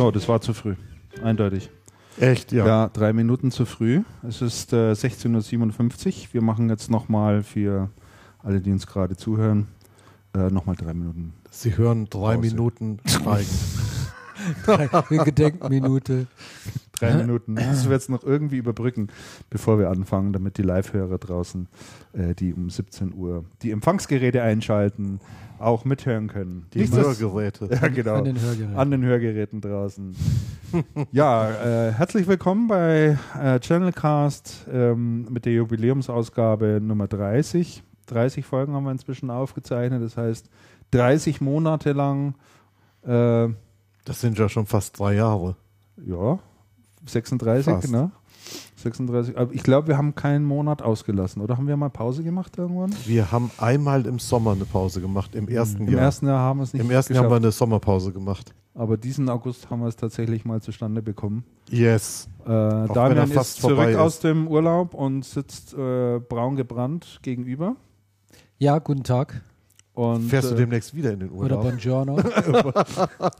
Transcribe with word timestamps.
So, 0.00 0.10
das 0.10 0.26
war 0.26 0.40
zu 0.40 0.54
früh. 0.54 0.76
Eindeutig. 1.22 1.68
Echt, 2.20 2.52
ja. 2.52 2.66
Ja, 2.66 2.88
drei 2.88 3.12
Minuten 3.14 3.50
zu 3.50 3.64
früh. 3.64 4.02
Es 4.26 4.42
ist 4.42 4.74
äh, 4.74 4.92
16.57 4.92 6.06
Uhr. 6.06 6.14
Wir 6.32 6.42
machen 6.42 6.68
jetzt 6.68 6.90
nochmal 6.90 7.42
für 7.42 7.88
alle, 8.42 8.60
die 8.60 8.70
uns 8.70 8.86
gerade 8.86 9.16
zuhören, 9.16 9.68
äh, 10.34 10.50
nochmal 10.50 10.76
drei 10.76 10.92
Minuten. 10.92 11.32
Sie 11.50 11.76
hören 11.76 12.08
drei 12.10 12.36
Pause. 12.36 12.48
Minuten 12.48 13.00
Schweigen. 13.06 13.48
Eine 14.66 15.24
Gedenkminute. 15.24 16.26
Drei 16.92 17.14
Minuten. 17.14 17.54
Das 17.54 17.66
müssen 17.68 17.88
wir 17.88 17.92
jetzt 17.94 18.10
noch 18.10 18.22
irgendwie 18.22 18.58
überbrücken, 18.58 19.08
bevor 19.48 19.78
wir 19.78 19.88
anfangen, 19.88 20.34
damit 20.34 20.58
die 20.58 20.62
Live-Hörer 20.62 21.16
draußen, 21.16 21.68
äh, 22.12 22.34
die 22.34 22.52
um 22.52 22.68
17 22.68 23.14
Uhr 23.14 23.44
die 23.62 23.70
Empfangsgeräte 23.70 24.42
einschalten, 24.42 25.20
auch 25.58 25.86
mithören 25.86 26.28
können. 26.28 26.66
Die 26.74 26.90
Hörgeräte. 26.90 27.68
Ja, 27.70 27.88
genau. 27.88 28.16
An 28.16 28.24
den 28.24 28.40
Hörgeräten. 28.40 28.76
An 28.76 28.90
den 28.90 29.04
Hörgeräten 29.04 29.60
draußen. 29.62 30.14
Ja, 31.12 31.50
äh, 31.50 31.92
herzlich 31.92 32.26
willkommen 32.26 32.68
bei 32.68 33.18
äh, 33.40 33.60
Channelcast 33.60 34.66
ähm, 34.72 35.26
mit 35.30 35.44
der 35.44 35.52
Jubiläumsausgabe 35.54 36.80
Nummer 36.82 37.08
30. 37.08 37.82
30 38.06 38.44
Folgen 38.44 38.74
haben 38.74 38.84
wir 38.84 38.90
inzwischen 38.92 39.30
aufgezeichnet, 39.30 40.02
das 40.02 40.16
heißt 40.16 40.48
30 40.90 41.40
Monate 41.40 41.92
lang, 41.92 42.34
äh, 43.02 43.48
Das 44.04 44.20
sind 44.20 44.38
ja 44.38 44.48
schon 44.48 44.66
fast 44.66 44.98
drei 44.98 45.14
Jahre. 45.14 45.56
ja, 45.96 46.38
36, 47.06 47.72
Fast. 47.72 47.90
ne? 47.90 48.10
36, 48.80 49.36
aber 49.38 49.52
ich 49.52 49.62
glaube, 49.62 49.88
wir 49.88 49.96
haben 49.98 50.14
keinen 50.14 50.44
Monat 50.44 50.82
ausgelassen, 50.82 51.42
oder 51.42 51.56
haben 51.56 51.66
wir 51.68 51.76
mal 51.76 51.90
Pause 51.90 52.22
gemacht 52.22 52.56
irgendwann? 52.58 52.92
Wir 53.06 53.30
haben 53.32 53.50
einmal 53.58 54.06
im 54.06 54.18
Sommer 54.18 54.52
eine 54.52 54.64
Pause 54.64 55.00
gemacht, 55.00 55.34
im 55.34 55.48
ersten 55.48 55.86
Im 55.86 55.92
Jahr. 55.92 56.02
ersten 56.02 56.26
Jahr 56.26 56.40
haben 56.40 56.58
wir 56.58 56.64
es 56.64 56.72
nicht 56.72 56.82
Im 56.84 56.90
ersten 56.90 57.14
Jahr 57.14 57.24
haben 57.24 57.30
wir 57.30 57.36
geschafft, 57.40 57.44
eine 57.44 57.52
Sommerpause 57.52 58.12
gemacht. 58.12 58.54
aber 58.74 58.96
diesen 58.96 59.28
August 59.28 59.68
haben 59.70 59.80
wir 59.80 59.88
es 59.88 59.96
tatsächlich 59.96 60.44
mal 60.44 60.60
zustande 60.62 61.02
bekommen. 61.02 61.44
Yes. 61.70 62.28
Äh, 62.44 62.48
wenn 62.48 62.88
Damian 62.88 63.18
er 63.18 63.26
fast 63.28 63.56
ist 63.56 63.60
zurück 63.62 63.76
vorbei 63.76 63.98
aus 63.98 64.14
ist. 64.14 64.24
dem 64.24 64.48
Urlaub 64.48 64.94
und 64.94 65.24
sitzt 65.24 65.74
äh, 65.74 66.18
braun 66.18 66.56
gebrannt 66.56 67.20
gegenüber. 67.22 67.76
Ja, 68.58 68.78
guten 68.78 69.04
Tag. 69.04 69.42
Und, 69.92 70.22
Fährst 70.30 70.50
du 70.50 70.54
äh, 70.54 70.58
demnächst 70.58 70.94
wieder 70.94 71.12
in 71.12 71.20
den 71.20 71.30
Oder 71.30 71.56
Urlaub? 71.56 71.62
Buongiorno. 71.62 72.16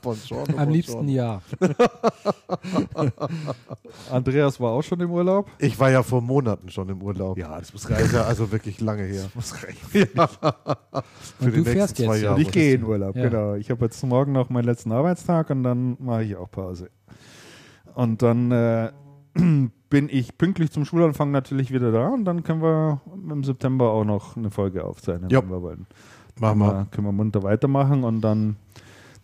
Buongiorno, 0.02 0.58
Am 0.58 0.68
liebsten 0.68 1.08
ja. 1.08 1.40
Andreas 4.10 4.60
war 4.60 4.70
auch 4.72 4.82
schon 4.82 5.00
im 5.00 5.10
Urlaub. 5.10 5.50
Ich 5.58 5.78
war 5.78 5.90
ja 5.90 6.02
vor 6.02 6.20
Monaten 6.20 6.68
schon 6.70 6.88
im 6.88 7.02
Urlaub. 7.02 7.38
Ja, 7.38 7.58
das 7.58 7.72
muss 7.72 7.82
Das 7.84 8.00
ist 8.00 8.12
ja 8.12 8.22
also 8.24 8.50
wirklich 8.50 8.80
lange 8.80 9.04
her. 9.04 9.24
muss 9.34 9.54
reichen. 9.62 9.78
Für 9.90 10.08
Und 11.40 11.40
die 11.40 11.50
du 11.50 11.64
fährst 11.64 11.98
nächsten 11.98 12.04
zwei 12.04 12.14
jetzt. 12.14 12.22
Jahre. 12.24 12.40
ich 12.40 12.50
gehe 12.50 12.74
in 12.74 12.84
Urlaub, 12.84 13.16
Ja. 13.16 13.28
genau. 13.28 13.54
Ich 13.54 13.70
habe 13.70 13.84
jetzt 13.84 14.02
morgen 14.04 14.32
noch 14.32 14.50
meinen 14.50 14.64
letzten 14.64 14.92
Arbeitstag 14.92 15.50
und 15.50 15.62
dann 15.62 15.96
mache 16.00 16.24
ich 16.24 16.36
auch 16.36 16.50
Pause. 16.50 16.90
Und 17.94 18.22
dann 18.22 18.50
äh, 18.50 18.90
bin 19.34 20.08
ich 20.08 20.36
pünktlich 20.36 20.70
zum 20.72 20.84
Schulanfang 20.84 21.30
natürlich 21.30 21.72
wieder 21.72 21.92
da 21.92 22.08
und 22.08 22.24
dann 22.24 22.42
können 22.42 22.62
wir 22.62 23.00
im 23.30 23.44
September 23.44 23.90
auch 23.90 24.04
noch 24.04 24.36
eine 24.36 24.50
Folge 24.50 24.84
aufzeichnen, 24.84 25.30
Ja. 25.30 25.42
wenn 25.42 25.50
wir 25.50 25.62
wollen. 25.62 25.86
Mach 26.40 26.48
Können 26.50 26.58
mal. 26.58 26.74
wir, 26.74 26.86
können 26.90 27.06
wir 27.06 27.12
munter 27.12 27.42
weitermachen 27.42 28.02
und 28.02 28.22
dann, 28.22 28.56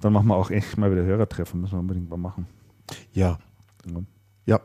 dann 0.00 0.12
machen 0.12 0.28
wir 0.28 0.36
auch 0.36 0.50
echt 0.50 0.76
mal 0.76 0.92
wieder 0.92 1.02
Hörertreffen. 1.02 1.60
Müssen 1.60 1.72
wir 1.74 1.80
unbedingt 1.80 2.10
mal 2.10 2.16
machen. 2.18 2.46
Ja. 3.12 3.38
Ja. 4.44 4.60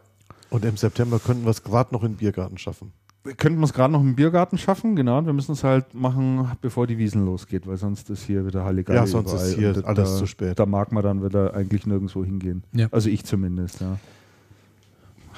Und 0.50 0.66
im 0.66 0.76
September 0.76 1.18
könnten 1.20 1.44
wir 1.46 1.50
es 1.52 1.64
gerade 1.64 1.94
noch 1.94 2.04
in 2.04 2.12
den 2.12 2.18
Biergarten 2.18 2.58
schaffen. 2.58 2.92
Wir 3.24 3.36
könnten 3.36 3.62
es 3.64 3.72
gerade 3.72 3.94
noch 3.94 4.02
im 4.02 4.16
Biergarten 4.16 4.58
schaffen, 4.58 4.96
genau. 4.96 5.20
Und 5.20 5.28
wir 5.28 5.34
müssen 5.34 5.54
es 5.54 5.64
halt 5.64 5.94
machen, 5.94 6.52
bevor 6.60 6.88
die 6.88 6.98
Wiesen 6.98 7.24
losgeht, 7.24 7.68
weil 7.68 7.78
sonst 7.78 8.10
ist 8.10 8.24
hier 8.24 8.46
wieder 8.46 8.66
Halligalli 8.66 8.98
Ja, 8.98 9.06
sonst 9.08 9.32
ist 9.32 9.54
überall. 9.54 9.74
hier 9.74 9.78
Und 9.78 9.86
alles 9.86 10.12
da, 10.14 10.18
zu 10.18 10.26
spät. 10.26 10.60
Da 10.60 10.66
mag 10.66 10.92
man 10.92 11.04
dann 11.04 11.24
wieder 11.24 11.54
eigentlich 11.54 11.86
nirgendwo 11.86 12.26
hingehen. 12.26 12.64
Ja. 12.74 12.88
Also 12.92 13.10
ich 13.10 13.24
zumindest, 13.24 13.80
ja. 13.80 13.98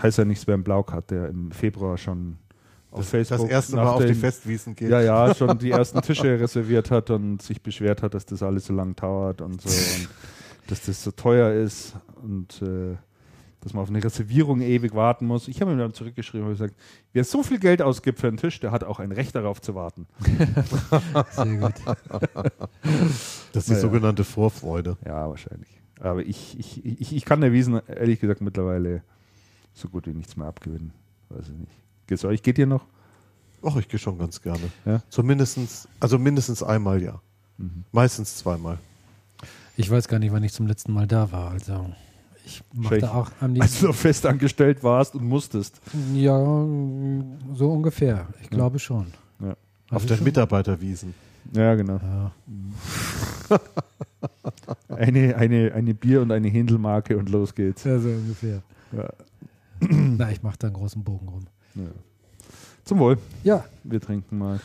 Heißt 0.01 0.17
ja 0.17 0.25
nichts, 0.25 0.47
wer 0.47 0.55
im 0.55 0.63
Blaukat, 0.63 1.11
der 1.11 1.29
im 1.29 1.51
Februar 1.51 1.97
schon 1.97 2.37
auf 2.93 2.99
Das, 3.01 3.09
Facebook 3.09 3.47
das 3.47 3.49
erste 3.49 3.75
nach 3.75 3.83
Mal 3.85 3.91
auf 3.91 4.05
die 4.05 4.13
Festwiesen 4.13 4.75
geht. 4.75 4.89
Ja, 4.89 5.01
ja, 5.01 5.33
schon 5.35 5.57
die 5.57 5.71
ersten 5.71 6.01
Tische 6.01 6.39
reserviert 6.39 6.91
hat 6.91 7.09
und 7.09 7.41
sich 7.41 7.61
beschwert 7.61 8.01
hat, 8.03 8.13
dass 8.13 8.25
das 8.25 8.43
alles 8.43 8.65
so 8.65 8.73
lang 8.73 8.95
dauert 8.95 9.41
und 9.41 9.61
so 9.61 9.69
und 9.69 10.09
dass 10.67 10.81
das 10.83 11.03
so 11.03 11.11
teuer 11.11 11.51
ist 11.53 11.95
und 12.21 12.61
äh, 12.61 12.95
dass 13.61 13.73
man 13.73 13.83
auf 13.83 13.89
eine 13.89 14.03
Reservierung 14.03 14.59
ewig 14.61 14.93
warten 14.93 15.25
muss. 15.25 15.47
Ich 15.47 15.61
habe 15.61 15.71
ihm 15.71 15.77
dann 15.77 15.93
zurückgeschrieben 15.93 16.47
und 16.47 16.53
gesagt, 16.53 16.75
wer 17.13 17.23
so 17.23 17.43
viel 17.43 17.59
Geld 17.59 17.81
ausgibt 17.81 18.19
für 18.19 18.27
einen 18.27 18.35
Tisch, 18.37 18.59
der 18.59 18.71
hat 18.71 18.83
auch 18.83 18.99
ein 18.99 19.11
Recht 19.13 19.35
darauf 19.35 19.61
zu 19.61 19.73
warten. 19.73 20.05
Sehr 21.31 21.45
gut. 21.45 21.73
Das 23.53 23.63
ist 23.63 23.67
die 23.67 23.71
Naja. 23.71 23.81
sogenannte 23.81 24.23
Vorfreude. 24.25 24.97
Ja, 25.05 25.29
wahrscheinlich. 25.29 25.81
Aber 25.99 26.21
ich, 26.25 26.59
ich, 26.59 26.83
ich, 26.85 27.15
ich 27.15 27.25
kann 27.25 27.39
der 27.39 27.53
Wiesen 27.53 27.79
ehrlich 27.87 28.19
gesagt 28.19 28.41
mittlerweile 28.41 29.01
so 29.73 29.87
gut 29.87 30.07
wie 30.07 30.13
nichts 30.13 30.35
mehr 30.35 30.47
abgewinnen. 30.47 30.91
Weiß 31.29 31.45
ich 31.49 31.55
nicht. 31.57 31.82
Geht's 32.07 32.25
euch? 32.25 32.43
Geht 32.43 32.57
ihr 32.57 32.65
noch? 32.67 32.85
Ach, 33.65 33.75
ich 33.77 33.87
gehe 33.87 33.99
schon 33.99 34.17
ganz 34.17 34.41
gerne. 34.41 34.59
Ja? 34.85 35.01
Zumindest, 35.09 35.57
also 35.99 36.19
mindestens 36.19 36.61
einmal 36.63 37.01
ja. 37.01 37.21
Mhm. 37.57 37.85
Meistens 37.91 38.37
zweimal. 38.37 38.77
Ich 39.77 39.89
weiß 39.89 40.07
gar 40.07 40.19
nicht, 40.19 40.31
wann 40.33 40.43
ich 40.43 40.53
zum 40.53 40.67
letzten 40.67 40.91
Mal 40.93 41.07
da 41.07 41.31
war. 41.31 41.51
Also 41.51 41.89
ich 42.45 42.61
da 42.99 43.11
auch 43.13 43.31
am 43.39 43.51
Als 43.53 43.71
liebsten. 43.71 43.85
du 43.87 43.93
fest 43.93 44.25
angestellt 44.25 44.83
warst 44.83 45.15
und 45.15 45.23
musstest. 45.25 45.79
Ja, 46.13 46.37
so 46.37 47.71
ungefähr. 47.71 48.27
Ich 48.41 48.49
glaube 48.49 48.79
schon. 48.79 49.07
Ja. 49.39 49.55
Also 49.89 49.95
auf 49.95 50.05
den 50.05 50.17
schon- 50.17 50.23
Mitarbeiterwiesen. 50.25 51.13
Ja, 51.53 51.75
genau. 51.75 51.99
Ja. 52.03 52.31
Eine, 54.89 55.35
eine, 55.35 55.73
eine 55.73 55.93
Bier- 55.93 56.21
und 56.21 56.31
eine 56.31 56.47
Händelmarke 56.49 57.17
und 57.17 57.29
los 57.29 57.53
geht's. 57.55 57.83
ja, 57.83 57.99
so 57.99 58.09
ungefähr. 58.09 58.61
Ja. 58.91 59.09
Na, 59.79 60.31
ich 60.31 60.43
mache 60.43 60.57
da 60.59 60.67
einen 60.67 60.75
großen 60.75 61.03
Bogen 61.03 61.27
rum. 61.27 61.45
Ja. 61.75 61.83
Zum 62.85 62.99
Wohl. 62.99 63.17
Ja, 63.43 63.65
Wir 63.83 64.01
trinken 64.01 64.37
mal. 64.37 64.59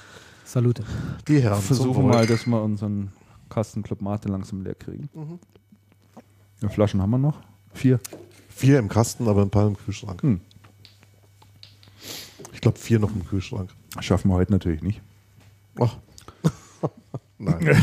Salute. 0.44 0.82
Die 1.26 1.40
Herren. 1.40 1.60
Versuchen 1.60 2.06
mal, 2.06 2.26
dass 2.26 2.46
wir 2.46 2.62
unseren 2.62 3.12
Kastenclub 3.48 4.00
Mate 4.00 4.28
langsam 4.28 4.62
leer 4.62 4.74
kriegen. 4.74 5.08
Mhm. 5.14 5.38
Ja, 6.60 6.68
Flaschen 6.68 7.00
haben 7.00 7.10
wir 7.10 7.18
noch? 7.18 7.40
Vier. 7.72 8.00
Vier 8.48 8.78
im 8.78 8.88
Kasten, 8.88 9.28
aber 9.28 9.42
ein 9.42 9.50
paar 9.50 9.66
im 9.66 9.76
Kühlschrank. 9.76 10.22
Hm. 10.22 10.40
Ich 12.52 12.60
glaube, 12.60 12.78
vier 12.78 12.98
noch 12.98 13.14
im 13.14 13.24
Kühlschrank. 13.24 13.70
Schaffen 14.00 14.30
wir 14.30 14.34
heute 14.34 14.50
natürlich 14.52 14.82
nicht. 14.82 15.00
Ach. 15.78 15.96
Nein. 17.38 17.60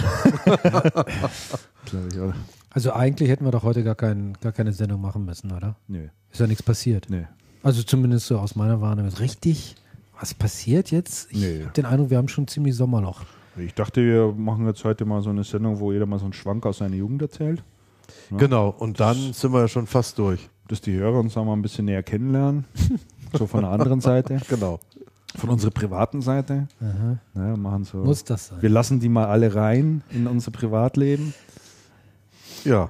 Glaube 1.85 2.07
ich, 2.11 2.19
oder? 2.19 2.35
Also 2.71 2.91
eigentlich 2.91 3.29
hätten 3.29 3.45
wir 3.45 3.51
doch 3.51 3.63
heute 3.63 3.85
gar, 3.85 3.95
kein, 3.95 4.33
gar 4.41 4.51
keine 4.51 4.73
Sendung 4.73 4.99
machen 4.99 5.23
müssen, 5.23 5.51
oder? 5.53 5.77
Nee. 5.87 6.09
Ist 6.29 6.41
ja 6.41 6.47
nichts 6.47 6.61
passiert. 6.61 7.05
Nee. 7.09 7.25
Also 7.65 7.81
zumindest 7.81 8.27
so 8.27 8.37
aus 8.37 8.55
meiner 8.55 8.79
Wahrnehmung. 8.79 9.11
Richtig? 9.13 9.75
Was 10.19 10.33
passiert 10.35 10.91
jetzt? 10.91 11.31
Ich 11.31 11.39
Nee. 11.39 11.61
habe 11.63 11.73
den 11.73 11.85
Eindruck, 11.85 12.11
wir 12.11 12.17
haben 12.17 12.27
schon 12.27 12.47
ziemlich 12.47 12.75
Sommerloch. 12.75 13.21
Ich 13.57 13.73
dachte, 13.73 14.01
wir 14.05 14.33
machen 14.37 14.67
jetzt 14.67 14.83
heute 14.83 15.03
mal 15.05 15.21
so 15.23 15.31
eine 15.31 15.43
Sendung, 15.43 15.79
wo 15.79 15.91
jeder 15.91 16.05
mal 16.05 16.19
so 16.19 16.25
einen 16.25 16.33
Schwank 16.33 16.65
aus 16.65 16.77
seiner 16.77 16.95
Jugend 16.95 17.21
erzählt. 17.23 17.63
Ja. 18.29 18.37
Genau, 18.37 18.69
und 18.69 18.99
dann 18.99 19.33
sind 19.33 19.51
wir 19.51 19.61
ja 19.61 19.67
schon 19.67 19.87
fast 19.87 20.19
durch. 20.19 20.47
Dass 20.67 20.79
die 20.81 20.93
Hörer 20.93 21.19
uns 21.19 21.35
auch 21.37 21.43
mal 21.45 21.53
ein 21.53 21.61
bisschen 21.63 21.85
näher 21.85 22.03
kennenlernen. 22.03 22.65
so 23.33 23.47
von 23.47 23.61
der 23.61 23.71
anderen 23.71 23.99
Seite. 23.99 24.39
Genau. 24.47 24.79
Von 25.35 25.49
unserer 25.49 25.71
privaten 25.71 26.21
Seite. 26.21 26.67
Aha. 26.79 27.17
Ja, 27.33 27.57
machen 27.57 27.83
so. 27.83 27.97
Muss 27.97 28.23
das 28.23 28.47
sein? 28.47 28.61
Wir 28.61 28.69
lassen 28.69 28.99
die 28.99 29.09
mal 29.09 29.25
alle 29.25 29.53
rein 29.55 30.03
in 30.11 30.27
unser 30.27 30.51
Privatleben. 30.51 31.33
Ja, 32.63 32.89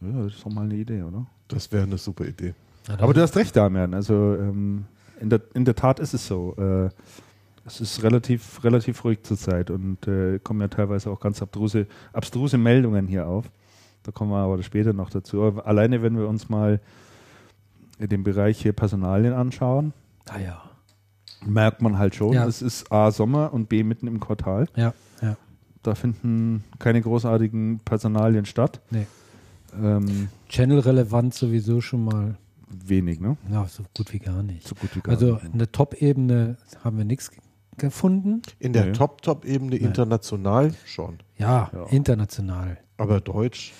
Ja, 0.00 0.22
das 0.24 0.34
ist 0.34 0.44
doch 0.44 0.50
mal 0.50 0.62
eine 0.64 0.74
Idee, 0.74 1.02
oder? 1.02 1.24
das 1.48 1.70
wäre 1.72 1.84
eine 1.84 1.98
super 1.98 2.24
Idee. 2.26 2.54
Ja, 2.88 2.98
Aber 2.98 3.14
du 3.14 3.20
hast 3.20 3.36
recht, 3.36 3.54
Damian. 3.56 3.94
Also 3.94 4.14
ähm, 4.14 4.84
in, 5.20 5.30
der, 5.30 5.40
in 5.54 5.64
der 5.64 5.74
Tat 5.76 6.00
ist 6.00 6.14
es 6.14 6.26
so. 6.26 6.54
Äh, 6.56 6.88
es 7.66 7.80
ist 7.80 8.02
relativ, 8.02 8.64
relativ 8.64 9.04
ruhig 9.04 9.22
zurzeit 9.22 9.70
und 9.70 10.06
äh, 10.08 10.38
kommen 10.42 10.60
ja 10.60 10.68
teilweise 10.68 11.10
auch 11.10 11.20
ganz 11.20 11.40
abstruse, 11.42 11.86
abstruse 12.12 12.58
Meldungen 12.58 13.06
hier 13.06 13.26
auf. 13.26 13.50
Da 14.02 14.12
kommen 14.12 14.30
wir 14.32 14.38
aber 14.38 14.62
später 14.62 14.92
noch 14.92 15.10
dazu. 15.10 15.42
Aber 15.42 15.66
alleine, 15.66 16.02
wenn 16.02 16.16
wir 16.16 16.26
uns 16.26 16.48
mal 16.48 16.80
den 17.98 18.24
Bereich 18.24 18.60
hier 18.60 18.72
Personalien 18.72 19.34
anschauen, 19.34 19.92
ah, 20.28 20.38
ja. 20.38 20.62
merkt 21.46 21.82
man 21.82 21.98
halt 21.98 22.14
schon, 22.14 22.32
Ja. 22.32 22.46
es 22.46 22.62
ist 22.62 22.90
A 22.90 23.10
Sommer 23.10 23.52
und 23.52 23.68
B 23.68 23.82
mitten 23.84 24.06
im 24.06 24.20
Quartal. 24.20 24.66
Ja, 24.74 24.94
ja. 25.20 25.36
Da 25.82 25.94
finden 25.94 26.64
keine 26.78 27.02
großartigen 27.02 27.80
Personalien 27.84 28.46
statt. 28.46 28.80
Nee. 28.90 29.06
Ähm, 29.80 30.28
Channel-relevant 30.48 31.34
sowieso 31.34 31.80
schon 31.80 32.04
mal. 32.04 32.36
Wenig, 32.70 33.20
ne? 33.20 33.36
Ja, 33.50 33.66
so 33.66 33.82
gut 33.96 34.12
wie 34.12 34.18
gar 34.18 34.42
nicht. 34.42 34.66
So 34.66 34.74
gut 34.74 34.94
wie 34.96 35.00
gar 35.00 35.14
Also 35.14 35.34
nicht. 35.34 35.54
eine 35.54 35.70
Top-Ebene 35.72 36.56
haben 36.84 36.96
wir 36.98 37.04
nichts 37.04 37.30
gefunden. 37.76 38.42
In 38.58 38.72
der 38.72 38.86
Nee. 38.86 38.92
Top-Top-Ebene 38.92 39.76
international 39.76 40.72
schon. 40.86 41.18
Ja, 41.38 41.70
Ja. 41.72 41.86
international. 41.90 42.78
Aber 42.96 43.20
Deutsch, 43.20 43.72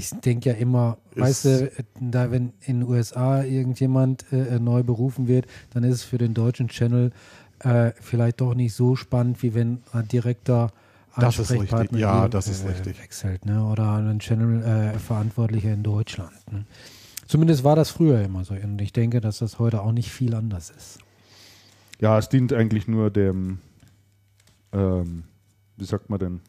Ich 0.00 0.10
denke 0.10 0.50
ja 0.50 0.54
immer, 0.54 0.98
Ist- 1.16 1.20
weißt 1.20 1.44
du, 1.44 1.72
da 2.00 2.30
wenn 2.30 2.52
in 2.60 2.80
den 2.80 2.88
USA 2.88 3.42
irgendjemand 3.42 4.32
äh, 4.32 4.60
neu 4.60 4.84
berufen 4.84 5.26
wird, 5.26 5.46
dann 5.70 5.82
ist 5.82 5.94
es 5.96 6.02
für 6.04 6.18
den 6.18 6.34
deutschen 6.34 6.68
Channel 6.68 7.10
äh, 7.64 7.90
vielleicht 8.00 8.40
doch 8.40 8.54
nicht 8.54 8.74
so 8.74 8.94
spannend, 8.94 9.42
wie 9.42 9.54
wenn 9.54 9.80
ein 9.92 10.06
direkter 10.06 10.70
Das 11.16 11.40
ist 11.40 11.50
Ansprechpartner 11.50 11.80
richtig. 11.80 12.00
Ja, 12.00 12.28
das 12.28 12.46
ist 12.46 12.62
äh, 12.64 12.68
richtig. 12.68 13.00
wechselt, 13.02 13.44
ne? 13.44 13.64
Oder 13.64 13.94
ein 13.96 14.20
Channel-Verantwortlicher 14.20 15.72
in 15.72 15.82
Deutschland. 15.82 16.30
Ne? 16.52 16.64
Zumindest 17.28 17.62
war 17.62 17.76
das 17.76 17.90
früher 17.90 18.22
immer 18.22 18.44
so. 18.44 18.54
Und 18.54 18.80
ich 18.80 18.92
denke, 18.92 19.20
dass 19.20 19.38
das 19.38 19.58
heute 19.58 19.82
auch 19.82 19.92
nicht 19.92 20.10
viel 20.10 20.34
anders 20.34 20.70
ist. 20.70 20.98
Ja, 22.00 22.18
es 22.18 22.30
dient 22.30 22.52
eigentlich 22.54 22.88
nur 22.88 23.10
dem, 23.10 23.58
ähm, 24.72 25.24
wie 25.76 25.84
sagt 25.84 26.08
man 26.08 26.18
denn, 26.18 26.40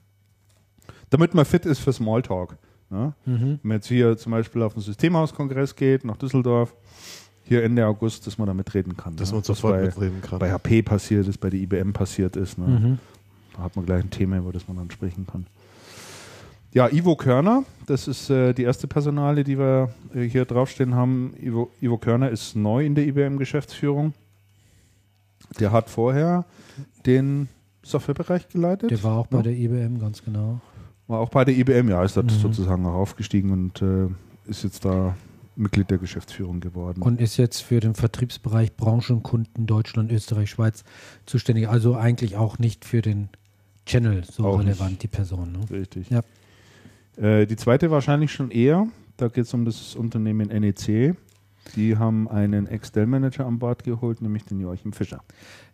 damit 1.09 1.33
man 1.33 1.43
fit 1.43 1.65
ist 1.65 1.79
für 1.79 1.91
Smalltalk. 1.91 2.57
Ne? 2.89 3.13
Mhm. 3.25 3.41
Wenn 3.41 3.59
man 3.63 3.77
jetzt 3.77 3.87
hier 3.87 4.17
zum 4.17 4.31
Beispiel 4.31 4.61
auf 4.61 4.73
den 4.73 4.81
Systemhauskongress 4.81 5.75
geht, 5.75 6.05
nach 6.05 6.17
Düsseldorf, 6.17 6.73
hier 7.43 7.63
Ende 7.63 7.85
August, 7.85 8.25
dass 8.25 8.37
man 8.37 8.47
da 8.47 8.53
mitreden 8.53 8.95
kann. 8.95 9.15
dass 9.17 9.31
ne? 9.31 9.35
man 9.35 9.43
sofort 9.43 9.73
bei, 9.73 9.81
mitreden 9.81 10.21
kann. 10.21 10.39
bei 10.39 10.51
HP 10.51 10.81
passiert 10.83 11.27
ist, 11.27 11.39
bei 11.39 11.49
der 11.49 11.59
IBM 11.59 11.91
passiert 11.91 12.37
ist. 12.37 12.57
Ne? 12.57 12.67
Mhm. 12.67 12.99
Da 13.57 13.63
hat 13.63 13.75
man 13.75 13.85
gleich 13.85 14.03
ein 14.03 14.11
Thema, 14.11 14.37
über 14.37 14.53
das 14.53 14.67
man 14.67 14.77
dann 14.77 14.91
sprechen 14.91 15.27
kann. 15.27 15.45
Ja, 16.71 16.87
Ivo 16.91 17.15
Körner, 17.15 17.63
das 17.87 18.07
ist 18.07 18.29
äh, 18.29 18.53
die 18.53 18.63
erste 18.63 18.87
Personale, 18.87 19.43
die 19.43 19.57
wir 19.57 19.89
äh, 20.13 20.21
hier 20.23 20.45
draufstehen 20.45 20.93
haben. 20.93 21.33
Ivo, 21.41 21.71
Ivo 21.81 21.97
Körner 21.97 22.29
ist 22.29 22.55
neu 22.55 22.85
in 22.85 22.93
der 22.95 23.07
IBM-Geschäftsführung. 23.07 24.13
Der 25.59 25.71
hat 25.71 25.89
vorher 25.89 26.45
den 27.07 27.47
Softwarebereich 27.81 28.49
geleitet. 28.49 28.91
Der 28.91 29.01
war 29.03 29.17
auch 29.17 29.27
bei 29.27 29.37
Ja. 29.37 29.43
der 29.43 29.53
IBM, 29.53 29.99
ganz 29.99 30.23
genau. 30.23 30.61
War 31.07 31.19
auch 31.21 31.29
bei 31.29 31.43
der 31.43 31.57
IBM, 31.57 31.89
ja, 31.89 32.03
ist 32.03 32.15
dort 32.17 32.27
Mhm. 32.27 32.37
sozusagen 32.39 32.85
auch 32.85 32.93
aufgestiegen 32.93 33.51
und 33.51 33.81
äh, 33.81 34.07
ist 34.45 34.63
jetzt 34.63 34.85
da 34.85 35.15
Mitglied 35.55 35.89
der 35.89 35.97
Geschäftsführung 35.97 36.59
geworden. 36.59 37.01
Und 37.01 37.19
ist 37.19 37.37
jetzt 37.37 37.61
für 37.61 37.79
den 37.79 37.95
Vertriebsbereich 37.95 38.75
Branchenkunden 38.77 39.65
Deutschland, 39.65 40.11
Österreich, 40.11 40.51
Schweiz 40.51 40.83
zuständig. 41.25 41.67
Also 41.67 41.95
eigentlich 41.95 42.37
auch 42.37 42.59
nicht 42.59 42.85
für 42.85 43.01
den 43.01 43.29
Channel 43.87 44.23
so 44.23 44.45
Auch 44.45 44.59
relevant, 44.59 44.91
nicht. 44.91 45.03
die 45.03 45.07
Person. 45.07 45.51
Ne? 45.53 45.59
Richtig. 45.71 46.11
Ja. 46.11 46.21
Äh, 47.19 47.45
die 47.45 47.55
zweite 47.55 47.91
wahrscheinlich 47.91 48.31
schon 48.31 48.51
eher. 48.51 48.87
Da 49.17 49.27
geht 49.27 49.45
es 49.45 49.53
um 49.53 49.65
das 49.65 49.95
Unternehmen 49.95 50.47
NEC. 50.47 51.15
Die 51.75 51.97
haben 51.97 52.27
einen 52.29 52.67
Ex-Dell-Manager 52.67 53.45
an 53.45 53.59
Bord 53.59 53.83
geholt, 53.83 54.21
nämlich 54.21 54.45
den 54.45 54.59
Joachim 54.59 54.93
Fischer. 54.93 55.21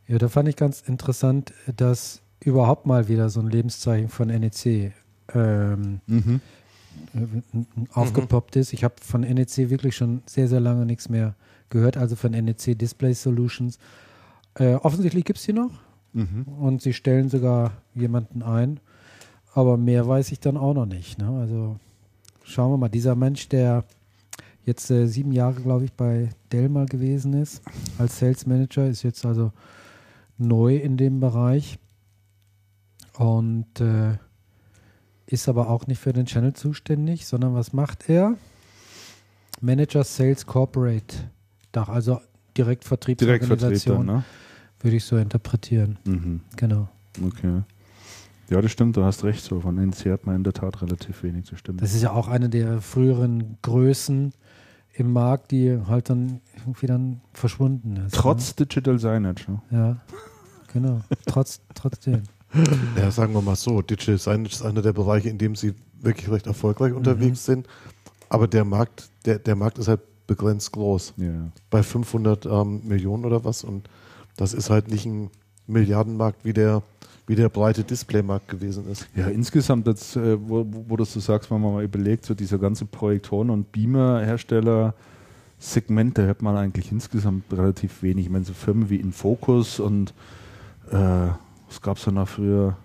Ja, 0.08 0.18
da 0.18 0.28
fand 0.28 0.50
ich 0.50 0.56
ganz 0.56 0.82
interessant, 0.82 1.54
dass 1.76 2.22
überhaupt 2.44 2.86
mal 2.86 3.08
wieder 3.08 3.30
so 3.30 3.40
ein 3.40 3.50
Lebenszeichen 3.50 4.10
von 4.10 4.28
NEC 4.28 4.94
ähm, 5.34 6.02
Mhm. 6.08 6.42
äh, 7.14 7.20
aufgepoppt 7.94 8.56
ist. 8.56 8.74
Ich 8.74 8.84
habe 8.84 8.96
von 9.02 9.22
NEC 9.22 9.70
wirklich 9.70 9.96
schon 9.96 10.22
sehr, 10.26 10.48
sehr 10.48 10.60
lange 10.60 10.86
nichts 10.86 11.10
mehr 11.10 11.36
gehört, 11.70 11.98
also 11.98 12.16
von 12.16 12.32
NEC 12.32 12.78
Display 12.78 13.14
Solutions. 13.14 13.80
Äh, 14.56 14.76
offensichtlich 14.76 15.26
gibt 15.26 15.40
es 15.40 15.46
die 15.46 15.54
noch 15.54 15.72
Mhm. 16.14 16.44
und 16.60 16.82
sie 16.82 16.94
stellen 16.94 17.30
sogar 17.30 17.72
jemanden 17.94 18.42
ein, 18.44 18.80
aber 19.56 19.78
mehr 19.78 20.06
weiß 20.06 20.34
ich 20.34 20.40
dann 20.42 20.58
auch 20.58 20.74
noch 20.74 20.86
nicht. 20.86 21.18
Ne? 21.18 21.30
Also 21.40 21.80
schauen 22.44 22.74
wir 22.74 22.78
mal, 22.78 22.90
dieser 22.90 23.16
Mensch, 23.16 23.48
der 23.48 23.86
jetzt 24.66 24.92
äh, 24.92 25.08
sieben 25.08 25.32
Jahre, 25.32 25.62
glaube 25.62 25.86
ich, 25.86 25.94
bei 25.94 26.30
Dell 26.52 26.68
mal 26.68 26.86
gewesen 26.86 27.34
ist, 27.34 27.64
als 27.98 28.20
Sales 28.20 28.46
Manager, 28.46 28.86
ist 28.88 29.04
jetzt 29.04 29.26
also 29.26 29.54
neu 30.38 30.76
in 30.76 30.98
dem 30.98 31.22
Bereich 31.22 31.80
und 33.18 33.80
äh, 33.80 34.18
ist 35.26 35.48
aber 35.48 35.70
auch 35.70 35.88
nicht 35.88 36.00
für 36.00 36.12
den 36.12 36.26
Channel 36.26 36.54
zuständig, 36.54 37.26
sondern 37.26 37.56
was 37.56 37.72
macht 37.72 38.10
er? 38.10 38.36
Manager 39.62 40.04
Sales 40.04 40.46
Corporate 40.46 41.16
Dach, 41.72 41.88
also 41.88 42.20
direkt 42.58 42.84
Direktvertreter, 42.84 43.26
Vertriebsorganisation, 43.26 44.06
ne? 44.06 44.24
würde 44.82 44.98
ich 44.98 45.06
so 45.06 45.16
interpretieren. 45.16 45.98
Mhm. 46.06 46.42
Genau. 46.58 46.90
Okay. 47.26 47.62
Ja, 48.50 48.62
das 48.62 48.72
stimmt, 48.72 48.96
du 48.98 49.04
hast 49.04 49.24
recht. 49.24 49.44
So 49.44 49.60
von 49.62 49.76
NEC 49.76 50.06
hat 50.12 50.26
man 50.26 50.36
in 50.38 50.44
der 50.44 50.54
Tat 50.54 50.82
relativ 50.82 51.24
wenig 51.24 51.46
zu 51.46 51.56
stimmen. 51.56 51.80
Das 51.80 51.94
ist 51.96 52.04
ja 52.04 52.12
auch 52.12 52.28
eine 52.28 52.50
der 52.50 52.82
früheren 52.82 53.58
Größen 53.62 54.34
im 54.94 55.12
Markt, 55.14 55.52
die 55.52 55.80
halt 55.88 56.10
dann 56.10 56.42
irgendwie 56.58 56.86
dann 56.88 57.22
verschwunden 57.34 57.98
ist. 57.98 58.16
Trotz 58.16 58.56
Digital 58.56 59.00
Signage. 59.00 59.46
Ne? 59.52 59.62
Ne? 59.70 59.78
Ja, 59.78 59.98
genau. 60.72 61.02
Trotz, 61.26 61.60
trotzdem. 61.74 62.24
Ja, 62.96 63.12
sagen 63.12 63.34
wir 63.34 63.42
mal 63.42 63.56
so, 63.56 63.82
Digital 63.82 64.18
Signage 64.18 64.54
ist 64.54 64.62
einer 64.64 64.82
der 64.82 64.94
Bereiche, 64.94 65.28
in 65.30 65.38
dem 65.38 65.56
sie 65.56 65.74
wirklich 66.00 66.30
recht 66.32 66.48
erfolgreich 66.48 66.92
Mhm. 66.92 66.98
unterwegs 66.98 67.44
sind. 67.46 67.68
Aber 68.30 68.48
der 68.48 68.64
Markt, 68.64 69.10
der, 69.26 69.40
der 69.40 69.56
Markt 69.56 69.78
ist 69.80 69.88
halt 69.88 70.02
begrenzt 70.28 70.72
groß. 70.72 71.14
Ja. 71.18 71.52
Bei 71.70 71.84
500 71.84 72.46
ähm, 72.46 72.82
Millionen 72.88 73.26
oder 73.26 73.44
was. 73.44 73.64
Und 73.64 73.90
das 74.38 74.54
ist 74.54 74.70
halt 74.70 74.88
nicht 74.90 75.06
ein 75.06 75.30
Milliardenmarkt, 75.68 76.46
wie 76.46 76.54
der, 76.54 76.82
wie 77.28 77.36
der 77.36 77.50
breite 77.50 77.84
Displaymarkt 77.84 78.48
gewesen 78.48 78.88
ist. 78.92 79.08
Ja, 79.16 79.28
insgesamt, 79.28 79.88
jetzt, 79.88 80.16
äh, 80.16 80.38
wo, 80.48 80.66
wo 80.88 80.96
das 80.96 81.12
du 81.14 81.20
sagst, 81.20 81.50
wenn 81.50 81.60
man 81.62 81.74
mal 81.74 81.84
überlegt, 81.84 82.26
so 82.26 82.34
dieser 82.36 82.58
ganze 82.60 82.86
Projektoren- 82.86 83.50
und 83.50 83.72
Beamer-Hersteller, 83.72 84.94
Segment, 85.58 86.18
da 86.18 86.24
hört 86.24 86.42
man 86.42 86.56
eigentlich 86.58 86.92
insgesamt 86.92 87.52
relativ 87.52 88.04
wenig. 88.04 88.26
Ich 88.26 88.32
meine, 88.32 88.46
so 88.46 88.54
Firmen 88.54 88.90
wie 88.90 88.98
Infocus 88.98 89.80
und 89.80 90.14
äh, 90.92 90.96
was 91.68 91.82
gab 91.82 91.98
es 91.98 92.04
da 92.04 92.12
noch 92.12 92.28
früher? 92.28 92.78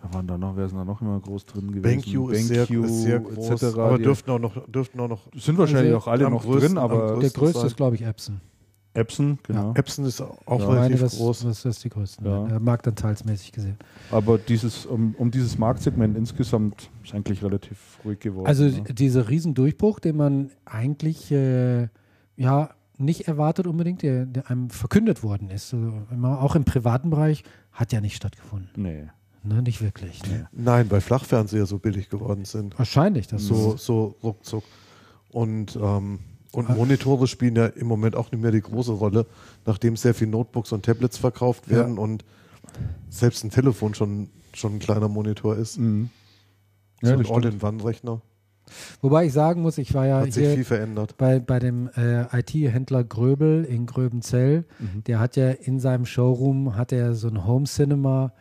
Da 0.00 0.14
waren 0.14 0.26
da 0.28 0.38
noch, 0.38 0.56
wer 0.56 0.66
ist 0.66 0.74
da 0.74 0.84
noch 0.84 1.00
immer 1.02 1.18
groß 1.20 1.44
drin 1.46 1.72
gewesen? 1.72 1.82
BenQ 1.82 2.32
ist 2.32 2.46
sehr, 2.46 2.70
ist 2.70 3.02
sehr 3.02 3.18
groß, 3.18 3.50
etc. 3.50 3.64
aber 3.76 3.98
dürften 3.98 4.30
auch 4.30 4.38
noch, 4.38 4.66
dürften 4.68 5.00
auch 5.00 5.08
noch 5.08 5.20
sind 5.36 5.58
wahrscheinlich 5.58 5.92
Also, 5.92 6.04
auch 6.06 6.06
alle 6.06 6.30
noch 6.30 6.44
größten- 6.46 6.60
drin, 6.60 6.78
aber 6.78 7.18
Der 7.18 7.30
größte 7.30 7.66
ist, 7.66 7.76
glaube 7.76 7.96
ich, 7.96 8.02
Epson. 8.02 8.40
Epson, 8.98 9.38
genau. 9.42 9.72
Epson 9.74 10.04
ist 10.04 10.20
auch 10.20 10.38
Ja. 10.48 10.66
Meine, 10.66 10.80
relativ 10.80 11.00
das, 11.00 11.16
groß. 11.16 11.40
das 11.44 11.64
ist 11.64 11.84
die 11.84 11.88
größte. 11.88 12.24
Ja. 12.24 12.48
Ja. 12.48 12.58
Marktanteilsmäßig 12.58 13.52
gesehen. 13.52 13.76
Aber 14.10 14.38
dieses, 14.38 14.86
um, 14.86 15.14
um 15.18 15.30
dieses 15.30 15.56
Marktsegment 15.58 16.16
insgesamt 16.16 16.90
ist 17.04 17.14
eigentlich 17.14 17.42
relativ 17.42 17.98
ruhig 18.04 18.18
geworden. 18.20 18.46
Also 18.46 18.64
ne? 18.64 18.82
dieser 18.92 19.28
Riesendurchbruch, 19.28 20.00
den 20.00 20.16
man 20.16 20.50
eigentlich 20.64 21.30
äh, 21.30 21.88
ja 22.36 22.70
nicht 22.98 23.28
erwartet 23.28 23.66
unbedingt, 23.66 24.02
der, 24.02 24.26
der 24.26 24.50
einem 24.50 24.70
verkündet 24.70 25.22
worden 25.22 25.50
ist, 25.50 25.72
also 25.72 25.92
auch 26.24 26.56
im 26.56 26.64
privaten 26.64 27.10
Bereich, 27.10 27.44
hat 27.72 27.92
ja 27.92 28.00
nicht 28.00 28.16
stattgefunden. 28.16 28.70
Nee. 28.76 29.04
Ne, 29.44 29.62
nicht 29.62 29.80
wirklich. 29.80 30.20
Ne? 30.24 30.48
Nein, 30.52 30.90
weil 30.90 31.00
Flachfernseher 31.00 31.64
so 31.66 31.78
billig 31.78 32.08
geworden 32.10 32.44
sind. 32.44 32.76
Wahrscheinlich. 32.76 33.28
Das 33.28 33.44
So, 33.44 33.74
ist, 33.74 33.84
so 33.84 34.16
ruckzuck. 34.22 34.64
Und, 35.30 35.78
ähm, 35.80 36.18
und. 36.52 36.68
Monitore 36.70 37.26
spielen 37.26 37.56
ja 37.56 37.66
im 37.66 37.86
Moment 37.86 38.16
auch 38.16 38.30
nicht 38.32 38.40
mehr 38.40 38.50
die 38.52 38.60
große 38.62 38.92
Rolle, 38.92 39.26
nachdem 39.66 39.96
sehr 39.96 40.14
viel 40.14 40.28
Notebooks 40.28 40.72
und 40.72 40.84
Tablets 40.84 41.18
verkauft 41.18 41.64
Ja. 41.68 41.78
werden 41.78 41.98
und 41.98 42.24
selbst 43.10 43.44
ein 43.44 43.50
Telefon 43.50 43.94
schon, 43.94 44.28
schon 44.54 44.76
ein 44.76 44.78
kleiner 44.78 45.08
Monitor 45.08 45.56
ist. 45.56 45.78
Mhm. 45.78 46.10
so 47.02 47.10
Ja, 47.10 47.16
ein. 47.16 47.26
All-in-One-Rechner. 47.26 48.20
wobei 49.00 49.26
ich 49.26 49.32
sagen 49.32 49.62
muss, 49.62 49.78
ich 49.78 49.94
war 49.94 50.06
ja 50.06 50.20
Hat 50.20 50.32
sich 50.32 50.48
viel 50.54 50.64
verändert. 50.64 51.16
bei, 51.16 51.38
bei 51.38 51.58
dem 51.58 51.88
äh, 51.96 52.24
IT-Händler 52.38 53.04
Gröbel 53.04 53.64
in 53.64 53.86
Gröbenzell. 53.86 54.64
Mhm. 54.78 55.04
Der 55.04 55.20
hat 55.20 55.36
ja 55.36 55.50
in 55.50 55.80
seinem 55.80 56.04
Showroom 56.06 56.76
hat 56.76 56.92
er 56.92 57.14
so 57.14 57.28
ein 57.28 57.46
Home 57.46 57.64
Cinema 57.66 58.32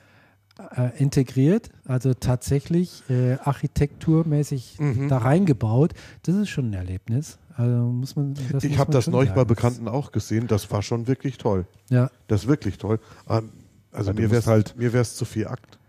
äh, 0.75 0.89
integriert, 0.97 1.69
also 1.85 2.13
tatsächlich 2.15 3.03
äh, 3.09 3.37
architekturmäßig 3.43 4.79
Mhm. 4.79 5.07
da 5.07 5.19
reingebaut. 5.19 5.93
Das 6.23 6.35
ist 6.35 6.49
schon 6.49 6.71
ein 6.71 6.73
Erlebnis. 6.73 7.37
Also 7.57 7.75
muss 7.87 8.15
man. 8.15 8.35
Das 8.51 8.63
Ich 8.63 8.77
habe 8.77 8.91
das 8.91 9.07
neulich 9.07 9.33
bei 9.33 9.43
Bekannten 9.43 9.87
auch 9.87 10.11
gesehen. 10.11 10.45
Das 10.47 10.69
war 10.71 10.81
schon 10.83 11.07
wirklich 11.07 11.37
toll. 11.37 11.65
Ja, 11.89 12.09
Das 12.27 12.43
ist 12.43 12.47
wirklich 12.47 12.77
toll. 12.77 12.99
Ähm, 13.27 13.49
Also 13.91 14.13
du 14.13 14.21
mir 14.21 14.29
wäre 14.29 14.39
es 14.39 14.47
halt- 14.47 14.75
mir 14.77 14.93
wär's 14.93 15.15
zu 15.15 15.25
viel 15.25 15.47
Akt. 15.47 15.79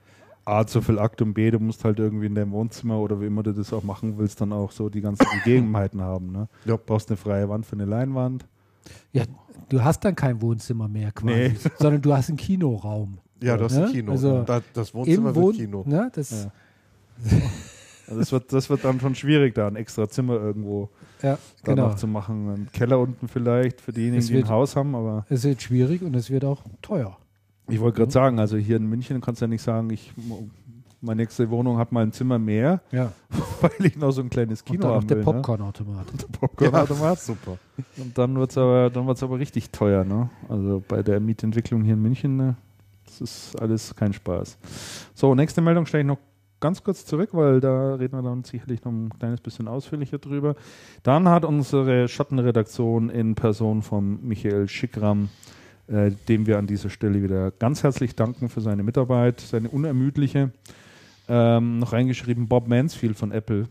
A, 0.46 0.64
zu 0.66 0.80
viel 0.80 0.98
Akt 0.98 1.20
und 1.20 1.34
B, 1.34 1.50
du 1.50 1.58
musst 1.58 1.84
halt 1.84 1.98
irgendwie 1.98 2.24
in 2.24 2.34
deinem 2.34 2.52
Wohnzimmer 2.52 2.98
oder 2.98 3.20
wie 3.20 3.26
immer 3.26 3.42
du 3.42 3.52
das 3.52 3.70
auch 3.74 3.82
machen 3.82 4.16
willst, 4.16 4.40
dann 4.40 4.54
auch 4.54 4.72
so 4.72 4.88
die 4.88 5.02
ganzen 5.02 5.26
Gegebenheiten 5.44 6.00
haben. 6.00 6.32
Ne? 6.32 6.48
Ja. 6.64 6.76
Du 6.78 6.82
brauchst 6.86 7.10
eine 7.10 7.18
freie 7.18 7.46
Wand 7.50 7.66
für 7.66 7.74
eine 7.76 7.84
Leinwand. 7.84 8.46
ja, 9.12 9.24
du 9.68 9.84
hast 9.84 10.02
dann 10.06 10.14
kein 10.16 10.40
Wohnzimmer 10.40 10.88
mehr 10.88 11.12
quasi, 11.12 11.34
Nee. 11.34 11.54
sondern 11.78 12.00
du 12.00 12.14
hast 12.14 12.30
einen 12.30 12.38
Kinoraum. 12.38 13.18
Ja, 13.42 13.58
das 13.58 13.72
ist 13.72 13.78
Ne? 13.78 13.84
ein 13.88 13.92
Kino. 13.92 14.12
Also 14.12 14.42
da, 14.44 14.62
das 14.72 14.94
Wohnzimmer 14.94 15.28
Im 15.28 15.34
Wohn 15.34 15.44
wird 15.48 15.56
Kino. 15.56 15.84
Ne, 15.86 16.10
das, 16.14 16.30
Ja. 16.30 16.38
ja. 17.30 17.42
Also 18.06 18.20
das, 18.20 18.32
wird, 18.32 18.52
das 18.54 18.70
wird 18.70 18.84
dann 18.84 19.00
schon 19.00 19.14
schwierig, 19.14 19.54
da 19.54 19.68
ein 19.68 19.76
extra 19.76 20.08
Zimmer 20.08 20.34
irgendwo 20.36 20.88
da 21.22 21.38
genau. 21.64 21.88
noch 21.88 21.96
zu 21.96 22.06
machen. 22.06 22.48
Ein 22.50 22.68
Keller 22.72 22.98
unten 22.98 23.28
vielleicht 23.28 23.80
für 23.80 23.92
diejenigen, 23.92 24.18
Es 24.20 24.26
die 24.28 24.34
ein 24.34 24.38
wird- 24.38 24.48
Haus 24.50 24.76
haben, 24.76 24.94
aber 24.94 25.24
Es 25.28 25.44
wird 25.44 25.60
schwierig 25.62 26.02
und 26.02 26.14
es 26.14 26.30
wird 26.30 26.44
auch 26.44 26.62
teuer. 26.82 27.16
ich 27.68 27.80
wollte 27.80 27.98
gerade 27.98 28.12
sagen, 28.12 28.38
also 28.38 28.56
hier 28.56 28.76
in 28.76 28.86
München 28.86 29.20
kannst 29.20 29.40
du 29.40 29.44
ja 29.46 29.48
nicht 29.48 29.62
sagen, 29.62 29.90
ich 29.90 30.12
Meine 31.00 31.22
nächste 31.22 31.48
Wohnung 31.50 31.78
hat 31.78 31.92
mal 31.92 32.02
ein 32.02 32.10
Zimmer 32.12 32.38
mehr, 32.40 32.80
Ja. 32.90 33.12
weil 33.60 33.70
ich 33.86 33.96
noch 33.96 34.10
so 34.10 34.20
ein 34.20 34.30
kleines 34.30 34.62
Und 34.62 34.66
Kino 34.66 34.80
dann 34.82 34.90
noch 34.90 34.96
haben 34.96 35.06
der 35.06 35.16
will. 35.18 35.24
Ne? 35.26 35.32
Popcorn-Automat. 35.32 36.06
Popcorn-Automat. 36.40 37.20
super. 37.20 37.58
Und 37.98 38.18
dann 38.18 38.36
wird 38.36 38.50
es 38.50 38.58
aber, 38.58 38.90
dann 38.90 39.06
wird's 39.06 39.22
aber 39.22 39.38
richtig 39.38 39.70
teuer. 39.70 40.02
Ne? 40.04 40.28
Also 40.48 40.82
bei 40.88 41.02
der 41.04 41.20
Mietentwicklung 41.20 41.84
hier 41.84 41.94
in 41.94 42.02
München, 42.02 42.36
ne? 42.36 42.56
das 43.06 43.20
ist 43.20 43.60
alles 43.62 43.94
kein 43.94 44.12
Spaß. 44.12 44.58
So, 45.14 45.34
nächste 45.36 45.60
Meldung 45.60 45.86
stelle 45.86 46.00
ich 46.02 46.06
noch 46.08 46.18
ganz 46.60 46.82
kurz 46.82 47.04
zurück, 47.04 47.30
weil 47.32 47.60
da 47.60 47.94
reden 47.94 48.16
wir 48.16 48.22
dann 48.22 48.44
sicherlich 48.44 48.84
noch 48.84 48.92
ein 48.92 49.10
kleines 49.18 49.40
bisschen 49.40 49.68
ausführlicher 49.68 50.18
drüber. 50.18 50.54
Dann 51.02 51.28
hat 51.28 51.44
unsere 51.44 52.08
Schattenredaktion 52.08 53.10
in 53.10 53.34
Person 53.34 53.82
von 53.82 54.18
Michael 54.26 54.68
Schickram, 54.68 55.28
äh, 55.86 56.10
dem 56.28 56.46
wir 56.46 56.58
an 56.58 56.66
dieser 56.66 56.90
Stelle 56.90 57.22
wieder 57.22 57.50
ganz 57.52 57.82
herzlich 57.82 58.14
danken 58.16 58.48
für 58.48 58.60
seine 58.60 58.82
Mitarbeit, 58.82 59.40
seine 59.40 59.68
unermüdliche, 59.68 60.50
ähm, 61.28 61.78
noch 61.78 61.92
reingeschrieben, 61.92 62.48
Bob 62.48 62.68
Mansfield 62.68 63.16
von 63.16 63.32
Apple. 63.32 63.68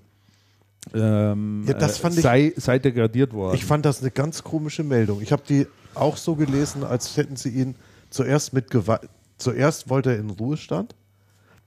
Ähm, 0.94 1.65
Ja, 1.67 1.74
das 1.74 1.98
äh, 1.98 2.01
fand 2.01 2.15
ich- 2.15 2.22
sei, 2.22 2.53
sei 2.56 2.79
degradiert 2.79 3.34
worden. 3.34 3.56
Ich 3.56 3.65
fand 3.65 3.86
das 3.86 4.01
eine 4.01 4.12
ganz 4.12 4.44
komische 4.44 4.84
Meldung. 4.84 5.22
Ich 5.22 5.32
habe 5.32 5.44
die 5.48 5.67
auch 5.94 6.15
so 6.17 6.36
gelesen, 6.36 6.84
als 6.84 7.17
hätten 7.17 7.36
sie 7.36 7.50
ihn 7.50 7.75
zuerst 8.10 8.53
mit 8.53 8.72
Gewalt. 8.72 9.10
Zuerst 9.38 9.89
wollte 9.89 10.12
er 10.12 10.20
in 10.20 10.29
Ruhestand, 10.29 10.96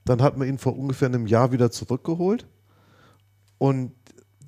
dann 0.05 0.21
hat 0.21 0.37
man 0.37 0.47
ihn 0.47 0.57
vor 0.57 0.77
ungefähr 0.77 1.07
einem 1.07 1.27
Jahr 1.27 1.51
wieder 1.51 1.71
zurückgeholt 1.71 2.47
und 3.57 3.91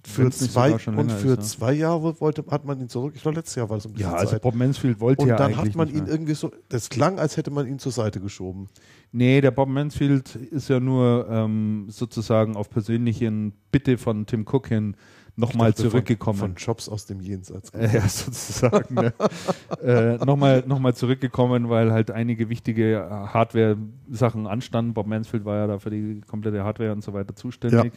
für 0.05 0.23
Wenn's 0.23 0.39
zwei 0.39 0.73
und 0.73 1.11
für 1.11 1.29
ist, 1.29 1.37
ne? 1.37 1.39
zwei 1.39 1.73
Jahre 1.73 2.19
wollte, 2.19 2.43
hat 2.49 2.65
man 2.65 2.79
ihn 2.81 2.89
zurück. 2.89 3.13
Ich 3.15 3.21
glaube 3.21 3.37
letztes 3.37 3.55
Jahr 3.55 3.69
war 3.69 3.77
es 3.77 3.85
um 3.85 3.93
diese 3.93 4.09
Ja, 4.09 4.13
also 4.13 4.33
Zeit. 4.33 4.41
Bob 4.41 4.53
Mansfield 4.53 4.99
wollte 4.99 5.21
und 5.21 5.29
ja 5.29 5.37
dann 5.37 5.53
eigentlich 5.53 5.69
hat 5.69 5.75
man 5.75 5.89
ihn 5.89 6.07
irgendwie 6.07 6.33
so. 6.33 6.51
Das 6.67 6.89
klang, 6.89 7.19
als 7.19 7.37
hätte 7.37 7.51
man 7.51 7.67
ihn 7.67 7.79
zur 7.79 7.93
Seite 7.93 8.19
geschoben. 8.19 8.69
Nee, 9.13 9.39
der 9.39 9.51
Bob 9.51 9.69
Mansfield 9.69 10.35
ist 10.35 10.67
ja 10.67 10.81
nur 10.81 11.27
ähm, 11.29 11.85
sozusagen 11.89 12.57
auf 12.57 12.69
persönlichen 12.69 13.53
Bitte 13.71 13.97
von 13.97 14.25
Tim 14.25 14.45
Cook 14.45 14.67
hin 14.67 14.97
nochmal 15.35 15.73
zurückgekommen. 15.73 16.39
Von, 16.39 16.49
von 16.51 16.57
Jobs 16.57 16.89
aus 16.89 17.05
dem 17.05 17.19
Jenseits. 17.19 17.71
Ja, 17.93 18.07
sozusagen. 18.07 18.95
ne? 18.95 19.13
äh, 19.83 20.23
nochmal 20.25 20.63
noch 20.65 20.79
mal 20.79 20.93
zurückgekommen, 20.93 21.69
weil 21.69 21.91
halt 21.91 22.11
einige 22.11 22.49
wichtige 22.49 22.95
äh, 22.95 23.09
Hardware-Sachen 23.09 24.47
anstanden. 24.47 24.93
Bob 24.93 25.07
Mansfield 25.07 25.45
war 25.45 25.57
ja 25.57 25.67
da 25.67 25.79
für 25.79 25.89
die 25.89 26.21
komplette 26.21 26.63
Hardware 26.63 26.91
und 26.91 27.03
so 27.03 27.13
weiter 27.13 27.35
zuständig. 27.35 27.93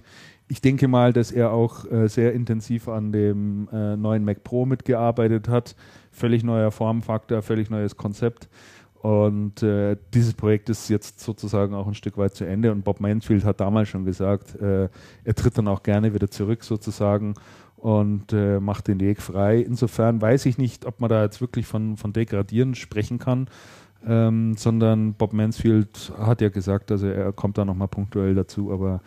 Ich 0.48 0.60
denke 0.60 0.88
mal, 0.88 1.12
dass 1.12 1.32
er 1.32 1.52
auch 1.52 1.90
äh, 1.90 2.08
sehr 2.08 2.32
intensiv 2.32 2.88
an 2.88 3.12
dem 3.12 3.68
äh, 3.72 3.96
neuen 3.96 4.24
Mac 4.24 4.44
Pro 4.44 4.64
mitgearbeitet 4.64 5.48
hat. 5.48 5.74
Völlig 6.12 6.44
neuer 6.44 6.70
Formfaktor, 6.70 7.42
völlig 7.42 7.68
neues 7.68 7.96
Konzept. 7.96 8.48
Und 9.06 9.62
äh, 9.62 9.96
dieses 10.14 10.34
Projekt 10.34 10.68
ist 10.68 10.88
jetzt 10.88 11.20
sozusagen 11.20 11.74
auch 11.74 11.86
ein 11.86 11.94
Stück 11.94 12.18
weit 12.18 12.34
zu 12.34 12.44
Ende. 12.44 12.72
Und 12.72 12.82
Bob 12.82 12.98
Mansfield 12.98 13.44
hat 13.44 13.60
damals 13.60 13.88
schon 13.88 14.04
gesagt, 14.04 14.56
äh, 14.56 14.88
er 15.22 15.34
tritt 15.36 15.56
dann 15.56 15.68
auch 15.68 15.84
gerne 15.84 16.12
wieder 16.12 16.28
zurück 16.28 16.64
sozusagen 16.64 17.34
und 17.76 18.32
äh, 18.32 18.58
macht 18.58 18.88
den 18.88 18.98
Weg 18.98 19.22
frei. 19.22 19.60
Insofern 19.60 20.20
weiß 20.20 20.46
ich 20.46 20.58
nicht, 20.58 20.86
ob 20.86 20.98
man 20.98 21.08
da 21.08 21.22
jetzt 21.22 21.40
wirklich 21.40 21.66
von, 21.68 21.96
von 21.96 22.12
Degradieren 22.12 22.74
sprechen 22.74 23.20
kann, 23.20 23.46
ähm, 24.04 24.56
sondern 24.56 25.14
Bob 25.14 25.32
Mansfield 25.32 26.12
hat 26.18 26.40
ja 26.40 26.48
gesagt, 26.48 26.90
also 26.90 27.06
er 27.06 27.32
kommt 27.32 27.58
da 27.58 27.64
nochmal 27.64 27.86
punktuell 27.86 28.34
dazu, 28.34 28.72
aber 28.72 29.02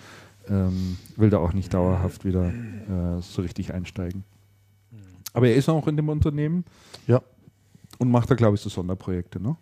ähm, 0.48 0.98
will 1.18 1.30
da 1.30 1.40
auch 1.40 1.52
nicht 1.52 1.74
dauerhaft 1.74 2.24
wieder 2.24 2.46
äh, 2.48 3.22
so 3.22 3.42
richtig 3.42 3.74
einsteigen. 3.74 4.24
Aber 5.34 5.50
er 5.50 5.56
ist 5.56 5.68
auch 5.68 5.90
in 5.90 5.98
dem 5.98 6.08
Unternehmen 6.08 6.64
Ja. 7.06 7.22
und 7.98 8.10
macht 8.10 8.32
da, 8.32 8.36
glaube 8.36 8.56
ich, 8.56 8.62
so 8.62 8.70
Sonderprojekte. 8.70 9.42
Ne? 9.44 9.58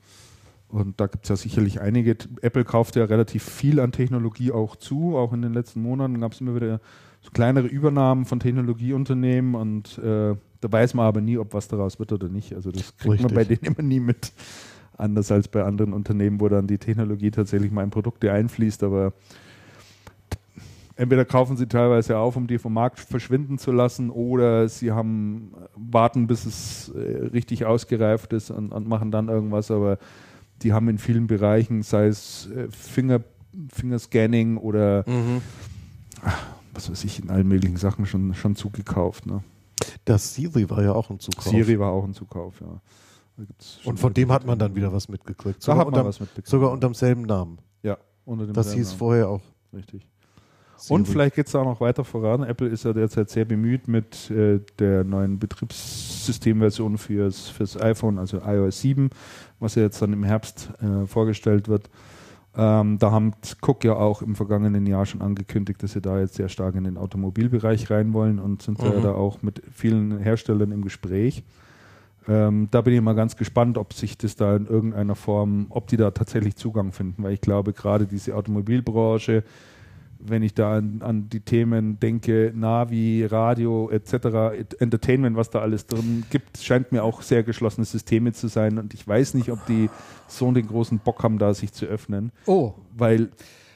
Und 0.70 1.00
da 1.00 1.08
gibt 1.08 1.26
es 1.26 1.30
ja 1.30 1.36
sicherlich 1.36 1.80
einige. 1.80 2.18
Apple 2.42 2.66
kauft 2.66 2.96
ja 2.96 3.06
relativ 3.06 3.44
viel 3.44 3.80
an 3.80 3.92
Technologie 3.92 4.52
auch 4.52 4.76
zu. 4.76 5.18
Auch 5.18 5.32
in 5.32 5.42
den 5.42 5.54
letzten 5.54 5.82
Monaten 5.82 6.20
gab 6.20 6.34
es 6.34 6.42
immer 6.42 6.56
wieder 6.56 6.82
so 7.22 7.32
kleinere 7.32 7.68
Übernahmen 7.68 8.26
von 8.26 8.40
Technologieunternehmen 8.40 9.56
und 9.56 9.98
äh, 9.98 10.36
da 10.62 10.72
weiß 10.72 10.94
man 10.94 11.06
aber 11.06 11.22
nie, 11.22 11.38
ob 11.38 11.54
was 11.54 11.68
daraus 11.68 12.00
wird 12.00 12.12
oder 12.12 12.30
nicht. 12.30 12.54
Also 12.54 12.72
das 12.72 12.96
kriegt 12.98 13.22
man 13.22 13.32
Richtig. 13.32 13.36
bei 13.36 13.44
denen 13.44 13.76
immer 13.76 13.88
nie 13.88 14.00
mit. 14.00 14.32
Anders 14.98 15.32
als 15.32 15.48
bei 15.48 15.64
anderen 15.64 15.94
Unternehmen, 15.94 16.42
wo 16.42 16.50
dann 16.50 16.66
die 16.66 16.80
Technologie 16.80 17.30
tatsächlich 17.30 17.72
mal 17.72 17.84
in 17.84 17.92
Produkte 17.92 18.32
einfließt, 18.32 18.82
aber 18.82 19.14
entweder 20.96 21.24
kaufen 21.24 21.56
sie 21.56 21.68
teilweise 21.68 22.18
auf, 22.18 22.36
um 22.36 22.48
die 22.48 22.58
vom 22.58 22.74
Markt 22.74 23.00
verschwinden 23.00 23.60
zu 23.60 23.72
lassen, 23.72 24.10
oder 24.10 24.68
sie 24.68 24.92
haben 24.92 25.52
warten, 25.76 26.26
bis 26.26 26.46
es 26.46 26.90
äh, 26.90 27.28
richtig 27.28 27.66
ausgereift 27.66 28.34
ist 28.34 28.50
und, 28.50 28.72
und 28.72 28.88
machen 28.88 29.12
dann 29.12 29.30
irgendwas, 29.30 29.70
aber 29.70 30.00
die 30.64 30.74
haben 30.74 30.88
in 30.90 30.98
vielen 30.98 31.28
Bereichen, 31.28 31.84
sei 31.84 32.08
es 32.08 32.48
äh, 32.56 32.68
Finger, 32.72 33.22
Fingerscanning 33.74 34.58
oder 34.58 35.04
was 36.74 36.90
weiß 36.92 37.04
ich, 37.06 37.22
in 37.22 37.30
allen 37.30 37.48
möglichen 37.48 37.78
Sachen 37.78 38.06
schon, 38.06 38.34
schon 38.34 38.56
zugekauft. 38.56 39.26
Ne? 39.26 39.44
Das 40.06 40.36
Siri 40.36 40.70
war 40.70 40.84
ja 40.84 40.94
auch 40.94 41.10
ein 41.10 41.20
Zukauf. 41.20 41.44
Siri 41.46 41.80
war 41.80 41.92
auch 41.92 42.04
ein 42.04 42.14
Zukauf, 42.14 42.60
ja. 42.62 42.82
Da 43.38 43.44
Und 43.86 44.00
von 44.00 44.14
dem 44.14 44.32
hat 44.32 44.46
man 44.48 44.58
dann 44.58 44.76
wieder 44.76 44.92
was 44.92 45.10
mitgekriegt. 45.10 45.60
Da 45.62 45.66
Sogar, 45.66 45.78
hat 45.80 45.86
man 45.86 45.94
unterm, 45.94 46.08
was 46.08 46.20
mitbekommen. 46.20 46.50
sogar 46.50 46.72
unterm 46.72 46.94
selben 46.96 47.22
Namen. 47.24 47.60
ja, 47.84 47.98
unter 48.26 48.46
dem 48.48 48.54
Das 48.54 48.68
selben 48.68 48.80
hieß 48.80 48.88
Namen. 48.90 48.98
vorher 49.00 49.30
auch. 49.30 49.42
Richtig. 49.74 50.08
Siri. 50.78 50.94
Und 51.00 51.08
vielleicht 51.08 51.36
geht 51.36 51.48
es 51.48 51.52
da 51.54 51.60
auch 51.60 51.66
noch 51.66 51.82
weiter 51.82 52.04
voran. 52.04 52.44
Apple 52.44 52.68
ist 52.68 52.86
ja 52.86 52.94
derzeit 52.94 53.30
sehr 53.30 53.46
bemüht 53.46 53.88
mit 53.88 54.30
äh, 54.32 54.60
der 54.80 55.04
neuen 55.04 55.40
Betriebssystemversion 55.40 56.98
fürs, 56.98 57.50
fürs 57.50 57.80
iPhone, 57.82 58.20
also 58.20 58.42
iOS 58.46 58.82
7, 58.82 59.10
was 59.60 59.76
ja 59.76 59.84
jetzt 59.84 60.02
dann 60.02 60.14
im 60.14 60.24
Herbst 60.24 60.72
äh, 60.82 61.06
vorgestellt 61.06 61.68
wird. 61.68 61.90
Ähm, 62.56 62.98
da 62.98 63.12
haben 63.12 63.34
Cook 63.62 63.84
ja 63.84 63.96
auch 63.96 64.22
im 64.24 64.36
vergangenen 64.36 64.88
Jahr 64.88 65.06
schon 65.06 65.22
angekündigt, 65.22 65.84
dass 65.84 65.92
sie 65.94 66.02
da 66.02 66.20
jetzt 66.20 66.36
sehr 66.36 66.50
stark 66.50 66.74
in 66.76 66.86
den 66.86 66.98
Automobilbereich 66.98 67.92
rein 67.92 68.14
wollen 68.14 68.40
und 68.40 68.64
sind 68.64 68.82
Mhm. 68.82 69.04
da 69.04 69.12
auch 69.14 69.42
mit 69.44 69.62
vielen 69.72 70.18
Herstellern 70.18 70.72
im 70.72 70.82
Gespräch. 70.84 71.44
Ähm, 72.28 72.68
da 72.72 72.82
bin 72.82 72.94
ich 72.94 73.02
mal 73.02 73.14
ganz 73.14 73.38
gespannt, 73.38 73.78
ob 73.78 73.94
sich 73.94 74.18
das 74.18 74.36
da 74.36 74.56
in 74.56 74.66
irgendeiner 74.66 75.16
Form, 75.16 75.68
ob 75.70 75.88
die 75.88 75.98
da 75.98 76.12
tatsächlich 76.12 76.56
Zugang 76.56 76.92
finden, 76.92 77.24
weil 77.24 77.34
ich 77.34 77.42
glaube, 77.42 77.74
gerade 77.74 78.06
diese 78.06 78.36
Automobilbranche, 78.36 79.44
wenn 80.20 80.44
ich 80.44 80.54
da 80.54 80.78
an, 80.78 81.02
an 81.02 81.30
die 81.30 81.40
Themen 81.40 82.00
denke, 82.00 82.52
Navi, 82.56 83.26
Radio 83.26 83.90
etc., 83.90 84.74
Entertainment, 84.80 85.36
was 85.36 85.50
da 85.50 85.60
alles 85.60 85.88
drin 85.88 86.24
gibt, 86.30 86.58
scheint 86.58 86.92
mir 86.92 87.04
auch 87.04 87.22
sehr 87.22 87.44
geschlossene 87.44 87.86
Systeme 87.86 88.34
zu 88.34 88.48
sein 88.48 88.78
und 88.78 88.94
ich 88.94 89.08
weiß 89.08 89.34
nicht, 89.34 89.52
ob 89.52 89.66
die 89.66 89.90
so 90.28 90.52
den 90.52 90.68
großen 90.68 91.00
Bock 91.00 91.24
haben, 91.24 91.38
da 91.40 91.54
sich 91.54 91.72
zu 91.74 91.86
öffnen, 91.86 92.32
Oh, 92.46 92.74
weil 92.96 93.30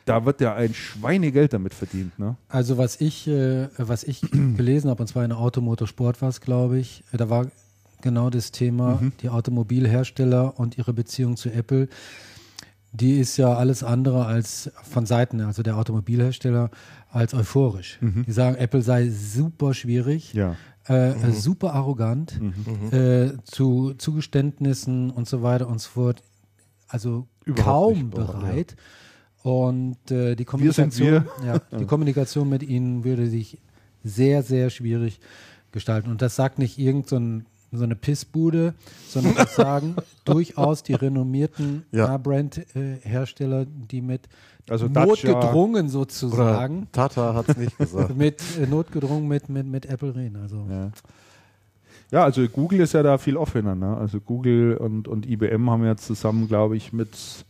da 0.06 0.26
wird 0.26 0.42
ja 0.42 0.56
ein 0.56 0.74
Schweinegeld 0.74 1.54
damit 1.54 1.74
verdient. 1.74 2.18
Ne? 2.18 2.36
also 2.50 2.78
was 2.78 3.00
ich, 3.00 3.28
äh, 3.28 3.70
was 3.78 4.04
ich 4.04 4.22
gelesen 4.32 4.90
habe, 4.90 5.04
und 5.04 5.08
zwar 5.08 5.24
in 5.24 5.30
der 5.30 5.40
Automotorsport 5.40 6.22
war 6.22 6.30
es, 6.30 6.42
glaube 6.42 6.80
ich, 6.80 7.04
äh, 7.12 7.18
da 7.18 7.30
war 7.30 7.48
genau 8.02 8.30
das 8.32 8.52
Thema, 8.52 9.00
die 9.22 9.30
Automobilhersteller 9.30 10.60
und 10.60 10.78
ihre 10.78 10.92
Beziehung 10.92 11.38
zu 11.38 11.52
Apple. 11.52 11.88
Die 12.94 13.20
ist 13.20 13.38
ja 13.38 13.54
alles 13.54 13.84
andere 13.84 14.26
als 14.26 14.70
von 14.84 15.06
Seiten, 15.06 15.40
also 15.42 15.64
der 15.64 15.78
Automobilhersteller, 15.78 16.70
als 17.10 17.34
euphorisch. 17.34 18.00
Die 18.02 18.32
sagen, 18.32 18.58
Apple 18.58 18.82
sei 18.82 19.10
super 19.10 19.74
schwierig, 19.74 20.34
Ja. 20.34 20.56
äh, 20.90 21.12
äh, 21.12 21.32
super 21.32 21.74
arrogant, 21.74 22.40
äh, 22.92 23.32
zu 23.46 23.94
Zugeständnissen 23.98 25.10
und 25.10 25.28
so 25.28 25.42
weiter 25.42 25.68
und 25.70 25.80
so 25.80 25.90
fort. 25.90 26.22
Also 26.90 27.28
Überhaupt 27.46 27.96
kaum 27.96 28.10
bereit, 28.10 28.32
bereit. 28.42 28.76
Und 29.44 30.12
äh, 30.12 30.36
die 30.36 30.46
Wir 30.46 30.72
sind 30.74 30.94
Kommunikation, 30.94 31.26
Ja, 31.46 31.60
die 31.80 31.86
Kommunikation 31.86 32.50
mit 32.50 32.62
ihnen 32.64 33.04
würde 33.06 33.28
sich 33.28 33.58
sehr, 34.04 34.44
sehr 34.44 34.70
schwierig 34.70 35.20
gestalten. 35.72 36.10
Und 36.10 36.22
das 36.22 36.36
sagt 36.36 36.60
nicht 36.60 36.78
irgend 36.78 37.08
so, 37.08 37.20
so 37.72 37.84
eine 37.84 37.96
Pissbude, 37.96 38.74
sondern 39.08 39.36
das 39.36 39.56
sagen 39.56 39.96
durchaus 40.26 40.84
die 40.84 40.94
renommierten 40.94 41.84
Ja. 41.92 42.18
Brand-Hersteller, 42.18 43.66
die 43.66 44.02
mit 44.02 44.28
Also 44.70 44.88
notgedrungen 44.88 45.90
sozusagen, 45.90 46.88
Tata 46.92 47.34
hat 47.34 47.50
es 47.50 47.58
nicht 47.58 47.78
gesagt. 47.78 48.16
mit 48.18 48.42
äh, 48.60 48.68
notgedrungen 48.68 49.28
mit, 49.28 49.50
mit, 49.50 49.66
mit 49.66 49.86
Apple 49.86 50.16
reden. 50.16 50.38
Also 50.38 50.66
Ja. 50.70 50.92
Ja, 52.12 52.26
also 52.26 52.46
Google 52.50 52.82
ist 52.82 52.94
ja 52.94 53.04
da 53.04 53.18
viel 53.18 53.38
offener. 53.38 53.74
Ne? 53.74 53.96
Also 53.96 54.20
Google 54.20 54.76
und, 54.76 55.08
und 55.08 55.26
IBM 55.26 55.70
haben 55.70 55.86
ja 55.86 55.96
zusammen, 55.96 56.50
glaube 56.50 56.76
ich, 56.76 56.92
mit 56.92 57.46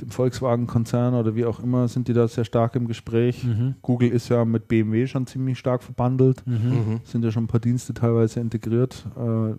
dem 0.00 0.10
Volkswagen-Konzern 0.10 1.14
oder 1.14 1.34
wie 1.34 1.44
auch 1.44 1.60
immer, 1.60 1.88
sind 1.88 2.08
die 2.08 2.12
da 2.12 2.26
sehr 2.26 2.44
stark 2.44 2.74
im 2.76 2.88
Gespräch. 2.88 3.44
Mhm. 3.44 3.74
Google 3.82 4.10
ist 4.10 4.28
ja 4.28 4.44
mit 4.44 4.68
BMW 4.68 5.06
schon 5.06 5.26
ziemlich 5.26 5.58
stark 5.58 5.82
verbandelt. 5.82 6.42
Mhm. 6.46 7.00
Sind 7.04 7.24
ja 7.24 7.30
schon 7.30 7.44
ein 7.44 7.48
paar 7.48 7.60
Dienste 7.60 7.94
teilweise 7.94 8.40
integriert. 8.40 9.06
Äh, 9.16 9.54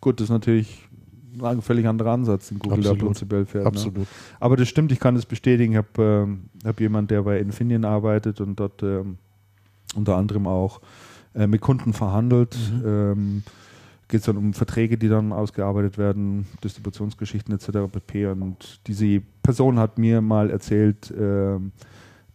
gut, 0.00 0.20
das 0.20 0.24
ist 0.24 0.30
natürlich 0.30 0.88
ein 1.42 1.62
völlig 1.62 1.86
anderer 1.86 2.12
Ansatz, 2.12 2.48
den 2.48 2.58
Google 2.58 2.78
Absolut. 2.78 3.00
da 3.00 3.04
prinzipiell 3.04 3.46
fährt. 3.46 3.64
Ne? 3.64 3.68
Absolut. 3.68 4.06
Aber 4.40 4.56
das 4.56 4.68
stimmt, 4.68 4.92
ich 4.92 5.00
kann 5.00 5.14
das 5.14 5.26
bestätigen. 5.26 5.72
Ich 5.72 5.78
habe 5.78 6.26
ähm, 6.26 6.44
hab 6.64 6.80
jemanden, 6.80 7.08
der 7.08 7.22
bei 7.22 7.38
Infineon 7.38 7.84
arbeitet 7.84 8.40
und 8.40 8.58
dort 8.58 8.82
ähm, 8.82 9.18
unter 9.94 10.16
anderem 10.16 10.46
auch 10.46 10.80
äh, 11.34 11.46
mit 11.46 11.60
Kunden 11.60 11.92
verhandelt. 11.92 12.56
Mhm. 12.72 12.82
Ähm, 12.86 13.42
geht 14.08 14.20
es 14.20 14.26
dann 14.26 14.36
um 14.36 14.54
Verträge, 14.54 14.96
die 14.98 15.08
dann 15.08 15.32
ausgearbeitet 15.32 15.98
werden, 15.98 16.46
Distributionsgeschichten 16.64 17.54
etc. 17.54 17.90
pp. 17.92 18.26
Und 18.26 18.80
diese 18.86 19.20
Person 19.42 19.78
hat 19.78 19.98
mir 19.98 20.20
mal 20.20 20.50
erzählt, 20.50 21.10
äh, 21.10 21.58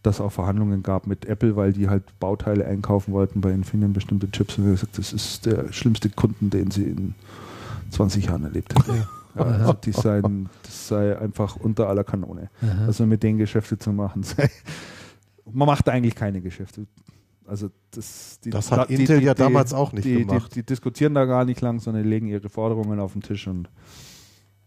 dass 0.03 0.15
es 0.15 0.21
auch 0.21 0.31
Verhandlungen 0.31 0.83
gab 0.83 1.07
mit 1.07 1.25
Apple, 1.25 1.55
weil 1.55 1.73
die 1.73 1.89
halt 1.89 2.03
Bauteile 2.19 2.65
einkaufen 2.65 3.13
wollten 3.13 3.41
bei 3.41 3.51
Infineon, 3.51 3.93
bestimmte 3.93 4.29
Chips. 4.29 4.57
Und 4.57 4.65
er 4.65 4.71
gesagt, 4.71 4.97
das 4.97 5.13
ist 5.13 5.45
der 5.45 5.71
schlimmste 5.71 6.09
Kunden, 6.09 6.49
den 6.49 6.71
sie 6.71 6.83
in 6.83 7.15
20 7.89 8.25
Jahren 8.25 8.43
erlebt 8.43 8.75
hat. 8.75 8.87
Ja. 8.87 9.07
Ja, 9.35 9.45
also 9.45 9.73
die 9.73 9.91
seien, 9.91 10.49
das 10.61 10.87
sei 10.87 11.17
einfach 11.17 11.55
unter 11.55 11.89
aller 11.89 12.03
Kanone. 12.03 12.49
Aha. 12.61 12.85
Also 12.85 13.05
mit 13.05 13.23
denen 13.23 13.39
Geschäfte 13.39 13.79
zu 13.79 13.91
machen. 13.91 14.21
Sei, 14.23 14.49
man 15.51 15.65
macht 15.65 15.89
eigentlich 15.89 16.15
keine 16.15 16.41
Geschäfte. 16.41 16.85
Also 17.47 17.69
das, 17.91 18.39
die, 18.43 18.49
das 18.49 18.71
hat 18.71 18.89
die, 18.89 18.95
Intel 18.95 19.19
die, 19.19 19.25
ja 19.25 19.33
damals 19.33 19.73
auch 19.73 19.91
nicht 19.91 20.05
gemacht. 20.05 20.55
Die, 20.55 20.63
diskutieren 20.63 21.13
da 21.13 21.25
gar 21.25 21.45
nicht 21.45 21.61
lang, 21.61 21.79
sondern 21.79 22.05
legen 22.05 22.27
ihre 22.27 22.49
Forderungen 22.49 22.99
auf 22.99 23.13
den 23.13 23.21
Tisch 23.21 23.47
und 23.47 23.69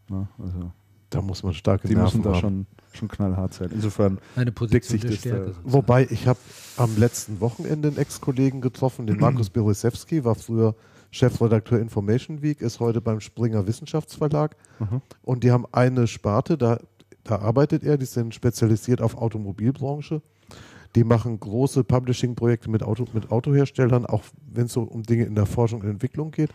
na, 0.09 0.29
also 0.39 0.71
da 1.11 1.23
muss 1.23 1.43
man 1.43 1.55
starke 1.55 1.89
Die 1.89 1.95
Nerven 1.95 2.21
müssen 2.21 2.23
da 2.23 2.35
schon, 2.35 2.67
schon 2.93 3.09
knallhart 3.09 3.55
sein. 3.55 3.71
Insofern 3.73 4.19
eine 4.35 4.53
Position 4.53 5.01
sich 5.01 5.21
das 5.21 5.33
da. 5.33 5.53
Wobei 5.65 6.07
ich 6.11 6.27
habe 6.27 6.39
am 6.77 6.97
letzten 6.97 7.41
Wochenende 7.41 7.89
einen 7.89 7.97
Ex-Kollegen 7.97 8.61
getroffen, 8.61 9.07
den 9.07 9.19
Markus 9.19 9.51
Beresewski, 9.51 10.25
war 10.25 10.35
früher 10.35 10.75
Chefredakteur 11.11 11.81
Information 11.81 12.43
Week, 12.43 12.61
ist 12.61 12.81
heute 12.81 13.01
beim 13.01 13.21
Springer 13.21 13.67
Wissenschaftsverlag. 13.67 14.57
Mhm. 14.79 15.01
Und 15.23 15.45
die 15.45 15.53
haben 15.53 15.67
eine 15.73 16.07
Sparte, 16.07 16.59
da, 16.59 16.81
da 17.25 17.39
arbeitet 17.39 17.85
er, 17.85 17.97
die 17.97 18.05
sind 18.05 18.35
spezialisiert 18.35 19.01
auf 19.01 19.17
Automobilbranche. 19.17 20.23
Die 20.97 21.05
machen 21.05 21.39
große 21.39 21.85
Publishing-Projekte 21.85 22.71
mit, 22.71 22.83
Auto, 22.83 23.05
mit 23.13 23.31
Autoherstellern, 23.31 24.07
auch 24.07 24.25
wenn 24.51 24.65
es 24.67 24.73
so 24.73 24.83
um 24.83 25.03
Dinge 25.03 25.25
in 25.25 25.35
der 25.35 25.45
Forschung 25.47 25.83
und 25.83 25.89
Entwicklung 25.89 26.31
geht. 26.31 26.51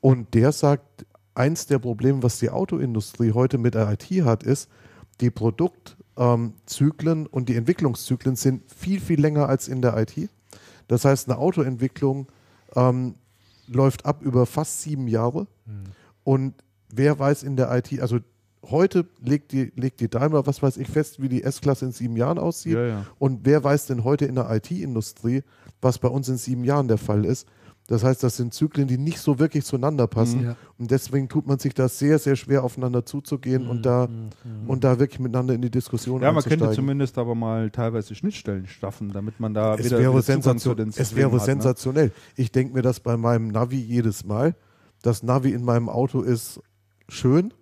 Und 0.00 0.34
der 0.34 0.50
sagt, 0.50 1.06
eins 1.34 1.66
der 1.66 1.78
Probleme, 1.78 2.24
was 2.24 2.40
die 2.40 2.50
Autoindustrie 2.50 3.32
heute 3.32 3.58
mit 3.58 3.74
der 3.74 3.90
IT 3.92 4.10
hat, 4.24 4.42
ist, 4.42 4.68
die 5.20 5.30
Produktzyklen 5.30 7.20
ähm, 7.20 7.28
und 7.30 7.48
die 7.48 7.54
Entwicklungszyklen 7.54 8.34
sind 8.34 8.62
viel, 8.70 9.00
viel 9.00 9.20
länger 9.20 9.48
als 9.48 9.68
in 9.68 9.80
der 9.80 9.96
IT. 9.96 10.28
Das 10.88 11.04
heißt, 11.04 11.28
eine 11.28 11.38
Autoentwicklung 11.38 12.26
ähm, 12.74 13.14
läuft 13.68 14.04
ab 14.06 14.22
über 14.22 14.44
fast 14.44 14.82
sieben 14.82 15.06
Jahre. 15.06 15.46
Mhm. 15.66 15.84
Und 16.24 16.54
wer 16.92 17.16
weiß 17.16 17.44
in 17.44 17.56
der 17.56 17.72
IT, 17.72 18.00
also 18.00 18.18
heute 18.70 19.06
legt 19.20 19.52
die, 19.52 19.72
legt 19.76 20.00
die 20.00 20.08
Daimler, 20.08 20.46
was 20.46 20.62
weiß 20.62 20.76
ich, 20.76 20.88
fest, 20.88 21.20
wie 21.20 21.28
die 21.28 21.42
S-Klasse 21.42 21.86
in 21.86 21.92
sieben 21.92 22.16
Jahren 22.16 22.38
aussieht. 22.38 22.74
Ja, 22.74 22.86
ja. 22.86 23.06
Und 23.18 23.40
wer 23.44 23.62
weiß 23.62 23.86
denn 23.86 24.04
heute 24.04 24.26
in 24.26 24.36
der 24.36 24.50
IT-Industrie, 24.50 25.42
was 25.80 25.98
bei 25.98 26.08
uns 26.08 26.28
in 26.28 26.36
sieben 26.36 26.64
Jahren 26.64 26.88
der 26.88 26.98
Fall 26.98 27.24
ist? 27.24 27.46
Das 27.88 28.04
heißt, 28.04 28.22
das 28.22 28.36
sind 28.36 28.54
Zyklen, 28.54 28.86
die 28.86 28.96
nicht 28.96 29.18
so 29.18 29.40
wirklich 29.40 29.64
zueinander 29.64 30.06
passen. 30.06 30.44
Ja. 30.44 30.56
Und 30.78 30.90
deswegen 30.90 31.28
tut 31.28 31.46
man 31.46 31.58
sich 31.58 31.74
da 31.74 31.88
sehr, 31.88 32.18
sehr 32.20 32.36
schwer, 32.36 32.62
aufeinander 32.62 33.04
zuzugehen 33.04 33.64
mhm. 33.64 33.70
und, 33.70 33.84
da, 33.84 34.06
mhm. 34.06 34.70
und 34.70 34.84
da 34.84 34.98
wirklich 35.00 35.18
miteinander 35.18 35.54
in 35.54 35.62
die 35.62 35.70
Diskussion 35.70 36.22
Ja, 36.22 36.30
man 36.30 36.44
könnte 36.44 36.70
zumindest 36.70 37.18
aber 37.18 37.34
mal 37.34 37.70
teilweise 37.70 38.14
Schnittstellen 38.14 38.68
schaffen, 38.68 39.12
damit 39.12 39.40
man 39.40 39.52
da 39.52 39.74
es 39.74 39.86
wieder, 39.86 39.98
wäre 39.98 40.12
wieder 40.12 40.22
Sensation, 40.22 40.58
zu 40.58 40.74
den 40.74 40.88
Es 40.96 41.16
wäre 41.16 41.32
hat, 41.32 41.40
ne? 41.40 41.44
sensationell. 41.44 42.06
Ne? 42.06 42.12
Ich 42.36 42.52
denke 42.52 42.74
mir 42.74 42.82
das 42.82 43.00
bei 43.00 43.16
meinem 43.16 43.48
Navi 43.48 43.80
jedes 43.80 44.24
Mal. 44.24 44.54
Das 45.02 45.24
Navi 45.24 45.50
in 45.50 45.64
meinem 45.64 45.88
Auto 45.88 46.22
ist 46.22 46.60
schön, 47.08 47.52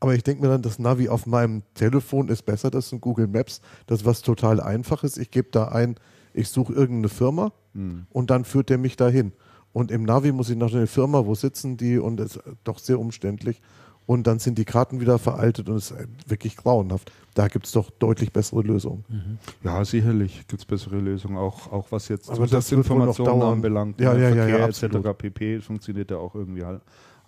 aber 0.00 0.14
ich 0.14 0.22
denke 0.22 0.42
mir 0.42 0.48
dann, 0.48 0.62
das 0.62 0.78
Navi 0.78 1.08
auf 1.08 1.26
meinem 1.26 1.62
Telefon 1.74 2.28
ist 2.28 2.42
besser, 2.42 2.70
das 2.70 2.88
sind 2.88 3.00
Google 3.00 3.26
Maps. 3.26 3.60
Das 3.86 4.00
ist 4.00 4.06
was 4.06 4.22
total 4.22 4.60
Einfaches. 4.60 5.16
Ich 5.16 5.30
gebe 5.30 5.48
da 5.50 5.68
ein, 5.68 5.96
ich 6.34 6.48
suche 6.48 6.72
irgendeine 6.72 7.08
Firma 7.08 7.52
mhm. 7.72 8.06
und 8.10 8.30
dann 8.30 8.44
führt 8.44 8.70
der 8.70 8.78
mich 8.78 8.96
dahin. 8.96 9.32
Und 9.72 9.90
im 9.90 10.04
Navi 10.04 10.32
muss 10.32 10.50
ich 10.50 10.56
nach 10.56 10.70
der 10.70 10.86
Firma, 10.86 11.26
wo 11.26 11.34
sitzen 11.34 11.76
die 11.76 11.98
und 11.98 12.20
es 12.20 12.36
ist 12.36 12.42
doch 12.64 12.78
sehr 12.78 12.98
umständlich. 12.98 13.60
Und 14.06 14.26
dann 14.26 14.38
sind 14.38 14.56
die 14.56 14.64
Karten 14.64 15.00
wieder 15.00 15.18
veraltet 15.18 15.68
und 15.68 15.76
es 15.76 15.90
ist 15.90 16.08
wirklich 16.26 16.56
grauenhaft. 16.56 17.12
Da 17.34 17.48
gibt 17.48 17.66
es 17.66 17.72
doch 17.72 17.90
deutlich 17.90 18.32
bessere 18.32 18.62
Lösungen. 18.62 19.04
Mhm. 19.08 19.38
Ja, 19.62 19.84
sicherlich 19.84 20.46
gibt 20.48 20.62
es 20.62 20.64
bessere 20.64 20.96
Lösungen, 20.96 21.36
auch, 21.36 21.70
auch 21.70 21.88
was 21.90 22.08
jetzt 22.08 22.30
Aber 22.30 22.46
das 22.46 22.72
Informationen 22.72 23.42
anbelangt. 23.42 24.00
Ja, 24.00 24.14
ja, 24.14 24.34
Verkehr 24.34 24.48
ja, 24.48 24.58
ja, 24.60 24.68
etc. 24.68 25.18
pp. 25.18 25.60
funktioniert 25.60 26.10
ja 26.10 26.16
auch 26.16 26.34
irgendwie 26.34 26.64
halt 26.64 26.80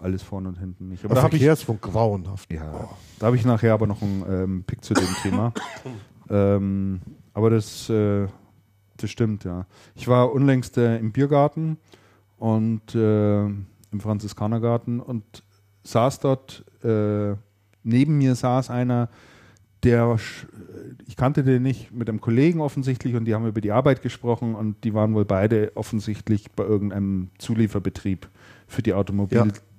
alles 0.02 0.22
vorne 0.22 0.48
und 0.48 0.58
hinten 0.58 0.88
nicht. 0.88 1.04
Aber, 1.04 1.12
Aber 1.12 1.22
da 1.22 1.28
Verkehrsfunk 1.28 1.80
ich, 1.84 1.92
grauenhaft. 1.92 2.52
Ja, 2.52 2.72
oh. 2.72 2.88
da 3.18 3.26
habe 3.26 3.36
ich 3.36 3.44
nachher 3.44 3.74
aber 3.74 3.86
noch 3.86 4.02
einen 4.02 4.24
ähm, 4.28 4.64
Pick 4.64 4.84
zu 4.84 4.94
dem 4.94 5.08
Thema. 5.22 5.52
ähm, 6.30 7.00
aber 7.34 7.50
das, 7.50 7.88
äh, 7.90 8.26
das 8.96 9.10
stimmt, 9.10 9.44
ja. 9.44 9.66
Ich 9.94 10.08
war 10.08 10.32
unlängst 10.32 10.76
äh, 10.78 10.98
im 10.98 11.12
Biergarten 11.12 11.78
und 12.38 12.94
äh, 12.94 13.44
im 13.44 14.00
Franziskanergarten 14.00 15.00
und 15.00 15.24
saß 15.84 16.20
dort, 16.20 16.64
äh, 16.84 17.34
neben 17.82 18.18
mir 18.18 18.34
saß 18.34 18.70
einer, 18.70 19.08
der, 19.82 20.18
ich 21.06 21.16
kannte 21.16 21.42
den 21.42 21.62
nicht, 21.62 21.90
mit 21.90 22.08
einem 22.08 22.20
Kollegen 22.20 22.60
offensichtlich 22.60 23.14
und 23.14 23.24
die 23.24 23.34
haben 23.34 23.46
über 23.46 23.60
die 23.60 23.72
Arbeit 23.72 24.02
gesprochen 24.02 24.54
und 24.54 24.84
die 24.84 24.92
waren 24.92 25.14
wohl 25.14 25.24
beide 25.24 25.72
offensichtlich 25.74 26.50
bei 26.52 26.64
irgendeinem 26.64 27.30
Zulieferbetrieb 27.38 28.28
für 28.66 28.82
die 28.82 28.92
Automobilindustrie 28.92 29.64
ja. 29.64 29.69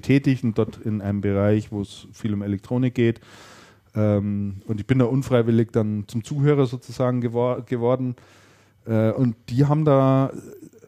Tätig 0.00 0.44
und 0.44 0.58
dort 0.58 0.78
in 0.78 1.00
einem 1.00 1.20
Bereich, 1.20 1.72
wo 1.72 1.80
es 1.80 2.06
viel 2.12 2.34
um 2.34 2.42
Elektronik 2.42 2.94
geht. 2.94 3.20
Ähm, 3.94 4.56
und 4.66 4.80
ich 4.80 4.86
bin 4.86 4.98
da 4.98 5.06
unfreiwillig 5.06 5.70
dann 5.72 6.04
zum 6.06 6.22
Zuhörer 6.22 6.66
sozusagen 6.66 7.20
gewor 7.20 7.62
geworden. 7.62 8.16
Äh, 8.86 9.10
und 9.12 9.36
die 9.48 9.66
haben 9.66 9.84
da 9.84 10.32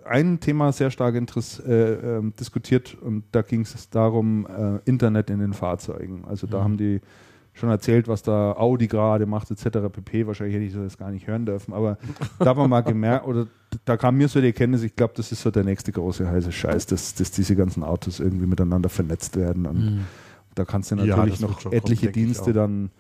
ein 0.05 0.41
Thema 0.41 0.73
sehr 0.73 0.91
stark 0.91 1.15
äh, 1.15 1.21
äh, 1.21 2.23
diskutiert 2.39 2.97
und 3.01 3.25
da 3.33 3.43
ging 3.43 3.63
es 3.63 3.91
darum, 3.91 4.47
äh, 4.47 4.79
Internet 4.89 5.31
in 5.31 5.41
den 5.41 5.53
Fahrzeugen. 5.53 6.25
Also 6.27 6.47
da 6.47 6.59
mhm. 6.59 6.65
haben 6.65 6.77
die 6.79 7.01
schon 7.53 7.71
erzählt, 7.71 8.09
was 8.09 8.23
da 8.23 8.53
Audi 8.53 8.87
gerade 8.87 9.27
macht, 9.27 9.51
etc. 9.51 9.89
pp. 9.93 10.27
Wahrscheinlich 10.27 10.55
hätte 10.55 10.65
ich 10.65 10.75
das 10.75 10.97
gar 10.97 11.11
nicht 11.11 11.27
hören 11.27 11.45
dürfen, 11.45 11.75
aber 11.75 11.99
da 12.39 12.47
haben 12.47 12.61
wir 12.61 12.69
mal 12.69 12.83
gemerkt, 12.83 13.27
oder 13.27 13.47
da 13.85 13.97
kam 13.97 14.17
mir 14.17 14.29
so 14.29 14.41
die 14.41 14.49
Erkenntnis, 14.49 14.83
ich 14.83 14.95
glaube, 14.97 15.15
das 15.17 15.33
ist 15.33 15.43
so 15.43 15.51
der 15.51 15.65
nächste 15.65 15.93
große 15.93 16.29
heiße 16.29 16.53
Scheiß, 16.53 16.87
dass, 16.87 17.15
dass 17.15 17.31
diese 17.31 17.57
ganzen 17.57 17.83
Autos 17.83 18.21
irgendwie 18.21 18.47
miteinander 18.47 18.89
vernetzt 18.89 19.37
werden. 19.37 19.67
Und 19.67 19.85
mhm. 19.85 20.05
da 20.55 20.65
kannst 20.65 20.91
du 20.91 20.97
natürlich 20.97 21.41
ja, 21.41 21.47
noch 21.47 21.73
etliche 21.73 22.07
kommt, 22.07 22.17
Dienste 22.17 22.53
dann 22.53 22.91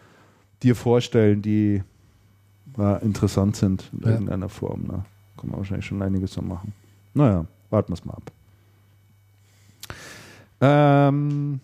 dir 0.62 0.74
vorstellen, 0.74 1.42
die 1.42 1.82
ja, 2.76 2.96
interessant 2.96 3.56
sind 3.56 3.90
in 3.92 4.00
ja. 4.02 4.10
irgendeiner 4.12 4.48
Form. 4.48 4.82
Ne? 4.82 5.04
Kann 5.36 5.50
man 5.50 5.58
wahrscheinlich 5.58 5.86
schon 5.86 6.02
einiges 6.02 6.32
so 6.32 6.42
machen. 6.42 6.72
Naja, 7.14 7.46
warten 7.70 7.90
wir 7.90 7.94
es 7.94 8.04
mal 8.04 8.14
ab. 8.14 8.32
Ähm, 10.60 11.60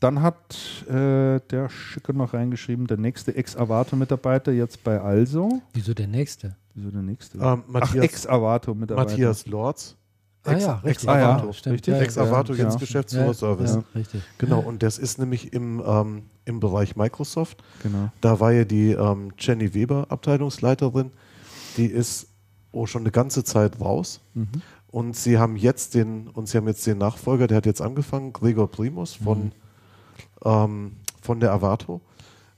dann 0.00 0.22
hat 0.22 0.84
äh, 0.88 1.40
der 1.50 1.68
Schicke 1.68 2.14
noch 2.14 2.32
reingeschrieben, 2.32 2.86
der 2.86 2.98
nächste 2.98 3.34
Ex-Avato-Mitarbeiter 3.34 4.52
jetzt 4.52 4.84
bei 4.84 5.00
Also. 5.00 5.60
Wieso 5.74 5.92
der 5.92 6.06
nächste? 6.06 6.56
Wieso 6.78 6.92
der 6.92 7.02
nächste? 7.02 7.38
Ähm, 7.38 7.64
Matthias, 7.66 8.04
Ex-Avato-Mitarbeiter. 8.04 9.10
Matthias 9.10 9.46
Lorz. 9.46 9.96
Ah, 10.44 10.56
ja, 10.56 10.74
richtig. 10.76 11.08
Ah, 11.08 11.18
ja, 11.18 11.36
richtig. 11.36 11.86
Ja, 11.88 11.98
Ex-Avato, 11.98 12.54
ja, 12.54 12.64
jetzt 12.64 12.78
Geschäftsführer-Service. 12.78 13.74
Ja, 13.74 13.82
richtig. 13.96 14.22
Genau, 14.38 14.60
und 14.60 14.84
das 14.84 14.98
ist 14.98 15.18
nämlich 15.18 15.52
im, 15.52 15.82
ähm, 15.84 16.22
im 16.44 16.60
Bereich 16.60 16.94
Microsoft. 16.94 17.64
Genau. 17.82 18.10
Da 18.20 18.38
war 18.38 18.52
ja 18.52 18.64
die 18.64 18.92
ähm, 18.92 19.32
Jenny 19.36 19.74
Weber 19.74 20.06
Abteilungsleiterin. 20.08 21.10
Die 21.76 21.86
ist 21.86 22.28
oh, 22.70 22.86
schon 22.86 23.02
eine 23.02 23.10
ganze 23.10 23.42
Zeit 23.42 23.80
raus. 23.80 24.20
Mhm. 24.34 24.62
Und 24.86 25.16
sie 25.16 25.36
haben 25.36 25.56
jetzt 25.56 25.94
den, 25.94 26.28
und 26.28 26.48
sie 26.48 26.58
haben 26.58 26.68
jetzt 26.68 26.86
den 26.86 26.98
Nachfolger, 26.98 27.48
der 27.48 27.56
hat 27.56 27.66
jetzt 27.66 27.82
angefangen, 27.82 28.32
Gregor 28.32 28.70
Primus 28.70 29.14
von, 29.14 29.46
mhm. 29.46 29.52
ähm, 30.44 30.92
von 31.20 31.40
der 31.40 31.52
Avato. 31.52 32.00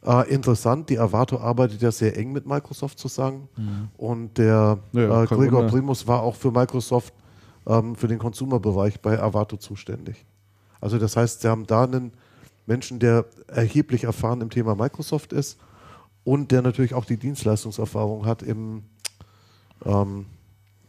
Äh, 0.05 0.33
interessant, 0.33 0.89
die 0.89 0.99
Avato 0.99 1.39
arbeitet 1.39 1.83
ja 1.83 1.93
sehr 1.93 2.17
eng 2.17 2.33
mit 2.33 2.47
Microsoft 2.47 2.99
zusammen. 2.99 3.49
Mhm. 3.57 3.89
Und 3.97 4.39
der 4.39 4.79
ja, 4.93 5.23
äh, 5.23 5.27
Gregor. 5.27 5.67
Primus 5.67 6.07
war 6.07 6.23
auch 6.23 6.37
für 6.37 6.51
Microsoft, 6.51 7.13
ähm, 7.67 7.95
für 7.95 8.09
den 8.09 8.19
Consumer-Bereich 8.19 9.01
bei 9.01 9.21
Avato 9.21 9.57
zuständig. 9.57 10.25
Also 10.81 10.99
das 10.99 11.17
heißt, 11.17 11.43
sie 11.43 11.49
haben 11.49 11.67
da 11.67 11.85
einen 11.85 12.13
Menschen, 12.67 12.99
der 12.99 13.27
erheblich 13.49 14.05
erfahren 14.05 14.41
im 14.41 14.49
Thema 14.49 14.75
Microsoft 14.75 15.33
ist 15.33 15.59
und 16.25 16.51
der 16.51 16.63
natürlich 16.63 16.95
auch 16.95 17.05
die 17.05 17.17
Dienstleistungserfahrung 17.17 18.25
hat 18.25 18.43
im 18.43 18.85
ähm, 19.85 20.27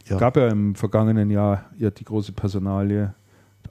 ja. 0.05 0.17
gab 0.17 0.37
ja 0.37 0.47
im 0.49 0.75
vergangenen 0.75 1.29
Jahr 1.29 1.65
ja 1.77 1.89
die 1.89 2.03
große 2.03 2.33
Personalie 2.33 3.13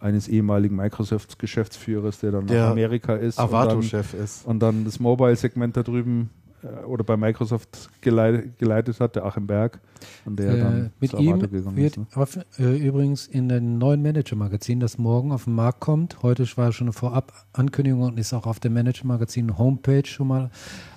eines 0.00 0.28
ehemaligen 0.28 0.76
Microsoft-Geschäftsführers, 0.76 2.20
der 2.20 2.32
dann 2.32 2.46
der 2.46 2.64
nach 2.64 2.70
Amerika 2.70 3.14
ist. 3.14 3.38
Avato-Chef 3.38 4.14
ist. 4.14 4.46
Und 4.46 4.60
dann 4.60 4.84
das 4.84 4.98
Mobile-Segment 4.98 5.76
da 5.76 5.82
drüben 5.82 6.30
äh, 6.62 6.84
oder 6.84 7.04
bei 7.04 7.16
Microsoft 7.16 7.90
geleitet, 8.00 8.58
geleitet, 8.58 9.00
hat, 9.00 9.16
der 9.16 9.24
Achim 9.24 9.46
Berg, 9.46 9.80
an 10.24 10.36
der 10.36 10.52
äh, 10.52 10.58
dann 10.58 10.92
mit 11.00 11.12
ihm 11.14 11.40
gegangen 11.40 11.76
wird 11.76 11.96
ist. 11.96 11.98
Ne? 11.98 12.06
Auf, 12.14 12.38
äh, 12.58 12.76
übrigens 12.76 13.26
in 13.26 13.48
den 13.48 13.78
neuen 13.78 14.02
Manager-Magazin, 14.02 14.80
das 14.80 14.98
morgen 14.98 15.32
auf 15.32 15.44
den 15.44 15.54
Markt 15.54 15.80
kommt, 15.80 16.22
heute 16.22 16.46
war 16.56 16.72
schon 16.72 16.88
eine 16.88 16.92
Vorab-Ankündigung 16.92 18.02
und 18.02 18.18
ist 18.18 18.32
auch 18.32 18.46
auf 18.46 18.60
dem 18.60 18.74
Manager-Magazin 18.74 19.58
Homepage 19.58 20.06
schon 20.06 20.28
mal 20.28 20.50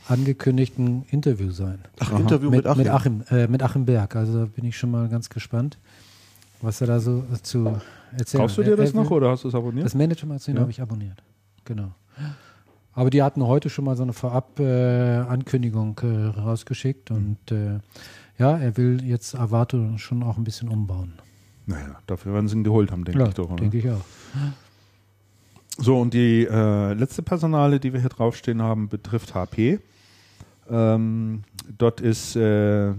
angekündigt 0.08 0.78
ein 0.78 1.06
Interview 1.10 1.52
sein. 1.52 1.80
Ach, 2.00 2.12
Aha. 2.12 2.20
Interview 2.20 2.50
mit, 2.50 2.66
mit 2.66 2.68
Achim? 2.68 2.84
Mit 2.84 2.90
Achim, 2.90 3.24
äh, 3.30 3.48
mit 3.48 3.64
Achim 3.64 3.86
Berg. 3.86 4.16
Also 4.16 4.40
da 4.40 4.46
bin 4.46 4.66
ich 4.66 4.78
schon 4.78 4.92
mal 4.92 5.08
ganz 5.08 5.30
gespannt. 5.30 5.78
Was 6.64 6.82
er 6.82 6.88
da 6.88 7.00
so 7.00 7.24
zu 7.42 7.80
erzählen 8.18 8.42
Kaufst 8.42 8.58
du 8.58 8.62
hat. 8.64 8.70
dir 8.70 8.76
das 8.76 8.94
noch 8.94 9.10
oder 9.12 9.30
hast 9.30 9.44
du 9.44 9.50
es 9.50 9.56
abonniert? 9.56 9.86
Das 9.86 9.96
Manager-Magazin 9.96 10.56
Ja. 10.56 10.62
habe 10.62 10.72
ich 10.72 10.82
abonniert. 10.82 11.22
Genau. 11.66 11.92
Aber 12.94 13.10
die 13.10 13.22
hatten 13.24 13.46
heute 13.46 13.70
schon 13.70 13.86
mal 13.86 13.96
so 13.96 14.04
eine 14.04 14.14
Vorab-Ankündigung 14.14 16.00
äh, 16.04 16.40
rausgeschickt 16.40 17.12
und 17.12 17.38
äh, 17.52 17.80
ja, 18.38 18.58
er 18.58 18.78
will 18.78 19.04
jetzt 19.04 19.36
Avato 19.36 19.98
schon 19.98 20.24
auch 20.24 20.38
ein 20.38 20.44
bisschen 20.44 20.70
umbauen. 20.70 21.14
Naja, 21.66 21.98
dafür 22.08 22.34
werden 22.34 22.48
sie 22.48 22.58
ihn 22.58 22.64
geholt 22.64 22.92
haben, 22.92 23.04
denke 23.06 23.22
ja, 23.22 23.28
ich 23.28 23.34
doch. 23.34 23.56
Denke 23.56 23.78
ich 23.78 23.90
auch. 23.90 24.02
So, 25.78 26.00
und 26.00 26.14
die 26.14 26.46
äh, 26.50 26.94
letzte 26.94 27.24
Personale, 27.24 27.80
die 27.80 27.94
wir 27.94 28.00
hier 28.00 28.10
draufstehen 28.10 28.62
haben, 28.62 28.90
betrifft 28.90 29.34
HP. 29.34 29.80
Ähm, 30.70 31.44
dort 31.78 32.00
ist 32.00 32.36
äh, 32.36 32.94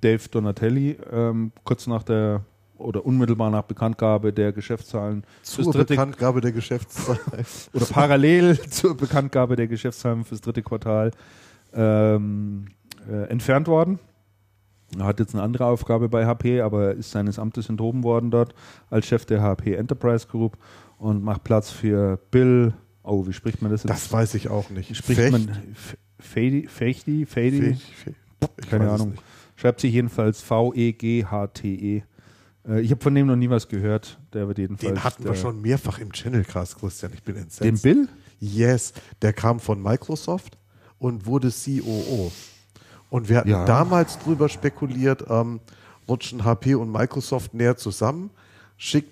Dave 0.00 0.28
Donatelli 0.30 0.96
ähm, 1.12 1.52
kurz 1.64 1.86
nach 1.86 2.02
der 2.02 2.42
oder 2.78 3.04
unmittelbar 3.06 3.50
nach 3.50 3.62
Bekanntgabe 3.62 4.32
der 4.32 4.52
Geschäftszahlen 4.52 5.24
Zur 5.42 5.72
Bekanntgabe 5.72 6.40
der 6.40 6.52
Geschäftszahlen. 6.52 7.18
oder 7.72 7.86
parallel 7.86 8.58
zur 8.70 8.96
Bekanntgabe 8.96 9.56
der 9.56 9.66
Geschäftszahlen 9.68 10.24
fürs 10.24 10.40
dritte 10.40 10.62
Quartal 10.62 11.10
ähm, 11.72 12.66
äh, 13.10 13.24
entfernt 13.28 13.68
worden. 13.68 13.98
Er 14.98 15.04
hat 15.06 15.18
jetzt 15.20 15.34
eine 15.34 15.42
andere 15.42 15.66
Aufgabe 15.66 16.08
bei 16.08 16.26
HP, 16.26 16.60
aber 16.60 16.94
ist 16.94 17.10
seines 17.10 17.38
Amtes 17.38 17.68
enthoben 17.68 18.04
worden 18.04 18.30
dort 18.30 18.54
als 18.88 19.06
Chef 19.06 19.24
der 19.24 19.42
HP 19.42 19.74
Enterprise 19.74 20.26
Group 20.28 20.56
und 20.98 21.24
macht 21.24 21.42
Platz 21.44 21.70
für 21.70 22.18
Bill. 22.30 22.72
Oh, 23.02 23.26
wie 23.26 23.32
spricht 23.32 23.62
man 23.62 23.70
das 23.72 23.82
jetzt? 23.82 23.90
Das 23.90 24.12
weiß 24.12 24.34
ich 24.34 24.48
auch 24.48 24.70
nicht. 24.70 24.94
spricht 24.96 25.20
Fecht? 25.20 25.32
man 25.32 25.50
Fedi, 26.18 26.66
Fechti, 26.68 27.26
Fedi, 27.26 27.60
Fech- 27.60 27.94
Fe- 28.04 28.14
ich 28.60 28.68
keine 28.70 28.90
Ahnung. 28.90 29.14
Schreibt 29.56 29.80
sich 29.80 29.92
jedenfalls 29.92 30.40
V-E-G-H-T-E. 30.42 31.96
Äh, 31.98 32.02
ich 32.80 32.90
habe 32.90 33.00
von 33.02 33.14
dem 33.14 33.26
noch 33.26 33.36
nie 33.36 33.48
was 33.50 33.68
gehört. 33.68 34.18
Der 34.32 34.48
wird 34.48 34.58
jedenfalls. 34.58 34.92
Den 34.94 35.04
hatten 35.04 35.24
wir 35.24 35.34
schon 35.34 35.60
mehrfach 35.60 35.98
im 35.98 36.12
Channelcast, 36.12 36.78
Christian. 36.78 37.12
Ich 37.14 37.22
bin 37.22 37.34
Den 37.36 37.44
entsetzt. 37.44 37.82
Bill? 37.82 38.08
Yes, 38.40 38.92
der 39.22 39.32
kam 39.32 39.60
von 39.60 39.80
Microsoft 39.82 40.58
und 40.98 41.26
wurde 41.26 41.50
COO. 41.50 42.32
Und 43.08 43.28
wir 43.28 43.38
hatten 43.38 43.48
Ja. 43.50 43.64
damals 43.64 44.18
drüber 44.18 44.48
spekuliert, 44.48 45.24
ähm, 45.28 45.60
rutschen 46.08 46.44
HP 46.44 46.74
und 46.74 46.90
Microsoft 46.90 47.54
näher 47.54 47.76
zusammen, 47.76 48.30
schickt, 48.76 49.10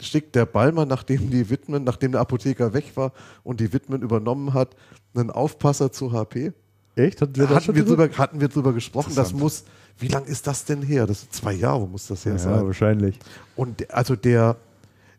schickt 0.00 0.34
der 0.34 0.46
Ballmer, 0.46 0.86
nachdem 0.86 1.30
die 1.30 1.50
Widmen, 1.50 1.84
nachdem 1.84 2.12
der 2.12 2.20
Apotheker 2.20 2.72
weg 2.72 2.92
war 2.96 3.12
und 3.42 3.60
die 3.60 3.72
Widmen 3.72 4.02
übernommen 4.02 4.54
hat, 4.54 4.76
einen 5.14 5.30
Aufpasser 5.30 5.90
zu 5.92 6.12
HP. 6.12 6.52
Echt? 6.94 7.20
Hatten 7.20 7.36
wir 7.36 7.48
hatten, 7.50 7.74
wir 7.74 7.84
drüber, 7.84 8.08
hatten 8.16 8.40
wir 8.40 8.48
drüber 8.48 8.72
gesprochen. 8.72 9.14
Das 9.14 9.32
muss, 9.34 9.64
wie 9.98 10.08
lang 10.08 10.24
ist 10.24 10.46
das 10.46 10.64
denn 10.64 10.82
her? 10.82 11.06
Das 11.06 11.20
sind 11.22 11.32
zwei 11.32 11.52
Jahre 11.54 11.86
muss 11.88 12.06
das 12.06 12.24
her 12.24 12.32
Ja, 12.32 12.38
sein. 12.38 12.66
wahrscheinlich. 12.66 13.18
Und 13.56 13.92
also 13.92 14.14
der, 14.16 14.56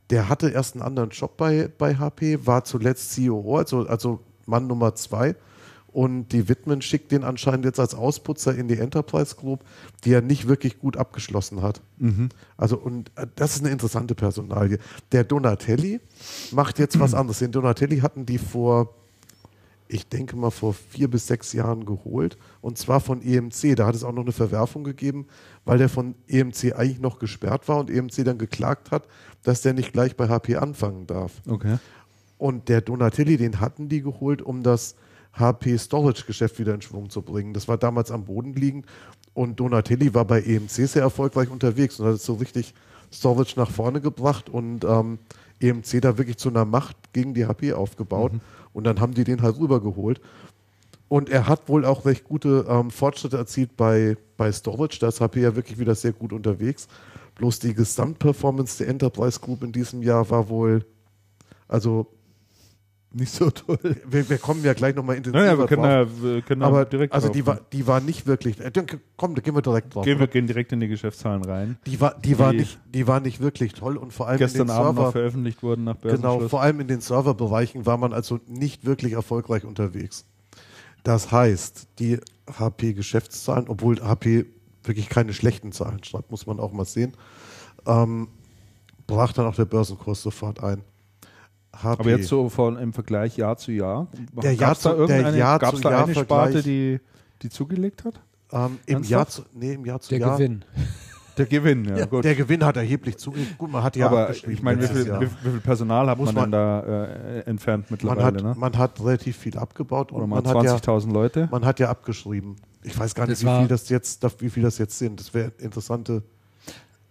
der 0.09 0.29
hatte 0.29 0.49
erst 0.49 0.75
einen 0.75 0.83
anderen 0.83 1.09
Job 1.09 1.35
bei, 1.37 1.69
bei 1.77 1.95
HP, 1.95 2.45
war 2.45 2.63
zuletzt 2.63 3.15
COO, 3.15 3.57
also, 3.57 3.87
also 3.87 4.19
Mann 4.45 4.67
Nummer 4.67 4.95
zwei. 4.95 5.35
Und 5.93 6.27
die 6.31 6.47
Widmen 6.47 6.83
schickt 6.83 7.11
den 7.11 7.23
anscheinend 7.23 7.65
jetzt 7.65 7.79
als 7.79 7.95
Ausputzer 7.95 8.53
in 8.53 8.67
die 8.67 8.77
Enterprise 8.77 9.35
Group, 9.35 9.63
die 10.03 10.13
er 10.13 10.21
nicht 10.21 10.47
wirklich 10.47 10.77
gut 10.79 10.95
abgeschlossen 10.95 11.63
hat. 11.63 11.81
Also, 12.55 12.77
und 12.77 13.09
äh, 13.15 13.25
das 13.35 13.55
ist 13.55 13.61
eine 13.63 13.71
interessante 13.71 14.13
Personalie. 14.13 14.77
Der 15.11 15.23
Donatelli 15.23 15.99
macht 16.51 16.77
jetzt 16.77 16.99
was 16.99 17.13
anderes. 17.15 17.39
Den 17.39 17.51
Donatelli 17.51 17.97
hatten 17.99 18.27
die 18.27 18.37
vor, 18.37 18.93
ich 19.89 20.07
denke 20.07 20.35
mal, 20.35 20.51
vor 20.51 20.73
vier 20.73 21.09
bis 21.09 21.27
sechs 21.27 21.53
Jahren 21.53 21.85
geholt. 21.85 22.37
Und 22.61 22.77
zwar 22.77 22.99
von 22.99 23.21
EMC. 23.21 23.75
Da 23.75 23.87
hat 23.87 23.95
es 23.95 24.03
auch 24.03 24.11
noch 24.11 24.23
eine 24.23 24.31
Verwerfung 24.31 24.83
gegeben, 24.83 25.27
weil 25.65 25.77
der 25.77 25.89
von 25.89 26.15
EMC 26.27 26.73
eigentlich 26.75 26.99
noch 26.99 27.19
gesperrt 27.19 27.67
war 27.67 27.79
und 27.79 27.89
EMC 27.89 28.25
dann 28.25 28.37
geklagt 28.37 28.91
hat, 28.91 29.07
dass 29.43 29.61
der 29.61 29.73
nicht 29.73 29.93
gleich 29.93 30.15
bei 30.15 30.27
HP 30.27 30.57
anfangen 30.57 31.07
darf. 31.07 31.41
Okay. 31.47 31.77
Und 32.37 32.69
der 32.69 32.81
Donatelli, 32.81 33.37
den 33.37 33.59
hatten 33.59 33.89
die 33.89 34.01
geholt, 34.01 34.41
um 34.41 34.63
das 34.63 34.95
HP 35.33 35.77
Storage 35.77 36.25
Geschäft 36.25 36.59
wieder 36.59 36.73
in 36.73 36.81
Schwung 36.81 37.09
zu 37.09 37.21
bringen. 37.21 37.53
Das 37.53 37.67
war 37.67 37.77
damals 37.77 38.11
am 38.11 38.25
Boden 38.25 38.53
liegend 38.53 38.85
und 39.33 39.59
Donatelli 39.59 40.13
war 40.13 40.25
bei 40.25 40.41
EMC 40.41 40.69
sehr 40.69 41.03
erfolgreich 41.03 41.49
unterwegs 41.49 41.99
und 41.99 42.07
hat 42.07 42.19
so 42.19 42.33
richtig 42.35 42.73
Storage 43.13 43.53
nach 43.55 43.69
vorne 43.69 44.01
gebracht 44.01 44.49
und 44.49 44.83
ähm, 44.83 45.19
EMC 45.59 46.01
da 46.01 46.17
wirklich 46.17 46.37
zu 46.37 46.49
einer 46.49 46.65
Macht 46.65 46.97
gegen 47.13 47.33
die 47.33 47.45
HP 47.45 47.73
aufgebaut 47.73 48.33
und 48.77 48.83
dann 48.83 49.01
haben 49.01 49.15
die 49.15 49.23
den 49.23 49.41
halt 49.41 49.57
rübergeholt. 49.57 50.21
Und 51.07 51.29
er 51.29 51.47
hat 51.47 51.67
wohl 51.67 51.83
auch 51.83 52.05
recht 52.05 52.25
gute 52.25 52.67
ähm, 52.69 52.91
Fortschritte 52.91 53.35
erzielt 53.35 53.75
bei, 53.75 54.17
bei 54.37 54.51
Storage. 54.51 54.99
Da 54.99 55.07
ist 55.07 55.19
HP 55.19 55.41
ja 55.41 55.55
wirklich 55.55 55.79
wieder 55.79 55.95
sehr 55.95 56.11
gut 56.13 56.31
unterwegs. 56.31 56.87
Bloß 57.33 57.57
die 57.57 57.73
Gesamtperformance 57.73 58.77
der 58.77 58.89
Enterprise 58.89 59.39
Group 59.39 59.63
in 59.63 59.71
diesem 59.71 60.03
Jahr 60.03 60.29
war 60.29 60.47
wohl, 60.49 60.85
also 61.67 62.05
Nicht 63.13 63.31
so 63.33 63.49
toll. 63.49 63.79
wir, 64.05 64.29
wir 64.29 64.37
kommen 64.37 64.63
ja 64.63 64.73
gleich 64.73 64.93
nochmal 64.93 65.15
intensiver 65.15 65.43
Naja, 65.45 65.57
wir 65.57 65.65
können, 65.65 65.81
drauf. 65.83 66.09
da, 66.21 66.23
wir 66.23 66.41
können 66.41 66.61
Aber 66.61 66.83
direkt 66.85 67.13
also 67.13 67.27
drauf 67.27 67.35
die 67.35 67.45
war, 67.47 67.61
die 67.71 67.87
war 67.87 67.99
nicht 68.01 68.27
wirklich. 68.27 68.59
Äh, 68.59 68.71
komm, 69.15 69.33
da 69.33 69.41
gehen 69.41 69.55
wir 69.55 69.61
direkt 69.61 69.95
drauf. 69.95 70.03
Gehen 70.03 70.19
wir 70.19 70.27
gehen 70.27 70.45
direkt 70.45 70.71
in 70.73 70.81
die 70.81 70.89
Geschäftszahlen 70.89 71.43
rein. 71.43 71.77
die 71.85 71.99
war, 72.01 72.15
die 72.19 72.37
war 72.37 72.51
die- 72.51 72.59
nicht, 72.59 72.79
die 72.93 73.07
war 73.07 73.19
nicht 73.21 73.39
wirklich 73.39 73.73
toll 73.73 73.95
und 73.97 74.11
vor 74.11 74.27
allem 74.27 74.37
Gestern 74.39 74.63
in 74.63 74.67
den 74.67 74.75
Abend 74.75 74.97
Server, 74.97 75.11
veröffentlicht 75.13 75.63
wurden 75.63 75.85
nach 75.85 75.95
Börsenschluss. 75.95 76.37
genau, 76.37 76.49
vor 76.49 76.61
allem 76.61 76.79
in 76.81 76.87
den 76.87 76.99
Serverbereichen 77.01 77.85
war 77.85 77.97
man 77.97 78.11
also 78.13 78.39
nicht 78.47 78.85
wirklich 78.85 79.13
erfolgreich 79.13 79.63
unterwegs. 79.63 80.25
Das 81.03 81.31
heißt, 81.31 81.87
die 81.99 82.19
HP-Geschäftszahlen, 82.59 83.65
obwohl 83.69 84.01
HP 84.01 84.45
wirklich 84.83 85.09
keine 85.09 85.33
schlechten 85.33 85.71
Zahlen 85.71 86.03
schreibt, 86.03 86.29
muss 86.31 86.45
man 86.45 86.59
auch 86.59 86.71
mal 86.73 86.85
sehen, 86.85 87.13
ähm, 87.85 88.27
brach 89.07 89.31
dann 89.33 89.45
auch 89.45 89.55
der 89.55 89.65
Börsenkurs 89.65 90.21
sofort 90.21 90.61
ein. 90.63 90.81
HP, 91.75 91.99
Aber 92.01 92.09
jetzt 92.09 92.27
so 92.27 92.49
von, 92.49 92.77
im 92.77 92.93
Vergleich 92.93 93.37
Jahr 93.37 93.57
zu 93.57 93.71
Jahr. 93.71 94.07
Der 94.41 94.53
Jahr 94.53 94.69
Gab's 94.69 94.81
da 94.81 94.91
zu- 94.91 94.95
der 95.05 95.15
irgendeine, 95.17 95.37
Jahr 95.37 95.59
gab's 95.59 95.81
da 95.81 95.91
Jahr 95.91 96.03
eine 96.05 96.13
Vergleich- 96.13 96.49
Sparte, 96.49 96.63
die, 96.63 96.99
die 97.41 97.49
zugelegt 97.49 98.03
hat? 98.05 98.19
ähm, 98.51 98.79
im? 98.85 99.03
Jahr 99.03 99.27
zu, 99.27 99.43
nee, 99.53 99.73
im 99.73 99.85
Jahr 99.85 99.99
zu 99.99 100.09
Der 100.09 100.19
Jahr. 100.19 100.37
Gewinn. 100.37 100.63
Der 101.37 101.45
Gewinn, 101.45 101.85
ja, 101.85 102.05
gut. 102.05 102.23
Der 102.25 102.33
Gewinn 102.33 102.65
hat 102.65 102.77
erheblich 102.77 103.17
zugelegt. 103.17 103.59
Gut, 103.59 103.71
man 103.71 103.83
hat 103.83 103.95
ja 103.95 104.07
Aber 104.07 104.21
abgeschrieben 104.23 104.53
ich 104.55 104.63
meine, 104.63 104.81
wie 104.81 105.05
wie, 105.05 105.21
wie 105.43 105.49
viel 105.51 105.59
Personal 105.59 106.09
hat 106.09 106.17
Muss 106.17 106.33
man, 106.33 106.49
denn 106.49 106.59
man- 106.59 106.81
da 106.83 107.03
äh, 107.05 107.39
entfernt 107.41 107.91
man 107.91 107.99
mittlerweile? 108.01 108.23
hat, 108.25 108.41
ne? 108.43 108.55
man 108.57 108.75
hat 108.75 108.99
relativ 109.01 109.37
viel 109.37 109.55
abgebaut 109.55 110.11
Oder 110.11 110.23
und 110.23 110.29
mal 110.31 110.41
man 110.41 110.55
hat, 110.57 110.63
ja, 110.63 110.75
20.000 110.77 111.11
Leute? 111.13 111.47
man 111.51 111.63
hat 111.63 111.79
ja 111.79 111.89
abgeschrieben. 111.91 112.55
Ich 112.81 112.97
weiß 112.97 113.13
gar 113.13 113.27
Das 113.27 113.43
nicht, 113.43 113.53
wie 113.53 113.59
viel 113.59 113.67
das 113.67 113.87
jetzt, 113.89 114.25
wie 114.41 114.49
viel 114.49 114.63
das 114.63 114.79
jetzt 114.79 114.97
sind. 114.97 115.19
Das 115.19 115.31
wäre 115.35 115.51
eine 115.55 115.63
interessante, 115.65 116.23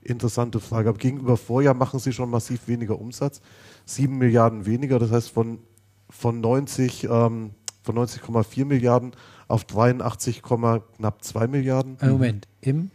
interessante 0.02 0.60
Frage. 0.60 0.88
Aber 0.88 0.98
gegenüber 0.98 1.36
Vorjahr 1.36 1.74
machen 1.74 1.98
sie 2.00 2.12
schon 2.12 2.30
massiv 2.30 2.66
weniger 2.66 2.98
Umsatz. 3.00 3.40
Sieben 3.86 4.18
Milliarden 4.18 4.66
weniger, 4.66 4.98
das 4.98 5.10
heißt 5.10 5.30
von, 5.30 5.60
von 6.10 6.40
90, 6.40 7.04
ähm, 7.04 7.52
von 7.82 7.96
90,4 7.96 8.64
Milliarden 8.66 9.12
auf 9.48 9.64
83, 9.64 10.42
knapp 10.42 11.24
2 11.24 11.46
Milliarden 11.46 11.96
Ein 12.00 12.10
Moment, 12.10 12.48
im 12.60 12.90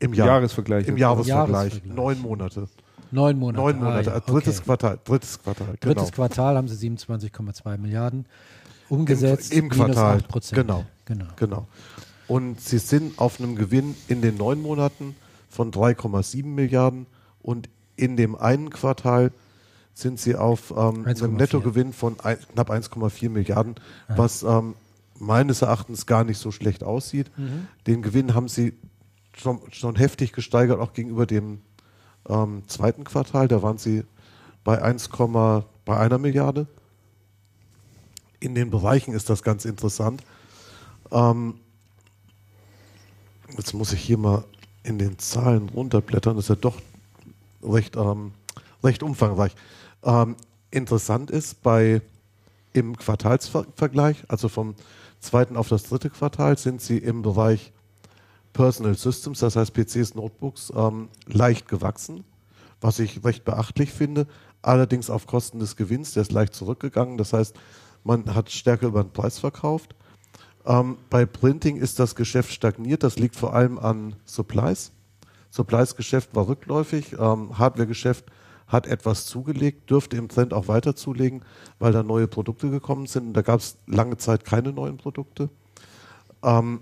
im 0.00 0.14
Jahr. 0.14 0.28
Jahresvergleich. 0.28 0.88
Im. 0.88 0.96
Jahresvergleich. 0.96 1.74
Jahresvergleich. 1.74 1.94
Neun 1.94 2.20
Monate. 2.20 2.68
neun 3.10 3.38
Monate. 3.38 3.62
Neun 3.62 3.78
Monate. 3.78 4.10
Ah, 4.10 4.14
ja, 4.14 4.20
Drittes 4.20 4.58
okay. 4.58 4.64
Quartal. 4.64 4.98
Drittes 5.04 5.42
Quartal. 5.42 5.76
Genau. 5.78 5.94
Drittes 5.94 6.12
Quartal 6.12 6.56
haben 6.56 6.68
sie 6.68 6.88
27,2 6.88 7.78
Milliarden 7.78 8.26
umgesetzt. 8.88 9.52
Im, 9.52 9.64
im 9.64 9.70
Quartal. 9.70 10.16
Minus 10.16 10.52
8%. 10.52 10.54
Genau. 10.54 10.84
genau. 11.04 11.26
Genau. 11.36 11.68
Und 12.28 12.60
sie 12.60 12.78
sind 12.78 13.18
auf 13.18 13.40
einem 13.40 13.56
Gewinn 13.56 13.94
in 14.08 14.22
den 14.22 14.36
neun 14.36 14.62
Monaten 14.62 15.16
von 15.50 15.70
3,7 15.70 16.46
Milliarden 16.46 17.06
und 17.42 17.68
in 17.96 18.16
dem 18.16 18.36
einen 18.36 18.70
Quartal 18.70 19.32
sind 19.94 20.18
sie 20.18 20.36
auf 20.36 20.70
ähm, 20.70 21.04
1,4. 21.04 21.24
einem 21.24 21.34
Nettogewinn 21.36 21.92
von 21.92 22.18
ein, 22.20 22.38
knapp 22.52 22.70
1,4 22.70 23.28
Milliarden, 23.28 23.74
was 24.08 24.42
ähm, 24.42 24.74
meines 25.18 25.62
Erachtens 25.62 26.06
gar 26.06 26.24
nicht 26.24 26.38
so 26.38 26.50
schlecht 26.50 26.82
aussieht. 26.82 27.30
Mhm. 27.36 27.68
Den 27.86 28.02
Gewinn 28.02 28.34
haben 28.34 28.48
sie 28.48 28.74
schon, 29.36 29.60
schon 29.70 29.96
heftig 29.96 30.32
gesteigert, 30.32 30.80
auch 30.80 30.92
gegenüber 30.92 31.26
dem 31.26 31.60
ähm, 32.28 32.62
zweiten 32.66 33.04
Quartal. 33.04 33.48
Da 33.48 33.62
waren 33.62 33.78
sie 33.78 34.04
bei 34.64 34.80
1, 34.80 35.08
bei 35.84 35.96
einer 35.96 36.18
Milliarde. 36.18 36.66
In 38.40 38.54
den 38.54 38.70
Bereichen 38.70 39.12
ist 39.12 39.28
das 39.28 39.42
ganz 39.42 39.64
interessant. 39.64 40.22
Ähm, 41.10 41.54
jetzt 43.56 43.74
muss 43.74 43.92
ich 43.92 44.00
hier 44.00 44.18
mal 44.18 44.44
in 44.82 44.98
den 44.98 45.18
Zahlen 45.18 45.68
runterblättern. 45.68 46.36
Das 46.36 46.46
ist 46.46 46.48
ja 46.48 46.54
doch 46.54 46.76
recht, 47.62 47.96
ähm, 47.96 48.32
recht 48.82 49.02
umfangreich. 49.02 49.54
Ähm, 50.02 50.36
interessant 50.70 51.30
ist, 51.30 51.62
bei 51.62 52.02
im 52.72 52.96
Quartalsvergleich, 52.96 54.24
also 54.28 54.48
vom 54.48 54.74
zweiten 55.18 55.56
auf 55.56 55.68
das 55.68 55.84
dritte 55.84 56.10
Quartal, 56.10 56.56
sind 56.56 56.80
sie 56.80 56.98
im 56.98 57.22
Bereich 57.22 57.72
Personal 58.52 58.96
Systems, 58.96 59.40
das 59.40 59.56
heißt 59.56 59.74
PCs, 59.74 60.14
Notebooks, 60.14 60.72
ähm, 60.74 61.08
leicht 61.26 61.68
gewachsen, 61.68 62.24
was 62.80 62.98
ich 62.98 63.24
recht 63.24 63.44
beachtlich 63.44 63.92
finde. 63.92 64.26
Allerdings 64.62 65.10
auf 65.10 65.26
Kosten 65.26 65.58
des 65.58 65.76
Gewinns, 65.76 66.12
der 66.12 66.22
ist 66.22 66.32
leicht 66.32 66.54
zurückgegangen. 66.54 67.16
Das 67.16 67.32
heißt, 67.32 67.56
man 68.04 68.34
hat 68.34 68.50
stärker 68.50 68.88
über 68.88 69.02
den 69.02 69.12
Preis 69.12 69.38
verkauft. 69.38 69.94
Ähm, 70.66 70.98
bei 71.08 71.24
Printing 71.26 71.76
ist 71.76 71.98
das 71.98 72.14
Geschäft 72.14 72.52
stagniert. 72.52 73.02
Das 73.02 73.18
liegt 73.18 73.36
vor 73.36 73.54
allem 73.54 73.78
an 73.78 74.16
Supplies. 74.24 74.92
Supplies-Geschäft 75.50 76.34
war 76.34 76.46
rückläufig, 76.46 77.14
ähm, 77.18 77.58
Hardware-Geschäft 77.58 78.24
hat 78.70 78.86
etwas 78.86 79.26
zugelegt, 79.26 79.90
dürfte 79.90 80.16
im 80.16 80.28
Trend 80.28 80.54
auch 80.54 80.68
weiter 80.68 80.94
zulegen, 80.94 81.42
weil 81.78 81.92
da 81.92 82.02
neue 82.02 82.28
Produkte 82.28 82.70
gekommen 82.70 83.06
sind. 83.06 83.28
Und 83.28 83.32
da 83.34 83.42
gab 83.42 83.60
es 83.60 83.76
lange 83.86 84.16
Zeit 84.16 84.44
keine 84.44 84.72
neuen 84.72 84.96
Produkte. 84.96 85.50
Ähm, 86.42 86.80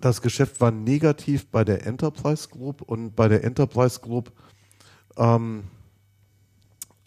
das 0.00 0.22
Geschäft 0.22 0.60
war 0.60 0.70
negativ 0.70 1.46
bei 1.46 1.64
der 1.64 1.86
Enterprise 1.86 2.48
Group 2.48 2.82
und 2.82 3.14
bei 3.14 3.28
der 3.28 3.44
Enterprise 3.44 4.00
Group 4.00 4.32
ähm, 5.16 5.64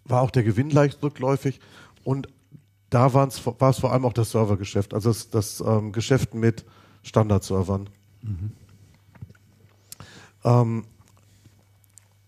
war 0.06 0.22
auch 0.22 0.32
der 0.32 0.44
Gewinn 0.44 0.70
leicht 0.70 1.02
rückläufig 1.04 1.60
und 2.04 2.30
da 2.92 3.14
war 3.14 3.28
es 3.28 3.40
vor 3.40 3.92
allem 3.92 4.06
auch 4.06 4.14
das 4.14 4.32
Servergeschäft, 4.32 4.94
also 4.94 5.10
das, 5.10 5.30
das 5.30 5.60
ähm, 5.60 5.92
Geschäft 5.92 6.36
mit 6.36 6.64
Standardservern. 7.02 7.90
Mhm. 8.22 8.52
Ähm, 10.46 10.86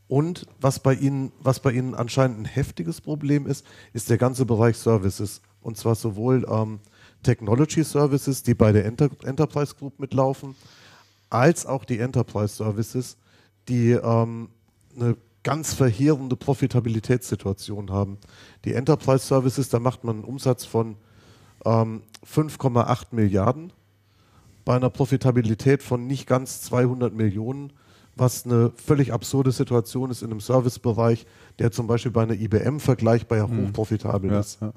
und 0.08 0.46
was 0.62 0.80
bei 0.80 0.94
Ihnen, 0.94 1.32
was 1.40 1.60
bei 1.60 1.72
Ihnen 1.72 1.94
anscheinend 1.94 2.40
ein 2.40 2.46
heftiges 2.46 3.02
Problem 3.02 3.46
ist, 3.46 3.66
ist 3.94 4.10
der 4.10 4.18
ganze 4.18 4.46
Bereich 4.46 4.78
Services. 4.78 5.42
Und 5.62 5.78
zwar 5.78 5.96
sowohl 5.96 6.46
ähm, 6.50 6.80
Technology 7.24 7.84
Services, 7.84 8.44
die 8.44 8.54
bei 8.54 8.72
der 8.72 8.86
Enter 8.86 9.10
Enterprise 9.24 9.76
Group 9.76 10.00
mitlaufen, 10.00 10.56
als 11.30 11.66
auch 11.66 11.84
die 11.84 12.00
Enterprise 12.00 12.56
Services, 12.56 13.18
die 13.68 13.92
ähm, 13.92 14.50
eine 14.96 15.18
ganz 15.44 15.74
verheerende 15.74 16.36
Profitabilitätssituation 16.36 17.92
haben. 17.92 18.18
Die 18.66 18.74
Enterprise 18.74 19.26
Services, 19.26 19.70
da 19.70 19.80
macht 19.80 20.04
man 20.04 20.18
einen 20.18 20.26
Umsatz 20.26 20.66
von 20.66 20.96
ähm, 21.66 22.04
5,8 22.26 23.08
Milliarden 23.12 23.74
bei 24.64 24.76
einer 24.76 24.90
Profitabilität 24.90 25.84
von 25.84 26.08
nicht 26.08 26.28
ganz 26.28 26.62
200 26.62 27.14
Millionen, 27.14 27.74
was 28.18 28.46
eine 28.46 28.72
völlig 28.76 29.14
absurde 29.14 29.52
Situation 29.52 30.12
ist 30.12 30.22
in 30.22 30.32
einem 30.32 30.40
Servicebereich, 30.40 31.26
der 31.60 31.72
zum 31.72 31.88
Beispiel 31.88 32.12
bei 32.12 32.24
einer 32.24 32.34
IBM 32.34 32.80
vergleichbar 32.80 33.38
ja 33.38 33.48
mhm. 33.48 33.68
hochprofitabel 33.68 34.32
ja, 34.32 34.40
ist. 34.40 34.62
Ja. 34.62 34.74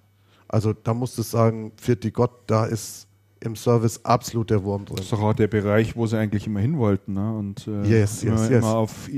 Also 0.48 0.72
da 0.72 0.94
musst 0.94 1.16
du 1.16 1.22
sagen, 1.22 1.72
Vierti 1.76 2.10
Gott, 2.10 2.32
da 2.46 2.64
ist 2.64 3.06
im 3.40 3.56
Service 3.56 4.04
absolut 4.04 4.50
der 4.50 4.62
Wurm 4.64 4.84
drin. 4.84 4.96
Das 4.96 5.06
ist 5.06 5.12
doch 5.12 5.22
auch 5.22 5.32
der 5.32 5.48
Bereich, 5.48 5.96
wo 5.96 6.06
sie 6.06 6.18
eigentlich 6.18 6.46
immer 6.46 6.60
hin 6.60 6.76
wollten. 6.78 7.14
Ne? 7.14 7.38
Und 7.38 7.66
äh, 7.66 7.82
yes, 7.82 8.22
yes, 8.22 8.24
immer, 8.24 8.50
yes. 8.50 8.50
immer 8.50 8.76
auf, 8.76 9.08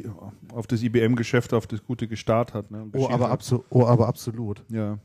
auf 0.54 0.66
das 0.66 0.82
IBM-Geschäft, 0.82 1.52
auf 1.54 1.66
das 1.66 1.82
gute 1.84 2.06
gestartet 2.06 2.54
hat. 2.54 2.70
Ne? 2.70 2.88
Oh 2.94 3.08
aber, 3.08 3.30
abso 3.30 3.64
oh, 3.70 3.84
aber 3.84 4.06
absolut. 4.06 4.62
Ja. 4.68 4.98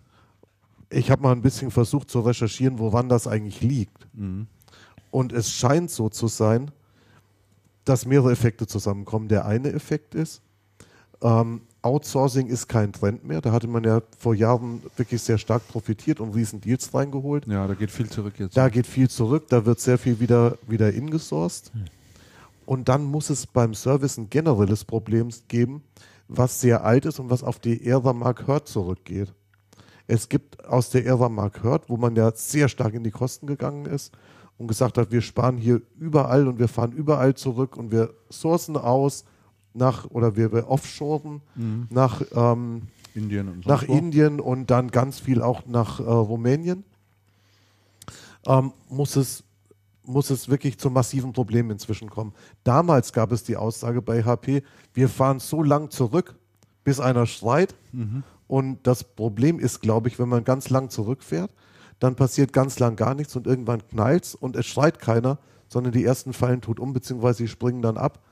Ich 0.90 1.10
habe 1.10 1.24
mal 1.24 1.32
ein 1.32 1.42
bisschen 1.42 1.72
versucht 1.72 2.10
zu 2.10 2.20
recherchieren, 2.20 2.78
woran 2.78 3.10
das 3.10 3.28
eigentlich 3.28 3.62
liegt. 3.62 4.08
Mhm. 4.14 4.48
Und 5.10 5.34
es 5.34 5.52
scheint 5.52 5.90
so 5.90 6.10
zu 6.10 6.28
sein, 6.28 6.72
dass 7.88 8.06
mehrere 8.06 8.32
Effekte 8.32 8.68
zusammenkommen. 8.68 9.28
Der 9.28 9.46
eine 9.46 9.72
Effekt 9.72 10.16
ist, 10.16 10.42
ähm, 11.22 11.62
Outsourcing 11.82 12.48
ist 12.48 12.68
kein 12.68 12.92
Trend 12.92 13.24
mehr. 13.24 13.40
Da 13.40 13.52
hatte 13.52 13.68
man 13.68 13.84
ja 13.84 14.02
vor 14.18 14.36
Jahren 14.36 14.82
wirklich 14.98 15.22
sehr 15.22 15.38
stark 15.38 15.68
profitiert 15.68 16.20
und 16.20 16.36
riesen 16.36 16.60
Deals 16.60 16.94
reingeholt. 16.94 17.48
Ja, 17.48 17.66
da 17.66 17.76
geht 17.76 17.92
viel 17.92 18.10
zurück 18.10 18.34
jetzt. 18.40 18.58
Da 18.58 18.70
geht 18.70 18.88
viel 18.88 19.10
zurück, 19.10 19.46
da 19.50 19.66
wird 19.66 19.80
sehr 19.80 19.98
viel 19.98 20.20
wieder, 20.20 20.58
wieder 20.68 20.94
ingesourced. 20.94 21.72
Hm. 21.74 21.86
Und 22.66 22.90
dann 22.90 23.06
muss 23.06 23.30
es 23.30 23.48
beim 23.48 23.74
Service 23.74 24.18
ein 24.18 24.30
generelles 24.30 24.84
Problem 24.84 25.30
geben, 25.48 25.82
was 26.28 26.60
sehr 26.60 26.84
alt 26.84 27.06
ist 27.06 27.20
und 27.20 27.30
was 27.30 27.42
auf 27.42 27.60
die 27.60 27.86
Ära 27.86 28.12
Mark 28.12 28.48
Hurt 28.48 28.68
zurückgeht. 28.68 29.34
Es 30.08 30.28
gibt 30.28 30.66
aus 30.66 30.90
der 30.90 31.06
Ära 31.06 31.30
Mark 31.30 31.64
Hurt, 31.64 31.90
wo 31.90 31.96
man 31.96 32.16
ja 32.18 32.32
sehr 32.36 32.68
stark 32.68 32.94
in 32.94 33.04
die 33.04 33.12
Kosten 33.12 33.48
gegangen 33.48 33.86
ist 33.86 34.12
und 34.58 34.68
gesagt 34.68 34.98
hat, 34.98 35.12
wir 35.12 35.22
sparen 35.22 35.58
hier 35.58 35.82
überall 36.00 36.48
und 36.48 36.60
wir 36.60 36.68
fahren 36.68 36.92
überall 36.92 37.36
zurück 37.36 37.78
und 37.78 37.92
wir 37.92 38.14
sourcen 38.30 38.76
aus, 38.76 39.26
nach 39.74 40.10
oder 40.10 40.36
wir, 40.36 40.52
wir 40.52 40.70
offshoren 40.70 41.42
mhm. 41.56 41.88
nach 41.90 42.22
ähm, 42.34 42.84
Indien 43.14 43.50
und 43.50 43.68
nach 43.68 43.84
Indien 43.84 44.40
und 44.40 44.72
dann 44.72 44.90
ganz 44.90 45.20
viel 45.20 45.42
auch 45.42 45.66
nach 45.68 46.00
äh, 46.00 46.04
Rumänien, 46.04 46.84
ähm, 48.48 48.74
muss 48.90 49.16
es 49.16 49.44
muss 50.08 50.30
es 50.30 50.48
wirklich 50.48 50.78
zu 50.78 50.90
massiven 50.90 51.34
Problemen 51.34 51.72
inzwischen 51.72 52.10
kommen. 52.10 52.34
Damals 52.64 53.12
gab 53.12 53.34
es 53.34 53.44
die 53.44 53.58
Aussage 53.58 54.02
bei 54.02 54.24
HP, 54.24 54.64
wir 54.94 55.10
fahren 55.10 55.40
so 55.40 55.62
lang 55.62 55.92
zurück, 55.92 56.36
bis 56.86 57.02
einer 57.02 57.26
schreit. 57.26 57.76
Mhm. 57.92 58.24
Und 58.48 58.88
das 58.88 59.04
Problem 59.04 59.60
ist, 59.60 59.82
glaube 59.82 60.08
ich, 60.08 60.18
wenn 60.18 60.30
man 60.30 60.46
ganz 60.46 60.70
lang 60.70 60.90
zurückfährt, 60.90 61.52
dann 62.00 62.16
passiert 62.16 62.54
ganz 62.54 62.80
lang 62.80 62.96
gar 62.96 63.16
nichts 63.16 63.36
und 63.36 63.48
irgendwann 63.48 63.88
knallt 63.88 64.36
und 64.40 64.56
es 64.56 64.66
schreit 64.66 65.00
keiner, 65.00 65.40
sondern 65.68 65.94
die 65.94 66.04
ersten 66.04 66.34
fallen 66.34 66.62
tot 66.62 66.80
um, 66.80 66.94
beziehungsweise 66.94 67.40
sie 67.40 67.48
springen 67.48 67.82
dann 67.82 67.98
ab 67.98 68.24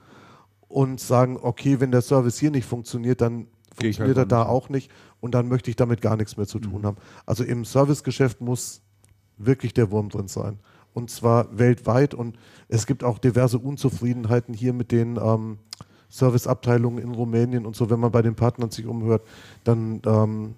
und 0.67 0.99
sagen, 0.99 1.37
okay, 1.41 1.79
wenn 1.79 1.91
der 1.91 2.01
Service 2.01 2.39
hier 2.39 2.51
nicht 2.51 2.65
funktioniert, 2.65 3.21
dann 3.21 3.47
funktioniert 3.73 4.17
halt 4.17 4.31
er 4.31 4.43
da 4.43 4.45
auch 4.45 4.69
nicht 4.69 4.91
und 5.19 5.33
dann 5.33 5.47
möchte 5.47 5.69
ich 5.69 5.75
damit 5.75 6.01
gar 6.01 6.15
nichts 6.15 6.37
mehr 6.37 6.47
zu 6.47 6.59
tun 6.59 6.81
mhm. 6.81 6.85
haben. 6.85 6.97
Also 7.25 7.43
im 7.43 7.65
Servicegeschäft 7.65 8.41
muss 8.41 8.81
wirklich 9.37 9.73
der 9.73 9.91
Wurm 9.91 10.09
drin 10.09 10.27
sein. 10.27 10.59
Und 10.93 11.09
zwar 11.09 11.57
weltweit 11.57 12.13
und 12.13 12.37
es 12.69 12.85
gibt 12.85 13.03
auch 13.03 13.17
diverse 13.17 13.59
Unzufriedenheiten 13.59 14.53
hier 14.53 14.71
mit 14.71 14.93
den 14.93 15.17
ähm, 15.17 15.59
Serviceabteilungen 16.09 17.03
in 17.03 17.11
Rumänien 17.11 17.65
und 17.65 17.75
so. 17.75 17.89
Wenn 17.89 17.99
man 17.99 18.11
bei 18.11 18.21
den 18.21 18.35
Partnern 18.35 18.71
sich 18.71 18.85
umhört, 18.85 19.25
dann 19.65 20.01
ähm, 20.05 20.55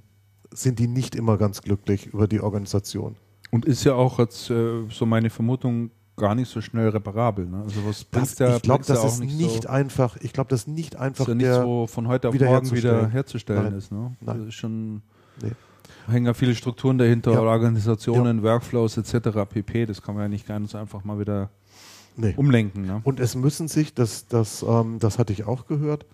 sind 0.62 0.80
die 0.80 0.88
nicht 0.88 1.16
immer 1.16 1.38
ganz 1.38 1.62
glücklich 1.62 2.08
über 2.08 2.28
die 2.28 2.42
Organisation. 2.42 3.16
Und 3.52 3.66
ist 3.66 3.84
ja 3.84 3.94
auch 3.94 4.20
jetzt 4.20 4.50
äh, 4.50 4.84
so 4.90 5.06
meine 5.06 5.30
Vermutung, 5.30 5.92
gar 6.18 6.36
nicht 6.36 6.50
so 6.50 6.62
schnell 6.62 6.90
reparabel. 6.90 7.46
Ne? 7.46 7.62
Also 7.62 7.86
was 7.86 8.06
das, 8.10 8.36
der, 8.36 8.58
ich 8.58 8.64
glaube, 8.64 8.84
das 8.86 9.04
ist 9.06 9.20
nicht, 9.20 9.38
nicht 9.38 9.64
so, 9.64 9.70
einfach. 9.70 10.18
Ich 10.18 10.34
glaube, 10.34 10.50
das 10.50 10.62
ist 10.62 10.68
nicht 10.68 10.96
einfach. 10.96 11.26
Ist 11.26 11.30
ja 11.30 11.36
nicht 11.36 11.54
so 11.54 11.88
von 11.88 12.08
heute 12.08 12.30
auf 12.30 12.34
wieder 12.34 12.48
morgen 12.48 12.72
wieder 12.72 13.08
herzustellen 13.08 13.64
Nein. 13.64 13.74
ist. 13.74 13.92
Ne? 13.92 14.16
Nein. 14.20 14.40
Das 14.40 14.48
ist 14.48 14.56
schon. 14.56 15.02
Nee. 15.42 15.52
Hängen 16.08 16.26
ja 16.26 16.34
viele 16.34 16.56
Strukturen 16.56 16.98
dahinter, 16.98 17.34
ja. 17.34 17.42
Organisationen, 17.42 18.38
ja. 18.38 18.44
Workflows 18.44 18.98
etc. 18.98 19.30
pp. 19.50 19.86
Das 19.86 20.02
kann 20.02 20.16
man 20.16 20.24
ja 20.24 20.30
nicht 20.30 20.48
ganz 20.48 20.74
einfach 20.74 21.04
mal 21.04 21.20
wieder 21.20 21.50
nee. 22.16 22.34
umlenken. 22.36 22.86
Ne? 22.86 23.02
Und 23.04 23.20
es 23.20 23.36
müssen 23.36 23.68
sich, 23.68 23.94
das, 23.94 24.26
das, 24.28 24.64
ähm, 24.68 25.00
das 25.00 25.20
hatte 25.20 25.34
ich 25.34 25.46
auch 25.46 25.68
gehört 25.68 26.06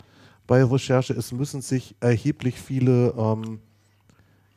bei 0.47 0.63
Recherche, 0.63 1.13
es 1.13 1.31
müssen 1.31 1.61
sich 1.61 1.95
erheblich 1.99 2.59
viele 2.59 3.13
ähm, 3.17 3.59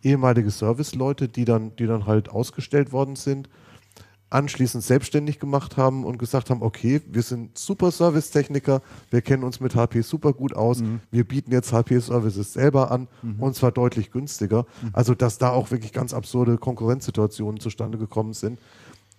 ehemalige 0.07 0.51
Serviceleute, 0.51 1.29
die 1.29 1.45
dann, 1.45 1.75
die 1.77 1.87
dann 1.87 2.07
halt 2.07 2.29
ausgestellt 2.29 2.92
worden 2.92 3.16
sind, 3.16 3.49
anschließend 4.29 4.83
selbstständig 4.83 5.38
gemacht 5.38 5.77
haben 5.77 6.05
und 6.05 6.19
gesagt 6.19 6.51
haben, 6.51 6.62
okay, 6.62 7.01
wir 7.07 7.23
sind 7.23 7.57
super 7.57 7.90
Servicetechniker, 7.90 8.83
wir 9.11 9.23
kennen 9.23 9.45
uns 9.45 9.61
mit 9.61 9.77
HP 9.77 10.01
super 10.01 10.33
gut 10.33 10.55
aus, 10.55 10.81
mhm. 10.81 11.01
wir 11.11 11.25
bieten 11.25 11.53
jetzt 11.53 11.73
HP 11.73 12.01
Services 12.01 12.53
selber 12.53 12.90
an 12.90 13.07
mhm. 13.23 13.40
und 13.40 13.55
zwar 13.55 13.71
deutlich 13.71 14.11
günstiger. 14.11 14.66
Mhm. 14.83 14.90
Also 14.92 15.14
dass 15.14 15.38
da 15.38 15.51
auch 15.51 15.71
wirklich 15.71 15.92
ganz 15.92 16.12
absurde 16.12 16.59
Konkurrenzsituationen 16.59 17.61
zustande 17.61 17.99
gekommen 17.99 18.33
sind, 18.33 18.59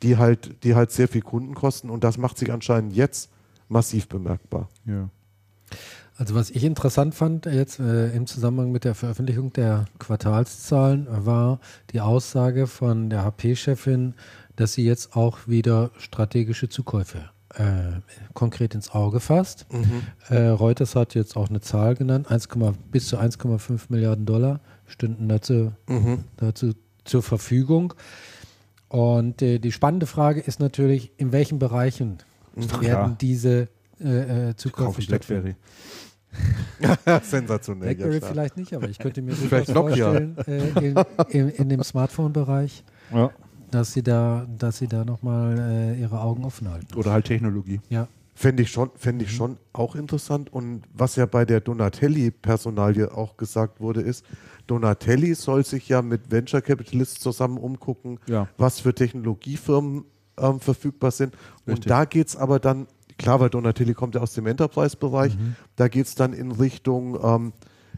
die 0.04 0.17
halt, 0.17 0.63
die 0.63 0.76
halt 0.76 0.91
sehr 0.91 1.08
viel 1.08 1.21
Kunden 1.21 1.56
kosten 1.56 1.89
und 1.89 2.04
das 2.04 2.17
macht 2.17 2.38
sich 2.38 2.52
anscheinend 2.52 2.93
jetzt 2.93 3.30
massiv 3.69 4.08
bemerkbar. 4.08 4.69
Ja. 4.86 5.10
Also 6.17 6.34
was 6.34 6.49
ich 6.49 6.63
interessant 6.63 7.13
fand 7.13 7.45
jetzt 7.45 7.80
äh, 7.80 8.10
im 8.10 8.25
Zusammenhang 8.25 8.71
mit 8.71 8.84
der 8.84 8.95
Veröffentlichung 8.95 9.53
der 9.53 9.86
Quartalszahlen 9.99 11.08
war 11.10 11.60
die 11.91 12.01
Aussage 12.01 12.65
von 12.65 13.12
der 13.12 13.23
HP-Chefin, 13.23 14.15
dass 14.56 14.73
sie 14.73 14.84
jetzt 14.84 15.15
auch 15.15 15.47
wieder 15.47 15.91
strategische 15.97 16.69
Zukäufe 16.69 17.30
äh, 17.53 18.01
konkret 18.34 18.73
ins 18.73 18.91
Auge 18.91 19.19
fasst. 19.19 19.67
Mhm. 19.71 20.03
Äh, 20.30 20.47
Reuters 20.47 20.95
hat 20.95 21.13
jetzt 21.13 21.38
auch 21.38 21.49
eine 21.49 21.62
Zahl 21.62 21.95
genannt, 21.95 22.32
1, 22.32 22.49
bis 22.91 23.08
zu 23.08 23.19
1,5 23.19 23.82
Milliarden 23.89 24.25
Dollar 24.25 24.60
stünden 24.88 25.30
dazu, 25.30 25.71
mhm. 25.88 26.23
dazu 26.38 26.73
zur 27.03 27.21
Verfügung. 27.21 27.93
Und 28.89 29.41
äh, 29.43 29.60
die 29.60 29.71
spannende 29.71 30.08
Frage 30.08 30.39
ist 30.39 30.60
natürlich, 30.60 31.12
in 31.17 31.32
welchen 31.32 31.60
Bereichen 31.60 32.17
Ach, 32.56 32.82
werden 32.82 33.12
ja. 33.12 33.17
diese 33.19 33.67
äh, 33.99 34.49
äh 34.49 34.56
Zukäufe 34.56 35.01
stattfinden? 35.01 35.56
Sensationell. 37.24 37.96
BlackBerry 37.96 38.20
ja, 38.20 38.28
vielleicht 38.28 38.58
nicht, 38.58 38.74
aber 38.74 38.90
ich 38.90 39.00
könnte 39.00 39.22
mir 39.22 39.34
durchaus 39.50 39.72
vorstellen, 39.72 40.38
äh, 40.46 40.68
in, 40.80 40.96
in, 41.30 41.50
in, 41.50 41.70
dem 41.70 41.84
Smartphone-Bereich. 41.84 42.84
Ja 43.13 43.32
dass 43.72 43.94
sie 43.94 44.04
da, 44.04 44.48
dass 44.58 44.78
sie 44.78 44.88
da 44.88 45.04
nochmal 45.06 45.58
äh, 45.60 46.00
ihre 46.00 46.22
Augen 46.22 46.46
offen 46.46 46.70
halten. 46.70 46.94
Oder 46.96 47.12
halt 47.12 47.26
Technologie. 47.26 47.82
Ja. 47.90 48.08
Fände 48.34 48.62
ich, 48.63 48.70
schon, 48.70 48.92
fänd 48.96 49.22
ich 49.22 49.32
mhm. 49.32 49.36
schon 49.36 49.58
auch 49.74 49.96
interessant. 49.96 50.54
Und 50.54 50.84
was 50.94 51.16
ja 51.16 51.26
bei 51.26 51.44
der 51.44 51.60
Donatelli-Personalie 51.60 53.12
auch 53.12 53.36
gesagt 53.36 53.80
wurde, 53.80 54.02
ist, 54.02 54.24
Donatelli 54.68 55.34
soll 55.34 55.66
sich 55.66 55.90
ja 55.90 56.02
mit 56.02 56.30
Venture 56.30 56.62
Capitalists 56.62 57.20
zusammen 57.20 57.58
umgucken, 57.58 58.20
ja. 58.28 58.48
was 58.58 58.80
für 58.80 58.94
Technologiefirmen 58.94 60.06
ähm, 60.38 60.60
verfügbar 60.60 61.12
sind. 61.12 61.34
Richtig. 61.34 61.86
Und 61.86 61.90
da 61.90 62.06
geht 62.06 62.28
es 62.28 62.36
aber 62.36 62.60
dann, 62.60 62.88
klar, 63.17 63.39
weil 63.39 63.49
Donatelli 63.49 63.93
kommt 63.93 64.15
ja 64.15 64.21
aus 64.21 64.34
dem 64.34 64.45
Enterprise-Bereich, 64.47 65.36
mhm. 65.38 65.56
da 65.75 65.88
geht 65.88 66.06
es 66.08 66.15
dann 66.15 66.34
in 66.34 66.51
Richtung 66.51 67.17
ähm, 67.23 67.53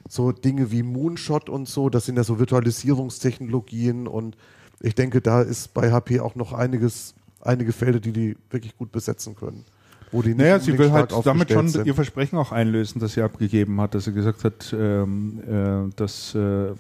so 0.08 0.32
Dinge 0.32 0.72
wie 0.72 0.84
Moonshot 0.84 1.50
und 1.50 1.68
so, 1.68 1.90
das 1.90 2.06
sind 2.06 2.18
ja 2.18 2.24
so 2.24 2.40
Virtualisierungstechnologien 2.40 4.08
und 4.08 4.38
ich 4.82 4.96
denke, 4.96 5.22
da 5.22 5.42
ist 5.42 5.74
bei 5.74 5.92
HP 5.92 6.20
auch 6.22 6.36
noch 6.36 6.54
einiges, 6.54 7.14
einige 7.42 7.74
Felder, 7.74 8.00
die 8.00 8.14
die 8.14 8.38
wirklich 8.50 8.78
gut 8.78 8.92
besetzen 8.92 9.36
können. 9.36 9.66
wo 10.12 10.22
die 10.22 10.30
nicht 10.30 10.38
Naja, 10.40 10.60
sie 10.60 10.78
will 10.78 10.92
halt 10.92 11.12
damit 11.12 11.50
schon 11.52 11.58
aufgestellt 11.60 11.76
ihr 11.76 11.84
sind. 11.84 11.96
Versprechen 11.96 12.38
auch 12.38 12.52
einlösen, 12.52 13.00
das 13.00 13.14
sie 13.14 13.22
abgegeben 13.22 13.80
hat, 13.82 13.94
dass 13.94 14.06
sie 14.06 14.14
gesagt 14.14 14.44
hat, 14.44 14.74
ähm, 14.78 15.42
äh, 15.48 15.94
dass 15.96 16.34
äh, 16.34 16.70
äh, 16.70 16.74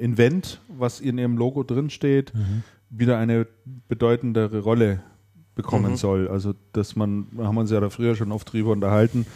Invent, 0.00 0.60
was 0.68 1.00
in 1.00 1.18
ihrem 1.18 1.36
Logo 1.36 1.62
drin 1.64 1.90
steht, 1.90 2.32
Mhm. 2.34 2.62
wieder 2.88 3.18
eine 3.18 3.46
bedeutendere 3.88 4.60
Rolle 4.60 5.00
bekommen 5.54 5.92
Mhm. 5.92 5.96
soll. 5.96 6.28
Also, 6.28 6.54
dass 6.72 6.96
man, 6.96 7.26
da 7.32 7.44
haben 7.44 7.54
wir 7.56 7.60
uns 7.62 7.70
ja 7.70 7.80
da 7.80 7.90
früher 7.90 8.14
schon 8.14 8.32
oft 8.32 8.52
drüber 8.52 8.72
unterhalten, 8.72 9.26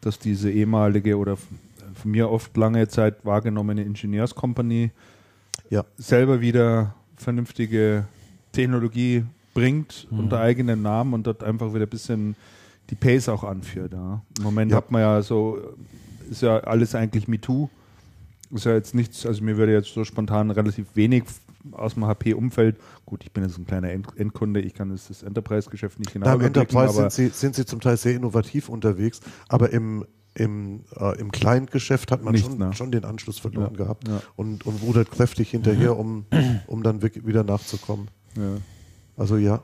dass 0.00 0.18
diese 0.18 0.50
ehemalige 0.50 1.16
oder 1.16 1.32
f- 1.34 1.46
von 1.94 2.10
mir 2.10 2.30
oft 2.30 2.56
lange 2.56 2.88
Zeit 2.88 3.24
wahrgenommene 3.24 3.82
Ingenieurskompanie 3.82 4.90
Ja. 5.70 5.84
selber 5.96 6.40
wieder 6.40 6.94
vernünftige 7.16 8.04
Technologie 8.52 9.24
bringt 9.54 10.06
Mhm. 10.10 10.18
unter 10.18 10.40
eigenem 10.40 10.82
Namen 10.82 11.14
und 11.14 11.26
dort 11.26 11.44
einfach 11.44 11.72
wieder 11.74 11.86
ein 11.86 11.90
bisschen 11.90 12.34
die 12.90 12.96
Pace 12.96 13.28
auch 13.28 13.44
anführt. 13.44 13.92
Ja. 13.92 14.20
Im 14.38 14.44
Moment 14.44 14.70
Ja. 14.72 14.76
hat 14.78 14.90
man 14.90 15.00
ja 15.02 15.22
so, 15.22 15.58
ist 16.30 16.42
ja 16.42 16.58
alles 16.58 16.94
eigentlich 16.94 17.28
MeToo. 17.28 17.68
Ist 18.50 18.66
ja 18.66 18.74
jetzt 18.74 18.94
nichts, 18.94 19.24
also 19.26 19.42
mir 19.42 19.56
würde 19.56 19.72
jetzt 19.72 19.92
so 19.94 20.04
spontan 20.04 20.50
relativ 20.50 20.86
wenig 20.94 21.24
aus 21.72 21.94
dem 21.94 22.06
HP-Umfeld, 22.06 22.78
gut, 23.06 23.24
ich 23.24 23.32
bin 23.32 23.44
jetzt 23.44 23.58
ein 23.58 23.66
kleiner 23.66 23.90
End 23.90 24.06
Endkunde, 24.16 24.60
ich 24.60 24.74
kann 24.74 24.90
jetzt 24.90 25.10
das 25.10 25.22
Enterprise-Geschäft 25.22 25.98
nicht 25.98 26.12
genau 26.12 26.26
Na, 26.26 26.34
Im 26.34 26.40
Enterprise 26.40 26.94
sind 26.94 27.12
sie, 27.12 27.28
sind 27.28 27.54
sie 27.54 27.66
zum 27.66 27.80
Teil 27.80 27.96
sehr 27.96 28.14
innovativ 28.14 28.68
unterwegs, 28.68 29.20
aber 29.48 29.70
im, 29.70 30.04
im, 30.34 30.84
äh, 30.96 31.18
im 31.18 31.32
Client-Geschäft 31.32 32.10
hat 32.10 32.22
man 32.22 32.32
Nicht, 32.32 32.46
schon, 32.46 32.58
ne? 32.58 32.72
schon 32.72 32.90
den 32.90 33.04
Anschluss 33.04 33.38
verloren 33.38 33.72
Ja, 33.72 33.84
gehabt 33.84 34.08
ja. 34.08 34.20
Und, 34.36 34.66
und 34.66 34.82
rudert 34.82 35.10
kräftig 35.10 35.50
hinterher, 35.50 35.96
um, 35.98 36.26
um 36.66 36.82
dann 36.82 37.02
wirklich 37.02 37.26
wieder 37.26 37.44
nachzukommen. 37.44 38.08
ja. 38.36 38.56
Also 39.16 39.36
ja. 39.36 39.62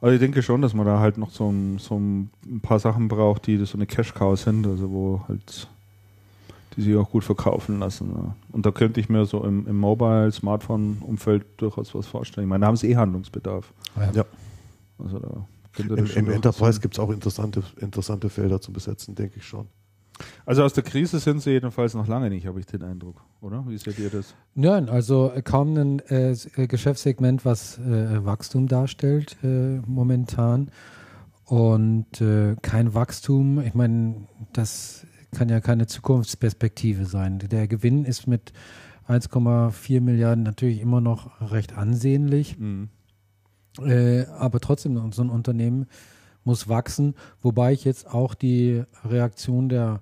Also 0.00 0.14
ich 0.14 0.20
denke 0.20 0.42
schon, 0.42 0.62
dass 0.62 0.74
man 0.74 0.84
da 0.84 0.98
halt 0.98 1.16
noch 1.16 1.30
so 1.30 1.48
ein, 1.50 1.78
so 1.78 1.96
ein 1.96 2.30
paar 2.60 2.80
Sachen 2.80 3.06
braucht, 3.06 3.46
die 3.46 3.56
so 3.64 3.78
eine 3.78 3.86
Cash-Cow 3.86 4.36
sind, 4.38 4.66
also 4.66 4.90
wo 4.90 5.22
halt 5.28 5.68
die 6.76 6.82
sich 6.82 6.96
auch 6.96 7.10
gut 7.10 7.24
verkaufen 7.24 7.78
lassen. 7.78 8.12
Ja. 8.14 8.34
Und 8.52 8.66
da 8.66 8.70
könnte 8.70 9.00
ich 9.00 9.08
mir 9.08 9.24
so 9.26 9.44
im, 9.44 9.66
im 9.66 9.78
Mobile-Smartphone-Umfeld 9.78 11.44
durchaus 11.58 11.94
was 11.94 12.06
vorstellen. 12.06 12.46
Ich 12.46 12.48
meine, 12.48 12.62
da 12.62 12.68
haben 12.68 12.76
sie 12.76 12.90
eh 12.90 12.96
Handlungsbedarf. 12.96 13.72
Ja. 14.14 14.24
Also 14.98 15.18
da 15.18 15.46
könnte 15.72 15.94
Im, 15.94 16.00
das 16.00 16.10
schon 16.10 16.26
im 16.26 16.32
Enterprise 16.32 16.80
gibt 16.80 16.94
es 16.94 17.00
auch 17.00 17.10
interessante, 17.10 17.62
interessante 17.78 18.28
Felder 18.28 18.60
zu 18.60 18.72
besetzen, 18.72 19.14
denke 19.14 19.38
ich 19.38 19.44
schon. 19.44 19.68
Also 20.44 20.62
aus 20.62 20.72
der 20.72 20.84
Krise 20.84 21.18
sind 21.18 21.40
sie 21.40 21.50
jedenfalls 21.50 21.94
noch 21.94 22.06
lange 22.06 22.28
nicht, 22.30 22.46
habe 22.46 22.60
ich 22.60 22.66
den 22.66 22.82
Eindruck, 22.82 23.22
oder? 23.40 23.64
Wie 23.66 23.78
seht 23.78 23.98
ihr 23.98 24.10
das? 24.10 24.34
Nein, 24.54 24.88
also 24.88 25.32
äh, 25.34 25.42
kaum 25.42 25.76
ein 25.76 25.98
äh, 26.00 26.32
äh, 26.32 26.66
Geschäftssegment, 26.66 27.44
was 27.44 27.78
äh, 27.78 28.24
Wachstum 28.24 28.68
darstellt 28.68 29.36
äh, 29.42 29.80
momentan. 29.86 30.70
Und 31.44 32.20
äh, 32.20 32.56
kein 32.62 32.94
Wachstum, 32.94 33.60
ich 33.60 33.74
meine, 33.74 34.26
das 34.52 35.06
kann 35.34 35.48
ja 35.48 35.60
keine 35.60 35.86
Zukunftsperspektive 35.86 37.06
sein. 37.06 37.38
Der 37.38 37.66
Gewinn 37.66 38.04
ist 38.04 38.26
mit 38.26 38.52
1,4 39.08 40.00
Milliarden 40.00 40.44
natürlich 40.44 40.80
immer 40.80 41.00
noch 41.00 41.40
recht 41.50 41.76
ansehnlich. 41.76 42.58
Mhm. 42.58 42.88
Äh, 43.82 44.26
aber 44.26 44.60
trotzdem, 44.60 45.12
so 45.12 45.22
ein 45.22 45.30
Unternehmen 45.30 45.86
muss 46.44 46.68
wachsen, 46.68 47.14
wobei 47.40 47.72
ich 47.72 47.84
jetzt 47.84 48.06
auch 48.12 48.34
die 48.34 48.82
Reaktion 49.04 49.68
der 49.68 50.00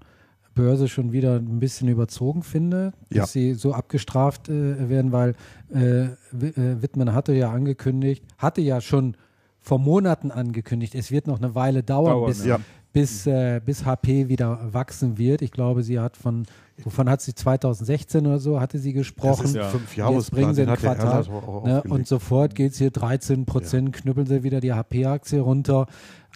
Börse 0.54 0.88
schon 0.88 1.12
wieder 1.12 1.36
ein 1.36 1.60
bisschen 1.60 1.88
überzogen 1.88 2.42
finde, 2.42 2.92
Ja. 3.12 3.22
dass 3.22 3.32
sie 3.32 3.54
so 3.54 3.72
abgestraft 3.72 4.48
äh, 4.48 4.88
werden, 4.88 5.12
weil 5.12 5.34
äh, 5.72 6.06
äh, 6.06 6.12
Wittmann 6.32 7.14
hatte 7.14 7.32
ja 7.34 7.50
angekündigt, 7.52 8.24
hatte 8.36 8.60
ja 8.60 8.80
schon 8.80 9.16
vor 9.60 9.78
Monaten 9.78 10.30
angekündigt, 10.30 10.94
es 10.94 11.10
wird 11.10 11.26
noch 11.26 11.38
eine 11.38 11.54
Weile 11.54 11.82
dauern, 11.82 12.12
Dauern, 12.12 12.28
bis, 12.30 12.44
ja. 12.44 12.58
Bis, 12.92 13.26
äh, 13.26 13.60
bis 13.64 13.84
HP 13.84 14.28
wieder 14.28 14.58
wachsen 14.72 15.16
wird. 15.18 15.42
Ich 15.42 15.50
glaube, 15.52 15.82
sie 15.82 16.00
hat 16.00 16.16
von, 16.16 16.44
wovon 16.82 17.08
hat 17.08 17.20
sie 17.20 17.34
2016 17.34 18.26
oder 18.26 18.38
so, 18.38 18.60
hatte 18.60 18.78
sie 18.78 18.92
Das 18.92 19.00
gesprochen. 19.00 19.44
ist 19.44 19.54
ein 19.56 19.62
Ja. 19.62 19.68
fünf 19.68 19.96
Jetzt 19.96 20.30
bringen 20.32 20.54
sie 20.54 20.62
ein 20.62 20.76
Quartal, 20.76 21.06
Erhard 21.06 21.28
auch- 21.28 21.48
auch 21.48 21.64
Ne? 21.64 21.82
Und 21.82 22.06
sofort 22.08 22.54
geht 22.54 22.72
es 22.72 22.78
hier 22.78 22.90
13 22.90 23.46
Prozent, 23.46 23.92
knüppeln 23.92 24.26
sie 24.26 24.42
wieder 24.42 24.60
die 24.60 24.72
HP-Aktie 24.72 25.40
runter. 25.40 25.86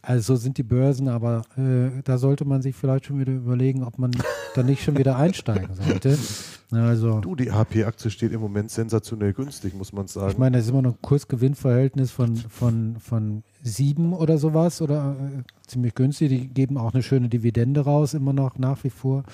Also 0.03 0.35
so 0.35 0.41
sind 0.41 0.59
die 0.59 0.63
Börsen, 0.63 1.09
aber 1.09 1.43
äh, 1.57 2.03
da 2.05 2.19
sollte 2.19 2.45
man 2.45 2.61
sich 2.61 2.77
vielleicht 2.77 3.07
schon 3.07 3.19
wieder 3.19 3.33
überlegen, 3.33 3.83
ob 3.83 3.99
man 3.99 4.11
da 4.55 4.63
nicht 4.63 4.85
schon 4.85 4.99
wieder 4.99 5.17
einsteigen 5.17 5.71
sollte. 5.75 6.19
Also, 6.77 7.21
Du, 7.21 7.35
die 7.37 7.51
HP-Aktie 7.53 8.11
steht 8.11 8.33
im 8.33 8.41
Moment 8.41 8.71
sensationell 8.71 9.33
günstig, 9.33 9.75
muss 9.75 9.93
man 9.93 10.07
sagen. 10.09 10.31
ich 10.33 10.39
meine, 10.39 10.57
das 10.57 10.67
ist 10.67 10.71
immer 10.73 10.83
noch 10.83 10.93
ein 10.93 11.03
Kursgewinnverhältnis 11.03 12.11
von, 12.11 12.37
von, 12.37 12.97
von 12.99 13.43
sieben 13.63 14.13
oder 14.13 14.39
sowas 14.39 14.81
oder 14.83 15.17
äh, 15.19 15.43
ziemlich 15.67 15.95
günstig. 15.95 16.29
Die 16.31 16.49
geben 16.49 16.77
auch 16.79 16.95
eine 16.95 17.03
schöne 17.03 17.29
Dividende 17.29 17.81
raus, 17.83 18.15
immer 18.15 18.33
noch 18.33 18.59
nach 18.59 18.83
wie 18.85 18.91
vor. 18.91 19.25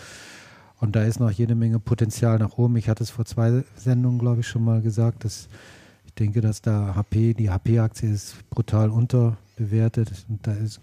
Und 0.81 0.97
da 0.97 1.03
ist 1.05 1.21
noch 1.21 1.31
jede 1.31 1.55
Menge 1.55 1.79
Potenzial 1.79 2.39
nach 2.39 2.57
oben. 2.57 2.77
Ich 2.77 2.89
hatte 2.89 3.03
es 3.03 3.11
vor 3.11 3.25
zwei 3.27 3.65
Sendungen, 3.77 4.19
glaube 4.19 4.41
ich, 4.41 4.49
schon 4.49 4.65
mal 4.65 4.81
gesagt, 4.81 5.25
dass 5.25 5.49
ich 6.07 6.15
denke, 6.15 6.41
dass 6.41 6.63
da 6.63 6.95
HP, 6.97 7.35
die 7.35 7.51
HP-Aktie 7.51 8.11
ist 8.11 8.37
brutal 8.51 8.91
unterbewertet. 8.91 10.25
Und 10.29 10.47
da 10.47 10.53
ist, 10.53 10.81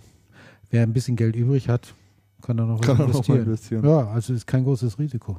wer 0.69 0.83
ein 0.83 0.93
bisschen 0.93 1.15
Geld 1.15 1.35
übrig 1.35 1.67
hat, 1.67 1.93
kann 2.41 2.57
da 2.57 2.65
noch 2.65 2.79
Kann 2.81 2.99
er 2.99 3.07
noch 3.07 3.27
mal 3.27 3.39
investieren. 3.39 3.43
investieren. 3.45 3.85
Ja, 3.85 4.07
also 4.09 4.33
ist 4.33 4.45
kein 4.45 4.63
großes 4.63 4.99
Risiko. 4.99 5.37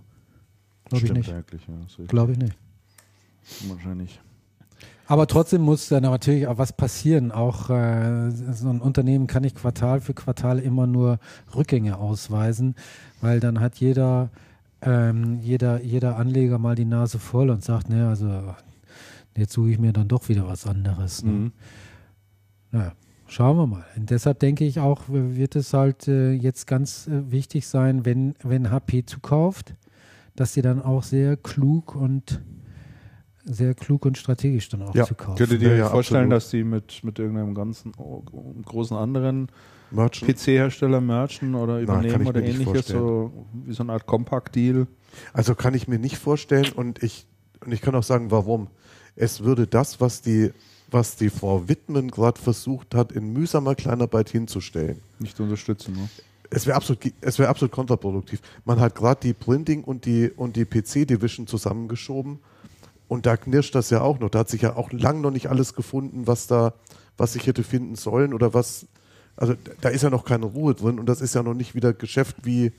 Glaube 0.88 1.06
ich 1.06 1.12
nicht. 1.12 1.32
eigentlich, 1.32 1.62
ja. 1.66 2.04
Glaube 2.06 2.32
ich 2.32 2.38
nicht. 2.38 2.56
wahrscheinlich. 3.68 4.20
Aber 5.06 5.26
trotzdem 5.26 5.62
muss 5.62 5.88
dann 5.88 6.02
natürlich 6.02 6.46
auch 6.46 6.58
was 6.58 6.74
passieren. 6.74 7.32
Auch 7.32 7.70
äh, 7.70 8.30
so 8.30 8.68
ein 8.68 8.80
Unternehmen 8.82 9.26
kann 9.26 9.42
nicht 9.42 9.56
Quartal 9.56 10.02
für 10.02 10.12
Quartal 10.12 10.58
immer 10.58 10.86
nur 10.86 11.18
Rückgänge 11.54 11.96
ausweisen, 11.96 12.74
weil 13.22 13.40
dann 13.40 13.58
hat 13.58 13.76
jeder, 13.76 14.28
ähm, 14.82 15.40
jeder, 15.40 15.82
jeder 15.82 16.16
Anleger 16.16 16.58
mal 16.58 16.74
die 16.74 16.84
Nase 16.84 17.18
voll 17.18 17.48
und 17.48 17.64
sagt, 17.64 17.88
ne, 17.88 18.06
also 18.06 18.54
jetzt 19.34 19.54
suche 19.54 19.70
ich 19.70 19.78
mir 19.78 19.94
dann 19.94 20.08
doch 20.08 20.28
wieder 20.28 20.46
was 20.46 20.66
anderes. 20.66 21.24
Ne? 21.24 21.30
Mhm. 21.30 21.52
Naja, 22.70 22.92
schauen 23.28 23.56
wir 23.56 23.66
mal. 23.66 23.86
Und 23.96 24.10
deshalb 24.10 24.40
denke 24.40 24.66
ich 24.66 24.78
auch, 24.78 25.04
wird 25.08 25.56
es 25.56 25.72
halt 25.72 26.06
äh, 26.06 26.32
jetzt 26.32 26.66
ganz 26.66 27.06
äh, 27.06 27.30
wichtig 27.30 27.66
sein, 27.66 28.04
wenn, 28.04 28.34
wenn 28.42 28.70
HP 28.70 29.06
zukauft, 29.06 29.72
dass 30.38 30.52
sie 30.52 30.62
dann 30.62 30.80
auch 30.80 31.02
sehr 31.02 31.36
klug 31.36 31.96
und 31.96 32.40
sehr 33.44 33.74
klug 33.74 34.06
und 34.06 34.16
strategisch 34.16 34.68
dann 34.68 34.82
auch 34.82 34.94
Ja, 34.94 35.04
zukaufen. 35.04 35.36
Könntet 35.36 35.62
ihr 35.62 35.68
Ja, 35.68 35.74
euch 35.74 35.78
ja, 35.80 35.88
vorstellen, 35.88 36.32
absolut. 36.32 36.42
dass 36.42 36.50
die 36.50 36.64
mit, 36.64 37.02
mit 37.02 37.18
irgendeinem 37.18 37.54
ganzen 37.54 37.92
oh, 37.98 38.22
großen 38.64 38.96
anderen. 38.96 39.48
PC-Hersteller 39.90 41.00
merchen 41.00 41.54
oder 41.54 41.80
übernehmen 41.80 42.20
ich 42.20 42.28
oder 42.28 42.42
ähnliches, 42.42 42.88
so 42.88 43.32
wie 43.64 43.72
so 43.72 43.82
eine 43.82 43.94
Art 43.94 44.06
Compact-Deal? 44.06 44.86
Also 45.32 45.54
kann 45.54 45.72
ich 45.72 45.88
mir 45.88 45.98
nicht 45.98 46.18
vorstellen 46.18 46.70
und 46.76 47.02
ich, 47.02 47.26
und 47.64 47.72
ich 47.72 47.80
kann 47.80 47.94
auch 47.94 48.02
sagen, 48.02 48.30
warum. 48.30 48.68
Es 49.16 49.42
würde 49.42 49.66
das, 49.66 50.00
was 50.00 50.20
die, 50.20 50.52
was 50.90 51.16
die 51.16 51.30
Frau 51.30 51.68
Wittmann 51.68 52.10
gerade 52.10 52.40
versucht 52.40 52.94
hat, 52.94 53.12
in 53.12 53.32
mühsamer 53.32 53.74
Kleinarbeit 53.74 54.28
hinzustellen. 54.28 55.00
Nicht 55.18 55.40
unterstützen. 55.40 55.94
Ne? 55.94 56.08
Es 56.50 56.66
wäre 56.66 56.76
absolut, 56.76 57.00
es 57.20 57.38
wäre 57.38 57.48
absolut 57.48 57.72
kontraproduktiv. 57.72 58.40
Man 58.64 58.80
hat 58.80 58.94
gerade 58.94 59.20
die 59.20 59.34
Printing 59.34 59.84
und 59.84 60.06
die, 60.06 60.30
und 60.30 60.56
die 60.56 60.64
PC-Division 60.64 61.46
zusammengeschoben 61.46 62.38
und 63.08 63.26
da 63.26 63.36
knirscht 63.36 63.74
das 63.74 63.90
ja 63.90 64.02
auch 64.02 64.18
noch. 64.20 64.30
Da 64.30 64.40
hat 64.40 64.48
sich 64.48 64.62
ja 64.62 64.76
auch 64.76 64.92
lang 64.92 65.20
noch 65.20 65.30
nicht 65.30 65.48
alles 65.48 65.74
gefunden, 65.74 66.26
was 66.26 66.46
da, 66.46 66.74
was 67.16 67.32
sich 67.32 67.46
hätte 67.46 67.64
finden 67.64 67.96
sollen 67.96 68.34
oder 68.34 68.54
was, 68.54 68.86
also 69.36 69.54
da 69.80 69.88
ist 69.88 70.02
ja 70.02 70.10
noch 70.10 70.24
keine 70.24 70.46
Ruhe 70.46 70.74
drin 70.74 70.98
und 70.98 71.06
das 71.06 71.20
ist 71.20 71.34
ja 71.34 71.42
noch 71.42 71.54
nicht 71.54 71.74
wieder 71.74 71.92
Geschäft 71.92 72.36
wie, 72.44 72.72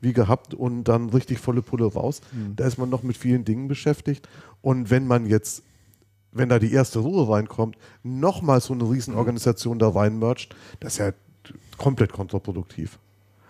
wie 0.00 0.12
gehabt 0.12 0.54
und 0.54 0.84
dann 0.84 1.10
richtig 1.10 1.38
volle 1.38 1.62
Pulle 1.62 1.86
raus. 1.86 2.20
Da 2.56 2.66
ist 2.66 2.78
man 2.78 2.90
noch 2.90 3.02
mit 3.02 3.16
vielen 3.16 3.44
Dingen 3.44 3.68
beschäftigt. 3.68 4.28
Und 4.60 4.90
wenn 4.90 5.06
man 5.06 5.26
jetzt, 5.26 5.62
wenn 6.32 6.48
da 6.48 6.58
die 6.58 6.72
erste 6.72 6.98
Ruhe 6.98 7.28
reinkommt, 7.28 7.76
nochmal 8.02 8.60
so 8.60 8.74
eine 8.74 8.84
Riesenorganisation 8.90 9.78
da 9.78 9.88
reinmercht, 9.88 10.54
das 10.80 10.94
ist 10.94 10.98
ja 10.98 11.12
komplett 11.78 12.12
kontraproduktiv. 12.12 12.98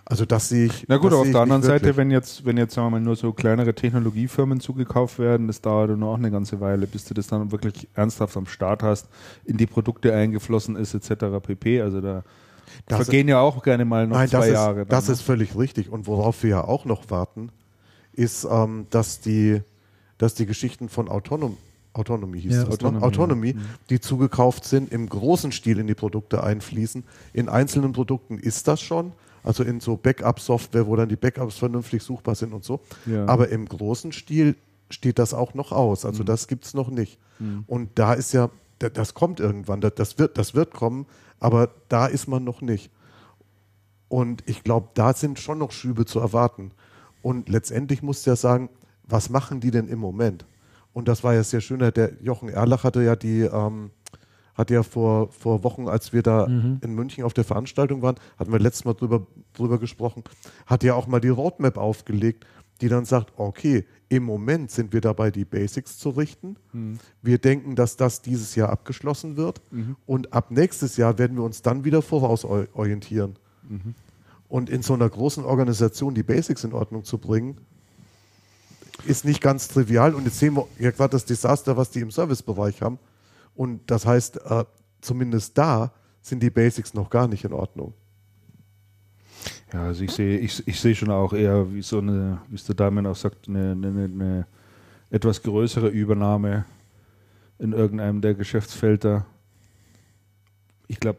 Also 0.09 0.25
das 0.25 0.49
sehe 0.49 0.67
ich. 0.67 0.87
Na 0.87 0.99
gut, 0.99 1.07
das 1.07 1.15
aber 1.15 1.23
auf 1.23 1.33
der 1.33 1.41
anderen 1.41 1.63
Seite, 1.65 1.97
wenn 1.97 2.13
jetzt, 2.13 2.45
wenn 2.45 2.57
jetzt 2.57 2.75
sagen 2.75 2.87
wir 2.87 2.91
mal 2.93 3.01
nur 3.01 3.17
so 3.17 3.33
kleinere 3.33 3.75
Technologiefirmen 3.75 4.61
zugekauft 4.61 5.19
werden, 5.19 5.49
das 5.49 5.61
dauert 5.61 5.91
dann 5.91 6.03
auch 6.05 6.15
eine 6.17 6.31
ganze 6.31 6.61
Weile, 6.61 6.87
bis 6.87 7.05
du 7.07 7.15
das 7.15 7.27
dann 7.27 7.51
wirklich 7.51 7.89
ernsthaft 7.95 8.37
am 8.37 8.47
Start 8.47 8.85
hast, 8.85 9.09
in 9.45 9.57
die 9.57 9.67
Produkte 9.67 10.15
eingeflossen 10.15 10.77
ist, 10.77 10.95
etc. 10.95 11.41
pp. 11.43 11.81
Also 11.83 12.01
da 12.01 12.23
Das 12.87 12.99
vergehen 13.05 13.27
ja 13.27 13.41
auch 13.41 13.65
gerne 13.65 13.85
mal 13.85 14.07
noch 14.07 14.17
Nein, 14.17 14.29
zwei 14.29 14.39
das, 14.39 14.47
ist, 14.47 14.53
Jahre. 14.53 14.77
dann, 14.79 14.89
das 14.89 15.09
ne? 15.09 15.15
ist 15.15 15.23
völlig 15.23 15.57
richtig. 15.59 15.91
Und 15.91 16.07
worauf 16.07 16.41
wir 16.45 16.51
ja 16.51 16.65
auch 16.65 16.85
noch 16.85 17.11
warten, 17.11 17.51
ist, 18.13 18.47
ähm, 18.49 18.87
dass, 18.91 19.21
die, 19.21 19.61
dass 20.19 20.35
die 20.35 20.47
Geschichten 20.47 20.89
von 20.89 21.09
Autonom, 21.09 21.57
Autonomy 21.95 22.43
hieß 22.43 22.55
Ja. 22.55 22.65
das, 22.65 22.75
Autonomy, 22.75 23.01
ne? 23.01 23.07
Autonomy, 23.07 23.49
ja. 23.49 23.55
Mhm. 23.55 23.65
die 23.91 23.99
zugekauft 24.01 24.67
sind, 24.67 24.93
im 24.93 25.09
großen 25.09 25.51
Stil 25.51 25.81
in 25.81 25.89
die 25.89 25.95
Produkte 25.95 26.45
einfließen. 26.45 27.03
In 27.33 27.49
einzelnen 27.49 27.93
Produkten 27.93 28.39
ist 28.39 28.69
das 28.69 28.81
schon, 28.81 29.11
also 29.47 29.63
in 29.63 29.81
so 29.81 29.97
Backup-Software, 29.97 30.87
wo 30.87 30.97
dann 30.97 31.09
die 31.09 31.17
Backups 31.17 31.57
vernünftig 31.57 32.03
suchbar 32.03 32.35
sind 32.35 32.53
und 32.53 32.65
so. 32.65 32.81
Ja. 33.07 33.25
Aber 33.27 33.49
im 33.49 33.65
großen 33.67 34.13
Stil 34.13 34.57
steht 34.91 35.19
das 35.19 35.33
auch 35.33 35.55
noch 35.55 35.73
aus. 35.73 36.05
Also 36.05 36.23
Mhm. 36.23 36.27
das 36.27 36.47
gibt 36.49 36.65
es 36.67 36.75
noch 36.75 36.89
nicht. 36.91 37.19
Und 37.67 37.91
da 37.99 38.13
ist 38.15 38.33
ja, 38.33 38.51
da- 38.79 38.89
das 38.89 39.15
kommt 39.15 39.41
irgendwann, 39.41 39.81
das- 39.81 40.19
wird, 40.19 40.37
das 40.39 40.55
wird 40.55 40.73
kommen, 40.73 41.07
aber 41.41 41.71
da 41.89 42.07
ist 42.07 42.29
man 42.29 42.45
noch 42.45 42.61
nicht. 42.63 42.91
Und 44.09 44.43
ich 44.47 44.63
glaube, 44.63 44.89
da 44.95 45.13
sind 45.15 45.39
schon 45.39 45.59
noch 45.59 45.73
Schübe 45.73 46.05
zu 46.07 46.21
erwarten. 46.21 46.71
Und 47.23 47.49
letztendlich 47.49 48.03
musst 48.03 48.25
du 48.27 48.31
ja 48.31 48.37
sagen, 48.37 48.69
was 49.05 49.31
machen 49.31 49.61
die 49.61 49.71
denn 49.71 49.89
im 49.89 49.99
Moment? 49.99 50.47
Und 50.93 51.09
das 51.09 51.25
war 51.25 51.35
ja 51.35 51.43
sehr 51.43 51.61
schön, 51.61 51.79
der 51.81 52.13
Jochen 52.23 52.49
Erlach 52.49 52.85
hatte 52.85 53.03
ja 53.03 53.17
die, 53.17 53.41
ähm, 53.43 53.91
hat 54.57 54.71
ja 54.71 54.83
vor, 54.83 55.31
vor 55.33 55.63
Wochen, 55.65 55.89
als 55.89 56.13
wir 56.13 56.23
da 56.23 56.47
Mhm. 56.47 56.81
in 56.83 56.95
München 56.95 57.25
auf 57.25 57.35
der 57.35 57.45
Veranstaltung 57.45 58.03
waren, 58.03 58.17
hatten 58.39 58.53
wir 58.53 58.59
letztes 58.59 58.85
Mal 58.85 58.95
drüber, 58.95 59.27
drüber 59.53 59.79
gesprochen, 59.79 60.23
hat 60.67 60.83
ja 60.83 60.95
auch 60.95 61.07
mal 61.07 61.21
die 61.21 61.29
Roadmap 61.29 61.77
aufgelegt, 61.77 62.47
die 62.81 62.89
dann 62.89 63.05
sagt, 63.07 63.33
okay, 63.37 63.87
im 64.09 64.23
Moment 64.25 64.71
sind 64.71 64.93
wir 64.93 65.01
dabei, 65.01 65.31
die 65.31 65.45
Basics 65.47 65.99
zu 65.99 66.11
richten. 66.11 66.57
Wir 67.23 67.39
denken, 67.39 67.75
dass 67.75 67.97
das 67.97 68.21
dieses 68.23 68.55
Jahr 68.55 68.69
abgeschlossen 68.69 69.37
wird. 69.37 69.61
Und 70.07 70.33
ab 70.33 70.51
nächstes 70.51 70.97
Jahr 70.97 71.19
werden 71.19 71.37
wir 71.37 71.43
uns 71.45 71.63
dann 71.63 71.85
wieder 71.85 72.03
vorausorientieren. 72.03 73.37
Und 74.49 74.71
in 74.71 74.83
so 74.83 74.95
einer 74.95 75.09
großen 75.09 75.45
Organisation 75.45 76.15
die 76.15 76.23
Basics 76.23 76.65
in 76.65 76.73
Ordnung 76.73 77.03
zu 77.05 77.19
bringen, 77.19 77.57
ist 79.07 79.25
nicht 79.25 79.41
ganz 79.41 79.69
trivial. 79.69 80.15
Und 80.15 80.25
jetzt 80.25 80.39
sehen 80.39 80.55
wir 80.55 80.67
ja 80.79 80.91
gerade 80.91 81.11
das 81.13 81.25
Desaster, 81.25 81.77
was 81.77 81.91
die 81.91 82.01
im 82.01 82.11
Servicebereich 82.11 82.83
haben. 82.83 82.99
Und 83.57 83.91
das 83.91 84.07
heißt, 84.07 84.41
äh, 84.45 84.65
zumindest 85.01 85.57
da 85.59 85.93
sind 86.21 86.43
die 86.43 86.51
Basics 86.51 86.95
noch 86.95 87.11
gar 87.11 87.27
nicht 87.29 87.45
in 87.45 87.53
Ordnung. 87.53 87.95
Ja, 89.73 89.85
also 89.85 90.05
ich 90.05 90.13
sehe 90.13 90.39
ich, 90.39 90.67
ich 90.67 90.81
sehe 90.81 90.95
schon 90.95 91.11
auch 91.11 91.33
eher, 91.33 91.73
wie 91.73 91.83
so 91.83 91.99
eine, 91.99 92.41
wie 92.49 92.55
es 92.55 92.65
der 92.65 92.75
Damian 92.75 93.07
auch 93.07 93.17
sagt, 93.17 93.49
eine, 93.49 93.73
eine, 93.73 94.05
eine 94.05 94.47
etwas 95.11 95.43
größere 95.43 95.89
Übernahme 95.89 96.65
in 97.59 97.73
irgendeinem 97.73 98.21
der 98.21 98.35
Geschäftsfelder. 98.35 99.27
Ich 100.89 101.01
glaube, 101.01 101.19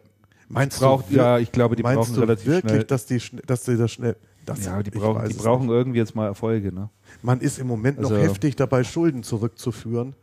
Meinst 0.49 0.79
braucht, 0.79 1.11
du, 1.11 1.15
ja, 1.15 1.39
ich 1.39 1.51
glaube, 1.51 1.75
die 1.75 1.83
brauchen 1.83 2.15
relativ 2.15 2.45
wirklich, 2.45 2.71
schnell. 2.71 2.83
dass 2.85 3.05
die, 3.05 3.21
dass 3.45 3.63
die 3.63 3.75
das 3.75 3.91
schnell. 3.91 4.15
Das, 4.45 4.63
ja, 4.63 4.81
die 4.81 4.91
brauchen, 4.91 5.27
die 5.27 5.33
brauchen 5.33 5.67
irgendwie 5.67 5.97
jetzt 5.99 6.15
mal 6.15 6.25
Erfolge, 6.27 6.73
ne? 6.73 6.89
Man 7.21 7.41
ist 7.41 7.59
im 7.59 7.67
Moment 7.67 7.99
noch 7.99 8.11
Also- 8.11 8.21
heftig 8.23 8.55
dabei, 8.55 8.85
Schulden 8.85 9.23
zurückzuführen. 9.23 10.15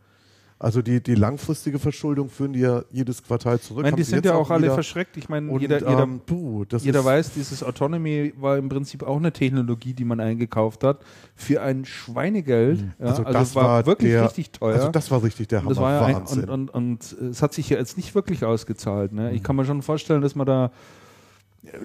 Also 0.57 0.81
die, 0.81 1.01
die 1.03 1.15
langfristige 1.15 1.79
Verschuldung 1.79 2.29
führen 2.29 2.53
die 2.53 2.61
ja 2.61 2.83
jedes 2.89 3.21
Quartal 3.21 3.59
zurück. 3.59 3.79
Ich 3.79 3.91
meine, 3.91 3.97
die 3.97 4.03
sind 4.03 4.23
ja 4.25 4.35
auch 4.35 4.49
alle 4.49 4.63
wieder. 4.63 4.73
verschreckt. 4.73 5.17
Ich 5.17 5.27
meine, 5.27 5.51
Und, 5.51 5.59
jeder, 5.59 5.79
jeder, 5.79 6.03
ähm, 6.03 6.21
puh, 6.25 6.63
jeder 6.79 7.03
weiß, 7.03 7.33
dieses 7.33 7.61
Autonomy 7.61 8.33
war 8.37 8.57
im 8.57 8.69
Prinzip 8.69 9.03
auch 9.03 9.17
eine 9.17 9.33
Technologie, 9.33 9.93
die 9.93 10.05
man 10.05 10.21
eingekauft 10.21 10.85
hat 10.85 10.99
für 11.35 11.61
ein 11.61 11.83
Schweinegeld. 11.83 12.79
Ja, 12.99 13.05
Also 13.05 13.23
also, 13.23 13.37
das 13.37 13.53
war, 13.55 13.85
wirklich 13.85 14.11
der- 14.11 14.23
richtig 14.25 14.51
teuer. 14.51 14.75
Also 14.75 14.89
das 14.89 15.11
war 15.11 15.21
richtig 15.23 15.49
der 15.49 15.59
Hammer. 15.59 15.69
das 15.71 15.77
war 15.79 15.91
ja 15.91 16.05
ein, 16.05 16.15
Wahnsinn. 16.15 16.49
und, 16.49 16.69
und, 16.69 17.11
und 17.19 17.31
es 17.31 17.41
hat 17.41 17.53
sich 17.53 17.69
ja 17.69 17.77
jetzt 17.77 17.97
nicht 17.97 18.15
wirklich 18.15 18.45
ausgezahlt. 18.45 19.11
Ne? 19.11 19.33
Ich 19.33 19.43
kann 19.43 19.57
mir 19.57 19.65
schon 19.65 19.81
vorstellen, 19.81 20.21
dass 20.21 20.35
man 20.35 20.47
da 20.47 20.71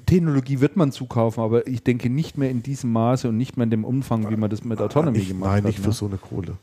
Technologie 0.06 0.60
wird 0.60 0.76
man 0.76 0.92
zukaufen, 0.92 1.42
aber 1.42 1.66
ich 1.66 1.82
denke 1.82 2.10
nicht 2.10 2.36
mehr 2.38 2.50
in 2.50 2.62
diesem 2.62 2.92
Maße 2.92 3.28
und 3.28 3.36
nicht 3.36 3.56
mehr 3.56 3.64
in 3.64 3.70
dem 3.70 3.84
Umfang, 3.84 4.30
wie 4.30 4.36
man 4.36 4.50
das 4.50 4.62
mit 4.62 4.80
Autonomy 4.80 5.18
ich, 5.18 5.28
gemacht 5.28 5.50
nein, 5.50 5.56
hat. 5.58 5.64
nicht 5.64 5.78
ne? 5.78 5.84
für 5.86 5.92
so 5.92 6.06
eine 6.06 6.18
Kohle. 6.18 6.56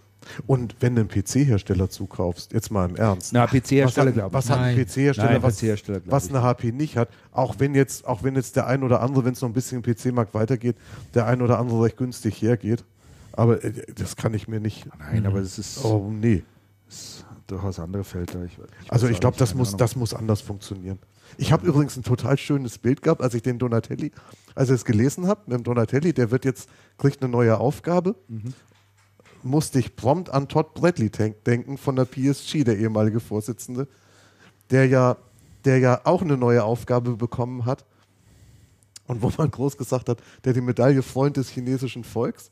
Und 0.46 0.76
wenn 0.80 0.96
du 0.96 1.02
einen 1.02 1.10
PC-Hersteller 1.10 1.90
zukaufst, 1.90 2.54
jetzt 2.54 2.72
mal 2.72 2.90
im 2.90 2.96
Ernst. 2.96 3.34
Na, 3.34 3.44
was 3.44 3.52
PC-Hersteller, 3.52 4.08
hat, 4.08 4.14
glaube 4.16 4.30
ich. 4.30 4.34
was 4.34 4.50
hat 4.50 4.60
ein. 4.60 4.76
PC-Hersteller, 4.78 5.42
was, 5.44 5.58
PC-Hersteller, 5.58 6.00
glaub 6.02 6.12
was 6.12 6.30
eine 6.30 6.42
HP 6.42 6.72
nicht 6.72 6.98
hat? 6.98 7.10
Auch 7.32 7.56
wenn 7.60 7.76
jetzt, 7.76 8.06
auch 8.08 8.24
wenn 8.24 8.36
jetzt 8.36 8.56
der 8.56 8.68
ein 8.68 8.84
oder 8.84 9.02
andere, 9.02 9.26
wenn 9.26 9.34
es 9.34 9.42
noch 9.42 9.50
ein 9.50 9.54
bisschen 9.54 9.82
im 9.82 9.96
PC-Markt 9.96 10.34
weitergeht, 10.34 10.76
der 11.14 11.26
ein 11.28 11.42
oder 11.42 11.60
andere 11.60 11.84
recht 11.84 11.98
günstig 11.98 12.42
hergeht. 12.42 12.84
Aber 13.34 13.64
äh, 13.64 13.72
das 13.96 14.16
kann 14.16 14.34
ich 14.34 14.48
mir 14.48 14.60
nicht. 14.60 14.88
Nein, 15.00 15.26
aber 15.26 15.40
es 15.40 15.58
ist, 15.60 15.84
Oh 15.86 16.10
nee. 16.12 16.44
ist 16.88 17.24
durchaus 17.48 17.80
andere 17.80 18.04
Felder. 18.04 18.44
Ich, 18.46 18.58
ich 18.84 18.92
Also 18.92 19.08
ich 19.08 19.20
glaube, 19.20 19.38
das 19.38 19.54
muss, 19.56 19.70
Ahnung. 19.70 19.78
das 19.80 19.96
muss 19.96 20.14
anders 20.14 20.42
funktionieren. 20.42 21.00
Ich 21.38 21.52
habe 21.52 21.68
übrigens 21.68 21.98
ein 21.98 22.04
total 22.04 22.38
schönes 22.38 22.78
Bild 22.78 23.02
gehabt, 23.02 23.22
als 23.22 23.34
ich 23.34 23.42
den 23.42 23.60
Donatelli, 23.60 24.12
als 24.56 24.70
ich 24.70 24.76
es 24.76 24.86
gelesen 24.86 25.28
habe, 25.28 25.42
mit 25.46 25.58
dem 25.60 25.64
Donatelli, 25.64 26.14
der 26.14 26.32
wird 26.32 26.46
jetzt, 26.46 26.70
kriegt 26.98 27.22
eine 27.22 27.30
neue 27.30 27.58
Aufgabe, 27.60 28.16
Mhm. 28.30 28.54
Musste 29.48 29.80
ich 29.80 29.96
prompt 29.96 30.30
an 30.30 30.48
Todd 30.48 30.74
Bradley 30.74 31.10
denk- 31.10 31.44
denken 31.44 31.78
von 31.78 31.96
der 31.96 32.06
PSG, 32.06 32.64
der 32.64 32.78
ehemalige 32.78 33.20
Vorsitzende, 33.20 33.88
der 34.70 34.86
ja, 34.88 35.18
der 35.66 35.80
ja 35.80 36.02
auch 36.04 36.22
eine 36.22 36.38
neue 36.38 36.64
Aufgabe 36.64 37.16
bekommen 37.16 37.66
hat 37.66 37.86
und 39.08 39.22
wo 39.22 39.32
man 39.38 39.50
groß 39.50 39.78
gesagt 39.78 40.10
hat, 40.10 40.20
der 40.44 40.54
die 40.54 40.62
Medaille 40.62 41.02
Freund 41.02 41.38
des 41.38 41.50
chinesischen 41.50 42.04
Volks. 42.04 42.52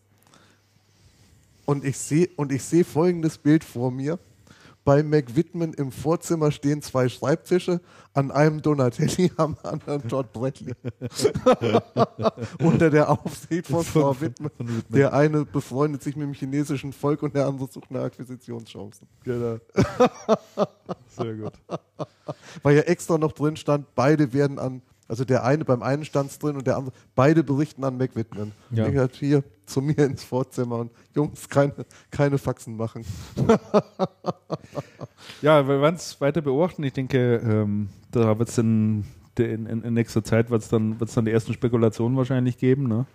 Und 1.65 1.83
ich 1.83 1.97
sehe 1.97 2.29
und 2.35 2.51
ich 2.51 2.63
sehe 2.63 2.85
folgendes 2.85 3.37
Bild 3.37 3.63
vor 3.63 3.91
mir. 3.91 4.19
Bei 4.85 5.01
McWhitman 5.01 5.73
im 5.73 5.91
Vorzimmer 5.91 6.51
stehen 6.51 6.83
zwei 6.83 7.09
Schreibtische, 7.09 7.81
an 8.13 8.29
einem 8.29 8.61
Donatelli, 8.61 9.31
am 9.37 9.57
anderen 9.63 10.07
Todd 10.07 10.31
Bradley. 10.31 10.75
Unter 12.63 12.91
der 12.91 13.09
Aufsicht 13.09 13.65
von 13.65 13.83
Frau 13.83 14.21
Whitman. 14.21 14.51
Der 14.89 15.11
eine 15.11 15.43
befreundet 15.43 16.03
sich 16.03 16.15
mit 16.15 16.27
dem 16.27 16.33
chinesischen 16.33 16.93
Volk 16.93 17.23
und 17.23 17.35
der 17.35 17.47
andere 17.47 17.67
sucht 17.67 17.89
nach 17.89 18.03
Akquisitionschancen. 18.03 19.07
Genau. 19.23 19.57
Sehr 21.17 21.33
gut. 21.33 21.53
Weil 22.61 22.75
ja 22.75 22.83
extra 22.83 23.17
noch 23.17 23.31
drin 23.31 23.57
stand, 23.57 23.87
beide 23.95 24.33
werden 24.33 24.59
an, 24.59 24.83
also 25.07 25.23
der 25.23 25.43
eine 25.43 25.65
beim 25.65 25.83
einen 25.83 26.05
stand 26.05 26.41
drin 26.41 26.55
und 26.55 26.65
der 26.65 26.77
andere, 26.77 26.93
beide 27.13 27.43
berichten 27.43 27.83
an 27.83 27.97
McWhitman. 27.97 28.51
Ja. 28.71 28.87
Ich 28.87 28.97
halt 28.97 29.15
hier 29.15 29.43
zu 29.65 29.81
mir 29.81 29.99
ins 29.99 30.23
Vorzimmer 30.23 30.77
und 30.77 30.91
Jungs, 31.15 31.47
keine, 31.49 31.73
keine 32.11 32.37
Faxen 32.37 32.75
machen. 32.75 33.05
Ja, 35.41 35.67
wir 35.67 35.81
werden 35.81 35.95
es 35.95 36.19
weiter 36.21 36.41
beobachten. 36.41 36.83
Ich 36.83 36.93
denke, 36.93 37.35
ähm, 37.37 37.89
da 38.11 38.37
wird 38.37 38.49
es 38.49 38.57
in, 38.57 39.05
in, 39.37 39.65
in 39.65 39.93
nächster 39.93 40.23
Zeit 40.23 40.49
wird's 40.49 40.69
dann, 40.69 40.99
wird's 40.99 41.13
dann 41.13 41.25
die 41.25 41.31
ersten 41.31 41.53
Spekulationen 41.53 42.17
wahrscheinlich 42.17 42.57
geben. 42.57 42.87
Ne? 42.87 43.05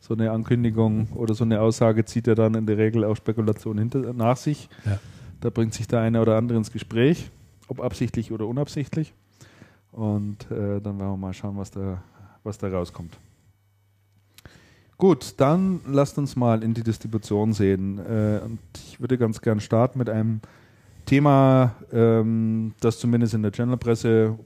So 0.00 0.14
eine 0.14 0.30
Ankündigung 0.30 1.08
oder 1.14 1.34
so 1.34 1.44
eine 1.44 1.60
Aussage 1.60 2.04
zieht 2.04 2.26
ja 2.26 2.34
dann 2.34 2.54
in 2.54 2.66
der 2.66 2.78
Regel 2.78 3.04
auch 3.04 3.16
Spekulationen 3.16 3.90
hinter, 3.90 4.12
nach 4.12 4.36
sich. 4.36 4.68
Ja. 4.84 4.98
Da 5.40 5.50
bringt 5.50 5.74
sich 5.74 5.86
der 5.86 6.00
eine 6.00 6.20
oder 6.20 6.36
andere 6.36 6.58
ins 6.58 6.72
Gespräch, 6.72 7.30
ob 7.68 7.80
absichtlich 7.80 8.32
oder 8.32 8.46
unabsichtlich. 8.46 9.14
Und 9.96 10.50
äh, 10.50 10.78
dann 10.80 10.98
werden 10.98 11.12
wir 11.12 11.16
mal 11.16 11.32
schauen, 11.32 11.56
was 11.56 11.70
da, 11.70 12.02
was 12.44 12.58
da 12.58 12.68
rauskommt. 12.68 13.18
Gut, 14.98 15.34
dann 15.38 15.80
lasst 15.86 16.18
uns 16.18 16.36
mal 16.36 16.62
in 16.62 16.74
die 16.74 16.82
Distribution 16.82 17.54
sehen. 17.54 17.98
Äh, 17.98 18.40
und 18.44 18.60
ich 18.74 19.00
würde 19.00 19.16
ganz 19.16 19.40
gern 19.40 19.58
starten 19.58 19.98
mit 19.98 20.10
einem 20.10 20.42
Thema, 21.06 21.74
ähm, 21.92 22.74
das 22.80 22.98
zumindest 22.98 23.32
in 23.32 23.42
der 23.42 23.52
Channelpresse 23.52 24.38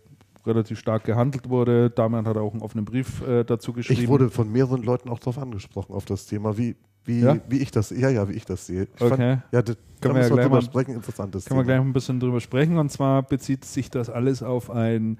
relativ 0.46 0.78
stark 0.78 1.02
gehandelt 1.02 1.48
wurde. 1.48 1.90
Damian 1.90 2.26
hat 2.26 2.36
auch 2.36 2.52
einen 2.52 2.62
offenen 2.62 2.84
Brief 2.84 3.20
äh, 3.22 3.42
dazu 3.42 3.72
geschrieben. 3.72 4.02
Ich 4.02 4.08
wurde 4.08 4.30
von 4.30 4.52
mehreren 4.52 4.84
Leuten 4.84 5.08
auch 5.08 5.18
darauf 5.18 5.38
angesprochen, 5.38 5.94
auf 5.94 6.04
das 6.04 6.26
Thema, 6.26 6.56
wie, 6.56 6.76
wie, 7.04 7.20
Ja? 7.20 7.36
wie 7.48 7.58
ich 7.58 7.70
das, 7.70 7.90
ja, 7.90 8.08
ja, 8.10 8.28
wie 8.28 8.32
ich 8.34 8.44
das 8.44 8.66
sehe. 8.66 8.86
Ich 8.96 9.00
Okay. 9.02 9.38
ja, 9.52 9.62
das, 9.62 9.76
Können 10.00 10.14
wir 10.14 10.22
ja 10.22 10.28
gleich 10.28 10.48
mal- 10.48 10.62
sprechen, 10.62 10.94
interessantes 10.94 11.44
Können 11.44 11.60
wir 11.60 11.64
gleich 11.64 11.80
ein 11.80 11.92
bisschen 11.92 12.20
drüber 12.20 12.40
sprechen. 12.40 12.78
Und 12.78 12.90
zwar 12.90 13.22
bezieht 13.22 13.64
sich 13.64 13.90
das 13.90 14.08
alles 14.10 14.42
auf 14.42 14.70
ein 14.70 15.18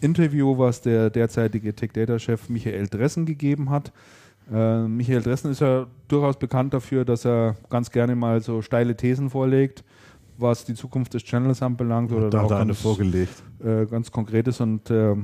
Interview, 0.00 0.56
was 0.58 0.80
der 0.80 1.10
derzeitige 1.10 1.74
Tech 1.74 1.90
Data 1.92 2.18
Chef 2.18 2.48
Michael 2.48 2.86
Dressen 2.88 3.26
gegeben 3.26 3.70
hat. 3.70 3.92
Äh, 4.52 4.82
Michael 4.88 5.22
Dressen 5.22 5.50
ist 5.50 5.60
ja 5.60 5.86
durchaus 6.08 6.38
bekannt 6.38 6.74
dafür, 6.74 7.04
dass 7.04 7.24
er 7.24 7.56
ganz 7.68 7.90
gerne 7.90 8.16
mal 8.16 8.40
so 8.40 8.62
steile 8.62 8.96
Thesen 8.96 9.30
vorlegt, 9.30 9.84
was 10.38 10.64
die 10.64 10.74
Zukunft 10.74 11.12
des 11.14 11.22
Channels 11.22 11.62
anbelangt. 11.62 12.10
Oder 12.12 12.30
da 12.30 12.38
auch 12.40 12.44
hat 12.44 12.50
er 12.52 12.56
eine 12.58 12.66
ganz, 12.68 12.80
vorgelegt. 12.80 13.42
äh, 13.62 13.84
ganz 13.86 14.10
konkretes 14.10 14.60
und 14.60 14.90
äh, 14.90 15.14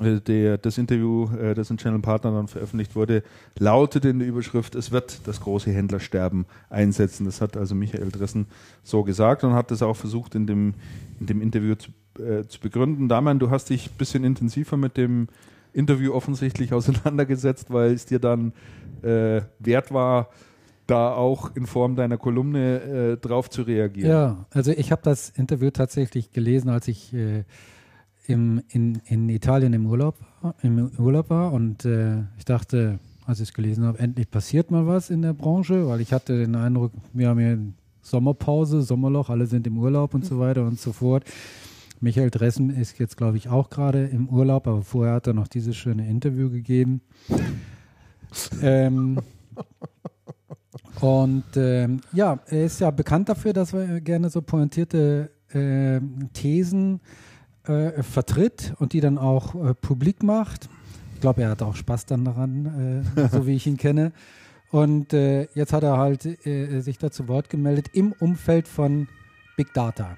der, 0.00 0.58
das 0.58 0.78
Interview, 0.78 1.28
äh, 1.36 1.54
das 1.54 1.70
in 1.70 1.76
Channel 1.76 2.00
Partner 2.00 2.32
dann 2.32 2.48
veröffentlicht 2.48 2.96
wurde, 2.96 3.22
lautet 3.58 4.04
in 4.04 4.18
der 4.18 4.28
Überschrift, 4.28 4.74
es 4.74 4.90
wird 4.90 5.26
das 5.26 5.40
große 5.40 5.70
Händlersterben 5.70 6.46
einsetzen. 6.68 7.26
Das 7.26 7.40
hat 7.40 7.56
also 7.56 7.74
Michael 7.74 8.10
Dressen 8.10 8.46
so 8.82 9.02
gesagt 9.02 9.44
und 9.44 9.52
hat 9.52 9.70
das 9.70 9.82
auch 9.82 9.96
versucht 9.96 10.34
in 10.34 10.46
dem, 10.46 10.74
in 11.20 11.26
dem 11.26 11.42
Interview 11.42 11.74
zu, 11.74 11.90
äh, 12.22 12.46
zu 12.46 12.60
begründen. 12.60 13.08
Damian, 13.08 13.38
du 13.38 13.50
hast 13.50 13.70
dich 13.70 13.90
ein 13.90 13.98
bisschen 13.98 14.24
intensiver 14.24 14.76
mit 14.76 14.96
dem 14.96 15.28
Interview 15.72 16.12
offensichtlich 16.12 16.72
auseinandergesetzt, 16.72 17.70
weil 17.70 17.92
es 17.92 18.06
dir 18.06 18.18
dann 18.18 18.52
äh, 19.02 19.42
wert 19.58 19.92
war, 19.92 20.30
da 20.86 21.12
auch 21.12 21.54
in 21.54 21.66
Form 21.66 21.94
deiner 21.94 22.18
Kolumne 22.18 22.80
äh, 22.80 23.16
drauf 23.16 23.48
zu 23.48 23.62
reagieren. 23.62 24.10
Ja, 24.10 24.46
also 24.50 24.72
ich 24.72 24.90
habe 24.90 25.02
das 25.04 25.30
Interview 25.30 25.70
tatsächlich 25.70 26.32
gelesen, 26.32 26.68
als 26.68 26.88
ich 26.88 27.14
äh, 27.14 27.44
im, 28.30 28.62
in, 28.68 29.00
in 29.06 29.28
Italien 29.28 29.72
im 29.72 29.86
Urlaub, 29.86 30.16
war- 30.40 30.54
im 30.62 30.90
Urlaub 30.98 31.28
war 31.30 31.52
und 31.52 31.84
äh, 31.84 32.20
ich 32.38 32.44
dachte, 32.44 32.98
als 33.26 33.40
ich 33.40 33.48
es 33.48 33.54
gelesen 33.54 33.84
habe, 33.84 33.98
endlich 33.98 34.30
passiert 34.30 34.70
mal 34.70 34.86
was 34.86 35.10
in 35.10 35.22
der 35.22 35.34
Branche, 35.34 35.86
weil 35.86 36.00
ich 36.00 36.12
hatte 36.12 36.38
den 36.38 36.54
Eindruck, 36.54 36.92
wir 37.12 37.28
haben 37.28 37.38
hier 37.38 37.58
Sommerpause, 38.02 38.82
Sommerloch, 38.82 39.28
alle 39.28 39.46
sind 39.46 39.66
im 39.66 39.78
Urlaub 39.78 40.14
und 40.14 40.24
so 40.24 40.38
weiter 40.38 40.66
und 40.66 40.78
so 40.80 40.92
fort. 40.92 41.24
Michael 42.00 42.30
Dressen 42.30 42.70
ist 42.70 42.98
jetzt, 42.98 43.16
glaube 43.18 43.36
ich, 43.36 43.48
auch 43.48 43.68
gerade 43.68 44.06
im 44.06 44.28
Urlaub, 44.28 44.66
aber 44.66 44.82
vorher 44.82 45.14
hat 45.14 45.26
er 45.26 45.34
noch 45.34 45.48
dieses 45.48 45.76
schöne 45.76 46.08
Interview 46.08 46.48
gegeben. 46.48 47.02
ähm, 48.62 49.18
und 51.00 51.44
ähm, 51.56 52.00
ja, 52.12 52.38
er 52.46 52.64
ist 52.64 52.80
ja 52.80 52.90
bekannt 52.90 53.28
dafür, 53.28 53.52
dass 53.52 53.74
er 53.74 54.00
gerne 54.00 54.30
so 54.30 54.40
pointierte 54.40 55.30
ähm, 55.52 56.30
Thesen 56.32 56.96
äh, 56.96 57.29
vertritt 58.02 58.74
und 58.78 58.92
die 58.92 59.00
dann 59.00 59.18
auch 59.18 59.54
äh, 59.54 59.74
publik 59.74 60.22
macht. 60.22 60.68
Ich 61.14 61.20
glaube, 61.20 61.42
er 61.42 61.50
hat 61.50 61.62
auch 61.62 61.76
Spaß 61.76 62.06
dann 62.06 62.24
daran, 62.24 63.02
äh, 63.16 63.28
so 63.32 63.46
wie 63.46 63.54
ich 63.54 63.66
ihn 63.66 63.76
kenne. 63.76 64.12
Und 64.70 65.12
äh, 65.12 65.48
jetzt 65.54 65.72
hat 65.72 65.82
er 65.82 65.98
halt 65.98 66.24
äh, 66.46 66.80
sich 66.80 66.98
dazu 66.98 67.26
Wort 67.28 67.50
gemeldet 67.50 67.88
im 67.92 68.12
Umfeld 68.12 68.68
von 68.68 69.08
Big 69.56 69.74
Data. 69.74 70.16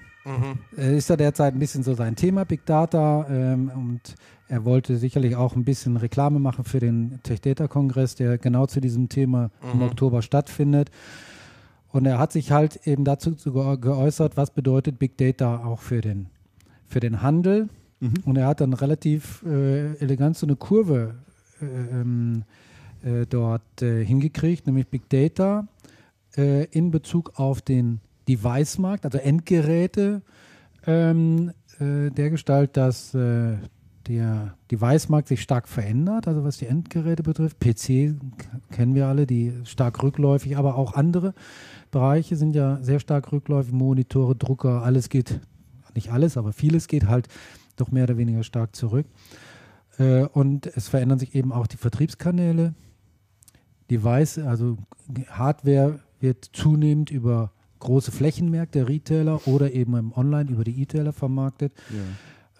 Äh, 0.77 0.97
Ist 0.97 1.09
ja 1.09 1.17
derzeit 1.17 1.53
ein 1.53 1.59
bisschen 1.59 1.83
so 1.83 1.95
sein 1.95 2.15
Thema, 2.15 2.45
Big 2.45 2.65
Data. 2.65 3.25
Ähm, 3.29 3.71
und 3.75 4.15
er 4.47 4.63
wollte 4.63 4.95
sicherlich 4.97 5.35
auch 5.35 5.55
ein 5.55 5.65
bisschen 5.65 5.97
Reklame 5.97 6.39
machen 6.39 6.63
für 6.63 6.79
den 6.79 7.19
Tech 7.23 7.41
Data 7.41 7.67
Kongress, 7.67 8.15
der 8.15 8.37
genau 8.37 8.67
zu 8.67 8.79
diesem 8.79 9.09
Thema 9.09 9.49
im 9.73 9.81
Oktober 9.81 10.21
stattfindet. 10.21 10.91
Und 11.91 12.05
er 12.05 12.19
hat 12.19 12.31
sich 12.31 12.51
halt 12.51 12.87
eben 12.87 13.03
dazu 13.03 13.33
zu 13.35 13.51
ge- 13.53 13.77
geäußert, 13.77 14.37
was 14.37 14.51
bedeutet 14.51 14.97
Big 14.99 15.17
Data 15.17 15.63
auch 15.65 15.79
für 15.81 16.01
den, 16.01 16.27
für 16.93 16.99
den 16.99 17.21
Handel. 17.21 17.67
Und 18.25 18.37
er 18.37 18.47
hat 18.47 18.61
dann 18.61 18.73
relativ 18.73 19.43
äh, 19.43 19.95
elegant 19.95 20.37
so 20.37 20.45
eine 20.45 20.55
Kurve 20.55 21.15
äh, 21.61 21.65
ähm, 21.65 22.43
äh, 23.03 23.25
dort 23.25 23.81
äh, 23.81 24.03
hingekriegt, 24.05 24.67
nämlich 24.67 24.87
Big 24.87 25.09
Data 25.09 25.67
äh, 26.37 26.65
in 26.65 26.91
Bezug 26.91 27.39
auf 27.39 27.61
den 27.61 27.99
Device-Markt, 28.27 29.05
also 29.05 29.17
Endgeräte, 29.17 30.21
ähm, 30.85 31.51
äh, 31.79 32.09
der 32.11 32.29
Gestalt, 32.29 32.77
dass 32.77 33.11
der 34.07 34.57
Device-Markt 34.69 35.29
sich 35.29 35.41
stark 35.41 35.69
verändert, 35.69 36.27
also 36.27 36.43
was 36.43 36.57
die 36.57 36.65
Endgeräte 36.65 37.23
betrifft. 37.23 37.59
PC 37.59 38.15
kennen 38.71 38.95
wir 38.95 39.07
alle, 39.07 39.25
die 39.25 39.53
stark 39.63 40.03
rückläufig, 40.03 40.57
aber 40.57 40.75
auch 40.75 40.93
andere 40.93 41.33
Bereiche 41.89 42.35
sind 42.35 42.53
ja 42.53 42.79
sehr 42.81 42.99
stark 42.99 43.31
rückläufig. 43.31 43.71
Monitore, 43.71 44.35
Drucker, 44.35 44.83
alles 44.83 45.07
geht, 45.07 45.39
nicht 45.95 46.11
alles, 46.11 46.37
aber 46.37 46.53
vieles 46.53 46.87
geht 46.87 47.07
halt 47.07 47.27
doch 47.75 47.91
mehr 47.91 48.03
oder 48.03 48.17
weniger 48.17 48.43
stark 48.43 48.75
zurück. 48.75 49.05
Äh, 49.97 50.25
und 50.25 50.67
es 50.67 50.87
verändern 50.87 51.19
sich 51.19 51.35
eben 51.35 51.51
auch 51.51 51.67
die 51.67 51.77
Vertriebskanäle. 51.77 52.73
Device, 53.89 54.39
also 54.39 54.77
Hardware 55.27 55.99
wird 56.19 56.49
zunehmend 56.53 57.11
über 57.11 57.51
große 57.79 58.11
Flächenmärkte, 58.11 58.87
Retailer 58.87 59.45
oder 59.47 59.73
eben 59.73 59.95
im 59.97 60.13
Online 60.13 60.49
über 60.49 60.63
die 60.63 60.81
E-Tailer 60.81 61.11
vermarktet 61.11 61.73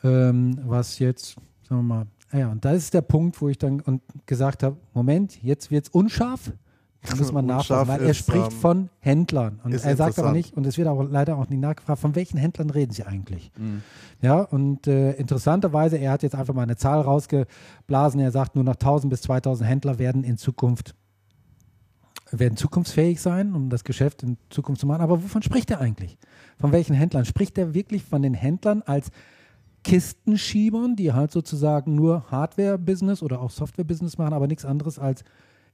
ähm, 0.03 0.59
was 0.65 0.99
jetzt, 0.99 1.35
sagen 1.67 1.81
wir 1.87 1.95
mal, 1.95 2.07
ja, 2.31 2.51
und 2.51 2.65
da 2.65 2.71
ist 2.71 2.93
der 2.93 3.01
Punkt, 3.01 3.39
wo 3.41 3.49
ich 3.49 3.57
dann 3.57 3.79
und 3.81 4.01
gesagt 4.25 4.63
habe, 4.63 4.77
Moment, 4.93 5.41
jetzt 5.43 5.71
wird 5.71 5.85
es 5.85 5.89
unscharf. 5.89 6.51
Da 7.09 7.15
muss 7.17 7.31
man 7.31 7.45
nachfragen, 7.45 7.89
weil 7.89 8.01
er 8.01 8.13
spricht 8.13 8.51
ähm, 8.51 8.59
von 8.59 8.89
Händlern. 8.99 9.59
Und 9.63 9.73
er 9.73 9.95
sagt 9.95 10.17
aber 10.19 10.31
nicht, 10.31 10.55
und 10.55 10.65
es 10.65 10.77
wird 10.77 10.87
auch 10.87 11.03
leider 11.03 11.37
auch 11.37 11.49
nicht 11.49 11.59
nachgefragt, 11.59 11.99
von 11.99 12.15
welchen 12.15 12.37
Händlern 12.37 12.69
reden 12.69 12.93
Sie 12.93 13.03
eigentlich? 13.03 13.51
Ja, 14.21 14.41
und 14.41 14.87
äh, 14.87 15.11
interessanterweise, 15.13 15.97
er 15.97 16.11
hat 16.11 16.23
jetzt 16.23 16.35
einfach 16.35 16.53
mal 16.53 16.63
eine 16.63 16.77
Zahl 16.77 17.01
rausgeblasen. 17.01 18.21
Er 18.21 18.31
sagt, 18.31 18.55
nur 18.55 18.63
noch 18.63 18.75
1000 18.75 19.09
bis 19.09 19.21
2000 19.23 19.69
Händler 19.69 19.99
werden 19.99 20.23
in 20.23 20.37
Zukunft 20.37 20.95
werden 22.31 22.57
zukunftsfähig 22.57 23.21
sein, 23.21 23.53
um 23.53 23.69
das 23.69 23.83
Geschäft 23.83 24.23
in 24.23 24.37
Zukunft 24.49 24.81
zu 24.81 24.87
machen. 24.87 25.01
Aber 25.01 25.21
wovon 25.23 25.43
spricht 25.43 25.69
er 25.69 25.79
eigentlich? 25.79 26.17
Von 26.59 26.71
welchen 26.71 26.95
Händlern? 26.95 27.25
Spricht 27.25 27.57
er 27.59 27.75
wirklich 27.75 28.03
von 28.03 28.23
den 28.23 28.33
Händlern 28.33 28.81
als 28.81 29.11
Kistenschiebern, 29.83 30.95
die 30.95 31.13
halt 31.13 31.31
sozusagen 31.31 31.93
nur 31.93 32.31
Hardware-Business 32.31 33.21
oder 33.21 33.41
auch 33.41 33.51
Software-Business 33.51 34.17
machen, 34.17 34.33
aber 34.33 34.47
nichts 34.47 34.65
anderes 34.65 34.97
als 34.97 35.23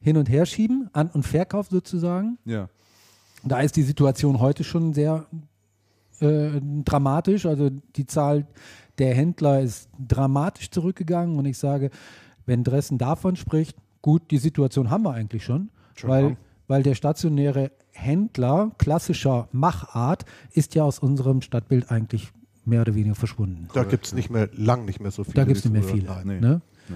hin 0.02 0.18
und 0.18 0.30
her 0.30 0.46
schieben, 0.46 0.90
An- 0.94 1.10
und 1.10 1.24
Verkauf 1.24 1.68
sozusagen? 1.70 2.38
Ja. 2.46 2.70
Da 3.44 3.62
ist 3.62 3.76
die 3.76 3.84
Situation 3.84 4.40
heute 4.40 4.64
schon 4.64 4.94
sehr 4.94 5.26
äh, 6.20 6.62
dramatisch. 6.84 7.46
Also 7.46 7.70
die 7.70 8.06
Zahl 8.06 8.48
der 8.98 9.16
Händler 9.16 9.62
ist 9.62 9.90
dramatisch 10.06 10.70
zurückgegangen. 10.72 11.38
Und 11.38 11.46
ich 11.46 11.58
sage, 11.58 11.90
wenn 12.46 12.64
Dressen 12.64 12.98
davon 12.98 13.36
spricht, 13.36 13.78
gut, 14.02 14.32
die 14.32 14.38
Situation 14.38 14.90
haben 14.90 15.04
wir 15.04 15.14
eigentlich 15.14 15.44
schon, 15.44 15.70
Schon 15.96 16.10
weil, 16.10 16.24
haben. 16.24 16.38
weil 16.68 16.84
der 16.84 16.96
stationäre 16.96 17.72
Händler 17.92 18.72
klassischer 18.78 19.48
Machart 19.52 20.26
ist 20.54 20.76
ja 20.76 20.84
aus 20.84 21.00
unserem 21.00 21.42
Stadtbild 21.42 21.92
eigentlich 21.92 22.32
mehr 22.66 22.82
oder 22.82 22.96
weniger 22.96 23.16
verschwunden. 23.16 23.68
Da 23.74 23.84
gibt 23.84 24.06
es 24.06 24.14
nicht 24.14 24.30
mehr, 24.30 24.50
lang 24.54 24.86
nicht 24.86 25.00
mehr 25.00 25.12
so 25.12 25.24
viele. 25.24 25.36
Da 25.36 25.44
gibt 25.46 25.58
es 25.58 25.66
nicht 25.66 25.74
mehr 25.74 25.84
viele. 25.84 26.08
Nein. 26.26 26.62
Nee. 26.88 26.96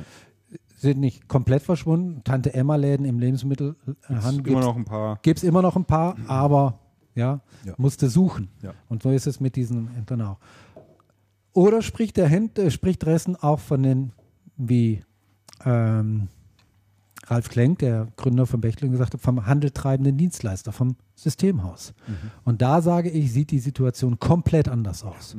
Sind 0.83 0.99
nicht 0.99 1.27
komplett 1.27 1.63
verschwunden. 1.63 2.21
Tante 2.23 2.53
Emma-Läden 2.53 3.05
im 3.05 3.17
Lebensmittelhandel 3.19 4.47
immer 4.47 4.61
noch 4.61 4.75
ein 4.75 4.85
paar. 4.85 5.17
gibt 5.21 5.37
es 5.39 5.43
immer 5.43 5.61
noch 5.61 5.75
ein 5.75 5.85
paar, 5.85 6.15
aber 6.27 6.79
ja, 7.15 7.39
Ja. 7.63 7.73
musste 7.77 8.09
suchen. 8.09 8.49
Ja. 8.61 8.73
Und 8.89 9.01
so 9.03 9.09
ist 9.11 9.25
es 9.27 9.39
mit 9.39 9.55
diesen 9.55 9.87
Händlern 9.95 10.21
auch. 10.21 10.37
Oder 11.53 11.81
spricht 11.81 12.17
der 12.17 12.27
Händ, 12.27 12.57
äh, 12.59 12.69
spricht 12.71 13.03
Dressen 13.03 13.35
auch 13.35 13.59
von 13.59 13.81
den, 13.83 14.11
wie 14.57 15.03
ähm, 15.65 16.27
Ralf 17.27 17.47
Klenk, 17.49 17.79
der 17.79 18.07
Gründer 18.17 18.45
von 18.45 18.59
Bechtle, 18.59 18.89
gesagt 18.89 19.13
hat, 19.13 19.21
vom 19.21 19.45
handeltreibenden 19.45 20.17
Dienstleister, 20.17 20.73
vom 20.73 20.97
Systemhaus. 21.15 21.93
Und 22.43 22.61
da 22.61 22.81
sage 22.81 23.09
ich, 23.09 23.31
sieht 23.31 23.51
die 23.51 23.59
Situation 23.59 24.19
komplett 24.19 24.67
anders 24.67 25.03
aus. 25.05 25.37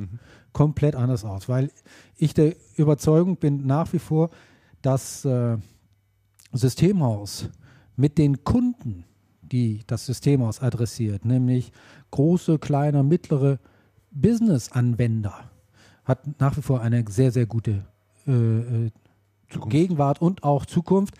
Komplett 0.51 0.95
anders 0.95 1.23
aus, 1.25 1.47
weil 1.47 1.69
ich 2.17 2.33
der 2.33 2.55
Überzeugung 2.77 3.35
bin 3.37 3.67
nach 3.67 3.93
wie 3.93 3.99
vor, 3.99 4.31
dass 4.85 5.25
äh, 5.25 5.57
Systemhaus 6.51 7.49
mit 7.95 8.17
den 8.17 8.43
Kunden, 8.43 9.05
die 9.41 9.81
das 9.87 10.05
Systemhaus 10.05 10.61
adressiert, 10.61 11.25
nämlich 11.25 11.71
große, 12.11 12.59
kleine, 12.59 13.03
mittlere 13.03 13.59
Business-Anwender, 14.11 15.51
hat 16.03 16.39
nach 16.39 16.55
wie 16.55 16.61
vor 16.61 16.81
eine 16.81 17.03
sehr, 17.09 17.31
sehr 17.31 17.47
gute 17.47 17.85
äh, 18.27 18.31
äh, 18.31 18.91
Gegenwart 19.67 20.21
und 20.21 20.43
auch 20.43 20.65
Zukunft, 20.65 21.15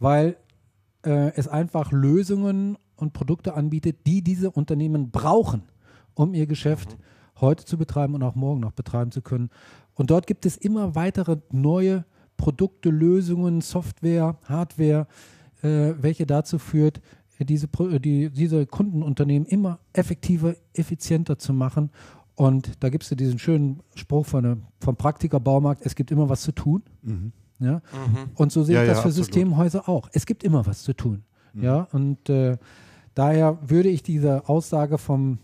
weil 0.00 0.36
äh, 1.04 1.32
es 1.36 1.46
einfach 1.46 1.92
Lösungen 1.92 2.76
und 2.96 3.12
Produkte 3.12 3.54
anbietet, 3.54 4.06
die 4.06 4.22
diese 4.22 4.50
Unternehmen 4.50 5.10
brauchen, 5.10 5.62
um 6.14 6.34
ihr 6.34 6.46
Geschäft 6.46 6.96
heute 7.40 7.64
zu 7.64 7.78
betreiben 7.78 8.14
und 8.14 8.22
auch 8.24 8.34
morgen 8.34 8.60
noch 8.60 8.72
betreiben 8.72 9.12
zu 9.12 9.22
können. 9.22 9.50
Und 9.94 10.10
dort 10.10 10.26
gibt 10.26 10.46
es 10.46 10.56
immer 10.56 10.94
weitere 10.94 11.36
neue 11.52 12.04
Produkte, 12.44 12.90
Lösungen, 12.90 13.62
Software, 13.62 14.36
Hardware, 14.44 15.06
äh, 15.62 15.94
welche 15.98 16.26
dazu 16.26 16.58
führt, 16.58 17.00
äh, 17.38 17.44
diese, 17.46 17.68
äh, 17.78 17.98
die, 17.98 18.28
diese 18.28 18.66
Kundenunternehmen 18.66 19.46
immer 19.48 19.78
effektiver, 19.94 20.54
effizienter 20.74 21.38
zu 21.38 21.54
machen. 21.54 21.90
Und 22.34 22.72
da 22.80 22.90
gibt 22.90 23.04
es 23.04 23.10
ja 23.10 23.16
diesen 23.16 23.38
schönen 23.38 23.80
Spruch 23.94 24.26
von, 24.26 24.42
der- 24.44 24.56
vom 24.80 24.94
Praktiker 24.96 25.40
Baumarkt, 25.40 25.86
es 25.86 25.94
gibt 25.94 26.10
immer 26.10 26.28
was 26.28 26.42
zu 26.42 26.52
tun. 26.52 26.82
Ja? 27.60 27.80
Und 28.34 28.52
so 28.52 28.62
sehe 28.62 28.74
Ja, 28.74 28.82
ich 28.82 28.88
das 28.88 28.98
ja, 28.98 29.02
für 29.04 29.08
absolut. 29.08 29.26
Systemhäuser 29.26 29.88
auch. 29.88 30.10
Es 30.12 30.26
gibt 30.26 30.44
immer 30.44 30.66
was 30.66 30.82
zu 30.82 30.92
tun. 30.92 31.22
Ja, 31.54 31.86
und 31.92 32.28
äh, 32.28 32.58
daher 33.14 33.58
würde 33.66 33.88
ich 33.88 34.02
diese 34.02 34.48
Aussage 34.50 34.98
vom, 34.98 35.38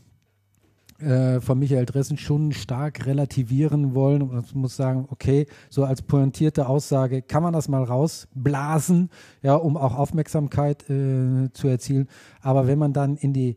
äh, 1.00 1.40
von 1.40 1.58
Michael 1.58 1.86
Dressen 1.86 2.16
schon 2.16 2.52
stark 2.52 3.06
relativieren 3.06 3.94
wollen 3.94 4.22
und 4.22 4.54
muss 4.54 4.76
sagen, 4.76 5.06
okay, 5.10 5.46
so 5.68 5.84
als 5.84 6.02
pointierte 6.02 6.68
Aussage 6.68 7.22
kann 7.22 7.42
man 7.42 7.52
das 7.52 7.68
mal 7.68 7.82
rausblasen, 7.82 9.10
ja, 9.42 9.54
um 9.54 9.76
auch 9.76 9.96
Aufmerksamkeit 9.96 10.88
äh, 10.90 11.50
zu 11.52 11.68
erzielen. 11.68 12.08
Aber 12.40 12.66
wenn 12.66 12.78
man 12.78 12.92
dann 12.92 13.16
in 13.16 13.32
die 13.32 13.56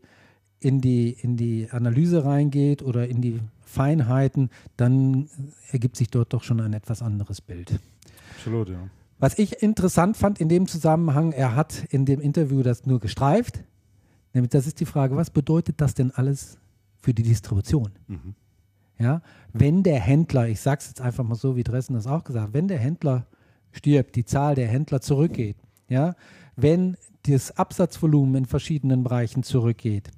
in 0.60 0.80
die, 0.80 1.10
in 1.10 1.36
die 1.36 1.68
Analyse 1.70 2.24
reingeht 2.24 2.82
oder 2.82 3.06
in 3.06 3.20
die 3.20 3.40
Feinheiten, 3.60 4.48
dann 4.76 5.28
ergibt 5.70 5.96
sich 5.96 6.08
dort 6.08 6.32
doch 6.32 6.42
schon 6.42 6.60
ein 6.60 6.72
etwas 6.72 7.02
anderes 7.02 7.40
Bild. 7.40 7.78
Absolut, 8.36 8.70
ja. 8.70 8.78
Was 9.18 9.38
ich 9.38 9.62
interessant 9.62 10.16
fand 10.16 10.40
in 10.40 10.48
dem 10.48 10.66
Zusammenhang, 10.66 11.32
er 11.32 11.54
hat 11.54 11.84
in 11.90 12.04
dem 12.04 12.20
Interview 12.20 12.62
das 12.62 12.86
nur 12.86 12.98
gestreift. 12.98 13.62
Nämlich, 14.32 14.50
das 14.50 14.66
ist 14.66 14.80
die 14.80 14.86
Frage, 14.86 15.16
was 15.16 15.30
bedeutet 15.30 15.80
das 15.80 15.94
denn 15.94 16.10
alles 16.10 16.58
für 17.04 17.12
die 17.12 17.22
Distribution? 17.22 17.90
Ja, 18.98 19.20
wenn 19.52 19.82
der 19.82 20.00
Händler, 20.00 20.48
ich 20.48 20.60
sage 20.60 20.78
es 20.80 20.88
jetzt 20.88 21.00
einfach 21.02 21.22
mal 21.22 21.34
so, 21.34 21.54
wie 21.54 21.62
Dressen 21.62 21.94
das 21.94 22.06
auch 22.06 22.24
gesagt, 22.24 22.54
wenn 22.54 22.66
der 22.66 22.78
Händler 22.78 23.26
stirbt, 23.72 24.16
die 24.16 24.24
Zahl 24.24 24.54
der 24.54 24.68
Händler 24.68 25.00
zurückgeht, 25.02 25.56
ja, 25.88 26.14
wenn 26.56 26.96
das 27.26 27.56
Absatzvolumen 27.58 28.36
in 28.36 28.44
verschiedenen 28.46 29.04
Bereichen 29.04 29.42
zurückgeht, 29.42 30.10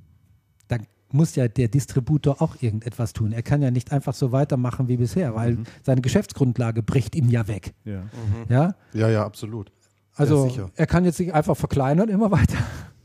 dann 0.68 0.86
muss 1.10 1.34
ja 1.34 1.48
der 1.48 1.68
Distributor 1.68 2.40
auch 2.40 2.60
irgendetwas 2.60 3.12
tun. 3.12 3.32
Er 3.32 3.42
kann 3.42 3.62
ja 3.62 3.70
nicht 3.70 3.90
einfach 3.90 4.14
so 4.14 4.30
weitermachen 4.30 4.86
wie 4.88 4.96
bisher, 4.96 5.34
weil 5.34 5.58
seine 5.82 6.02
Geschäftsgrundlage 6.02 6.82
bricht 6.82 7.16
ihm 7.16 7.30
ja 7.30 7.48
weg. 7.48 7.74
ja. 7.84 8.04
Ja, 8.48 8.74
Ja, 8.92 9.08
ja, 9.08 9.24
absolut. 9.24 9.72
also 10.14 10.46
Ja, 10.48 10.66
er 10.76 10.86
kann 10.86 11.04
jetzt 11.04 11.16
sich 11.16 11.34
einfach 11.34 11.56
verkleinern 11.56 12.08
immer 12.08 12.30
weiter. 12.30 12.58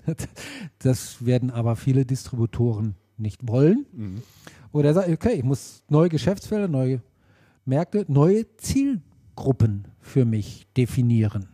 Das 0.79 1.23
werden 1.23 1.51
aber 1.51 1.75
viele 1.75 2.05
Distributoren 2.05 2.95
nicht 3.21 3.47
wollen. 3.47 3.85
Oder 4.71 4.89
er 4.89 4.93
sagt, 4.95 5.09
okay, 5.09 5.33
ich 5.33 5.43
muss 5.43 5.83
neue 5.89 6.09
Geschäftsfelder, 6.09 6.67
neue 6.67 7.01
Märkte, 7.65 8.05
neue 8.07 8.45
Zielgruppen 8.57 9.85
für 9.99 10.25
mich 10.25 10.67
definieren. 10.75 11.47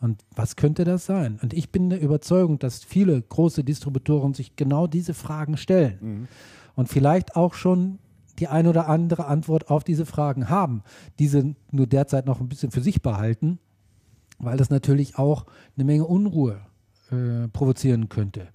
Und 0.00 0.24
was 0.34 0.56
könnte 0.56 0.84
das 0.84 1.04
sein? 1.04 1.38
Und 1.42 1.52
ich 1.52 1.70
bin 1.70 1.90
der 1.90 2.00
Überzeugung, 2.00 2.58
dass 2.58 2.82
viele 2.84 3.20
große 3.20 3.64
Distributoren 3.64 4.32
sich 4.32 4.56
genau 4.56 4.86
diese 4.86 5.12
Fragen 5.12 5.56
stellen 5.56 6.28
und 6.74 6.88
vielleicht 6.88 7.36
auch 7.36 7.52
schon 7.54 7.98
die 8.38 8.48
ein 8.48 8.66
oder 8.66 8.88
andere 8.88 9.26
Antwort 9.26 9.68
auf 9.68 9.84
diese 9.84 10.06
Fragen 10.06 10.48
haben, 10.48 10.82
diese 11.18 11.54
nur 11.70 11.86
derzeit 11.86 12.24
noch 12.24 12.40
ein 12.40 12.48
bisschen 12.48 12.70
für 12.70 12.80
sich 12.80 13.02
behalten, 13.02 13.58
weil 14.38 14.56
das 14.56 14.70
natürlich 14.70 15.18
auch 15.18 15.44
eine 15.76 15.84
Menge 15.84 16.06
Unruhe 16.06 16.62
äh, 17.10 17.48
provozieren 17.48 18.08
könnte. 18.08 18.48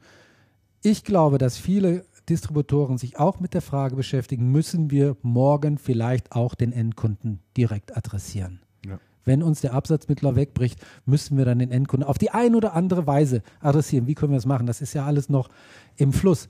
Ich 0.82 1.04
glaube, 1.04 1.38
dass 1.38 1.58
viele 1.58 2.06
Distributoren 2.30 2.98
sich 2.98 3.18
auch 3.20 3.40
mit 3.40 3.54
der 3.54 3.62
Frage 3.62 3.96
beschäftigen, 3.96 4.52
müssen 4.52 4.92
wir 4.92 5.16
morgen 5.22 5.78
vielleicht 5.78 6.32
auch 6.32 6.56
den 6.56 6.72
Endkunden 6.72 7.40
direkt 7.56 7.96
adressieren. 7.96 8.62
Ja. 8.86 9.00
Wenn 9.24 9.44
uns 9.44 9.62
der 9.62 9.74
Absatzmittler 9.74 10.36
wegbricht, 10.36 10.80
müssen 11.06 11.38
wir 11.38 11.46
dann 11.46 11.60
den 11.60 11.72
Endkunden 11.72 12.08
auf 12.08 12.18
die 12.18 12.32
eine 12.32 12.58
oder 12.58 12.74
andere 12.74 13.08
Weise 13.08 13.42
adressieren. 13.60 14.08
Wie 14.08 14.16
können 14.16 14.32
wir 14.32 14.38
das 14.38 14.46
machen? 14.46 14.68
Das 14.68 14.82
ist 14.82 14.94
ja 14.94 15.06
alles 15.06 15.30
noch 15.30 15.50
im 15.96 16.14
Fluss. 16.14 16.48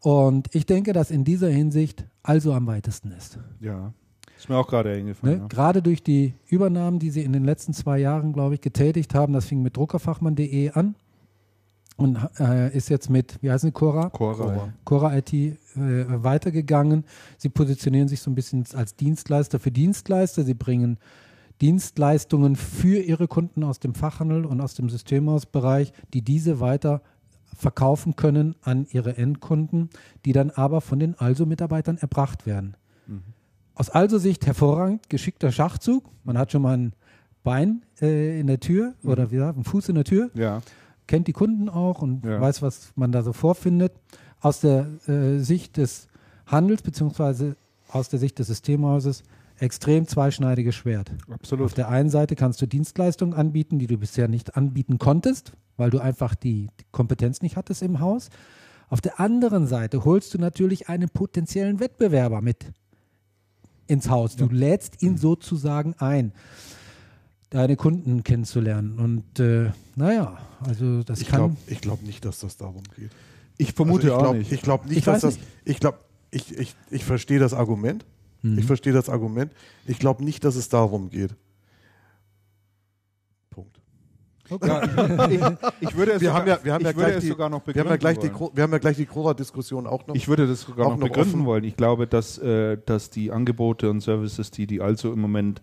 Und 0.00 0.54
ich 0.54 0.66
denke, 0.66 0.92
dass 0.92 1.10
in 1.10 1.24
dieser 1.24 1.48
Hinsicht 1.48 2.06
also 2.22 2.52
am 2.52 2.66
weitesten 2.66 3.12
ist. 3.12 3.38
Ja. 3.60 3.92
Ist 4.36 4.48
mir 4.48 4.56
auch 4.56 4.68
gerade 4.68 4.92
eingefallen. 4.92 5.36
Ne? 5.36 5.40
Ja. 5.42 5.48
Gerade 5.48 5.82
durch 5.82 6.02
die 6.02 6.34
Übernahmen, 6.46 6.98
die 6.98 7.10
sie 7.10 7.22
in 7.22 7.32
den 7.32 7.44
letzten 7.44 7.72
zwei 7.72 7.98
Jahren, 7.98 8.32
glaube 8.32 8.54
ich, 8.54 8.60
getätigt 8.60 9.14
haben, 9.14 9.32
das 9.32 9.46
fing 9.46 9.62
mit 9.62 9.76
druckerfachmann.de 9.76 10.70
an 10.72 10.94
und 11.96 12.18
äh, 12.38 12.76
ist 12.76 12.90
jetzt 12.90 13.08
mit, 13.08 13.42
wie 13.42 13.50
heißt 13.50 13.64
es, 13.64 13.72
Cora? 13.72 14.10
Cora. 14.10 14.72
Cora 14.84 15.16
IT 15.16 15.32
äh, 15.32 15.54
weitergegangen. 15.76 17.04
Sie 17.38 17.48
positionieren 17.48 18.08
sich 18.08 18.20
so 18.20 18.30
ein 18.30 18.34
bisschen 18.34 18.64
als 18.74 18.96
Dienstleister 18.96 19.58
für 19.58 19.70
Dienstleister. 19.70 20.44
Sie 20.44 20.54
bringen 20.54 20.98
Dienstleistungen 21.60 22.56
für 22.56 22.98
ihre 22.98 23.28
Kunden 23.28 23.64
aus 23.64 23.80
dem 23.80 23.94
Fachhandel 23.94 24.44
und 24.44 24.60
aus 24.60 24.74
dem 24.74 24.90
Systemhausbereich, 24.90 25.92
die 26.12 26.20
diese 26.20 26.60
weiter 26.60 27.00
verkaufen 27.56 28.16
können 28.16 28.54
an 28.60 28.86
ihre 28.90 29.16
Endkunden, 29.16 29.88
die 30.26 30.32
dann 30.32 30.50
aber 30.50 30.82
von 30.82 30.98
den 30.98 31.14
Also-Mitarbeitern 31.18 31.96
erbracht 31.96 32.44
werden. 32.44 32.76
Aus 33.74 33.88
Also-Sicht 33.88 34.46
hervorragend, 34.46 35.08
geschickter 35.08 35.52
Schachzug. 35.52 36.04
Man 36.24 36.36
hat 36.36 36.52
schon 36.52 36.62
mal 36.62 36.76
ein 36.76 36.92
Bein 37.42 37.84
äh, 38.00 38.40
in 38.40 38.48
der 38.48 38.58
Tür 38.58 38.94
oder 39.04 39.30
wie 39.30 39.36
gesagt, 39.36 39.54
einen 39.54 39.64
Fuß 39.64 39.88
in 39.88 39.94
der 39.94 40.04
Tür 40.04 40.30
Ja. 40.34 40.60
Kennt 41.06 41.28
die 41.28 41.32
Kunden 41.32 41.68
auch 41.68 42.02
und 42.02 42.24
Ja. 42.24 42.40
weiß, 42.40 42.62
was 42.62 42.92
man 42.96 43.12
da 43.12 43.22
so 43.22 43.32
vorfindet. 43.32 43.92
Aus 44.40 44.60
der 44.60 44.86
äh, 45.08 45.38
Sicht 45.38 45.76
des 45.76 46.08
Handels 46.46 46.82
beziehungsweise 46.82 47.56
aus 47.88 48.08
der 48.08 48.18
Sicht 48.18 48.38
des 48.38 48.48
Systemhauses 48.48 49.22
extrem 49.58 50.06
zweischneidiges 50.06 50.74
Schwert. 50.74 51.10
Auf 51.28 51.34
Absolut. 51.36 51.76
der 51.76 51.88
einen 51.88 52.10
Seite 52.10 52.36
kannst 52.36 52.60
du 52.60 52.66
Dienstleistungen 52.66 53.32
anbieten, 53.34 53.78
die 53.78 53.86
du 53.86 53.96
bisher 53.96 54.28
nicht 54.28 54.56
anbieten 54.56 54.98
konntest, 54.98 55.52
weil 55.76 55.90
du 55.90 55.98
einfach 55.98 56.34
die, 56.34 56.68
die 56.78 56.84
Kompetenz 56.92 57.40
nicht 57.40 57.56
hattest 57.56 57.82
im 57.82 58.00
Haus. 58.00 58.28
Auf 58.88 59.00
der 59.00 59.18
anderen 59.18 59.66
Seite 59.66 60.04
holst 60.04 60.34
du 60.34 60.38
natürlich 60.38 60.88
einen 60.88 61.08
potenziellen 61.08 61.80
Wettbewerber 61.80 62.40
mit 62.42 62.66
ins 63.86 64.10
Haus. 64.10 64.36
Du 64.36 64.46
lädst 64.48 65.02
ihn 65.02 65.16
sozusagen 65.16 65.94
ein, 65.98 66.32
deine 67.50 67.76
Kunden 67.76 68.22
kennenzulernen. 68.24 68.98
Und 68.98 69.38
äh, 69.40 69.70
naja, 69.94 70.38
also 70.60 71.02
das 71.02 71.20
Ich 71.20 71.28
kann. 71.28 71.38
glaube 71.40 71.56
ich 71.66 71.80
glaub 71.80 72.02
nicht, 72.02 72.24
dass 72.24 72.40
das 72.40 72.56
darum 72.56 72.82
geht. 72.96 73.10
Ich 73.58 73.72
vermute 73.72 74.06
also 74.06 74.08
ich 74.08 74.12
auch 74.14 74.22
glaub, 74.22 74.36
nicht. 74.36 74.52
Ich 74.52 74.62
glaube 74.62 74.88
nicht, 74.88 74.98
Ich 74.98 75.04
dass 75.04 75.20
das. 75.22 75.38
Ich 75.64 75.80
glaube, 75.80 75.98
ich, 76.30 76.56
ich, 76.58 76.74
ich 76.90 77.04
verstehe 77.04 77.38
das 77.38 77.54
Argument. 77.54 78.04
Mhm. 78.42 78.58
Ich 78.58 78.64
verstehe 78.66 78.92
das 78.92 79.08
Argument. 79.08 79.52
Ich 79.86 79.98
glaube 79.98 80.24
nicht, 80.24 80.44
dass 80.44 80.56
es 80.56 80.68
darum 80.68 81.08
geht. 81.10 81.34
Punkt. 83.50 83.80
ja, 84.64 84.82
ich, 85.30 85.40
ich 85.88 85.96
würde 85.96 86.12
es 86.12 86.20
Wir 86.20 86.28
sogar, 86.28 86.34
haben 86.34 86.48
ja, 86.48 86.58
wir 86.62 86.72
haben 86.74 86.80
ich 86.82 86.86
ja 86.90 86.96
würde 86.96 87.10
gleich 87.10 87.20
die, 87.20 87.28
sogar 87.28 87.48
noch 87.48 87.66
wir 87.66 87.74
haben 87.80 87.88
ja 87.88 87.96
gleich 87.96 88.18
die, 88.18 88.22
wollen. 88.28 88.32
Gro- 88.34 88.50
wir 88.54 88.62
haben 88.62 88.72
ja 88.72 88.78
gleich 88.78 88.96
die 88.96 89.06
Cora-Diskussion 89.06 89.86
auch 89.86 90.06
noch. 90.06 90.14
Ich 90.14 90.28
würde 90.28 90.46
das 90.46 90.60
sogar 90.62 90.86
Auch 90.86 90.90
noch 90.92 90.98
noch 90.98 91.08
begründen 91.08 91.34
offen. 91.36 91.46
wollen. 91.46 91.64
Ich 91.64 91.76
glaube, 91.76 92.06
dass, 92.06 92.38
äh, 92.38 92.76
dass 92.84 93.10
die 93.10 93.32
Angebote 93.32 93.88
und 93.90 94.02
Services, 94.02 94.50
die 94.50 94.66
die 94.66 94.80
also 94.80 95.12
im 95.12 95.20
Moment 95.20 95.62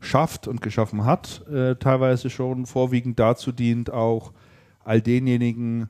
schafft 0.00 0.48
und 0.48 0.60
geschaffen 0.62 1.04
hat, 1.04 1.46
äh, 1.48 1.76
teilweise 1.76 2.30
schon 2.30 2.66
vorwiegend 2.66 3.18
dazu 3.18 3.52
dient, 3.52 3.92
auch 3.92 4.32
all 4.82 5.00
denjenigen 5.00 5.88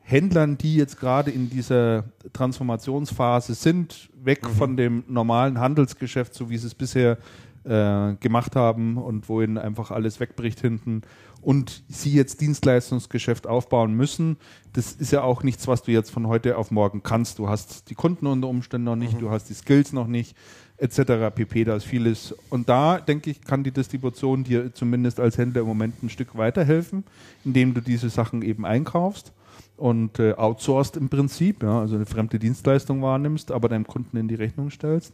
Händlern, 0.00 0.56
die 0.56 0.76
jetzt 0.76 0.98
gerade 0.98 1.30
in 1.30 1.50
dieser 1.50 2.04
Transformationsphase 2.32 3.54
sind, 3.54 4.08
weg 4.14 4.42
Mhm. 4.44 4.52
von 4.52 4.76
dem 4.76 5.04
normalen 5.08 5.58
Handelsgeschäft, 5.58 6.34
so 6.34 6.48
wie 6.48 6.56
sie 6.56 6.68
es 6.68 6.74
bisher 6.74 7.18
äh, 7.64 8.14
gemacht 8.20 8.56
haben 8.56 8.96
und 8.96 9.28
wo 9.28 9.42
ihnen 9.42 9.58
einfach 9.58 9.90
alles 9.90 10.20
wegbricht 10.20 10.60
hinten 10.60 11.02
und 11.42 11.82
sie 11.88 12.14
jetzt 12.14 12.40
Dienstleistungsgeschäft 12.40 13.46
aufbauen 13.46 13.92
müssen. 13.92 14.38
Das 14.72 14.92
ist 14.92 15.12
ja 15.12 15.22
auch 15.22 15.42
nichts, 15.42 15.68
was 15.68 15.82
du 15.82 15.90
jetzt 15.90 16.10
von 16.10 16.26
heute 16.28 16.56
auf 16.56 16.70
morgen 16.70 17.02
kannst. 17.02 17.38
Du 17.38 17.48
hast 17.48 17.90
die 17.90 17.94
Kunden 17.94 18.26
unter 18.26 18.48
Umständen 18.48 18.86
noch 18.86 18.96
nicht, 18.96 19.20
du 19.20 19.30
hast 19.30 19.50
die 19.50 19.54
Skills 19.54 19.92
noch 19.92 20.06
nicht, 20.06 20.34
etc. 20.78 21.34
pp. 21.34 21.64
Da 21.64 21.76
ist 21.76 21.84
vieles. 21.84 22.34
Und 22.50 22.68
da, 22.68 22.98
denke 23.00 23.30
ich, 23.30 23.40
kann 23.42 23.64
die 23.64 23.72
Distribution 23.72 24.44
dir 24.44 24.72
zumindest 24.74 25.20
als 25.20 25.36
Händler 25.38 25.62
im 25.62 25.66
Moment 25.66 26.02
ein 26.02 26.08
Stück 26.08 26.36
weiterhelfen, 26.36 27.04
indem 27.44 27.74
du 27.74 27.80
diese 27.80 28.08
Sachen 28.10 28.42
eben 28.42 28.64
einkaufst 28.64 29.32
und 29.76 30.18
äh, 30.18 30.32
outsourced 30.34 30.96
im 30.96 31.08
Prinzip, 31.08 31.62
ja, 31.62 31.80
also 31.80 31.96
eine 31.96 32.06
fremde 32.06 32.38
Dienstleistung 32.38 33.02
wahrnimmst, 33.02 33.52
aber 33.52 33.68
deinem 33.68 33.86
Kunden 33.86 34.16
in 34.16 34.28
die 34.28 34.34
Rechnung 34.34 34.70
stellst. 34.70 35.12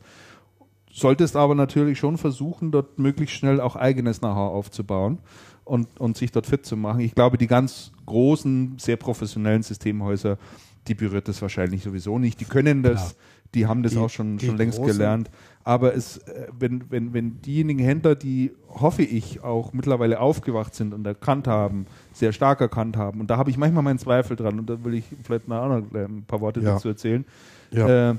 Solltest 0.93 1.35
aber 1.37 1.55
natürlich 1.57 1.99
schon 1.99 2.19
versuchen, 2.19 2.71
dort 2.71 2.99
möglichst 2.99 3.35
schnell 3.37 3.61
auch 3.61 3.75
eigenes 3.75 4.21
Know-how 4.21 4.53
aufzubauen 4.55 5.19
und, 5.65 5.89
und 5.99 6.17
sich 6.17 6.31
dort 6.31 6.47
fit 6.47 6.65
zu 6.65 6.77
machen. 6.77 7.01
Ich 7.01 7.15
glaube, 7.17 7.37
die 7.37 7.49
ganz 7.49 7.91
großen, 8.07 8.77
sehr 8.79 8.97
professionellen 8.97 9.63
Systemhäuser, 9.65 10.39
die 10.87 10.95
berührt 10.95 11.27
das 11.27 11.43
wahrscheinlich 11.43 11.83
sowieso 11.83 12.19
nicht. 12.21 12.39
Die 12.41 12.45
können 12.45 12.83
das, 12.85 13.01
Klar. 13.01 13.13
die 13.55 13.67
haben 13.67 13.83
das 13.83 13.93
Die- 13.93 13.99
auch 13.99 14.11
schon, 14.11 14.39
schon 14.39 14.57
längst 14.57 14.79
großen- 14.79 14.87
gelernt. 14.93 15.31
Aber 15.67 15.95
es, 15.95 16.19
äh, 16.19 16.47
wenn, 16.59 16.91
wenn, 16.91 17.15
wenn 17.15 17.41
diejenigen 17.41 17.79
Händler, 17.81 18.15
die, 18.15 18.53
hoffe 18.69 19.03
ich, 19.03 19.43
auch 19.43 19.73
mittlerweile 19.73 20.21
aufgewacht 20.21 20.75
sind 20.75 20.93
und 20.93 21.07
erkannt 21.07 21.49
haben, 21.49 21.87
sehr 22.13 22.33
stark 22.33 22.61
erkannt 22.61 22.97
haben, 22.99 23.21
und 23.21 23.31
da 23.31 23.39
habe 23.39 23.51
ich 23.51 23.57
manchmal 23.57 23.83
meinen 23.83 23.99
Zweifel 23.99 24.37
dran, 24.37 24.59
und 24.59 24.69
da 24.69 24.85
will 24.85 24.95
ich 24.95 25.05
vielleicht 25.23 25.49
noch 25.49 25.63
ein 25.71 26.25
paar 26.27 26.41
Worte 26.43 26.61
Ja. 26.61 26.75
dazu 26.75 26.89
erzählen, 26.89 27.25
ja. 27.71 28.11
äh, 28.11 28.15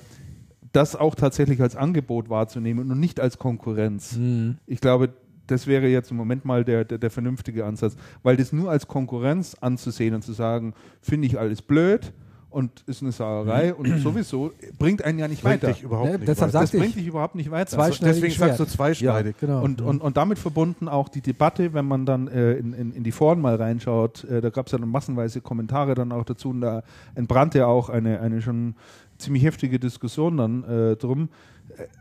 das 0.72 0.96
auch 0.96 1.14
tatsächlich 1.16 1.62
als 1.62 1.76
Angebot 1.76 2.30
wahrzunehmen 2.30 2.92
und 2.92 3.00
nicht 3.00 3.20
als 3.20 3.38
Konkurrenz. 3.38 4.18
Mhm. 4.18 4.58
Ich 4.66 4.82
glaube, 4.82 5.14
das 5.48 5.68
wäre 5.68 5.88
jetzt 5.88 6.10
im 6.10 6.18
Moment 6.18 6.44
mal 6.46 6.66
der, 6.66 6.84
der, 6.84 6.98
der 6.98 7.12
vernünftige 7.12 7.66
Ansatz, 7.66 7.96
weil 8.24 8.36
das 8.36 8.52
nur 8.52 8.72
als 8.72 8.88
Konkurrenz 8.88 9.56
anzusehen 9.62 10.16
und 10.16 10.24
zu 10.24 10.34
sagen, 10.34 10.74
finde 11.02 11.28
ich 11.28 11.40
alles 11.40 11.62
blöd 11.62 12.12
und 12.56 12.84
ist 12.88 13.02
eine 13.02 13.12
Sauerei 13.12 13.74
und 13.74 14.00
sowieso 14.00 14.52
bringt 14.80 15.04
einen 15.04 15.20
ja 15.20 15.28
nicht 15.28 15.44
Bringt 15.44 15.62
weiter. 15.64 15.74
dich 15.74 15.84
überhaupt 15.84 16.10
Ne, 16.12 16.18
nicht 16.20 16.28
deshalb 16.30 16.54
weiter. 16.54 16.60
Das 16.62 16.72
sagte 16.72 16.78
ich, 16.78 16.84
bringt 16.84 16.96
dich 16.96 17.08
überhaupt 17.08 17.36
nicht 17.36 17.52
weiter. 17.52 17.70
Zwei- 17.72 17.90
deswegen 17.90 18.34
Schwert. 18.34 18.58
sagst 18.58 18.60
du 18.62 18.66
zweischneidig. 18.66 19.36
genau. 19.40 19.62
Und, 19.62 19.82
und, 19.82 20.02
und 20.02 20.18
damit 20.18 20.40
verbunden 20.40 20.88
auch 20.88 21.10
die 21.10 21.22
Debatte, 21.22 21.74
wenn 21.74 21.86
man 21.86 22.06
dann 22.06 22.28
äh, 22.28 22.54
in, 22.54 22.74
in, 22.74 22.94
in 22.94 23.04
die 23.04 23.12
Foren 23.12 23.42
mal 23.42 23.56
reinschaut, 23.56 24.24
äh, 24.24 24.42
da 24.42 24.50
gab 24.50 24.68
es 24.68 24.72
ja 24.72 24.78
dann 24.78 24.90
massenweise 24.90 25.42
Kommentare 25.42 25.94
dann 25.96 26.12
auch 26.12 26.24
dazu 26.24 26.50
und 26.50 26.62
da 26.62 26.82
entbrannte 27.14 27.68
auch 27.68 27.90
eine, 27.90 28.20
eine 28.22 28.42
schon 28.42 28.76
ziemlich 29.18 29.44
heftige 29.44 29.80
Diskussion 29.80 30.38
dann 30.38 30.64
äh, 30.64 30.96
drum. 30.96 31.30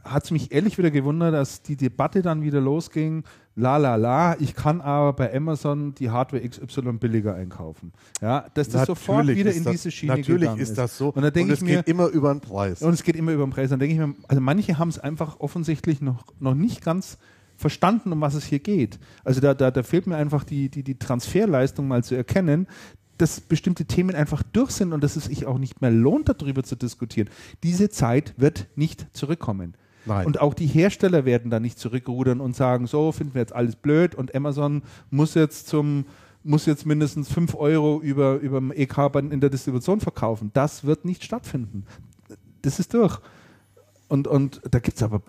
Hat 0.04 0.24
es 0.24 0.30
mich 0.30 0.52
ehrlich 0.52 0.78
wieder 0.78 0.90
gewundert, 0.90 1.34
dass 1.34 1.62
die 1.62 1.76
Debatte 1.76 2.22
dann 2.22 2.42
wieder 2.42 2.60
losging, 2.60 3.24
la 3.56 3.76
la 3.76 3.96
la, 3.96 4.36
ich 4.38 4.54
kann 4.54 4.80
aber 4.80 5.12
bei 5.12 5.34
Amazon 5.34 5.94
die 5.94 6.10
Hardware 6.10 6.46
XY 6.48 6.94
billiger 6.94 7.34
einkaufen. 7.34 7.92
Ja, 8.20 8.46
dass 8.54 8.68
das 8.68 8.86
sofort 8.86 9.18
Natürlich 9.18 9.38
wieder 9.40 9.50
ist 9.50 9.56
in 9.58 9.64
das, 9.64 9.72
diese 9.72 9.90
Schiene 9.90 10.16
Natürlich 10.16 10.42
gegangen 10.42 10.60
ist 10.60 10.76
das 10.76 10.98
so. 10.98 11.08
Und 11.10 11.22
da 11.22 11.30
denke 11.30 11.52
es 11.52 11.60
ich 11.60 11.64
mir, 11.64 11.76
geht 11.78 11.88
immer 11.88 12.08
über 12.08 12.32
den 12.32 12.40
Preis. 12.40 12.82
und 12.82 12.92
es 12.92 13.02
geht 13.02 13.16
immer 13.16 13.32
über 13.32 13.46
den 13.46 13.50
Preis. 13.50 13.70
Dann 13.70 13.78
denke 13.78 13.94
ich 13.94 14.00
mir, 14.00 14.14
also 14.28 14.40
manche 14.40 14.78
haben 14.78 14.88
es 14.88 14.98
einfach 14.98 15.40
offensichtlich 15.40 16.00
noch, 16.00 16.24
noch 16.40 16.54
nicht 16.54 16.82
ganz 16.82 17.18
verstanden, 17.56 18.12
um 18.12 18.20
was 18.20 18.34
es 18.34 18.44
hier 18.44 18.58
geht. 18.58 18.98
Also 19.22 19.40
da, 19.40 19.54
da, 19.54 19.70
da 19.70 19.82
fehlt 19.82 20.06
mir 20.06 20.16
einfach 20.16 20.44
die, 20.44 20.68
die, 20.68 20.82
die 20.82 20.98
Transferleistung 20.98 21.86
mal 21.86 22.02
zu 22.02 22.14
erkennen, 22.14 22.66
dass 23.18 23.40
bestimmte 23.40 23.84
Themen 23.84 24.14
einfach 24.14 24.42
durch 24.42 24.70
sind 24.70 24.92
und 24.92 25.02
dass 25.02 25.16
es 25.16 25.24
sich 25.24 25.46
auch 25.46 25.58
nicht 25.58 25.80
mehr 25.80 25.90
lohnt, 25.90 26.28
darüber 26.28 26.62
zu 26.62 26.76
diskutieren. 26.76 27.28
Diese 27.62 27.88
Zeit 27.88 28.34
wird 28.36 28.66
nicht 28.76 29.06
zurückkommen. 29.16 29.74
Nein. 30.06 30.26
Und 30.26 30.40
auch 30.40 30.54
die 30.54 30.66
Hersteller 30.66 31.24
werden 31.24 31.50
da 31.50 31.60
nicht 31.60 31.78
zurückrudern 31.78 32.40
und 32.40 32.54
sagen, 32.54 32.86
so 32.86 33.12
finden 33.12 33.34
wir 33.34 33.40
jetzt 33.40 33.54
alles 33.54 33.76
blöd 33.76 34.14
und 34.14 34.34
Amazon 34.34 34.82
muss 35.10 35.34
jetzt 35.34 35.68
zum 35.68 36.04
muss 36.46 36.66
jetzt 36.66 36.84
mindestens 36.84 37.32
5 37.32 37.54
Euro 37.54 38.00
über, 38.02 38.34
über 38.34 38.60
dem 38.60 38.70
EK 38.70 38.98
in 39.14 39.40
der 39.40 39.48
Distribution 39.48 40.00
verkaufen. 40.00 40.50
Das 40.52 40.84
wird 40.84 41.06
nicht 41.06 41.24
stattfinden. 41.24 41.86
Das 42.60 42.78
ist 42.78 42.92
durch. 42.92 43.18
Und, 44.08 44.28
und 44.28 44.60
da 44.70 44.78
gibt 44.78 44.98
es 44.98 45.02
aber 45.02 45.22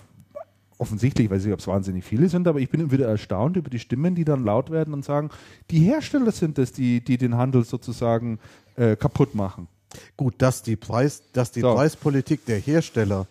offensichtlich, 0.78 1.30
weiß 1.30 1.45
ich, 1.45 1.53
ob 1.53 1.59
es 1.59 1.67
wahnsinnig 1.67 2.03
viele 2.03 2.28
sind, 2.30 2.47
aber 2.47 2.59
ich 2.59 2.69
bin 2.69 2.91
wieder 2.91 3.07
erstaunt 3.07 3.55
über 3.57 3.69
die 3.69 3.80
Stimmen, 3.80 4.15
die 4.15 4.26
dann 4.26 4.43
laut 4.43 4.69
werden 4.71 4.93
und 4.93 5.05
sagen, 5.05 5.30
die 5.71 5.80
Hersteller 5.80 6.32
sind 6.32 6.57
es, 6.59 6.71
die, 6.73 7.01
die 7.03 7.17
den 7.17 7.38
Handel 7.38 7.63
sozusagen 7.63 8.39
äh, 8.76 8.95
kaputt 8.95 9.36
machen. 9.36 9.67
Gut, 10.17 10.36
dass 10.39 10.61
die, 10.61 10.76
Preis, 10.76 11.23
dass 11.34 11.51
die 11.51 11.61
So. 11.61 11.73
Preispolitik 11.73 12.45
der 12.45 12.59
Hersteller 12.59 13.28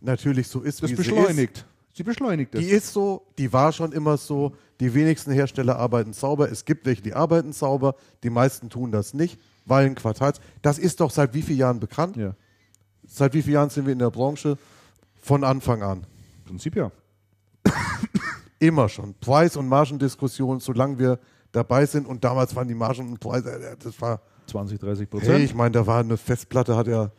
natürlich 0.00 0.48
so 0.48 0.60
ist, 0.60 0.82
Das 0.82 0.90
wie 0.90 0.94
sie 0.96 1.02
ist. 1.02 1.08
beschleunigt. 1.08 1.66
Sie 1.92 2.02
beschleunigt 2.04 2.54
es. 2.54 2.60
Die 2.60 2.70
ist 2.70 2.92
so, 2.92 3.26
die 3.36 3.52
war 3.52 3.72
schon 3.72 3.92
immer 3.92 4.16
so. 4.16 4.54
Die 4.80 4.94
wenigsten 4.94 5.32
Hersteller 5.32 5.76
arbeiten 5.76 6.12
sauber. 6.12 6.50
Es 6.50 6.64
gibt 6.64 6.86
welche, 6.86 7.02
die 7.02 7.12
arbeiten 7.12 7.52
sauber. 7.52 7.96
Die 8.22 8.30
meisten 8.30 8.70
tun 8.70 8.92
das 8.92 9.12
nicht, 9.12 9.38
weil 9.66 9.86
ein 9.86 9.96
Quartals. 9.96 10.40
Das 10.62 10.78
ist 10.78 11.00
doch 11.00 11.10
seit 11.10 11.34
wie 11.34 11.42
vielen 11.42 11.58
Jahren 11.58 11.80
bekannt? 11.80 12.16
ja, 12.16 12.34
Seit 13.06 13.34
wie 13.34 13.42
vielen 13.42 13.54
Jahren 13.54 13.70
sind 13.70 13.86
wir 13.86 13.92
in 13.92 13.98
der 13.98 14.10
Branche? 14.10 14.56
Von 15.20 15.42
Anfang 15.42 15.82
an. 15.82 16.06
Im 16.48 16.56
Prinzip 16.56 16.76
ja. 16.76 16.90
Immer 18.58 18.88
schon. 18.88 19.14
Preis- 19.20 19.56
und 19.56 19.68
Margendiskussion, 19.68 20.60
solange 20.60 20.98
wir 20.98 21.18
dabei 21.52 21.86
sind 21.86 22.06
und 22.06 22.24
damals 22.24 22.54
waren 22.56 22.68
die 22.68 22.74
Margen 22.74 23.08
und 23.10 23.20
Preise, 23.20 23.52
äh, 23.52 23.76
das 23.78 24.00
war, 24.00 24.20
20, 24.46 24.80
30 24.80 25.10
Prozent. 25.10 25.32
hey, 25.32 25.44
ich 25.44 25.54
meine, 25.54 25.72
da 25.72 25.86
war 25.86 26.00
eine 26.00 26.16
Festplatte, 26.16 26.74
hat 26.74 26.86
ja, 26.86 27.10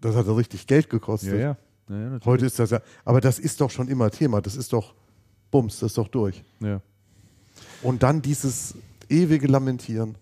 das 0.00 0.16
hat 0.16 0.26
ja 0.26 0.32
richtig 0.32 0.66
Geld 0.66 0.88
gekostet. 0.88 1.34
ja, 1.34 1.56
ja. 1.90 1.96
ja. 1.96 2.18
Heute 2.24 2.46
ist 2.46 2.58
das 2.58 2.70
ja, 2.70 2.80
aber 3.04 3.20
das 3.20 3.38
ist 3.38 3.60
doch 3.60 3.70
schon 3.70 3.88
immer 3.88 4.10
Thema, 4.10 4.40
das 4.40 4.56
ist 4.56 4.72
doch, 4.72 4.94
bums, 5.50 5.78
das 5.78 5.92
ist 5.92 5.98
doch 5.98 6.08
durch. 6.08 6.42
Ja. 6.60 6.80
Und 7.82 8.02
dann 8.02 8.22
dieses 8.22 8.74
ewige 9.08 9.46
Lamentieren. 9.46 10.16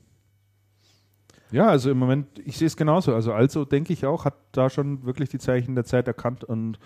Ja, 1.53 1.69
also 1.69 1.91
im 1.91 1.99
Moment, 1.99 2.27
ich 2.45 2.57
sehe 2.57 2.67
es 2.67 2.77
genauso. 2.77 3.15
Also 3.15 3.33
also 3.33 3.65
denke 3.65 3.93
ich 3.93 4.07
auch, 4.07 4.25
hat 4.25 4.35
da 4.53 4.71
schon 4.71 5.05
wirklich 5.05 5.29
die 5.29 5.39
Zeichen 5.39 5.75
der 5.75 5.85
Zeit 5.85 6.09
erkannt 6.09 6.45
und, 6.45 6.79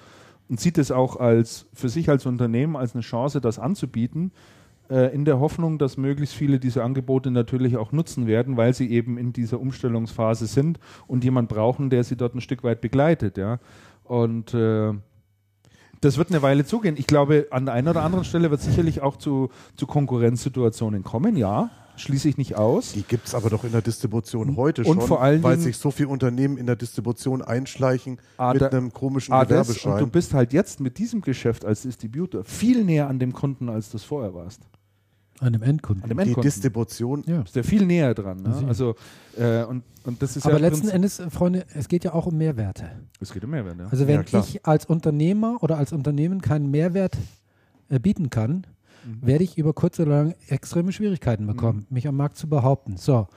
und 0.48 0.60
sieht 0.60 0.78
es 0.78 0.90
auch 0.90 1.16
als 1.16 1.66
für 1.72 1.88
sich 1.88 2.08
als 2.08 2.26
Unternehmen 2.26 2.76
als 2.76 2.94
eine 2.94 3.02
Chance, 3.02 3.40
das 3.40 3.58
anzubieten, 3.58 4.32
äh, 4.88 5.12
in 5.14 5.24
der 5.24 5.40
Hoffnung, 5.40 5.78
dass 5.78 5.96
möglichst 5.96 6.34
viele 6.34 6.60
diese 6.60 6.84
Angebote 6.84 7.30
natürlich 7.30 7.76
auch 7.76 7.92
nutzen 7.92 8.26
werden, 8.26 8.56
weil 8.56 8.72
sie 8.72 8.90
eben 8.90 9.18
in 9.18 9.32
dieser 9.32 9.60
Umstellungsphase 9.60 10.46
sind 10.46 10.78
und 11.06 11.24
jemand 11.24 11.48
brauchen, 11.48 11.90
der 11.90 12.04
sie 12.04 12.16
dort 12.16 12.34
ein 12.34 12.40
Stück 12.40 12.62
weit 12.62 12.80
begleitet, 12.80 13.36
ja. 13.38 13.58
Und 14.04 14.54
äh, 14.54 14.92
das 16.00 16.18
wird 16.18 16.30
eine 16.30 16.42
Weile 16.42 16.64
zugehen. 16.64 16.96
Ich 16.96 17.06
glaube, 17.06 17.48
an 17.50 17.66
der 17.66 17.74
einen 17.74 17.88
oder 17.88 18.04
anderen 18.04 18.24
Stelle 18.24 18.50
wird 18.50 18.60
sicherlich 18.60 19.00
auch 19.00 19.16
zu, 19.16 19.50
zu 19.76 19.86
Konkurrenzsituationen 19.86 21.02
kommen, 21.02 21.36
ja. 21.36 21.70
Schließe 21.96 22.28
ich 22.28 22.36
nicht 22.36 22.56
aus. 22.56 22.92
Die 22.92 23.02
gibt 23.02 23.26
es 23.26 23.34
aber 23.34 23.50
doch 23.50 23.64
in 23.64 23.72
der 23.72 23.82
Distribution 23.82 24.56
heute 24.56 24.82
Und 24.84 24.98
schon, 25.00 25.00
vor 25.08 25.22
allen 25.22 25.42
weil 25.42 25.52
Dingen- 25.56 25.64
sich 25.64 25.76
so 25.78 25.90
viele 25.90 26.08
Unternehmen 26.08 26.56
in 26.58 26.66
der 26.66 26.76
Distribution 26.76 27.42
einschleichen 27.42 28.18
Ah, 28.36 28.52
mit 28.52 28.62
da- 28.62 28.68
einem 28.68 28.92
komischen 28.92 29.32
Ah, 29.34 29.44
das, 29.44 29.68
und 29.68 29.76
du 29.76 29.80
Gewerbeschein. 29.82 30.10
bist 30.10 30.34
halt 30.34 30.52
jetzt 30.52 30.80
mit 30.80 30.98
diesem 30.98 31.20
Geschäft 31.22 31.64
als 31.64 31.82
Distributor 31.82 32.44
viel 32.44 32.84
näher 32.84 33.08
an 33.08 33.18
dem 33.18 33.32
Kunden, 33.32 33.68
als 33.68 33.90
du 33.90 33.96
es 33.96 34.04
vorher 34.04 34.34
warst. 34.34 34.60
An 35.38 35.52
dem 35.52 35.62
Endkunden. 35.62 36.02
An 36.02 36.08
dem 36.08 36.16
Die 36.16 36.22
Endkunden. 36.24 36.50
Distribution, 36.50 37.22
ja. 37.26 37.42
bist 37.42 37.54
du 37.56 37.62
viel 37.62 37.84
näher 37.84 38.14
dran. 38.14 38.42
Ne? 38.42 38.64
Also, 38.66 38.94
äh, 39.36 39.64
und, 39.64 39.82
und 40.04 40.22
das 40.22 40.34
ist 40.36 40.46
Aber 40.46 40.54
ja 40.54 40.60
letzten 40.60 40.88
Endes, 40.88 41.18
äh, 41.18 41.28
Freunde, 41.28 41.66
es 41.74 41.88
geht 41.88 42.04
ja 42.04 42.14
auch 42.14 42.24
um 42.26 42.38
Mehrwerte. 42.38 42.84
Es 43.20 43.34
geht 43.34 43.44
um 43.44 43.50
Mehrwert, 43.50 43.78
ja. 43.78 43.86
Also 43.90 44.06
wenn 44.06 44.24
Ja, 44.30 44.40
ich 44.40 44.64
als 44.64 44.86
Unternehmer 44.86 45.58
oder 45.62 45.76
als 45.76 45.92
Unternehmen 45.92 46.40
keinen 46.40 46.70
Mehrwert 46.70 47.18
äh, 47.90 47.98
bieten 48.00 48.30
kann, 48.30 48.66
Mhm. 49.06 49.26
werde 49.26 49.44
ich 49.44 49.56
über 49.58 49.72
kurz 49.72 50.00
oder 50.00 50.24
lang 50.24 50.34
extreme 50.48 50.92
Schwierigkeiten 50.92 51.46
bekommen, 51.46 51.86
mich 51.90 52.08
am 52.08 52.16
Markt 52.16 52.36
zu 52.36 52.48
behaupten. 52.48 52.96
So, 52.96 53.28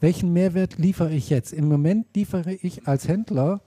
welchen 0.00 0.32
Mehrwert 0.32 0.78
liefere 0.78 1.12
ich 1.12 1.30
jetzt? 1.30 1.52
Im 1.52 1.68
Moment 1.68 2.14
liefere 2.14 2.52
ich 2.52 2.86
als 2.86 3.08
Händler 3.08 3.62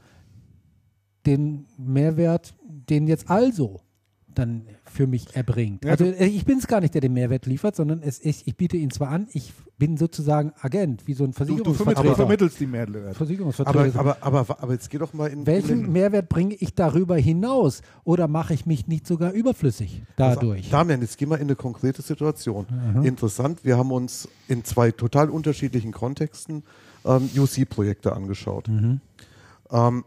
den 1.25 1.65
Mehrwert, 1.77 2.53
den 2.63 3.07
jetzt 3.07 3.29
also 3.29 3.81
dann 4.37 4.63
für 4.85 5.07
mich 5.07 5.35
erbringt. 5.35 5.85
Also 5.85 6.05
äh, 6.05 6.25
ich 6.25 6.45
bin 6.45 6.57
es 6.59 6.67
gar 6.67 6.81
nicht, 6.81 6.93
der 6.93 7.01
den 7.01 7.13
Mehrwert 7.13 7.45
liefert, 7.45 7.75
sondern 7.75 8.01
es 8.01 8.19
ist, 8.19 8.47
ich 8.47 8.55
biete 8.55 8.77
ihn 8.77 8.91
zwar 8.91 9.09
an, 9.09 9.27
ich 9.33 9.53
bin 9.77 9.97
sozusagen 9.97 10.53
Agent, 10.61 11.07
wie 11.07 11.13
so 11.13 11.23
ein 11.23 11.31
du, 11.31 11.33
du, 11.33 11.45
vermittelst, 11.45 11.67
du 11.67 11.83
Versicherungsvertreter. 11.83 12.15
vermittelst 12.15 12.59
die 12.59 12.67
Mehrwert. 12.67 13.15
Versicherungsvertreter. 13.15 13.99
aber, 13.99 14.17
aber, 14.21 14.39
aber, 14.39 14.63
aber 14.63 14.73
jetzt 14.73 14.89
geh 14.89 14.97
doch 14.97 15.13
mal 15.13 15.27
in. 15.27 15.45
Welchen 15.45 15.85
in 15.85 15.91
Mehrwert 15.91 16.29
bringe 16.29 16.55
ich 16.55 16.73
darüber 16.73 17.15
hinaus? 17.17 17.81
Oder 18.03 18.27
mache 18.27 18.53
ich 18.53 18.65
mich 18.65 18.87
nicht 18.87 19.05
sogar 19.05 19.31
überflüssig 19.33 20.03
dadurch? 20.15 20.69
Damian, 20.69 21.01
jetzt 21.01 21.17
geh 21.17 21.25
mal 21.25 21.35
in 21.35 21.43
eine 21.43 21.55
konkrete 21.55 22.01
Situation. 22.01 22.65
Aha. 22.69 23.03
Interessant, 23.03 23.63
wir 23.63 23.77
haben 23.77 23.91
uns 23.91 24.27
in 24.47 24.63
zwei 24.63 24.91
total 24.91 25.29
unterschiedlichen 25.29 25.91
Kontexten 25.91 26.63
ähm, 27.05 27.29
UC-Projekte 27.35 28.13
angeschaut. 28.13 28.67
Mhm. 28.67 29.01
Ähm, 29.71 30.03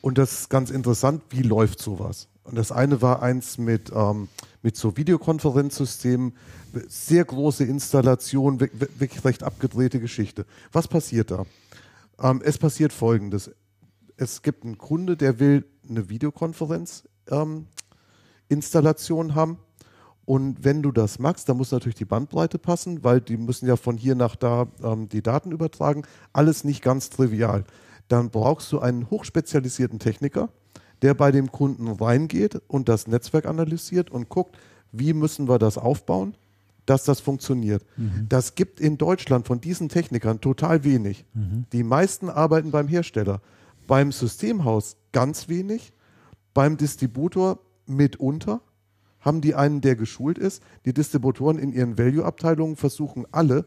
und 0.00 0.18
das 0.18 0.32
ist 0.32 0.48
ganz 0.50 0.70
interessant, 0.70 1.22
wie 1.30 1.42
läuft 1.42 1.80
sowas? 1.80 2.29
Und 2.50 2.56
das 2.56 2.72
eine 2.72 3.00
war 3.00 3.22
eins 3.22 3.58
mit, 3.58 3.92
ähm, 3.94 4.26
mit 4.62 4.76
so 4.76 4.96
Videokonferenzsystemen, 4.96 6.32
sehr 6.88 7.24
große 7.24 7.62
Installation, 7.64 8.58
wir- 8.58 8.70
wir- 8.72 8.88
wirklich 8.98 9.24
recht 9.24 9.44
abgedrehte 9.44 10.00
Geschichte. 10.00 10.44
Was 10.72 10.88
passiert 10.88 11.30
da? 11.30 11.44
Ähm, 12.20 12.42
es 12.44 12.58
passiert 12.58 12.92
folgendes. 12.92 13.52
Es 14.16 14.42
gibt 14.42 14.64
einen 14.64 14.78
Kunde, 14.78 15.16
der 15.16 15.38
will 15.38 15.64
eine 15.88 16.08
Videokonferenz 16.08 17.04
ähm, 17.30 17.66
haben. 19.34 19.58
Und 20.24 20.64
wenn 20.64 20.82
du 20.82 20.90
das 20.90 21.20
machst, 21.20 21.48
dann 21.48 21.56
muss 21.56 21.70
natürlich 21.70 21.96
die 21.96 22.04
Bandbreite 22.04 22.58
passen, 22.58 23.04
weil 23.04 23.20
die 23.20 23.36
müssen 23.36 23.66
ja 23.68 23.76
von 23.76 23.96
hier 23.96 24.16
nach 24.16 24.34
da 24.34 24.66
ähm, 24.82 25.08
die 25.08 25.22
Daten 25.22 25.52
übertragen. 25.52 26.02
Alles 26.32 26.64
nicht 26.64 26.82
ganz 26.82 27.10
trivial. 27.10 27.64
Dann 28.08 28.30
brauchst 28.30 28.72
du 28.72 28.80
einen 28.80 29.08
hochspezialisierten 29.08 30.00
Techniker, 30.00 30.50
der 31.02 31.14
bei 31.14 31.30
dem 31.32 31.50
Kunden 31.50 31.88
reingeht 31.88 32.60
und 32.68 32.88
das 32.88 33.06
Netzwerk 33.06 33.46
analysiert 33.46 34.10
und 34.10 34.28
guckt, 34.28 34.56
wie 34.92 35.12
müssen 35.12 35.48
wir 35.48 35.58
das 35.58 35.78
aufbauen, 35.78 36.34
dass 36.86 37.04
das 37.04 37.20
funktioniert. 37.20 37.84
Das 38.28 38.54
gibt 38.54 38.80
in 38.80 38.98
Deutschland 38.98 39.46
von 39.46 39.60
diesen 39.60 39.88
Technikern 39.88 40.40
total 40.40 40.82
wenig. 40.84 41.24
Die 41.72 41.84
meisten 41.84 42.28
arbeiten 42.28 42.70
beim 42.70 42.88
Hersteller, 42.88 43.40
beim 43.86 44.12
Systemhaus 44.12 44.96
ganz 45.12 45.48
wenig, 45.48 45.92
beim 46.52 46.76
Distributor 46.76 47.60
mitunter 47.86 48.60
haben 49.20 49.40
die 49.40 49.54
einen, 49.54 49.80
der 49.82 49.96
geschult 49.96 50.38
ist. 50.38 50.62
Die 50.86 50.94
Distributoren 50.94 51.58
in 51.58 51.72
ihren 51.72 51.98
Value-Abteilungen 51.98 52.76
versuchen 52.76 53.26
alle, 53.30 53.66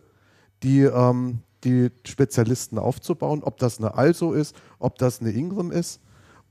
die, 0.64 0.82
ähm, 0.82 1.40
die 1.64 1.92
Spezialisten 2.06 2.80
aufzubauen, 2.80 3.44
ob 3.44 3.58
das 3.58 3.78
eine 3.78 3.96
Also 3.96 4.34
ist, 4.34 4.56
ob 4.80 4.98
das 4.98 5.22
eine 5.22 5.32
Ingram 5.32 5.72
ist. 5.72 6.02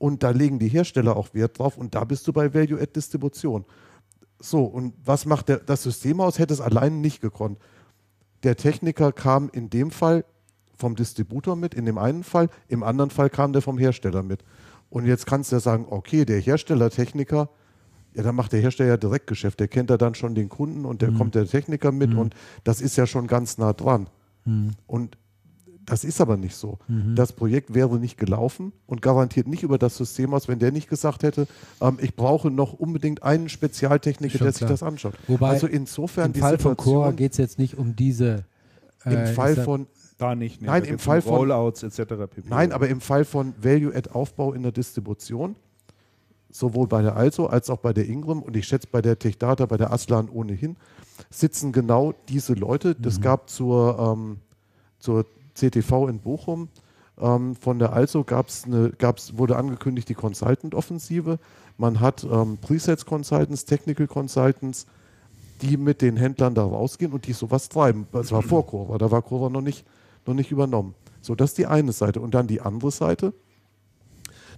Und 0.03 0.25
da 0.25 0.31
legen 0.31 0.59
die 0.59 0.67
Hersteller 0.67 1.17
auch 1.17 1.33
Wert 1.33 1.61
drauf 1.61 1.79
und 1.79 1.95
da 1.95 2.03
bist 2.03 2.27
du 2.27 2.33
bei 2.33 2.53
Value-Add-Distribution. 2.53 3.65
So, 4.41 4.65
und 4.65 4.95
was 5.05 5.27
macht 5.27 5.49
der, 5.49 5.59
das 5.59 5.85
Systemhaus? 5.85 6.41
Hätte 6.41 6.53
es 6.53 6.61
allein 6.61 7.01
nicht 7.01 7.21
gekonnt. 7.21 7.57
Der 8.43 8.57
Techniker 8.57 9.13
kam 9.13 9.49
in 9.53 9.71
dem 9.71 9.93
Fall 9.93 10.25
vom 10.75 10.97
Distributor 10.97 11.55
mit, 11.55 11.73
in 11.73 11.85
dem 11.85 11.99
einen 11.99 12.25
Fall, 12.25 12.49
im 12.67 12.83
anderen 12.83 13.11
Fall 13.11 13.31
kam 13.31 13.53
der 13.53 13.63
vom 13.63 13.79
Hersteller 13.79 14.25
mit. 14.25 14.43
Und 14.91 15.07
jetzt 15.07 15.25
kannst 15.25 15.53
du 15.53 15.57
ja 15.57 15.61
sagen, 15.61 15.87
okay, 15.89 16.25
der 16.25 16.41
Herstellertechniker, 16.41 17.49
ja, 18.15 18.23
dann 18.25 18.35
macht 18.35 18.53
der 18.53 18.61
Hersteller 18.61 18.89
ja 18.89 18.97
Direktgeschäft, 18.97 19.61
der 19.61 19.69
kennt 19.69 19.89
ja 19.89 19.99
dann 19.99 20.17
schon 20.17 20.35
den 20.35 20.49
Kunden 20.49 20.85
und 20.85 21.01
der 21.01 21.13
kommt 21.13 21.37
der 21.37 21.47
Techniker 21.47 21.93
mit 21.93 22.13
und 22.13 22.35
das 22.65 22.81
ist 22.81 22.97
ja 22.97 23.07
schon 23.07 23.29
ganz 23.29 23.57
nah 23.57 23.73
dran. 23.73 24.11
Und 24.89 25.17
das 25.85 26.05
ist 26.05 26.21
aber 26.21 26.37
nicht 26.37 26.55
so. 26.55 26.79
Das 27.17 27.33
Projekt 27.33 27.75
wäre 27.75 27.99
nicht 27.99 28.17
gelaufen 28.17 28.73
und 28.87 29.03
garantiert 29.03 29.49
nicht 29.49 29.63
über 29.65 29.79
das 29.79 29.97
System 29.97 30.33
aus, 30.33 30.47
wenn 30.47 30.59
der 30.61 30.71
nicht 30.71 30.89
gesagt 30.89 31.23
hätte, 31.25 31.49
ähm, 31.81 31.99
ich 32.01 32.15
brauche 32.15 32.51
noch 32.51 32.73
unbedingt 32.73 33.23
einen 33.23 33.49
Spezialtechniker, 33.49 34.39
Schon 34.39 34.45
der 34.45 34.53
sich 34.53 34.59
klar. 34.61 34.71
das 34.71 34.83
anschaut. 34.83 35.15
Wobei 35.27 35.49
also 35.49 35.67
insofern 35.67 36.27
Im 36.27 36.33
die 36.35 36.41
Fall 36.41 36.59
von 36.59 36.77
Cora 36.77 37.11
geht 37.11 37.33
es 37.33 37.39
jetzt 37.39 37.59
nicht 37.59 37.77
um 37.79 37.97
diese. 37.97 38.45
im 39.05 39.13
äh, 39.13 39.27
Fall 39.27 39.51
ich 39.51 39.57
sag- 39.57 39.65
von 39.65 39.87
Da 40.19 40.35
nicht. 40.37 40.61
Nee, 40.63 40.69
Nein, 40.69 40.83
da 40.85 40.89
im 40.89 40.99
Fall 41.01 41.19
um 41.19 41.23
von- 41.25 41.35
Rollouts 41.35 41.83
etc. 41.83 41.97
pp. 42.31 42.43
Nein, 42.49 42.71
aber 42.71 42.89
im 42.89 43.01
Fall 43.01 43.25
von 43.25 43.53
Value-Add-Aufbau 43.61 44.53
in 44.53 44.63
der 44.63 44.71
Distribution, 44.73 45.57
sowohl 46.51 46.87
bei 46.87 47.03
der 47.03 47.17
Also 47.17 47.49
als 47.49 47.71
auch 47.71 47.79
bei 47.79 47.93
der 47.93 48.07
Ingram 48.07 48.41
und 48.43 48.57
ich 48.57 48.67
schätze 48.69 48.87
bei 48.93 49.03
der 49.03 49.19
Techdata, 49.19 49.67
bei 49.67 49.79
der 49.79 49.93
Aslan 49.93 50.29
ohnehin, 50.29 50.77
sitzen 51.31 51.73
genau 51.73 52.15
diese 52.29 52.53
Leute. 52.55 52.95
Das 52.95 53.21
gab 53.21 53.51
zur, 53.51 53.99
ähm, 53.99 54.37
zur 55.01 55.27
CTV 55.55 56.09
in 56.09 56.19
Bochum 56.21 56.69
ähm, 57.21 57.55
von 57.55 57.79
der 57.79 57.93
Also 57.93 58.25
gab's 58.25 58.65
eine, 58.65 58.91
gab's, 58.91 59.37
wurde 59.37 59.57
angekündigt 59.57 60.09
die 60.09 60.15
Consultant-Offensive. 60.15 61.39
Man 61.79 62.01
hat 62.01 62.25
ähm, 62.25 62.59
Presets-Consultants, 62.59 63.65
Technical 63.65 64.07
Consultants, 64.07 64.87
die 65.61 65.77
mit 65.77 66.03
den 66.03 66.17
Händlern 66.17 66.55
da 66.55 66.65
rausgehen 66.65 67.13
und 67.13 67.27
die 67.27 67.33
sowas 67.33 67.69
treiben. 67.69 68.07
Das 68.13 68.33
war 68.33 68.43
vor 68.43 68.67
Cora, 68.67 68.99
da 68.99 69.11
war 69.11 69.23
Cora 69.23 69.49
noch 69.49 69.61
nicht, 69.61 69.87
noch 70.27 70.35
nicht 70.35 70.51
übernommen. 70.51 70.95
So, 71.21 71.35
das 71.35 71.51
ist 71.51 71.59
die 71.59 71.67
eine 71.67 71.93
Seite. 71.93 72.21
Und 72.21 72.35
dann 72.35 72.49
die 72.49 72.61
andere 72.61 72.91
Seite. 72.91 73.33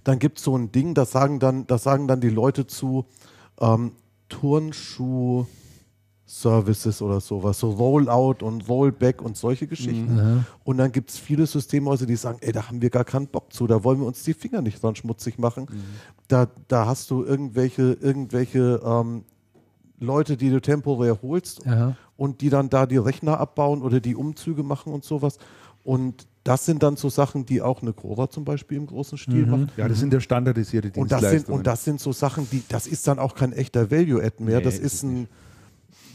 Dann 0.03 0.19
gibt 0.19 0.39
es 0.39 0.43
so 0.43 0.57
ein 0.57 0.71
Ding, 0.71 0.93
das 0.93 1.11
sagen 1.11 1.39
dann, 1.39 1.67
das 1.67 1.83
sagen 1.83 2.07
dann 2.07 2.21
die 2.21 2.29
Leute 2.29 2.67
zu 2.67 3.05
ähm, 3.59 3.91
Turnschuh 4.29 5.45
Services 6.27 7.01
oder 7.03 7.21
sowas, 7.21 7.59
so 7.59 7.69
Rollout 7.71 8.43
und 8.43 8.67
Rollback 8.67 9.21
und 9.21 9.37
solche 9.37 9.67
Geschichten. 9.67 10.45
Und 10.63 10.77
dann 10.77 10.91
gibt 10.91 11.11
es 11.11 11.19
viele 11.19 11.45
Systemhäuser, 11.45 12.07
die 12.07 12.15
sagen, 12.15 12.39
ey, 12.41 12.51
da 12.51 12.67
haben 12.67 12.81
wir 12.81 12.89
gar 12.89 13.03
keinen 13.03 13.27
Bock 13.27 13.53
zu, 13.53 13.67
da 13.67 13.83
wollen 13.83 13.99
wir 13.99 14.07
uns 14.07 14.23
die 14.23 14.33
Finger 14.33 14.61
nicht 14.61 14.81
dran 14.81 14.95
schmutzig 14.95 15.37
machen. 15.37 15.67
Da, 16.27 16.47
da 16.67 16.87
hast 16.87 17.11
du 17.11 17.23
irgendwelche, 17.23 17.93
irgendwelche 18.01 18.81
ähm, 18.83 19.23
Leute, 19.99 20.35
die 20.35 20.49
du 20.49 20.59
temporär 20.59 21.19
holst 21.21 21.65
Aha. 21.67 21.95
und 22.17 22.41
die 22.41 22.49
dann 22.49 22.69
da 22.69 22.87
die 22.87 22.97
Rechner 22.97 23.39
abbauen 23.39 23.83
oder 23.83 23.99
die 23.99 24.15
Umzüge 24.15 24.63
machen 24.63 24.93
und 24.93 25.03
sowas. 25.03 25.37
Und 25.83 26.27
das 26.43 26.65
sind 26.65 26.81
dann 26.81 26.95
so 26.95 27.09
Sachen, 27.09 27.45
die 27.45 27.61
auch 27.61 27.83
eine 27.83 27.93
Cora 27.93 28.29
zum 28.29 28.45
Beispiel 28.45 28.77
im 28.77 28.87
großen 28.87 29.17
Stil 29.19 29.45
macht. 29.45 29.77
ja, 29.77 29.87
das 29.87 29.99
sind 29.99 30.11
ja 30.11 30.19
standardisierte 30.19 30.99
Und 30.99 31.11
das, 31.11 31.21
sind, 31.21 31.29
Dienstleistungen. 31.31 31.57
und 31.59 31.67
das 31.67 31.83
sind 31.83 31.99
so 31.99 32.11
Sachen, 32.11 32.47
die, 32.51 32.63
das 32.67 32.87
ist 32.87 33.07
dann 33.07 33.19
auch 33.19 33.35
kein 33.35 33.53
echter 33.53 33.91
Value-Add 33.91 34.43
mehr. 34.43 34.57
Nee, 34.57 34.63
das 34.63 34.79
ist 34.79 35.03
ein, 35.03 35.27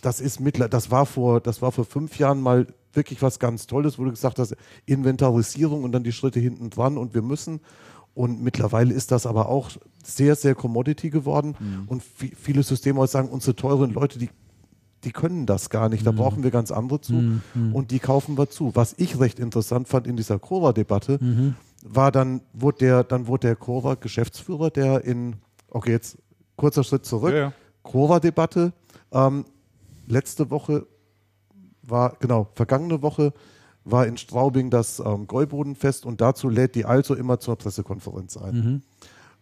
das 0.00 0.20
ist 0.20 0.40
mittler, 0.40 0.68
das 0.68 0.90
war 0.90 1.06
vor, 1.06 1.40
das 1.40 1.62
war 1.62 1.72
vor 1.72 1.84
fünf 1.84 2.18
Jahren 2.18 2.40
mal 2.40 2.66
wirklich 2.92 3.22
was 3.22 3.38
ganz 3.38 3.66
Tolles, 3.66 3.98
wo 3.98 4.04
du 4.04 4.10
gesagt 4.10 4.38
hast, 4.38 4.56
Inventarisierung 4.86 5.84
und 5.84 5.92
dann 5.92 6.02
die 6.04 6.12
Schritte 6.12 6.40
hinten 6.40 6.70
dran 6.70 6.96
und 6.98 7.14
wir 7.14 7.22
müssen. 7.22 7.60
Und 8.14 8.42
mittlerweile 8.42 8.92
ist 8.92 9.12
das 9.12 9.24
aber 9.26 9.48
auch 9.48 9.70
sehr, 10.02 10.34
sehr 10.34 10.54
Commodity 10.54 11.10
geworden. 11.10 11.54
Mhm. 11.58 11.84
Und 11.86 12.02
vi- 12.02 12.34
viele 12.36 12.62
Systeme 12.62 13.06
sagen, 13.06 13.28
unsere 13.28 13.54
teuren 13.56 13.92
Leute, 13.92 14.18
die 14.18 14.30
die 15.02 15.12
können 15.12 15.46
das 15.46 15.70
gar 15.70 15.88
nicht. 15.88 16.06
Da 16.06 16.12
Mhm. 16.12 16.16
brauchen 16.16 16.42
wir 16.42 16.50
ganz 16.50 16.70
andere 16.70 17.00
zu 17.00 17.14
Mhm. 17.14 17.40
Mhm. 17.54 17.74
und 17.74 17.90
die 17.90 18.00
kaufen 18.00 18.36
wir 18.36 18.50
zu. 18.50 18.72
Was 18.76 18.94
ich 18.98 19.18
recht 19.18 19.38
interessant 19.40 19.88
fand 19.88 20.06
in 20.06 20.14
dieser 20.14 20.38
Cora-Debatte, 20.38 21.16
Mhm. 21.22 21.54
war 21.82 22.12
dann, 22.12 22.42
wurde 22.52 22.78
der, 22.80 23.04
dann 23.04 23.26
wurde 23.26 23.46
der 23.46 23.56
Cora-Geschäftsführer, 23.56 24.68
der 24.68 25.02
in, 25.06 25.36
okay, 25.70 25.92
jetzt 25.92 26.18
kurzer 26.56 26.84
Schritt 26.84 27.06
zurück, 27.06 27.32
Ja, 27.32 27.38
ja. 27.38 27.52
Cora-Debatte, 27.82 28.74
ähm, 29.12 29.46
letzte 30.10 30.50
Woche 30.50 30.86
war, 31.82 32.16
genau, 32.20 32.48
vergangene 32.54 33.02
Woche 33.02 33.32
war 33.84 34.06
in 34.06 34.16
Straubing 34.16 34.70
das 34.70 35.00
ähm, 35.00 35.26
Gäubodenfest 35.26 36.04
und 36.04 36.20
dazu 36.20 36.48
lädt 36.48 36.74
die 36.74 36.84
Also 36.84 37.14
immer 37.14 37.40
zur 37.40 37.56
Pressekonferenz 37.56 38.36
ein. 38.36 38.54
Mhm. 38.54 38.82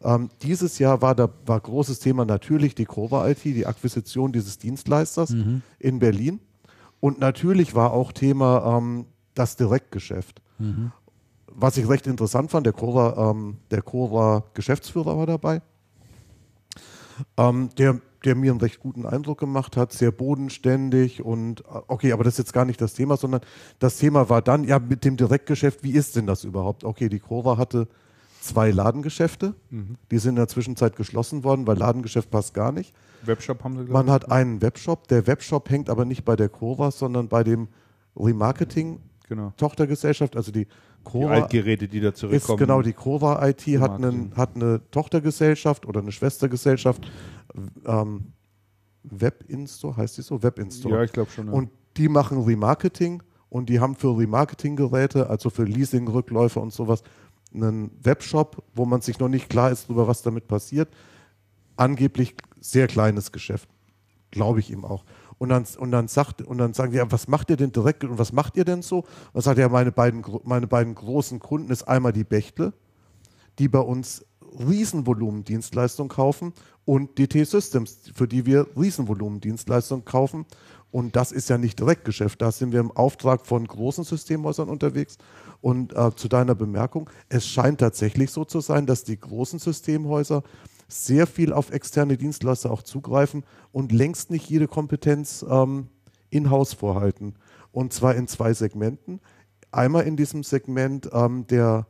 Ähm, 0.00 0.30
dieses 0.42 0.78
Jahr 0.78 1.02
war 1.02 1.14
da 1.14 1.28
war 1.44 1.60
großes 1.60 1.98
Thema 1.98 2.24
natürlich 2.24 2.74
die 2.76 2.84
Cora 2.84 3.28
IT, 3.28 3.44
die 3.44 3.66
Akquisition 3.66 4.32
dieses 4.32 4.58
Dienstleisters 4.58 5.30
Mhm. 5.30 5.62
in 5.80 5.98
Berlin. 5.98 6.40
Und 7.00 7.18
natürlich 7.18 7.74
war 7.74 7.92
auch 7.92 8.12
Thema 8.12 8.78
ähm, 8.78 9.06
das 9.34 9.56
Direktgeschäft. 9.56 10.40
Mhm. 10.58 10.92
Was 11.46 11.76
ich 11.76 11.88
recht 11.88 12.06
interessant 12.06 12.50
fand, 12.50 12.66
der 12.66 12.72
Cora, 12.72 13.30
ähm, 13.30 13.56
der 13.70 13.82
Cora 13.82 14.44
Geschäftsführer 14.54 15.16
war 15.16 15.26
dabei, 15.26 15.62
ähm, 17.36 17.70
der, 17.78 18.00
der 18.24 18.34
mir 18.34 18.50
einen 18.50 18.60
recht 18.60 18.80
guten 18.80 19.06
Eindruck 19.06 19.38
gemacht 19.38 19.76
hat, 19.76 19.92
sehr 19.92 20.10
bodenständig 20.10 21.24
und 21.24 21.60
äh, 21.60 21.80
okay, 21.86 22.12
aber 22.12 22.24
das 22.24 22.34
ist 22.34 22.38
jetzt 22.38 22.52
gar 22.52 22.64
nicht 22.64 22.80
das 22.80 22.94
Thema, 22.94 23.16
sondern 23.16 23.40
das 23.78 23.98
Thema 23.98 24.28
war 24.28 24.42
dann, 24.42 24.64
ja, 24.64 24.78
mit 24.78 25.04
dem 25.04 25.16
Direktgeschäft, 25.16 25.82
wie 25.82 25.92
ist 25.92 26.16
denn 26.16 26.26
das 26.26 26.44
überhaupt? 26.44 26.84
Okay, 26.84 27.08
die 27.08 27.20
Cora 27.20 27.56
hatte 27.56 27.88
zwei 28.40 28.70
Ladengeschäfte, 28.70 29.54
die 30.10 30.18
sind 30.18 30.30
in 30.30 30.36
der 30.36 30.48
Zwischenzeit 30.48 30.96
geschlossen 30.96 31.44
worden, 31.44 31.66
weil 31.66 31.76
Ladengeschäft 31.76 32.30
passt 32.30 32.54
gar 32.54 32.72
nicht. 32.72 32.94
Webshop 33.22 33.64
haben 33.64 33.76
sie 33.76 33.84
glaub 33.84 33.94
Man 33.94 34.10
hat 34.10 34.30
einen 34.30 34.62
Webshop, 34.62 35.08
der 35.08 35.26
Webshop 35.26 35.70
hängt 35.70 35.90
aber 35.90 36.04
nicht 36.04 36.24
bei 36.24 36.36
der 36.36 36.48
Cora, 36.48 36.90
sondern 36.90 37.28
bei 37.28 37.42
dem 37.42 37.68
Remarketing 38.16 39.00
genau. 39.29 39.53
Tochtergesellschaft, 39.57 40.37
also 40.37 40.51
die 40.51 40.64
Die 40.64 40.70
Cora 41.05 41.35
Altgeräte, 41.35 41.89
die 41.89 42.01
da 42.01 42.09
ist 42.09 42.18
zurückkommen. 42.18 42.59
genau 42.59 42.83
die 42.83 42.93
Cora 42.93 43.49
IT 43.49 43.66
hat, 43.81 43.93
einen, 43.93 44.37
hat 44.37 44.57
eine 44.57 44.81
Tochtergesellschaft 44.91 45.87
oder 45.87 46.01
eine 46.01 46.12
Schwestergesellschaft, 46.12 47.11
ähm, 47.87 48.33
Webinstore 49.05 49.97
heißt 49.97 50.18
die 50.18 50.22
so, 50.22 50.43
Webinstore. 50.43 50.97
Ja, 50.97 51.03
ich 51.05 51.12
glaube 51.12 51.31
schon. 51.31 51.47
Ja. 51.47 51.53
Und 51.53 51.70
die 51.97 52.09
machen 52.09 52.43
Remarketing 52.43 53.22
und 53.49 53.68
die 53.68 53.81
haben 53.81 53.95
für 53.95 54.16
Remarketing-Geräte, 54.16 55.31
also 55.31 55.51
für 55.51 55.64
Leasing-Rückläufe 55.64 56.61
und 56.61 56.72
sowas, 56.72 57.03
einen 57.55 57.91
Webshop, 58.03 58.62
wo 58.74 58.85
man 58.85 59.01
sich 59.01 59.18
noch 59.18 59.29
nicht 59.29 59.49
klar 59.49 59.70
ist 59.70 59.85
darüber, 59.85 60.07
was 60.07 60.22
damit 60.22 60.49
passiert. 60.49 60.89
Angeblich 61.76 62.35
sehr 62.61 62.87
kleines 62.87 63.33
Geschäft. 63.33 63.68
Glaube 64.31 64.61
ich 64.61 64.70
ihm 64.70 64.85
auch. 64.85 65.05
Und 65.39 65.51
dann, 65.51 65.64
und 65.78 65.93
dann 65.93 66.09
sagt, 66.09 66.43
und 66.43 66.59
dann 66.59 66.74
sagen 66.74 66.91
die, 66.91 66.99
ja, 66.99 67.11
was 67.11 67.28
macht 67.28 67.51
ihr 67.51 67.57
denn 67.57 67.72
direkt 67.72 68.05
und 68.05 68.18
was 68.18 68.32
macht 68.32 68.57
ihr 68.57 68.64
denn 68.64 68.82
so? 68.82 68.99
Und 68.99 69.07
dann 69.34 69.43
sagt 69.43 69.59
er, 69.59 69.68
meine 69.68 69.93
beiden, 69.93 70.24
meine 70.45 70.66
beiden 70.66 70.95
großen 70.95 71.39
Kunden 71.39 71.70
ist 71.70 71.84
einmal 71.84 72.12
die 72.12 72.24
Bechtle, 72.24 72.72
die 73.59 73.68
bei 73.68 73.78
uns 73.78 74.24
Riesenvolumendienstleistungen 74.59 76.09
kaufen 76.09 76.53
und 76.84 77.18
die 77.18 77.28
T-Systems, 77.28 78.11
für 78.14 78.26
die 78.26 78.47
wir 78.47 78.66
Riesenvolumendienstleistungen 78.76 80.05
kaufen. 80.05 80.47
Und 80.91 81.16
das 81.16 81.32
ist 81.32 81.51
ja 81.51 81.59
nicht 81.59 81.78
Direktgeschäft. 81.78 82.41
Da 82.41 82.51
sind 82.51 82.72
wir 82.72 82.80
im 82.80 82.91
Auftrag 82.91 83.47
von 83.47 83.66
großen 83.66 84.05
Systemhäusern 84.05 84.68
unterwegs. 84.68 85.18
Und 85.61 85.95
äh, 85.95 86.14
zu 86.16 86.28
deiner 86.28 86.55
Bemerkung, 86.55 87.11
es 87.28 87.47
scheint 87.47 87.80
tatsächlich 87.80 88.30
so 88.30 88.45
zu 88.45 88.61
sein, 88.61 88.86
dass 88.86 89.05
die 89.05 89.20
großen 89.20 89.59
Systemhäuser 89.59 90.43
sehr 90.89 91.26
viel 91.26 91.53
auf 91.53 91.70
externe 91.70 92.16
Dienstleister 92.16 92.70
auch 92.70 92.82
zugreifen 92.82 93.45
und 93.72 93.93
längst 93.93 94.30
nicht 94.30 94.49
jede 94.49 94.66
Kompetenz 94.66 95.45
ähm, 95.49 95.89
in-house 96.30 96.72
vorhalten. 96.72 97.34
Und 97.70 97.93
zwar 97.93 98.14
in 98.14 98.26
zwei 98.26 98.55
Segmenten. 98.55 99.20
Einmal 99.70 100.05
in 100.05 100.16
diesem 100.16 100.43
Segment 100.43 101.11
ähm, 101.12 101.47
der, 101.47 101.86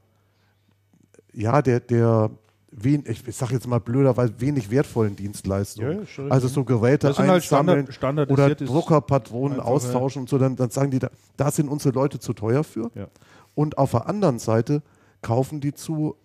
ja, 1.32 1.62
der, 1.62 1.78
der, 1.78 2.30
wen, 2.72 3.04
ich 3.06 3.22
sage 3.36 3.54
jetzt 3.54 3.68
mal 3.68 3.78
blöderweise, 3.78 4.34
wenig 4.40 4.68
wertvollen 4.70 5.14
Dienstleistungen. 5.14 6.06
Ja, 6.16 6.24
also 6.28 6.48
so 6.48 6.64
Geräte 6.64 7.06
halt 7.06 7.20
einsammeln 7.20 7.90
Standard- 7.92 8.30
oder 8.32 8.52
Druckerpatronen 8.56 9.60
austauschen 9.60 10.22
und 10.22 10.28
so, 10.28 10.38
dann, 10.38 10.56
dann 10.56 10.70
sagen 10.70 10.90
die, 10.90 10.98
da, 10.98 11.10
da 11.36 11.52
sind 11.52 11.68
unsere 11.68 11.94
Leute 11.94 12.18
zu 12.18 12.32
teuer 12.32 12.64
für. 12.64 12.90
Ja. 12.96 13.06
Und 13.54 13.78
auf 13.78 13.92
der 13.92 14.08
anderen 14.08 14.40
Seite 14.40 14.82
kaufen 15.22 15.60
die 15.60 15.72
zu, 15.72 16.16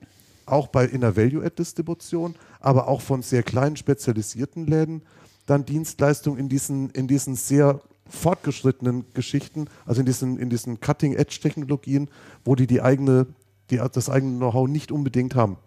auch 0.46 0.68
bei 0.68 0.86
in 0.86 1.02
der 1.02 1.16
Value-Add-Distribution, 1.16 2.36
aber 2.60 2.88
auch 2.88 3.02
von 3.02 3.22
sehr 3.22 3.44
kleinen 3.44 3.76
spezialisierten 3.76 4.66
Läden, 4.66 5.04
dann 5.46 5.66
Dienstleistungen 5.66 6.40
in 6.40 6.50
diesen, 6.50 6.90
in 6.92 7.08
diesen 7.08 7.36
sehr 7.36 7.82
fortgeschrittenen 8.08 9.06
Geschichten, 9.14 9.66
also 9.86 10.02
in 10.02 10.06
diesen, 10.06 10.38
in 10.38 10.50
diesen 10.50 10.80
Cutting-Edge-Technologien, 10.80 12.10
wo 12.46 12.56
die, 12.56 12.68
die 12.68 12.82
eigene, 12.82 13.28
die 13.70 13.78
das 13.78 14.10
eigene 14.10 14.38
Know-how 14.38 14.68
nicht 14.68 14.92
unbedingt 14.92 15.36
haben. 15.36 15.58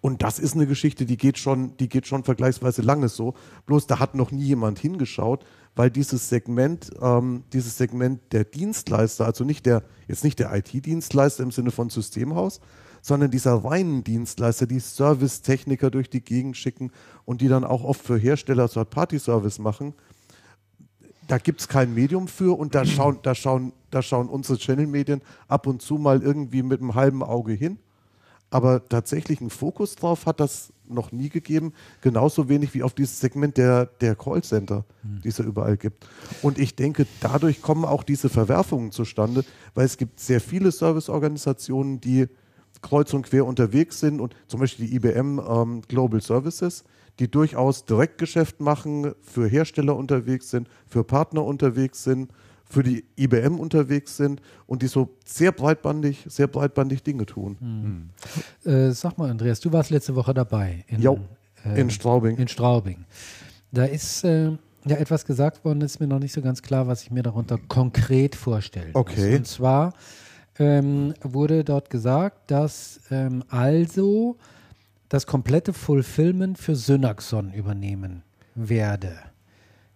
Und 0.00 0.22
das 0.22 0.38
ist 0.38 0.54
eine 0.54 0.66
Geschichte, 0.66 1.04
die 1.04 1.18
geht 1.18 1.36
schon, 1.36 1.76
die 1.76 1.88
geht 1.88 2.06
schon 2.06 2.24
vergleichsweise 2.24 2.80
lange 2.80 3.08
so. 3.08 3.34
Bloß 3.66 3.86
da 3.86 3.98
hat 3.98 4.14
noch 4.14 4.30
nie 4.30 4.44
jemand 4.44 4.78
hingeschaut, 4.78 5.44
weil 5.76 5.90
dieses 5.90 6.28
Segment, 6.28 6.90
ähm, 7.00 7.44
dieses 7.52 7.76
Segment 7.76 8.20
der 8.32 8.44
Dienstleister, 8.44 9.26
also 9.26 9.44
nicht 9.44 9.66
der, 9.66 9.82
jetzt 10.08 10.24
nicht 10.24 10.38
der 10.38 10.54
IT-Dienstleister 10.54 11.42
im 11.42 11.50
Sinne 11.50 11.70
von 11.70 11.90
Systemhaus, 11.90 12.60
sondern 13.02 13.30
dieser 13.30 13.54
reinen 13.64 14.04
Dienstleister, 14.04 14.66
die 14.66 14.80
Servicetechniker 14.80 15.90
durch 15.90 16.10
die 16.10 16.22
Gegend 16.22 16.56
schicken 16.56 16.90
und 17.24 17.40
die 17.40 17.48
dann 17.48 17.64
auch 17.64 17.84
oft 17.84 18.02
für 18.02 18.16
Hersteller 18.16 18.68
Third-Party-Service 18.68 19.58
machen, 19.58 19.94
da 21.30 21.38
gibt 21.38 21.60
es 21.60 21.68
kein 21.68 21.94
Medium 21.94 22.26
für 22.26 22.58
und 22.58 22.74
da 22.74 22.84
schauen, 22.84 23.18
da 23.22 23.34
schauen, 23.34 23.72
da 23.90 24.02
schauen 24.02 24.28
unsere 24.28 24.58
Channel-Medien 24.58 25.22
ab 25.46 25.66
und 25.68 25.80
zu 25.80 25.94
mal 25.94 26.22
irgendwie 26.22 26.62
mit 26.62 26.80
einem 26.80 26.96
halben 26.96 27.22
Auge 27.22 27.52
hin. 27.52 27.78
Aber 28.50 28.88
tatsächlich 28.88 29.40
einen 29.40 29.50
Fokus 29.50 29.94
drauf 29.94 30.26
hat 30.26 30.40
das 30.40 30.72
noch 30.88 31.12
nie 31.12 31.28
gegeben. 31.28 31.72
Genauso 32.00 32.48
wenig 32.48 32.74
wie 32.74 32.82
auf 32.82 32.94
dieses 32.94 33.20
Segment 33.20 33.56
der, 33.56 33.86
der 33.86 34.16
Callcenter, 34.16 34.84
die 35.04 35.28
es 35.28 35.38
ja 35.38 35.44
überall 35.44 35.76
gibt. 35.76 36.08
Und 36.42 36.58
ich 36.58 36.74
denke, 36.74 37.06
dadurch 37.20 37.62
kommen 37.62 37.84
auch 37.84 38.02
diese 38.02 38.28
Verwerfungen 38.28 38.90
zustande, 38.90 39.44
weil 39.74 39.86
es 39.86 39.96
gibt 39.96 40.18
sehr 40.18 40.40
viele 40.40 40.72
Serviceorganisationen, 40.72 42.00
die 42.00 42.26
kreuz 42.82 43.12
und 43.14 43.22
quer 43.26 43.44
unterwegs 43.46 44.00
sind 44.00 44.20
und 44.20 44.34
zum 44.46 44.60
Beispiel 44.60 44.86
die 44.88 44.96
IBM 44.96 45.38
ähm, 45.40 45.82
Global 45.88 46.20
Services, 46.20 46.84
die 47.18 47.30
durchaus 47.30 47.84
Direktgeschäft 47.84 48.60
machen, 48.60 49.12
für 49.20 49.46
Hersteller 49.46 49.96
unterwegs 49.96 50.50
sind, 50.50 50.68
für 50.86 51.04
Partner 51.04 51.44
unterwegs 51.44 52.02
sind, 52.04 52.30
für 52.64 52.82
die 52.82 53.04
IBM 53.18 53.58
unterwegs 53.58 54.16
sind 54.16 54.40
und 54.66 54.82
die 54.82 54.86
so 54.86 55.10
sehr 55.26 55.50
breitbandig, 55.52 56.24
sehr 56.28 56.46
breitbandig 56.46 57.02
Dinge 57.02 57.26
tun. 57.26 58.10
Äh, 58.64 58.92
sag 58.92 59.18
mal, 59.18 59.28
Andreas, 59.30 59.58
du 59.60 59.72
warst 59.72 59.90
letzte 59.90 60.14
Woche 60.14 60.32
dabei 60.32 60.84
in, 60.86 61.02
Jo, 61.02 61.18
äh, 61.64 61.80
in 61.80 61.90
Straubing. 61.90 62.36
in 62.38 62.46
Straubing. 62.48 63.04
Da 63.72 63.84
ist 63.84 64.22
äh, 64.24 64.50
ja 64.86 64.96
etwas 64.96 65.24
gesagt 65.26 65.64
worden, 65.64 65.80
ist 65.82 65.98
mir 66.00 66.06
noch 66.06 66.20
nicht 66.20 66.32
so 66.32 66.40
ganz 66.42 66.62
klar, 66.62 66.86
was 66.86 67.02
ich 67.02 67.10
mir 67.10 67.22
darunter 67.24 67.58
konkret 67.68 68.36
vorstellen 68.36 68.90
Okay. 68.94 69.30
muss. 69.32 69.38
Und 69.40 69.46
zwar 69.48 69.92
ähm, 70.60 71.14
wurde 71.22 71.64
dort 71.64 71.90
gesagt, 71.90 72.50
dass 72.50 73.00
ähm, 73.10 73.42
also 73.48 74.36
das 75.08 75.26
komplette 75.26 75.72
Fulfillment 75.72 76.58
für 76.58 76.76
Synaxon 76.76 77.52
übernehmen 77.52 78.22
werde. 78.54 79.18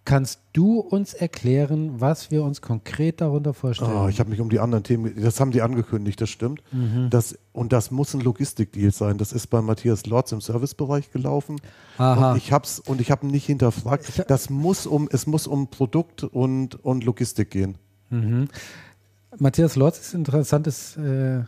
Kannst 0.03 0.39
du 0.53 0.79
uns 0.81 1.15
erklären, 1.15 1.99
was 1.99 2.29
wir 2.29 2.43
uns 2.43 2.61
konkret 2.61 3.21
darunter 3.21 3.55
vorstellen? 3.55 3.89
Ah, 3.89 4.07
ich 4.07 4.19
habe 4.19 4.29
mich 4.29 4.39
um 4.39 4.51
die 4.51 4.59
anderen 4.59 4.83
Themen, 4.83 5.19
das 5.19 5.39
haben 5.39 5.49
die 5.49 5.63
angekündigt, 5.63 6.21
das 6.21 6.29
stimmt. 6.29 6.61
Mhm. 6.71 7.09
Das, 7.09 7.39
und 7.53 7.73
das 7.73 7.89
muss 7.89 8.13
ein 8.13 8.21
Logistikdeal 8.21 8.91
sein. 8.91 9.17
Das 9.17 9.33
ist 9.33 9.47
bei 9.47 9.63
Matthias 9.63 10.05
Lorz 10.05 10.31
im 10.31 10.41
Servicebereich 10.41 11.11
gelaufen. 11.11 11.59
Aha. 11.97 12.31
Und 12.31 12.37
ich 12.37 12.51
hab's 12.51 12.79
und 12.79 13.01
ich 13.01 13.09
habe 13.09 13.25
nicht 13.25 13.47
hinterfragt. 13.47 14.25
Das 14.27 14.51
muss 14.51 14.85
um, 14.85 15.09
es 15.11 15.25
muss 15.25 15.47
um 15.47 15.69
Produkt 15.69 16.23
und, 16.23 16.75
und 16.85 17.03
Logistik 17.03 17.49
gehen. 17.49 17.75
Matthias 19.39 19.75
Lorz 19.75 19.99
ist 19.99 20.13
ein 20.13 20.19
interessantes, 20.19 20.97
äh, 20.97 21.41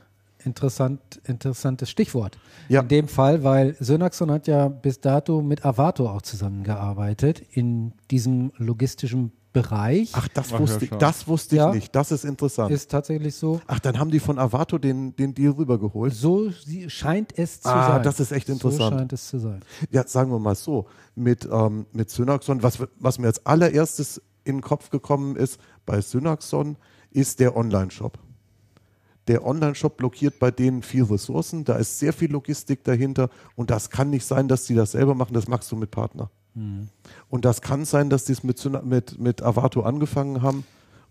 interessant, 0.43 0.99
interessantes 1.25 1.89
Stichwort. 1.89 2.37
Ja. 2.69 2.81
In 2.81 2.87
dem 2.87 3.07
Fall, 3.07 3.43
weil 3.43 3.75
Synaxon 3.79 4.31
hat 4.31 4.47
ja 4.47 4.67
bis 4.67 4.99
dato 4.99 5.41
mit 5.41 5.65
Avato 5.65 6.09
auch 6.09 6.21
zusammengearbeitet 6.21 7.41
in 7.51 7.93
diesem 8.11 8.51
logistischen 8.57 9.31
Bereich. 9.53 10.11
Ach, 10.13 10.27
das 10.27 10.53
Ach, 10.53 10.59
wusste 10.59 10.85
ja, 10.85 10.91
ich, 10.91 10.97
das 10.99 11.27
wusste 11.27 11.55
ich 11.55 11.59
Ja. 11.61 11.71
nicht. 11.73 11.95
Das 11.95 12.11
ist 12.11 12.25
interessant. 12.25 12.69
ist 12.71 12.91
tatsächlich 12.91 13.35
so. 13.35 13.59
Ach, 13.65 13.79
dann 13.79 13.97
haben 13.97 14.11
die 14.11 14.19
von 14.19 14.37
Avato 14.37 14.77
den, 14.77 15.15
den 15.15 15.33
Deal 15.33 15.53
rübergeholt. 15.53 16.13
So 16.13 16.51
scheint 16.87 17.37
es 17.39 17.61
zu 17.61 17.69
Ah, 17.69 17.93
sein. 17.93 18.03
das 18.03 18.19
ist 18.19 18.31
echt 18.31 18.47
So 18.47 18.53
interessant. 18.53 18.95
scheint 18.99 19.13
es 19.13 19.27
zu 19.29 19.39
sein. 19.39 19.61
Ja, 19.89 20.05
sagen 20.05 20.31
wir 20.31 20.37
mal 20.39 20.53
so, 20.53 20.85
mit, 21.15 21.47
ähm, 21.51 21.87
mit 21.91 22.09
Synaxon, 22.11 22.61
was, 22.61 22.77
was 22.99 23.17
mir 23.17 23.27
als 23.27 23.43
allererstes 23.47 24.21
in 24.43 24.57
den 24.57 24.61
Kopf 24.61 24.91
gekommen 24.91 25.35
ist 25.35 25.59
bei 25.87 26.01
Synaxon, 26.01 26.75
ist 27.11 27.39
der 27.39 27.55
Online-Shop. 27.55 28.17
Der 29.27 29.45
Online-Shop 29.45 29.97
blockiert 29.97 30.39
bei 30.39 30.51
denen 30.51 30.81
viel 30.81 31.03
Ressourcen, 31.03 31.65
da 31.65 31.75
ist 31.75 31.99
sehr 31.99 32.13
viel 32.13 32.31
Logistik 32.31 32.83
dahinter 32.85 33.29
und 33.55 33.69
das 33.69 33.89
kann 33.89 34.09
nicht 34.09 34.25
sein, 34.25 34.47
dass 34.47 34.65
die 34.65 34.75
das 34.75 34.93
selber 34.93 35.15
machen, 35.15 35.33
das 35.33 35.47
machst 35.47 35.71
du 35.71 35.75
mit 35.75 35.91
Partner. 35.91 36.29
Und 37.29 37.45
das 37.45 37.61
kann 37.61 37.85
sein, 37.85 38.09
dass 38.09 38.25
die 38.25 38.31
es 38.31 38.43
mit, 38.43 38.83
mit, 38.83 39.19
mit 39.19 39.43
Avato 39.43 39.81
angefangen 39.81 40.41
haben 40.41 40.63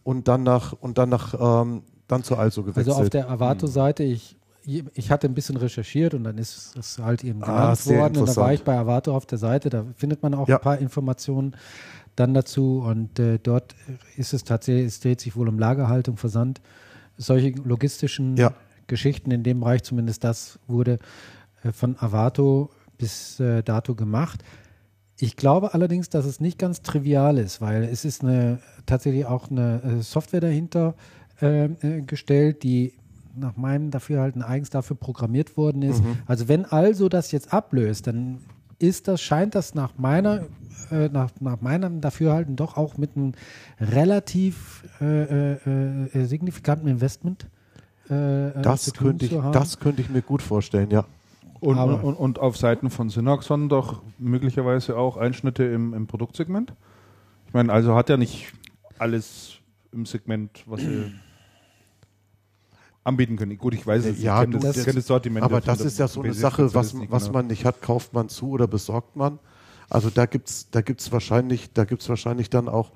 und 0.02 0.26
dann 0.26 0.42
nach 0.42 0.72
und 0.72 0.98
dann 0.98 1.08
nach 1.08 1.34
ähm, 1.62 1.82
dann 2.08 2.24
zu 2.24 2.34
Also 2.36 2.62
gewechselt. 2.64 2.88
Also 2.88 3.02
auf 3.02 3.10
der 3.10 3.30
Avato-Seite, 3.30 4.02
ich, 4.02 4.36
ich 4.64 5.10
hatte 5.12 5.28
ein 5.28 5.34
bisschen 5.34 5.56
recherchiert 5.56 6.14
und 6.14 6.24
dann 6.24 6.38
ist 6.38 6.74
es 6.76 6.98
halt 6.98 7.22
eben 7.22 7.44
Ah, 7.44 7.46
genannt 7.46 7.78
sehr 7.78 7.98
worden. 8.00 8.16
Und 8.16 8.28
da 8.28 8.34
war 8.36 8.52
ich 8.52 8.64
bei 8.64 8.76
Avato 8.76 9.14
auf 9.14 9.26
der 9.26 9.38
Seite, 9.38 9.70
da 9.70 9.84
findet 9.94 10.20
man 10.22 10.34
auch 10.34 10.48
Ja. 10.48 10.56
ein 10.56 10.62
paar 10.62 10.78
Informationen 10.78 11.54
dann 12.16 12.34
dazu. 12.34 12.80
Und 12.80 13.18
äh, 13.18 13.38
dort 13.38 13.74
ist 14.16 14.32
es 14.32 14.44
tatsächlich, 14.44 14.86
es 14.86 15.00
dreht 15.00 15.20
sich 15.20 15.36
wohl 15.36 15.48
um 15.48 15.58
Lagerhaltung, 15.58 16.16
Versand, 16.16 16.60
solche 17.16 17.50
logistischen 17.50 18.36
Ja. 18.36 18.52
Geschichten 18.86 19.30
in 19.30 19.42
dem 19.42 19.60
Bereich, 19.60 19.82
zumindest 19.82 20.24
das 20.24 20.58
wurde 20.66 20.98
äh, 21.62 21.72
von 21.72 21.96
Avato 21.98 22.70
bis 22.98 23.40
äh, 23.40 23.62
dato 23.62 23.94
gemacht. 23.94 24.42
Ich 25.18 25.36
glaube 25.36 25.72
allerdings, 25.74 26.10
dass 26.10 26.26
es 26.26 26.40
nicht 26.40 26.58
ganz 26.58 26.82
trivial 26.82 27.38
ist, 27.38 27.60
weil 27.60 27.84
es 27.84 28.04
ist 28.04 28.22
eine, 28.22 28.58
tatsächlich 28.84 29.24
auch 29.24 29.50
eine 29.50 29.82
äh, 29.82 30.02
Software 30.02 30.40
dahinter 30.40 30.94
äh, 31.40 31.64
äh, 31.64 32.02
gestellt, 32.02 32.62
die 32.62 32.92
nach 33.34 33.56
meinem 33.56 33.90
Dafürhalten 33.90 34.42
eigens 34.42 34.70
dafür 34.70 34.96
programmiert 34.96 35.56
worden 35.58 35.82
ist. 35.82 36.02
Also 36.26 36.48
wenn 36.48 36.64
also 36.64 37.10
das 37.10 37.32
jetzt 37.32 37.52
ablöst, 37.52 38.06
dann 38.06 38.38
ist 38.78 39.08
das, 39.08 39.20
scheint 39.20 39.54
das 39.54 39.74
nach 39.74 39.98
meiner, 39.98 40.46
äh, 40.90 41.08
nach, 41.08 41.30
nach 41.40 41.60
meinem 41.60 42.00
Dafürhalten 42.00 42.56
doch 42.56 42.76
auch 42.76 42.96
mit 42.96 43.16
einem 43.16 43.32
relativ 43.80 44.84
äh, 45.00 45.54
äh, 45.54 46.06
äh, 46.12 46.24
signifikanten 46.24 46.88
Investment 46.88 47.46
äh, 48.10 48.48
äh, 48.48 48.62
das 48.62 48.84
zu 48.84 48.92
tun 48.92 49.06
könnte 49.08 49.24
ich 49.26 49.30
zu 49.32 49.42
haben. 49.42 49.52
das 49.52 49.78
könnte 49.78 50.02
ich 50.02 50.08
mir 50.10 50.22
gut 50.22 50.42
vorstellen, 50.42 50.90
ja. 50.90 51.04
Und, 51.60 51.78
und, 51.78 52.14
und 52.14 52.38
auf 52.38 52.56
Seiten 52.56 52.90
von 52.90 53.08
Synaxon 53.08 53.68
doch 53.68 54.02
möglicherweise 54.18 54.96
auch 54.98 55.16
Einschnitte 55.16 55.64
im, 55.64 55.94
im 55.94 56.06
Produktsegment? 56.06 56.74
Ich 57.46 57.54
meine, 57.54 57.72
also 57.72 57.94
hat 57.94 58.08
ja 58.10 58.16
nicht 58.18 58.52
alles 58.98 59.54
im 59.90 60.04
Segment, 60.04 60.62
was 60.66 60.82
sie 60.82 61.10
anbieten 63.04 63.36
können. 63.36 63.56
Gut, 63.56 63.74
ich 63.74 63.86
weiß 63.86 64.04
es, 64.04 64.20
Ja, 64.22 64.42
ich 64.42 64.50
kenne 64.50 64.58
das, 64.60 64.76
das- 64.76 64.84
kenn 64.84 64.96
das 64.96 65.06
Sortiment. 65.06 65.44
Aber 65.44 65.60
das 65.60 65.80
ist 65.80 65.98
ja 65.98 66.08
so 66.08 66.22
eine 66.22 66.34
Sache, 66.34 66.74
was, 66.74 66.94
was 67.08 67.30
man 67.32 67.46
nicht 67.46 67.64
hat, 67.64 67.80
kauft 67.80 68.12
man 68.12 68.28
zu 68.28 68.50
oder 68.50 68.66
besorgt 68.66 69.16
man. 69.16 69.38
Also 69.88 70.10
da 70.10 70.26
gibt's 70.26 70.68
da 70.70 70.80
gibt's 70.80 71.10
wahrscheinlich, 71.12 71.72
da 71.72 71.84
gibt's 71.84 72.08
wahrscheinlich 72.08 72.50
dann 72.50 72.68
auch 72.68 72.92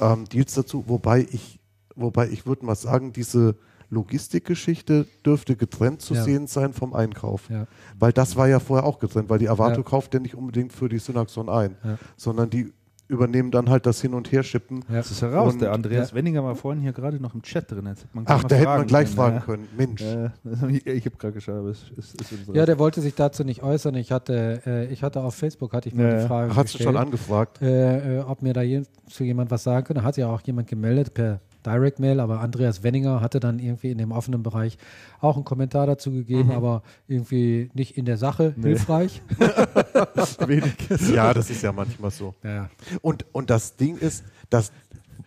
ähm, 0.00 0.24
Deals 0.28 0.54
dazu, 0.54 0.84
wobei 0.88 1.26
ich, 1.30 1.58
wobei 1.94 2.28
ich 2.28 2.46
würde 2.46 2.64
mal 2.66 2.74
sagen, 2.74 3.12
diese 3.12 3.56
Logistikgeschichte 3.90 5.06
dürfte 5.24 5.56
getrennt 5.56 6.02
zu 6.02 6.14
Ja. 6.14 6.24
sehen 6.24 6.46
sein 6.46 6.72
vom 6.72 6.92
Einkauf. 6.94 7.48
Ja. 7.50 7.66
Weil 7.98 8.12
das 8.12 8.36
war 8.36 8.48
ja 8.48 8.60
vorher 8.60 8.86
auch 8.86 8.98
getrennt, 8.98 9.28
weil 9.30 9.38
die 9.38 9.48
Avato 9.48 9.80
Ja. 9.80 9.82
kauft 9.82 10.14
ja 10.14 10.20
nicht 10.20 10.34
unbedingt 10.34 10.72
für 10.72 10.88
die 10.88 10.98
Synaxon 10.98 11.48
ein, 11.48 11.76
sondern 12.16 12.50
die 12.50 12.72
übernehmen 13.08 13.50
dann 13.50 13.68
halt 13.70 13.86
das 13.86 14.00
Hin- 14.02 14.14
und 14.14 14.30
Herschippen. 14.30 14.84
Ja. 14.88 14.96
Das 14.96 15.10
ist 15.10 15.22
heraus. 15.22 15.54
Und- 15.54 15.62
der 15.62 15.72
Andreas 15.72 16.10
Ja. 16.10 16.16
Wenninger 16.16 16.44
war 16.44 16.54
vorhin 16.54 16.82
hier 16.82 16.92
gerade 16.92 17.18
noch 17.20 17.34
im 17.34 17.42
Chat 17.42 17.70
drin. 17.70 17.86
Jetzt 17.86 18.06
man 18.14 18.24
Ach, 18.28 18.44
da 18.44 18.54
hätte 18.56 18.66
man 18.68 18.86
gleich 18.86 19.06
können, 19.06 19.16
fragen 19.16 19.34
ja. 19.36 19.40
können. 19.42 19.68
Mensch. 19.76 20.00
Ja, 20.02 20.32
ich 20.68 20.86
ich 20.86 21.04
habe 21.06 21.16
gerade 21.16 21.32
geschaut, 21.34 21.56
aber 21.56 21.70
es 21.70 21.84
ist, 21.96 22.20
ist. 22.20 22.32
Ja, 22.52 22.66
der 22.66 22.78
wollte 22.78 23.00
sich 23.00 23.14
dazu 23.14 23.44
nicht 23.44 23.62
äußern. 23.62 23.94
Ich 23.94 24.12
hatte, 24.12 24.60
äh, 24.66 24.86
ich 24.92 25.02
hatte 25.02 25.20
auf 25.22 25.34
Facebook 25.34 25.72
hatte 25.72 25.88
ich 25.88 25.94
mal 25.94 26.04
Ja, 26.12 26.20
die. 26.22 26.26
Frage 26.28 26.54
Hast 26.56 26.74
du 26.74 26.78
schon 26.78 26.86
gestellt, 26.92 26.96
angefragt? 26.96 27.62
äh, 27.62 28.18
äh, 28.18 28.20
ob 28.20 28.42
mir 28.42 28.52
da 28.52 28.62
je, 28.62 28.82
zu 29.08 29.24
jemand 29.24 29.50
was 29.50 29.62
sagen 29.64 29.86
könnte. 29.86 30.02
Hat 30.04 30.16
ja 30.18 30.28
auch 30.28 30.40
jemand 30.42 30.68
gemeldet 30.68 31.14
per 31.14 31.40
Direct 31.66 31.98
Mail, 31.98 32.20
aber 32.20 32.40
Andreas 32.40 32.82
Wenninger 32.82 33.20
hatte 33.20 33.40
dann 33.40 33.58
irgendwie 33.58 33.90
in 33.90 33.98
dem 33.98 34.12
offenen 34.12 34.42
Bereich 34.42 34.78
auch 35.20 35.36
einen 35.36 35.44
Kommentar 35.44 35.86
dazu 35.86 36.10
gegeben, 36.12 36.50
aber 36.52 36.82
irgendwie 37.08 37.70
nicht 37.74 37.96
in 37.98 38.04
der 38.04 38.16
Sache 38.16 38.54
Nee. 38.56 38.68
hilfreich. 38.68 39.22
wenig. 40.46 40.74
Ja, 41.12 41.34
das 41.34 41.50
ist 41.50 41.62
ja 41.62 41.72
manchmal 41.72 42.10
so. 42.10 42.34
Ja. 42.42 42.70
Und, 43.02 43.26
und 43.32 43.50
das 43.50 43.76
Ding 43.76 43.96
ist, 43.98 44.24
dass, 44.50 44.72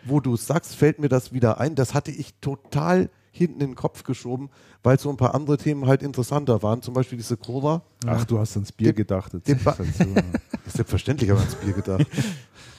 wo 0.06 0.20
du 0.20 0.36
sagst, 0.38 0.76
fällt 0.76 1.00
mir 1.00 1.10
das 1.10 1.34
wieder 1.34 1.60
ein, 1.60 1.76
das 1.76 1.94
hatte 1.94 2.12
ich 2.12 2.34
total 2.42 3.10
hinten 3.34 3.62
in 3.62 3.68
den 3.72 3.76
Kopf 3.76 4.04
geschoben, 4.04 4.50
weil 4.84 5.00
so 5.00 5.10
ein 5.10 5.18
paar 5.18 5.34
andere 5.36 5.58
Themen 5.58 5.86
halt 5.88 6.02
interessanter 6.04 6.62
waren. 6.64 6.82
Zum 6.82 6.94
Beispiel 6.94 7.18
diese 7.18 7.38
Cora. 7.38 7.82
Ach, 8.06 8.26
du 8.26 8.40
hast 8.40 8.56
ans 8.58 8.72
Bier 8.72 8.90
Die- 8.92 8.98
gedacht. 8.98 9.32
Halt. 9.34 9.48
Ist 10.66 10.76
selbstverständlich, 10.76 11.32
aber 11.32 11.40
ans 11.40 11.56
Bier 11.56 11.74
gedacht. 11.74 12.06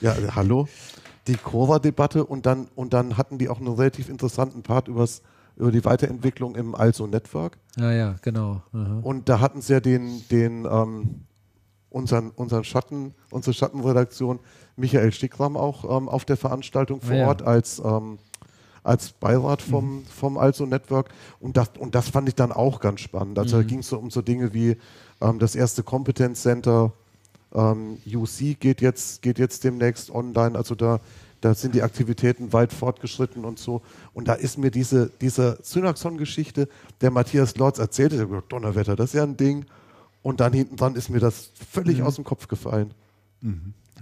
ja, 0.01 0.15
hallo? 0.35 0.67
Die 1.27 1.35
Cora-Debatte 1.37 2.25
und 2.25 2.45
dann, 2.45 2.67
und 2.75 2.93
dann 2.93 3.17
hatten 3.17 3.37
die 3.37 3.47
auch 3.49 3.59
einen 3.59 3.67
relativ 3.73 4.09
interessanten 4.09 4.61
Part 4.63 4.87
übers, 4.87 5.21
über 5.55 5.71
die 5.71 5.85
Weiterentwicklung 5.85 6.55
im 6.55 6.75
Also 6.75 7.07
Network. 7.07 7.57
ja, 7.77 7.91
ja, 7.91 8.15
genau. 8.21 8.61
Aha. 8.73 8.99
Und 9.03 9.29
da 9.29 9.39
hatten 9.39 9.61
sie 9.61 9.73
ja 9.73 9.79
den, 9.79 10.23
den 10.29 10.65
ähm, 10.69 11.21
unseren, 11.89 12.31
unseren 12.31 12.63
Schatten, 12.63 13.13
unsere 13.31 13.53
Schattenredaktion 13.53 14.39
Michael 14.75 15.11
Stickram 15.11 15.55
auch 15.55 15.85
ähm, 15.97 16.09
auf 16.09 16.25
der 16.25 16.37
Veranstaltung 16.37 16.99
vor 17.01 17.13
Ah, 17.15 17.19
ja. 17.19 17.27
Ort 17.27 17.41
als, 17.43 17.79
ähm, 17.85 18.17
als 18.83 19.11
Beirat 19.11 19.61
vom, 19.61 20.03
vom 20.05 20.37
Also 20.37 20.65
Network. 20.65 21.09
Und 21.39 21.55
das, 21.55 21.69
und 21.79 21.93
das 21.95 22.09
fand 22.09 22.27
ich 22.27 22.35
dann 22.35 22.51
auch 22.51 22.79
ganz 22.79 22.99
spannend. 23.01 23.37
Also 23.39 23.57
da 23.57 23.63
ging 23.63 23.79
es 23.79 23.87
so 23.89 23.97
um 23.99 24.09
so 24.09 24.21
Dinge 24.23 24.53
wie 24.53 24.75
ähm, 25.21 25.37
das 25.39 25.55
erste 25.55 25.83
Competence 25.83 26.41
Center 26.41 26.91
ähm, 27.53 27.97
UC 28.05 28.59
geht 28.59 28.81
jetzt, 28.81 29.21
geht 29.21 29.39
jetzt 29.39 29.63
demnächst 29.63 30.11
online. 30.11 30.57
Also 30.57 30.75
da, 30.75 30.99
da 31.41 31.53
sind 31.53 31.75
die 31.75 31.81
Aktivitäten 31.81 32.53
weit 32.53 32.73
fortgeschritten 32.73 33.45
und 33.45 33.59
so. 33.59 33.81
Und 34.13 34.27
da 34.27 34.33
ist 34.33 34.57
mir 34.57 34.71
diese, 34.71 35.11
diese 35.21 35.59
Synaxon-Geschichte, 35.61 36.67
der 37.01 37.11
Matthias 37.11 37.57
Lorz 37.57 37.79
erzählte, 37.79 38.19
hab 38.19 38.29
gedacht, 38.29 38.51
Donnerwetter, 38.51 38.95
das 38.95 39.11
ist 39.11 39.13
ja 39.13 39.23
ein 39.23 39.37
Ding. 39.37 39.65
Und 40.21 40.39
dann 40.39 40.53
hinten 40.53 40.77
dran 40.77 40.95
ist 40.95 41.09
mir 41.09 41.19
das 41.19 41.51
völlig 41.69 42.01
aus 42.01 42.15
dem 42.15 42.23
Kopf 42.23 42.47
gefallen. 42.47 42.93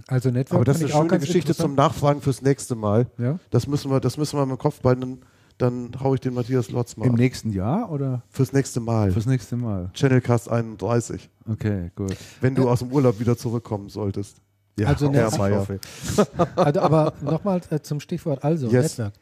Also 0.06 0.30
Network 0.30 0.56
Aber 0.56 0.64
das 0.64 0.80
ist 0.80 0.94
eine 0.94 1.08
schöne 1.08 1.18
Geschichte 1.18 1.54
zum. 1.54 1.74
Nachfragen 1.74 2.20
fürs 2.20 2.42
nächste 2.42 2.74
Mal. 2.74 3.06
Ja. 3.18 3.38
Das 3.50 3.66
müssen 3.66 3.90
wir, 3.90 4.00
das 4.00 4.16
müssen 4.16 4.38
wir 4.38 4.42
im 4.42 4.58
Kopf 4.58 4.80
behalten. 4.80 5.20
Dann, 5.58 5.90
dann 5.92 6.00
hau 6.02 6.14
ich 6.14 6.20
den 6.20 6.34
Matthias 6.34 6.70
Lotz 6.70 6.96
mal 6.96 7.06
Im 7.06 7.12
ab. 7.12 7.18
nächsten 7.18 7.52
Jahr 7.52 7.90
oder 7.90 8.22
fürs 8.30 8.52
nächste 8.52 8.80
Mal. 8.80 9.12
fürs 9.12 9.26
nächste 9.26 9.56
Mal? 9.56 9.90
Channelcast 9.94 10.48
31. 10.50 11.28
Okay, 11.48 11.90
gut. 11.94 12.16
Wenn 12.40 12.54
du 12.54 12.68
aus 12.68 12.80
dem 12.80 12.90
Urlaub 12.92 13.20
wieder 13.20 13.36
zurückkommen 13.36 13.88
solltest. 13.88 14.36
Ja, 14.78 14.88
Also 14.88 15.08
auch 15.08 15.12
ne- 15.12 15.28
Meier. 15.38 15.66
Also, 16.56 16.80
aber 16.80 17.12
nochmal 17.20 17.60
äh, 17.70 17.80
zum 17.80 18.00
Stichwort 18.00 18.42
also 18.42 18.68
Yes. 18.68 18.82
Netzwerk. 18.98 19.12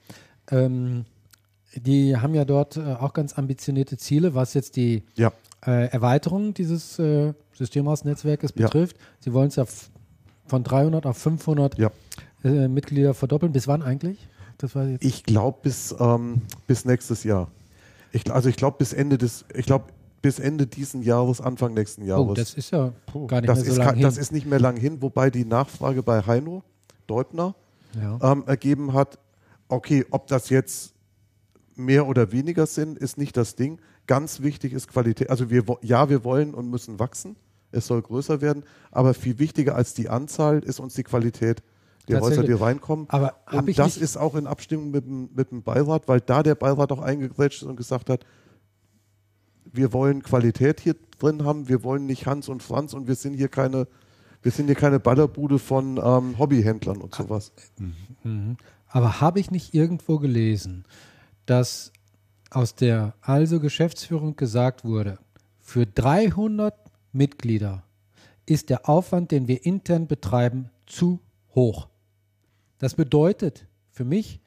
Ähm, 0.50 1.04
die 1.74 2.16
haben 2.16 2.34
ja 2.34 2.44
dort 2.44 2.76
äh, 2.76 2.80
auch 2.94 3.12
ganz 3.12 3.36
ambitionierte 3.36 3.96
Ziele, 3.96 4.34
was 4.34 4.54
jetzt 4.54 4.76
die 4.76 5.02
Ja. 5.16 5.32
äh, 5.66 5.88
Erweiterung 5.88 6.54
dieses 6.54 6.98
äh, 6.98 7.32
Systemhausnetzwerkes 7.52 8.52
Ja. 8.56 8.66
betrifft. 8.66 8.96
Sie 9.20 9.32
wollen 9.32 9.48
es 9.48 9.56
ja 9.56 9.64
von 10.46 10.62
300 10.64 11.06
auf 11.06 11.16
500 11.18 11.78
Ja. 11.78 11.90
äh, 12.44 12.68
Mitglieder 12.68 13.14
verdoppeln. 13.14 13.52
Bis 13.52 13.66
wann 13.68 13.82
eigentlich? 13.82 14.18
Das 14.60 14.74
war 14.74 14.86
jetzt. 14.86 15.04
Ich 15.04 15.24
glaube 15.24 15.58
bis, 15.62 15.94
ähm, 15.98 16.42
bis 16.66 16.84
nächstes 16.84 17.24
Jahr. 17.24 17.48
Ich, 18.12 18.30
also 18.30 18.48
ich 18.48 18.56
glaube 18.56 18.76
bis 18.78 18.92
Ende 18.92 19.16
des, 19.16 19.44
ich 19.54 19.64
glaube 19.64 19.86
bis 20.20 20.38
Ende 20.38 20.66
diesen 20.66 21.02
Jahres, 21.02 21.40
Anfang 21.40 21.72
nächsten 21.72 22.04
Jahres. 22.04 22.28
oh, 22.28 22.34
das 22.34 22.54
ist 22.54 22.70
ja 22.70 22.92
gar 23.26 23.40
nicht 23.40 23.48
das, 23.48 23.58
mehr 23.58 23.64
so 23.64 23.70
ist, 23.72 23.76
lange 23.78 23.90
ka- 23.90 23.94
hin. 23.94 24.02
das 24.02 24.18
ist 24.18 24.32
nicht 24.32 24.46
mehr 24.46 24.60
lang 24.60 24.76
hin, 24.76 25.00
wobei 25.00 25.30
die 25.30 25.46
Nachfrage 25.46 26.02
bei 26.02 26.26
Heino 26.26 26.62
Deutner 27.06 27.54
ja. 28.00 28.18
ähm, 28.20 28.44
ergeben 28.46 28.92
hat, 28.92 29.18
okay, 29.68 30.04
ob 30.10 30.26
das 30.26 30.50
jetzt 30.50 30.92
mehr 31.74 32.06
oder 32.06 32.32
weniger 32.32 32.66
sind, 32.66 32.98
ist 32.98 33.16
nicht 33.16 33.36
das 33.36 33.56
Ding. 33.56 33.80
Ganz 34.06 34.42
wichtig 34.42 34.74
ist 34.74 34.88
Qualität. 34.88 35.30
Also 35.30 35.48
wir, 35.48 35.64
ja, 35.82 36.10
wir 36.10 36.22
wollen 36.24 36.52
und 36.52 36.68
müssen 36.68 36.98
wachsen. 36.98 37.36
Es 37.72 37.86
soll 37.86 38.02
größer 38.02 38.40
werden. 38.42 38.64
Aber 38.90 39.14
viel 39.14 39.38
wichtiger 39.38 39.76
als 39.76 39.94
die 39.94 40.08
Anzahl 40.10 40.58
ist 40.58 40.80
uns 40.80 40.94
die 40.94 41.04
Qualität 41.04 41.62
der 42.10 42.20
Häuser, 42.20 42.42
die 42.42 42.52
reinkommen. 42.52 43.06
Aber 43.08 43.34
und 43.50 43.78
das 43.78 43.96
ist 43.96 44.16
auch 44.16 44.34
in 44.34 44.46
Abstimmung 44.46 44.90
mit 44.90 45.04
dem, 45.04 45.30
mit 45.34 45.50
dem 45.50 45.62
Beirat, 45.62 46.08
weil 46.08 46.20
da 46.20 46.42
der 46.42 46.54
Beirat 46.54 46.92
auch 46.92 47.00
eingegrätscht 47.00 47.62
ist 47.62 47.68
und 47.68 47.76
gesagt 47.76 48.10
hat, 48.10 48.24
wir 49.72 49.92
wollen 49.92 50.22
Qualität 50.22 50.80
hier 50.80 50.96
drin 51.18 51.44
haben, 51.44 51.68
wir 51.68 51.82
wollen 51.82 52.06
nicht 52.06 52.26
Hans 52.26 52.48
und 52.48 52.62
Franz 52.62 52.92
und 52.92 53.06
wir 53.06 53.14
sind 53.14 53.34
hier 53.34 53.48
keine, 53.48 53.86
wir 54.42 54.52
sind 54.52 54.66
hier 54.66 54.74
keine 54.74 55.00
Ballerbude 55.00 55.58
von 55.58 56.00
ähm, 56.02 56.38
Hobbyhändlern 56.38 56.98
und 56.98 57.14
sowas. 57.14 57.52
Mhm. 58.24 58.56
Aber 58.88 59.20
habe 59.20 59.38
ich 59.38 59.50
nicht 59.50 59.74
irgendwo 59.74 60.18
gelesen, 60.18 60.84
dass 61.46 61.92
aus 62.50 62.74
der 62.74 63.14
also 63.20 63.60
Geschäftsführung 63.60 64.36
gesagt 64.36 64.84
wurde, 64.84 65.18
für 65.60 65.86
300 65.86 66.74
Mitglieder 67.12 67.84
ist 68.46 68.70
der 68.70 68.88
Aufwand, 68.88 69.30
den 69.30 69.46
wir 69.46 69.64
intern 69.64 70.08
betreiben, 70.08 70.70
zu 70.86 71.20
hoch. 71.54 71.89
Das 72.80 72.94
bedeutet 72.94 73.66
für 73.90 74.04
mich, 74.04 74.40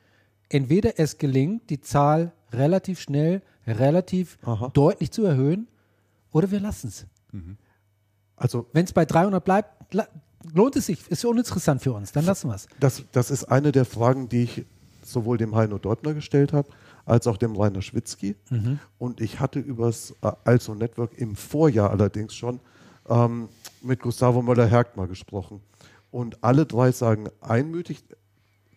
entweder 0.50 1.00
es 1.00 1.18
gelingt, 1.18 1.70
die 1.70 1.80
Zahl 1.80 2.34
relativ 2.52 3.00
schnell, 3.00 3.42
relativ 3.66 4.38
Aha. 4.44 4.70
deutlich 4.74 5.12
zu 5.12 5.24
erhöhen, 5.24 5.68
oder 6.32 6.50
wir 6.52 6.60
lassen 6.60 6.88
es. 6.88 7.06
Also 8.36 8.68
Wenn 8.74 8.86
es 8.86 8.92
bei 8.92 9.06
300 9.06 9.46
bleibt, 9.46 9.96
lohnt 10.52 10.76
es 10.76 10.88
sich, 10.88 11.08
ist 11.10 11.24
uninteressant 11.24 11.82
für 11.82 11.94
uns, 11.94 12.12
dann 12.12 12.26
lassen 12.26 12.50
wir 12.50 12.56
es. 12.56 12.68
das, 12.80 13.04
das 13.12 13.32
ist 13.32 13.46
eine 13.46 13.72
der 13.72 13.86
Fragen, 13.86 14.30
die 14.30 14.44
ich 14.44 14.66
sowohl 15.04 15.38
dem 15.38 15.56
Heino 15.56 15.78
Deutner 15.78 16.14
gestellt 16.14 16.54
habe, 16.54 16.70
als 17.06 17.28
auch 17.28 17.38
dem 17.38 17.56
Rainer 17.56 17.82
Schwitzky. 17.82 18.36
Und 18.98 19.22
ich 19.22 19.40
hatte 19.40 19.60
übers 19.60 20.16
äh, 20.22 20.32
Also 20.44 20.74
Network 20.74 21.18
im 21.18 21.36
Vorjahr 21.36 21.92
allerdings 21.92 22.34
schon 22.34 22.60
ähm, 23.10 23.50
mit 23.82 24.02
Gustavo 24.02 24.42
Möller-Hergt 24.42 24.98
mal 24.98 25.08
gesprochen. 25.08 25.62
Und 26.10 26.44
alle 26.44 26.66
drei 26.66 26.92
sagen 26.92 27.28
einmütig, 27.42 28.04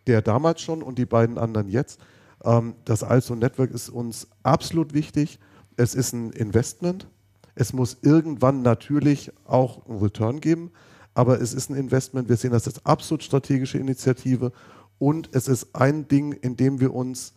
der 0.06 0.22
damals 0.22 0.60
schon 0.60 0.82
und 0.82 0.98
die 0.98 1.06
beiden 1.06 1.38
anderen 1.38 1.68
jetzt, 1.68 2.00
ähm, 2.44 2.74
das 2.84 3.02
Also 3.02 3.34
Network 3.34 3.70
ist 3.70 3.88
uns 3.88 4.28
absolut 4.42 4.94
wichtig. 4.94 5.38
Es 5.76 5.94
ist 5.94 6.12
ein 6.12 6.30
Investment. 6.30 7.08
Es 7.54 7.72
muss 7.72 7.98
irgendwann 8.02 8.62
natürlich 8.62 9.32
auch 9.44 9.86
einen 9.86 9.98
Return 9.98 10.40
geben, 10.40 10.70
aber 11.14 11.40
es 11.40 11.54
ist 11.54 11.70
ein 11.70 11.76
Investment. 11.76 12.28
Wir 12.28 12.36
sehen 12.36 12.52
das 12.52 12.66
als 12.66 12.84
absolut 12.84 13.22
strategische 13.22 13.78
Initiative 13.78 14.52
und 14.98 15.30
es 15.32 15.48
ist 15.48 15.74
ein 15.74 16.06
Ding, 16.08 16.32
in 16.32 16.56
dem 16.56 16.80
wir 16.80 16.94
uns 16.94 17.34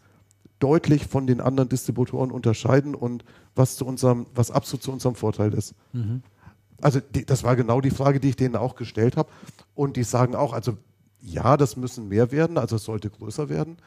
deutlich 0.59 1.07
von 1.07 1.25
den 1.25 1.39
anderen 1.39 1.69
Distributoren 1.69 2.31
unterscheiden 2.31 2.95
und 2.95 3.23
was 3.55 3.77
zu 3.77 3.85
unserem, 3.85 4.25
was 4.35 4.51
absolut 4.51 4.83
zu 4.83 4.91
unserem 4.91 5.15
Vorteil 5.15 5.53
ist. 5.53 5.73
Mhm. 5.93 6.21
Also 6.81 6.99
die, 6.99 7.25
das 7.25 7.43
war 7.43 7.55
genau 7.55 7.81
die 7.81 7.91
Frage, 7.91 8.19
die 8.19 8.29
ich 8.29 8.35
denen 8.35 8.55
auch 8.55 8.75
gestellt 8.75 9.17
habe. 9.17 9.29
Und 9.73 9.95
die 9.95 10.03
sagen 10.03 10.35
auch, 10.35 10.53
also 10.53 10.77
ja, 11.21 11.57
das 11.57 11.75
müssen 11.75 12.07
mehr 12.07 12.31
werden, 12.31 12.57
also 12.57 12.77
es 12.77 12.83
sollte 12.83 13.09
größer 13.09 13.49
werden, 13.49 13.77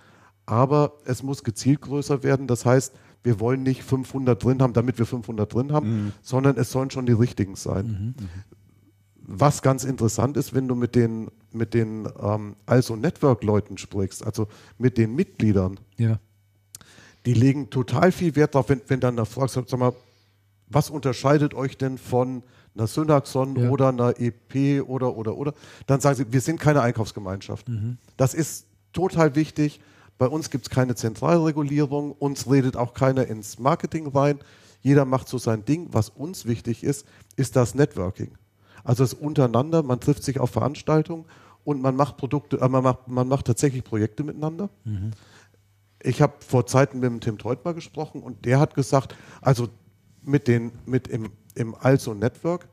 aber 0.47 0.99
es 1.05 1.23
muss 1.23 1.45
gezielt 1.45 1.81
größer 1.83 2.23
werden. 2.23 2.47
Das 2.47 2.65
heißt, 2.65 2.95
wir 3.23 3.41
wollen 3.41 3.63
nicht 3.63 3.83
500 3.83 4.43
drin 4.43 4.63
haben, 4.63 4.73
damit 4.73 4.99
wir 4.99 5.07
500 5.07 5.53
drin 5.53 5.73
haben, 5.73 5.89
mhm. 5.89 6.13
sondern 6.23 6.57
es 6.57 6.71
sollen 6.71 6.91
schon 6.91 7.07
die 7.07 7.13
richtigen 7.13 7.57
sein. 7.57 7.87
Mhm. 7.87 8.15
Was 9.25 9.63
ganz 9.63 9.85
interessant 9.85 10.37
ist, 10.37 10.53
wenn 10.53 10.67
du 10.67 10.75
mit 10.75 10.95
den, 10.95 11.31
mit 11.53 11.75
den 11.75 12.09
ähm, 12.21 12.57
also 12.67 12.97
Network-Leuten 12.97 13.79
sprichst, 13.79 14.27
also 14.27 14.49
mit 14.79 14.99
den 14.99 15.15
Mitgliedern, 15.15 15.79
ja. 15.97 16.19
die 17.25 17.35
legen 17.35 17.71
total 17.71 18.11
viel 18.11 18.35
Wert 18.35 18.55
darauf, 18.55 18.69
wenn, 18.69 18.83
wenn 18.89 18.99
dann 18.99 19.17
da 19.17 19.25
fragst, 19.25 19.55
sag 19.55 19.79
mal, 19.79 19.95
was 20.69 20.91
unterscheidet 20.91 21.55
euch 21.55 21.79
denn 21.79 21.99
von 21.99 22.43
einer 22.75 22.87
Synaxon 22.87 23.57
ja. 23.57 23.71
oder 23.71 23.89
einer 23.89 24.15
EP 24.19 24.83
oder, 24.89 25.17
oder, 25.17 25.37
oder, 25.37 25.55
dann 25.87 26.01
sagen 26.01 26.17
sie, 26.17 26.33
wir 26.33 26.41
sind 26.41 26.59
keine 26.59 26.81
Einkaufsgemeinschaft. 26.83 27.69
Mhm. 27.69 27.99
Das 28.17 28.35
ist 28.35 28.67
total 28.93 29.35
wichtig. 29.35 29.81
Bei 30.19 30.27
uns 30.27 30.51
gibt 30.51 30.67
es 30.67 30.71
keine 30.71 30.95
Zentralregulierung, 30.95 32.13
uns 32.13 32.51
redet 32.51 32.77
auch 32.77 32.95
keiner 32.95 33.27
ins 33.27 33.59
Marketing 33.59 34.07
rein. 34.07 34.39
Jeder 34.81 35.05
macht 35.05 35.29
so 35.29 35.39
sein 35.39 35.65
Ding. 35.65 35.89
Was 35.93 36.09
uns 36.09 36.47
wichtig 36.47 36.83
ist, 36.85 37.07
ist 37.37 37.57
das 37.57 37.75
Networking. 37.75 38.33
Also 38.85 39.05
es 39.05 39.15
untereinander, 39.15 39.83
man 39.83 40.01
trifft 40.01 40.25
sich 40.25 40.41
auf 40.41 40.51
Veranstaltungen 40.51 41.25
und 41.65 41.81
man 41.81 41.95
macht 41.95 42.17
Produkte, 42.17 42.61
äh, 42.61 42.69
man, 42.69 42.83
macht, 42.83 43.09
man 43.09 43.29
macht 43.29 43.47
tatsächlich 43.47 43.85
Projekte 43.85 44.25
miteinander. 44.25 44.71
Mhm. 44.85 45.13
Ich 46.03 46.21
habe 46.21 46.35
vor 46.47 46.67
Zeiten 46.67 46.99
mit 46.99 47.11
dem 47.11 47.21
Tim 47.21 47.39
Teutmer 47.39 47.75
gesprochen 47.75 48.23
und 48.23 48.45
der 48.45 48.59
hat 48.59 48.75
gesagt, 48.75 49.15
also 49.41 49.69
mit, 50.23 50.49
den, 50.49 50.73
mit 50.85 51.07
im, 51.09 51.31
im 51.55 51.75
Also 51.75 52.15
Network, 52.15 52.69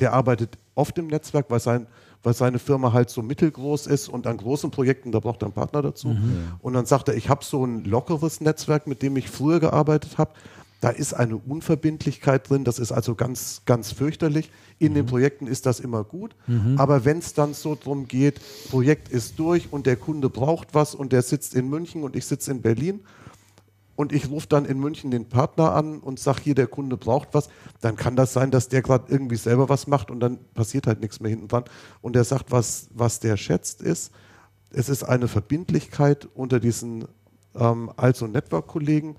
der 0.00 0.12
arbeitet 0.12 0.58
oft 0.74 0.96
im 0.98 1.06
Netzwerk, 1.06 1.46
weil, 1.48 1.60
sein, 1.60 1.86
weil 2.22 2.34
seine 2.34 2.58
Firma 2.58 2.92
halt 2.92 3.10
so 3.10 3.22
mittelgroß 3.22 3.86
ist 3.86 4.08
und 4.08 4.26
an 4.26 4.36
großen 4.36 4.70
Projekten, 4.70 5.12
da 5.12 5.20
braucht 5.20 5.42
er 5.42 5.46
einen 5.46 5.54
Partner 5.54 5.82
dazu. 5.82 6.08
Mhm. 6.08 6.52
Und 6.60 6.74
dann 6.74 6.86
sagt 6.86 7.08
er, 7.08 7.14
ich 7.14 7.28
habe 7.28 7.44
so 7.44 7.64
ein 7.64 7.84
lockeres 7.84 8.40
Netzwerk, 8.40 8.86
mit 8.86 9.02
dem 9.02 9.16
ich 9.16 9.28
früher 9.28 9.60
gearbeitet 9.60 10.18
habe. 10.18 10.32
Da 10.80 10.90
ist 10.90 11.14
eine 11.14 11.36
Unverbindlichkeit 11.36 12.50
drin, 12.50 12.64
das 12.64 12.80
ist 12.80 12.90
also 12.90 13.14
ganz, 13.14 13.62
ganz 13.66 13.92
fürchterlich. 13.92 14.50
In 14.80 14.92
mhm. 14.92 14.96
den 14.96 15.06
Projekten 15.06 15.46
ist 15.46 15.66
das 15.66 15.78
immer 15.78 16.02
gut, 16.02 16.34
mhm. 16.48 16.76
aber 16.76 17.04
wenn 17.04 17.18
es 17.18 17.34
dann 17.34 17.54
so 17.54 17.76
darum 17.76 18.08
geht, 18.08 18.40
Projekt 18.68 19.08
ist 19.08 19.38
durch 19.38 19.72
und 19.72 19.86
der 19.86 19.94
Kunde 19.94 20.28
braucht 20.28 20.74
was 20.74 20.96
und 20.96 21.12
der 21.12 21.22
sitzt 21.22 21.54
in 21.54 21.70
München 21.70 22.02
und 22.02 22.16
ich 22.16 22.26
sitze 22.26 22.50
in 22.50 22.62
Berlin 22.62 23.00
und 24.02 24.12
ich 24.12 24.28
rufe 24.28 24.48
dann 24.48 24.64
in 24.64 24.80
München 24.80 25.12
den 25.12 25.26
Partner 25.26 25.72
an 25.74 25.98
und 25.98 26.18
sage 26.18 26.40
hier, 26.42 26.54
der 26.56 26.66
Kunde 26.66 26.96
braucht 26.96 27.28
was, 27.32 27.48
dann 27.80 27.94
kann 27.94 28.16
das 28.16 28.32
sein, 28.32 28.50
dass 28.50 28.68
der 28.68 28.82
gerade 28.82 29.04
irgendwie 29.08 29.36
selber 29.36 29.68
was 29.68 29.86
macht 29.86 30.10
und 30.10 30.18
dann 30.18 30.38
passiert 30.54 30.88
halt 30.88 31.00
nichts 31.00 31.20
mehr 31.20 31.30
hinten 31.30 31.46
dran. 31.46 31.64
Und 32.00 32.16
er 32.16 32.24
sagt, 32.24 32.50
was, 32.50 32.88
was 32.92 33.20
der 33.20 33.36
schätzt 33.36 33.80
ist, 33.80 34.10
es 34.70 34.88
ist 34.88 35.04
eine 35.04 35.28
Verbindlichkeit 35.28 36.28
unter 36.34 36.58
diesen 36.58 37.04
ähm, 37.54 37.92
Also 37.96 38.26
Network-Kollegen, 38.26 39.16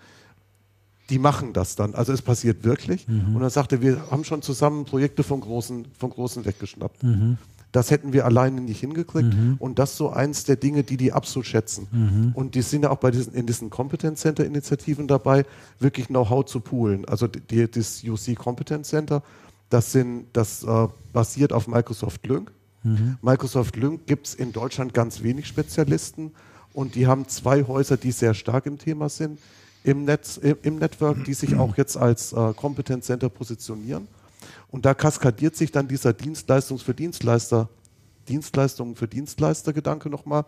die 1.10 1.18
machen 1.18 1.54
das 1.54 1.78
dann. 1.78 1.96
Also 1.96 2.12
es 2.12 2.22
passiert 2.22 2.66
wirklich. 2.66 3.08
Mhm. 3.08 3.36
Und 3.36 3.42
dann 3.42 3.50
sagt 3.50 3.72
er, 3.72 3.82
wir 3.82 4.12
haben 4.12 4.26
schon 4.26 4.42
zusammen 4.42 4.84
Projekte 4.84 5.24
von 5.24 5.40
Großen, 5.40 5.88
von 5.98 6.10
Großen 6.10 6.44
weggeschnappt. 6.44 7.04
Mhm. 7.04 7.38
Das 7.74 7.90
hätten 7.90 8.14
wir 8.14 8.26
alleine 8.26 8.62
nicht 8.62 8.80
hingekriegt. 8.80 9.34
Mhm. 9.34 9.56
Und 9.58 9.80
das 9.80 9.92
ist 9.92 9.98
so 9.98 10.12
eins 10.12 10.44
der 10.44 10.58
Dinge, 10.58 10.84
die 10.84 10.96
die 10.96 11.12
absolut 11.12 11.48
schätzen. 11.48 11.88
Mhm. 11.92 12.32
Und 12.36 12.54
die 12.54 12.62
sind 12.62 12.84
ja 12.84 12.92
auch 12.92 13.00
bei 13.00 13.10
diesen, 13.10 13.34
in 13.34 13.48
diesen 13.48 13.72
Competence 13.72 14.22
Center 14.22 14.46
Initiativen 14.46 15.08
dabei, 15.08 15.44
wirklich 15.80 16.08
Know-how 16.08 16.46
zu 16.46 16.60
poolen. 16.60 17.04
Also 17.06 17.28
die, 17.28 17.70
das 17.70 18.04
UC 18.04 18.36
Competence 18.36 18.90
Center, 18.90 19.24
das, 19.70 19.92
sind, 19.92 20.28
das 20.34 20.64
äh, 20.64 20.88
basiert 21.12 21.52
auf 21.52 21.68
Microsoft 21.68 22.28
Lync. 22.28 22.52
Mhm. 22.84 23.18
Microsoft 23.24 23.76
Lync 23.76 24.06
gibt 24.06 24.28
es 24.28 24.36
in 24.36 24.52
Deutschland 24.52 24.94
ganz 24.94 25.24
wenig 25.24 25.48
Spezialisten. 25.48 26.32
Und 26.74 26.94
die 26.94 27.08
haben 27.08 27.28
zwei 27.28 27.64
Häuser, 27.64 27.98
die 27.98 28.12
sehr 28.12 28.36
stark 28.36 28.68
im 28.68 28.78
Thema 28.78 29.10
sind, 29.10 29.40
im, 29.84 30.06
Netz, 30.06 30.38
im, 30.38 30.58
im 30.62 30.76
Network, 30.78 31.24
die 31.24 31.34
sich 31.34 31.56
auch 31.58 31.76
jetzt 31.76 31.98
als 31.98 32.34
äh, 32.34 32.54
Competence 32.54 33.08
Center 33.08 33.30
positionieren. 33.30 34.08
Und 34.74 34.88
da 34.88 34.96
kaskadiert 34.96 35.56
sich 35.56 35.72
dann 35.72 35.88
dieser 35.88 36.14
Dienstleistungs 36.14 36.82
für 36.82 36.96
Dienstleister, 36.96 37.70
Dienstleistungen 38.28 38.96
für 38.96 39.08
Dienstleister-Gedanke 39.08 40.10
nochmal. 40.10 40.46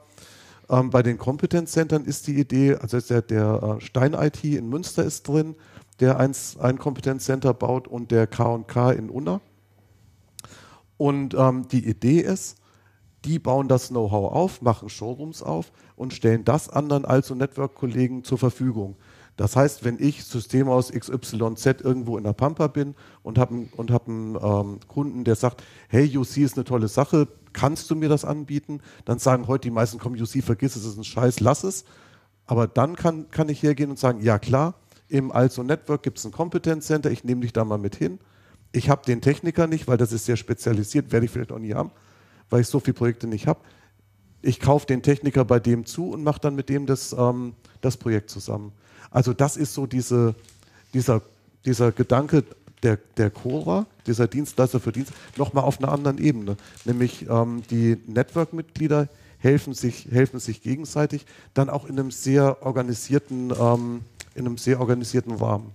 Ähm, 0.67 0.89
bei 0.89 1.03
den 1.03 1.19
Kompetenzzentren 1.19 2.05
ist 2.05 2.25
die 2.25 2.39
Idee, 2.39 2.73
also 2.73 2.99
der, 2.99 3.21
der 3.21 3.77
äh, 3.77 3.81
Stein-IT 3.81 4.43
in 4.43 4.67
Münster 4.67 5.03
ist 5.03 5.27
drin, 5.27 5.55
der 5.99 6.19
eins, 6.19 6.57
ein 6.57 6.79
Kompetenzcenter 6.79 7.53
baut 7.53 7.87
und 7.87 8.09
der 8.09 8.25
K&K 8.25 8.93
in 8.93 9.11
Unna. 9.11 9.41
Und 10.97 11.35
ähm, 11.35 11.67
die 11.67 11.87
Idee 11.87 12.21
ist, 12.21 12.57
die 13.25 13.37
bauen 13.37 13.67
das 13.67 13.89
Know-how 13.89 14.33
auf, 14.33 14.59
machen 14.63 14.89
Showrooms 14.89 15.43
auf 15.43 15.71
und 15.95 16.15
stellen 16.15 16.43
das 16.43 16.67
anderen 16.67 17.05
also 17.05 17.35
Network-Kollegen 17.35 18.23
zur 18.23 18.39
Verfügung. 18.39 18.95
Das 19.37 19.55
heißt, 19.55 19.83
wenn 19.83 19.97
ich 19.99 20.23
System 20.23 20.69
aus 20.69 20.91
XYZ 20.91 21.81
irgendwo 21.81 22.17
in 22.17 22.23
der 22.23 22.33
Pampa 22.33 22.67
bin 22.67 22.95
und 23.21 23.37
habe 23.37 23.67
und 23.75 23.91
hab 23.91 24.07
einen 24.07 24.35
ähm, 24.41 24.79
Kunden, 24.87 25.25
der 25.25 25.35
sagt, 25.35 25.63
hey, 25.89 26.17
UC 26.17 26.37
ist 26.37 26.55
eine 26.55 26.63
tolle 26.63 26.87
Sache, 26.87 27.27
kannst 27.51 27.89
du 27.91 27.95
mir 27.95 28.07
das 28.07 28.23
anbieten? 28.23 28.81
Dann 29.03 29.19
sagen 29.19 29.47
heute 29.47 29.63
die 29.67 29.71
meisten, 29.71 29.99
komm, 29.99 30.13
UC, 30.13 30.41
vergiss 30.41 30.75
es, 30.75 30.83
es 30.83 30.91
ist 30.91 30.97
ein 30.97 31.03
Scheiß, 31.03 31.41
lass 31.41 31.63
es. 31.63 31.83
Aber 32.45 32.67
dann 32.67 32.95
kann, 32.95 33.29
kann 33.31 33.49
ich 33.49 33.61
hergehen 33.61 33.89
und 33.89 33.99
sagen, 33.99 34.21
ja 34.21 34.39
klar, 34.39 34.75
im 35.07 35.31
Also 35.31 35.63
Network 35.63 36.03
gibt 36.03 36.17
es 36.17 36.25
ein 36.25 36.31
Competence 36.31 36.87
Center, 36.87 37.11
ich 37.11 37.23
nehme 37.23 37.41
dich 37.41 37.53
da 37.53 37.65
mal 37.65 37.77
mit 37.77 37.95
hin. 37.95 38.19
Ich 38.71 38.89
habe 38.89 39.05
den 39.05 39.21
Techniker 39.21 39.67
nicht, 39.67 39.87
weil 39.87 39.97
das 39.97 40.11
ist 40.11 40.25
sehr 40.25 40.37
spezialisiert, 40.37 41.11
werde 41.11 41.25
ich 41.25 41.31
vielleicht 41.31 41.51
auch 41.51 41.59
nie 41.59 41.73
haben, 41.73 41.91
weil 42.49 42.61
ich 42.61 42.67
so 42.67 42.79
viele 42.79 42.93
Projekte 42.93 43.27
nicht 43.27 43.47
habe. 43.47 43.59
Ich 44.41 44.59
kaufe 44.59 44.85
den 44.85 45.01
Techniker 45.01 45.45
bei 45.45 45.59
dem 45.59 45.85
zu 45.85 46.11
und 46.11 46.23
mache 46.23 46.39
dann 46.39 46.55
mit 46.55 46.69
dem 46.69 46.85
das, 46.85 47.13
ähm, 47.17 47.53
das 47.81 47.97
Projekt 47.97 48.29
zusammen. 48.29 48.71
Also 49.15 49.31
das 49.31 49.55
ist 49.55 49.73
so 49.73 49.87
diese, 49.87 50.35
dieser, 50.93 51.21
dieser 51.63 51.93
Gedanke 51.93 52.43
der, 52.83 52.99
der 53.15 53.29
Cora, 53.29 53.85
dieser 54.05 54.27
Dienstleister 54.27 54.81
für 54.81 54.91
Dienst, 54.91 55.13
nochmal 55.37 55.63
auf 55.63 55.79
einer 55.79 55.93
anderen 55.93 56.17
Ebene. 56.17 56.57
Nämlich 56.83 57.25
ähm, 57.29 57.63
die 57.71 57.97
Network-Mitglieder 58.07 59.07
helfen 59.37 59.73
sich, 59.73 60.09
helfen 60.11 60.41
sich 60.41 60.61
gegenseitig, 60.61 61.25
dann 61.53 61.69
auch 61.69 61.85
in 61.85 61.97
einem 61.97 62.11
sehr 62.11 62.61
organisierten, 62.61 63.53
ähm, 63.57 64.01
in 64.35 64.47
einem 64.47 64.57
sehr 64.57 64.81
organisierten 64.81 65.31
Rahmen. 65.35 65.71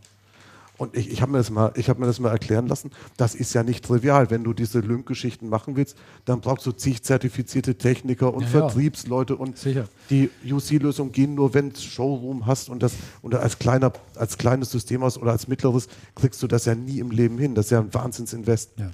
Und 0.80 0.96
ich, 0.96 1.10
ich 1.10 1.20
habe 1.20 1.32
mir, 1.32 1.42
hab 1.44 1.98
mir 1.98 2.06
das 2.06 2.20
mal 2.20 2.30
erklären 2.30 2.66
lassen, 2.66 2.90
das 3.18 3.34
ist 3.34 3.52
ja 3.52 3.62
nicht 3.62 3.84
trivial. 3.84 4.30
Wenn 4.30 4.44
du 4.44 4.54
diese 4.54 4.80
Lync-Geschichten 4.80 5.50
machen 5.50 5.76
willst, 5.76 5.94
dann 6.24 6.40
brauchst 6.40 6.64
du 6.64 6.72
zig 6.72 7.02
zertifizierte 7.02 7.74
Techniker 7.74 8.32
und 8.32 8.44
ja, 8.44 8.48
Vertriebsleute 8.48 9.36
und 9.36 9.58
Sicher. 9.58 9.88
die 10.08 10.30
UC-Lösung 10.42 11.12
gehen 11.12 11.34
nur, 11.34 11.52
wenn 11.52 11.68
du 11.68 11.78
Showroom 11.78 12.46
hast 12.46 12.70
und 12.70 12.82
das 12.82 12.94
und 13.20 13.34
als 13.34 13.58
kleiner, 13.58 13.92
als 14.14 14.38
kleines 14.38 14.70
System 14.70 15.02
aus 15.02 15.18
oder 15.18 15.32
als 15.32 15.48
mittleres 15.48 15.86
kriegst 16.14 16.42
du 16.42 16.46
das 16.46 16.64
ja 16.64 16.74
nie 16.74 16.98
im 16.98 17.10
Leben 17.10 17.36
hin. 17.36 17.54
Das 17.54 17.66
ist 17.66 17.72
ja 17.72 17.80
ein 17.80 17.92
Wahnsinnsinvest. 17.92 18.70
Ja. 18.78 18.90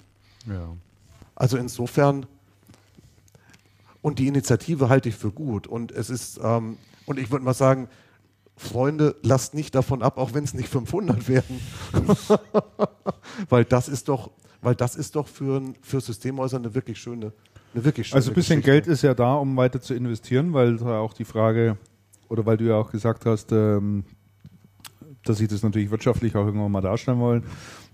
ja. 0.49 0.69
Also 1.37 1.57
insofern 1.57 2.27
und 4.03 4.19
die 4.19 4.27
Initiative 4.27 4.89
halte 4.89 5.09
ich 5.09 5.15
für 5.15 5.31
gut. 5.31 5.69
Und 5.69 5.93
es 5.93 6.11
ist, 6.11 6.41
ähm, 6.43 6.79
und 7.05 7.21
ich 7.21 7.31
würde 7.31 7.45
mal 7.45 7.55
sagen, 7.55 7.87
Freunde, 8.57 9.17
lasst 9.23 9.55
nicht 9.55 9.75
davon 9.75 10.03
ab, 10.03 10.17
auch 10.17 10.33
wenn 10.33 10.45
es 10.45 10.55
nicht 10.55 10.69
500 10.69 11.29
werden. 11.29 11.61
weil 13.51 13.65
das 13.65 13.89
ist 13.89 14.09
doch, 14.09 14.31
weil 14.63 14.75
das 14.75 14.97
ist 14.97 15.15
doch 15.15 15.29
für, 15.29 15.63
für 15.83 16.01
Systemhäuser 16.01 16.57
eine 16.57 16.75
wirklich 16.75 16.99
schöne, 16.99 17.33
eine 17.75 17.85
wirklich 17.85 18.09
schöne 18.09 18.17
Also 18.17 18.31
ein 18.31 18.35
bisschen 18.35 18.61
Geschichte. 18.61 18.71
Geld 18.71 18.87
ist 18.87 19.03
ja 19.03 19.15
da, 19.15 19.35
um 19.35 19.57
weiter 19.57 19.81
zu 19.81 19.95
investieren, 19.95 20.55
weil 20.55 20.79
da 20.79 20.99
auch 20.99 21.13
die 21.13 21.27
Frage, 21.27 21.77
oder 22.29 22.47
weil 22.47 22.57
du 22.57 22.65
ja 22.65 22.77
auch 22.77 22.91
gesagt 22.91 23.27
hast, 23.27 23.53
ähm, 23.53 24.05
dass 25.25 25.39
sie 25.39 25.49
das 25.49 25.63
natürlich 25.63 25.91
wirtschaftlich 25.91 26.35
auch 26.35 26.47
irgendwann 26.47 26.73
mal 26.73 26.81
darstellen 26.81 27.21
wollen. 27.21 27.45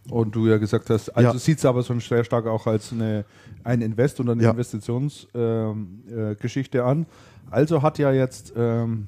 Und 0.09 0.35
du 0.35 0.49
ja 0.49 0.59
gesagt 0.59 0.91
hast, 0.91 1.11
also 1.11 1.33
ja. 1.33 1.39
sieht 1.39 1.59
es 1.59 1.65
aber 1.65 1.85
schon 1.85 2.01
sehr 2.01 2.25
stark 2.25 2.47
auch 2.47 2.67
als 2.67 2.93
eine, 2.93 3.25
ein 3.63 3.83
Invest 3.83 4.19
und 4.19 4.29
eine 4.29 4.43
ja. 4.43 4.51
Investitionsgeschichte 4.51 6.79
ähm, 6.79 6.85
äh, 6.85 6.89
an. 6.89 7.07
Also 7.51 7.83
hat 7.83 7.99
ja 7.99 8.13
jetzt 8.13 8.53
ähm, 8.57 9.07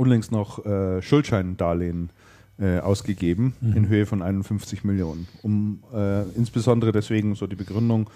unlängst 0.00 0.32
noch 0.32 0.64
äh, 0.64 1.00
Schuldscheindarlehen 1.02 2.10
äh, 2.58 2.78
ausgegeben 2.80 3.54
Mhm. 3.60 3.72
in 3.76 3.88
Höhe 3.88 4.06
von 4.06 4.22
51 4.22 4.82
Millionen. 4.84 5.28
Um 5.42 5.82
äh, 5.94 6.22
insbesondere 6.36 6.92
deswegen 6.92 7.34
so 7.34 7.46
die 7.46 7.56
Begründung, 7.56 8.08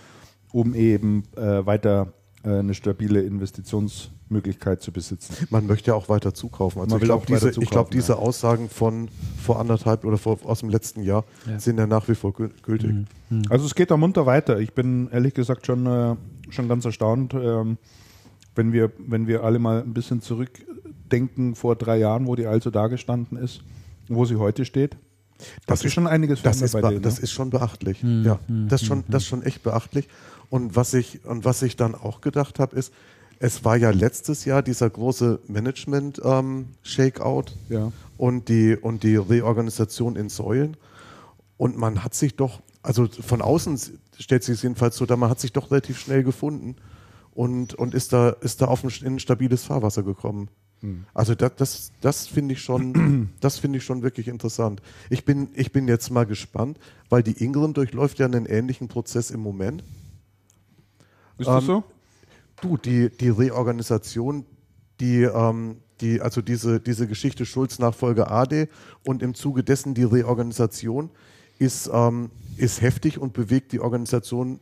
um 0.52 0.74
eben 0.74 1.24
äh, 1.36 1.65
weiter 1.66 2.12
äh, 2.44 2.51
eine 2.59 2.74
stabile 2.74 3.23
Investitionsmöglichkeit 3.23 4.82
zu 4.82 4.93
besitzen. 4.93 5.35
Man 5.51 5.66
möchte 5.66 5.90
ja 5.90 5.94
auch 5.94 6.09
weiter 6.09 6.35
zukaufen. 6.35 6.81
Also 6.81 6.94
Man 6.94 6.98
ich 6.98 7.02
will 7.02 7.09
glaube, 7.09 7.24
auch 7.24 7.31
weiter 7.31 7.48
diese, 7.51 7.62
ich 7.62 7.70
glaub, 7.70 7.90
diese 7.90 8.12
ja. 8.12 8.19
Aussagen 8.19 8.69
von 8.69 9.09
vor 9.43 9.59
anderthalb 9.61 10.05
oder 10.05 10.19
vor, 10.19 10.39
aus 10.44 10.61
dem 10.61 10.69
letzten 10.70 11.02
Jahr 11.02 11.24
Ja. 11.48 11.59
sind 11.59 11.78
ja 11.78 11.86
nach 11.86 12.09
wie 12.09 12.15
vor 12.15 12.32
gül- 12.32 12.51
gültig. 12.62 12.93
Mhm. 13.31 13.43
Also 13.51 13.65
es 13.66 13.74
geht 13.74 13.90
da 13.90 13.97
munter 13.97 14.27
weiter. 14.27 14.59
Ich 14.61 14.73
bin 14.74 15.09
ehrlich 15.11 15.35
gesagt 15.35 15.66
schon, 15.66 15.86
äh, 15.86 16.16
schon 16.51 16.69
ganz 16.69 16.85
erstaunt, 16.85 17.35
ähm, 17.35 17.78
wenn, 18.55 18.73
wir, 18.73 18.93
wenn 18.98 19.27
wir 19.27 19.43
alle 19.43 19.59
mal 19.59 19.82
ein 19.82 19.94
bisschen 19.94 20.20
zurückdenken 21.05 21.55
vor 21.55 21.76
drei 21.76 21.98
Jahren, 21.98 22.26
wo 22.26 22.35
die 22.35 22.47
also 22.47 22.70
da 22.70 22.89
gestanden 22.89 23.36
ist, 23.39 23.60
wo 24.09 24.24
sie 24.24 24.36
heute 24.36 24.64
steht. 24.64 24.97
Das, 25.66 25.85
ist 25.85 25.93
schon 25.93 26.06
einiges 26.06 26.43
Das 26.43 26.62
ist, 26.62 26.72
bei 26.72 26.81
be- 26.81 26.89
denen, 26.90 27.02
das 27.02 27.16
ne? 27.16 27.24
ist 27.24 27.32
schon 27.32 27.51
beachtlich. 27.51 28.01
Hm, 28.02 28.24
ja, 28.24 28.39
hm, 28.47 28.68
das 28.68 28.82
ist 28.82 28.89
schon, 28.89 28.98
hm, 29.01 29.05
das 29.09 29.24
ist 29.24 29.28
schon 29.28 29.43
echt 29.43 29.62
beachtlich. 29.62 30.09
Und 30.48 30.76
was 30.76 30.94
ich, 30.94 31.24
und 31.24 31.44
was 31.44 31.62
ich 31.62 31.76
dann 31.76 31.94
auch 31.94 32.20
gedacht 32.20 32.59
habe, 32.59 32.76
ist, 32.76 32.93
es 33.40 33.64
war 33.64 33.76
ja 33.76 33.90
letztes 33.90 34.44
Jahr 34.44 34.62
dieser 34.62 34.89
große 34.89 35.40
Management-Shakeout 35.48 37.44
ja. 37.68 37.90
und, 38.16 38.48
die, 38.48 38.76
und 38.76 39.02
die 39.02 39.16
Reorganisation 39.16 40.14
in 40.16 40.28
Säulen. 40.28 40.76
Und 41.56 41.76
man 41.76 42.05
hat 42.05 42.14
sich 42.14 42.36
doch, 42.36 42.60
also 42.82 43.09
von 43.09 43.43
außen 43.43 43.78
stellt 44.18 44.44
sich 44.44 44.55
es 44.55 44.62
jedenfalls 44.62 44.97
so, 44.97 45.05
da 45.05 45.16
man 45.16 45.31
hat 45.31 45.40
sich 45.40 45.52
doch 45.52 45.72
relativ 45.72 45.98
schnell 45.98 46.22
gefunden 46.22 46.76
und, 47.32 47.74
und 47.74 47.93
ist 47.94 48.12
da, 48.12 48.31
ist 48.31 48.62
da 48.62 48.66
auf 48.66 48.85
ein, 48.85 48.90
in 49.02 49.14
ein 49.16 49.18
stabiles 49.18 49.64
Fahrwasser 49.64 50.05
gekommen. 50.05 50.48
Also 51.15 51.35
das, 51.35 51.52
das, 51.56 51.93
das 52.01 52.27
finde 52.27 52.55
ich 52.55 52.62
schon, 52.62 53.31
das 53.40 53.59
finde 53.59 53.78
ich 53.78 53.85
schon 53.85 54.02
wirklich 54.02 54.28
interessant. 54.28 54.82
Ich 55.11 55.24
bin, 55.24 55.48
ich 55.55 55.73
bin 55.73 55.89
jetzt 55.89 56.11
mal 56.11 56.27
gespannt, 56.27 56.78
weil 57.09 57.23
die 57.23 57.43
Ingram 57.43 57.73
durchläuft 57.73 58.19
ja 58.19 58.27
einen 58.27 58.47
ähnlichen 58.47 58.89
Prozess 58.89 59.31
im 59.31 59.40
Moment. 59.40 59.82
Ist 61.39 61.48
das 61.48 61.62
Ähm, 61.62 61.66
so? 61.66 61.85
Du, 62.61 62.77
die, 62.77 63.11
die 63.11 63.31
Reorganisation, 63.31 64.47
die, 65.01 65.23
ähm, 65.23 65.78
die, 66.01 66.20
also 66.20 66.40
diese, 66.40 66.81
diese 66.81 67.06
Geschichte 67.06 67.47
Schulz-Nachfolger 67.47 68.31
AD 68.31 68.69
und 69.05 69.23
im 69.23 69.35
Zuge 69.35 69.65
dessen 69.65 69.94
die 69.94 70.05
Reorganisation 70.05 71.11
ist, 71.59 71.90
ähm, 71.93 72.31
ist 72.56 72.81
heftig 72.81 73.19
und 73.19 73.32
bewegt 73.32 73.73
die 73.73 73.81
Organisation, 73.81 74.61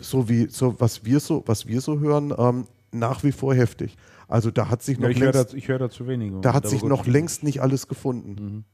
so 0.00 0.28
wie, 0.28 0.48
so 0.48 0.78
was 0.78 1.04
wir 1.04 1.20
so, 1.20 1.42
was 1.46 1.66
wir 1.66 1.80
so 1.80 2.00
hören, 2.00 2.34
ähm, 2.36 2.66
nach 2.92 3.22
wie 3.24 3.32
vor 3.32 3.54
heftig. 3.54 3.96
Also 4.28 4.50
da 4.50 4.68
hat 4.68 4.82
sich 4.82 4.98
Ja, 4.98 5.02
noch 5.04 5.10
ich 5.10 5.20
höre 5.20 5.32
längst, 5.32 5.52
da, 5.52 5.56
ich 5.56 5.68
hör 5.68 5.78
da 5.78 5.90
zu 5.90 6.06
wenig. 6.06 6.32
da 6.42 6.54
hat 6.54 6.68
sich 6.68 6.82
noch 6.82 7.06
längst 7.06 7.42
nicht 7.42 7.60
alles 7.62 7.88
gefunden. 7.88 8.34
Mhm. 8.44 8.64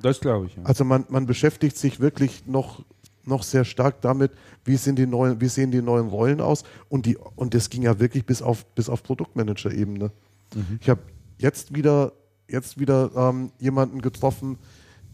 Das 0.00 0.20
glaube 0.20 0.46
ich, 0.46 0.56
ja. 0.56 0.62
Also 0.64 0.84
man, 0.84 1.04
man 1.08 1.26
beschäftigt 1.26 1.76
sich 1.76 2.00
wirklich 2.00 2.46
noch, 2.46 2.84
noch 3.24 3.42
sehr 3.42 3.64
stark 3.64 4.00
damit, 4.00 4.32
wie, 4.64 4.76
sind 4.76 4.98
die 4.98 5.06
neuen, 5.06 5.40
wie 5.40 5.48
sehen 5.48 5.70
die 5.70 5.82
neuen 5.82 6.08
Rollen 6.08 6.40
aus. 6.40 6.64
Und, 6.88 7.06
die, 7.06 7.16
und 7.16 7.54
das 7.54 7.70
ging 7.70 7.82
ja 7.82 7.98
wirklich 8.00 8.26
bis 8.26 8.42
auf, 8.42 8.66
bis 8.74 8.88
auf 8.88 9.02
Produktmanager-Ebene. 9.02 10.10
Mhm. 10.54 10.78
Ich 10.80 10.88
habe 10.88 11.00
jetzt 11.38 11.74
wieder, 11.74 12.12
jetzt 12.48 12.78
wieder 12.78 13.10
ähm, 13.16 13.52
jemanden 13.58 14.00
getroffen, 14.02 14.58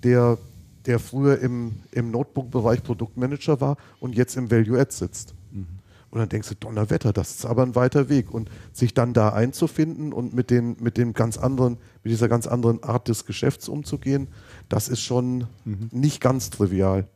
der, 0.03 0.39
der 0.87 0.99
früher 0.99 1.39
im, 1.41 1.82
im 1.93 2.11
Notebook-Bereich 2.11 2.82
Produktmanager 2.82 3.61
war 3.61 3.77
und 4.01 4.15
jetzt 4.15 4.37
im 4.37 4.51
Value-Add 4.51 4.93
sitzt. 4.93 5.35
Mhm. 5.53 5.66
Und 6.11 6.19
dann 6.19 6.28
denkst 6.28 6.49
du, 6.49 6.55
Donnerwetter, 6.57 7.12
das 7.12 7.31
ist 7.31 7.47
aber 7.47 7.62
ein 7.62 7.77
weiter 7.77 8.09
Weg. 8.09 8.32
Und 8.32 8.51
sich 8.73 8.95
dann 8.95 9.12
da 9.12 9.31
einzufinden 9.31 10.12
und 10.12 10.35
mit, 10.35 10.51
den, 10.51 10.77
mit, 10.81 10.97
dem 10.97 11.12
ganz 11.12 11.39
anderen, 11.39 11.78
mit 12.03 12.12
dieser 12.12 12.28
ganz 12.28 12.47
anderen 12.47 12.82
Art 12.82 13.09
des 13.09 13.27
Geschäfts 13.27 13.69
umzugehen, 13.69 14.28
das 14.69 14.89
ist 14.89 15.01
schon 15.01 15.47
nicht 15.65 16.20
ganz 16.20 16.51
trivial. 16.51 17.07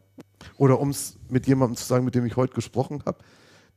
Oder 0.57 0.81
um 0.81 0.91
es 0.91 1.17
mit 1.29 1.47
jemandem 1.47 1.77
zu 1.77 1.85
sagen, 1.85 2.05
mit 2.05 2.15
dem 2.15 2.25
ich 2.25 2.37
heute 2.37 2.55
gesprochen 2.55 3.03
habe, 3.05 3.19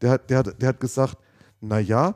der 0.02 0.12
hat, 0.12 0.30
der, 0.30 0.38
hat, 0.40 0.62
der 0.62 0.70
hat 0.70 0.80
gesagt, 0.80 1.18
naja, 1.62 2.16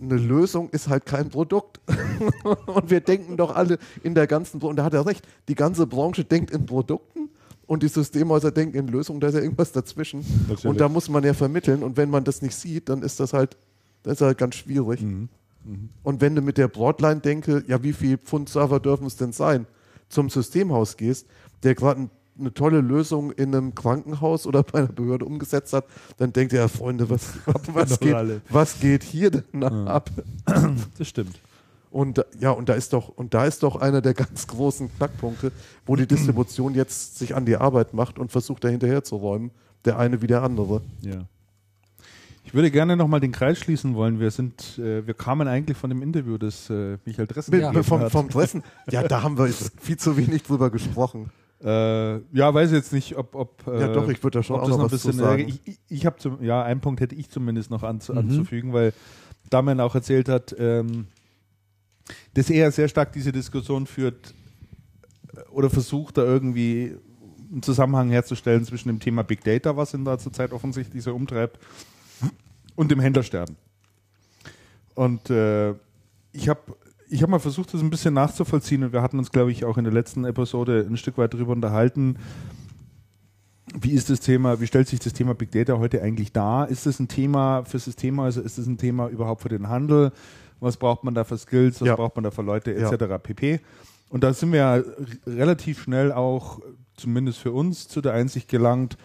eine 0.00 0.16
Lösung 0.16 0.70
ist 0.70 0.88
halt 0.88 1.04
kein 1.04 1.28
Produkt. 1.28 1.80
und 2.66 2.90
wir 2.90 3.00
denken 3.00 3.36
doch 3.36 3.54
alle 3.54 3.78
in 4.02 4.14
der 4.14 4.26
ganzen 4.26 4.58
Branche, 4.58 4.70
und 4.70 4.76
da 4.76 4.84
hat 4.84 4.94
er 4.94 5.04
recht, 5.04 5.26
die 5.48 5.54
ganze 5.54 5.86
Branche 5.86 6.24
denkt 6.24 6.50
in 6.50 6.64
Produkten 6.64 7.28
und 7.72 7.82
die 7.82 7.88
Systemhäuser 7.88 8.50
denken 8.50 8.76
in 8.76 8.88
Lösungen, 8.88 9.18
da 9.18 9.28
ist 9.28 9.34
ja 9.34 9.40
irgendwas 9.40 9.72
dazwischen. 9.72 10.22
Natürlich. 10.42 10.66
Und 10.66 10.78
da 10.78 10.90
muss 10.90 11.08
man 11.08 11.24
ja 11.24 11.32
vermitteln 11.32 11.82
und 11.82 11.96
wenn 11.96 12.10
man 12.10 12.22
das 12.22 12.42
nicht 12.42 12.54
sieht, 12.54 12.90
dann 12.90 13.00
ist 13.00 13.18
das 13.18 13.32
halt, 13.32 13.56
das 14.02 14.14
ist 14.14 14.20
halt 14.20 14.36
ganz 14.36 14.56
schwierig. 14.56 15.00
Mhm. 15.00 15.30
Und 16.02 16.20
wenn 16.20 16.34
du 16.34 16.42
mit 16.42 16.58
der 16.58 16.68
Broadline 16.68 17.22
denke, 17.22 17.64
ja, 17.66 17.82
wie 17.82 17.94
viel 17.94 18.18
Pfund 18.18 18.50
Server 18.50 18.78
dürfen 18.78 19.06
es 19.06 19.16
denn 19.16 19.32
sein, 19.32 19.66
zum 20.10 20.28
Systemhaus 20.28 20.98
gehst, 20.98 21.26
der 21.62 21.74
gerade 21.74 22.02
ein, 22.02 22.10
eine 22.38 22.52
tolle 22.52 22.82
Lösung 22.82 23.32
in 23.32 23.54
einem 23.54 23.74
Krankenhaus 23.74 24.46
oder 24.46 24.62
bei 24.70 24.80
einer 24.80 24.92
Behörde 24.92 25.24
umgesetzt 25.24 25.72
hat, 25.72 25.86
dann 26.18 26.30
denkt 26.34 26.52
er, 26.52 26.60
ja, 26.60 26.68
Freunde, 26.68 27.08
was, 27.08 27.38
was, 27.72 27.88
Doch 27.88 28.00
geht, 28.00 28.42
was 28.50 28.80
geht 28.80 29.02
hier 29.02 29.30
denn 29.30 29.64
ab? 29.64 30.10
Das 30.98 31.08
stimmt. 31.08 31.40
Und 31.92 32.18
da- 32.18 32.24
ja, 32.40 32.50
und 32.50 32.68
da 32.68 32.74
ist 32.74 32.92
doch, 32.92 33.08
und 33.08 33.34
da 33.34 33.44
ist 33.44 33.62
doch 33.62 33.76
einer 33.76 34.00
der 34.00 34.14
ganz 34.22 34.46
großen 34.46 34.90
Knackpunkte, 34.96 35.52
wo 35.86 35.94
die 35.96 36.06
Distribution 36.06 36.74
jetzt 36.74 37.18
sich 37.18 37.34
an 37.36 37.44
die 37.46 37.56
Arbeit 37.56 37.92
macht 37.94 38.18
und 38.18 38.32
versucht, 38.32 38.64
da 38.64 38.68
hinterher 38.68 39.04
zu 39.04 39.16
räumen, 39.16 39.50
der 39.84 39.98
eine 39.98 40.22
wie 40.22 40.26
der 40.26 40.42
andere. 40.42 40.80
Ja. 41.02 41.26
Ich 42.44 42.54
würde 42.54 42.70
gerne 42.70 42.96
nochmal 42.96 43.20
den 43.20 43.30
Kreis 43.32 43.58
schließen 43.58 43.94
wollen. 43.94 44.18
Wir 44.18 44.30
sind, 44.30 44.78
äh, 44.78 45.06
wir 45.06 45.14
kamen 45.14 45.46
eigentlich 45.48 45.76
von 45.76 45.90
dem 45.90 46.02
Interview, 46.02 46.38
das 46.38 46.68
äh, 46.70 46.98
Michael 47.04 47.26
Dressen 47.28 47.52
Mit, 47.54 47.62
gegeben 47.62 47.84
vom, 47.84 48.10
vom 48.10 48.28
Dressen, 48.28 48.62
ja, 48.90 49.02
da 49.06 49.22
haben 49.22 49.38
wir 49.38 49.46
jetzt 49.46 49.72
viel 49.80 49.96
zu 49.96 50.16
wenig 50.16 50.42
drüber 50.42 50.70
gesprochen. 50.70 51.30
Äh, 51.62 52.14
ja, 52.36 52.52
weiß 52.52 52.72
jetzt 52.72 52.92
nicht, 52.92 53.16
ob. 53.16 53.36
ob 53.36 53.64
äh, 53.68 53.80
Ja, 53.82 53.88
doch, 53.92 54.08
ich 54.08 54.22
würde 54.24 54.40
da 54.40 54.42
schon 54.42 54.58
auch 54.58 54.66
noch 54.68 54.78
noch 54.78 54.84
ein 54.86 54.90
bisschen. 54.90 55.12
sagen. 55.12 55.46
Ich, 55.46 55.60
ich, 55.64 55.78
ich 55.88 56.06
habe 56.06 56.16
zum, 56.18 56.42
ja, 56.42 56.62
einen 56.64 56.80
Punkt 56.80 57.00
hätte 57.00 57.14
ich 57.14 57.30
zumindest 57.30 57.70
noch 57.70 57.84
anzu, 57.84 58.12
Mhm. 58.12 58.18
anzufügen, 58.18 58.72
weil 58.72 58.92
Damian 59.48 59.78
auch 59.78 59.94
erzählt 59.94 60.28
hat, 60.28 60.54
ähm, 60.58 61.06
dass 62.34 62.50
er 62.50 62.70
sehr 62.72 62.88
stark 62.88 63.12
diese 63.12 63.32
Diskussion 63.32 63.86
führt 63.86 64.34
äh, 65.34 65.40
oder 65.50 65.70
versucht, 65.70 66.18
da 66.18 66.24
irgendwie 66.24 66.96
einen 67.50 67.62
Zusammenhang 67.62 68.10
herzustellen 68.10 68.64
zwischen 68.64 68.88
dem 68.88 69.00
Thema 69.00 69.22
Big 69.22 69.44
Data, 69.44 69.76
was 69.76 69.92
ihn 69.94 70.04
da 70.04 70.18
zurzeit 70.18 70.52
offensichtlich 70.52 71.02
so 71.02 71.14
umtreibt, 71.14 71.58
und 72.74 72.90
dem 72.90 73.00
Händlersterben. 73.00 73.56
Und 74.94 75.30
äh, 75.30 75.74
ich 76.32 76.48
habe 76.48 76.60
ich 77.08 77.22
hab 77.22 77.28
mal 77.28 77.38
versucht, 77.38 77.74
das 77.74 77.82
ein 77.82 77.90
bisschen 77.90 78.14
nachzuvollziehen 78.14 78.84
und 78.84 78.94
wir 78.94 79.02
hatten 79.02 79.18
uns, 79.18 79.30
glaube 79.30 79.52
ich, 79.52 79.66
auch 79.66 79.76
in 79.76 79.84
der 79.84 79.92
letzten 79.92 80.24
Episode 80.24 80.86
ein 80.88 80.96
Stück 80.96 81.18
weit 81.18 81.34
darüber 81.34 81.52
unterhalten. 81.52 82.16
Wie 83.78 83.90
ist 83.90 84.08
das 84.08 84.20
Thema, 84.20 84.60
wie 84.60 84.66
stellt 84.66 84.88
sich 84.88 84.98
das 84.98 85.12
Thema 85.12 85.34
Big 85.34 85.50
Data 85.50 85.78
heute 85.78 86.02
eigentlich 86.02 86.32
dar? 86.32 86.68
Ist 86.68 86.86
das 86.86 87.00
ein 87.00 87.08
Thema 87.08 87.64
für 87.64 87.78
Systemhäuser? 87.78 88.42
Ist 88.42 88.56
das 88.56 88.66
ein 88.66 88.78
Thema 88.78 89.08
überhaupt 89.08 89.42
für 89.42 89.50
den 89.50 89.68
Handel? 89.68 90.12
Was 90.62 90.76
braucht 90.76 91.04
man 91.04 91.14
da 91.14 91.24
für 91.24 91.36
Skills? 91.36 91.80
Was 91.80 91.88
Ja. 91.88 91.96
braucht 91.96 92.14
man 92.16 92.22
da 92.24 92.30
für 92.30 92.42
Leute 92.42 92.72
Ja. 92.72 92.90
etc. 92.90 93.18
pp. 93.22 93.60
Und 94.10 94.22
da 94.24 94.32
sind 94.32 94.52
wir 94.52 94.58
ja 94.60 94.82
relativ 95.26 95.82
schnell 95.82 96.12
auch, 96.12 96.60
zumindest 96.96 97.38
für 97.38 97.52
uns, 97.52 97.88
zu 97.88 98.00
der 98.00 98.12
Einsicht 98.12 98.48
gelangt, 98.48 98.96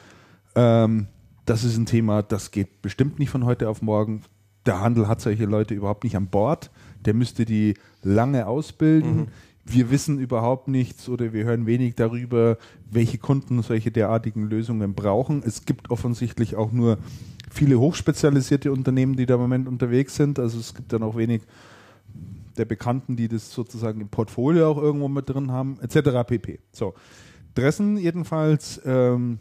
ähm, 0.56 1.08
das 1.46 1.64
ist 1.64 1.78
ein 1.78 1.86
Thema, 1.86 2.22
das 2.24 2.52
geht 2.52 2.82
bestimmt 2.82 3.20
nicht 3.20 3.30
von 3.30 3.46
heute 3.46 3.70
auf 3.70 3.82
morgen. 3.82 4.24
Der 4.66 4.82
Handel 4.82 5.08
hat 5.08 5.22
solche 5.22 5.46
Leute 5.46 5.74
überhaupt 5.74 6.04
nicht 6.04 6.18
an 6.18 6.28
Bord. 6.28 6.72
Der 7.06 7.14
müsste 7.14 7.46
die 7.46 7.76
lange 8.04 8.48
ausbilden. 8.48 9.30
Wir 9.64 9.90
wissen 9.90 10.20
überhaupt 10.20 10.68
nichts 10.68 11.08
oder 11.10 11.32
wir 11.34 11.46
hören 11.46 11.66
wenig 11.66 11.96
darüber, 11.96 12.58
welche 12.90 13.18
Kunden 13.18 13.62
solche 13.64 13.92
derartigen 13.92 14.44
Lösungen 14.44 14.94
brauchen. 14.94 15.42
Es 15.46 15.64
gibt 15.66 15.90
offensichtlich 15.90 16.56
auch 16.56 16.72
nur 16.74 16.98
viele 17.58 17.80
hochspezialisierte 17.80 18.72
Unternehmen, 18.72 19.16
die 19.16 19.26
da 19.26 19.36
im 19.36 19.42
Moment 19.42 19.68
unterwegs 19.68 20.16
sind. 20.16 20.40
Also 20.40 20.60
es 20.60 20.74
gibt 20.74 20.94
dann 20.94 21.04
auch 21.04 21.18
wenig 21.18 21.42
der 22.58 22.66
Bekannten, 22.66 23.16
die 23.16 23.28
das 23.28 23.52
sozusagen 23.52 24.02
im 24.02 24.10
Portfolio 24.10 24.70
auch 24.70 24.78
irgendwo 24.78 25.08
mit 25.08 25.30
drin 25.30 25.52
haben, 25.52 25.80
etc. 25.82 26.28
pp. 26.28 26.60
So. 26.72 26.94
Dressen 27.56 27.98
jedenfalls 27.98 28.80
ähm, 28.86 29.40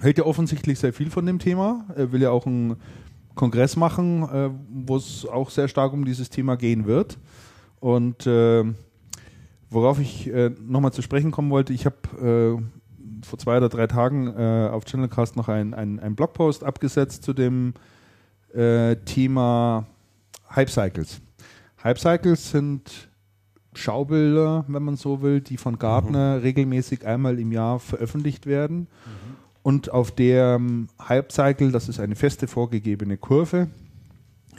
hält 0.00 0.18
ja 0.18 0.24
offensichtlich 0.24 0.78
sehr 0.78 0.92
viel 0.92 1.10
von 1.10 1.26
dem 1.26 1.38
Thema. 1.38 1.84
Er 1.96 2.12
will 2.12 2.22
ja 2.22 2.30
auch 2.30 2.46
einen 2.46 2.76
Kongress 3.34 3.76
machen, 3.76 4.22
äh, 4.24 4.50
wo 4.70 4.96
es 4.96 5.26
auch 5.26 5.50
sehr 5.50 5.68
stark 5.68 5.92
um 5.92 6.04
dieses 6.04 6.30
Thema 6.30 6.56
gehen 6.56 6.86
wird. 6.86 7.18
Und 7.80 8.26
äh, 8.26 8.64
worauf 9.70 10.00
ich 10.00 10.28
äh, 10.28 10.50
nochmal 10.60 10.92
zu 10.92 11.02
sprechen 11.02 11.30
kommen 11.30 11.50
wollte, 11.50 11.72
ich 11.72 11.86
habe 11.86 12.58
äh, 12.60 12.77
vor 13.24 13.38
zwei 13.38 13.56
oder 13.56 13.68
drei 13.68 13.86
Tagen 13.86 14.28
äh, 14.28 14.68
auf 14.70 14.84
Channelcast 14.84 15.36
noch 15.36 15.48
einen 15.48 15.74
ein 15.74 16.14
Blogpost 16.14 16.64
abgesetzt 16.64 17.22
zu 17.22 17.32
dem 17.32 17.74
äh, 18.54 18.96
Thema 18.96 19.86
Hype 20.54 20.70
Cycles. 20.70 21.20
Hype 21.82 21.98
Cycles 21.98 22.50
sind 22.50 23.08
Schaubilder, 23.74 24.64
wenn 24.66 24.82
man 24.82 24.96
so 24.96 25.22
will, 25.22 25.40
die 25.40 25.56
von 25.56 25.78
Gartner 25.78 26.42
regelmäßig 26.42 27.06
einmal 27.06 27.38
im 27.38 27.52
Jahr 27.52 27.78
veröffentlicht 27.78 28.46
werden. 28.46 28.88
Und 29.62 29.92
auf 29.92 30.10
der 30.10 30.60
Hype 31.08 31.30
Cycle, 31.30 31.70
das 31.70 31.88
ist 31.88 32.00
eine 32.00 32.16
feste 32.16 32.48
vorgegebene 32.48 33.18
Kurve, 33.18 33.68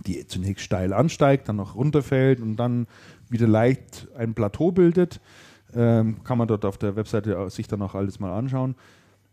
die 0.05 0.25
zunächst 0.27 0.63
steil 0.63 0.93
ansteigt, 0.93 1.49
dann 1.49 1.57
noch 1.57 1.75
runterfällt 1.75 2.39
und 2.39 2.55
dann 2.57 2.87
wieder 3.29 3.47
leicht 3.47 4.07
ein 4.15 4.33
Plateau 4.33 4.71
bildet. 4.71 5.19
Ähm, 5.75 6.23
kann 6.23 6.37
man 6.37 6.47
dort 6.47 6.65
auf 6.65 6.77
der 6.77 6.95
Webseite 6.95 7.49
sich 7.49 7.67
dann 7.67 7.81
auch 7.81 7.95
alles 7.95 8.19
mal 8.19 8.35
anschauen. 8.35 8.75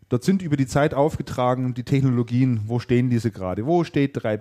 Dort 0.08 0.22
sind 0.22 0.42
über 0.42 0.56
die 0.56 0.66
Zeit 0.66 0.94
aufgetragen 0.94 1.74
die 1.74 1.82
Technologien, 1.82 2.60
wo 2.66 2.78
stehen 2.78 3.10
diese 3.10 3.30
gerade? 3.30 3.66
Wo 3.66 3.82
steht 3.84 4.22
3, 4.22 4.40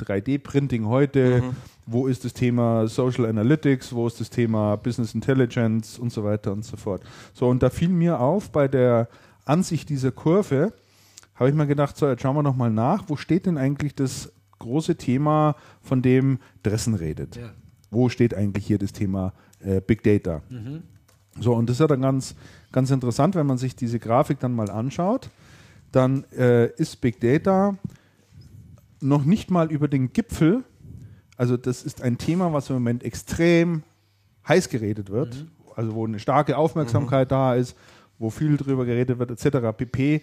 3D-Printing 0.00 0.86
heute? 0.86 1.42
Mhm. 1.42 1.56
Wo 1.86 2.06
ist 2.06 2.24
das 2.24 2.32
Thema 2.32 2.88
Social 2.88 3.26
Analytics? 3.26 3.94
Wo 3.94 4.06
ist 4.06 4.20
das 4.20 4.30
Thema 4.30 4.76
Business 4.76 5.14
Intelligence 5.14 5.98
und 5.98 6.12
so 6.12 6.24
weiter 6.24 6.52
und 6.52 6.64
so 6.64 6.76
fort? 6.76 7.02
So, 7.32 7.48
und 7.48 7.62
da 7.62 7.70
fiel 7.70 7.90
mir 7.90 8.20
auf 8.20 8.50
bei 8.50 8.68
der 8.68 9.08
Ansicht 9.44 9.88
dieser 9.88 10.12
Kurve, 10.12 10.72
habe 11.34 11.50
ich 11.50 11.54
mir 11.54 11.66
gedacht, 11.66 11.96
so, 11.96 12.08
jetzt 12.08 12.22
schauen 12.22 12.36
wir 12.36 12.42
nochmal 12.42 12.70
nach, 12.70 13.04
wo 13.08 13.16
steht 13.16 13.46
denn 13.46 13.58
eigentlich 13.58 13.94
das 13.94 14.32
große 14.58 14.96
Thema, 14.96 15.56
von 15.80 16.02
dem 16.02 16.38
Dressen 16.62 16.94
redet? 16.94 17.36
Ja. 17.36 17.50
Wo 17.90 18.08
steht 18.08 18.34
eigentlich 18.34 18.66
hier 18.66 18.78
das 18.78 18.92
Thema 18.92 19.32
äh, 19.60 19.80
Big 19.80 20.02
Data? 20.02 20.42
Mhm. 20.48 20.82
So, 21.40 21.54
und 21.54 21.68
das 21.68 21.76
ist 21.76 21.80
ja 21.80 21.86
dann 21.86 22.02
ganz, 22.02 22.34
ganz 22.72 22.90
interessant, 22.90 23.34
wenn 23.34 23.46
man 23.46 23.58
sich 23.58 23.74
diese 23.74 23.98
Grafik 23.98 24.38
dann 24.40 24.54
mal 24.54 24.70
anschaut, 24.70 25.30
dann 25.90 26.24
äh, 26.32 26.70
ist 26.76 27.00
Big 27.00 27.20
Data 27.20 27.76
noch 29.00 29.24
nicht 29.24 29.50
mal 29.50 29.70
über 29.70 29.88
den 29.88 30.12
Gipfel, 30.12 30.64
also 31.36 31.56
das 31.56 31.82
ist 31.82 32.02
ein 32.02 32.18
Thema, 32.18 32.52
was 32.52 32.70
im 32.70 32.76
Moment 32.76 33.02
extrem 33.02 33.82
heiß 34.46 34.68
geredet 34.68 35.10
wird, 35.10 35.34
mhm. 35.34 35.48
also 35.74 35.94
wo 35.94 36.06
eine 36.06 36.18
starke 36.18 36.56
Aufmerksamkeit 36.56 37.28
mhm. 37.28 37.34
da 37.34 37.54
ist, 37.54 37.76
wo 38.18 38.30
viel 38.30 38.56
drüber 38.56 38.84
geredet 38.84 39.18
wird, 39.18 39.30
etc. 39.30 39.76
pp. 39.76 40.22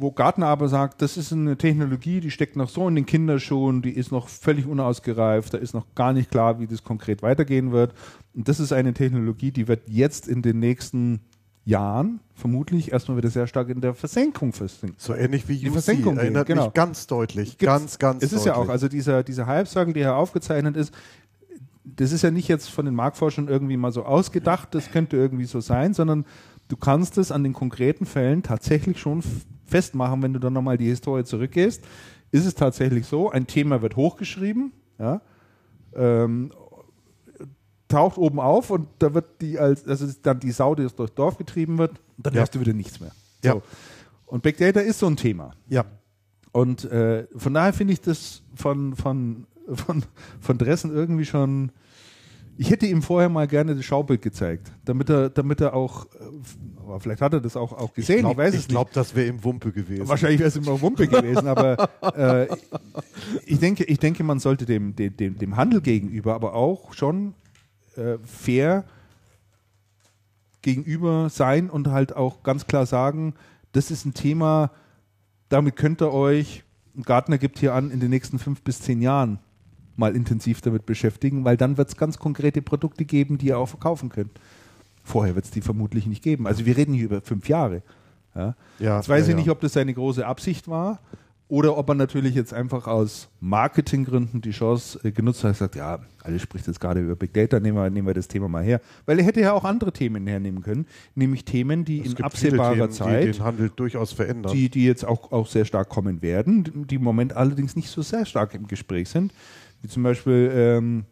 Wo 0.00 0.12
Gartner 0.12 0.46
aber 0.46 0.68
sagt, 0.68 1.02
das 1.02 1.18
ist 1.18 1.30
eine 1.30 1.58
Technologie, 1.58 2.20
die 2.20 2.30
steckt 2.30 2.56
noch 2.56 2.70
so 2.70 2.88
in 2.88 2.94
den 2.94 3.04
Kinderschuhen, 3.04 3.82
die 3.82 3.90
ist 3.90 4.10
noch 4.10 4.28
völlig 4.28 4.66
unausgereift, 4.66 5.52
da 5.52 5.58
ist 5.58 5.74
noch 5.74 5.94
gar 5.94 6.14
nicht 6.14 6.30
klar, 6.30 6.58
wie 6.58 6.66
das 6.66 6.82
konkret 6.82 7.22
weitergehen 7.22 7.70
wird. 7.70 7.92
Und 8.34 8.48
das 8.48 8.60
ist 8.60 8.72
eine 8.72 8.94
Technologie, 8.94 9.50
die 9.50 9.68
wird 9.68 9.82
jetzt 9.88 10.26
in 10.26 10.40
den 10.40 10.58
nächsten 10.58 11.20
Jahren 11.66 12.20
vermutlich 12.34 12.92
erstmal 12.92 13.18
wieder 13.18 13.28
sehr 13.28 13.46
stark 13.46 13.68
in 13.68 13.82
der 13.82 13.92
Versenkung 13.92 14.54
versinken. 14.54 14.96
So 14.98 15.14
ähnlich 15.14 15.48
wie 15.48 15.58
die 15.58 15.68
Versenkung 15.68 16.16
erinnert 16.16 16.46
genau. 16.46 16.64
mich 16.64 16.72
ganz 16.72 17.06
deutlich, 17.06 17.58
Gibt's, 17.58 17.66
ganz, 17.66 17.98
ganz 17.98 18.22
Es 18.22 18.32
ist 18.32 18.46
deutlich. 18.46 18.56
ja 18.56 18.62
auch, 18.62 18.70
also 18.70 18.88
dieser, 18.88 19.22
dieser 19.22 19.46
Halbcircle, 19.46 19.92
der 19.92 20.02
hier 20.04 20.16
aufgezeichnet 20.16 20.78
ist, 20.78 20.94
das 21.84 22.12
ist 22.12 22.22
ja 22.22 22.30
nicht 22.30 22.48
jetzt 22.48 22.70
von 22.70 22.86
den 22.86 22.94
Marktforschern 22.94 23.48
irgendwie 23.48 23.76
mal 23.76 23.92
so 23.92 24.04
ausgedacht, 24.04 24.74
das 24.74 24.90
könnte 24.90 25.18
irgendwie 25.18 25.44
so 25.44 25.60
sein, 25.60 25.92
sondern 25.92 26.24
du 26.68 26.76
kannst 26.76 27.18
es 27.18 27.32
an 27.32 27.42
den 27.42 27.52
konkreten 27.52 28.06
Fällen 28.06 28.42
tatsächlich 28.42 28.98
schon 28.98 29.22
festmachen, 29.70 30.22
wenn 30.22 30.32
du 30.32 30.38
dann 30.38 30.52
nochmal 30.52 30.76
die 30.76 30.88
Historie 30.88 31.24
zurückgehst. 31.24 31.82
Ist 32.32 32.46
es 32.46 32.54
tatsächlich 32.54 33.06
so, 33.06 33.30
ein 33.30 33.46
Thema 33.46 33.82
wird 33.82 33.96
hochgeschrieben, 33.96 34.72
ja, 34.98 35.20
ähm, 35.94 36.52
taucht 37.88 38.18
oben 38.18 38.38
auf 38.38 38.70
und 38.70 38.88
da 39.00 39.14
wird 39.14 39.40
die 39.40 39.58
als, 39.58 39.82
ist 39.82 40.24
dann 40.24 40.38
die 40.38 40.52
Sau, 40.52 40.74
die 40.74 40.86
durchs 40.86 41.14
Dorf 41.14 41.38
getrieben 41.38 41.78
wird, 41.78 42.00
dann 42.18 42.34
ja. 42.34 42.40
hörst 42.40 42.54
du 42.54 42.60
wieder 42.60 42.72
nichts 42.72 43.00
mehr. 43.00 43.10
So. 43.42 43.48
Ja. 43.48 43.62
Und 44.26 44.42
Big 44.42 44.58
Data 44.58 44.80
ist 44.80 45.00
so 45.00 45.06
ein 45.06 45.16
Thema. 45.16 45.52
Ja. 45.68 45.84
Und 46.52 46.84
äh, 46.84 47.26
von 47.36 47.54
daher 47.54 47.72
finde 47.72 47.92
ich 47.92 48.00
das 48.00 48.42
von, 48.54 48.94
von, 48.94 49.46
von, 49.72 50.04
von 50.40 50.58
Dressen 50.58 50.94
irgendwie 50.94 51.24
schon. 51.24 51.72
Ich 52.60 52.70
hätte 52.70 52.84
ihm 52.84 53.00
vorher 53.00 53.30
mal 53.30 53.46
gerne 53.46 53.74
das 53.74 53.86
Schaubild 53.86 54.20
gezeigt, 54.20 54.70
damit 54.84 55.08
er, 55.08 55.30
damit 55.30 55.62
er 55.62 55.72
auch, 55.72 56.04
äh, 56.04 56.18
aber 56.76 57.00
vielleicht 57.00 57.22
hat 57.22 57.32
er 57.32 57.40
das 57.40 57.56
auch, 57.56 57.72
auch 57.72 57.94
gesehen. 57.94 58.16
Ich, 58.16 58.20
glaub, 58.20 58.32
ich 58.32 58.38
weiß 58.38 58.54
es 58.54 58.60
Ich 58.60 58.68
glaube, 58.68 58.90
das 58.92 59.14
wäre 59.14 59.28
im 59.28 59.42
Wumpe 59.42 59.72
gewesen. 59.72 60.06
Wahrscheinlich 60.06 60.40
wäre 60.40 60.50
es 60.50 60.56
immer 60.56 60.78
Wumpe 60.78 61.08
gewesen, 61.08 61.48
aber 61.48 61.88
äh, 62.14 62.54
ich, 63.46 63.60
denke, 63.60 63.84
ich 63.84 63.98
denke, 63.98 64.22
man 64.24 64.40
sollte 64.40 64.66
dem, 64.66 64.94
dem, 64.94 65.38
dem 65.38 65.56
Handel 65.56 65.80
gegenüber 65.80 66.34
aber 66.34 66.52
auch 66.52 66.92
schon 66.92 67.32
äh, 67.96 68.18
fair 68.26 68.84
gegenüber 70.60 71.30
sein 71.30 71.70
und 71.70 71.88
halt 71.88 72.14
auch 72.14 72.42
ganz 72.42 72.66
klar 72.66 72.84
sagen, 72.84 73.32
das 73.72 73.90
ist 73.90 74.04
ein 74.04 74.12
Thema, 74.12 74.70
damit 75.48 75.76
könnt 75.76 76.02
ihr 76.02 76.12
euch, 76.12 76.62
Gartner 77.06 77.38
gibt 77.38 77.58
hier 77.58 77.72
an, 77.72 77.90
in 77.90 78.00
den 78.00 78.10
nächsten 78.10 78.38
fünf 78.38 78.60
bis 78.60 78.82
zehn 78.82 79.00
Jahren 79.00 79.38
mal 80.00 80.16
intensiv 80.16 80.60
damit 80.60 80.86
beschäftigen, 80.86 81.44
weil 81.44 81.56
dann 81.56 81.76
wird 81.76 81.88
es 81.88 81.96
ganz 81.96 82.18
konkrete 82.18 82.62
Produkte 82.62 83.04
geben, 83.04 83.38
die 83.38 83.48
ihr 83.48 83.58
auch 83.58 83.68
verkaufen 83.68 84.08
könnt. 84.08 84.32
Vorher 85.04 85.36
wird 85.36 85.44
es 85.44 85.52
die 85.52 85.60
vermutlich 85.60 86.06
nicht 86.06 86.22
geben. 86.22 86.48
Also 86.48 86.66
wir 86.66 86.76
reden 86.76 86.92
hier 86.94 87.04
über 87.04 87.20
fünf 87.20 87.48
Jahre. 87.48 87.82
Ja. 88.34 88.54
Ja, 88.78 88.96
Jetzt 88.96 89.08
weiß 89.08 89.26
ja, 89.26 89.30
ich 89.30 89.36
nicht, 89.36 89.50
ob 89.50 89.60
das 89.60 89.74
seine 89.74 89.94
große 89.94 90.26
Absicht 90.26 90.68
war 90.68 90.98
oder 91.50 91.76
ob 91.76 91.88
er 91.88 91.96
natürlich 91.96 92.36
jetzt 92.36 92.54
einfach 92.54 92.86
aus 92.86 93.28
Marketinggründen 93.40 94.40
die 94.40 94.52
Chance 94.52 95.00
äh, 95.02 95.10
genutzt 95.10 95.42
hat 95.42 95.48
und 95.48 95.52
gesagt, 95.54 95.74
ja, 95.74 95.98
alles 96.22 96.42
spricht 96.42 96.68
jetzt 96.68 96.78
gerade 96.78 97.00
über 97.00 97.16
Big 97.16 97.34
Data, 97.34 97.58
nehmen 97.58 97.76
wir, 97.76 97.90
nehmen 97.90 98.06
wir 98.06 98.14
das 98.14 98.28
Thema 98.28 98.48
mal 98.48 98.62
her. 98.62 98.80
Weil 99.04 99.18
er 99.18 99.24
hätte 99.24 99.40
ja 99.40 99.52
auch 99.52 99.64
andere 99.64 99.92
Themen 99.92 100.28
hernehmen 100.28 100.62
können, 100.62 100.86
nämlich 101.16 101.44
Themen, 101.44 101.84
die 101.84 102.02
es 102.02 102.14
in 102.14 102.22
absehbarer 102.22 102.74
Themen, 102.74 102.92
Zeit 102.92 103.24
die 103.24 103.32
den 103.32 103.42
Handel 103.42 103.70
durchaus 103.74 104.12
verändern. 104.12 104.52
Die, 104.52 104.68
die 104.68 104.84
jetzt 104.84 105.04
auch, 105.04 105.32
auch 105.32 105.48
sehr 105.48 105.64
stark 105.64 105.88
kommen 105.88 106.22
werden, 106.22 106.86
die 106.86 106.94
im 106.94 107.02
Moment 107.02 107.36
allerdings 107.36 107.74
nicht 107.74 107.90
so 107.90 108.00
sehr 108.00 108.26
stark 108.26 108.54
im 108.54 108.68
Gespräch 108.68 109.08
sind. 109.08 109.32
Wie 109.82 109.88
zum 109.88 110.02
Beispiel 110.02 110.50
ähm, 110.52 111.04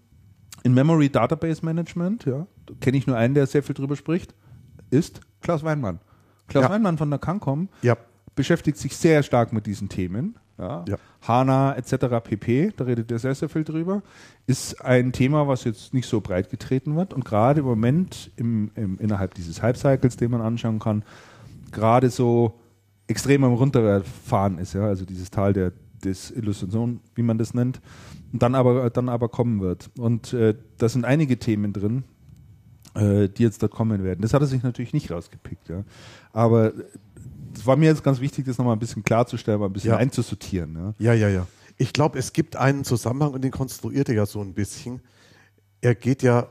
in 0.63 0.75
Memory 0.75 1.09
Database 1.09 1.65
Management, 1.65 2.25
ja, 2.27 2.47
kenne 2.81 2.99
ich 2.99 3.07
nur 3.07 3.17
einen, 3.17 3.35
der 3.35 3.47
sehr 3.47 3.63
viel 3.63 3.75
drüber 3.75 3.97
spricht, 3.97 4.35
ist 4.91 5.21
Klaus 5.41 5.63
Weinmann. 5.63 6.01
Klaus 6.49 6.65
ja. 6.65 6.71
Weinmann 6.71 6.99
von 6.99 7.11
der 7.11 7.19
Cancom 7.19 7.69
ja 7.83 7.97
beschäftigt 8.39 8.79
sich 8.79 8.97
sehr 8.97 9.25
stark 9.25 9.53
mit 9.53 9.67
diesen 9.67 9.89
Themen. 9.89 10.37
Ja. 10.59 10.85
ja. 10.89 10.97
HANA 11.27 11.75
etc. 11.75 12.23
pp, 12.23 12.73
da 12.77 12.85
redet 12.85 13.11
er 13.11 13.19
sehr, 13.19 13.35
sehr 13.35 13.49
viel 13.49 13.65
drüber, 13.65 14.03
ist 14.47 14.81
ein 14.81 15.11
Thema, 15.11 15.49
was 15.49 15.65
jetzt 15.65 15.93
nicht 15.93 16.07
so 16.07 16.21
breit 16.21 16.49
getreten 16.49 16.95
wird 16.95 17.13
und 17.13 17.25
gerade 17.25 17.61
im 17.61 17.67
Moment 17.67 18.31
im, 18.37 18.71
im, 18.77 18.97
innerhalb 18.99 19.35
dieses 19.35 19.61
Hype-Cycles, 19.61 20.17
den 20.19 20.31
man 20.31 20.41
anschauen 20.41 20.79
kann, 20.79 21.03
gerade 21.73 22.11
so 22.11 22.61
extrem 23.09 23.43
am 23.43 23.55
Runterfahren 23.55 24.59
ist, 24.59 24.73
ja, 24.73 24.83
also 24.83 25.05
dieses 25.05 25.33
Tal 25.33 25.53
der 25.53 25.73
Desillusion, 26.05 27.01
wie 27.15 27.23
man 27.23 27.39
das 27.39 27.55
nennt, 27.55 27.81
dann 28.33 28.55
aber, 28.55 28.91
dann 28.91 29.09
aber 29.09 29.29
kommen 29.29 29.61
wird. 29.61 29.91
Und 29.99 30.33
äh, 30.33 30.55
da 30.79 30.89
sind 30.89 31.05
einige 31.05 31.39
Themen 31.39 31.73
drin, 31.73 32.05
äh, 32.95 33.29
die 33.29 33.43
jetzt 33.43 33.63
da 33.63 33.69
kommen 33.69 34.05
werden. 34.05 34.21
Das 34.23 34.35
hat 34.35 34.43
er 34.43 34.47
sich 34.47 34.63
natürlich 34.63 34.93
nicht 34.93 35.11
rausgepickt, 35.11 35.69
ja. 35.69 35.85
Aber 36.33 36.73
es 37.55 37.67
war 37.67 37.77
mir 37.77 37.87
jetzt 37.87 38.05
ganz 38.05 38.21
wichtig, 38.21 38.47
das 38.47 38.59
nochmal 38.59 38.77
ein 38.77 38.79
bisschen 38.79 39.05
klarzustellen, 39.05 39.61
mal 39.61 39.67
ein 39.67 39.73
bisschen 39.73 39.91
ja. 39.91 39.97
einzusortieren. 39.97 40.95
Ja, 40.99 41.13
ja, 41.13 41.15
ja. 41.15 41.29
ja. 41.29 41.47
Ich 41.77 41.93
glaube, 41.93 42.19
es 42.19 42.33
gibt 42.33 42.57
einen 42.57 42.85
Zusammenhang 42.85 43.33
und 43.33 43.43
den 43.43 43.53
konstruiert 43.53 44.09
er 44.09 44.15
ja 44.15 44.27
so 44.27 44.41
ein 44.41 44.53
bisschen. 44.53 45.01
Er 45.81 45.95
geht 45.95 46.23
ja 46.23 46.49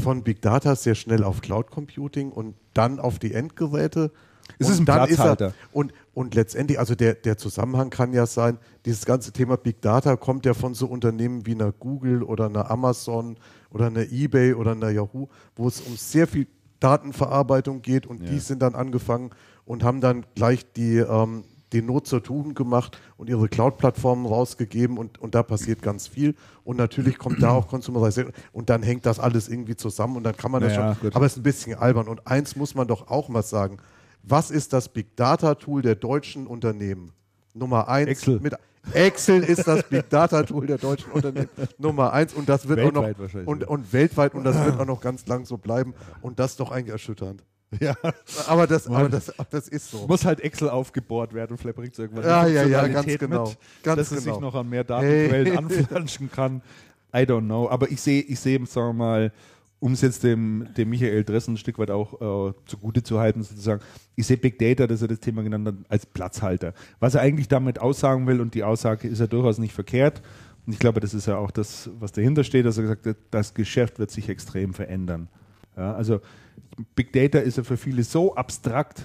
von 0.00 0.22
Big 0.22 0.40
Data 0.40 0.74
sehr 0.76 0.94
schnell 0.94 1.22
auf 1.22 1.40
Cloud 1.42 1.70
Computing 1.70 2.30
und 2.30 2.54
dann 2.74 2.98
auf 2.98 3.18
die 3.18 3.34
Endgeräte. 3.34 4.10
Es 4.58 4.68
ist 4.68 4.80
ein 4.80 4.84
Platzhalter. 4.84 5.48
Ist 5.48 5.54
er, 5.54 5.76
und, 5.76 5.92
und 6.12 6.34
letztendlich, 6.34 6.78
also 6.78 6.94
der, 6.94 7.14
der 7.14 7.36
Zusammenhang 7.36 7.90
kann 7.90 8.12
ja 8.12 8.26
sein, 8.26 8.58
dieses 8.84 9.04
ganze 9.04 9.32
Thema 9.32 9.56
Big 9.56 9.80
Data 9.80 10.16
kommt 10.16 10.44
ja 10.44 10.54
von 10.54 10.74
so 10.74 10.86
Unternehmen 10.86 11.46
wie 11.46 11.54
einer 11.54 11.72
Google 11.72 12.22
oder 12.22 12.46
einer 12.46 12.70
Amazon 12.70 13.36
oder 13.70 13.86
einer 13.86 14.02
eBay 14.10 14.54
oder 14.54 14.72
einer 14.72 14.90
Yahoo, 14.90 15.28
wo 15.54 15.68
es 15.68 15.80
um 15.80 15.96
sehr 15.96 16.26
viel 16.26 16.46
Datenverarbeitung 16.80 17.82
geht 17.82 18.06
und 18.06 18.22
ja. 18.22 18.30
die 18.30 18.38
sind 18.38 18.60
dann 18.60 18.74
angefangen 18.74 19.30
und 19.64 19.84
haben 19.84 20.00
dann 20.00 20.26
gleich 20.34 20.72
die, 20.72 20.96
ähm, 20.96 21.44
die 21.72 21.82
Not 21.82 22.08
zur 22.08 22.22
Tugend 22.22 22.56
gemacht 22.56 22.98
und 23.16 23.28
ihre 23.28 23.48
Cloud-Plattformen 23.48 24.26
rausgegeben 24.26 24.98
und, 24.98 25.18
und 25.18 25.36
da 25.36 25.44
passiert 25.44 25.82
ganz 25.82 26.08
viel. 26.08 26.34
Und 26.64 26.76
natürlich 26.76 27.18
kommt 27.18 27.42
da 27.42 27.50
auch 27.50 27.68
Consumerization 27.68 28.32
und 28.52 28.70
dann 28.70 28.82
hängt 28.82 29.06
das 29.06 29.20
alles 29.20 29.48
irgendwie 29.48 29.76
zusammen 29.76 30.16
und 30.16 30.24
dann 30.24 30.36
kann 30.36 30.50
man 30.50 30.62
naja, 30.62 30.88
das 30.88 30.96
schon. 30.96 31.02
Gut. 31.02 31.16
Aber 31.16 31.26
es 31.26 31.32
ist 31.32 31.38
ein 31.38 31.42
bisschen 31.44 31.78
albern. 31.78 32.08
Und 32.08 32.26
eins 32.26 32.56
muss 32.56 32.74
man 32.74 32.88
doch 32.88 33.08
auch 33.08 33.28
mal 33.28 33.44
sagen. 33.44 33.78
Was 34.22 34.50
ist 34.50 34.72
das 34.72 34.88
Big 34.88 35.16
Data 35.16 35.54
Tool 35.54 35.82
der 35.82 35.94
deutschen 35.94 36.46
Unternehmen? 36.46 37.12
Nummer 37.54 37.88
eins. 37.88 38.08
Excel. 38.08 38.40
Mit, 38.40 38.54
Excel 38.94 39.42
ist 39.42 39.66
das 39.66 39.82
Big 39.84 40.08
Data 40.08 40.42
Tool 40.42 40.66
der 40.66 40.78
deutschen 40.78 41.12
Unternehmen 41.12 41.48
Nummer 41.78 42.12
eins 42.12 42.32
und 42.34 42.48
das 42.48 42.66
wird 42.68 42.78
weltweit 42.78 43.16
auch 43.16 43.34
noch 43.34 43.46
und, 43.46 43.64
und 43.64 43.92
weltweit 43.92 44.34
und 44.34 44.44
das 44.44 44.64
wird 44.64 44.80
auch 44.80 44.86
noch 44.86 45.00
ganz 45.00 45.26
lang 45.26 45.44
so 45.44 45.58
bleiben 45.58 45.94
und 46.22 46.38
das 46.38 46.52
ist 46.52 46.60
doch 46.60 46.70
eigentlich 46.70 46.92
erschütternd. 46.92 47.44
Ja, 47.78 47.94
aber 48.48 48.66
das, 48.66 48.88
aber 48.88 49.08
das, 49.08 49.32
das 49.50 49.68
ist 49.68 49.92
so. 49.92 50.06
Muss 50.08 50.24
halt 50.24 50.40
Excel 50.40 50.68
aufgebohrt 50.68 51.32
werden 51.34 51.52
und 51.52 51.58
vielleicht 51.58 51.76
bringt 51.76 51.92
es 51.92 52.00
irgendwann 52.00 52.24
ja, 52.24 52.46
ja, 52.46 52.64
ja, 52.64 52.88
ganz 52.88 53.06
genau. 53.16 53.46
Mit, 53.46 53.58
ganz 53.84 53.96
dass 53.98 54.08
genau. 54.08 54.18
es 54.18 54.24
sich 54.24 54.40
noch 54.40 54.54
an 54.56 54.68
mehr 54.68 54.82
Datenquellen 54.82 55.46
hey. 55.46 55.56
anflanschen 55.56 56.32
kann. 56.32 56.62
I 57.14 57.18
don't 57.18 57.44
know. 57.44 57.68
Aber 57.68 57.88
ich 57.88 58.00
sehe, 58.00 58.22
ich 58.22 58.40
sehe, 58.40 58.64
sagen 58.66 58.88
wir 58.88 58.92
mal, 58.92 59.32
um 59.80 59.92
es 59.92 60.02
jetzt 60.02 60.22
dem, 60.22 60.68
dem 60.76 60.90
Michael 60.90 61.24
Dressen 61.24 61.54
ein 61.54 61.56
Stück 61.56 61.78
weit 61.78 61.90
auch 61.90 62.50
äh, 62.50 62.54
zugute 62.66 63.02
zu 63.02 63.18
halten, 63.18 63.42
sozusagen, 63.42 63.80
ich 64.14 64.26
sehe 64.26 64.36
Big 64.36 64.58
Data, 64.58 64.86
dass 64.86 65.02
er 65.02 65.08
das 65.08 65.20
Thema 65.20 65.42
genannt 65.42 65.66
hat, 65.66 65.74
als 65.88 66.06
Platzhalter. 66.06 66.74
Was 67.00 67.14
er 67.14 67.22
eigentlich 67.22 67.48
damit 67.48 67.80
aussagen 67.80 68.26
will, 68.26 68.40
und 68.40 68.54
die 68.54 68.62
Aussage 68.62 69.08
ist 69.08 69.18
ja 69.18 69.26
durchaus 69.26 69.58
nicht 69.58 69.72
verkehrt, 69.72 70.22
und 70.66 70.74
ich 70.74 70.78
glaube, 70.78 71.00
das 71.00 71.14
ist 71.14 71.26
ja 71.26 71.38
auch 71.38 71.50
das, 71.50 71.90
was 71.98 72.12
dahinter 72.12 72.44
steht, 72.44 72.66
dass 72.66 72.76
er 72.76 72.82
gesagt 72.82 73.06
hat, 73.06 73.16
das 73.30 73.54
Geschäft 73.54 73.98
wird 73.98 74.10
sich 74.10 74.28
extrem 74.28 74.74
verändern. 74.74 75.28
Ja, 75.76 75.94
also 75.94 76.20
Big 76.94 77.12
Data 77.12 77.38
ist 77.38 77.56
ja 77.56 77.64
für 77.64 77.78
viele 77.78 78.02
so 78.02 78.34
abstrakt 78.34 79.02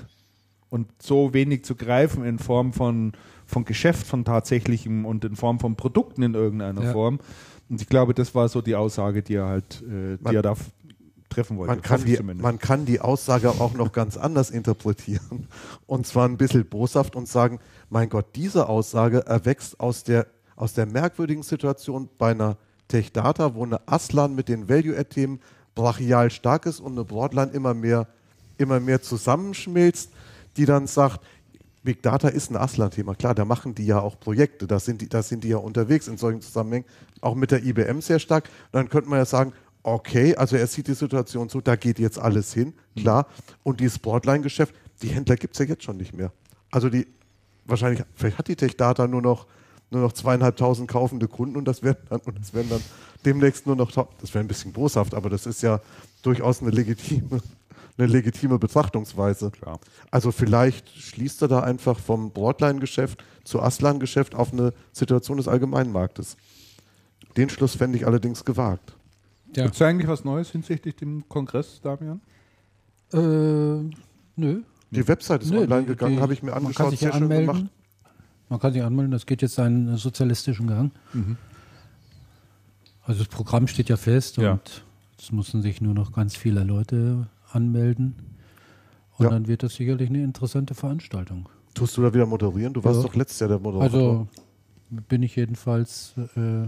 und 0.70 0.88
so 1.02 1.34
wenig 1.34 1.64
zu 1.64 1.76
greifen 1.76 2.26
in 2.26 2.38
Form 2.38 2.74
von, 2.74 3.14
von 3.46 3.64
Geschäft, 3.64 4.06
von 4.06 4.26
tatsächlichem 4.26 5.06
und 5.06 5.24
in 5.24 5.38
Form 5.38 5.60
von 5.60 5.76
Produkten 5.76 6.22
in 6.22 6.34
irgendeiner 6.34 6.84
Ja. 6.84 6.92
Form. 6.92 7.20
Und 7.70 7.82
ich 7.82 7.88
glaube, 7.90 8.14
das 8.14 8.34
war 8.36 8.48
so 8.50 8.62
die 8.62 8.76
Aussage, 8.76 9.22
die 9.24 9.36
er 9.36 9.48
halt, 9.48 9.84
äh, 9.88 10.18
Man- 10.22 10.32
die 10.32 10.36
er 10.38 10.42
da 10.42 10.56
treffen 11.30 11.58
wollte. 11.58 11.74
Man 11.74 11.82
kann, 11.82 12.06
die, 12.06 12.18
man 12.22 12.60
kann 12.60 12.86
die 12.86 13.02
Aussage 13.02 13.50
auch 13.50 13.74
noch 13.74 13.92
ganz 13.92 14.16
anders 14.18 14.52
interpretieren. 14.52 15.48
Und 15.88 16.06
zwar 16.08 16.28
ein 16.28 16.38
bisschen 16.38 16.66
boshaft 16.66 17.16
und 17.16 17.28
sagen, 17.28 17.60
mein 17.90 18.10
Gott, 18.10 18.28
diese 18.36 18.70
Aussage 18.70 19.26
erwächst 19.26 19.80
aus 19.80 20.04
der, 20.04 20.28
aus 20.56 20.74
der 20.74 20.86
merkwürdigen 20.86 21.44
Situation 21.44 22.08
bei 22.18 22.32
einer 22.32 22.58
Tech 22.88 23.12
Data, 23.12 23.56
wo 23.56 23.64
eine 23.64 23.86
Aslan 23.88 24.36
mit 24.36 24.48
den 24.48 24.70
Value-Add-Themen 24.70 25.40
brachial 25.74 26.30
stark 26.30 26.68
ist 26.68 26.80
und 26.80 26.94
eine 26.94 27.04
Broadline 27.04 27.52
immer 27.52 27.74
mehr, 27.74 28.08
immer 28.58 28.80
mehr 28.80 29.02
zusammenschmilzt, 29.02 30.12
die 30.56 30.66
dann 30.66 30.88
sagt, 30.88 31.20
Big 31.86 32.02
Data 32.02 32.28
ist 32.28 32.52
ein 32.52 32.58
Aslan-Thema. 32.58 33.16
Klar, 33.16 33.36
da 33.36 33.46
machen 33.46 33.76
die 33.76 33.86
ja 33.86 34.02
auch 34.02 34.20
Projekte, 34.20 34.68
da 34.68 34.80
sind, 34.80 35.02
die, 35.02 35.08
da 35.08 35.24
sind 35.24 35.44
die 35.44 35.50
ja 35.50 35.58
unterwegs 35.58 36.08
in 36.08 36.18
solchen 36.18 36.42
Zusammenhängen, 36.42 36.86
auch 37.22 37.36
mit 37.36 37.52
der 37.52 37.64
IBM 37.64 38.02
sehr 38.02 38.20
stark. 38.20 38.50
Dann 38.72 38.90
könnte 38.90 39.10
man 39.10 39.20
ja 39.20 39.26
sagen, 39.26 39.54
okay, 39.84 40.36
also 40.36 40.58
er 40.58 40.68
sieht 40.68 40.88
die 40.88 40.96
Situation 40.96 41.48
so, 41.48 41.62
da 41.62 41.76
geht 41.76 42.00
jetzt 42.00 42.20
alles 42.20 42.54
hin, 42.54 42.74
klar. 42.98 43.28
Und 43.64 43.80
dieses 43.80 44.00
Broadline-Geschäft, 44.00 44.74
die 45.02 45.10
Händler 45.10 45.36
gibt 45.36 45.54
es 45.54 45.60
ja 45.60 45.66
jetzt 45.66 45.84
schon 45.84 45.98
nicht 45.98 46.14
mehr. 46.14 46.32
Also 46.72 46.90
die, 46.90 47.08
wahrscheinlich, 47.66 48.04
vielleicht 48.16 48.40
hat 48.40 48.48
die 48.48 48.56
Tech 48.56 48.76
Data 48.76 49.08
nur 49.08 49.22
noch, 49.22 49.46
nur 49.92 50.02
noch 50.02 50.14
zweieinhalbtausend 50.14 50.90
kaufende 50.90 51.28
Kunden 51.28 51.56
und 51.56 51.66
das 51.66 51.84
werden 51.84 52.04
dann, 52.10 52.20
und 52.22 52.40
das 52.40 52.54
werden 52.54 52.70
dann 52.70 52.82
demnächst 53.26 53.68
nur 53.68 53.76
noch, 53.76 53.92
das 53.92 54.34
wäre 54.34 54.44
ein 54.44 54.48
bisschen 54.48 54.74
boshaft, 54.74 55.14
aber 55.14 55.30
das 55.30 55.46
ist 55.46 55.62
ja 55.62 55.80
durchaus 56.24 56.62
eine 56.62 56.72
legitime, 56.72 57.42
eine 57.98 58.08
legitime 58.08 58.60
Betrachtungsweise. 58.60 59.52
Klar. 59.52 59.80
Also 60.12 60.32
vielleicht 60.32 60.90
schließt 60.90 61.42
er 61.42 61.48
da 61.48 61.60
einfach 61.62 62.00
vom 62.00 62.32
Broadline-Geschäft 62.32 63.24
zu 63.44 63.62
Aslan-Geschäft 63.62 64.36
auf 64.36 64.52
eine 64.54 64.74
Situation 64.92 65.38
des 65.38 65.48
Allgemeinmarktes. 65.48 66.36
Den 67.38 67.50
Schluss 67.50 67.76
fände 67.76 67.98
ich 67.98 68.06
allerdings 68.08 68.44
gewagt. 68.46 68.94
Ja. 69.56 69.64
Gibt 69.64 69.76
es 69.76 69.82
eigentlich 69.82 70.08
was 70.10 70.26
Neues 70.26 70.50
hinsichtlich 70.52 70.96
dem 70.96 71.28
Kongress, 71.30 71.80
Damian? 71.82 72.20
Äh, 73.14 73.18
nö. 74.36 74.62
Die 74.92 75.08
Website 75.08 75.44
ist 75.44 75.52
Nö, 75.52 75.62
online 75.62 75.82
die- 75.82 75.88
gegangen, 75.88 76.20
habe 76.22 76.34
ich 76.34 76.44
mir 76.44 76.52
Man 76.52 76.60
kann 76.60 76.66
angeschaut. 76.68 76.92
sich 76.92 77.02
ja 77.02 77.12
sehr 77.12 77.14
schön 77.20 77.24
anmelden. 77.24 77.48
gemacht. 77.48 77.66
Man 78.50 78.60
kann 78.60 78.74
sich 78.74 78.84
anmelden, 78.84 79.12
das 79.12 79.26
geht 79.26 79.42
jetzt 79.42 79.56
seinen 79.56 79.96
sozialistischen 79.98 80.68
Gang. 80.68 80.92
Also 83.04 83.20
das 83.24 83.28
Programm 83.28 83.68
steht 83.68 83.90
ja 83.90 83.98
fest 83.98 84.38
Ja. 84.38 84.54
und 84.54 84.84
es 85.20 85.32
müssen 85.32 85.62
sich 85.62 85.82
nur 85.82 85.94
noch 85.94 86.12
ganz 86.12 86.36
viele 86.36 86.64
Leute 86.64 87.28
anmelden. 87.56 88.16
Und 89.18 89.24
Ja. 89.26 89.30
dann 89.30 89.48
wird 89.48 89.64
das 89.64 89.76
sicherlich 89.76 90.10
eine 90.10 90.24
interessante 90.24 90.76
Veranstaltung. 90.76 91.48
Tust 91.74 91.96
du 91.98 92.02
da 92.02 92.14
wieder 92.14 92.26
moderieren? 92.26 92.74
Du 92.74 92.84
warst 92.84 92.98
Ja. 93.02 93.08
doch 93.08 93.16
letztes 93.16 93.40
Jahr 93.40 93.50
der 93.50 93.60
Moderator. 93.60 94.00
Also 94.00 94.28
bin 95.10 95.24
ich 95.24 95.36
jedenfalls 95.36 96.14
äh, 96.36 96.68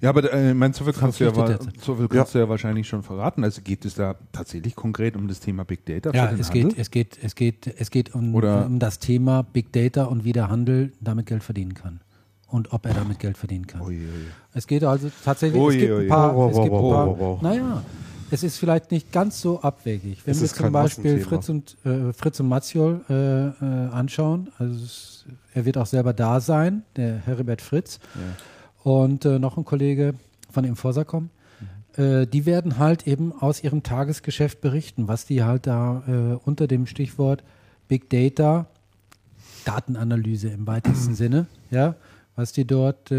Ja, 0.00 0.10
aber 0.10 0.32
äh, 0.32 0.50
ich 0.50 0.54
meine, 0.56 0.72
so 0.72 0.84
viel 0.84 0.92
kannst, 0.92 1.18
du 1.18 1.24
ja, 1.24 1.58
so 1.80 1.96
viel 1.96 2.06
kannst 2.08 2.34
du 2.34 2.38
ja 2.38 2.48
wahrscheinlich 2.48 2.86
schon 2.86 3.02
verraten. 3.02 3.42
Also 3.42 3.60
geht 3.62 3.84
es 3.84 3.94
da 3.94 4.14
tatsächlich 4.30 4.76
konkret 4.76 5.16
um 5.16 5.26
das 5.26 5.40
Thema 5.40 5.64
Big 5.64 5.84
Data? 5.84 6.12
Ja, 6.14 6.30
es 6.30 6.48
Handel? 6.50 6.68
geht, 6.68 6.78
es 6.78 6.90
geht, 6.92 7.18
es 7.22 7.34
geht, 7.34 7.66
es 7.66 7.90
geht 7.90 8.14
um, 8.14 8.34
um 8.34 8.78
das 8.78 9.00
Thema 9.00 9.42
Big 9.42 9.72
Data 9.72 10.04
und 10.04 10.24
wie 10.24 10.32
der 10.32 10.48
Handel 10.48 10.92
damit 11.00 11.26
Geld 11.26 11.42
verdienen 11.42 11.74
kann. 11.74 12.00
Und 12.46 12.72
ob 12.72 12.86
er 12.86 12.94
damit 12.94 13.18
Geld 13.20 13.36
verdienen 13.38 13.66
kann. 13.66 13.80
Ui, 13.82 13.96
ui. 13.96 14.04
Es 14.54 14.66
geht 14.66 14.82
also 14.84 15.08
tatsächlich, 15.24 15.60
Ui, 15.60 15.74
es 15.74 15.80
gibt 15.80 15.92
ui. 15.92 16.02
ein 16.04 16.08
paar, 16.08 16.50
es 16.50 16.56
gibt 16.56 16.74
ein 16.74 16.80
paar 16.80 17.38
naja, 17.42 17.82
es 18.30 18.42
ist 18.42 18.58
vielleicht 18.58 18.90
nicht 18.90 19.12
ganz 19.12 19.40
so 19.40 19.60
abwegig. 19.60 20.22
Wenn 20.24 20.32
Es 20.32 20.40
wir 20.40 20.48
zum 20.48 20.72
Beispiel. 20.72 21.20
Fritz 21.20 21.48
und, 21.48 21.76
äh, 21.84 22.12
Fritz 22.12 22.40
und 22.40 22.48
Matziol 22.48 23.00
äh, 23.08 23.48
äh, 23.48 23.52
anschauen, 23.90 24.48
also 24.58 24.74
es, 24.74 25.24
er 25.54 25.64
wird 25.64 25.78
auch 25.78 25.86
selber 25.86 26.12
da 26.12 26.40
sein, 26.40 26.82
der 26.96 27.18
Heribert 27.18 27.60
Fritz 27.62 28.00
und 28.82 29.24
äh, 29.24 29.38
noch 29.38 29.56
ein 29.56 29.64
Kollege 29.64 30.14
von 30.50 30.64
Inforsacom. 30.64 31.30
Äh, 31.96 32.26
die 32.26 32.46
werden 32.46 32.78
halt 32.78 33.06
eben 33.06 33.32
aus 33.32 33.62
ihrem 33.62 33.82
Tagesgeschäft 33.82 34.60
berichten, 34.60 35.08
was 35.08 35.26
die 35.26 35.42
halt 35.42 35.66
da 35.66 36.02
äh, 36.06 36.38
unter 36.44 36.66
dem 36.66 36.86
Stichwort 36.86 37.42
Big 37.88 38.08
Data, 38.10 38.66
Datenanalyse 39.64 40.48
im 40.48 40.66
weitesten 40.66 41.14
Sinne, 41.16 41.46
ja, 41.70 41.96
was 42.36 42.52
die 42.52 42.64
dort 42.64 43.10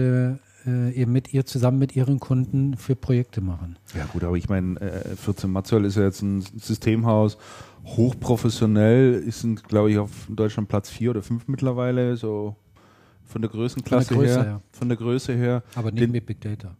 äh, 0.65 0.91
eben 0.93 1.11
mit 1.11 1.33
ihr 1.33 1.45
zusammen 1.45 1.79
mit 1.79 1.95
ihren 1.95 2.19
Kunden 2.19 2.75
für 2.77 2.95
Projekte 2.95 3.41
machen. 3.41 3.77
Ja 3.95 4.05
gut, 4.05 4.23
aber 4.23 4.37
ich 4.37 4.49
meine, 4.49 4.79
äh, 4.79 5.15
14 5.15 5.49
Matzoll 5.51 5.85
ist 5.85 5.97
ja 5.97 6.03
jetzt 6.03 6.21
ein 6.21 6.41
Systemhaus, 6.41 7.37
hochprofessionell, 7.85 9.13
ist, 9.13 9.45
glaube 9.67 9.91
ich, 9.91 9.97
auf 9.97 10.11
Deutschland 10.29 10.69
Platz 10.69 10.89
4 10.89 11.11
oder 11.11 11.21
5 11.21 11.47
mittlerweile, 11.47 12.17
so 12.17 12.55
von 13.25 13.41
der 13.41 13.49
Größenklasse 13.49 14.13
Von 14.13 14.23
der 14.23 14.27
Größe 14.27 14.43
her. 14.43 14.51
her. 14.51 14.61
Von 14.71 14.87
der 14.89 14.97
Größe 14.97 15.33
her. 15.33 15.63
Aber 15.75 15.91
nicht 15.91 16.03
Den- 16.03 16.11
mit 16.11 16.25
Big 16.25 16.41
Data. 16.41 16.75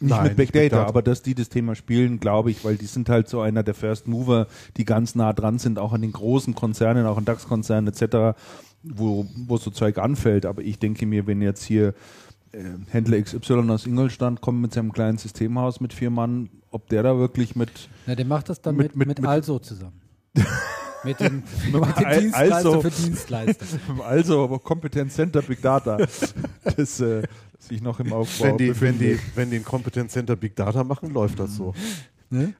Nicht 0.00 0.10
Nein, 0.10 0.24
mit 0.24 0.36
Big 0.36 0.52
Data, 0.52 0.76
Data. 0.78 0.88
aber 0.88 1.02
dass 1.02 1.22
die 1.22 1.34
das 1.36 1.48
Thema 1.48 1.76
spielen, 1.76 2.18
glaube 2.18 2.50
ich, 2.50 2.64
weil 2.64 2.76
die 2.76 2.86
sind 2.86 3.08
halt 3.08 3.28
so 3.28 3.40
einer 3.40 3.62
der 3.62 3.74
First 3.74 4.08
Mover, 4.08 4.48
die 4.76 4.84
ganz 4.84 5.14
nah 5.14 5.32
dran 5.32 5.58
sind, 5.60 5.78
auch 5.78 5.92
an 5.92 6.02
den 6.02 6.12
großen 6.12 6.54
Konzernen, 6.54 7.06
auch 7.06 7.16
an 7.16 7.24
DAX-Konzernen 7.24 7.86
etc., 7.94 8.36
wo, 8.82 9.24
wo 9.46 9.56
so 9.56 9.70
Zeug 9.70 9.98
anfällt. 9.98 10.46
Aber 10.46 10.62
ich 10.62 10.78
denke 10.80 11.06
mir, 11.06 11.26
wenn 11.28 11.40
jetzt 11.40 11.62
hier 11.64 11.88
äh, 11.88 11.92
Händler 12.90 13.20
XY 13.20 13.70
aus 13.70 13.86
Ingolstadt 13.86 14.40
kommt 14.40 14.60
mit 14.60 14.72
seinem 14.72 14.92
kleinen 14.92 15.18
Systemhaus 15.18 15.80
mit 15.80 15.92
vier 15.92 16.10
Mann, 16.10 16.48
ob 16.70 16.88
der 16.88 17.02
da 17.02 17.16
wirklich 17.18 17.56
mit 17.56 17.88
Na, 18.06 18.14
der 18.14 18.24
macht 18.26 18.48
das 18.48 18.60
dann 18.60 18.76
Mit- 18.76 18.96
mit, 18.96 19.08
mit- 19.08 19.18
mit, 19.20 19.28
Also 19.28 19.58
zusammen. 19.58 20.00
mit 21.04 21.20
dem, 21.20 21.42
mit 21.72 21.74
dem 21.74 22.20
Dienstleister 22.20 22.54
Also. 22.54 22.80
für 22.80 22.90
Dienstleister. 22.90 23.66
also 24.06 24.44
aber 24.44 24.58
Competence 24.58 25.14
Center 25.14 25.42
Big 25.42 25.60
Data, 25.62 25.96
das 25.96 27.00
äh, 27.00 27.22
sich 27.58 27.82
noch 27.82 28.00
im 28.00 28.12
Aufbau 28.12 28.44
wenn, 28.46 28.56
die, 28.58 28.80
wenn, 28.80 28.98
die, 28.98 29.18
wenn 29.34 29.50
die 29.50 29.56
ein 29.56 29.64
Competence 29.64 30.12
Center 30.12 30.36
Big 30.36 30.56
Data 30.56 30.82
machen, 30.84 31.12
läuft 31.12 31.38
das 31.38 31.56
so. 31.56 31.74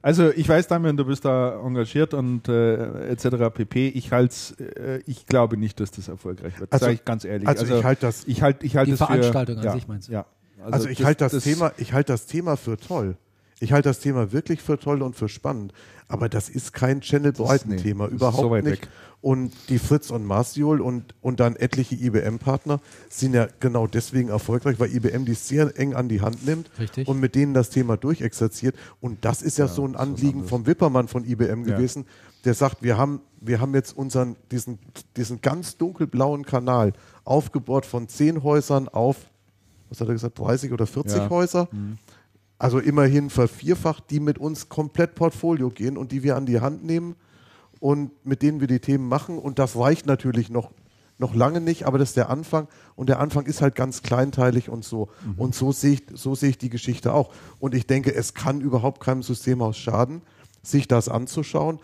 Also 0.01 0.29
ich 0.31 0.47
weiß, 0.47 0.67
Damian, 0.67 0.97
du 0.97 1.05
bist 1.05 1.25
da 1.25 1.59
engagiert 1.59 2.13
und 2.13 2.47
äh, 2.47 3.09
etc. 3.09 3.53
pp. 3.53 3.87
Ich 3.89 4.11
halte 4.11 4.35
äh, 4.59 5.01
ich 5.05 5.25
glaube 5.25 5.57
nicht, 5.57 5.79
dass 5.79 5.91
das 5.91 6.07
erfolgreich 6.07 6.59
wird. 6.59 6.71
Also- 6.73 6.85
Sag 6.85 6.93
ich 6.93 7.05
ganz 7.05 7.25
ehrlich. 7.25 7.47
also 7.47 7.65
ich 7.65 7.83
halte 7.83 8.01
das- 8.05 8.23
ich 8.27 8.41
halte 8.41 8.65
ich 8.65 8.75
halte 8.75 8.91
Die 8.91 8.97
für, 8.97 9.05
Veranstaltung 9.05 9.57
an 9.57 9.63
ja, 9.63 9.73
sich 9.73 9.87
meinst 9.87 10.07
du? 10.09 10.13
Ja. 10.13 10.25
Also, 10.61 10.89
ich 10.89 11.03
halte 11.03 11.27
das, 11.29 11.43
Thema, 11.43 11.73
ich 11.77 11.93
halte 11.93 12.13
das 12.13 12.25
Thema 12.25 12.57
für 12.57 12.77
toll. 12.77 13.17
Ich 13.59 13.71
halte 13.71 13.89
das 13.89 13.99
Thema 13.99 14.31
wirklich 14.31 14.61
für 14.61 14.79
toll 14.79 15.01
und 15.03 15.15
für 15.15 15.29
spannend. 15.29 15.73
Aber 16.07 16.29
das 16.29 16.49
ist 16.49 16.73
kein 16.73 17.01
channel 17.01 17.31
breiten 17.31 17.69
nee, 17.69 17.89
überhaupt 17.89 18.37
so 18.37 18.51
weit 18.51 18.63
nicht. 18.63 18.83
weg. 18.83 18.89
Und 19.21 19.53
die 19.69 19.79
Fritz 19.79 20.11
und 20.11 20.23
Marsiol 20.23 20.81
und, 20.81 21.15
und 21.21 21.39
dann 21.39 21.55
etliche 21.55 21.95
IBM-Partner 21.95 22.79
sind 23.09 23.33
ja 23.33 23.47
genau 23.59 23.87
deswegen 23.87 24.29
erfolgreich, 24.29 24.79
weil 24.79 24.95
IBM 24.95 25.25
die 25.25 25.33
sehr 25.33 25.79
eng 25.79 25.95
an 25.95 26.07
die 26.07 26.21
Hand 26.21 26.45
nimmt 26.45 26.69
Richtig. 26.77 27.07
und 27.07 27.19
mit 27.19 27.33
denen 27.33 27.55
das 27.55 27.71
Thema 27.71 27.97
durchexerziert. 27.97 28.75
Und 29.01 29.25
das 29.25 29.41
ist 29.41 29.57
ja, 29.57 29.67
so 29.67 29.83
ein 29.83 29.95
Anliegen 29.95 30.45
vom 30.45 30.67
Wippermann 30.67 31.07
von 31.07 31.25
IBM 31.25 31.67
Ja. 31.67 31.75
gewesen, 31.75 32.05
der 32.43 32.53
sagt, 32.53 32.83
wir 32.83 32.97
haben, 32.99 33.21
wir 33.41 33.59
haben 33.59 33.73
jetzt 33.73 33.97
unseren, 33.97 34.35
diesen, 34.51 34.77
diesen 35.17 35.41
ganz 35.41 35.77
dunkelblauen 35.77 36.45
Kanal 36.45 36.93
aufgebohrt 37.23 37.87
von 37.87 38.07
zehn 38.07 38.43
Häusern 38.43 38.87
auf, 38.89 39.17
was 39.89 40.01
hat 40.01 40.07
er 40.07 40.13
gesagt, 40.13 40.37
30 40.37 40.71
oder 40.71 40.85
40 40.85 41.17
Ja. 41.17 41.29
Häuser. 41.31 41.67
Also 42.57 42.79
immerhin 42.79 43.29
vervierfacht, 43.29 44.09
die 44.09 44.19
mit 44.19 44.37
uns 44.37 44.69
komplett 44.69 45.15
Portfolio 45.15 45.69
gehen 45.69 45.97
und 45.97 46.11
die 46.11 46.23
wir 46.23 46.35
an 46.35 46.45
die 46.45 46.61
Hand 46.61 46.85
nehmen 46.85 47.15
und 47.79 48.11
mit 48.25 48.41
denen 48.41 48.61
wir 48.61 48.67
die 48.67 48.79
Themen 48.79 49.07
machen. 49.07 49.37
Und 49.37 49.59
das 49.59 49.75
reicht 49.75 50.05
natürlich 50.05 50.49
noch, 50.49 50.71
noch 51.17 51.35
lange 51.35 51.59
nicht, 51.59 51.85
aber 51.85 51.97
das 51.97 52.09
ist 52.09 52.17
der 52.17 52.29
Anfang. 52.29 52.67
Und 52.95 53.09
der 53.09 53.19
Anfang 53.19 53.45
ist 53.45 53.61
halt 53.61 53.75
ganz 53.75 54.03
kleinteilig 54.03 54.69
und 54.69 54.85
so. 54.85 55.09
Und 55.37 55.53
so 55.53 55.71
sehe 55.73 55.93
ich, 55.93 56.03
so 56.13 56.33
sehe 56.33 56.49
ich 56.51 56.57
die 56.57 56.69
Geschichte 56.69 57.13
auch. 57.13 57.33
Und 57.59 57.75
ich 57.75 57.87
denke, 57.87 58.13
es 58.13 58.33
kann 58.33 58.61
überhaupt 58.61 59.01
keinem 59.01 59.21
Systemhaus 59.21 59.77
schaden, 59.77 60.21
sich 60.63 60.87
das 60.87 61.09
anzuschauen, 61.09 61.79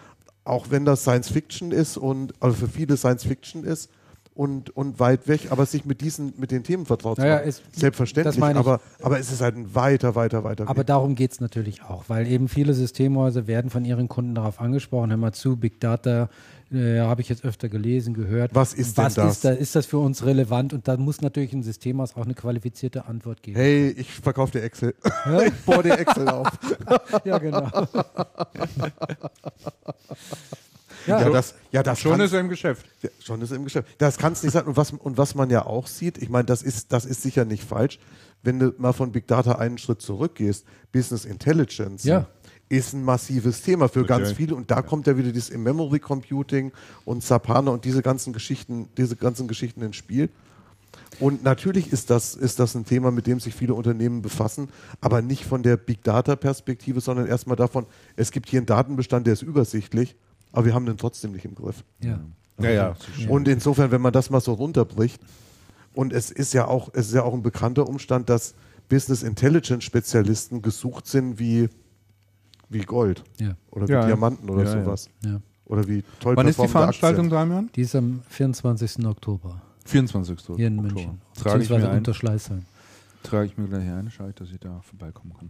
auch 0.45 0.68
wenn 0.69 0.85
das 0.85 1.02
Science 1.02 1.30
Fiction 1.30 1.72
ist 1.72 1.98
und 1.98 2.34
also 2.41 2.56
für 2.56 2.68
viele 2.68 2.95
Science 2.98 3.23
Fiction 3.23 3.64
ist. 3.64 3.89
Und, 4.33 4.69
und 4.77 4.97
weit 4.99 5.27
weg, 5.27 5.47
aber 5.51 5.65
sich 5.65 5.83
mit 5.83 5.99
diesen, 5.99 6.33
mit 6.37 6.51
den 6.51 6.63
Themen 6.63 6.85
vertraut 6.85 7.17
zu 7.17 7.21
Naja, 7.21 7.35
machen. 7.35 7.49
es- 7.49 7.61
Selbstverständlich, 7.73 8.41
aber, 8.41 8.79
aber 9.03 9.19
es 9.19 9.29
ist 9.29 9.41
halt 9.41 9.57
ein 9.57 9.75
weiter, 9.75 10.15
weiter, 10.15 10.45
weiter 10.45 10.69
Aber 10.69 10.79
Weg. 10.79 10.87
darum 10.87 11.15
geht 11.15 11.33
es 11.33 11.41
natürlich 11.41 11.83
auch, 11.83 12.05
weil 12.07 12.25
eben 12.27 12.47
viele 12.47 12.73
Systemhäuser 12.73 13.45
werden 13.47 13.69
von 13.69 13.83
ihren 13.83 14.07
Kunden 14.07 14.33
darauf 14.33 14.61
angesprochen, 14.61 15.09
hör 15.09 15.17
mal 15.17 15.33
zu, 15.33 15.57
Big 15.57 15.81
Data 15.81 16.29
äh, 16.71 16.99
habe 17.01 17.19
ich 17.19 17.27
jetzt 17.27 17.43
öfter 17.43 17.67
gelesen, 17.67 18.13
gehört. 18.13 18.55
Was 18.55 18.73
ist 18.73 18.97
denn 18.97 19.03
Was 19.05 19.15
das? 19.15 19.33
Ist, 19.33 19.43
da, 19.45 19.49
ist 19.51 19.75
das 19.75 19.85
für 19.85 19.97
uns 19.97 20.23
relevant? 20.25 20.71
Und 20.71 20.87
da 20.87 20.95
muss 20.95 21.19
natürlich 21.19 21.51
ein 21.51 21.61
Systemhaus 21.63 22.15
auch 22.15 22.23
eine 22.23 22.33
qualifizierte 22.33 23.07
Antwort 23.07 23.43
geben. 23.43 23.57
Hey, 23.59 23.89
ich 23.89 24.09
verkaufe 24.13 24.53
dir 24.53 24.63
Excel. 24.63 24.95
ich 25.45 25.53
baue 25.65 25.83
dir 25.83 25.99
Excel 25.99 26.29
auf. 26.29 26.47
Ja, 27.25 27.37
genau. 27.37 27.69
Ja, 31.07 31.29
das, 31.29 31.55
ja, 31.71 31.83
das 31.83 31.99
Schon 31.99 32.19
ist 32.19 32.33
er 32.33 32.39
im 32.39 32.49
Geschäft. 32.49 32.85
Ja, 33.01 33.09
schon 33.19 33.41
ist 33.41 33.51
er 33.51 33.57
im 33.57 33.63
Geschäft. 33.63 33.87
Das 33.97 34.17
kann 34.17 34.33
es 34.33 34.43
nicht 34.43 34.53
sein. 34.53 34.65
Und 34.65 34.77
was, 34.77 34.91
und 34.91 35.17
was 35.17 35.35
man 35.35 35.49
ja 35.49 35.65
auch 35.65 35.87
sieht, 35.87 36.17
ich 36.17 36.29
meine, 36.29 36.45
das 36.45 36.61
ist, 36.63 36.91
das 36.93 37.05
ist 37.05 37.21
sicher 37.21 37.45
nicht 37.45 37.63
falsch, 37.63 37.99
wenn 38.43 38.59
du 38.59 38.73
mal 38.77 38.93
von 38.93 39.11
Big 39.11 39.27
Data 39.27 39.53
einen 39.55 39.77
Schritt 39.77 40.01
zurückgehst, 40.01 40.65
Business 40.91 41.25
Intelligence 41.25 42.03
Ja. 42.03 42.27
ist 42.69 42.93
ein 42.93 43.03
massives 43.03 43.61
Thema 43.61 43.87
für 43.87 44.05
ganz 44.05 44.27
Okay. 44.29 44.35
viele. 44.35 44.55
Und 44.55 44.71
da 44.71 44.81
kommt 44.81 45.05
ja 45.07 45.17
wieder 45.17 45.31
dieses 45.31 45.49
In-Memory 45.49 45.99
Computing 45.99 46.71
und 47.05 47.23
Sapana 47.23 47.71
und 47.71 47.85
diese 47.85 48.01
ganzen 48.01 48.33
Geschichten, 48.33 48.87
diese 48.97 49.15
ganzen 49.15 49.47
Geschichten 49.47 49.81
ins 49.81 49.95
Spiel. 49.95 50.29
Und 51.19 51.43
natürlich 51.43 51.91
ist 51.93 52.09
das, 52.09 52.35
ist 52.35 52.59
das 52.59 52.75
ein 52.75 52.85
Thema, 52.85 53.11
mit 53.11 53.27
dem 53.27 53.39
sich 53.39 53.53
viele 53.53 53.73
Unternehmen 53.73 54.21
befassen, 54.21 54.69
aber 55.01 55.21
nicht 55.21 55.45
von 55.45 55.63
der 55.63 55.77
Big 55.77 56.03
Data 56.03 56.35
Perspektive, 56.35 56.99
sondern 56.99 57.27
erstmal 57.27 57.55
davon, 57.55 57.85
es 58.15 58.31
gibt 58.31 58.49
hier 58.49 58.59
einen 58.59 58.65
Datenbestand, 58.65 59.25
der 59.27 59.33
ist 59.33 59.41
übersichtlich, 59.41 60.15
aber 60.51 60.65
wir 60.65 60.73
haben 60.73 60.85
den 60.85 60.97
trotzdem 60.97 61.31
nicht 61.31 61.45
im 61.45 61.55
Griff. 61.55 61.83
Ja. 62.03 62.19
Ja, 62.59 62.69
ja. 62.71 62.95
Und 63.27 63.47
insofern, 63.47 63.91
wenn 63.91 64.01
man 64.01 64.13
das 64.13 64.29
mal 64.29 64.39
so 64.41 64.53
runterbricht, 64.53 65.21
und 65.93 66.13
es 66.13 66.31
ist 66.31 66.53
ja 66.53 66.67
auch, 66.67 66.89
es 66.93 67.07
ist 67.07 67.13
ja 67.13 67.23
auch 67.23 67.33
ein 67.33 67.41
bekannter 67.41 67.87
Umstand, 67.87 68.29
dass 68.29 68.53
Business 68.87 69.23
Intelligence 69.23 69.83
Spezialisten 69.83 70.61
gesucht 70.61 71.07
sind 71.07 71.39
wie, 71.39 71.69
wie 72.69 72.81
Gold 72.81 73.23
Ja. 73.39 73.55
oder 73.71 73.87
wie 73.87 73.93
Ja. 73.93 74.05
Diamanten 74.05 74.49
oder 74.49 74.63
Ja, 74.63 74.83
sowas. 74.83 75.09
ja. 75.25 75.41
Oder 75.65 75.87
wie 75.87 76.03
toll 76.19 76.35
Wann 76.35 76.47
ist 76.47 76.61
die 76.61 76.67
Veranstaltung. 76.67 77.29
Damian? 77.29 77.69
Die 77.75 77.81
ist 77.81 77.95
am 77.95 78.21
24. 78.29 79.05
Oktober 79.05 79.61
24. 79.85 80.37
hier 80.57 80.67
in 80.67 80.77
Oktober. 80.79 80.93
München. 80.93 81.21
Trage 81.33 81.63
ich, 81.63 81.69
Beziehungsweise 81.69 81.85
mir 81.87 81.91
ein, 81.91 81.97
unter 81.99 82.13
Schleißheim. 82.13 82.65
trage 83.23 83.45
ich 83.47 83.57
mir 83.57 83.67
gleich 83.67 83.89
ein, 83.89 84.11
schaue 84.11 84.29
ich, 84.29 84.35
dass 84.35 84.49
ich 84.51 84.59
da 84.59 84.81
vorbeikommen 84.81 85.33
kann. 85.37 85.49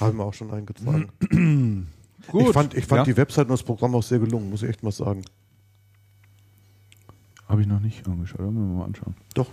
Haben 0.00 0.18
wir 0.18 0.24
auch 0.24 0.34
schon 0.34 0.50
eingetragen. 0.52 1.08
Gut. 2.28 2.42
Ich 2.42 2.52
fand, 2.52 2.74
ich 2.74 2.86
fand 2.86 3.00
ja. 3.00 3.04
die 3.12 3.16
Website 3.16 3.46
und 3.46 3.52
das 3.52 3.62
Programm 3.62 3.94
auch 3.94 4.02
sehr 4.02 4.18
gelungen, 4.18 4.50
muss 4.50 4.62
ich 4.62 4.68
echt 4.68 4.82
mal 4.82 4.92
sagen. 4.92 5.24
Habe 7.48 7.60
ich 7.60 7.66
noch 7.66 7.80
nicht 7.80 8.06
angeschaut, 8.08 8.40
aber 8.40 8.52
wir 8.52 8.60
mal 8.60 8.84
anschauen. 8.84 9.14
Doch, 9.34 9.48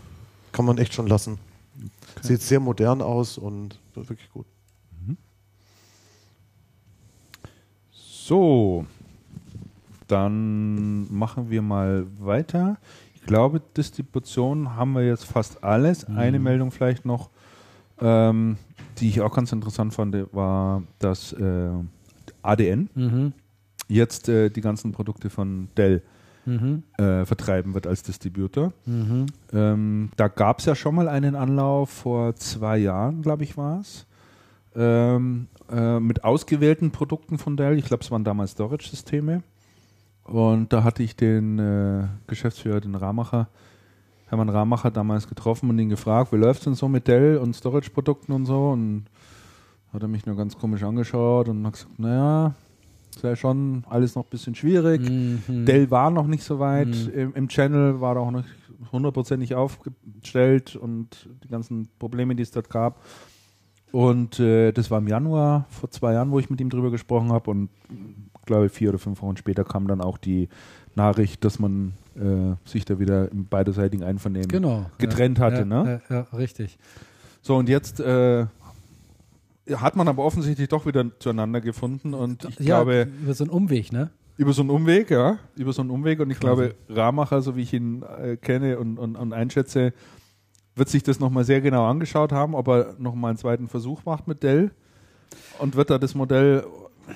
kann 0.51 0.65
man 0.65 0.77
echt 0.77 0.93
schon 0.93 1.07
lassen. 1.07 1.37
Okay. 2.15 2.27
Sieht 2.27 2.41
sehr 2.41 2.59
modern 2.59 3.01
aus 3.01 3.37
und 3.37 3.79
wirklich 3.93 4.29
gut. 4.31 4.45
So, 8.31 8.85
dann 10.07 11.11
machen 11.13 11.49
wir 11.49 11.61
mal 11.61 12.05
weiter. 12.19 12.77
Ich 13.13 13.23
glaube, 13.23 13.61
Distribution 13.75 14.75
haben 14.75 14.93
wir 14.93 15.05
jetzt 15.05 15.25
fast 15.25 15.63
alles. 15.65 16.05
Eine 16.05 16.39
Meldung 16.39 16.71
vielleicht 16.71 17.03
noch, 17.03 17.29
ähm, 17.99 18.57
die 18.99 19.09
ich 19.09 19.19
auch 19.19 19.33
ganz 19.33 19.51
interessant 19.51 19.93
fand, 19.93 20.15
war, 20.33 20.83
dass 20.99 21.33
äh, 21.33 21.71
ADN 22.43 22.89
Mhm. 22.95 23.33
jetzt 23.87 24.29
äh, 24.29 24.49
die 24.49 24.61
ganzen 24.61 24.91
Produkte 24.91 25.29
von 25.29 25.67
Dell 25.77 26.01
Mhm. 26.45 26.81
äh, 26.97 27.23
vertreiben 27.25 27.73
wird 27.75 27.85
als 27.85 28.01
Distributor. 28.01 28.73
Mhm. 28.87 29.27
Ähm, 29.53 30.09
da 30.15 30.27
gab 30.27 30.57
es 30.59 30.65
ja 30.65 30.73
schon 30.75 30.95
mal 30.95 31.07
einen 31.07 31.35
Anlauf 31.35 31.89
vor 31.91 32.35
zwei 32.35 32.77
Jahren, 32.79 33.21
glaube 33.21 33.43
ich, 33.43 33.57
war 33.57 33.79
es. 33.79 34.07
Ähm, 34.75 35.47
äh, 35.71 35.99
mit 35.99 36.23
ausgewählten 36.23 36.91
Produkten 36.91 37.37
von 37.37 37.57
Dell. 37.57 37.77
Ich 37.77 37.85
glaube, 37.85 38.03
es 38.03 38.09
waren 38.09 38.23
damals 38.23 38.51
Storage-Systeme. 38.51 39.43
Und 40.23 40.71
da 40.73 40.83
hatte 40.83 41.03
ich 41.03 41.15
den 41.15 41.59
äh, 41.59 42.07
Geschäftsführer, 42.27 42.79
den 42.81 42.95
Ramacher, 42.95 43.47
Hermann 44.27 44.49
Ramacher, 44.49 44.89
damals 44.91 45.27
getroffen 45.27 45.69
und 45.69 45.77
ihn 45.77 45.89
gefragt, 45.89 46.31
wie 46.31 46.37
läuft 46.37 46.59
es 46.61 46.63
denn 46.65 46.73
so 46.73 46.87
mit 46.87 47.07
Dell 47.07 47.37
und 47.37 47.55
Storage-Produkten 47.55 48.31
und 48.31 48.45
so? 48.45 48.69
Und 48.69 49.05
hat 49.93 50.01
er 50.01 50.07
mich 50.07 50.25
nur 50.25 50.35
ganz 50.35 50.57
komisch 50.57 50.83
angeschaut 50.83 51.49
und 51.49 51.65
hat 51.65 51.73
gesagt, 51.73 51.99
naja, 51.99 52.55
sei 53.19 53.35
schon 53.35 53.83
alles 53.89 54.15
noch 54.15 54.23
ein 54.23 54.29
bisschen 54.29 54.55
schwierig. 54.55 55.01
Mhm. 55.09 55.65
Dell 55.65 55.91
war 55.91 56.11
noch 56.11 56.27
nicht 56.27 56.43
so 56.43 56.59
weit. 56.59 56.87
Mhm. 56.87 57.09
Im, 57.13 57.33
Im 57.33 57.47
Channel 57.49 57.99
war 58.01 58.15
er 58.15 58.21
auch 58.21 58.31
noch 58.31 58.45
hundertprozentig 58.91 59.55
aufgestellt 59.55 60.75
und 60.75 61.29
die 61.43 61.47
ganzen 61.49 61.89
Probleme, 61.99 62.35
die 62.35 62.43
es 62.43 62.51
dort 62.51 62.69
gab. 62.69 63.01
Und 63.91 64.39
äh, 64.39 64.71
das 64.71 64.89
war 64.89 64.99
im 64.99 65.07
Januar 65.07 65.65
vor 65.69 65.91
zwei 65.91 66.13
Jahren, 66.13 66.31
wo 66.31 66.39
ich 66.39 66.49
mit 66.49 66.61
ihm 66.61 66.69
drüber 66.69 66.91
gesprochen 66.91 67.31
habe. 67.31 67.51
Und 67.51 67.69
glaube 68.45 68.69
vier 68.69 68.89
oder 68.89 68.99
fünf 68.99 69.21
Wochen 69.21 69.37
später 69.37 69.63
kam 69.63 69.87
dann 69.87 70.01
auch 70.01 70.17
die 70.17 70.49
Nachricht, 70.95 71.43
dass 71.45 71.59
man 71.59 71.93
äh, 72.15 72.55
sich 72.65 72.85
da 72.85 72.99
wieder 72.99 73.31
im 73.31 73.45
beiderseitigen 73.45 74.03
Einvernehmen 74.03 74.47
Genau. 74.47 74.85
getrennt 74.97 75.37
ja. 75.37 75.45
hatte. 75.45 75.59
Ja, 75.59 75.65
ne? 75.65 76.01
ja, 76.09 76.15
ja, 76.15 76.21
richtig. 76.37 76.77
So, 77.41 77.55
und 77.55 77.69
jetzt 77.69 77.99
äh, 77.99 78.45
hat 79.69 79.95
man 79.95 80.07
aber 80.07 80.23
offensichtlich 80.23 80.69
doch 80.69 80.85
wieder 80.85 81.05
zueinander 81.19 81.61
gefunden. 81.61 82.13
Und 82.13 82.45
ich 82.45 82.59
ja, 82.59 82.77
glaube, 82.77 83.07
über 83.21 83.33
so 83.33 83.43
einen 83.43 83.51
Umweg, 83.51 83.91
ne? 83.91 84.11
über 84.37 84.53
so 84.53 84.61
einen 84.61 84.71
Umweg, 84.71 85.11
ja, 85.11 85.37
über 85.55 85.71
so 85.71 85.81
einen 85.81 85.91
Umweg. 85.91 86.19
Und 86.19 86.31
ich 86.31 86.39
Quasi. 86.39 86.69
glaube, 86.69 86.75
Ramacher, 86.89 87.41
so 87.41 87.55
wie 87.55 87.61
ich 87.61 87.73
ihn 87.73 88.03
äh, 88.03 88.37
kenne 88.37 88.79
und, 88.79 88.97
und, 88.97 89.15
und 89.15 89.33
einschätze, 89.33 89.93
wird 90.75 90.89
sich 90.89 91.03
das 91.03 91.19
nochmal 91.19 91.43
sehr 91.43 91.61
genau 91.61 91.85
angeschaut 91.85 92.31
haben, 92.31 92.55
ob 92.55 92.67
er 92.67 92.95
nochmal 92.97 93.29
einen 93.29 93.37
zweiten 93.37 93.67
Versuch 93.67 94.03
macht 94.05 94.27
mit 94.27 94.41
Dell 94.41 94.71
und 95.59 95.75
wird 95.75 95.89
da 95.89 95.97
das 95.97 96.15
Modell 96.15 96.65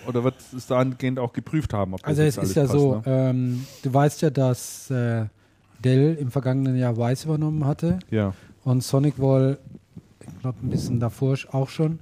oder 0.07 0.23
wird 0.23 0.35
es 0.55 0.67
dahingehend 0.67 1.19
auch 1.19 1.34
geprüft 1.34 1.73
haben, 1.73 1.93
ob 1.93 2.01
das 2.01 2.09
Also 2.09 2.22
es 2.23 2.38
ist 2.38 2.55
ja 2.55 2.63
alles 2.63 2.72
so, 2.73 2.91
passt, 2.93 3.07
ne? 3.07 3.30
ähm, 3.30 3.65
du 3.81 3.93
weißt 3.93 4.22
ja, 4.22 4.30
dass 4.30 4.91
äh, 4.91 5.26
Dell 5.84 6.15
im 6.15 6.31
vergangenen 6.31 6.76
Jahr 6.76 6.95
Weiß 6.97 7.26
übernommen 7.26 7.65
hatte 7.65 7.99
Ja, 8.11 8.34
und 8.63 8.84
Sonic 8.84 9.19
Wall, 9.19 9.57
ich 10.19 10.41
glaube 10.41 10.57
ein 10.61 10.69
bisschen 10.69 10.99
davor 10.99 11.38
auch 11.51 11.69
schon. 11.69 11.99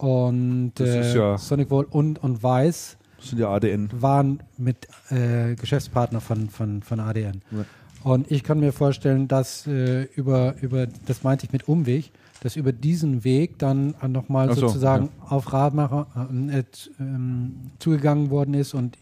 Und 0.00 0.80
äh, 0.80 1.14
ja- 1.14 1.36
Sonic 1.38 1.70
Wall 1.70 1.84
und, 1.84 2.22
und 2.22 2.42
Weiß 2.42 2.96
sind 3.20 3.38
ja 3.38 3.50
ADN. 3.50 3.90
waren 3.92 4.42
mit 4.56 4.88
äh, 5.10 5.54
Geschäftspartner 5.54 6.22
von, 6.22 6.48
von, 6.48 6.82
von 6.82 7.00
ADN. 7.00 7.42
Ja. 7.50 7.64
Und 8.02 8.30
ich 8.30 8.42
kann 8.42 8.60
mir 8.60 8.72
vorstellen, 8.72 9.28
dass 9.28 9.66
äh, 9.66 10.04
über, 10.14 10.54
über, 10.62 10.86
das 10.86 11.22
meinte 11.22 11.44
ich 11.44 11.52
mit 11.52 11.68
Umweg, 11.68 12.12
dass 12.42 12.56
über 12.56 12.72
diesen 12.72 13.24
Weg 13.24 13.58
dann 13.58 13.94
nochmal 14.08 14.48
so, 14.54 14.62
sozusagen 14.68 15.10
auf 15.28 15.52
Radmacher 15.52 16.06
äh, 16.50 16.60
äh, 16.60 16.64
ähm, 16.98 17.56
zugegangen 17.78 18.30
worden 18.30 18.54
ist 18.54 18.72
und 18.72 18.96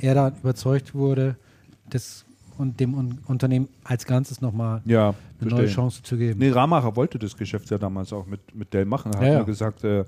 er 0.00 0.14
dann 0.14 0.34
überzeugt 0.42 0.94
wurde, 0.94 1.36
das 1.90 2.24
und 2.60 2.78
dem 2.80 2.94
Un 2.94 3.18
Unternehmen 3.26 3.68
als 3.84 4.04
Ganzes 4.06 4.40
nochmal 4.40 4.82
Ja, 4.84 5.08
eine 5.40 5.50
neue 5.50 5.60
verstehe. 5.60 5.74
Chance 5.74 6.02
zu 6.02 6.16
geben. 6.16 6.38
Nee, 6.38 6.50
Ramacher 6.50 6.94
wollte 6.96 7.18
das 7.18 7.36
Geschäft 7.36 7.70
ja 7.70 7.78
damals 7.78 8.12
auch 8.12 8.26
mit, 8.26 8.54
mit 8.54 8.72
Dell 8.72 8.84
machen. 8.84 9.12
Er 9.14 9.18
hat 9.18 9.26
Ja, 9.26 9.32
ja. 9.34 9.42
gesagt, 9.42 9.82
äh, 9.84 10.04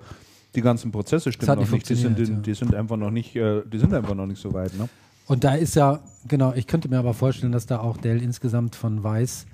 die 0.55 0.61
ganzen 0.63 0.93
Prozesse 0.93 1.33
stimmen 1.33 1.59
noch 1.61 1.71
nicht. 1.71 1.89
Die 1.89 1.95
sind, 1.95 2.19
ja. 2.19 2.25
die 2.37 2.55
sind 2.55 2.75
einfach 2.75 2.97
noch 2.97 3.11
nicht, 3.11 3.35
äh, 3.35 3.63
die 3.73 3.79
sind 3.79 3.95
einfach 3.95 4.15
noch 4.15 4.27
nicht 4.27 4.41
so 4.41 4.53
weit. 4.53 4.77
Ne? 4.79 4.89
Und 5.27 5.45
da 5.45 5.55
ist 5.55 5.75
ja, 5.77 6.01
genau, 6.29 6.53
ich 6.55 6.67
könnte 6.67 6.89
mir 6.89 6.99
aber 6.99 7.15
vorstellen, 7.15 7.53
dass 7.53 7.65
da 7.67 7.81
auch 7.81 7.97
Dell 7.97 8.23
insgesamt 8.23 8.77
von 8.77 9.03
Weiß 9.03 9.47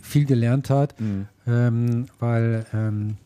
viel 0.00 0.24
gelernt 0.24 0.70
hat, 0.70 0.94
ähm, 1.46 2.06
weil 2.20 2.64
ähm, 2.72 3.16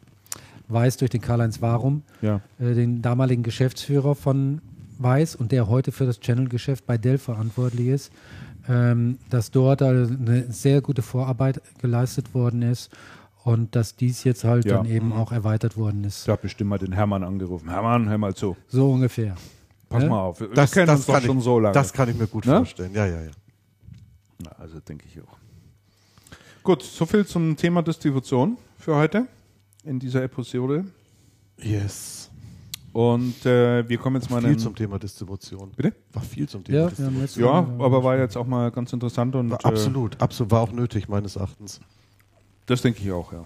Weiß 0.68 0.96
durch 0.96 1.10
den 1.10 1.20
Karl-Heinz 1.20 1.60
Warum, 1.60 2.02
Ja. 2.22 2.40
äh, 2.58 2.74
den 2.74 3.02
damaligen 3.02 3.42
Geschäftsführer 3.42 4.14
von 4.14 4.60
Weiß 4.98 5.34
und 5.36 5.52
der 5.52 5.68
heute 5.68 5.92
für 5.92 6.06
das 6.06 6.20
Channel-Geschäft 6.20 6.86
bei 6.86 6.96
Dell 6.98 7.18
verantwortlich 7.18 7.88
ist, 7.88 8.12
ähm, 8.70 9.18
dass 9.30 9.50
dort 9.50 9.82
also 9.82 10.14
eine 10.14 10.50
sehr 10.52 10.80
gute 10.80 11.02
Vorarbeit 11.02 11.60
geleistet 11.80 12.32
worden 12.34 12.62
ist 12.62 12.90
und 13.42 13.74
dass 13.74 13.96
dies 13.96 14.22
jetzt 14.24 14.44
halt 14.44 14.64
Ja. 14.66 14.76
dann 14.76 14.86
eben 14.86 15.12
auch 15.12 15.32
erweitert 15.32 15.76
worden 15.76 16.04
ist. 16.04 16.22
Ich 16.24 16.28
habe 16.28 16.42
bestimmt 16.42 16.70
mal 16.70 16.78
den 16.78 16.92
Hermann 16.92 17.24
angerufen. 17.24 17.68
Hermann, 17.68 18.08
hör 18.08 18.18
mal 18.18 18.34
zu. 18.34 18.56
So 18.68 18.92
ungefähr. 18.92 19.34
Pass 19.88 20.04
Ja? 20.04 20.08
mal 20.08 20.20
auf. 20.20 20.40
Wir 20.40 20.48
Das, 20.50 20.70
kennen 20.70 20.86
das, 20.86 20.98
uns 21.00 21.06
doch 21.06 21.14
kann 21.14 21.22
schon 21.24 21.38
ich, 21.38 21.44
so 21.44 21.58
lange. 21.58 21.74
das 21.74 21.92
kann 21.92 22.08
ich 22.08 22.16
mir 22.16 22.26
gut 22.28 22.46
Ne? 22.46 22.56
vorstellen. 22.58 22.94
Ja, 22.94 23.06
ja, 23.06 23.22
ja. 23.22 23.30
Na, 24.44 24.52
also 24.58 24.78
denke 24.80 25.04
ich 25.12 25.20
auch. 25.20 25.36
Gut, 26.62 26.82
soviel 26.82 27.26
zum 27.26 27.56
Thema 27.56 27.82
Distribution 27.82 28.56
für 28.78 28.94
heute 28.94 29.26
in 29.84 29.98
dieser 29.98 30.22
Episode. 30.22 30.84
Yes. 31.58 32.19
Und 32.92 33.46
äh, 33.46 33.88
wir 33.88 33.98
kommen 33.98 34.16
jetzt 34.16 34.30
mal 34.30 34.42
Viel 34.42 34.56
zum 34.56 34.74
Thema 34.74 34.98
Distribution. 34.98 35.70
Bitte? 35.76 35.94
War 36.12 36.22
viel 36.22 36.48
zum 36.48 36.64
Thema 36.64 36.78
Ja, 36.78 36.88
Distribution. 36.88 37.44
Ja, 37.44 37.60
äh, 37.60 37.82
aber 37.84 38.02
war 38.02 38.18
jetzt 38.18 38.36
auch 38.36 38.46
mal 38.46 38.70
ganz 38.72 38.92
interessant 38.92 39.34
und 39.36 39.50
War 39.50 39.60
äh, 39.64 39.68
absolut, 39.68 40.20
absolut, 40.20 40.50
war 40.50 40.60
auch 40.62 40.72
nötig, 40.72 41.08
meines 41.08 41.36
Erachtens. 41.36 41.80
das 42.66 42.82
denke 42.82 43.00
ich 43.02 43.12
auch, 43.12 43.32
ja. 43.32 43.44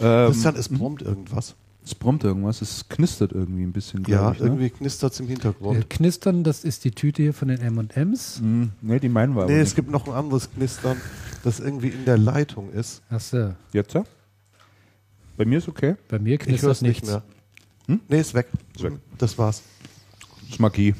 Ähm, 0.00 0.32
Christian, 0.32 0.56
es 0.56 0.68
brummt 0.68 1.02
irgendwas. 1.02 1.54
es 1.84 1.94
brummt 1.94 2.24
irgendwas, 2.24 2.60
es 2.60 2.88
knistert 2.88 3.30
irgendwie 3.30 3.62
ein 3.62 3.72
bisschen, 3.72 4.02
Ja, 4.08 4.32
ich, 4.32 4.40
ne? 4.40 4.46
irgendwie 4.46 4.70
knistert 4.70 5.12
es 5.12 5.20
im 5.20 5.26
Äh, 5.26 5.30
Hintergrund. 5.30 5.88
Knistern, 5.90 6.42
das 6.42 6.64
ist 6.64 6.84
die 6.84 6.90
Tüte 6.90 7.22
hier 7.22 7.34
von 7.34 7.46
den 7.46 7.60
M&M's. 7.60 8.40
Hm, 8.40 8.72
nee, 8.80 8.98
die 8.98 9.08
meinen 9.08 9.34
wir 9.36 9.42
aber 9.42 9.52
Nee, 9.52 9.60
es 9.60 9.68
nicht. 9.68 9.76
gibt 9.76 9.90
noch 9.90 10.08
ein 10.08 10.12
anderes 10.12 10.50
Knistern, 10.50 10.96
das 11.44 11.60
irgendwie 11.60 11.90
in 11.90 12.04
der 12.04 12.18
Leitung 12.18 12.72
ist. 12.72 13.00
Achso, 13.10 13.54
Jetzt, 13.72 13.94
ja? 13.94 14.02
Bei 15.36 15.44
mir 15.44 15.58
ist 15.58 15.68
okay. 15.68 15.94
bei 16.08 16.18
mir 16.18 16.34
Ich 16.34 16.40
knistert 16.40 16.72
es 16.72 16.82
nicht 16.82 17.02
nichts. 17.02 17.08
mehr. 17.10 17.22
Hm? 17.86 18.00
Nee, 18.08 18.20
ist 18.20 18.34
weg. 18.34 18.48
Ist 18.74 18.82
weg. 18.82 18.94
Das 19.18 19.36
war's. 19.38 19.62
Das 20.42 20.50
ist 20.50 20.60
Magie. 20.60 20.94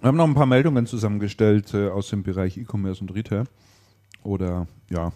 Wir 0.00 0.08
haben 0.08 0.16
noch 0.16 0.26
ein 0.26 0.34
paar 0.34 0.46
Meldungen 0.46 0.86
zusammengestellt 0.86 1.74
äh, 1.74 1.88
aus 1.88 2.08
dem 2.08 2.22
Bereich 2.22 2.56
E-Commerce 2.56 3.02
und 3.02 3.10
Retail 3.10 3.44
oder 4.22 4.66
ja, 4.88 5.12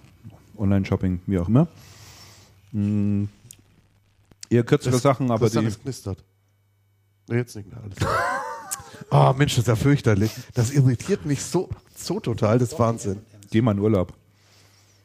Online-Shopping, 0.59 1.21
wie 1.27 1.39
auch 1.39 1.49
immer. 1.49 1.69
Hm, 2.73 3.29
eher 4.51 4.63
kürzere 4.65 4.93
Das- 4.93 5.03
Sachen, 5.03 5.31
aber 5.31 5.49
die. 5.49 5.59
es 5.65 5.81
knistert. 5.81 6.23
Nee, 7.29 7.37
jetzt 7.37 7.57
nicht 7.57 7.71
mehr 7.71 7.81
alles. 7.83 7.97
oh, 9.11 9.33
Mensch, 9.39 9.55
das 9.55 9.63
ist 9.63 9.69
ja 9.69 9.77
fürchterlich. 9.77 10.31
Das 10.53 10.71
irritiert 10.71 11.25
mich 11.25 11.43
so, 11.43 11.71
so 11.97 12.21
total, 12.21 12.59
das 12.59 12.73
ist 12.73 12.79
Wahnsinn. 12.79 13.21
Geh 13.51 13.63
mal 13.63 13.73
in 13.73 13.79
Urlaub. 13.79 14.13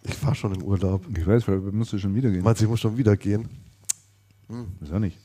Ich 0.04 0.24
war 0.26 0.34
schon 0.36 0.56
im 0.56 0.64
Urlaub. 0.64 1.06
Ich 1.16 1.26
weiß, 1.26 1.48
weil 1.48 1.64
wir 1.64 1.72
du 1.72 1.98
schon 1.98 2.16
wieder 2.16 2.30
gehen. 2.32 2.44
Meinst 2.44 2.62
du, 2.62 2.66
ich 2.66 2.70
muss 2.70 2.80
schon 2.80 2.98
wieder 2.98 3.18
gehen? 3.18 3.50
Ist 4.82 4.92
ja 4.92 5.00
nicht. 5.00 5.18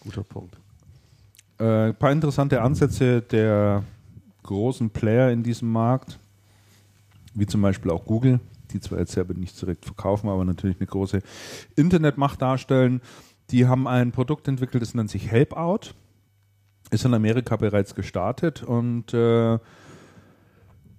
Guter 0.00 0.22
Punkt. 0.22 0.56
Äh, 1.58 1.88
ein 1.88 1.96
paar 1.96 2.12
interessante 2.12 2.62
Ansätze 2.62 3.20
der 3.22 3.82
großen 4.42 4.90
Player 4.90 5.30
in 5.30 5.42
diesem 5.42 5.70
Markt. 5.70 6.18
wie 7.34 7.46
zum 7.46 7.62
Beispiel 7.62 7.90
auch 7.90 8.04
Google, 8.04 8.40
die 8.72 8.80
zwar 8.80 8.98
jetzt 8.98 9.12
selber 9.12 9.34
nicht 9.34 9.60
direkt 9.60 9.84
verkaufen, 9.84 10.28
aber 10.28 10.44
natürlich 10.44 10.78
eine 10.80 10.86
große 10.86 11.20
Internetmacht 11.76 12.40
darstellen. 12.42 13.00
Die 13.50 13.66
haben 13.66 13.86
ein 13.86 14.12
Produkt 14.12 14.48
entwickelt, 14.48 14.82
das 14.82 14.94
nennt 14.94 15.10
sich 15.10 15.30
Helpout. 15.30 15.94
Ist 16.90 17.04
in 17.04 17.14
Amerika 17.14 17.56
bereits 17.56 17.94
gestartet 17.94 18.62
und 18.62 19.12
äh, 19.12 19.58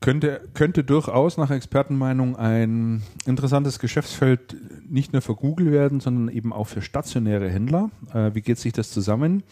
könnte, 0.01 0.41
könnte 0.53 0.84
durchaus 0.84 1.38
nach 1.38 1.51
Expertenmeinung 1.51 2.35
ein 2.35 3.03
interessantes 3.26 3.80
Geschäftsfeld 3.80 4.55
nicht 4.89 5.13
nur 5.13 5.21
für 5.21 5.35
Google 5.35 5.71
werden, 5.71 5.99
sondern 5.99 6.34
eben 6.34 6.53
auch 6.53 6.67
für 6.67 6.81
stationäre 6.81 7.49
Händler. 7.49 7.91
Äh, 8.13 8.34
wie 8.34 8.41
geht 8.41 8.57
sich 8.57 8.73
das 8.73 8.91
zusammen? 8.91 9.43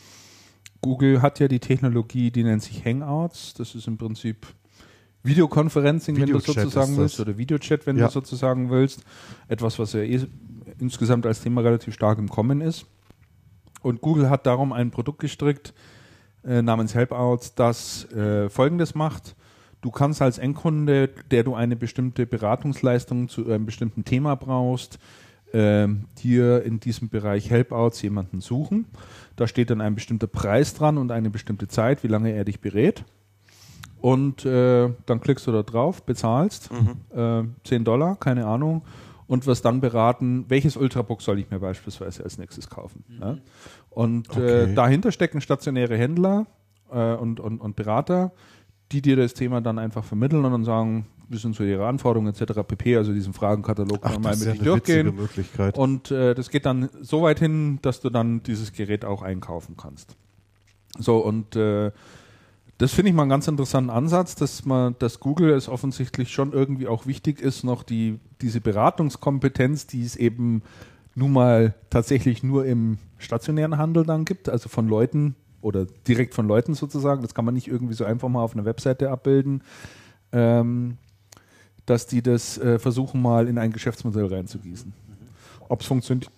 Google 0.82 1.22
hat 1.22 1.40
ja 1.40 1.48
die 1.48 1.60
Technologie, 1.60 2.32
die 2.32 2.44
nennt 2.44 2.64
sich 2.64 2.86
Hangouts. 2.86 3.56
Das 3.56 3.76
ist 3.76 3.88
im 3.88 3.98
Prinzip 3.98 4.48
Videoconferencing, 5.24 6.20
wenn 6.20 6.30
du 6.30 6.40
sozusagen 6.40 6.96
willst, 6.98 7.20
oder 7.20 7.38
Videochat, 7.38 7.86
wenn 7.86 7.98
ja. 7.98 8.06
du 8.06 8.12
sozusagen 8.12 8.70
willst. 8.70 9.04
Etwas, 9.48 9.78
was 9.80 9.94
ja 9.94 10.02
eh 10.02 10.26
insgesamt 10.80 11.26
als 11.26 11.42
Thema 11.42 11.62
relativ 11.62 11.94
stark 11.94 12.20
im 12.20 12.30
Kommen 12.30 12.62
ist. 12.62 12.86
Und 13.82 14.02
Google 14.02 14.30
hat 14.30 14.46
darum 14.46 14.74
ein 14.74 14.92
Produkt 14.92 15.20
gestrickt 15.20 15.74
äh, 16.44 16.62
namens 16.62 16.96
Helpouts, 16.96 17.56
das 17.56 18.10
äh, 18.12 18.50
folgendes 18.50 18.96
macht. 18.96 19.36
Du 19.88 19.92
kannst 19.92 20.22
als 20.22 20.38
Endkunde, 20.38 21.08
der 21.32 21.46
du 21.46 21.56
eine 21.56 21.78
bestimmte 21.78 22.26
Beratungsleistung 22.26 23.30
zu 23.30 23.50
einem 23.50 23.66
bestimmten 23.66 24.04
Thema 24.04 24.36
brauchst, 24.36 25.00
äh, 25.54 25.88
dir 26.22 26.62
in 26.64 26.82
diesem 26.82 27.08
Bereich 27.08 27.50
Helpouts 27.50 28.02
jemanden 28.02 28.42
suchen. 28.42 28.88
Da 29.38 29.48
steht 29.48 29.70
dann 29.70 29.80
ein 29.80 29.96
bestimmter 29.96 30.28
Preis 30.28 30.74
dran 30.74 30.98
und 30.98 31.10
eine 31.14 31.30
bestimmte 31.30 31.70
Zeit, 31.70 32.04
wie 32.04 32.10
lange 32.10 32.34
er 32.34 32.44
dich 32.44 32.60
berät. 32.60 33.06
Und 34.02 34.44
äh, 34.44 34.90
dann 35.06 35.22
klickst 35.22 35.48
du 35.48 35.54
da 35.54 35.64
drauf, 35.64 36.04
bezahlst 36.04 36.70
mhm. 36.70 37.18
äh, 37.18 37.44
10 37.64 37.86
Dollar, 37.86 38.18
keine 38.18 38.46
Ahnung, 38.46 38.82
und 39.26 39.46
wirst 39.46 39.64
dann 39.64 39.80
beraten, 39.80 40.44
welches 40.50 40.76
Ultrabook 40.76 41.22
soll 41.22 41.40
ich 41.40 41.50
mir 41.50 41.60
beispielsweise 41.60 42.26
als 42.26 42.38
nächstes 42.38 42.70
kaufen. 42.70 43.06
Mhm. 43.08 43.22
Ja? 43.22 43.38
Und 43.90 44.28
äh, 44.32 44.32
okay. 44.32 44.64
äh, 44.64 44.74
dahinter 44.74 45.14
stecken 45.14 45.40
stationäre 45.40 45.96
Händler 45.96 46.46
äh, 46.92 47.14
und, 47.14 47.40
und, 47.40 47.62
und 47.62 47.78
Berater, 47.78 48.34
die 48.92 49.02
dir 49.02 49.16
das 49.16 49.34
Thema 49.34 49.62
dann 49.62 49.80
einfach 49.80 50.04
vermitteln 50.04 50.46
und 50.46 50.52
dann 50.52 50.64
sagen, 50.64 51.08
wie 51.30 51.38
sind 51.38 51.56
so 51.56 51.64
ihre 51.64 51.88
Anforderungen 51.88 52.34
etc. 52.34 52.62
pp. 52.66 52.98
Also 52.98 53.14
diesen 53.14 53.34
Fragenkatalog 53.34 54.00
Ach, 54.02 54.18
mal 54.20 54.36
mit 54.36 54.48
ja 54.48 54.54
durchgehen. 54.54 55.16
Möglichkeit. 55.16 55.78
Und 55.78 56.12
äh, 56.12 56.34
das 56.34 56.50
geht 56.50 56.66
dann 56.66 56.90
so 57.02 57.22
weit 57.22 57.40
hin, 57.40 57.80
dass 57.82 58.00
du 58.00 58.10
dann 58.10 58.44
dieses 58.44 58.72
Gerät 58.72 59.04
auch 59.04 59.22
einkaufen 59.22 59.76
kannst. 59.78 60.16
So 60.98 61.18
und 61.18 61.56
äh, 61.56 61.92
das 62.78 62.94
finde 62.94 63.10
ich 63.10 63.16
mal 63.16 63.24
einen 63.24 63.32
ganz 63.32 63.48
interessanten 63.48 63.90
Ansatz, 63.90 64.36
dass 64.36 64.64
man, 64.66 64.96
dass 65.00 65.20
Google 65.20 65.50
es 65.52 65.68
offensichtlich 65.68 66.32
schon 66.32 66.54
irgendwie 66.54 66.88
auch 66.88 67.08
wichtig 67.08 67.42
ist, 67.42 67.64
noch 67.64 67.84
die, 67.84 68.20
diese 68.42 68.62
Beratungskompetenz, 68.62 69.88
die 69.88 70.04
es 70.04 70.16
eben 70.16 70.62
nun 71.16 71.34
mal 71.34 71.74
tatsächlich 71.90 72.44
nur 72.44 72.66
im 72.66 73.00
stationären 73.18 73.80
Handel 73.80 74.06
dann 74.06 74.26
gibt, 74.26 74.48
also 74.48 74.70
von 74.70 74.88
Leuten 74.88 75.36
oder 75.62 75.86
direkt 76.08 76.34
von 76.34 76.48
Leuten 76.48 76.74
sozusagen, 76.74 77.22
das 77.22 77.34
kann 77.34 77.46
man 77.46 77.54
nicht 77.54 77.68
irgendwie 77.68 77.94
so 77.94 78.06
einfach 78.06 78.30
mal 78.30 78.44
auf 78.44 78.54
einer 78.54 78.66
Webseite 78.66 79.10
abbilden, 79.10 79.64
ähm, 80.32 80.98
dass 81.86 82.06
die 82.06 82.22
das 82.22 82.58
äh, 82.58 82.80
versuchen 82.80 83.22
mal 83.22 83.48
in 83.48 83.58
ein 83.58 83.72
Geschäftsmodell 83.72 84.26
reinzugießen. 84.26 84.94
Ob 85.70 85.82
es 85.82 85.88
funktio 85.88 86.30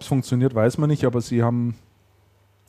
funktioniert, 0.00 0.54
weiß 0.54 0.78
man 0.78 0.90
nicht, 0.90 1.04
aber 1.04 1.20
sie 1.20 1.42
haben 1.42 1.76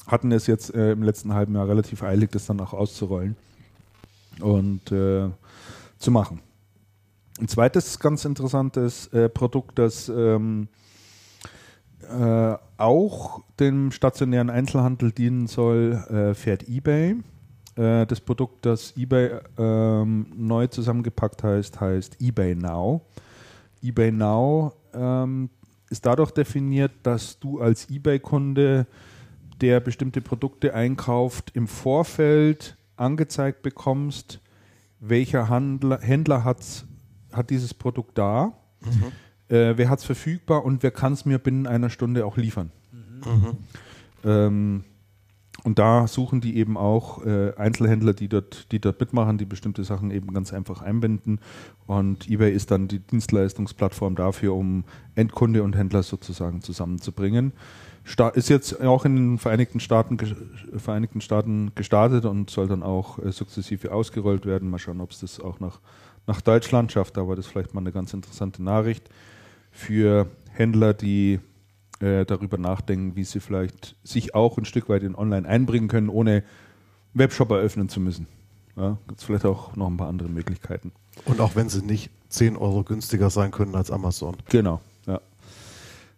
hatten 0.08 0.32
es 0.32 0.48
jetzt 0.48 0.74
äh, 0.74 0.92
im 0.92 1.04
letzten 1.04 1.34
halben 1.34 1.54
Jahr 1.56 1.68
relativ 1.68 2.02
eilig, 2.02 2.32
das 2.32 2.46
dann 2.46 2.60
auch 2.62 2.74
auszurollen 2.74 3.36
und 4.40 4.92
äh, 4.92 5.30
zu 6.00 6.12
machen. 6.12 6.42
Ein 7.40 7.48
zweites 7.48 8.00
ganz 8.00 8.26
interessantes 8.26 9.08
äh, 9.08 9.30
Produkt, 9.30 9.78
das 9.78 10.10
ähm, 10.10 10.70
äh, 12.04 12.58
auch 12.78 13.44
dem 13.60 13.92
stationären 13.92 14.50
Einzelhandel 14.50 15.12
dienen 15.12 15.48
soll, 15.48 15.94
äh, 16.10 16.34
fährt 16.34 16.68
eBay. 16.68 17.16
Äh, 17.76 18.06
das 18.06 18.22
Produkt, 18.22 18.66
das 18.66 18.96
eBay 18.96 19.40
ähm, 19.58 20.28
neu 20.36 20.68
zusammengepackt 20.68 21.44
heißt, 21.44 21.80
heißt 21.80 22.22
eBay 22.22 22.56
Now. 22.56 23.02
eBay 23.82 24.12
Now 24.12 24.74
ähm, 24.94 25.50
ist 25.90 26.06
dadurch 26.06 26.32
definiert, 26.32 26.92
dass 27.04 27.40
du 27.40 27.62
als 27.62 27.90
eBay-Kunde 27.90 28.88
der 29.62 29.80
bestimmte 29.80 30.22
Produkte 30.22 30.74
einkauft, 30.74 31.52
im 31.56 31.68
Vorfeld 31.68 32.78
angezeigt 32.96 33.62
bekommst, 33.62 34.40
welcher 35.00 35.50
Handler, 35.50 36.00
Händler 36.02 36.44
hat 36.44 37.50
dieses 37.50 37.74
Produkt 37.74 38.18
da, 38.18 38.54
mhm. 38.84 39.12
Äh, 39.50 39.74
wer 39.76 39.90
hat 39.90 40.00
es 40.00 40.06
verfügbar 40.06 40.66
und 40.66 40.84
wer 40.84 40.92
kann 40.92 41.14
es 41.14 41.26
mir 41.26 41.40
binnen 41.40 41.68
einer 41.68 41.90
Stunde 41.90 42.26
auch 42.26 42.38
liefern. 42.38 42.72
Mhm. 42.92 43.58
Ähm, 44.24 44.84
und 45.64 45.80
da 45.80 46.08
suchen 46.08 46.40
die 46.40 46.58
eben 46.58 46.78
auch 46.78 47.26
äh, 47.26 47.54
Einzelhändler, 47.56 48.14
die 48.14 48.30
dort, 48.30 48.72
die 48.72 48.80
dort 48.80 49.00
mitmachen, 49.00 49.38
die 49.38 49.46
bestimmte 49.46 49.84
Sachen 49.84 50.12
eben 50.12 50.34
ganz 50.34 50.54
einfach 50.54 50.82
einbinden. 50.82 51.40
Und 51.88 52.30
eBay 52.30 52.54
ist 52.54 52.72
dann 52.72 52.88
die 52.88 53.00
Dienstleistungsplattform 53.00 54.16
dafür, 54.16 54.54
um 54.54 54.84
Endkunde 55.16 55.64
und 55.64 55.76
Händler 55.76 56.04
sozusagen 56.04 56.62
zusammenzubringen 56.62 57.54
ist 58.34 58.50
jetzt 58.50 58.82
auch 58.82 59.06
in 59.06 59.16
den 59.16 59.38
Vereinigten 59.38 59.80
Staaten, 59.80 60.18
Vereinigten 60.78 61.22
Staaten 61.22 61.72
gestartet 61.76 62.26
und 62.26 62.50
soll 62.50 62.68
dann 62.68 62.84
auch 62.84 63.20
äh, 63.20 63.32
sukzessive 63.32 63.92
ausgerollt 63.92 64.46
werden. 64.46 64.70
Mal 64.70 64.80
schauen, 64.80 65.02
ob 65.02 65.12
es 65.12 65.20
das 65.20 65.40
auch 65.40 65.60
nach, 65.60 65.80
nach 66.26 66.42
Deutschland 66.42 66.92
schafft. 66.92 67.18
Aber 67.18 67.36
das 67.36 67.46
ist 67.46 67.52
vielleicht 67.52 67.74
mal 67.74 67.82
eine 67.82 67.92
ganz 67.92 68.14
interessante 68.14 68.64
Nachricht 68.64 69.10
für 69.78 70.28
Händler, 70.52 70.94
die 70.94 71.40
äh, 72.00 72.26
darüber 72.26 72.58
nachdenken, 72.58 73.16
wie 73.16 73.24
sie 73.24 73.40
vielleicht 73.40 73.96
sich 74.04 74.36
auch 74.36 74.58
ein 74.58 74.66
Stück 74.66 74.90
weit 74.90 75.04
in 75.04 75.16
Online 75.16 75.48
einbringen 75.48 75.88
können, 75.88 76.10
ohne 76.10 76.44
Webshop 77.14 77.52
eröffnen 77.52 77.90
zu 77.90 78.00
müssen. 78.00 78.28
Ja, 78.76 78.98
Gibt 79.08 79.20
es 79.20 79.26
vielleicht 79.26 79.46
auch 79.46 79.76
noch 79.76 79.88
ein 79.88 79.98
paar 79.98 80.10
andere 80.10 80.30
Möglichkeiten. 80.30 80.92
Und 81.26 81.40
auch 81.40 81.56
wenn 81.56 81.70
sie 81.70 81.82
nicht 81.82 82.12
10 82.30 82.58
Euro 82.58 82.84
günstiger 82.84 83.30
sein 83.30 83.52
können 83.52 83.76
als 83.76 83.90
Amazon. 83.90 84.38
Genau. 84.50 84.82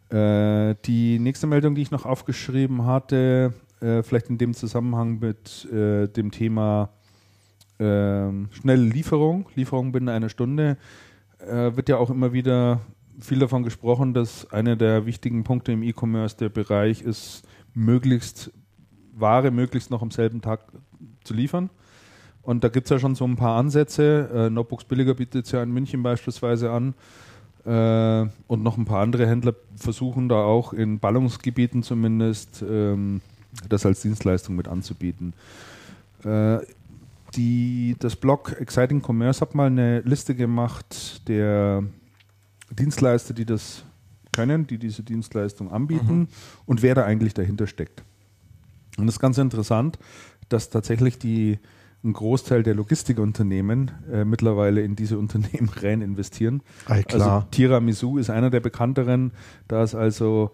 Äh, 0.10 0.76
die 0.86 1.19
nächste 1.19 1.45
Meldung, 1.45 1.76
die 1.76 1.84
ich 1.84 1.91
noch 1.91 2.06
aufgeschrieben 2.06 2.86
hatte, 2.86 3.53
äh, 3.80 4.02
vielleicht 4.02 4.30
in 4.30 4.40
dem 4.40 4.56
Zusammenhang 4.56 5.19
mit 5.19 5.68
äh, 5.72 6.07
dem 6.07 6.31
Thema 6.31 6.90
ähm, 7.77 8.49
schnelle 8.52 8.84
Lieferung, 8.84 9.45
Lieferung 9.53 9.91
binnen 9.91 10.10
einer 10.10 10.30
Stunde, 10.30 10.77
äh, 11.38 11.76
wird 11.76 11.90
ja 11.90 11.98
auch 11.98 12.10
immer 12.10 12.34
wieder 12.34 12.81
viel 13.20 13.40
davon 13.40 13.64
gesprochen, 13.64 14.14
dass 14.14 14.52
einer 14.52 14.76
der 14.76 15.06
wichtigen 15.06 15.44
Punkte 15.44 15.72
im 15.72 15.84
E-Commerce 15.84 16.38
der 16.38 16.50
Bereich 16.50 17.02
ist, 17.02 17.44
möglichst 17.74 18.52
Ware 19.14 19.52
möglichst 19.52 19.91
noch 19.91 20.02
am 20.02 20.12
selben 20.12 20.41
Tag 20.41 20.62
zu 21.24 21.34
liefern. 21.34 21.70
Und 22.41 22.64
da 22.64 22.70
gibt 22.70 22.86
es 22.86 22.90
ja 22.90 23.00
schon 23.00 23.16
so 23.16 23.26
ein 23.26 23.36
paar 23.36 23.58
Ansätze. 23.58 24.30
Äh, 24.34 24.50
Notebooks 24.50 24.86
Billiger 24.86 25.14
bietet 25.14 25.46
es 25.46 25.52
ja 25.52 25.62
in 25.62 25.72
München 25.72 26.02
beispielsweise 26.02 26.72
an 26.72 26.94
äh, 27.66 28.30
und 28.48 28.64
noch 28.64 28.78
ein 28.78 28.86
paar 28.86 29.02
andere 29.02 29.28
Händler 29.28 29.54
versuchen 29.76 30.30
da 30.30 30.44
auch 30.44 30.74
in 30.74 31.00
Ballungsgebieten 31.00 31.84
zumindest 31.84 32.64
ähm, 32.68 33.22
das 33.68 33.86
als 33.86 34.02
Dienstleistung 34.02 34.56
mit 34.56 34.68
anzubieten. 34.68 35.34
Äh, 36.24 36.60
die, 37.36 37.96
das 38.00 38.16
Blog 38.16 38.56
Exciting 38.60 39.04
Commerce 39.06 39.41
hat 39.41 39.54
mal 39.54 39.68
eine 39.68 40.00
Liste 40.02 40.34
gemacht 40.34 41.28
der 41.28 41.84
Dienstleister, 42.72 43.34
die 43.34 43.46
das 43.46 43.84
können, 44.32 44.68
die 44.68 44.78
diese 44.78 45.04
Dienstleistung 45.04 45.72
anbieten 45.72 46.20
mhm. 46.20 46.28
und 46.66 46.82
wer 46.82 46.96
da 46.96 47.04
eigentlich 47.04 47.34
dahinter 47.34 47.68
steckt. 47.68 48.04
Und 48.98 49.08
das 49.08 49.16
ist 49.16 49.20
ganz 49.20 49.38
interessant, 49.38 49.98
dass 50.50 50.70
tatsächlich 50.70 51.18
die 51.18 51.60
ein 52.04 52.14
Großteil 52.14 52.64
der 52.64 52.76
Logistikunternehmen 52.76 53.91
äh, 54.12 54.24
mittlerweile 54.24 54.82
in 54.82 54.96
diese 54.96 55.18
Unternehmen 55.24 55.70
rein 55.70 56.02
investieren. 56.02 56.62
Ay, 56.86 57.04
klar. 57.04 57.32
Also 57.32 57.48
Tiramisu 57.52 58.18
ist 58.18 58.30
einer 58.30 58.50
der 58.50 58.62
bekannteren. 58.62 59.32
Da 59.68 59.84
ist 59.84 59.96
also 59.96 60.52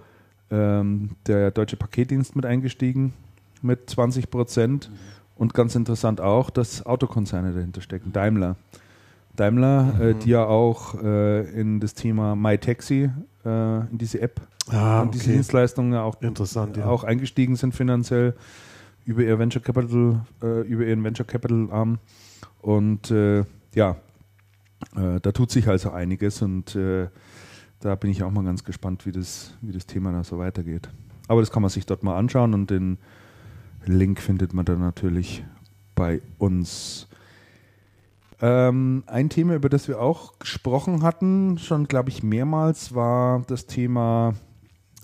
ähm, 0.50 1.12
der 1.28 1.52
deutsche 1.52 1.78
Paketdienst 1.78 2.36
mit 2.36 2.46
eingestiegen 2.46 3.14
mit 3.62 3.90
20 3.90 4.30
Prozent. 4.30 4.90
Mhm. 4.90 4.96
Und 5.36 5.54
ganz 5.54 5.76
interessant 5.76 6.22
auch, 6.22 6.50
dass 6.50 6.86
Autokonzerne 6.86 7.54
dahinter 7.54 7.82
stecken. 7.82 8.14
Daimler. 8.14 8.56
Daimler, 9.36 9.94
äh, 10.00 10.04
mhm. 10.04 10.10
äh, 10.10 10.14
die 10.24 10.30
ja 10.30 10.46
auch 10.46 11.02
äh, 11.02 11.42
in 11.60 11.80
das 11.80 11.94
Thema 11.94 12.36
MyTaxi, 12.36 13.10
äh, 13.46 13.80
in 13.90 13.98
diese 13.98 14.22
App 14.22 14.42
ah, 14.70 15.02
und 15.02 15.14
diese 15.14 15.32
Dienstleistungen 15.32 15.96
auch, 15.96 16.22
Interessant, 16.22 16.78
ja. 16.78 16.86
auch 16.86 17.04
eingestiegen 17.04 17.56
sind 17.56 17.76
finanziell 17.76 18.36
über 19.06 19.22
ihr 19.22 19.38
Venture 19.38 19.62
Capital, 19.62 20.26
äh, 20.42 20.62
über 20.62 20.86
ihren 20.86 21.04
Venture 21.04 21.26
Capital 21.26 21.70
Arm. 21.72 22.00
Und 22.62 23.12
äh, 23.12 23.44
ja, 23.76 23.98
da 24.94 25.32
tut 25.32 25.52
sich 25.52 25.68
also 25.68 25.92
einiges 25.92 26.42
und 26.42 26.78
da 27.80 27.96
bin 27.96 28.12
ich 28.12 28.24
auch 28.24 28.32
mal 28.32 28.44
ganz 28.44 28.64
gespannt, 28.64 29.06
wie 29.06 29.12
das, 29.12 29.54
wie 29.62 29.72
das 29.72 29.86
Thema 29.86 30.12
da 30.12 30.24
so 30.24 30.38
weitergeht. 30.38 30.90
Aber 31.28 31.42
das 31.42 31.52
kann 31.52 31.62
man 31.62 31.70
sich 31.70 31.86
dort 31.86 32.04
mal 32.04 32.18
anschauen 32.18 32.54
und 32.54 32.70
den 32.70 32.98
Link 33.86 34.20
findet 34.20 34.54
man 34.54 34.66
dann 34.66 34.80
natürlich 34.80 35.44
bei 35.96 36.22
uns 36.38 37.08
Ähm, 38.42 39.04
ein 39.08 39.30
Thema, 39.30 39.56
über 39.56 39.70
das 39.70 39.88
wir 39.88 40.02
auch 40.02 40.40
gesprochen 40.40 41.04
hatten, 41.04 41.58
schon 41.58 41.88
glaube 41.88 42.10
ich 42.10 42.22
mehrmals, 42.22 42.94
war 42.94 43.44
das 43.48 43.66
Thema 43.66 44.34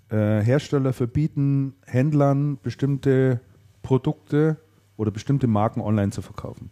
äh, 0.10 0.41
Hersteller 0.41 0.91
verbieten 0.94 1.76
Händlern 1.86 2.58
bestimmte 2.62 3.40
Produkte 3.84 4.58
oder 4.98 5.12
bestimmte 5.12 5.48
Marken 5.48 5.82
online 5.82 6.12
zu 6.12 6.22
verkaufen. 6.22 6.70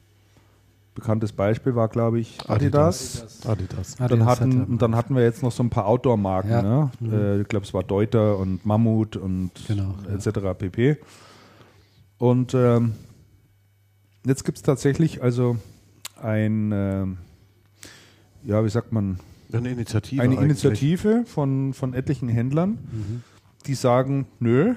Bekanntes 0.96 1.32
Beispiel 1.32 1.76
war, 1.76 1.88
glaube 1.88 2.20
ich, 2.20 2.38
Adidas. 2.50 3.46
Adidas. 3.46 3.96
Dann 3.96 4.06
Adidas 4.06 4.28
hatten, 4.28 4.60
hatte- 4.60 4.72
und 4.72 4.82
dann 4.82 4.96
hatten 4.96 5.16
wir 5.16 5.24
jetzt 5.24 5.42
noch 5.44 5.52
so 5.52 5.64
ein 5.64 5.70
paar 5.70 5.86
Outdoor-Marken. 5.86 6.50
Ja. 6.50 6.62
Ne? 6.62 6.92
Mhm. 7.00 7.14
Äh, 7.14 7.42
ich 7.42 7.48
glaube, 7.48 7.66
es 7.66 7.74
war 7.74 7.84
Deuter 7.84 8.38
und 8.38 8.66
Mammut 8.66 9.16
und 9.16 9.52
Genau, 9.68 9.96
ja. 10.08 10.16
etc. 10.16 10.58
pp. 10.60 10.98
Und 12.18 12.54
ähm, 12.54 12.96
jetzt 14.26 14.44
gibt 14.44 14.58
es 14.58 14.62
tatsächlich 14.62 15.24
also 15.24 15.56
ein, 16.24 16.72
ähm, 16.74 17.18
ja, 18.44 18.64
wie 18.64 18.70
sagt 18.70 18.92
man, 18.92 19.20
Eine 19.52 19.70
Initiative. 19.72 20.22
eine 20.22 20.34
eigentlich. 20.34 20.46
Initiative 20.46 21.24
von, 21.26 21.74
von 21.74 21.94
etlichen 21.94 22.30
Händlern, 22.30 22.72
Mhm. 22.92 23.24
die 23.66 23.74
sagen, 23.76 24.28
nö, 24.40 24.76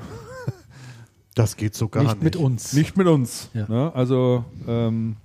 Das 1.35 1.57
geht 1.57 1.75
so 1.75 1.89
gar 1.89 2.03
nicht, 2.03 2.15
nicht. 2.17 2.23
mit 2.25 2.37
uns. 2.37 2.73
nicht 2.75 2.97
mit 2.97 3.07
uns. 3.07 3.49
Ja. 3.55 3.67
Ne? 3.69 3.93
Also 3.95 4.45
ähm, 4.67 5.17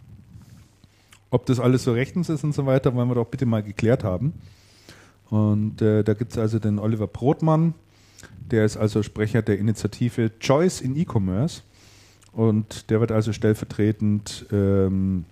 ob 1.29 1.45
das 1.45 1.59
alles 1.59 1.83
so 1.83 1.91
rechtens 1.91 2.29
ist 2.29 2.43
und 2.45 2.53
so 2.55 2.65
weiter, 2.65 2.95
wollen 2.95 3.09
wir 3.09 3.15
doch 3.15 3.27
bitte 3.27 3.45
mal 3.45 3.61
geklärt 3.61 4.03
haben. 4.05 4.33
Und 5.29 5.81
äh, 5.81 6.03
da 6.03 6.13
gibt 6.13 6.31
es 6.31 6.37
also 6.37 6.59
den 6.59 6.79
Oliver 6.79 7.07
Brotmann, 7.07 7.73
der 8.49 8.63
ist 8.63 8.77
also 8.77 9.03
Sprecher 9.03 9.41
der 9.41 9.59
Initiative 9.59 10.31
Choice 10.39 10.79
in 10.79 10.95
E-Commerce. 10.95 11.63
Und 12.31 12.89
der 12.89 13.01
wird 13.01 13.11
also 13.11 13.33
stellvertretend, 13.33 14.45
ähm, 14.53 15.25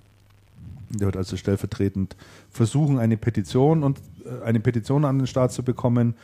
der 0.98 1.08
wird 1.08 1.18
also 1.18 1.38
stellvertretend 1.38 2.16
versuchen, 2.50 3.00
eine 3.00 3.18
Petition 3.18 3.84
und 3.84 4.00
äh, 4.26 4.44
eine 4.46 4.60
Petition 4.60 5.06
an 5.06 5.18
den 5.20 5.28
Staat 5.28 5.52
zu 5.54 5.64
bekommen 5.64 6.16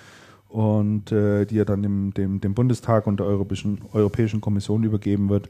und 0.50 1.12
äh, 1.12 1.46
die 1.46 1.58
er 1.60 1.66
dann 1.66 1.82
dem, 1.82 2.14
dem, 2.14 2.42
dem 2.42 2.54
Bundestag 2.54 3.08
und 3.08 3.20
der 3.20 3.28
Europäischen, 3.28 3.80
Europäischen 3.94 4.42
Kommission 4.42 4.84
übergeben 4.84 5.30
wird. 5.30 5.48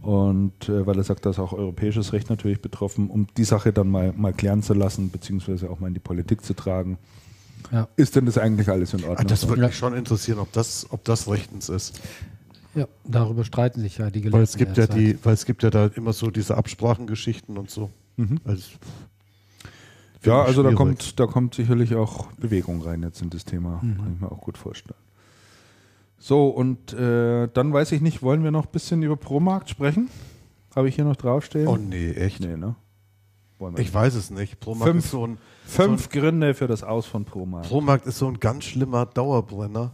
Und 0.00 0.68
äh, 0.68 0.86
weil 0.86 0.96
er 0.96 1.02
sagt, 1.02 1.26
da 1.26 1.30
ist 1.30 1.40
auch 1.40 1.52
europäisches 1.52 2.12
Recht 2.12 2.30
natürlich 2.30 2.62
betroffen, 2.62 3.10
um 3.10 3.26
die 3.36 3.42
Sache 3.42 3.72
dann 3.72 3.88
mal, 3.88 4.12
mal 4.16 4.32
klären 4.32 4.62
zu 4.62 4.74
lassen, 4.74 5.10
beziehungsweise 5.10 5.68
auch 5.68 5.80
mal 5.80 5.88
in 5.88 5.94
die 5.94 6.00
Politik 6.00 6.44
zu 6.44 6.54
tragen. 6.54 6.98
Ja. 7.72 7.88
Ist 7.96 8.14
denn 8.14 8.26
das 8.26 8.38
eigentlich 8.38 8.68
alles 8.68 8.94
in 8.94 9.02
Ah, 9.04 9.08
Ordnung? 9.08 9.26
das 9.26 9.48
würde 9.48 9.62
mich 9.62 9.76
schon 9.76 9.94
interessieren, 9.96 10.38
ob 10.38 10.52
das, 10.52 10.86
ob 10.90 11.04
das 11.04 11.28
rechtens 11.28 11.68
ist. 11.68 12.00
ja, 12.76 12.86
darüber 13.04 13.42
streiten 13.44 13.80
sich 13.80 13.98
ja 13.98 14.08
die 14.08 14.20
Gelehrten. 14.20 14.38
Weil 14.38 14.44
es 14.44 14.56
gibt 14.56 14.76
ja 14.76 14.86
die, 14.86 15.18
weil 15.24 15.34
es 15.34 15.44
gibt 15.44 15.64
ja 15.64 15.70
da 15.70 15.86
immer 15.86 16.12
so 16.12 16.30
diese 16.30 16.56
Absprachengeschichten 16.56 17.58
und 17.58 17.70
so. 17.70 17.90
Mhm. 18.18 18.40
Also, 18.44 18.68
Ja, 20.24 20.42
also 20.42 20.62
da 20.62 20.72
kommt, 20.74 21.18
da 21.18 21.26
kommt 21.26 21.54
sicherlich 21.54 21.94
auch 21.94 22.26
Bewegung 22.32 22.82
rein 22.82 23.02
jetzt 23.02 23.22
in 23.22 23.30
das 23.30 23.44
Thema. 23.44 23.80
Mhm. 23.82 23.96
Kann 23.96 24.12
ich 24.14 24.20
mir 24.20 24.30
auch 24.32 24.40
gut 24.40 24.58
vorstellen. 24.58 24.98
So, 26.18 26.48
und 26.48 26.92
äh, 26.92 27.48
dann 27.54 27.72
weiß 27.72 27.92
ich 27.92 28.00
nicht, 28.00 28.22
wollen 28.22 28.42
wir 28.42 28.50
noch 28.50 28.66
ein 28.66 28.72
bisschen 28.72 29.02
über 29.02 29.16
Promarkt 29.16 29.70
sprechen? 29.70 30.10
Habe 30.74 30.88
ich 30.88 30.96
hier 30.96 31.04
noch 31.04 31.16
draufstehen? 31.16 31.68
Oh 31.68 31.76
nee, 31.76 32.10
echt? 32.10 32.40
nee, 32.40 32.56
ne? 32.56 32.74
Ich 33.76 33.92
weiß 33.92 34.14
es 34.14 34.30
nicht. 34.30 34.60
Promarkt 34.60 34.92
Fünf. 34.92 35.04
ist 35.04 35.10
so 35.10 35.26
ein 35.26 35.38
Fünf 35.66 36.08
Gründe 36.10 36.54
für 36.54 36.66
das 36.66 36.84
Aus 36.84 37.06
von 37.06 37.24
Promarkt. 37.24 37.68
Promarkt 37.68 38.06
ist 38.06 38.18
so 38.18 38.28
ein 38.28 38.38
ganz 38.38 38.64
schlimmer 38.64 39.06
Dauerbrenner, 39.06 39.92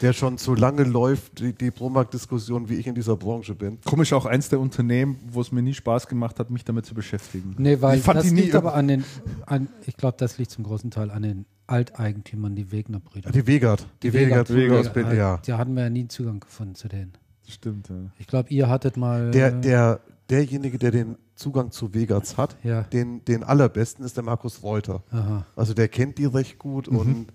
der 0.00 0.12
schon 0.12 0.38
so 0.38 0.54
lange 0.54 0.82
läuft, 0.84 1.40
die, 1.40 1.52
die 1.52 1.70
Promarkt-Diskussion, 1.70 2.68
wie 2.68 2.74
ich 2.74 2.86
in 2.86 2.94
dieser 2.94 3.16
Branche 3.16 3.54
bin. 3.54 3.78
Komisch 3.84 4.12
auch 4.12 4.26
eins 4.26 4.48
der 4.48 4.60
Unternehmen, 4.60 5.18
wo 5.30 5.40
es 5.40 5.52
mir 5.52 5.62
nie 5.62 5.74
Spaß 5.74 6.08
gemacht 6.08 6.38
hat, 6.40 6.50
mich 6.50 6.64
damit 6.64 6.86
zu 6.86 6.94
beschäftigen. 6.94 7.54
Nee, 7.58 7.80
weil 7.80 7.98
ich 7.98 8.04
fand 8.04 8.18
das 8.18 8.26
die 8.26 8.32
nie 8.32 8.42
liegt 8.42 8.54
aber 8.54 8.74
an 8.74 8.88
den, 8.88 9.04
an, 9.46 9.68
ich 9.86 9.96
glaube, 9.96 10.16
das 10.18 10.38
liegt 10.38 10.50
zum 10.50 10.64
großen 10.64 10.90
Teil 10.90 11.10
an 11.10 11.22
den 11.22 11.46
Alteigentümern, 11.66 12.54
die 12.54 12.72
Wegner-Brüder. 12.72 13.30
Die 13.30 13.46
Wegert. 13.46 13.86
Die, 14.02 14.12
Wegert, 14.12 14.52
Wegert, 14.52 14.94
Wegert, 14.94 15.12
äh, 15.12 15.16
ja. 15.16 15.40
Da 15.46 15.58
hatten 15.58 15.74
wir 15.74 15.84
ja 15.84 15.90
nie 15.90 16.08
Zugang 16.08 16.40
gefunden 16.40 16.74
zu 16.74 16.88
denen. 16.88 17.12
Stimmt, 17.48 17.88
ja. 17.88 17.96
Ich 18.18 18.26
glaube, 18.26 18.48
ihr 18.50 18.68
hattet 18.68 18.96
mal. 18.96 19.30
Der, 19.30 19.48
äh, 19.48 19.60
der, 19.60 20.00
derjenige, 20.30 20.78
der 20.78 20.90
den 20.90 21.16
Zugang 21.34 21.70
zu 21.70 21.92
Wegerts 21.94 22.36
hat, 22.36 22.56
Ja. 22.62 22.82
den, 22.82 23.24
den 23.24 23.42
allerbesten 23.42 24.04
ist 24.04 24.16
der 24.16 24.24
Markus 24.24 24.62
Reuter. 24.62 25.02
Aha. 25.10 25.46
Also 25.56 25.74
der 25.74 25.88
kennt 25.88 26.18
die 26.18 26.26
recht 26.26 26.58
gut 26.58 26.90
Mhm. 26.90 26.96
und 26.98 27.26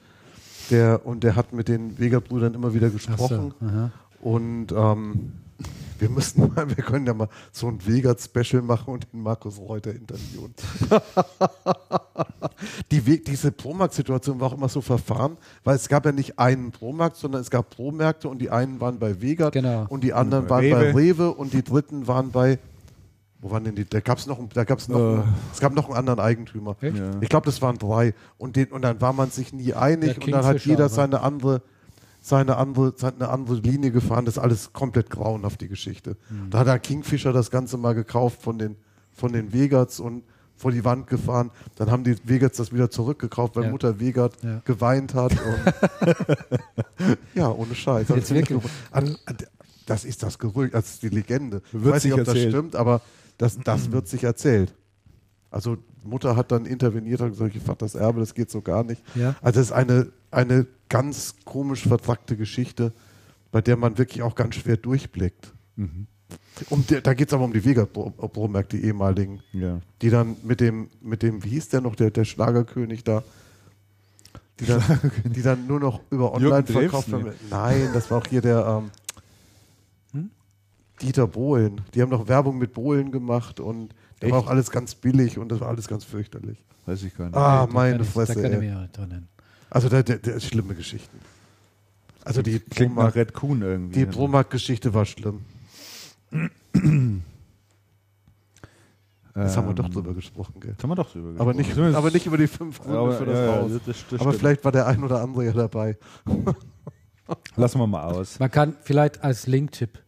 der 0.69 1.05
und 1.05 1.23
der 1.23 1.35
hat 1.35 1.53
mit 1.53 1.67
den 1.67 1.97
Vega-Brüdern 1.99 2.53
immer 2.53 2.73
wieder 2.73 2.89
gesprochen. 2.89 3.53
so. 3.59 3.91
Und 4.29 4.71
ähm, 4.71 5.33
wir 5.99 6.09
müssten 6.09 6.51
mal, 6.55 6.67
wir 6.69 6.83
können 6.83 7.05
ja 7.05 7.13
mal 7.13 7.27
so 7.51 7.67
ein 7.67 7.85
Vega-Special 7.85 8.61
machen 8.61 8.93
und 8.93 9.07
den 9.13 9.21
Markus 9.21 9.59
Reuter 9.59 9.93
interviewen. 9.93 10.53
die 12.91 13.23
diese 13.23 13.51
Promarkt-Situation 13.51 14.39
war 14.39 14.47
auch 14.47 14.53
immer 14.57 14.69
so 14.69 14.81
verfahren, 14.81 15.37
weil 15.63 15.75
es 15.75 15.87
gab 15.89 16.05
ja 16.05 16.11
nicht 16.11 16.39
einen 16.39 16.71
Promarkt, 16.71 17.17
sondern 17.17 17.41
es 17.41 17.49
gab 17.49 17.69
Promärkte 17.69 18.29
und 18.29 18.39
die 18.39 18.49
einen 18.49 18.79
waren 18.81 18.99
bei 18.99 19.21
Vega 19.21 19.49
Genau. 19.49 19.85
und 19.89 20.03
die 20.03 20.13
anderen 20.13 20.47
bei 20.47 20.71
waren 20.71 20.71
bei 20.71 20.91
Rewe. 20.91 20.95
Rewe 20.95 21.31
und 21.33 21.53
die 21.53 21.63
dritten 21.63 22.07
waren 22.07 22.31
bei 22.31 22.59
wo 23.41 23.51
waren 23.51 23.63
denn 23.63 23.75
die? 23.75 23.85
Da 23.85 23.99
gab 24.01 24.17
es 24.17 24.27
noch, 24.27 24.37
einen- 24.39 24.49
da 24.49 24.63
gab's 24.63 24.87
noch, 24.87 25.19
Äh. 25.19 25.23
es 25.53 25.59
gab 25.59 25.73
noch 25.73 25.85
einen 25.87 25.95
anderen 25.97 26.19
Eigentümer. 26.19 26.75
Ja. 26.81 26.91
Ich 27.21 27.29
glaube, 27.29 27.45
das 27.45 27.61
waren 27.61 27.77
drei. 27.77 28.13
Und, 28.37 28.55
den, 28.55 28.67
und 28.67 28.81
dann 28.81 28.99
war 29.01 29.13
man 29.13 29.31
sich 29.31 29.53
nie 29.53 29.73
einig 29.73 30.17
und 30.23 30.31
dann 30.31 30.45
hat 30.45 30.59
jeder 30.65 30.85
aber. 30.85 30.93
seine 30.93 31.21
andere, 31.21 31.61
seine 32.21 32.57
andere, 32.57 32.93
seine 32.97 33.29
andere 33.29 33.55
Linie 33.55 33.91
gefahren. 33.91 34.25
Das 34.25 34.35
ist 34.37 34.43
alles 34.43 34.73
komplett 34.73 35.09
grauenhaft, 35.09 35.61
die 35.61 35.69
Geschichte. 35.69 36.17
Mhm. 36.29 36.49
Da 36.49 36.59
hat 36.59 36.67
der 36.67 36.79
Kingfisher 36.79 37.31
das 37.31 37.49
Ganze 37.49 37.77
mal 37.77 37.95
gekauft 37.95 38.41
von 38.41 38.57
den, 38.59 38.75
von 39.13 39.31
den 39.31 39.53
Vegats 39.53 39.99
und 40.01 40.23
vor 40.57 40.71
die 40.73 40.83
Wand 40.83 41.07
gefahren. 41.07 41.51
Dann 41.77 41.89
haben 41.89 42.03
die 42.03 42.17
Vegats 42.25 42.57
das 42.57 42.73
wieder 42.73 42.89
zurückgekauft, 42.91 43.55
weil 43.55 43.63
Ja. 43.63 43.71
Mutter 43.71 44.01
Vegat 44.01 44.33
Ja. 44.43 44.61
geweint 44.65 45.13
hat. 45.13 45.31
Und 45.31 46.09
ja, 47.35 47.49
ohne 47.49 47.73
Scheiß. 47.75 48.09
Jetzt 48.09 48.33
wirklich. 48.33 48.59
An, 48.91 49.15
an, 49.25 49.37
das 49.85 50.05
ist 50.05 50.21
das 50.23 50.37
Gerücht, 50.37 50.73
das 50.73 50.89
ist 50.91 51.03
die 51.03 51.09
Legende. 51.09 51.61
Ich 51.71 51.85
weiß 51.85 52.03
nicht, 52.03 52.13
ob 52.13 52.19
das 52.19 52.27
erzählt. 52.29 52.51
stimmt, 52.51 52.75
aber 52.75 53.01
das, 53.39 53.57
das 53.63 53.91
wird 53.91 54.07
sich 54.07 54.23
erzählt. 54.23 54.75
Also 55.49 55.77
Mutter 56.03 56.35
hat 56.35 56.51
dann 56.51 56.65
interveniert 56.65 57.21
und 57.21 57.31
gesagt, 57.31 57.55
ich 57.55 57.63
fand 57.63 57.81
das 57.81 57.95
Erbe, 57.95 58.19
das 58.19 58.35
geht 58.35 58.51
so 58.51 58.61
gar 58.61 58.83
nicht. 58.83 59.01
Ja. 59.15 59.35
Also 59.41 59.61
es 59.61 59.67
ist 59.67 59.71
eine, 59.71 60.11
eine 60.29 60.67
ganz 60.89 61.35
komisch 61.45 61.87
vertrackte 61.87 62.35
Geschichte, 62.37 62.91
bei 63.51 63.61
der 63.61 63.77
man 63.77 63.97
wirklich 63.97 64.21
auch 64.21 64.35
ganz 64.35 64.55
schwer 64.55 64.77
durchblickt. 64.77 65.53
Mhm. 65.77 66.05
Um 66.69 66.85
da 66.85 67.13
geht 67.13 67.29
es 67.29 67.33
aber 67.33 67.45
um 67.45 67.53
die 67.53 67.63
Vega-Bromärkte, 67.63 68.77
die 68.77 68.83
ehemaligen, 68.83 69.41
Ja. 69.53 69.79
die 70.01 70.09
dann 70.09 70.35
mit 70.43 70.59
dem, 70.59 70.89
mit 71.01 71.23
dem, 71.23 71.43
wie 71.43 71.49
hieß 71.49 71.69
der 71.69 71.81
noch, 71.81 71.95
der, 71.95 72.11
der 72.11 72.25
Schlagerkönig 72.25 73.03
da, 73.05 73.23
die 74.59 74.65
dann, 74.65 74.83
die 75.23 75.41
dann 75.41 75.65
nur 75.65 75.79
noch 75.79 76.01
über 76.11 76.33
online 76.33 76.65
verkauft 76.65 77.09
werden. 77.11 77.31
Nein, 77.49 77.89
das 77.93 78.11
war 78.11 78.19
auch 78.19 78.27
hier 78.27 78.41
der 78.41 78.65
ähm, 78.67 78.83
Hm? 78.83 78.91
Dieter 81.01 81.27
Bohlen. 81.27 81.81
Die 81.93 82.01
haben 82.01 82.09
noch 82.09 82.27
Werbung 82.27 82.57
mit 82.57 82.73
Bohlen 82.73 83.11
gemacht 83.11 83.59
und 83.59 83.93
da 84.19 84.29
war 84.29 84.39
auch 84.39 84.47
alles 84.47 84.69
ganz 84.69 84.95
billig 84.95 85.37
und 85.37 85.49
das 85.49 85.59
war 85.61 85.69
alles 85.69 85.87
ganz 85.87 86.03
fürchterlich. 86.03 86.63
Weiß 86.85 87.03
ich 87.03 87.15
gar 87.15 87.25
nicht. 87.25 87.35
Ah, 87.37 87.65
Da 87.67 87.73
meine 87.73 87.93
kann 87.97 88.01
ich, 88.05 88.09
Fresse. 88.09 88.33
Da 88.35 88.41
kann 88.41 88.51
ich 88.53 88.59
mich 88.59 88.69
erinnern. 88.69 89.27
Also 89.69 89.87
da, 89.89 90.01
der, 90.03 90.17
der 90.17 90.35
ist 90.35 90.45
schlimme 90.45 90.73
Geschichten. 90.75 91.17
Also 92.25 92.41
die 92.41 92.59
Klingt 92.59 92.95
nach 92.95 93.13
Promarkt, 93.13 93.15
Red 93.15 93.33
Kuhn 93.33 93.61
irgendwie. 93.61 93.99
die 93.99 94.05
Promarkt-Geschichte 94.05 94.93
war 94.93 95.05
schlimm. 95.05 95.41
Das 99.33 99.55
haben 99.55 99.65
wir 99.67 99.69
Ähm, 99.69 99.75
doch 99.75 99.89
drüber 99.89 100.13
gesprochen, 100.13 100.55
gell? 100.59 100.73
Das 100.75 100.83
haben 100.83 100.89
wir 100.89 100.95
doch 100.95 101.11
drüber 101.11 101.29
Aber 101.39 101.53
gesprochen. 101.53 101.57
nicht, 101.57 101.73
Zumindest- 101.73 101.97
aber 101.97 102.11
nicht 102.11 102.25
über 102.25 102.37
die 102.37 102.47
fünf 102.47 102.79
Gründe 102.81 102.99
aber, 102.99 103.13
für 103.17 103.25
das 103.25 103.37
ja, 103.39 103.55
Haus. 103.55 103.71
das, 103.85 103.95
das 104.09 104.19
aber 104.19 104.33
vielleicht 104.33 104.65
war 104.65 104.71
der 104.71 104.85
ein 104.87 105.01
oder 105.03 105.21
andere 105.21 105.45
ja 105.45 105.53
dabei. 105.53 105.97
Lassen 107.55 107.79
wir 107.79 107.87
mal 107.87 108.03
aus. 108.03 108.39
Man 108.39 108.51
kann 108.51 108.75
vielleicht 108.81 109.23
als 109.23 109.47
Link-Tipp, 109.47 109.99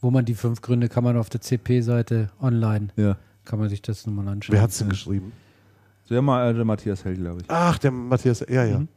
wo 0.00 0.10
man 0.10 0.24
die 0.24 0.34
fünf 0.34 0.60
Gründe 0.60 0.88
kann 0.88 1.04
man 1.04 1.16
auf 1.16 1.28
der 1.28 1.40
CP-Seite 1.40 2.30
online, 2.40 2.88
Ja. 2.96 3.16
kann 3.44 3.58
man 3.58 3.68
sich 3.68 3.82
das 3.82 4.06
nochmal 4.06 4.28
anschauen. 4.28 4.54
Wer 4.54 4.62
hat 4.62 4.70
es 4.70 4.78
denn 4.78 4.86
Ja. 4.88 4.90
geschrieben? 4.92 5.32
Der, 6.10 6.22
Ma, 6.22 6.48
äh, 6.48 6.54
der 6.54 6.64
Matthias 6.64 7.04
Hell, 7.04 7.16
glaube 7.16 7.40
ich. 7.42 7.46
Ach, 7.50 7.76
der 7.78 7.90
Matthias, 7.90 8.40
ja, 8.48 8.64
ja. 8.64 8.78
Mhm. 8.78 8.88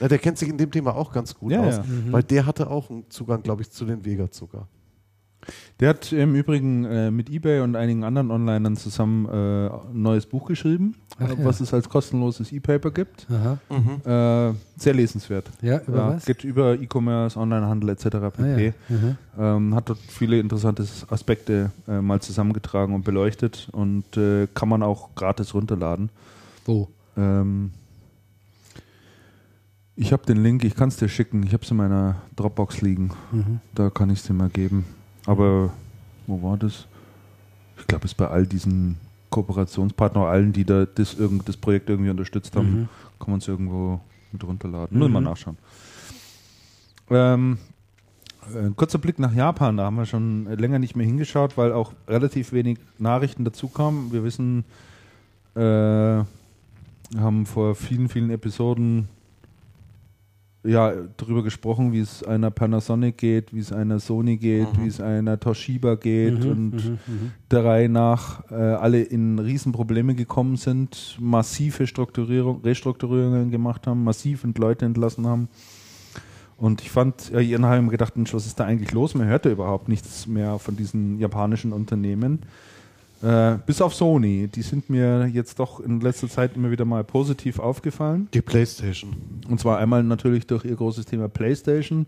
ja. 0.00 0.08
Der 0.08 0.18
kennt 0.18 0.36
sich 0.38 0.48
in 0.48 0.58
dem 0.58 0.70
Thema 0.70 0.94
auch 0.94 1.10
ganz 1.12 1.34
gut 1.34 1.52
Ja, 1.52 1.60
aus, 1.62 1.76
ja. 1.76 1.82
Mhm. 1.84 2.12
weil 2.12 2.22
der 2.22 2.44
hatte 2.46 2.68
auch 2.68 2.90
einen 2.90 3.08
Zugang, 3.10 3.42
glaube 3.42 3.62
ich, 3.62 3.70
zu 3.70 3.84
den 3.84 4.04
Vega 4.04 4.28
sogar. 4.30 4.68
Der 5.80 5.88
hat 5.88 6.12
im 6.12 6.34
Übrigen 6.34 6.84
äh, 6.84 7.10
mit 7.10 7.30
eBay 7.30 7.60
und 7.60 7.74
einigen 7.74 8.04
anderen 8.04 8.30
Onlinern 8.30 8.76
zusammen 8.76 9.26
äh, 9.26 9.68
ein 9.68 10.02
neues 10.02 10.26
Buch 10.26 10.46
geschrieben, 10.46 10.94
Ach 11.18 11.30
äh, 11.30 11.38
ja. 11.38 11.44
was 11.44 11.60
es 11.60 11.72
als 11.72 11.88
kostenloses 11.88 12.52
E-Paper 12.52 12.90
gibt. 12.90 13.26
Aha. 13.30 14.50
Äh, 14.50 14.54
sehr 14.76 14.92
lesenswert. 14.94 15.50
Ja, 15.62 15.80
über 15.86 15.96
Ja, 15.98 16.08
was? 16.14 16.26
geht 16.26 16.44
über 16.44 16.74
E-Commerce, 16.78 17.38
Onlinehandel 17.38 17.88
etc. 17.90 18.06
Ah, 18.16 18.30
pp. 18.30 18.66
ja. 18.66 18.72
Mhm. 18.96 19.16
ähm, 19.38 19.74
hat 19.74 19.88
dort 19.88 19.98
viele 20.08 20.38
interessante 20.38 20.86
Aspekte 21.08 21.70
äh, 21.88 22.00
mal 22.02 22.20
zusammengetragen 22.20 22.94
und 22.94 23.04
beleuchtet 23.04 23.68
und 23.72 24.16
äh, 24.18 24.46
kann 24.54 24.68
man 24.68 24.82
auch 24.82 25.14
gratis 25.14 25.54
runterladen. 25.54 26.10
Wo? 26.66 26.88
Ähm, 27.16 27.70
ich 29.96 30.12
habe 30.12 30.24
den 30.26 30.42
Link, 30.42 30.64
ich 30.64 30.74
kann 30.74 30.88
es 30.88 30.96
dir 30.96 31.08
schicken. 31.08 31.42
Ich 31.42 31.52
habe 31.52 31.62
es 31.64 31.70
in 31.70 31.76
meiner 31.76 32.16
Dropbox 32.36 32.80
liegen. 32.80 33.10
Mhm. 33.32 33.60
Da 33.74 33.90
kann 33.90 34.10
ich 34.10 34.20
es 34.20 34.26
dir 34.26 34.32
mal 34.34 34.48
geben. 34.48 34.84
Aber 35.26 35.70
wo 36.26 36.42
war 36.42 36.56
das? 36.56 36.86
Ich 37.78 37.86
glaube, 37.86 38.04
es 38.04 38.12
ist 38.12 38.16
bei 38.16 38.28
all 38.28 38.46
diesen 38.46 38.96
Kooperationspartner, 39.30 40.26
allen, 40.26 40.52
die 40.52 40.64
da 40.64 40.86
das, 40.86 41.16
das 41.44 41.56
Projekt 41.56 41.88
irgendwie 41.88 42.10
unterstützt 42.10 42.56
haben, 42.56 42.72
Mhm. 42.82 42.88
kann 43.18 43.30
man 43.30 43.38
es 43.38 43.48
irgendwo 43.48 44.00
mit 44.32 44.44
runterladen. 44.44 44.98
Muss 44.98 45.08
mal 45.10 45.20
Mhm. 45.20 45.24
nachschauen. 45.26 45.56
Ähm, 47.10 47.58
äh, 48.54 48.58
ein 48.66 48.76
kurzer 48.76 48.98
Blick 48.98 49.18
nach 49.18 49.32
Japan, 49.34 49.76
da 49.76 49.84
haben 49.84 49.96
wir 49.96 50.06
schon 50.06 50.46
länger 50.46 50.78
nicht 50.78 50.96
mehr 50.96 51.06
hingeschaut, 51.06 51.56
weil 51.56 51.72
auch 51.72 51.92
relativ 52.08 52.52
wenig 52.52 52.78
Nachrichten 52.98 53.44
dazu 53.44 53.68
kamen. 53.68 54.12
Wir 54.12 54.24
wissen, 54.24 54.64
äh, 55.56 55.60
haben 57.18 57.44
vor 57.46 57.74
vielen, 57.74 58.08
vielen 58.08 58.30
Episoden 58.30 59.08
ja, 60.62 60.92
darüber 61.16 61.42
gesprochen, 61.42 61.92
wie 61.92 62.00
es 62.00 62.22
einer 62.22 62.50
Panasonic 62.50 63.16
geht, 63.16 63.54
wie 63.54 63.60
es 63.60 63.72
einer 63.72 63.98
Sony 63.98 64.36
geht, 64.36 64.76
Mhm. 64.76 64.84
wie 64.84 64.88
es 64.88 65.00
einer 65.00 65.40
Toshiba 65.40 65.94
geht 65.94 66.44
Mhm, 66.44 66.50
und 66.50 66.70
mhm, 66.72 66.98
mhm. 67.06 67.32
der 67.50 67.64
Reihe 67.64 67.88
nach 67.88 68.50
äh, 68.50 68.54
alle 68.54 69.00
in 69.00 69.38
Riesenprobleme 69.38 70.14
gekommen 70.14 70.56
sind, 70.56 71.16
massive 71.18 71.86
Strukturierung, 71.86 72.60
Restrukturierungen 72.62 73.50
gemacht 73.50 73.86
haben, 73.86 74.04
massiv 74.04 74.44
und 74.44 74.58
Leute 74.58 74.84
entlassen 74.84 75.26
haben. 75.26 75.48
Und 76.58 76.82
ich 76.82 76.90
fand, 76.90 77.30
ja, 77.30 77.40
ihren 77.40 77.64
haben 77.64 77.88
gedacht, 77.88 78.16
Mensch, 78.16 78.34
was 78.34 78.44
ist 78.44 78.60
da 78.60 78.64
eigentlich 78.64 78.92
los? 78.92 79.14
Man 79.14 79.28
hört 79.28 79.46
ja 79.46 79.50
überhaupt 79.50 79.88
nichts 79.88 80.26
mehr 80.26 80.58
von 80.58 80.76
diesen 80.76 81.18
japanischen 81.18 81.72
Unternehmen. 81.72 82.40
Äh, 83.22 83.58
bis 83.66 83.82
auf 83.82 83.94
Sony, 83.94 84.48
die 84.48 84.62
sind 84.62 84.88
mir 84.88 85.26
jetzt 85.26 85.58
doch 85.58 85.80
in 85.80 86.00
letzter 86.00 86.28
Zeit 86.28 86.56
immer 86.56 86.70
wieder 86.70 86.86
mal 86.86 87.04
positiv 87.04 87.58
aufgefallen. 87.58 88.28
Die 88.32 88.40
Playstation. 88.40 89.14
Und 89.48 89.60
zwar 89.60 89.78
einmal 89.78 90.02
natürlich 90.02 90.46
durch 90.46 90.64
ihr 90.64 90.76
großes 90.76 91.04
Thema 91.04 91.28
PlayStation, 91.28 92.06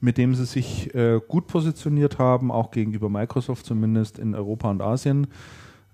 mit 0.00 0.16
dem 0.16 0.34
sie 0.34 0.46
sich 0.46 0.94
äh, 0.94 1.20
gut 1.28 1.46
positioniert 1.46 2.18
haben, 2.18 2.50
auch 2.50 2.70
gegenüber 2.70 3.10
Microsoft 3.10 3.66
zumindest 3.66 4.18
in 4.18 4.34
Europa 4.34 4.70
und 4.70 4.80
Asien, 4.80 5.26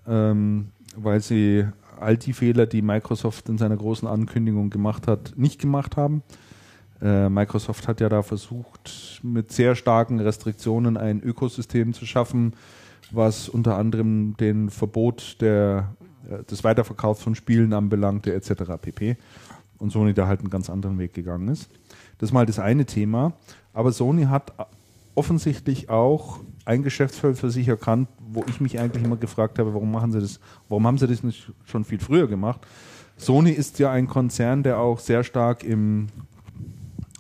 ähm, 0.07 0.69
weil 0.97 1.21
sie 1.21 1.67
all 1.99 2.17
die 2.17 2.33
Fehler, 2.33 2.67
die 2.67 2.83
Microsoft 2.83 3.49
in 3.49 3.59
seiner 3.59 3.77
großen 3.77 4.07
Ankündigung 4.07 4.71
gemacht 4.71 5.09
hat, 5.09 5.35
nicht 5.37 5.61
gemacht 5.61 5.97
haben. 5.97 6.23
Äh, 7.01 7.29
Microsoft 7.29 7.89
hat 7.89 8.01
ja 8.01 8.09
da 8.09 8.23
versucht, 8.23 9.21
mit 9.25 9.51
sehr 9.51 9.75
starken 9.75 10.21
Restriktionen 10.21 10.97
ein 10.97 11.21
Ökosystem 11.21 11.95
zu 11.95 12.07
schaffen, 12.07 12.55
was 13.13 13.49
unter 13.49 13.77
anderem 13.77 14.37
den 14.39 14.71
Verbot 14.71 15.37
der, 15.41 15.95
äh, 16.29 16.43
des 16.45 16.65
Weiterverkaufs 16.65 17.23
von 17.23 17.35
Spielen 17.35 17.73
anbelangte, 17.73 18.35
etc. 18.35 18.73
pp. 18.81 19.17
Und 19.79 19.91
Sony 19.91 20.15
da 20.15 20.27
halt 20.27 20.41
einen 20.41 20.51
ganz 20.51 20.71
anderen 20.71 20.99
Weg 20.99 21.13
gegangen 21.13 21.49
ist. 21.49 21.71
Das 22.19 22.31
ist 22.31 22.33
mal 22.33 22.47
das 22.47 22.59
eine 22.59 22.87
Thema. 22.87 23.33
Aber 23.73 23.93
Sony 23.93 24.25
hat 24.25 24.53
offensichtlich 25.15 25.91
auch 25.91 26.41
ein 26.65 26.83
Geschäftsfeld 26.83 27.37
für 27.37 27.51
sich 27.51 27.69
erkannt, 27.69 28.09
wo 28.21 28.45
ich 28.49 28.61
mich 28.61 28.79
eigentlich 28.79 29.05
immer 29.05 29.17
gefragt 29.17 29.59
habe, 29.59 29.75
warum 29.75 29.91
machen 29.91 30.13
sie 30.13 30.21
das, 30.21 30.41
warum 30.69 30.87
haben 30.87 30.99
sie 30.99 31.07
das 31.07 31.23
nicht 31.23 31.53
schon 31.65 31.85
viel 31.85 31.99
früher 31.99 32.29
gemacht? 32.29 32.61
Sony 33.17 33.51
ist 33.51 33.79
ja 33.79 33.91
ein 33.91 34.07
Konzern, 34.07 34.63
der 34.63 34.79
auch 34.79 34.99
sehr 34.99 35.23
stark 35.25 35.65
im, 35.65 36.09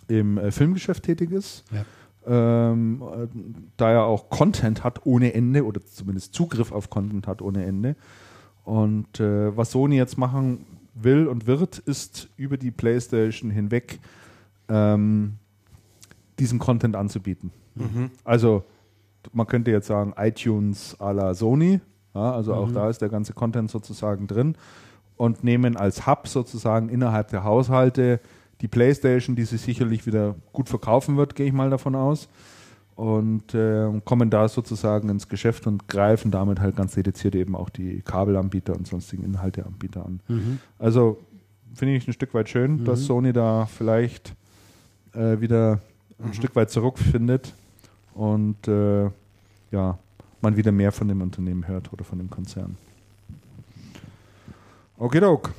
im 0.09 0.39
äh, 0.39 0.51
Filmgeschäft 0.51 1.02
tätig 1.02 1.31
ist. 1.31 1.64
Ja. 1.70 1.85
Ähm, 2.27 3.03
äh, 3.03 3.27
da 3.77 3.90
er 3.90 4.05
auch 4.05 4.31
Content 4.31 4.85
hat 4.85 5.07
ohne 5.07 5.35
Ende 5.35 5.65
oder 5.65 5.85
zumindest 5.85 6.35
Zugriff 6.35 6.70
auf 6.73 6.89
Content 6.90 7.27
hat 7.27 7.43
ohne 7.43 7.65
Ende. 7.65 7.97
Und 8.65 9.19
äh, 9.19 9.57
was 9.57 9.73
Sony 9.73 9.97
jetzt 9.97 10.19
machen 10.19 10.65
will 10.94 11.27
und 11.27 11.47
wird, 11.47 11.78
ist 11.78 12.28
über 12.36 12.57
die 12.57 12.70
PlayStation 12.70 13.51
hinweg 13.51 13.99
ähm, 14.69 15.35
diesen 16.39 16.59
Content 16.59 16.97
anzubieten. 16.97 17.51
Also 18.24 18.65
man 19.32 19.47
könnte 19.47 19.70
jetzt 19.70 19.86
sagen 19.86 20.15
iTunes 20.16 20.99
à 21.01 21.12
la 21.12 21.35
Sony, 21.35 21.81
ja, 22.15 22.32
also 22.32 22.55
auch 22.55 22.70
da 22.70 22.90
ist 22.90 23.01
der 23.01 23.09
ganze 23.09 23.32
Content 23.32 23.70
sozusagen 23.70 24.27
drin 24.27 24.57
und 25.16 25.44
nehmen 25.44 25.77
als 25.77 26.07
Hub 26.07 26.28
sozusagen 26.28 26.89
innerhalb 26.89 27.28
der 27.28 27.44
Haushalte 27.44 28.20
die 28.62 28.68
PlayStation, 28.68 29.36
die 29.36 29.44
sich 29.44 29.60
sicherlich 29.60 30.06
wieder 30.06 30.36
gut 30.52 30.68
verkaufen 30.68 31.16
wird, 31.16 31.34
gehe 31.34 31.47
ich 31.47 31.52
mal 31.52 31.68
davon 31.68 31.94
aus. 31.94 32.28
Und 32.94 33.55
äh, 33.55 34.01
kommen 34.05 34.30
da 34.30 34.48
sozusagen 34.48 35.09
ins 35.09 35.28
Geschäft 35.28 35.66
und 35.66 35.89
greifen 35.89 36.30
damit 36.30 36.60
halt 36.60 36.76
ganz 36.76 36.94
dediziert 36.94 37.34
eben 37.34 37.56
auch 37.56 37.70
die 37.70 38.02
Kabelanbieter 38.02 38.74
und 38.74 38.86
sonstigen 38.86 39.24
Inhalteanbieter 39.24 40.05
an. 40.06 40.20
Mhm. 40.28 40.59
Also 40.78 41.18
finde 41.74 41.97
ich 41.97 42.06
ein 42.06 42.12
Stück 42.12 42.34
weit 42.34 42.48
schön, 42.48 42.84
dass 42.84 43.05
Sony 43.05 43.32
da 43.32 43.66
vielleicht 43.66 44.34
äh, 45.14 45.40
wieder 45.40 45.80
ein 46.22 46.34
Stück 46.34 46.55
weit 46.55 46.70
zurückfindet 46.70 47.55
und 48.14 48.68
äh, 48.68 49.10
ja, 49.70 49.98
man 50.43 50.56
wieder 50.56 50.70
mehr 50.70 50.93
von 50.93 51.09
dem 51.09 51.22
Unternehmen 51.22 51.66
hört 51.66 51.93
oder 51.93 52.05
von 52.05 52.18
dem 52.18 52.30
Konzern. 52.30 52.76
Okidok. 54.98 55.51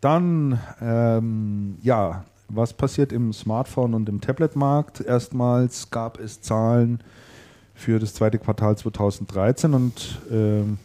Dann, 0.00 0.60
ähm, 0.80 1.78
ja, 1.82 2.24
was 2.48 2.72
passiert 2.72 3.12
im 3.12 3.32
Smartphone- 3.32 3.94
und 3.94 4.08
im 4.08 4.20
Tablet-Markt? 4.20 5.00
Erstmals 5.00 5.90
gab 5.90 6.18
es 6.18 6.40
Zahlen 6.40 7.02
für 7.74 7.98
das 7.98 8.14
zweite 8.14 8.38
Quartal 8.38 8.76
2013 8.76 9.74
und 9.74 10.20
ähm, 10.30 10.78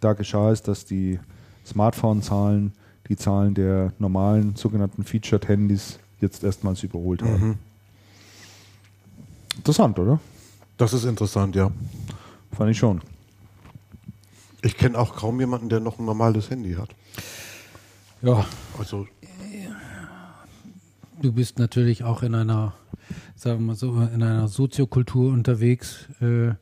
da 0.00 0.12
geschah 0.12 0.50
es, 0.50 0.62
dass 0.62 0.84
die 0.84 1.18
Smartphone-Zahlen 1.64 2.72
die 3.08 3.16
Zahlen 3.16 3.54
der 3.54 3.92
normalen 3.98 4.54
sogenannten 4.54 5.04
Featured-Handys 5.04 5.98
jetzt 6.20 6.44
erstmals 6.44 6.82
überholt 6.82 7.22
haben. 7.22 7.48
Mhm. 7.48 7.54
Interessant, 9.56 9.98
oder? 9.98 10.20
Das 10.76 10.92
ist 10.92 11.04
interessant, 11.04 11.56
ja. 11.56 11.70
Fand 12.52 12.70
ich 12.70 12.78
schon. 12.78 13.00
Ich 14.62 14.76
kenne 14.76 14.98
auch 14.98 15.16
kaum 15.16 15.40
jemanden, 15.40 15.68
der 15.68 15.80
noch 15.80 15.98
ein 15.98 16.04
normales 16.04 16.50
Handy 16.50 16.74
hat. 16.74 16.90
Ja, 18.22 18.44
Also, 18.78 19.06
du 21.22 21.32
bist 21.32 21.58
natürlich 21.58 22.04
auch 22.04 22.22
in 22.22 22.34
einer, 22.34 22.74
sagen 23.36 23.60
wir 23.60 23.66
mal 23.68 23.76
so, 23.76 23.92
in 24.00 24.22
einer 24.22 24.48
Soziokultur 24.48 25.32
unterwegs, 25.32 26.06
äh, 26.20 26.52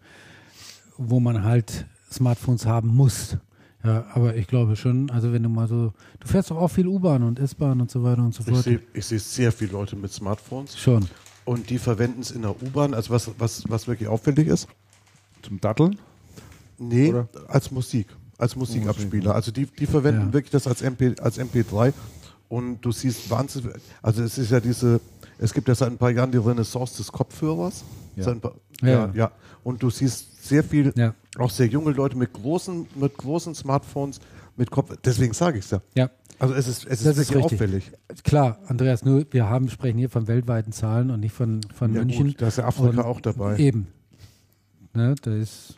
wo 0.99 1.21
man 1.21 1.45
halt 1.45 1.87
Smartphones 2.11 2.67
haben 2.67 2.89
muss. 2.89 3.37
Ja, 3.85 4.05
aber 4.15 4.35
ich 4.35 4.47
glaube 4.49 4.75
schon, 4.77 5.11
also 5.11 5.33
wenn 5.33 5.43
du 5.45 5.49
mal 5.49 5.69
so, 5.69 5.93
du 6.21 6.27
fährst 6.29 6.51
doch 6.51 6.57
auch 6.57 6.69
viel 6.69 6.87
U-Bahn 6.89 7.23
und 7.23 7.39
S-Bahn 7.39 7.81
und 7.81 7.91
so 7.91 8.03
weiter 8.03 8.23
und 8.23 8.35
so 8.35 8.43
ich 8.43 8.49
fort. 8.49 8.65
sehe 8.65 8.81
ich 8.95 9.05
sehe 9.05 9.19
sehr 9.21 9.53
viele 9.53 9.73
Leute 9.73 9.95
mit 9.95 10.13
Smartphones 10.13 10.77
Schon. 10.77 11.07
und 11.45 11.71
die 11.71 11.79
verwenden 11.79 12.21
es 12.21 12.33
in 12.33 12.43
der 12.43 12.51
U-Bahn. 12.63 12.95
Also, 12.95 13.11
was, 13.11 13.31
was, 13.39 13.63
was 13.69 13.87
wirklich 13.87 14.09
auffällig 14.09 14.49
ist, 14.49 14.67
Zum 15.43 15.61
Datteln? 15.61 15.99
Nee, 16.79 17.11
Oder? 17.11 17.29
als 17.49 17.71
Musik, 17.71 18.09
als 18.39 18.57
Musikabspieler. 18.57 19.35
Also 19.35 19.51
die, 19.51 19.67
die 19.67 19.87
verwenden 19.87 20.29
Ja. 20.29 20.33
wirklich 20.33 20.51
das 20.51 20.67
als, 20.67 20.83
MP, 20.83 21.15
als 21.21 21.39
MP3 21.39 21.93
und 22.49 22.81
du 22.83 22.93
siehst 22.93 23.29
wahnsinnig, 23.31 23.73
also 24.03 24.23
es 24.23 24.39
ist 24.39 24.51
ja 24.51 24.61
diese, 24.61 25.01
es 25.39 25.53
gibt 25.53 25.69
ja 25.69 25.75
seit 25.75 25.89
ein 25.91 25.99
paar 25.99 26.11
Jahren 26.11 26.31
die 26.33 26.39
Renaissance 26.39 26.97
des 26.99 27.11
Kopfhörers. 27.11 27.85
Ja. 28.15 28.25
Seit 28.25 28.35
ein 28.37 28.41
paar, 28.41 28.55
Ja. 28.83 28.89
ja. 28.89 29.11
ja, 29.15 29.33
Und 29.65 29.83
du 29.83 29.91
siehst 29.91 30.47
sehr 30.47 30.63
viel, 30.65 30.93
auch 31.39 31.51
sehr 31.51 31.67
junge 31.67 31.91
Leute 31.93 32.17
mit 32.17 32.33
großen, 32.33 32.87
mit 32.95 33.17
großen 33.17 33.55
Smartphones, 33.55 34.21
mit 34.57 34.71
Kopf, 34.71 34.95
deswegen 35.05 35.35
sage 35.35 35.59
ich 35.59 35.65
es 35.67 35.71
ja. 35.73 35.83
Ja, 35.95 36.11
Also 36.39 36.55
es 36.55 36.67
ist, 36.67 36.87
es 36.87 37.05
ist 37.05 37.19
ist 37.19 37.37
auffällig. 37.37 37.91
klar, 38.25 38.59
Andreas, 38.69 39.05
nur 39.05 39.27
wir 39.31 39.51
haben, 39.51 39.69
sprechen 39.69 39.99
hier 39.99 40.09
von 40.09 40.29
weltweiten 40.29 40.73
Zahlen 40.73 41.11
und 41.11 41.21
nicht 41.21 41.35
von, 41.35 41.61
von 41.75 41.93
Ja, 41.95 42.01
München. 42.01 42.29
gut, 42.29 42.41
da 42.41 42.49
ist 42.49 42.57
ja 42.59 42.65
Afrika 42.65 42.89
Und 42.89 42.99
auch 43.01 43.21
dabei. 43.21 43.59
Eben. 43.59 43.89
Ne, 44.95 45.15
da 45.21 45.35
ist 45.35 45.77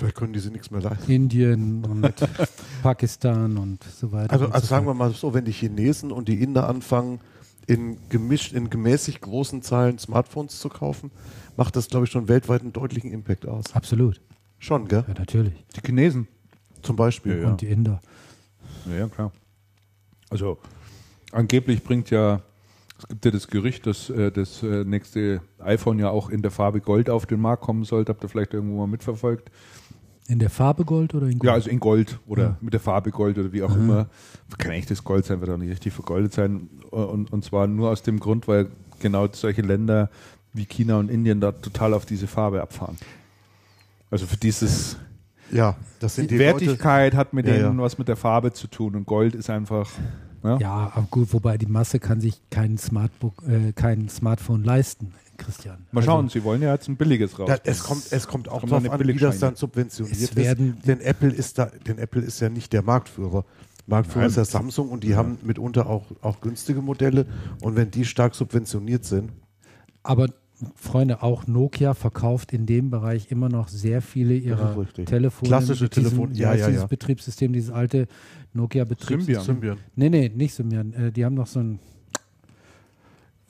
Vielleicht 0.00 0.16
können 0.16 0.32
die 0.32 0.38
sich 0.38 0.50
nichts 0.50 0.70
mehr 0.70 0.80
leisten. 0.80 1.12
Indien 1.12 1.84
und 1.84 2.14
Pakistan 2.82 3.58
und 3.58 3.84
so 3.84 4.10
weiter. 4.12 4.32
Also, 4.32 4.46
also 4.46 4.60
so 4.60 4.66
sagen 4.66 4.86
wir 4.86 4.94
mal 4.94 5.12
so, 5.12 5.34
wenn 5.34 5.44
die 5.44 5.52
Chinesen 5.52 6.10
und 6.10 6.26
die 6.26 6.42
Inder 6.42 6.70
anfangen, 6.70 7.20
in 7.66 7.98
gemischt, 8.08 8.54
in 8.54 8.70
gemäßig 8.70 9.20
großen 9.20 9.60
Zahlen 9.60 9.98
Smartphones 9.98 10.58
zu 10.58 10.70
kaufen, 10.70 11.10
macht 11.58 11.76
das, 11.76 11.88
glaube 11.88 12.06
ich, 12.06 12.10
schon 12.10 12.28
weltweit 12.28 12.62
einen 12.62 12.72
deutlichen 12.72 13.12
Impact 13.12 13.46
aus. 13.46 13.74
Absolut. 13.74 14.22
Schon, 14.58 14.88
gell? 14.88 15.04
Ja, 15.06 15.12
natürlich. 15.18 15.52
Die 15.76 15.82
Chinesen. 15.84 16.28
Zum 16.80 16.96
Beispiel. 16.96 17.42
Ja. 17.42 17.50
Und 17.50 17.60
die 17.60 17.66
Inder. 17.66 18.00
Ja, 18.86 19.00
ja, 19.00 19.08
klar. 19.08 19.32
Also 20.30 20.56
angeblich 21.30 21.84
bringt 21.84 22.08
ja, 22.08 22.40
es 22.98 23.06
gibt 23.06 23.22
ja 23.26 23.30
das 23.32 23.48
Gerücht, 23.48 23.86
dass 23.86 24.08
äh, 24.08 24.32
das 24.32 24.62
äh, 24.62 24.82
nächste 24.84 25.42
iPhone 25.58 25.98
ja 25.98 26.08
auch 26.08 26.30
in 26.30 26.40
der 26.40 26.50
Farbe 26.50 26.80
Gold 26.80 27.10
auf 27.10 27.26
den 27.26 27.42
Markt 27.42 27.62
kommen 27.62 27.84
sollte. 27.84 28.12
Habt 28.12 28.24
ihr 28.24 28.30
vielleicht 28.30 28.54
irgendwo 28.54 28.78
mal 28.78 28.86
mitverfolgt? 28.86 29.50
In 30.30 30.38
der 30.38 30.50
Farbe 30.50 30.84
Gold 30.84 31.14
oder 31.14 31.26
in 31.26 31.38
Gold? 31.40 31.44
Ja, 31.44 31.52
also 31.54 31.68
in 31.70 31.80
Gold 31.80 32.18
oder 32.26 32.42
Ja. 32.42 32.56
mit 32.60 32.72
der 32.72 32.80
Farbe 32.80 33.10
Gold 33.10 33.36
oder 33.38 33.52
wie 33.52 33.62
auch 33.64 33.74
immer. 33.74 34.06
Kann 34.58 34.80
das 34.88 35.02
Gold 35.02 35.24
sein, 35.24 35.40
wird 35.40 35.50
auch 35.50 35.56
nicht 35.56 35.70
richtig 35.70 35.92
vergoldet 35.92 36.32
sein. 36.32 36.68
Und, 36.90 37.32
und 37.32 37.44
zwar 37.44 37.66
nur 37.66 37.90
aus 37.90 38.02
dem 38.02 38.20
Grund, 38.20 38.46
weil 38.46 38.68
genau 39.00 39.26
solche 39.32 39.62
Länder 39.62 40.08
wie 40.52 40.66
China 40.66 40.98
und 40.98 41.10
Indien 41.10 41.40
da 41.40 41.52
total 41.52 41.94
auf 41.94 42.06
diese 42.06 42.26
Farbe 42.28 42.62
abfahren. 42.62 42.96
Also 44.10 44.26
für 44.26 44.36
dieses 44.36 44.96
Ja, 45.50 45.76
das 45.98 46.14
sind 46.14 46.30
die 46.30 46.38
die 46.38 46.44
Leute. 46.44 46.60
Wertigkeit 46.66 47.14
hat 47.14 47.32
mit 47.32 47.46
Ja, 47.46 47.54
denen 47.54 47.78
ja. 47.78 47.82
was 47.82 47.98
mit 47.98 48.06
der 48.08 48.16
Farbe 48.16 48.52
zu 48.52 48.68
tun 48.68 48.94
und 48.94 49.06
Gold 49.06 49.34
ist 49.34 49.50
einfach. 49.50 49.90
Ja, 50.44 50.58
Ja, 50.58 50.92
aber 50.94 51.06
gut, 51.10 51.32
wobei 51.32 51.58
die 51.58 51.66
Masse 51.66 51.98
kann 51.98 52.20
sich 52.20 52.40
kein, 52.50 52.78
Smartbook, 52.78 53.42
äh, 53.48 53.72
kein 53.72 54.08
Smartphone 54.08 54.62
leisten. 54.64 55.12
Christian. 55.40 55.86
Mal 55.92 56.02
schauen, 56.02 56.28
sie 56.28 56.44
wollen 56.44 56.62
ja 56.62 56.72
jetzt 56.72 56.88
ein 56.88 56.96
billiges 56.96 57.38
raus. 57.38 57.48
Da, 57.48 57.58
es, 57.64 57.82
kommt, 57.82 58.12
es 58.12 58.28
kommt 58.28 58.48
auch 58.48 58.60
Kommt 58.60 58.72
darauf 58.72 58.90
an, 58.90 59.06
wie 59.06 59.14
das 59.16 59.38
dann 59.40 59.56
subventioniert 59.56 60.36
werden- 60.36 60.76
ist. 60.78 60.86
Denn 60.86 61.00
Apple 61.00 61.30
ist 61.30 61.58
da, 61.58 61.66
denn 61.86 61.98
Apple 61.98 62.22
ist 62.22 62.40
ja 62.40 62.48
nicht 62.48 62.72
der 62.72 62.82
Marktführer. 62.82 63.44
Marktführer 63.86 64.20
Nein. 64.22 64.30
ist 64.30 64.36
ja 64.36 64.44
Samsung 64.44 64.88
und 64.90 65.02
die 65.02 65.16
haben 65.16 65.38
mitunter 65.42 65.88
auch, 65.88 66.04
auch 66.22 66.40
günstige 66.40 66.80
Modelle. 66.82 67.26
Und 67.62 67.74
wenn 67.74 67.90
die 67.90 68.04
stark 68.04 68.34
subventioniert 68.34 69.04
sind, 69.04 69.32
Aber 70.04 70.28
Freunde, 70.76 71.22
auch 71.22 71.46
Nokia 71.46 71.94
verkauft 71.94 72.52
in 72.52 72.66
dem 72.66 72.90
Bereich 72.90 73.30
immer 73.30 73.48
noch 73.48 73.68
sehr 73.68 74.02
viele 74.02 74.34
ihrer. 74.34 74.76
Telefone. 75.06 75.48
Klassische 75.48 75.84
mit 75.84 75.96
diesem, 75.96 76.10
Telefon- 76.10 76.34
wie 76.34 76.38
ja, 76.40 76.54
ja, 76.54 76.66
dieses 76.66 76.82
ja. 76.82 76.86
Betriebssystem, 76.86 77.52
dieses 77.54 77.70
alte 77.70 78.06
Nokia-Betriebssystem. 78.52 79.40
Symbian. 79.42 79.76
Symbian. 79.76 79.78
Nee, 79.96 80.08
nee, 80.10 80.28
nicht 80.34 80.54
Symbian. 80.54 80.92
Äh, 80.92 81.12
die 81.12 81.24
haben 81.24 81.34
noch 81.34 81.46
so 81.46 81.60
ein 81.60 81.78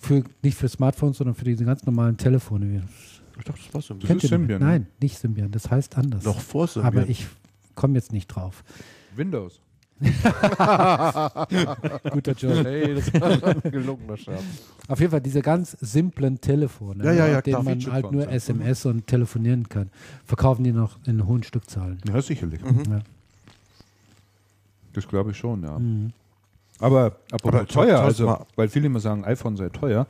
für, 0.01 0.24
nicht 0.43 0.56
für 0.56 0.68
Smartphones, 0.68 1.18
sondern 1.18 1.35
für 1.36 1.44
diese 1.44 1.64
ganz 1.64 1.85
normalen 1.85 2.16
Telefone. 2.16 2.82
Ich 3.39 3.44
dachte, 3.44 3.60
das 3.64 3.74
war 3.74 3.82
Symbian. 3.82 4.09
Kennt 4.09 4.24
ist 4.24 4.31
ihr 4.31 4.36
den? 4.36 4.40
Symbian, 4.40 4.60
ne? 4.60 4.66
Nein, 4.66 4.86
nicht 5.01 5.18
Symbian. 5.18 5.51
Das 5.52 5.70
heißt 5.70 5.97
anders. 5.97 6.24
Noch 6.24 6.40
vor 6.40 6.66
Symbian. 6.66 6.98
Aber 6.98 7.09
ich 7.09 7.27
komme 7.74 7.94
jetzt 7.94 8.12
nicht 8.12 8.27
drauf. 8.28 8.64
Windows. 9.14 9.60
Guter 12.10 12.32
Job. 12.32 12.64
Hey, 12.64 12.94
das 12.94 13.12
war 13.20 13.31
ein 13.47 13.60
gelungener 13.70 14.16
Scherz. 14.16 14.43
Auf 14.89 14.98
jeden 14.98 15.10
Fall 15.10 15.20
diese 15.20 15.43
ganz 15.43 15.77
simplen 15.81 16.40
Telefone, 16.40 17.05
Ja, 17.05 17.12
ja, 17.12 17.27
ja, 17.27 17.36
mit 17.36 17.47
denen 17.47 17.62
klar. 17.62 17.74
man 17.77 17.93
halt 17.93 18.10
nur. 18.10 18.27
SMS 18.28 18.86
und 18.86 19.06
telefonieren 19.06 19.68
kann, 19.68 19.90
verkaufen 20.24 20.64
die 20.64 20.72
noch 20.72 20.97
in 21.06 21.27
hohen 21.27 21.43
Stückzahlen. 21.43 21.98
Ja, 22.09 22.22
sicherlich. 22.22 22.62
Ja. 22.62 23.01
Das 24.94 25.06
glaube 25.06 25.32
ich 25.32 25.36
schon, 25.36 25.62
ja. 25.62 25.78
Mhm. 25.78 26.12
Aber 26.81 27.16
apropos 27.31 27.61
Aber 27.61 27.66
teuer, 27.66 27.98
schau's 27.98 28.20
also, 28.20 28.47
weil 28.57 28.69
viele 28.69 28.86
immer 28.86 29.01
sagen, 29.01 29.24
iPhone 29.24 29.57
sei 29.57 29.69
teuer. 29.69 30.07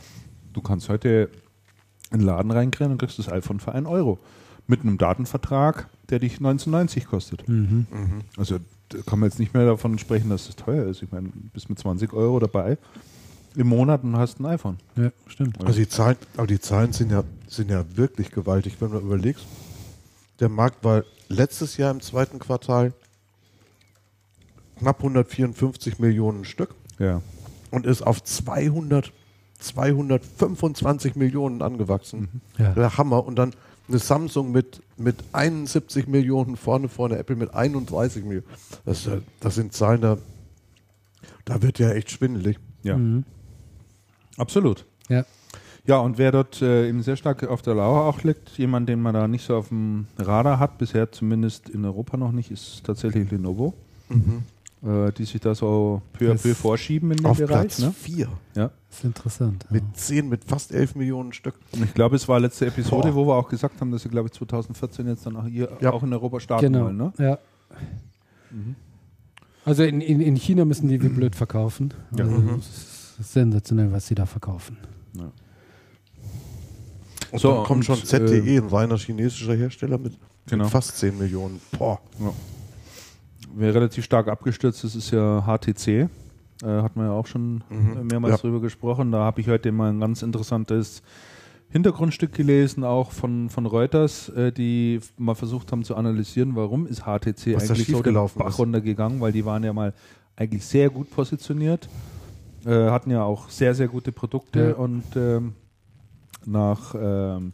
Du 0.52 0.62
kannst 0.62 0.88
heute 0.88 1.30
in 2.10 2.20
den 2.20 2.26
Laden 2.26 2.50
reinkriegen 2.50 2.92
und 2.92 2.98
kriegst 2.98 3.18
das 3.18 3.28
iPhone 3.28 3.60
für 3.60 3.72
einen 3.72 3.86
Euro. 3.86 4.18
Mit 4.66 4.82
einem 4.82 4.98
Datenvertrag, 4.98 5.88
der 6.10 6.20
dich 6.20 6.34
1990 6.34 7.06
kostet. 7.06 7.48
Mhm. 7.48 7.86
Also 8.36 8.58
da 8.88 8.98
kann 9.06 9.18
man 9.18 9.28
jetzt 9.28 9.38
nicht 9.38 9.54
mehr 9.54 9.66
davon 9.66 9.98
sprechen, 9.98 10.30
dass 10.30 10.48
es 10.48 10.56
teuer 10.56 10.86
ist. 10.86 11.02
Ich 11.02 11.10
meine, 11.10 11.28
du 11.28 11.48
bist 11.52 11.68
mit 11.68 11.78
20 11.78 12.12
Euro 12.12 12.38
dabei 12.38 12.78
im 13.56 13.68
Monat 13.68 14.04
und 14.04 14.16
hast 14.16 14.38
ein 14.40 14.46
iPhone. 14.46 14.78
ja, 14.96 15.10
stimmt. 15.26 15.64
Also 15.64 15.78
die 15.78 15.88
Zahlen, 15.88 16.16
aber 16.36 16.46
die 16.46 16.60
Zahlen 16.60 16.92
sind 16.92 17.10
ja, 17.10 17.24
sind 17.48 17.70
ja 17.70 17.84
wirklich 17.96 18.30
gewaltig, 18.30 18.76
wenn 18.80 18.92
du 18.92 18.98
überlegst. 18.98 19.44
Der 20.38 20.48
Markt 20.48 20.84
war 20.84 21.04
letztes 21.28 21.76
Jahr 21.76 21.90
im 21.90 22.00
zweiten 22.00 22.38
Quartal 22.38 22.92
knapp 24.80 24.98
154 24.98 25.98
Millionen 25.98 26.44
Stück 26.44 26.74
Ja. 26.98 27.22
und 27.70 27.86
ist 27.86 28.02
auf 28.02 28.22
200, 28.22 29.12
225 29.58 31.16
Millionen 31.16 31.62
angewachsen. 31.62 32.40
Ja. 32.58 32.72
Der 32.72 32.96
Hammer. 32.98 33.24
Und 33.26 33.36
dann 33.36 33.52
eine 33.88 33.98
Samsung 33.98 34.52
mit, 34.52 34.82
mit 34.96 35.16
71 35.32 36.06
Millionen 36.06 36.56
vorne, 36.56 36.88
vorne 36.88 37.18
Apple 37.18 37.36
mit 37.36 37.52
31 37.54 38.24
Millionen. 38.24 38.46
Das, 38.84 38.98
ist 39.00 39.06
ja- 39.06 39.18
das 39.40 39.54
sind 39.56 39.72
Zahlen, 39.72 40.00
da, 40.00 40.18
da 41.44 41.60
wird 41.62 41.78
ja 41.78 41.90
echt 41.92 42.10
schwindelig. 42.10 42.58
Ja, 42.82 42.96
Mhm. 42.96 43.24
absolut. 44.36 44.86
Ja. 45.08 45.24
Ja, 45.86 45.98
und 45.98 46.18
wer 46.18 46.30
dort 46.30 46.60
äh, 46.62 46.88
eben 46.88 47.02
sehr 47.02 47.16
stark 47.16 47.42
auf 47.48 47.62
der 47.62 47.74
Lauer 47.74 48.04
auch 48.04 48.22
liegt, 48.22 48.50
jemand, 48.58 48.88
den 48.88 49.00
man 49.02 49.14
da 49.14 49.26
nicht 49.26 49.44
so 49.44 49.56
auf 49.56 49.68
dem 49.68 50.06
Radar 50.18 50.58
hat, 50.60 50.78
bisher 50.78 51.10
zumindest 51.10 51.68
in 51.68 51.84
Europa 51.84 52.16
noch 52.16 52.32
nicht, 52.32 52.50
ist 52.50 52.84
tatsächlich 52.84 53.30
Lenovo. 53.30 53.74
Äh, 54.82 55.12
die 55.12 55.26
sich 55.26 55.38
da 55.42 55.54
so 55.54 56.00
peu 56.14 56.32
à 56.32 56.34
peu 56.40 56.54
vorschieben 56.54 57.10
in 57.10 57.18
dem 57.18 57.26
Auf 57.26 57.36
Bereich. 57.36 57.50
Platz 57.68 57.78
Ne? 57.80 57.92
4 57.92 58.28
Ja. 58.56 58.70
Das 58.88 58.98
ist 58.98 59.04
interessant. 59.04 59.66
mit 59.70 59.82
10, 59.94 60.26
mit 60.28 60.42
fast 60.44 60.72
11 60.72 60.94
Millionen 60.94 61.34
Stück. 61.34 61.54
Und 61.72 61.84
ich 61.84 61.92
glaube, 61.92 62.16
es 62.16 62.26
war 62.28 62.40
letzte 62.40 62.64
Episode, 62.66 63.08
Boah. 63.08 63.14
wo 63.14 63.26
wir 63.26 63.34
auch 63.34 63.48
gesagt 63.50 63.78
haben, 63.80 63.90
dass 63.90 64.02
sie, 64.04 64.08
glaube 64.08 64.28
ich, 64.28 64.32
2014 64.32 65.06
jetzt 65.06 65.26
dann 65.26 65.36
auch 65.36 65.46
hier 65.46 65.68
Ja. 65.82 65.92
auch 65.92 66.02
in 66.02 66.10
Europa 66.14 66.40
starten 66.40 66.72
genau. 66.72 66.86
wollen. 66.86 66.96
Ne? 66.96 67.12
Ja. 67.18 67.38
Also 69.66 69.82
in, 69.82 70.00
in, 70.00 70.20
in 70.20 70.34
China 70.36 70.64
müssen 70.64 70.88
die 70.88 71.00
wie 71.02 71.08
blöd 71.10 71.36
verkaufen. 71.36 71.92
Ja. 72.16 72.24
Also 72.24 72.36
Mhm. 72.38 72.62
Sensationell, 73.22 73.92
was 73.92 74.06
sie 74.06 74.14
da 74.14 74.24
verkaufen. 74.24 74.78
Und 77.30 77.38
So, 77.38 77.52
dann 77.54 77.64
kommt 77.64 77.86
und, 77.88 77.98
schon 77.98 78.04
ZTE, 78.04 78.56
ein 78.56 78.68
reiner 78.68 78.96
chinesischer 78.96 79.54
Hersteller 79.54 79.98
mit, 79.98 80.14
Genau. 80.46 80.64
mit 80.64 80.72
fast 80.72 80.96
10 80.96 81.18
Millionen. 81.18 81.60
Boah. 81.78 82.00
Ja. 82.18 82.32
Wer 83.54 83.74
relativ 83.74 84.04
stark 84.04 84.28
abgestürzt 84.28 84.84
ist, 84.84 84.94
ist 84.94 85.10
ja 85.10 85.42
HTC. 85.46 86.08
Äh, 86.62 86.66
hat 86.66 86.94
man 86.96 87.06
ja 87.06 87.12
auch 87.12 87.26
schon 87.26 87.64
Mhm. 87.70 88.06
mehrmals 88.10 88.32
Ja. 88.34 88.38
drüber 88.38 88.60
gesprochen. 88.60 89.10
Da 89.12 89.18
habe 89.20 89.40
ich 89.40 89.48
heute 89.48 89.72
mal 89.72 89.90
ein 89.90 90.00
ganz 90.00 90.22
interessantes 90.22 91.02
Hintergrundstück 91.70 92.32
gelesen, 92.32 92.84
auch 92.84 93.12
von, 93.12 93.48
von 93.48 93.64
Reuters, 93.66 94.28
äh, 94.30 94.52
die 94.52 95.00
mal 95.16 95.34
versucht 95.34 95.70
haben 95.72 95.84
zu 95.84 95.94
analysieren, 95.96 96.56
warum 96.56 96.86
ist 96.86 97.02
HTC 97.06 97.54
Was 97.54 97.70
eigentlich 97.70 97.86
so 97.86 98.02
den 98.02 98.14
Bach 98.14 98.58
runtergegangen, 98.58 99.20
weil 99.20 99.32
die 99.32 99.44
waren 99.44 99.62
ja 99.64 99.72
mal 99.72 99.94
eigentlich 100.36 100.64
sehr 100.66 100.90
gut 100.90 101.10
positioniert, 101.10 101.88
äh, 102.66 102.90
hatten 102.90 103.10
ja 103.10 103.22
auch 103.22 103.48
sehr, 103.48 103.74
sehr 103.74 103.88
gute 103.88 104.10
Produkte 104.10 104.70
Ja. 104.70 104.74
und 104.74 105.04
ähm, 105.14 105.54
nach 106.44 106.94
ähm, 106.98 107.52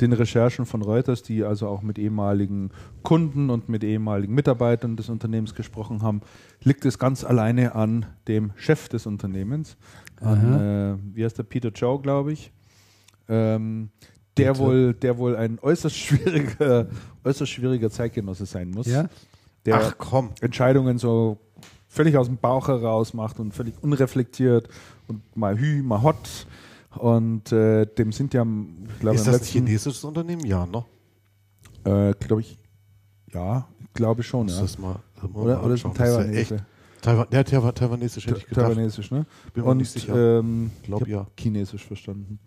den 0.00 0.12
Recherchen 0.12 0.66
von 0.66 0.82
Reuters, 0.82 1.22
die 1.22 1.44
also 1.44 1.68
auch 1.68 1.82
mit 1.82 1.98
ehemaligen 1.98 2.70
Kunden 3.02 3.50
und 3.50 3.68
mit 3.68 3.82
ehemaligen 3.84 4.34
Mitarbeitern 4.34 4.96
des 4.96 5.08
Unternehmens 5.08 5.54
gesprochen 5.54 6.02
haben, 6.02 6.20
liegt 6.62 6.84
es 6.84 6.98
ganz 6.98 7.24
alleine 7.24 7.74
an 7.74 8.06
dem 8.28 8.52
Chef 8.56 8.88
des 8.88 9.06
Unternehmens, 9.06 9.76
an, 10.20 10.60
äh, 10.60 10.96
wie 11.16 11.24
heißt 11.24 11.38
der, 11.38 11.42
Peter 11.44 11.70
Joe, 11.70 12.00
glaube 12.00 12.32
ich, 12.32 12.52
ähm, 13.28 13.90
der 14.36 14.52
Bitte. 14.52 14.64
wohl, 14.64 14.94
der 14.94 15.18
wohl 15.18 15.36
ein 15.36 15.58
äußerst 15.60 15.96
schwieriger, 15.98 16.86
äußerst 17.24 17.50
schwieriger 17.50 17.90
Zeitgenosse 17.90 18.46
sein 18.46 18.70
muss, 18.70 18.86
Ja? 18.86 19.08
der 19.64 19.74
Ach 19.76 19.94
komm. 19.98 20.30
Entscheidungen 20.40 20.98
so 20.98 21.38
völlig 21.88 22.16
aus 22.16 22.26
dem 22.26 22.36
Bauch 22.36 22.68
heraus 22.68 23.12
macht 23.14 23.40
und 23.40 23.52
völlig 23.52 23.74
unreflektiert 23.82 24.68
und 25.08 25.36
mal 25.36 25.58
hü, 25.58 25.82
mal 25.82 26.02
hot. 26.02 26.46
Und 26.96 27.52
äh, 27.52 27.86
dem 27.86 28.12
sind 28.12 28.34
ja, 28.34 28.44
ich 28.44 28.98
glaube, 29.00 29.16
Ist 29.16 29.26
im 29.26 29.32
das 29.32 29.42
ein 29.42 29.46
chinesisches 29.46 30.04
Unternehmen? 30.04 30.44
Ja, 30.44 30.66
ne? 30.66 30.84
Äh, 31.84 32.14
glaube 32.14 32.40
ich, 32.42 32.58
ja, 33.32 33.68
ich 33.80 33.92
glaube 33.92 34.22
schon, 34.22 34.46
Muss 34.46 34.56
ja. 34.56 34.62
das 34.62 34.78
mal, 34.78 34.96
mal 35.32 35.40
Oder, 35.42 35.64
oder 35.64 35.74
ist 35.74 35.84
ein 35.84 35.92
ist 35.92 35.98
ja 35.98 36.04
Taiwanese. 36.04 36.66
Taiwan, 37.00 37.26
ja, 37.30 37.44
Taiwan, 37.44 37.74
Taiwanesisch 37.74 38.26
hätte 38.26 38.38
ich 38.38 38.46
gedacht. 38.46 38.64
Taiwanesisch, 38.66 39.10
ne? 39.10 39.26
Bin 39.52 39.62
mir 39.64 39.70
und 39.70 39.76
nicht 39.78 39.92
sicher. 39.92 40.40
Ähm, 40.40 40.70
Glaub 40.82 41.02
ich 41.02 41.08
ja. 41.08 41.26
Chinesisch 41.38 41.84
verstanden. 41.84 42.40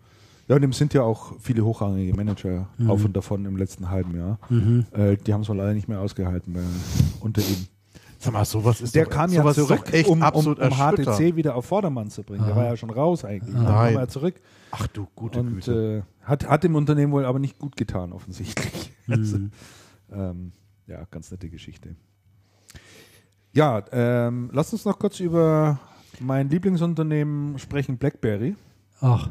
Ja, 0.48 0.56
und 0.56 0.62
dem 0.62 0.72
sind 0.72 0.92
ja 0.92 1.02
auch 1.02 1.34
viele 1.40 1.64
hochrangige 1.64 2.14
Manager 2.14 2.68
Mhm. 2.76 2.90
auf 2.90 3.04
und 3.04 3.16
davon 3.16 3.46
im 3.46 3.56
letzten 3.56 3.88
halben 3.88 4.14
Jahr. 4.16 4.38
Mhm. 4.50 4.84
Äh, 4.92 5.16
die 5.16 5.32
haben 5.32 5.42
es 5.42 5.48
wohl 5.48 5.56
leider 5.56 5.72
nicht 5.72 5.88
mehr 5.88 6.00
ausgehalten 6.00 6.52
bei, 6.52 6.60
unter 7.20 7.40
ihm. 7.40 7.66
Sag 8.22 8.32
mal, 8.34 8.44
sowas 8.44 8.80
ist 8.80 8.94
Der 8.94 9.04
doch, 9.06 9.10
kam 9.10 9.32
ja 9.32 9.52
zurück, 9.52 9.92
echt 9.92 10.08
um, 10.08 10.18
um, 10.18 10.22
absolut 10.22 10.60
um. 10.60 10.70
HTC 10.70 11.34
wieder 11.34 11.56
auf 11.56 11.64
Vordermann 11.66 12.08
zu 12.08 12.22
bringen. 12.22 12.44
Der 12.44 12.52
Aha. 12.54 12.60
war 12.60 12.66
ja 12.68 12.76
schon 12.76 12.90
raus 12.90 13.24
eigentlich. 13.24 13.52
Dann 13.52 13.64
Nein. 13.64 13.94
kam 13.94 14.02
er 14.02 14.08
zurück 14.08 14.36
Ach 14.70 14.86
du 14.86 15.08
gute 15.16 15.40
und 15.40 15.54
Güte. 15.54 16.04
äh, 16.22 16.24
hat, 16.24 16.48
hat 16.48 16.62
dem 16.62 16.76
Unternehmen 16.76 17.12
wohl 17.12 17.24
aber 17.26 17.40
nicht 17.40 17.58
gut 17.58 17.76
getan, 17.76 18.12
offensichtlich. 18.12 18.92
Also, 19.08 19.38
Mhm. 19.38 19.50
ähm, 20.12 20.52
ja, 20.86 21.02
ganz 21.10 21.32
nette 21.32 21.50
Geschichte. 21.50 21.96
Ja, 23.52 23.82
ähm, 23.90 24.48
lass 24.52 24.72
uns 24.72 24.84
noch 24.84 24.98
kurz 25.00 25.18
über 25.18 25.80
mein 26.20 26.48
Lieblingsunternehmen 26.48 27.58
sprechen, 27.58 27.98
BlackBerry. 27.98 28.54
Ach, 29.00 29.30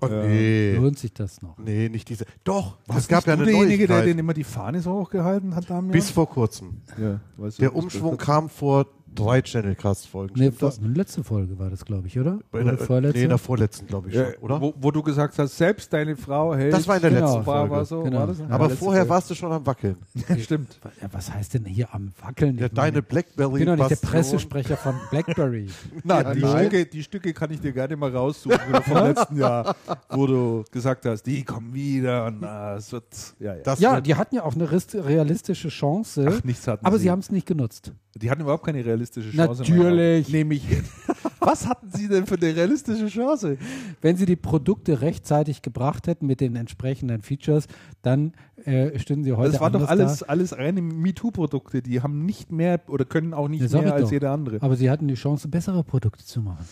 oh, 0.00 0.06
äh, 0.06 0.28
nee. 0.28 0.74
lohnt 0.76 0.98
sich 0.98 1.12
das 1.12 1.42
noch? 1.42 1.58
Nee, 1.58 1.88
nicht 1.88 2.08
diese. 2.08 2.24
Doch, 2.44 2.78
Was 2.86 2.98
es 2.98 3.08
gab 3.08 3.26
ja 3.26 3.34
eine 3.34 3.44
derjenige, 3.44 3.86
der 3.86 4.02
den 4.02 4.18
immer 4.18 4.34
die 4.34 4.44
Fahne 4.44 4.80
so 4.80 4.92
hochgehalten 4.92 5.54
hat 5.54 5.70
damals? 5.70 5.92
Bis 5.92 6.10
vor 6.10 6.28
kurzem. 6.28 6.82
ja, 6.98 7.20
weißt 7.36 7.58
du, 7.58 7.62
Der 7.62 7.74
Umschwung 7.74 8.16
kam 8.16 8.48
vor 8.48 8.86
drei 9.16 9.42
Channelcast-Folgen. 9.42 10.34
Nee, 10.38 10.50
vor, 10.52 10.72
letzte 10.94 11.24
Folge 11.24 11.58
war 11.58 11.70
das, 11.70 11.84
glaube 11.84 12.06
ich, 12.06 12.18
oder? 12.18 12.38
Bei 12.52 12.60
Oder 12.62 12.76
der, 12.76 12.86
vorletzte? 12.86 13.18
nee, 13.18 13.24
in 13.24 13.28
der 13.30 13.38
vorletzten, 13.38 13.86
glaube 13.88 14.08
ich 14.08 14.14
Ja, 14.14 14.26
schon, 14.26 14.34
oder? 14.42 14.60
Wo, 14.60 14.74
wo 14.78 14.90
du 14.92 15.02
gesagt 15.02 15.38
hast, 15.38 15.56
selbst 15.56 15.92
deine 15.92 16.14
Frau 16.16 16.54
hält. 16.54 16.72
Das 16.72 16.86
war 16.86 16.96
in 16.96 17.02
der 17.02 17.10
Genau. 17.10 17.26
letzten 17.26 17.44
Folge. 17.44 17.70
war 17.70 17.84
so, 17.84 18.02
Genau. 18.02 18.18
war 18.20 18.26
das? 18.28 18.38
Ja, 18.38 18.46
Aber 18.50 18.64
letzte 18.68 18.78
vorher 18.78 19.00
Folge. 19.02 19.10
warst 19.10 19.30
du 19.30 19.34
schon 19.34 19.52
am 19.52 19.66
Wackeln. 19.66 19.96
Stimmt. 20.40 20.78
Ja, 21.02 21.08
was 21.12 21.32
heißt 21.32 21.54
denn 21.54 21.64
hier 21.64 21.92
am 21.92 22.12
Wackeln? 22.20 22.58
Ja, 22.58 22.68
deine 22.68 22.92
meine, 22.92 23.02
Blackberry 23.02 23.60
ich 23.62 23.66
bin 23.66 23.76
doch 23.78 23.88
nicht 23.88 24.02
der. 24.02 24.08
Pressesprecher 24.08 24.76
von 24.76 24.94
BlackBerry. 25.10 25.66
Na, 26.04 26.22
Ja, 26.22 26.34
die, 26.34 26.40
nein. 26.40 26.66
Stücke, 26.66 26.86
die 26.86 27.02
Stücke 27.02 27.32
kann 27.32 27.50
ich 27.50 27.60
dir 27.60 27.72
gerne 27.72 27.96
mal 27.96 28.10
raussuchen 28.14 28.58
vom 28.84 28.96
letzten 29.04 29.36
Jahr, 29.38 29.74
wo 30.10 30.26
du 30.26 30.64
gesagt 30.70 31.04
hast, 31.06 31.22
die 31.24 31.42
kommen 31.44 31.72
wieder 31.74 32.26
und 32.26 32.44
ah, 32.44 32.76
es 32.76 32.92
wird. 32.92 33.04
Ja, 33.38 33.54
ja. 33.56 33.62
Das 33.62 33.80
ja, 33.80 33.94
wird- 33.96 34.06
die 34.06 34.14
hatten 34.14 34.34
ja 34.36 34.42
auch 34.44 34.54
eine 34.54 34.68
realistische 34.70 35.68
Chance, 35.68 36.26
Ach, 36.28 36.44
nichts 36.44 36.66
hatten 36.66 36.84
aber 36.84 36.98
sie. 36.98 37.04
sie 37.04 37.10
haben 37.10 37.20
es 37.20 37.30
nicht 37.30 37.46
genutzt. 37.46 37.92
Die 38.14 38.30
hatten 38.30 38.40
überhaupt 38.42 38.64
keine 38.64 38.84
realistische 38.84 39.05
Chance. 39.10 39.62
Natürlich. 39.62 40.28
Nehme 40.28 40.54
ich. 40.54 40.64
Was 41.40 41.66
hatten 41.68 41.88
sie 41.92 42.08
denn 42.08 42.26
für 42.26 42.34
eine 42.34 42.56
realistische 42.56 43.06
Chance? 43.06 43.56
Wenn 44.00 44.16
sie 44.16 44.26
die 44.26 44.36
Produkte 44.36 45.00
rechtzeitig 45.00 45.62
gebracht 45.62 46.06
hätten 46.08 46.26
mit 46.26 46.40
den 46.40 46.56
entsprechenden 46.56 47.22
Features, 47.22 47.66
dann 48.02 48.32
äh, 48.64 48.98
stünden 48.98 49.22
sie 49.24 49.32
heute 49.32 49.52
Das 49.52 49.60
waren 49.60 49.72
doch 49.72 49.86
alles, 49.88 50.18
da. 50.20 50.26
alles 50.26 50.56
reine 50.58 50.82
MeToo-Produkte. 50.82 51.82
Die 51.82 52.02
haben 52.02 52.26
nicht 52.26 52.50
mehr 52.50 52.80
oder 52.88 53.04
können 53.04 53.32
auch 53.32 53.48
nicht 53.48 53.62
Das 53.64 53.72
mehr 53.72 53.92
als 53.94 54.04
doch. 54.04 54.12
jeder 54.12 54.32
andere. 54.32 54.60
Aber 54.60 54.76
sie 54.76 54.90
hatten 54.90 55.06
die 55.08 55.14
Chance, 55.14 55.48
bessere 55.48 55.84
Produkte 55.84 56.24
zu 56.24 56.40
machen. 56.40 56.64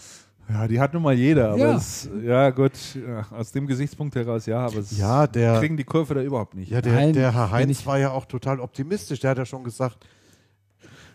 Ja, 0.49 0.69
die 0.69 0.79
hat 0.79 0.93
nun 0.93 1.03
mal 1.03 1.15
jeder, 1.15 1.51
aber 1.53 1.59
Ja. 1.59 1.77
es, 1.77 2.07
ja 2.23 2.51
gut, 2.51 2.73
ja, 2.95 3.25
aus 3.31 3.53
dem 3.53 3.67
Gesichtspunkt 3.67 4.15
heraus 4.15 4.45
ja, 4.45 4.59
aber 4.67 4.77
es 4.77 4.99
Ja, 4.99 5.27
der, 5.27 5.59
kriegen 5.59 5.79
die 5.79 5.85
Kurve 5.85 6.13
da 6.15 6.21
überhaupt 6.23 6.55
nicht. 6.55 6.71
ja, 6.71 6.83
der, 6.83 6.93
Nein, 6.93 7.13
der 7.15 7.33
Herr 7.33 7.51
Heinz 7.51 7.81
ich- 7.81 7.87
war 7.87 7.99
ja 7.99 8.11
auch 8.11 8.27
total 8.27 8.61
optimistisch. 8.61 9.21
Der 9.21 9.31
hat 9.31 9.39
ja 9.39 9.47
schon 9.47 9.65
gesagt, 9.65 10.05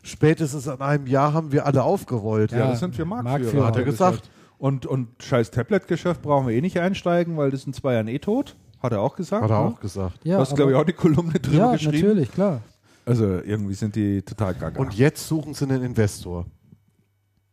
spätestens 0.03 0.67
in 0.67 0.81
einem 0.81 1.07
Jahr 1.07 1.33
haben 1.33 1.51
wir 1.51 1.65
alle 1.65 1.83
aufgerollt. 1.83 2.51
Ja, 2.51 2.59
Ja, 2.59 2.67
das 2.69 2.79
sind 2.79 2.97
wir 2.97 3.05
Marktführer, 3.05 3.39
Marktführer. 3.39 3.67
Hat 3.67 3.75
er 3.77 3.83
gesagt. 3.83 4.29
Und, 4.57 4.85
und 4.85 5.07
scheiß 5.23 5.51
Tablet-Geschäft 5.51 6.21
brauchen 6.21 6.47
wir 6.47 6.55
eh 6.55 6.61
nicht 6.61 6.79
einsteigen, 6.79 7.37
weil 7.37 7.49
das 7.51 7.65
in 7.65 7.73
zwei 7.73 7.93
Jahren 7.93 8.09
eh 8.09 8.19
tot. 8.19 8.55
Hat 8.81 8.91
er 8.91 9.01
auch 9.01 9.15
gesagt. 9.15 9.43
Hat 9.43 9.51
er 9.51 9.63
ne? 9.63 9.69
auch 9.69 9.79
gesagt. 9.79 10.19
Ja, 10.23 10.35
du 10.35 10.41
hast, 10.41 10.55
glaube 10.55 10.71
ich, 10.71 10.77
auch 10.77 10.83
die 10.83 10.93
Kolumne 10.93 11.39
drüber 11.39 11.57
ja 11.57 11.71
geschrieben. 11.73 12.07
natürlich, 12.07 12.31
klar. 12.31 12.61
Also 13.05 13.25
irgendwie 13.25 13.73
sind 13.73 13.95
die 13.95 14.21
total 14.21 14.53
gaga. 14.53 14.79
Und 14.79 14.93
jetzt 14.93 15.27
suchen 15.27 15.53
sie 15.53 15.65
einen 15.65 15.83
Investor. 15.83 16.45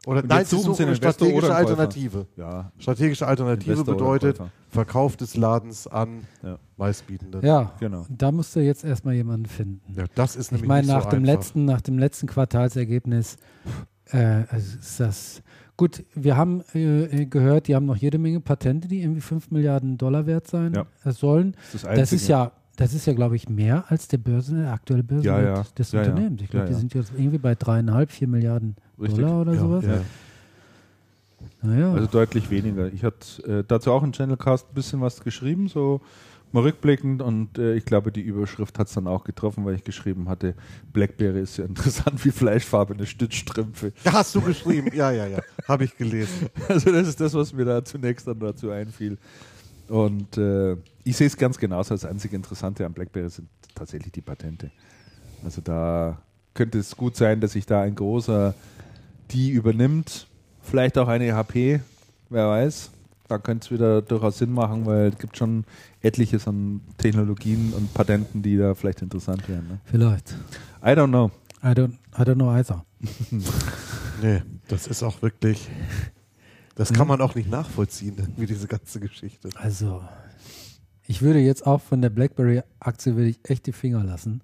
Oder 0.07 0.23
Und 0.23 0.29
nein, 0.29 0.39
jetzt 0.39 0.51
suchen 0.51 0.73
sie 0.75 0.85
eine 0.85 0.95
strategische. 0.97 1.55
Alternative. 1.55 2.27
ja, 2.37 2.71
Strategische 2.79 3.27
Alternative 3.27 3.73
Investor 3.73 3.95
bedeutet. 3.97 4.41
Verkauf 4.71 5.17
des 5.17 5.37
Ladens 5.37 5.87
an 5.89 6.21
Ja. 6.43 6.59
Meistbietenden. 6.77 7.45
Ja, 7.45 7.73
Genau. 7.81 8.07
da 8.09 8.31
musst 8.31 8.55
du 8.55 8.61
jetzt 8.61 8.85
erstmal 8.85 9.15
jemanden 9.15 9.47
finden. 9.47 9.81
Ja, 9.95 10.05
das 10.15 10.37
ist 10.37 10.47
Ich 10.47 10.53
nämlich 10.53 10.69
meine, 10.69 10.87
nicht 10.87 10.95
nach, 10.97 11.05
so 11.05 11.11
dem 11.11 11.19
einfach. 11.25 11.33
letzten, 11.35 11.65
nach 11.65 11.81
dem 11.81 11.99
letzten 11.99 12.27
Quartalsergebnis 12.29 13.37
äh, 14.13 14.45
also 14.49 14.79
ist 14.79 15.01
das. 15.01 15.43
Gut, 15.77 16.05
wir 16.15 16.37
haben 16.37 16.63
äh, 16.73 17.27
gehört, 17.27 17.67
die 17.69 17.75
haben 17.75 17.85
noch 17.87 17.97
jede 17.97 18.19
Menge 18.19 18.41
Patente, 18.41 18.89
die 18.89 19.03
irgendwie 19.03 19.21
5 19.21 19.51
Milliarden 19.51 19.99
Dollar 19.99 20.25
wert 20.27 20.47
sein 20.47 20.73
Ja. 20.73 20.87
äh, 21.05 21.13
sollen. 21.13 21.53
Das, 21.73 21.75
ist 21.75 21.85
das, 21.85 21.97
Das 21.99 22.13
ist 22.13 22.29
ja, 22.29 22.53
das 22.77 22.95
ist 22.95 23.07
ja, 23.07 23.13
glaube 23.13 23.35
ich, 23.37 23.49
mehr 23.49 23.85
als 23.89 24.07
der 24.09 24.19
Börsen, 24.19 24.59
der 24.61 24.73
aktuelle 24.73 25.03
Börsenwert 25.03 25.43
Ja, 25.45 25.57
ja. 25.57 25.65
des 25.77 25.93
Ja. 25.93 26.01
Unternehmens. 26.03 26.43
Ich 26.43 26.49
glaube, 26.51 26.67
Ja, 26.67 26.73
die 26.73 26.79
sind 26.79 26.95
jetzt 26.95 27.13
irgendwie 27.17 27.39
bei 27.39 27.55
dreieinhalb, 27.57 28.11
vier 28.13 28.29
Milliarden 28.29 28.77
Richtig. 28.99 29.25
Dollar 29.25 29.41
oder 29.43 29.55
Ja, 29.55 29.61
sowas. 29.61 29.85
ja. 29.85 30.01
Naja. 31.63 31.93
Also 31.93 32.07
deutlich 32.07 32.51
weniger. 32.51 32.93
Ich 32.93 33.05
hatte 33.05 33.43
äh, 33.61 33.65
dazu 33.67 33.93
auch 33.93 34.03
im 34.03 34.13
Channelcast 34.13 34.69
ein 34.71 34.75
bisschen 34.75 35.01
was 35.01 35.21
geschrieben, 35.23 35.69
so 35.69 36.01
mal 36.53 36.63
rückblickend 36.63 37.21
und 37.23 37.59
äh, 37.59 37.75
ich 37.75 37.85
glaube, 37.85 38.13
die 38.13 38.21
Überschrift 38.23 38.79
hat 38.79 38.87
es 38.89 38.95
dann 38.95 39.07
auch 39.07 39.25
getroffen, 39.25 39.65
weil 39.65 39.75
ich 39.75 39.85
geschrieben 39.85 40.29
hatte, 40.29 40.55
Blackberry 40.93 41.41
ist 41.41 41.57
ja 41.59 41.65
interessant 41.65 42.25
wie 42.25 42.31
fleischfarbene 42.31 43.05
Stützstrümpfe. 43.05 43.93
Ja, 44.05 44.13
hast 44.15 44.35
du 44.35 44.41
geschrieben? 44.41 44.91
ja, 44.95 45.11
ja, 45.11 45.27
ja. 45.27 45.41
Habe 45.69 45.85
ich 45.85 45.97
gelesen. 45.97 46.49
Also 46.69 46.93
das 46.93 47.09
ist 47.09 47.21
das, 47.21 47.35
was 47.35 47.53
mir 47.53 47.65
da 47.65 47.85
zunächst 47.85 48.27
dann 48.27 48.39
dazu 48.39 48.71
einfiel. 48.71 49.19
Und 49.89 50.37
äh, 50.39 50.77
ich 51.05 51.17
sehe 51.17 51.27
es 51.27 51.37
ganz 51.37 51.59
genauso. 51.59 51.95
Das 51.95 52.05
einzige 52.05 52.35
Interessante 52.37 52.87
an 52.87 52.93
BlackBerry 52.93 53.29
sind 53.29 53.49
tatsächlich 53.75 54.13
die 54.13 54.23
Patente. 54.23 54.71
Also 55.45 55.61
da 55.61 56.19
könnte 56.55 56.79
es 56.79 56.97
gut 56.97 57.17
sein, 57.17 57.41
dass 57.41 57.53
sich 57.53 57.67
da 57.67 57.83
ein 57.83 57.95
großer 57.95 58.55
die 59.31 59.51
übernimmt. 59.51 60.27
Vielleicht 60.63 60.99
auch 60.99 61.09
eine 61.09 61.35
HP, 61.35 61.81
wer 62.29 62.49
weiß. 62.49 62.91
Da 63.29 63.39
könnte 63.39 63.67
es 63.67 63.71
wieder 63.73 64.03
durchaus 64.03 64.39
Sinn 64.39 64.53
machen, 64.53 64.87
weil 64.87 65.09
es 65.09 65.19
gibt 65.19 65.37
schon 65.37 65.65
etliches 66.01 66.47
an 66.47 66.81
Technologien 66.97 67.73
und 67.77 67.93
Patenten, 67.93 68.43
die 68.43 68.57
da 68.57 68.75
vielleicht 68.75 69.03
interessant 69.03 69.49
wären. 69.49 69.67
Ne? 69.69 69.81
Vielleicht. 69.85 70.37
I 70.83 70.91
don't 70.91 71.09
know. 71.09 71.31
I 71.63 71.69
don't, 71.69 71.95
I 72.17 72.23
don't 72.23 72.35
know 72.35 72.51
either. 72.51 72.85
Nee, 74.23 74.43
das 74.69 74.87
ist 74.87 75.03
auch 75.03 75.21
wirklich. 75.23 75.69
Das 76.75 76.93
kann 76.93 77.09
man 77.09 77.21
auch 77.21 77.35
nicht 77.35 77.51
nachvollziehen, 77.51 78.15
irgendwie 78.19 78.47
diese 78.47 78.67
ganze 78.67 79.01
Geschichte. 79.01 79.49
Also, 79.55 80.03
ich 81.07 81.23
würde 81.23 81.39
jetzt 81.39 81.67
auch 81.67 81.81
von 81.81 82.03
der 82.03 82.11
BlackBerry-Aktie 82.11 83.17
würde 83.17 83.29
ich 83.29 83.39
echt 83.45 83.67
die 83.67 83.73
Finger 83.73 84.03
lassen. 84.05 84.43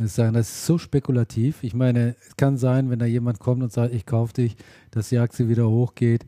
Ich 0.00 0.04
würde 0.04 0.12
sagen, 0.14 0.32
das 0.32 0.48
ist 0.48 0.64
so 0.64 0.78
spekulativ. 0.78 1.62
Ich 1.62 1.74
meine, 1.74 2.16
es 2.26 2.34
kann 2.34 2.56
sein, 2.56 2.88
wenn 2.88 2.98
da 2.98 3.04
jemand 3.04 3.38
kommt 3.38 3.62
und 3.62 3.70
sagt, 3.70 3.92
ich 3.92 4.06
kaufe 4.06 4.32
dich, 4.32 4.56
dass 4.92 5.10
die 5.10 5.18
Aktie 5.18 5.50
wieder 5.50 5.68
hochgeht. 5.68 6.24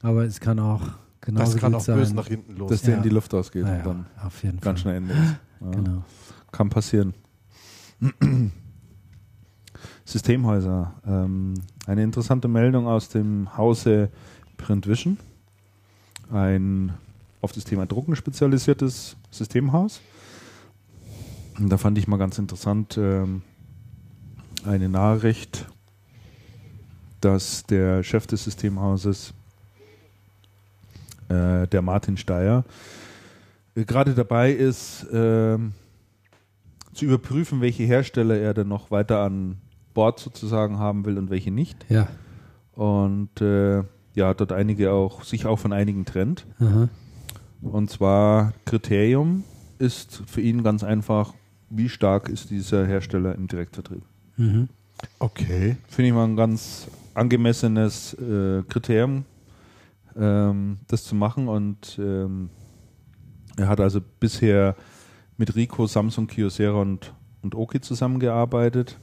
Aber 0.00 0.22
es 0.24 0.38
kann 0.38 0.60
auch 0.60 0.82
genauso 1.22 1.54
Das 1.54 1.60
kann 1.60 1.74
auch 1.74 1.80
sein. 1.80 1.96
böse 1.98 2.14
nach 2.14 2.28
hinten 2.28 2.52
Dass 2.52 2.58
los. 2.70 2.82
der 2.82 2.90
Ja. 2.92 2.96
in 2.98 3.02
die 3.02 3.08
Luft 3.08 3.34
ausgeht 3.34 3.66
Ja, 3.66 3.78
und 3.78 3.84
dann 3.84 4.06
auf 4.24 4.40
jeden 4.44 4.60
ganz 4.60 4.82
Fall. 4.82 4.92
schnell 4.92 4.96
Ende 4.98 5.12
ist. 5.14 5.36
Ja. 5.60 5.70
Genau. 5.70 6.04
Kann 6.52 6.68
passieren. 6.68 7.14
Systemhäuser. 10.04 10.94
Ähm, 11.04 11.54
eine 11.86 12.02
interessante 12.04 12.46
Meldung 12.46 12.86
aus 12.86 13.08
dem 13.08 13.56
Hause 13.56 14.10
Printvision. 14.56 15.18
Ein 16.30 16.92
auf 17.40 17.50
das 17.52 17.64
Thema 17.64 17.86
Drucken 17.86 18.14
spezialisiertes 18.14 19.16
Systemhaus. 19.32 20.00
Da 21.58 21.78
fand 21.78 21.96
ich 21.96 22.06
mal 22.06 22.18
ganz 22.18 22.38
interessant 22.38 22.98
ähm, 22.98 23.42
eine 24.64 24.88
Nachricht, 24.88 25.66
dass 27.20 27.64
der 27.64 28.02
Chef 28.02 28.26
des 28.26 28.44
Systemhauses, 28.44 29.32
äh, 31.28 31.66
der 31.66 31.82
Martin 31.82 32.16
Steyer, 32.16 32.64
äh, 33.74 33.84
gerade 33.84 34.14
dabei 34.14 34.52
ist, 34.52 35.06
ähm, 35.12 35.72
zu 36.92 37.04
überprüfen, 37.04 37.60
welche 37.60 37.84
Hersteller 37.84 38.36
er 38.36 38.54
denn 38.54 38.68
noch 38.68 38.90
weiter 38.90 39.20
an 39.20 39.56
Bord 39.94 40.20
sozusagen 40.20 40.78
haben 40.78 41.04
will 41.04 41.18
und 41.18 41.30
welche 41.30 41.50
nicht. 41.50 41.86
Ja. 41.88 42.08
Und 42.72 43.40
äh, 43.40 43.82
ja, 44.14 44.34
dort 44.34 44.52
einige 44.52 44.92
auch, 44.92 45.24
sich 45.24 45.46
auch 45.46 45.58
von 45.58 45.72
einigen 45.72 46.04
trennt. 46.04 46.46
Aha. 46.58 46.88
Und 47.62 47.90
zwar 47.90 48.52
Kriterium 48.64 49.44
ist 49.78 50.22
für 50.26 50.40
ihn 50.40 50.62
ganz 50.62 50.84
einfach, 50.84 51.34
wie 51.70 51.88
stark 51.88 52.28
ist 52.28 52.50
dieser 52.50 52.86
Hersteller 52.86 53.34
im 53.34 53.46
Direktvertrieb. 53.46 54.02
Mhm. 54.36 54.68
Okay. 55.18 55.76
Finde 55.88 56.08
ich 56.08 56.14
mal 56.14 56.24
ein 56.24 56.36
ganz 56.36 56.88
angemessenes 57.14 58.14
äh, 58.14 58.62
Kriterium, 58.68 59.24
ähm, 60.16 60.78
das 60.86 61.04
zu 61.04 61.14
machen. 61.14 61.48
Und 61.48 61.98
ähm, 61.98 62.50
er 63.56 63.68
hat 63.68 63.80
also 63.80 64.00
bisher 64.20 64.76
mit 65.36 65.54
Rico, 65.54 65.86
Samsung, 65.86 66.26
Kyocera 66.26 66.80
und, 66.80 67.12
und 67.42 67.54
Oki 67.54 67.80
zusammengearbeitet. 67.80 68.98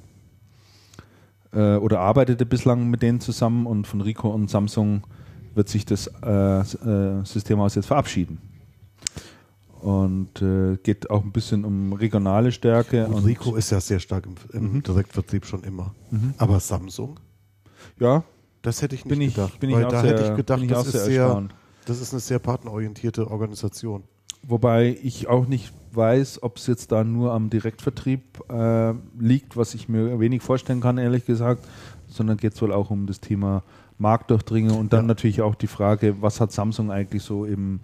Äh, 1.51 1.75
oder 1.75 1.99
arbeitete 1.99 2.45
bislang 2.45 2.89
mit 2.89 3.01
denen 3.01 3.19
zusammen 3.19 3.67
und 3.67 3.85
von 3.85 4.01
Rico 4.01 4.29
und 4.29 4.49
Samsung 4.49 5.05
wird 5.55 5.69
sich 5.69 5.85
das 5.85 6.07
äh, 6.23 6.61
äh, 6.61 7.25
Systemhaus 7.25 7.75
jetzt 7.75 7.85
verabschieden. 7.85 8.39
Und 9.83 10.41
äh, 10.41 10.77
geht 10.81 11.09
auch 11.09 11.23
ein 11.25 11.33
bisschen 11.33 11.65
um 11.65 11.91
regionale 11.91 12.53
Stärke. 12.53 13.05
Und 13.07 13.25
Rico 13.25 13.55
ist 13.55 13.69
ja 13.69 13.81
sehr 13.81 13.99
stark 13.99 14.25
im, 14.25 14.35
im 14.53 14.73
Mhm. 14.75 14.83
Direktvertrieb 14.83 15.45
schon 15.45 15.61
immer. 15.63 15.93
Mhm. 16.09 16.33
Aber 16.37 16.59
Samsung, 16.61 17.19
ja, 17.99 18.23
das 18.61 18.81
hätte 18.81 18.95
ich 18.95 19.03
nicht 19.03 19.19
ich, 19.19 19.35
gedacht. 19.35 19.59
bin 19.59 19.69
ich 19.71 19.75
weil 19.75 19.85
auch 19.85 19.89
da 19.91 20.01
sehr, 20.01 20.11
hätte 20.11 20.29
ich 20.29 20.35
gedacht, 20.37 20.61
ich 20.61 20.69
das, 20.69 20.87
ist 20.87 21.03
sehr, 21.05 21.49
das 21.85 21.99
ist 21.99 22.13
eine 22.13 22.21
sehr 22.21 22.39
partnerorientierte 22.39 23.29
Organisation. 23.29 24.03
Wobei 24.41 24.97
ich 25.03 25.27
auch 25.27 25.47
nicht 25.47 25.73
weiß, 25.91 26.43
ob 26.43 26.57
es 26.57 26.67
jetzt 26.67 26.93
da 26.93 27.03
nur 27.03 27.33
am 27.33 27.49
Direktvertrieb 27.49 28.41
äh, 28.49 28.93
liegt, 29.19 29.57
was 29.57 29.73
ich 29.73 29.89
mir 29.89 30.17
wenig 30.19 30.41
vorstellen 30.41 30.79
kann, 30.79 30.97
ehrlich 30.97 31.25
gesagt, 31.25 31.65
sondern 32.07 32.37
geht 32.37 32.53
es 32.53 32.61
wohl 32.61 32.71
auch 32.71 32.89
um 32.89 33.05
das 33.05 33.19
Thema 33.19 33.63
Marktdurchdringung 33.97 34.77
und 34.77 34.93
dann 34.93 35.01
Ja. 35.03 35.07
natürlich 35.07 35.41
auch 35.41 35.55
die 35.55 35.67
Frage, 35.67 36.21
was 36.21 36.39
hat 36.39 36.51
Samsung 36.53 36.89
eigentlich 36.89 37.23
so 37.23 37.43
im, 37.45 37.79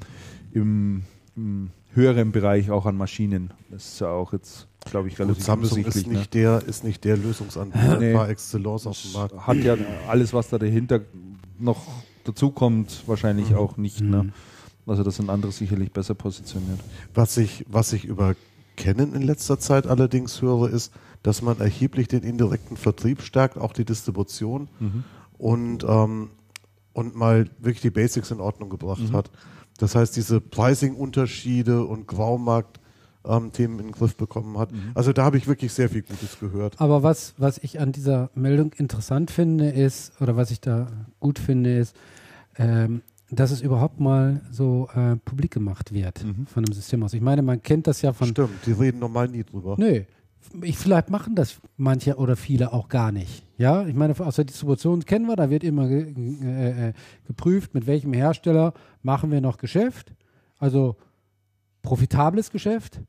im, 0.54 1.04
im 1.36 1.72
höheren 1.94 2.32
Bereich 2.32 2.72
auch 2.72 2.86
an 2.86 2.96
Maschinen? 2.98 3.52
Das 3.70 3.86
ist 3.94 4.00
ja 4.02 4.10
auch 4.10 4.34
jetzt, 4.34 4.68
glaube 4.90 5.08
ich, 5.08 5.16
Gut, 5.16 5.26
relativ 5.26 5.44
Samsung 5.44 5.80
übersichtlich. 5.80 6.06
ist 6.06 6.12
ne? 6.12 6.18
nicht, 6.20 6.34
der, 6.34 6.64
ist 6.68 6.84
nicht 6.84 7.04
der 7.04 7.18
Lösungsanbieter 7.18 8.00
Nee. 8.00 8.14
par 8.14 8.30
excellence 8.30 8.88
auf 8.88 9.02
dem 9.02 9.12
Markt. 9.14 9.48
Hat 9.48 9.58
ja 9.58 9.76
alles, 10.08 10.34
was 10.34 10.50
da 10.50 10.58
dahinter 10.58 11.02
noch 11.58 11.82
dazukommt, 12.24 13.04
wahrscheinlich 13.08 13.52
Mhm. 13.52 13.56
auch 13.58 13.78
nicht. 13.78 14.02
Mhm. 14.02 14.10
Ne? 14.10 14.34
Also 14.86 15.04
das 15.04 15.18
sind 15.18 15.30
andere 15.30 15.52
sicherlich 15.52 15.92
besser 15.92 16.16
positioniert. 16.16 16.80
Was 17.14 17.38
ich, 17.38 17.66
was 17.70 17.94
ich 17.94 18.06
über 18.06 18.36
Canon 18.76 19.14
in 19.14 19.22
letzter 19.22 19.60
Zeit 19.60 19.86
allerdings 19.88 20.42
höre, 20.42 20.70
ist, 20.70 20.92
dass 21.22 21.42
man 21.42 21.60
erheblich 21.60 22.08
den 22.08 22.24
indirekten 22.24 22.78
Vertrieb 22.78 23.22
stärkt, 23.22 23.58
auch 23.58 23.74
die 23.74 23.84
Distribution 23.86 24.68
und, 25.38 25.84
ähm, 25.84 26.30
und 26.94 27.16
mal 27.16 27.50
wirklich 27.60 27.82
die 27.82 27.90
Basics 27.90 28.32
in 28.32 28.40
Ordnung 28.40 28.70
gebracht 28.70 29.02
Mhm. 29.02 29.14
hat. 29.14 29.30
Das 29.80 29.96
heißt, 29.96 30.16
diese 30.16 30.40
Pricing-Unterschiede 30.42 31.84
und 31.86 32.06
Graumarkt-Themen 32.08 33.80
in 33.80 33.86
den 33.88 33.92
Griff 33.92 34.16
bekommen 34.16 34.58
hat. 34.58 34.72
Mhm. 34.72 34.92
Also 34.94 35.14
da 35.14 35.24
habe 35.24 35.38
ich 35.38 35.48
wirklich 35.48 35.74
sehr 35.74 35.90
viel 35.90 36.02
Gutes 36.04 36.40
gehört. 36.40 36.80
Aber 36.80 37.02
was, 37.04 37.34
was 37.38 37.58
ich 37.58 37.80
an 37.80 37.92
dieser 37.92 38.30
Meldung 38.36 38.74
interessant 38.74 39.32
finde, 39.32 39.70
ist, 39.70 40.22
oder 40.22 40.36
was 40.36 40.52
ich 40.52 40.62
da 40.62 40.88
gut 41.20 41.40
finde, 41.40 41.78
ist, 41.80 41.96
ähm, 42.58 43.02
dass 43.32 43.52
es 43.52 43.62
überhaupt 43.62 44.00
mal 44.00 44.42
so 44.52 44.90
äh, 44.96 45.16
publik 45.18 45.52
gemacht 45.52 45.94
wird 45.94 46.24
Mhm. 46.24 46.46
von 46.48 46.66
einem 46.66 46.74
Systemhaus. 46.74 47.14
Ich 47.14 47.22
meine, 47.22 47.42
man 47.42 47.62
kennt 47.62 47.88
das 47.88 48.02
ja 48.02 48.12
von. 48.14 48.28
Stimmt, 48.30 48.66
die 48.66 48.72
reden 48.72 49.00
normal 49.00 49.28
nie 49.28 49.44
drüber. 49.44 49.76
Nö. 49.78 50.02
Ich, 50.64 50.78
vielleicht 50.78 51.10
machen 51.10 51.36
das 51.36 51.60
manche 51.78 52.16
oder 52.16 52.36
viele 52.36 52.74
auch 52.74 52.90
gar 52.90 53.12
nicht. 53.12 53.44
Ja, 53.58 53.86
ich 53.86 53.94
meine, 53.94 54.20
aus 54.20 54.38
der 54.38 54.46
Distribution 54.46 55.06
kennen 55.06 55.28
wir, 55.28 55.36
da 55.36 55.50
wird 55.50 55.64
immer 55.64 55.88
ge 55.88 56.14
äh, 56.44 56.90
äh, 56.90 56.94
geprüft, 57.28 57.74
mit 57.74 57.86
welchem 57.88 58.14
Hersteller 58.14 58.74
machen 59.04 59.32
wir 59.32 59.42
noch 59.42 59.58
Geschäft. 59.58 60.14
Also 60.58 60.96
profitables 61.82 62.52
Geschäft 62.52 63.00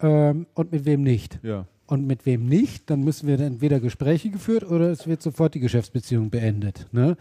ähm, 0.00 0.46
und 0.54 0.72
mit 0.72 0.84
wem 0.84 1.02
nicht. 1.02 1.38
Ja. 1.42 1.66
Und 1.86 2.06
mit 2.06 2.26
wem 2.26 2.46
nicht, 2.46 2.88
dann 2.90 3.02
müssen 3.02 3.28
wir 3.28 3.38
entweder 3.40 3.80
Gespräche 3.80 4.30
geführt 4.30 4.64
oder 4.64 4.90
es 4.90 5.06
wird 5.06 5.22
sofort 5.22 5.54
die 5.54 5.60
Geschäftsbeziehung 5.60 6.30
beendet. 6.30 6.86
Ne? 6.92 7.16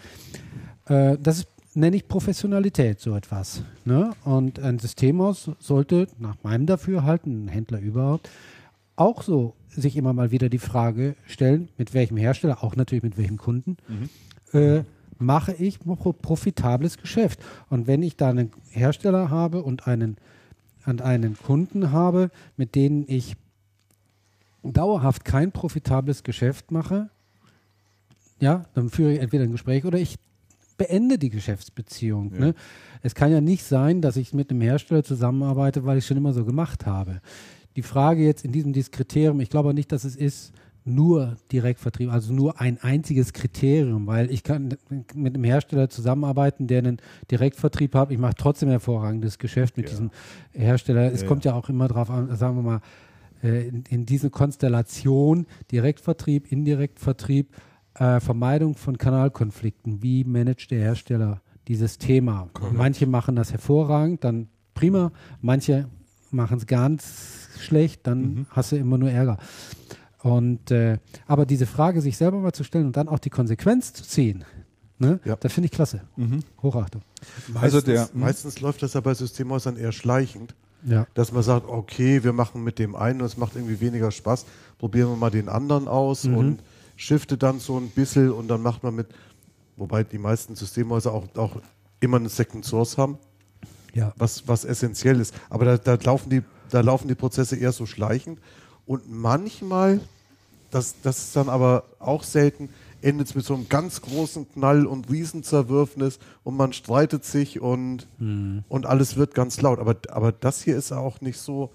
Äh, 0.88 1.17
das 1.21 1.39
ist 1.39 1.47
nenne 1.75 1.95
ich 1.95 2.07
Professionalität, 2.07 2.99
so 2.99 3.15
etwas. 3.15 3.63
Ne? 3.85 4.11
Und 4.23 4.59
ein 4.59 4.80
Systemhaus 4.80 5.51
sollte 5.59 6.07
nach 6.19 6.35
meinem 6.43 6.65
Dafürhalten, 6.65 7.45
ein 7.45 7.47
Händler 7.47 7.80
überhaupt, 7.80 8.30
auch 8.95 9.24
so 9.24 9.56
sich 9.70 9.98
immer 9.98 10.14
mal 10.14 10.32
wieder 10.32 10.49
die 10.49 10.60
Frage 10.60 11.15
stellen, 11.26 11.70
mit 11.78 11.94
welchem 11.94 12.18
Hersteller, 12.18 12.64
auch 12.64 12.76
natürlich 12.76 13.03
mit 13.03 13.18
welchem 13.18 13.38
Kunden, 13.38 13.78
äh, 14.52 14.84
mache 15.18 15.53
ich 15.53 15.80
pro- 15.80 16.14
profitables 16.14 16.98
Geschäft. 16.98 17.40
Und 17.70 17.88
wenn 17.88 18.03
ich 18.03 18.18
da 18.18 18.30
einen 18.30 18.52
Hersteller 18.70 19.30
habe 19.30 19.64
und 19.64 19.88
einen, 19.88 20.18
und 20.86 21.02
einen 21.02 21.38
Kunden 21.38 21.91
habe, 21.91 22.30
mit 22.57 22.76
denen 22.76 23.06
ich 23.07 23.36
dauerhaft 24.64 25.26
kein 25.26 25.52
profitables 25.52 26.24
Geschäft 26.24 26.72
mache, 26.72 27.10
ja, 28.40 28.65
dann 28.74 28.90
führe 28.90 29.14
ich 29.14 29.20
entweder 29.20 29.44
ein 29.45 29.52
Gespräch 29.52 29.86
oder 29.86 29.98
ich 29.98 30.18
beende 30.78 31.18
die 31.18 31.30
Geschäftsbeziehung. 31.30 32.34
Ja. 32.34 32.40
Ne? 32.40 32.56
Es 33.02 33.15
kann 33.15 33.32
ja 33.32 33.41
nicht 33.41 33.64
sein, 33.64 34.02
dass 34.02 34.18
ich 34.18 34.34
mit 34.34 34.49
einem 34.52 34.61
Hersteller 34.61 35.03
zusammenarbeite, 35.03 35.86
weil 35.86 35.98
ich 35.98 36.06
schon 36.06 36.18
immer 36.18 36.34
so 36.34 36.45
gemacht 36.45 36.86
habe. 36.86 37.22
Die 37.76 37.82
Frage 37.82 38.24
jetzt 38.24 38.45
in 38.45 38.52
diesem 38.52 38.74
dieses 38.74 38.91
Kriterium, 38.91 39.40
ich 39.40 39.50
glaube 39.50 39.74
nicht, 39.74 39.91
dass 39.91 40.04
es 40.04 40.16
ist 40.16 40.54
nur 40.86 41.38
Direktvertrieb, 41.52 42.12
also 42.12 42.34
nur 42.34 42.60
ein 42.60 42.78
einziges 42.82 43.32
Kriterium, 43.32 44.06
weil 44.06 44.30
ich 44.30 44.44
kann 44.44 44.76
mit 45.16 45.34
einem 45.36 45.44
Hersteller 45.45 45.90
zusammenarbeiten, 45.90 46.68
der 46.68 46.80
einen 46.80 46.98
Direktvertrieb 47.32 47.95
hat. 47.95 48.12
Ich 48.12 48.18
mache 48.18 48.36
trotzdem 48.38 48.68
hervorragendes 48.70 49.40
Geschäft 49.40 49.78
mit 49.78 49.86
Ja. 49.86 49.91
diesem 49.91 50.12
Hersteller. 50.52 51.12
Es 51.12 51.22
Ja, 51.22 51.28
kommt 51.28 51.45
ja 51.45 51.54
auch 51.54 51.70
immer 51.70 51.88
drauf 51.88 52.10
an, 52.10 52.36
sagen 52.36 52.58
wir 52.58 52.64
mal, 52.64 52.82
äh, 53.41 53.68
in, 53.68 53.84
in 53.90 54.06
diese 54.06 54.30
Konstellation 54.30 55.45
Direktvertrieb, 55.72 56.52
Indirektvertrieb, 56.52 57.56
äh, 57.95 58.20
Vermeidung 58.20 58.76
von 58.76 58.98
Kanalkonflikten. 58.98 60.04
Wie 60.04 60.26
managt 60.26 60.72
der 60.72 60.80
Hersteller 60.80 61.41
dieses 61.70 61.98
Thema? 61.98 62.50
Manche 62.74 63.08
machen 63.08 63.36
das 63.38 63.52
hervorragend, 63.54 64.24
dann 64.26 64.48
prima. 64.74 65.12
Manche 65.41 65.88
machen 66.34 66.57
es 66.57 66.65
ganz 66.68 67.49
schlecht, 67.60 68.05
dann 68.07 68.22
Mhm. 68.22 68.45
hast 68.49 68.72
du 68.72 68.76
immer 68.77 68.97
nur 68.97 69.10
Ärger. 69.11 69.38
Und 70.22 70.72
äh, 70.72 70.97
aber 71.27 71.45
diese 71.45 71.65
Frage 71.65 72.01
sich 72.01 72.18
selber 72.18 72.39
mal 72.39 72.53
zu 72.53 72.64
stellen 72.64 72.85
und 72.88 72.97
dann 72.97 73.07
auch 73.10 73.19
die 73.19 73.30
Konsequenz 73.30 73.93
zu 73.93 74.03
ziehen, 74.03 74.45
ne? 74.97 75.19
Ja. 75.26 75.35
das 75.35 75.51
finde 75.53 75.65
ich 75.65 75.72
klasse. 75.72 76.01
Mhm. 76.15 76.39
Hochachtung. 76.61 77.01
Also 77.55 77.77
Meistens, 77.77 77.84
der- 77.84 78.10
hm? 78.14 78.19
meistens 78.19 78.61
läuft 78.61 78.81
das 78.84 78.93
ja 78.93 79.01
bei 79.01 79.14
Systemhäusern 79.14 79.76
eher 79.77 79.91
schleichend, 79.91 80.55
Ja. 80.85 81.07
dass 81.14 81.31
man 81.34 81.43
sagt, 81.43 81.68
okay, 81.68 82.23
wir 82.23 82.31
machen 82.34 82.64
mit 82.64 82.80
dem 82.80 82.95
einen 82.95 83.19
und 83.22 83.27
es 83.27 83.38
macht 83.38 83.55
irgendwie 83.55 83.80
weniger 83.81 84.11
Spaß, 84.11 84.45
probieren 84.77 85.10
wir 85.10 85.18
mal 85.18 85.30
den 85.30 85.49
anderen 85.49 85.88
aus 85.89 86.23
Mhm. 86.23 86.38
und 86.38 86.64
shiftet 86.95 87.43
dann 87.43 87.60
so 87.60 87.77
ein 87.77 87.89
bisschen 87.89 88.31
und 88.31 88.47
dann 88.47 88.61
macht 88.61 88.81
man 88.84 88.95
mit, 88.95 89.07
wobei 89.76 90.03
die 90.05 90.18
meisten 90.19 90.55
Systemhäuser 90.55 91.11
auch, 91.14 91.27
auch 91.35 91.57
immer 91.99 92.18
eine 92.18 92.30
Second 92.30 92.64
Source 92.64 92.97
haben, 92.97 93.18
Ja. 93.94 94.14
was, 94.18 94.48
was 94.48 94.65
essentiell 94.65 95.20
ist. 95.20 95.34
Aber 95.49 95.65
da, 95.65 95.78
da, 95.78 95.98
laufen 96.03 96.30
die, 96.30 96.41
da 96.70 96.82
laufen 96.82 97.07
die 97.07 97.15
Prozesse 97.15 97.56
eher 97.56 97.72
so 97.72 97.86
schleichend 97.86 98.40
und 98.86 99.10
manchmal, 99.11 99.99
das, 100.72 100.95
das 101.03 101.20
ist 101.20 101.36
dann 101.36 101.49
aber 101.49 101.84
auch 101.99 102.24
selten, 102.24 102.70
endet 103.02 103.28
es 103.28 103.36
mit 103.36 103.45
so 103.45 103.53
einem 103.53 103.68
ganz 103.70 104.02
großen 104.02 104.52
Knall 104.53 104.86
und 104.86 105.10
Riesenzerwürfnis 105.10 106.20
und 106.44 106.56
man 106.56 106.74
streitet 106.74 107.26
sich 107.26 107.60
und, 107.61 108.07
und 108.70 108.86
alles 108.86 109.18
wird 109.18 109.36
ganz 109.36 109.60
laut. 109.61 109.80
Aber, 109.80 109.95
aber 110.10 110.32
das 110.32 110.64
hier 110.64 110.78
ist 110.78 110.91
auch 110.94 111.20
nicht 111.22 111.38
so. 111.38 111.70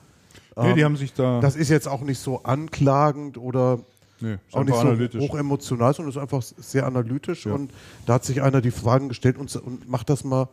Nee, 0.57 0.71
ähm, 0.71 0.77
die 0.77 0.85
haben 0.85 0.97
sich 0.97 1.13
da. 1.13 1.41
das 1.41 1.55
ist 1.55 1.69
jetzt 1.69 1.87
auch 1.87 2.01
nicht 2.01 2.19
so 2.19 2.43
anklagend 2.45 3.37
oder 3.39 3.79
nee, 4.21 4.35
ist 4.49 4.55
auch 4.55 4.65
nicht 4.65 4.75
so 4.75 4.81
analytisch. 4.81 5.21
hochemotional, 5.21 5.95
sondern 5.95 6.11
ist 6.13 6.19
einfach 6.19 6.43
sehr 6.43 6.87
analytisch 6.87 7.45
Ja. 7.47 7.53
und 7.53 7.73
da 8.07 8.15
hat 8.15 8.25
sich 8.25 8.41
einer 8.43 8.61
die 8.63 8.71
Fragen 8.71 9.09
gestellt 9.09 9.37
und, 9.39 9.55
und 9.57 9.89
macht 9.89 10.09
das 10.11 10.25
mal 10.25 10.49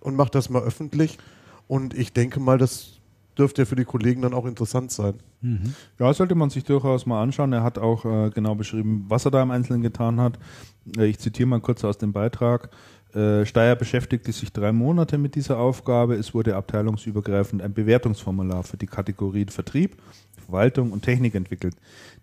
und 0.00 0.16
macht 0.16 0.34
das 0.34 0.50
mal 0.50 0.62
öffentlich 0.62 1.18
und 1.68 1.94
ich 1.94 2.12
denke 2.12 2.40
mal, 2.40 2.58
das 2.58 3.00
dürfte 3.38 3.62
ja 3.62 3.66
für 3.66 3.76
die 3.76 3.84
Kollegen 3.84 4.22
dann 4.22 4.34
auch 4.34 4.44
interessant 4.44 4.90
sein. 4.90 5.14
Ja, 5.98 6.12
sollte 6.12 6.34
man 6.34 6.50
sich 6.50 6.64
durchaus 6.64 7.06
mal 7.06 7.22
anschauen. 7.22 7.52
Er 7.52 7.62
hat 7.62 7.78
auch 7.78 8.04
äh, 8.04 8.30
genau 8.30 8.54
beschrieben, 8.54 9.06
was 9.08 9.24
er 9.24 9.30
da 9.30 9.42
im 9.42 9.50
Einzelnen 9.50 9.82
getan 9.82 10.20
hat. 10.20 10.38
Äh, 10.96 11.06
ich 11.06 11.18
zitiere 11.18 11.48
mal 11.48 11.60
kurz 11.60 11.84
aus 11.84 11.96
dem 11.96 12.12
Beitrag. 12.12 12.70
Äh, 13.14 13.44
Steyr 13.46 13.76
beschäftigte 13.76 14.32
sich 14.32 14.52
drei 14.52 14.72
Monate 14.72 15.18
mit 15.18 15.34
dieser 15.34 15.58
Aufgabe. 15.58 16.14
Es 16.14 16.34
wurde 16.34 16.56
abteilungsübergreifend 16.56 17.62
ein 17.62 17.72
Bewertungsformular 17.72 18.62
für 18.62 18.76
die 18.76 18.86
Kategorien 18.86 19.48
Vertrieb, 19.48 19.96
Verwaltung 20.44 20.92
und 20.92 21.02
Technik 21.02 21.34
entwickelt. 21.34 21.74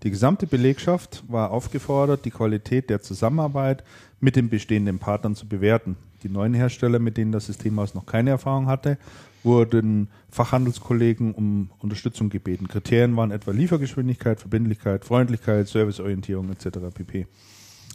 Die 0.03 0.11
gesamte 0.11 0.45
Belegschaft 0.45 1.23
war 1.27 1.51
aufgefordert, 1.51 2.25
die 2.25 2.31
Qualität 2.31 2.89
der 2.89 3.01
Zusammenarbeit 3.01 3.83
mit 4.19 4.35
den 4.35 4.49
bestehenden 4.49 4.99
Partnern 4.99 5.35
zu 5.35 5.47
bewerten. 5.47 5.97
Die 6.23 6.29
neuen 6.29 6.53
Hersteller, 6.53 6.99
mit 6.99 7.17
denen 7.17 7.31
das 7.31 7.45
Systemhaus 7.45 7.93
noch 7.93 8.05
keine 8.05 8.31
Erfahrung 8.31 8.67
hatte, 8.67 8.97
wurden 9.43 10.09
Fachhandelskollegen 10.29 11.33
um 11.33 11.69
Unterstützung 11.79 12.29
gebeten. 12.29 12.67
Kriterien 12.67 13.15
waren 13.15 13.31
etwa 13.31 13.51
Liefergeschwindigkeit, 13.51 14.39
Verbindlichkeit, 14.39 15.05
Freundlichkeit, 15.05 15.67
Serviceorientierung 15.67 16.51
etc. 16.51 16.79
pp. 16.93 17.27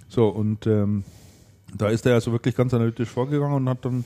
So, 0.08 0.28
und 0.28 0.66
ähm, 0.66 1.04
da 1.76 1.88
ist 1.88 2.06
er 2.06 2.14
also 2.14 2.32
wirklich 2.32 2.54
ganz 2.54 2.74
analytisch 2.74 3.08
vorgegangen 3.08 3.54
und 3.54 3.68
hat 3.68 3.84
dann 3.84 4.04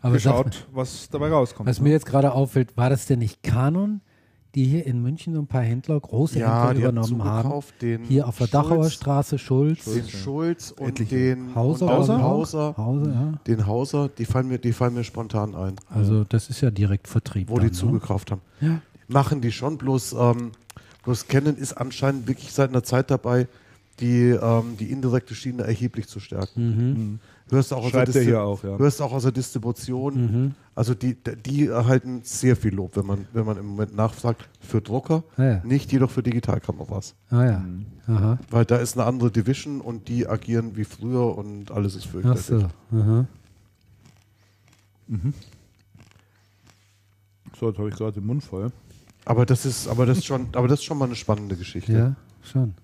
Aber 0.00 0.14
geschaut, 0.14 0.66
was 0.72 1.08
dabei 1.10 1.28
rauskommt. 1.28 1.68
Was 1.68 1.80
mir 1.80 1.90
jetzt 1.90 2.06
gerade 2.06 2.32
auffällt, 2.32 2.76
war 2.76 2.90
das 2.90 3.06
denn 3.06 3.18
nicht 3.18 3.42
Canon, 3.42 4.00
die 4.56 4.64
hier 4.64 4.86
in 4.86 5.02
München 5.02 5.34
so 5.34 5.40
ein 5.40 5.46
paar 5.46 5.60
Händler, 5.62 6.00
große 6.00 6.40
Händler 6.40 6.74
die 6.74 6.84
haben 6.84 6.94
übernommen 6.94 7.22
haben? 7.22 7.62
Hier 8.04 8.26
auf 8.26 8.38
der 8.38 8.46
Dachauer 8.46 8.84
Schulz, 8.84 8.94
Straße, 8.94 9.38
Schulz, 9.38 9.84
den 9.84 10.08
Schulz 10.08 10.70
und 10.70 10.88
Etliche. 10.88 11.34
den 11.34 11.54
Hauser, 11.54 11.84
und 11.84 12.08
den 12.08 12.22
Hauser, 12.22 12.22
Hauser, 12.22 12.76
Hauser, 12.78 13.12
ja. 13.12 13.32
den 13.46 13.66
Hauser, 13.66 14.08
die 14.08 14.24
fallen 14.24 14.48
mir, 14.48 14.58
die 14.58 14.72
fallen 14.72 14.94
mir 14.94 15.04
spontan 15.04 15.54
ein, 15.54 15.76
Also 15.90 16.24
das 16.24 16.48
ist 16.48 16.62
ja 16.62 16.70
direkt 16.70 17.06
Vertrieb. 17.06 17.50
wo 17.50 17.56
dann, 17.56 17.66
die 17.66 17.72
zugekauft 17.72 18.30
haben. 18.30 18.40
Ne? 18.62 18.68
Ja. 18.68 18.80
Machen 19.08 19.42
die 19.42 19.52
schon, 19.52 19.76
bloß, 19.76 20.14
ähm, 20.18 20.52
bloß 21.04 21.28
Canon 21.28 21.56
ist 21.56 21.74
anscheinend 21.74 22.26
wirklich 22.26 22.52
seit 22.52 22.70
einer 22.70 22.82
Zeit 22.82 23.10
dabei, 23.10 23.48
die, 24.00 24.30
ähm, 24.30 24.76
die 24.80 24.90
indirekte 24.90 25.34
Schiene 25.34 25.64
erheblich 25.64 26.08
zu 26.08 26.18
stärken. 26.18 27.20
Hörst 27.48 27.72
auch 27.72 27.78
aus 27.84 27.92
der 27.92 28.00
Schreibt 28.00 28.08
er 28.16 28.22
Disti- 28.22 28.24
hier 28.24 28.42
auch, 28.42 28.64
ja. 28.64 28.76
Hörst 28.76 29.00
auch 29.00 29.12
aus 29.12 29.22
der 29.22 29.30
Distribution. 29.32 30.54
Also 30.74 30.94
die, 30.94 31.16
die 31.44 31.66
erhalten 31.68 32.20
sehr 32.24 32.56
viel 32.56 32.74
Lob, 32.74 32.96
wenn 32.96 33.06
man, 33.06 33.26
wenn 33.32 33.46
man 33.46 33.56
im 33.56 33.66
Moment 33.66 33.94
nachfragt, 33.94 34.48
für 34.60 34.80
Drucker, 34.82 35.22
Ah, 35.36 35.42
ja. 35.44 35.60
nicht 35.64 35.92
jedoch 35.92 36.10
für 36.10 36.22
Digitalkameras. 36.24 37.14
Ah 37.30 37.44
ja. 37.44 37.64
Aha. 38.08 38.38
Weil 38.50 38.64
da 38.64 38.76
ist 38.76 38.96
eine 38.98 39.06
andere 39.06 39.30
Division 39.30 39.80
und 39.80 40.08
die 40.08 40.26
agieren 40.28 40.76
wie 40.76 40.84
früher 40.84 41.38
und 41.38 41.70
alles 41.70 41.94
ist 41.94 42.06
Ach 42.08 42.10
fürchterlich. 42.10 42.40
so. 42.42 42.68
Aha. 42.96 43.26
so, 47.58 47.68
jetzt 47.68 47.78
habe 47.78 47.88
ich 47.88 47.94
gerade 47.96 48.12
den 48.12 48.26
Mund 48.26 48.42
voll. 48.44 48.70
Aber 49.24 49.46
das 49.46 49.64
ist, 49.66 49.88
aber 49.88 50.04
das 50.06 50.18
ist 50.18 50.26
schon, 50.26 50.48
aber 50.52 50.68
das 50.68 50.80
ist 50.80 50.84
schon 50.84 50.98
mal 50.98 51.06
eine 51.06 51.14
spannende 51.16 51.56
Geschichte. 51.56 51.92
Ja, 51.92 52.16
schon. 52.42 52.74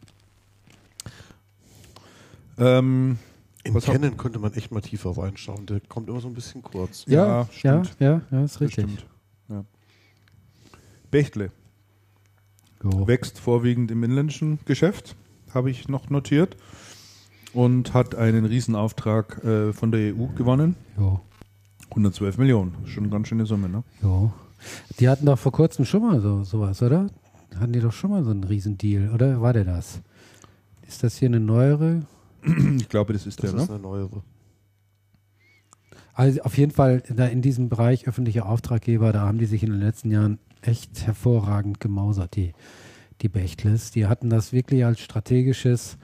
Ähm, 2.58 3.18
Im 3.64 3.74
Was 3.74 3.84
Canon 3.84 4.16
könnte 4.16 4.38
man 4.38 4.52
echt 4.54 4.72
mal 4.72 4.80
tiefer 4.80 5.16
reinschauen. 5.16 5.66
Der 5.66 5.80
kommt 5.80 6.08
immer 6.08 6.20
so 6.20 6.28
ein 6.28 6.34
bisschen 6.34 6.62
kurz. 6.62 7.04
Ja, 7.06 7.26
ja, 7.26 7.48
stimmt. 7.52 7.96
ja, 8.00 8.20
ja, 8.30 8.44
ist 8.44 8.60
richtig. 8.60 8.84
stimmt. 8.84 9.06
Ja. 9.48 9.64
Bechtle 11.10 11.52
Jo. 12.82 13.06
wächst 13.06 13.38
vorwiegend 13.38 13.90
im 13.90 14.02
inländischen 14.02 14.58
Geschäft, 14.64 15.14
habe 15.54 15.70
ich 15.70 15.88
noch 15.88 16.10
notiert, 16.10 16.56
und 17.54 17.94
hat 17.94 18.14
einen 18.14 18.44
Riesenauftrag 18.44 19.44
äh, 19.44 19.72
von 19.72 19.92
der 19.92 20.14
EU 20.14 20.26
gewonnen. 20.34 20.74
Jo. 20.98 21.20
112 21.90 22.38
Millionen, 22.38 22.74
schon 22.86 23.04
eine 23.04 23.12
ganz 23.12 23.28
schöne 23.28 23.46
Summe, 23.46 23.68
ne? 23.68 23.84
Jo. 24.02 24.32
Die 24.98 25.08
hatten 25.08 25.26
doch 25.26 25.38
vor 25.38 25.52
kurzem 25.52 25.84
schon 25.84 26.02
mal 26.02 26.20
so 26.20 26.42
sowas, 26.44 26.82
oder? 26.82 27.08
Hatten 27.56 27.72
die 27.72 27.80
doch 27.80 27.92
schon 27.92 28.10
mal 28.10 28.24
so 28.24 28.30
einen 28.30 28.44
Riesendeal, 28.44 29.10
oder 29.12 29.40
war 29.42 29.52
der 29.52 29.64
das? 29.64 30.00
Ist 30.88 31.02
das 31.02 31.18
hier 31.18 31.28
eine 31.28 31.40
neuere? 31.40 32.02
Ich 32.78 32.88
glaube, 32.88 33.12
das 33.12 33.26
ist 33.26 33.42
Das 33.42 33.52
der, 33.52 33.60
ist 33.60 33.68
ne? 33.68 33.74
eine 33.74 33.82
neuere. 33.82 34.22
Also 36.14 36.42
auf 36.42 36.58
jeden 36.58 36.72
Fall 36.72 37.02
da 37.08 37.26
in 37.26 37.40
diesem 37.40 37.68
Bereich 37.68 38.06
öffentlicher 38.06 38.46
Auftraggeber, 38.46 39.12
da 39.12 39.20
haben 39.22 39.38
die 39.38 39.46
sich 39.46 39.62
in 39.62 39.70
den 39.70 39.80
letzten 39.80 40.10
Jahren 40.10 40.38
echt 40.60 41.06
hervorragend 41.06 41.80
gemausert, 41.80 42.36
die, 42.36 42.52
die 43.22 43.28
Bechtles. 43.28 43.90
Die 43.90 44.06
hatten 44.06 44.28
das 44.28 44.52
wirklich 44.52 44.84
als 44.84 45.00
strategisches 45.00 45.96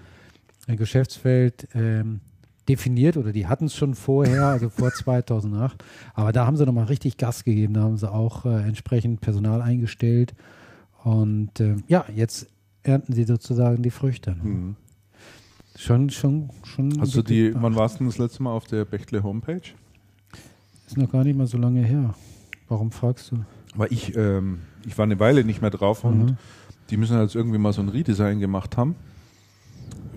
äh, 0.67 0.77
Geschäftsfeld 0.77 1.69
ähm, 1.75 2.21
definiert 2.69 3.17
oder 3.17 3.33
die 3.33 3.47
hatten 3.47 3.67
es 3.67 3.75
schon 3.75 3.95
vorher, 3.95 4.47
also 4.47 4.69
vor 4.69 4.93
2008. 4.93 5.83
Aber 6.15 6.33
da 6.33 6.47
haben 6.47 6.57
sie 6.57 6.67
nochmal 6.67 6.85
richtig 6.85 7.17
Gas 7.17 7.45
gegeben, 7.45 7.75
da 7.75 7.83
haben 7.83 7.97
sie 7.97 8.11
auch 8.11 8.45
äh, 8.45 8.63
entsprechend 8.63 9.21
Personal 9.21 9.63
eingestellt. 9.63 10.35
Und 11.05 11.61
äh, 11.61 11.77
ja, 11.87 12.05
jetzt 12.15 12.47
ernten 12.83 13.13
sie 13.13 13.25
sozusagen 13.25 13.83
die 13.83 13.91
Früchte. 13.91 14.31
Ne? 14.33 14.45
Mhm. 14.45 14.77
Schon, 15.81 16.11
schon, 16.11 16.51
schon. 16.65 17.01
Also 17.01 17.23
die, 17.23 17.55
wann 17.55 17.77
warst 17.77 18.01
du 18.01 18.05
das 18.05 18.19
letzte 18.19 18.43
Mal 18.43 18.51
auf 18.51 18.67
der 18.67 18.85
Bechtle 18.85 19.23
Homepage? 19.23 19.61
Ist 20.89 20.97
noch 20.97 21.11
gar 21.11 21.23
nicht 21.23 21.37
mal 21.39 21.47
so 21.47 21.57
lange 21.57 21.83
her. 21.85 22.15
Warum 22.69 22.91
fragst 22.91 23.31
du? 23.31 23.45
Weil 23.77 23.93
ich, 23.93 24.17
ähm, 24.17 24.59
ich 24.85 24.99
war 24.99 25.05
eine 25.05 25.21
Weile 25.21 25.45
nicht 25.45 25.61
mehr 25.61 25.71
drauf 25.71 26.03
und 26.03 26.19
Mhm. 26.33 26.37
die 26.91 26.97
müssen 26.97 27.17
halt 27.17 27.33
irgendwie 27.33 27.59
mal 27.59 27.73
so 27.73 27.81
ein 27.81 27.89
Redesign 27.91 28.41
gemacht 28.41 28.77
haben. 28.77 28.97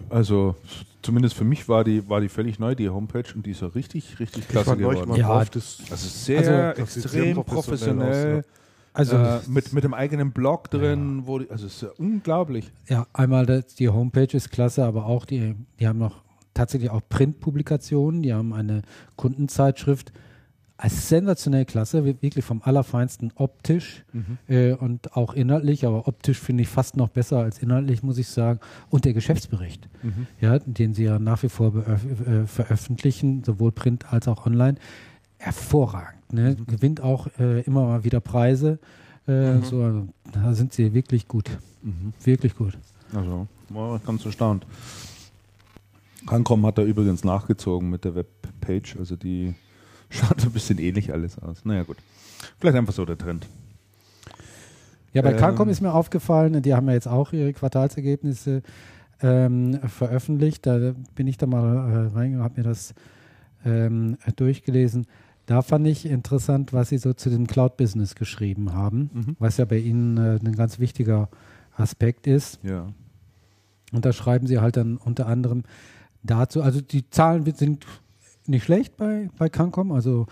Also 0.10 0.56
zumindest 1.04 1.36
für 1.36 1.44
mich 1.44 1.70
war 1.70 1.84
die, 1.84 2.10
war 2.10 2.22
die 2.22 2.30
völlig 2.30 2.58
neu, 2.58 2.74
die 2.74 2.90
Homepage, 2.90 3.24
und 3.36 3.46
die 3.46 3.52
ist 3.52 3.62
ja 3.62 3.68
richtig, 3.68 4.20
richtig 4.20 4.44
Ich 4.46 4.50
klasse 4.50 4.76
geworden. 4.76 5.14
Ja, 5.16 5.28
drauf, 5.28 5.52
das, 5.52 5.78
Also 5.92 6.08
sehr 6.08 6.70
Also, 6.70 6.82
extrem 6.82 7.12
sehr 7.12 7.34
professionell 7.36 7.96
professionell. 8.34 8.46
Also 8.94 9.16
äh, 9.16 9.40
mit, 9.48 9.72
mit 9.74 9.84
dem 9.84 9.94
eigenen 9.94 10.32
Blog 10.32 10.70
drin, 10.70 11.24
wo 11.26 11.40
die, 11.40 11.50
also 11.50 11.66
es 11.68 11.76
ist 11.76 11.82
ja 11.84 11.90
unglaublich. 11.98 12.72
Ja, 12.88 13.08
einmal 13.14 13.46
das, 13.46 13.76
die 13.76 13.88
Homepage 13.90 14.36
ist 14.36 14.52
klasse, 14.52 14.84
aber 14.86 15.06
auch 15.06 15.26
die, 15.26 15.56
die 15.80 15.88
haben 15.88 16.00
noch 16.00 16.24
tatsächlich 16.54 16.90
auch 16.92 17.02
Printpublikationen, 17.08 18.22
die 18.22 18.34
haben 18.34 18.52
eine 18.54 18.82
Kundenzeitschrift. 19.16 20.12
Also 20.76 20.96
sensationell 20.98 21.66
klasse, 21.66 22.04
wi- 22.06 22.18
wirklich 22.22 22.44
vom 22.44 22.62
Allerfeinsten 22.64 23.32
optisch 23.36 24.04
äh, 24.48 24.74
und 24.74 25.16
auch 25.16 25.36
inhaltlich, 25.36 25.86
aber 25.86 26.08
optisch 26.08 26.40
finde 26.40 26.64
ich 26.64 26.70
fast 26.70 26.98
noch 26.98 27.10
besser 27.10 27.38
als 27.38 27.60
inhaltlich, 27.60 28.02
muss 28.02 28.18
ich 28.18 28.28
sagen. 28.28 28.60
Und 28.90 29.06
der 29.06 29.14
Geschäftsbericht, 29.14 29.88
ja, 30.42 30.58
den 30.58 30.96
sie 30.96 31.04
ja 31.04 31.20
nach 31.20 31.44
wie 31.44 31.50
vor 31.50 31.72
äh, 31.76 32.48
veröffentlichen, 32.48 33.44
sowohl 33.44 33.72
print 33.72 34.12
als 34.12 34.28
auch 34.28 34.48
online, 34.48 34.76
hervorragend. 35.38 36.21
Ne? 36.32 36.56
Gewinnt 36.68 37.02
auch 37.02 37.28
äh, 37.40 37.62
immer 37.62 37.84
mal 37.86 38.04
wieder 38.04 38.20
Preise. 38.20 38.80
Äh, 39.28 39.60
so, 39.64 39.84
also, 39.84 40.08
da 40.32 40.54
sind 40.54 40.74
sie 40.74 40.94
wirklich 40.94 41.28
gut. 41.28 41.50
Wirklich 42.24 42.56
gut. 42.56 42.78
Also, 43.14 43.48
war 43.70 44.00
ganz 44.00 44.26
erstaunt. 44.26 44.66
Cancom 46.28 46.66
hat 46.66 46.78
da 46.78 46.84
übrigens 46.84 47.24
nachgezogen 47.24 47.90
mit 47.90 48.06
der 48.06 48.16
Webpage, 48.16 48.98
also 48.98 49.16
die 49.16 49.56
schaut 50.10 50.44
ein 50.44 50.52
bisschen 50.52 50.78
ähnlich 50.78 51.12
alles 51.12 51.40
aus. 51.40 51.66
Naja, 51.66 51.84
gut. 51.84 51.98
Vielleicht 52.60 52.78
einfach 52.78 52.94
so 52.94 53.06
der 53.06 53.18
Trend. 53.18 53.48
Ja, 55.14 55.22
bei 55.22 55.32
Ähm, 55.32 55.38
Cancom 55.38 55.70
ist 55.70 55.82
mir 55.82 55.94
aufgefallen, 55.94 56.62
die 56.62 56.74
haben 56.74 56.88
ja 56.88 56.94
jetzt 56.94 57.08
auch 57.08 57.34
ihre 57.34 57.54
Quartalsergebnisse 57.54 58.62
ähm, 59.22 59.80
veröffentlicht. 59.88 60.66
Da 60.66 60.94
bin 61.16 61.28
ich 61.28 61.38
da 61.38 61.48
mal 61.48 61.76
äh, 61.76 62.16
reingegangen, 62.16 62.44
habe 62.44 62.62
mir 62.62 62.64
das 62.64 62.94
ähm, 63.66 64.18
durchgelesen. 64.36 65.08
Da 65.46 65.62
fand 65.62 65.88
ich 65.88 66.06
interessant, 66.06 66.72
was 66.72 66.90
sie 66.90 66.98
so 66.98 67.14
zu 67.14 67.30
dem 67.30 67.48
Cloud-Business 67.48 68.16
geschrieben 68.16 68.74
haben, 68.74 69.10
Mhm. 69.14 69.36
was 69.40 69.58
ja 69.58 69.66
bei 69.66 69.78
ihnen 69.80 70.18
äh, 70.18 70.40
ein 70.44 70.56
ganz 70.56 70.80
wichtiger 70.80 71.30
Aspekt 71.76 72.28
ist. 72.28 72.60
Ja. 72.64 72.88
Und 73.92 74.06
da 74.06 74.14
schreiben 74.14 74.48
sie 74.48 74.60
halt 74.60 74.78
dann 74.78 74.98
unter 74.98 75.28
anderem 75.28 75.64
dazu, 76.24 76.62
also 76.62 76.80
die 76.80 77.10
Zahlen 77.10 77.44
sind 77.56 77.86
nicht 78.48 78.64
schlecht 78.64 78.98
bei, 78.98 79.30
bei 79.38 79.50
Cancom, 79.50 79.92
also 79.92 80.28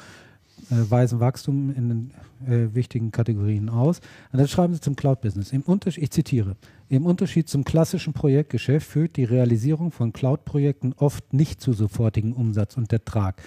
äh, 0.69 0.89
weisen 0.89 1.19
Wachstum 1.19 1.73
in 1.75 1.89
den 1.89 2.11
äh, 2.47 2.73
wichtigen 2.75 3.11
Kategorien 3.11 3.69
aus. 3.69 3.99
Und 4.31 4.39
dann 4.39 4.47
schreiben 4.47 4.73
sie 4.73 4.81
zum 4.81 4.95
Cloud-Business. 4.95 5.51
Im 5.51 5.61
Unterschied, 5.63 6.03
ich 6.03 6.11
zitiere, 6.11 6.55
im 6.87 7.05
Unterschied 7.05 7.49
zum 7.49 7.63
klassischen 7.63 8.13
Projektgeschäft 8.13 8.87
führt 8.87 9.17
die 9.17 9.23
Realisierung 9.23 9.91
von 9.91 10.13
Cloud-Projekten 10.13 10.93
oft 10.93 11.33
nicht 11.33 11.61
zu 11.61 11.73
sofortigen 11.73 12.33
Umsatz 12.33 12.77
und 12.77 12.91
Ertrag. 12.93 13.41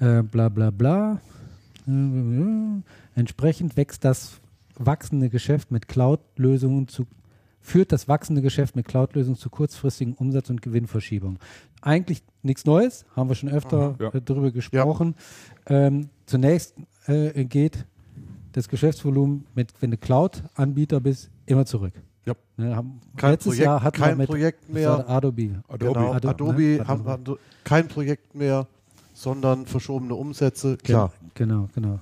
Äh, 0.00 0.22
bla 0.22 0.48
bla 0.48 0.70
bla. 0.70 1.20
Äh, 1.86 1.90
entsprechend 3.14 3.76
wächst 3.76 4.04
das 4.04 4.40
wachsende 4.76 5.28
Geschäft 5.28 5.70
mit 5.70 5.88
Cloud-Lösungen 5.88 6.88
zu 6.88 7.06
führt 7.60 7.92
das 7.92 8.08
wachsende 8.08 8.40
Geschäft 8.40 8.76
mit 8.76 8.86
Cloud-Lösungen 8.88 9.36
zu 9.36 9.50
kurzfristigen 9.50 10.14
Umsatz- 10.14 10.48
und 10.48 10.62
Gewinnverschiebungen. 10.62 11.38
Eigentlich 11.82 12.22
nichts 12.42 12.64
Neues, 12.64 13.04
haben 13.14 13.28
wir 13.28 13.34
schon 13.34 13.50
öfter 13.50 13.94
Ja. 14.00 14.10
darüber 14.20 14.50
gesprochen. 14.52 15.14
Ähm, 15.66 16.08
zunächst 16.24 16.74
äh, 17.06 17.44
geht 17.44 17.84
das 18.52 18.68
Geschäftsvolumen 18.68 19.44
mit, 19.54 19.74
wenn 19.80 19.90
du 19.90 19.98
Cloud-Anbieter 19.98 21.00
bist, 21.00 21.30
immer 21.44 21.66
zurück. 21.66 21.92
Ja. 22.24 22.34
Ne, 22.56 22.74
haben, 22.74 23.00
Kein 23.16 23.32
letztes 23.32 23.50
Projekt- 23.50 23.64
Jahr 23.66 23.82
hatten 23.82 23.96
kein 24.00 24.10
wir 24.12 24.16
mit 24.16 24.28
Projekt 24.28 24.72
mehr. 24.72 24.96
das? 24.98 25.06
Adobe. 25.08 25.42
genau, 25.78 26.12
Adobe, 26.12 26.28
Adobe, 26.30 26.62
ne? 26.62 26.86
haben, 26.88 27.06
Adobe. 27.06 27.30
haben 27.32 27.38
kein 27.64 27.88
Projekt 27.88 28.34
mehr, 28.34 28.66
sondern 29.22 29.66
verschobene 29.66 30.14
Umsätze. 30.14 30.76
Klar. 30.76 31.12
Genau, 31.34 31.68
genau. 31.74 31.98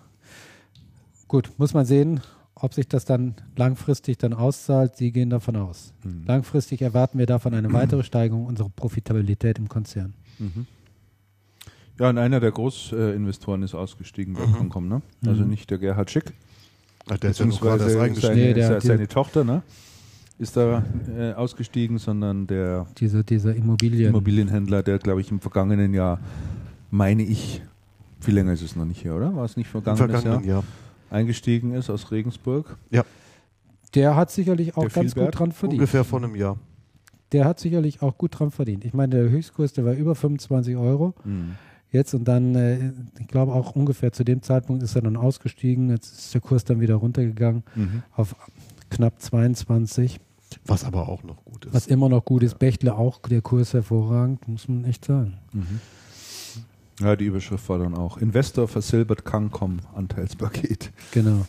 Gut, 1.28 1.50
muss 1.56 1.72
man 1.72 1.86
sehen, 1.86 2.20
ob 2.54 2.74
sich 2.74 2.88
das 2.88 3.04
dann 3.06 3.34
langfristig 3.56 4.18
dann 4.18 4.34
auszahlt. 4.34 4.96
Sie 4.96 5.12
gehen 5.12 5.30
davon 5.30 5.56
aus. 5.56 5.92
Mhm. 6.04 6.24
Langfristig 6.26 6.82
erwarten 6.82 7.18
wir 7.18 7.24
davon 7.26 7.54
eine 7.54 7.72
weitere 7.72 8.02
Steigerung 8.10 8.44
unserer 8.46 8.68
Profitabilität 8.68 9.58
im 9.58 9.68
Konzern. 9.68 10.12
Mhm. 10.38 10.66
Ja, 11.98 12.10
und 12.10 12.18
einer 12.18 12.40
der 12.40 12.52
Großinvestoren 12.52 13.62
ist 13.62 13.74
ausgestiegen 13.74 14.34
bei 14.34 14.44
Cancom, 14.44 14.86
ne? 14.86 15.00
Also 15.26 15.42
Mhm. 15.44 15.48
nicht 15.50 15.70
der 15.70 15.78
Gerhard 15.78 16.10
Schick, 16.10 16.32
Ah, 17.08 17.16
Der 17.16 17.30
ist 17.30 17.38
ja 17.38 17.46
noch 17.46 17.60
gerade 17.60 17.88
seine, 17.88 18.34
Nee, 18.34 18.52
der- 18.52 18.80
seine 18.80 19.06
Tochter, 19.08 19.44
ne? 19.44 19.62
Ist 20.38 20.56
da 20.56 20.82
äh, 21.16 21.32
ausgestiegen, 21.34 21.96
sondern 21.98 22.46
der 22.48 22.86
Dieser, 22.98 23.22
dieser 23.22 23.54
Immobilien. 23.54 24.08
Immobilienhändler, 24.10 24.82
der, 24.82 24.98
glaube 24.98 25.20
ich, 25.22 25.30
im 25.30 25.38
vergangenen 25.40 25.94
Jahr, 25.94 26.18
meine 26.90 27.22
ich, 27.22 27.62
viel 28.20 28.34
länger 28.34 28.52
ist 28.52 28.62
es 28.62 28.76
noch 28.76 28.84
nicht 28.84 29.02
hier, 29.02 29.14
oder? 29.14 29.34
War 29.36 29.44
es 29.44 29.56
nicht 29.56 29.68
vergangenes 29.68 30.10
vergangenen 30.22 30.44
Jahr? 30.48 30.56
Jahr. 30.56 30.64
Eingestiegen 31.10 31.72
ist 31.72 31.90
aus 31.90 32.10
Regensburg. 32.10 32.76
Der 33.94 34.16
hat 34.16 34.30
sicherlich 34.30 34.76
auch 34.76 34.82
Der 34.82 34.90
ganz 34.90 35.14
Vielbert? 35.14 35.32
gut 35.32 35.40
dran 35.40 35.52
verdient. 35.52 35.80
Ungefähr 35.80 36.04
vor 36.04 36.18
einem 36.22 36.34
Jahr. 36.36 36.58
Der 37.32 37.44
hat 37.44 37.58
sicherlich 37.60 38.02
auch 38.02 38.18
gut 38.18 38.38
dran 38.38 38.50
verdient. 38.50 38.84
Ich 38.84 38.92
meine, 38.94 39.16
der 39.16 39.30
Höchstkurs, 39.30 39.72
der 39.72 39.84
war 39.84 39.94
über 39.94 40.14
25 40.14 40.76
Euro 40.76 41.14
jetzt 41.90 42.12
und 42.14 42.24
dann, 42.26 42.54
äh, 42.56 42.92
ich 43.20 43.28
glaube 43.28 43.52
auch 43.52 43.74
ungefähr 43.74 44.12
zu 44.12 44.22
dem 44.24 44.42
Zeitpunkt 44.42 44.82
ist 44.82 44.96
er 44.96 45.02
dann 45.02 45.16
ausgestiegen. 45.16 45.88
Jetzt 45.90 46.18
ist 46.18 46.34
der 46.34 46.40
Kurs 46.40 46.64
dann 46.64 46.80
wieder 46.80 46.96
runtergegangen 46.96 47.62
Mhm. 47.74 48.02
auf 48.12 48.34
knapp 48.90 49.20
22, 49.20 50.20
Was 50.66 50.84
aber 50.84 51.08
auch 51.08 51.22
noch 51.22 51.44
gut 51.44 51.64
ist. 51.64 51.74
was 51.74 51.86
immer 51.86 52.08
noch 52.08 52.24
gut 52.24 52.42
ist. 52.42 52.58
Bechtle 52.58 52.94
auch, 52.96 53.20
der 53.20 53.40
Kurs 53.40 53.72
hervorragend, 53.72 54.46
muss 54.46 54.68
man 54.68 54.84
echt 54.84 55.04
sagen. 55.04 55.38
Mhm. 55.52 55.80
Ja, 57.00 57.14
die 57.14 57.26
Überschrift 57.26 57.68
war 57.68 57.78
dann 57.78 57.94
auch 57.94 58.16
Investor 58.16 58.68
versilbert 58.68 59.24
Cancom 59.24 59.80
Anteilspaket. 59.94 60.92
Genau. 61.12 61.46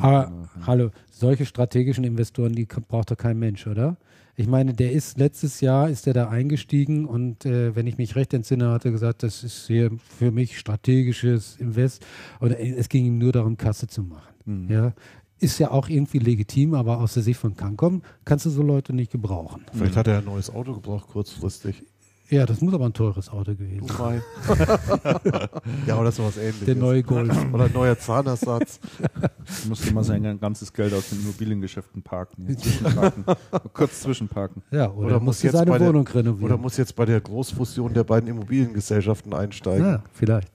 Auch, 0.00 0.30
hallo, 0.66 0.90
solche 1.10 1.44
strategischen 1.44 2.04
Investoren, 2.04 2.54
die 2.54 2.64
braucht 2.64 3.10
doch 3.10 3.16
kein 3.16 3.38
Mensch, 3.38 3.66
oder? 3.66 3.98
Ich 4.38 4.46
meine, 4.46 4.74
der 4.74 4.92
ist 4.92 5.18
letztes 5.18 5.62
Jahr 5.62 5.88
ist 5.88 6.04
der 6.04 6.12
da 6.12 6.28
eingestiegen 6.28 7.06
und 7.06 7.46
äh, 7.46 7.74
wenn 7.74 7.86
ich 7.86 7.96
mich 7.96 8.16
recht 8.16 8.34
entsinne, 8.34 8.70
hat 8.70 8.84
er 8.84 8.90
gesagt, 8.90 9.22
das 9.22 9.42
ist 9.42 9.66
hier 9.66 9.90
für 10.18 10.30
mich 10.30 10.58
strategisches 10.58 11.56
Invest. 11.56 12.04
Und 12.38 12.52
äh, 12.52 12.74
es 12.76 12.90
ging 12.90 13.06
ihm 13.06 13.18
nur 13.18 13.32
darum, 13.32 13.56
Kasse 13.56 13.86
zu 13.86 14.02
machen. 14.02 14.34
Mhm. 14.44 14.70
Ja, 14.70 14.92
ist 15.38 15.58
ja 15.58 15.70
auch 15.70 15.88
irgendwie 15.88 16.18
legitim, 16.18 16.74
aber 16.74 17.00
aus 17.00 17.14
der 17.14 17.22
Sicht 17.22 17.40
von 17.40 17.56
Cancom 17.56 18.02
kannst 18.24 18.46
du 18.46 18.50
so 18.50 18.62
Leute 18.62 18.94
nicht 18.94 19.10
gebrauchen. 19.10 19.64
Vielleicht 19.72 19.96
hat 19.96 20.06
er 20.06 20.18
ein 20.18 20.24
neues 20.24 20.50
Auto 20.50 20.74
gebraucht, 20.74 21.08
kurzfristig. 21.08 21.82
Ja, 22.28 22.44
das 22.44 22.60
muss 22.60 22.74
aber 22.74 22.86
ein 22.86 22.92
teures 22.92 23.28
Auto 23.28 23.54
gewesen 23.54 23.86
sein. 23.86 24.20
Ja, 25.86 25.96
oder 25.98 26.10
so 26.10 26.24
was 26.24 26.36
ähnliches. 26.36 26.64
Der 26.64 26.74
neue 26.74 27.02
Golf. 27.04 27.30
Oder 27.52 27.64
ein 27.66 27.72
neuer 27.72 27.96
Zahnersatz. 27.98 28.80
musste 29.68 29.92
mal 29.94 30.02
sein 30.02 30.38
ganzes 30.40 30.72
Geld 30.72 30.92
aus 30.92 31.10
den 31.10 31.20
Immobiliengeschäften 31.20 32.02
parken. 32.02 32.56
Zwischenparken. 32.58 33.24
Kurz 33.72 34.00
zwischenparken. 34.00 34.62
Ja, 34.72 34.90
oder, 34.90 35.06
Oder 35.06 35.20
muss 35.20 35.42
jetzt 35.42 35.52
seine 35.52 35.70
bei 35.70 35.78
der- 35.78 35.88
Wohnung 35.88 36.06
renovieren. 36.08 36.44
Oder 36.52 36.56
muss 36.60 36.76
jetzt 36.76 36.96
bei 36.96 37.04
der 37.04 37.20
Großfusion 37.20 37.94
der 37.94 38.02
beiden 38.04 38.28
Immobiliengesellschaften 38.28 39.32
einsteigen. 39.32 39.86
ja, 39.86 40.02
vielleicht. 40.12 40.50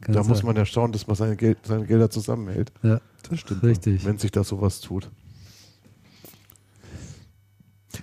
Kann 0.00 0.14
da 0.16 0.24
muss 0.24 0.38
sein. 0.38 0.46
man 0.46 0.56
ja 0.56 0.64
schauen, 0.66 0.90
dass 0.90 1.06
man 1.06 1.14
seine, 1.14 1.36
Geld, 1.36 1.58
seine 1.64 1.86
Gelder 1.86 2.10
zusammenhält, 2.10 2.72
Ja, 2.82 3.00
Das 3.28 3.38
stimmt. 3.38 3.62
richtig. 3.62 4.04
wenn 4.04 4.18
sich 4.18 4.32
da 4.32 4.42
sowas 4.42 4.80
tut. 4.80 5.08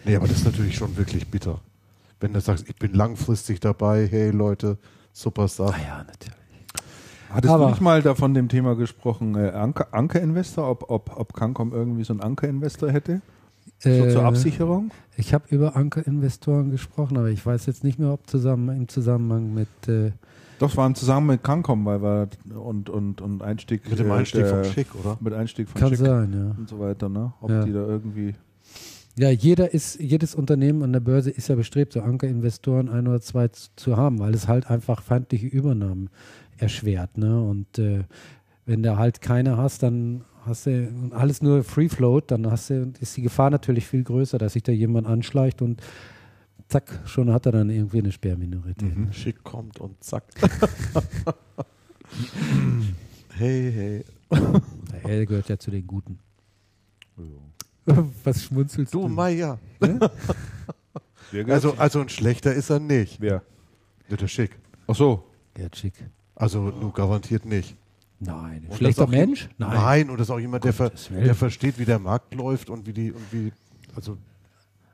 Nee, 0.05 0.15
aber 0.15 0.27
das 0.27 0.37
ist 0.37 0.45
natürlich 0.45 0.75
schon 0.77 0.95
wirklich 0.95 1.27
bitter. 1.27 1.59
Wenn 2.19 2.33
du 2.33 2.41
sagst, 2.41 2.67
ich 2.67 2.75
bin 2.75 2.93
langfristig 2.93 3.59
dabei, 3.59 4.07
hey 4.07 4.31
Leute, 4.31 4.77
super 5.13 5.47
Sache. 5.47 5.73
Ah 5.75 5.81
ja, 5.81 5.97
natürlich. 5.99 6.35
Hattest 7.29 7.53
Aber- 7.53 7.65
du 7.65 7.69
nicht 7.71 7.81
mal 7.81 8.01
da 8.01 8.15
von 8.15 8.33
dem 8.33 8.49
Thema 8.49 8.75
gesprochen, 8.75 9.35
äh, 9.35 9.51
Anker- 9.51 9.93
Anker-Investor, 9.93 10.69
ob, 10.69 10.89
ob, 10.89 11.11
ob 11.15 11.33
Cancom 11.33 11.71
irgendwie 11.71 12.03
so 12.03 12.13
einen 12.13 12.21
Anker-Investor 12.21 12.91
hätte? 12.91 13.21
So 13.77 13.89
Äh, 13.89 14.09
zur 14.11 14.23
Absicherung? 14.25 14.91
Ich 15.15 15.33
habe 15.33 15.45
über 15.49 15.75
Ankerinvestoren 15.75 16.71
gesprochen, 16.71 17.17
aber 17.17 17.29
ich 17.29 17.45
weiß 17.45 17.65
jetzt 17.67 17.83
nicht 17.83 17.99
mehr, 17.99 18.11
ob 18.11 18.27
zusammen 18.27 18.75
im 18.75 18.87
Zusammenhang 18.87 19.53
mit 19.53 19.67
äh, 19.87 20.11
Doch, 20.57 20.71
es 20.71 20.75
waren 20.77 20.95
zusammen 20.95 21.27
mit 21.27 21.43
Cancom, 21.43 21.85
weil 21.85 22.01
wir 22.01 22.27
und, 22.59 22.89
und, 22.89 23.21
und 23.21 23.41
Einstieg 23.43 23.87
Mit 23.89 23.99
dem 23.99 24.09
äh, 24.09 24.13
Einstieg 24.15 24.41
der- 24.43 24.63
vom 24.63 24.73
Schick, 24.73 24.87
oder? 24.95 25.17
Mit 25.21 25.33
Einstieg 25.33 25.69
von 25.69 25.79
kann 25.79 25.89
Schick 25.89 25.99
sein, 25.99 26.33
ja. 26.33 26.55
und 26.59 26.67
so 26.67 26.79
weiter, 26.79 27.07
ne? 27.07 27.31
Ob 27.39 27.49
Ja. 27.51 27.63
die 27.63 27.71
da 27.71 27.79
irgendwie. 27.85 28.33
Ja, 29.19 29.29
jeder 29.31 29.73
ist, 29.73 29.99
jedes 29.99 30.33
Unternehmen 30.33 30.81
an 30.81 30.93
der 30.93 31.01
Börse 31.01 31.29
ist 31.29 31.49
ja 31.49 31.55
bestrebt, 31.55 31.91
so 31.91 32.01
Ankerinvestoren 32.01 32.87
ein 32.87 33.05
oder 33.05 33.19
zwei 33.19 33.49
zu, 33.49 33.69
zu 33.75 33.97
haben, 33.97 34.19
weil 34.19 34.33
es 34.33 34.47
halt 34.47 34.69
einfach 34.69 35.01
feindliche 35.01 35.45
Übernahmen 35.45 36.09
erschwert. 36.57 37.17
Ne? 37.17 37.41
Und 37.41 37.79
äh, 37.79 38.05
wenn 38.65 38.81
du 38.81 38.95
halt 38.95 39.19
keine 39.19 39.57
hast, 39.57 39.83
dann 39.83 40.23
hast 40.45 40.67
du 40.67 40.87
und 40.87 41.11
alles 41.11 41.41
nur 41.41 41.65
Free 41.65 41.89
Float, 41.89 42.31
dann 42.31 42.49
hast 42.49 42.69
du, 42.69 42.93
ist 43.01 43.17
die 43.17 43.21
Gefahr 43.21 43.49
natürlich 43.49 43.85
viel 43.87 44.05
größer, 44.05 44.37
dass 44.37 44.53
sich 44.53 44.63
da 44.63 44.71
jemand 44.71 45.05
anschleicht 45.05 45.61
und 45.61 45.81
zack, 46.69 47.01
schon 47.03 47.33
hat 47.33 47.45
er 47.45 47.51
dann 47.51 47.69
irgendwie 47.69 47.99
eine 47.99 48.13
Sperrminorität. 48.13 48.95
Mhm. 48.95 49.11
Schick 49.11 49.43
kommt 49.43 49.81
und 49.81 50.01
zack. 50.01 50.23
hey, 53.35 53.73
hey. 53.73 54.05
Er 55.03 55.25
gehört 55.25 55.49
ja 55.49 55.59
zu 55.59 55.71
den 55.71 55.85
Guten. 55.85 56.19
Was 58.23 58.43
schmunzelst 58.43 58.93
Du, 58.93 59.01
du? 59.03 59.07
Meier. 59.09 59.57
Wer 61.31 61.47
Also, 61.49 61.73
also 61.77 62.01
ein 62.01 62.09
schlechter 62.09 62.53
ist 62.53 62.69
er 62.69 62.79
nicht. 62.79 63.19
Wer? 63.21 63.43
Ja, 64.09 64.17
der 64.17 64.27
Schick. 64.27 64.51
Ach 64.87 64.95
so. 64.95 65.23
Gerd 65.53 65.75
Schick. 65.77 65.93
Also 66.35 66.61
nur 66.69 66.91
garantiert 66.93 67.45
nicht. 67.45 67.75
Nein. 68.19 68.65
Und 68.67 68.77
Schlechter 68.77 69.07
Mensch? 69.07 69.43
je- 69.43 69.49
Nein, 69.59 70.09
und 70.09 70.19
das 70.19 70.27
ist 70.27 70.31
auch 70.31 70.39
jemand, 70.39 70.63
der, 70.63 70.73
ver, 70.73 70.91
der 71.11 71.35
versteht, 71.35 71.77
wie 71.79 71.85
der 71.85 71.99
Markt 71.99 72.33
läuft 72.33 72.69
und 72.69 72.85
wie 72.87 72.93
die, 72.93 73.11
und 73.11 73.21
wie, 73.31 73.51
also 73.95 74.17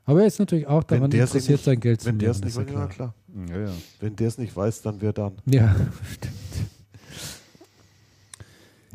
Aber 0.04 0.20
er 0.20 0.26
ist 0.26 0.38
natürlich 0.38 0.66
auch 0.66 0.84
daran 0.84 1.04
wenn 1.04 1.10
der 1.10 1.24
es 1.24 1.30
interessiert, 1.30 1.58
nicht, 1.58 1.64
sein 1.64 1.80
Geld 1.80 2.00
zu 2.02 2.06
wenn 2.08 2.18
der 2.18 2.28
machen. 2.28 2.44
es 2.48 2.56
nicht 2.56 2.70
ja 2.70 2.78
ja 2.80 2.86
klar. 2.86 3.14
Ja, 3.48 3.58
ja. 3.58 3.72
Wenn 4.00 4.14
der 4.16 4.28
es 4.28 4.38
nicht 4.38 4.54
weiß, 4.54 4.82
dann 4.82 5.00
wer 5.00 5.12
dann? 5.12 5.32
Ja, 5.46 5.74
stimmt. 6.12 6.34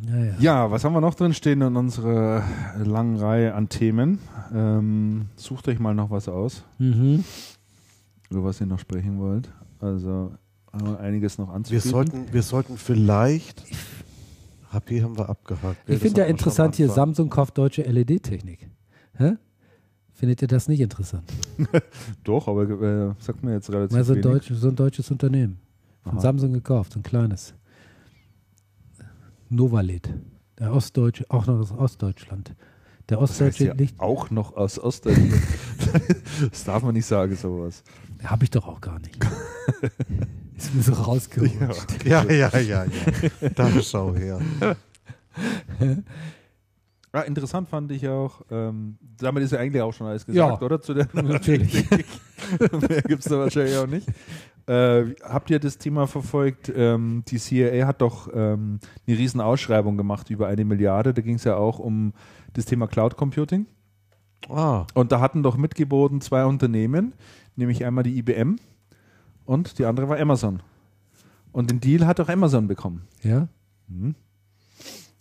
Ja, 0.07 0.17
ja. 0.23 0.33
Ja, 0.39 0.71
was 0.71 0.83
haben 0.83 0.93
wir 0.93 1.01
noch 1.01 1.13
drin 1.13 1.33
stehen 1.33 1.61
in 1.61 1.75
unserer 1.75 2.43
langen 2.83 3.17
Reihe 3.17 3.53
an 3.53 3.69
Themen? 3.69 4.19
Ähm, 4.53 5.27
sucht 5.35 5.67
euch 5.67 5.79
mal 5.79 5.93
noch 5.93 6.09
was 6.09 6.27
aus, 6.27 6.63
Mhm. 6.79 7.23
über 8.29 8.43
was 8.45 8.59
ihr 8.61 8.67
noch 8.67 8.79
sprechen 8.79 9.19
wollt. 9.19 9.49
Also 9.79 10.31
haben 10.71 10.85
wir 10.87 10.99
einiges 10.99 11.37
noch 11.37 11.49
Wir 11.49 11.53
anzubieten. 11.55 11.91
sollten, 11.91 12.25
wir 12.33 12.41
sollten 12.43 12.77
vielleicht. 12.77 13.63
HP 14.71 15.03
haben 15.03 15.17
wir 15.17 15.29
abgehakt. 15.29 15.77
Ich 15.85 15.95
Das 15.95 16.01
finde 16.01 16.21
ja 16.21 16.25
wir 16.27 16.31
interessant 16.31 16.75
hier. 16.75 16.89
Samsung 16.89 17.29
kauft 17.29 17.57
deutsche 17.57 17.83
LED-Technik. 17.83 18.69
Findet 20.13 20.41
ihr 20.41 20.47
das 20.47 20.67
nicht 20.67 20.79
interessant? 20.81 21.23
Doch, 22.23 22.47
aber 22.47 22.63
äh, 22.69 23.13
sagt 23.19 23.43
mir 23.43 23.53
jetzt 23.53 23.71
relativ 23.71 23.95
Mal 23.97 24.03
so, 24.03 24.13
ein 24.13 24.23
wenig. 24.23 24.31
deutsch, 24.47 24.51
so 24.53 24.69
ein 24.69 24.75
deutsches 24.75 25.09
Unternehmen. 25.11 25.59
Von 26.03 26.13
Aha. 26.13 26.21
Samsung 26.21 26.53
gekauft, 26.53 26.93
so 26.93 26.99
ein 26.99 27.03
kleines. 27.03 27.53
Novaled. 29.51 30.13
Der 30.59 30.73
Ostdeutsche, 30.73 31.25
auch 31.29 31.45
noch 31.45 31.59
aus 31.59 31.71
Ostdeutschland. 31.71 32.55
Der 33.09 33.17
Das 33.17 33.31
heißt 33.31 33.41
Ostdeutsche 33.41 33.65
ja 33.65 33.73
Licht. 33.73 33.99
auch 33.99 34.29
noch 34.29 34.55
aus 34.55 34.79
Ostdeutschland. 34.79 35.33
das 36.51 36.63
darf 36.63 36.83
man 36.83 36.93
nicht 36.93 37.05
sagen, 37.05 37.35
sowas. 37.35 37.83
Habe 38.23 38.43
ich 38.45 38.49
doch 38.51 38.67
auch 38.67 38.79
gar 38.79 38.99
nicht. 38.99 39.17
Ist 40.55 40.73
mir 40.75 40.81
so 40.83 40.93
rausgerutscht. 40.93 42.05
Ja, 42.05 42.23
ja, 42.23 42.49
ja, 42.59 42.83
ja. 42.83 42.85
Da 43.55 43.69
schau 43.81 44.15
her. 44.15 44.39
Ja, 47.13 47.21
interessant 47.25 47.67
fand 47.67 47.91
ich 47.91 48.07
auch, 48.07 48.41
ähm, 48.51 48.97
damit 49.17 49.43
ist 49.43 49.51
ja 49.51 49.59
eigentlich 49.59 49.81
auch 49.81 49.91
schon 49.93 50.05
alles 50.07 50.25
gesagt, 50.25 50.61
Ja. 50.61 50.65
oder? 50.65 50.79
Zu 50.81 50.93
der 50.93 51.07
Natürlich. 51.13 51.89
Mehr 51.89 53.01
gibt 53.01 53.23
es 53.23 53.29
da 53.29 53.39
wahrscheinlich 53.39 53.75
auch 53.77 53.87
nicht. 53.87 54.07
Äh, 54.67 55.15
habt 55.23 55.49
ihr 55.49 55.59
das 55.59 55.77
Thema 55.77 56.07
verfolgt? 56.07 56.71
Ähm, 56.75 57.23
die 57.27 57.37
CIA 57.39 57.87
hat 57.87 58.01
doch 58.01 58.29
ähm, 58.33 58.79
eine 59.07 59.17
riesen 59.17 59.41
Ausschreibung 59.41 59.97
gemacht 59.97 60.29
über 60.29 60.47
eine 60.47 60.65
Milliarde. 60.65 61.13
Da 61.13 61.21
ging 61.21 61.35
es 61.35 61.43
ja 61.43 61.55
auch 61.55 61.79
um 61.79 62.13
das 62.53 62.65
Thema 62.65 62.87
Cloud 62.87 63.17
Computing. 63.17 63.65
Ah, 64.49 64.85
Und 64.93 65.11
da 65.11 65.19
hatten 65.19 65.43
doch 65.43 65.57
mitgeboten 65.57 66.21
zwei 66.21 66.45
Unternehmen, 66.45 67.13
nämlich 67.55 67.85
einmal 67.85 68.03
die 68.03 68.17
IBM 68.17 68.57
und 69.45 69.77
die 69.77 69.85
andere 69.85 70.09
war 70.09 70.19
Amazon. 70.19 70.61
Und 71.51 71.69
den 71.69 71.79
Deal 71.79 72.07
hat 72.07 72.19
auch 72.19 72.29
Amazon 72.29 72.67
bekommen. 72.67 73.07
Ja? 73.21 73.47
Mhm. 73.87 74.15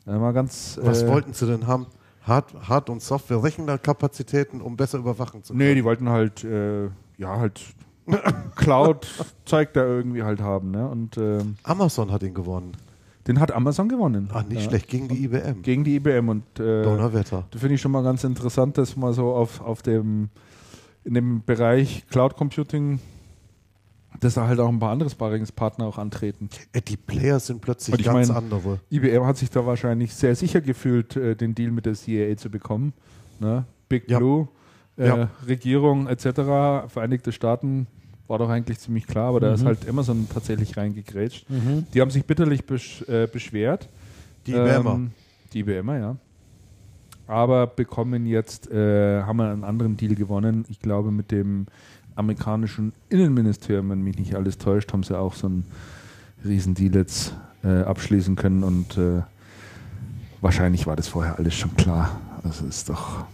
Mal 0.06 0.32
ganz. 0.32 0.78
was 0.82 1.02
äh, 1.02 1.08
wollten 1.08 1.32
sie 1.34 1.46
denn 1.46 1.66
haben? 1.66 1.86
Hard, 2.22 2.68
Hard- 2.68 2.90
und 2.90 3.02
Software-Rechnerkapazitäten, 3.02 4.60
um 4.60 4.76
besser 4.76 4.98
überwachen 4.98 5.42
zu 5.42 5.52
können. 5.52 5.66
Nee, 5.68 5.74
die 5.74 5.84
wollten 5.84 6.08
halt, 6.08 6.44
äh, 6.44 6.86
ja, 7.16 7.38
halt 7.38 7.60
Cloud-Zeug 8.56 9.72
da 9.72 9.84
irgendwie 9.84 10.22
halt 10.22 10.40
haben. 10.40 10.70
Ne? 10.70 10.88
Und 10.88 11.16
ähm, 11.16 11.56
Amazon 11.62 12.10
hat 12.12 12.22
ihn 12.22 12.34
gewonnen. 12.34 12.72
den 13.26 13.40
hat 13.40 13.52
Amazon 13.52 13.88
gewonnen. 13.88 14.28
Ah, 14.32 14.42
nicht 14.42 14.62
ja. 14.62 14.68
schlecht, 14.68 14.88
gegen 14.88 15.08
die 15.08 15.24
IBM. 15.24 15.62
Gegen 15.62 15.84
die 15.84 15.96
IBM. 15.96 16.28
Und 16.28 16.44
äh, 16.58 16.82
Donnerwetter. 16.82 17.46
das 17.50 17.60
finde 17.60 17.74
ich 17.76 17.80
schon 17.80 17.92
mal 17.92 18.02
ganz 18.02 18.24
interessant, 18.24 18.78
dass 18.78 18.96
mal 18.96 19.12
so 19.12 19.32
auf, 19.32 19.60
auf 19.60 19.82
dem, 19.82 20.28
in 21.04 21.14
dem 21.14 21.42
Bereich 21.44 22.06
Cloud 22.10 22.36
Computing, 22.36 22.98
dass 24.18 24.34
da 24.34 24.46
halt 24.46 24.58
auch 24.60 24.68
ein 24.68 24.78
paar 24.78 24.90
andere 24.90 25.08
Sparringspartner 25.08 25.86
auch 25.86 25.96
antreten. 25.98 26.48
Äh, 26.72 26.80
die 26.82 26.96
Player 26.96 27.38
sind 27.40 27.60
plötzlich 27.60 27.94
Und 27.94 28.00
ich 28.00 28.06
ganz 28.06 28.28
mein- 28.28 28.36
andere. 28.36 28.80
IBM 28.90 29.24
hat 29.24 29.36
sich 29.36 29.50
da 29.50 29.64
wahrscheinlich 29.64 30.12
sehr 30.14 30.34
sicher 30.34 30.60
gefühlt, 30.60 31.16
äh, 31.16 31.36
den 31.36 31.54
Deal 31.54 31.70
mit 31.70 31.86
der 31.86 31.94
CIA 31.94 32.36
zu 32.36 32.50
bekommen. 32.50 32.92
Ne? 33.38 33.64
Big 33.88 34.08
Ja. 34.10 34.18
Blue, 34.18 34.48
äh, 35.00 35.06
Ja. 35.08 35.28
Regierung 35.48 36.06
etc., 36.06 36.88
Vereinigte 36.92 37.32
Staaten, 37.32 37.86
war 38.28 38.38
doch 38.38 38.48
eigentlich 38.48 38.78
ziemlich 38.78 39.06
klar, 39.08 39.30
aber 39.30 39.40
da 39.40 39.52
ist 39.54 39.62
Mhm. 39.62 39.66
halt 39.66 39.88
Amazon 39.88 40.28
tatsächlich 40.32 40.76
reingegrätscht. 40.76 41.50
Mhm. 41.50 41.86
Die 41.92 42.00
haben 42.00 42.10
sich 42.12 42.24
bitterlich 42.24 42.64
besch 42.64 43.02
äh, 43.08 43.26
beschwert. 43.26 43.88
Die 44.46 44.52
IBMer. 44.52 44.94
Ähm, 44.94 45.10
die 45.52 45.60
IBMer, 45.60 45.98
ja. 45.98 46.16
Aber 47.26 47.66
bekommen 47.66 48.26
jetzt, 48.26 48.70
äh, 48.70 49.22
haben 49.22 49.36
wir 49.38 49.50
einen 49.50 49.64
anderen 49.64 49.96
Deal 49.96 50.14
gewonnen. 50.14 50.64
Ich 50.68 50.80
glaube, 50.80 51.10
mit 51.10 51.30
dem 51.32 51.66
amerikanischen 52.16 52.92
Innenministerium, 53.08 53.90
wenn 53.90 54.02
mich 54.02 54.18
nicht 54.18 54.34
alles 54.34 54.58
täuscht, 54.58 54.92
haben 54.92 55.02
sie 55.04 55.16
auch 55.18 55.34
so 55.34 55.46
einen 55.46 55.64
Riesendeal 56.44 56.94
jetzt 56.94 57.34
äh, 57.64 57.82
abschließen 57.82 58.36
können 58.36 58.62
und 58.64 58.96
äh, 58.96 59.22
wahrscheinlich 60.40 60.86
war 60.86 60.96
das 60.96 61.08
vorher 61.08 61.38
alles 61.38 61.54
schon 61.54 61.74
klar. 61.76 62.20
Also 62.42 62.66
ist 62.66 62.88
doch 62.88 63.24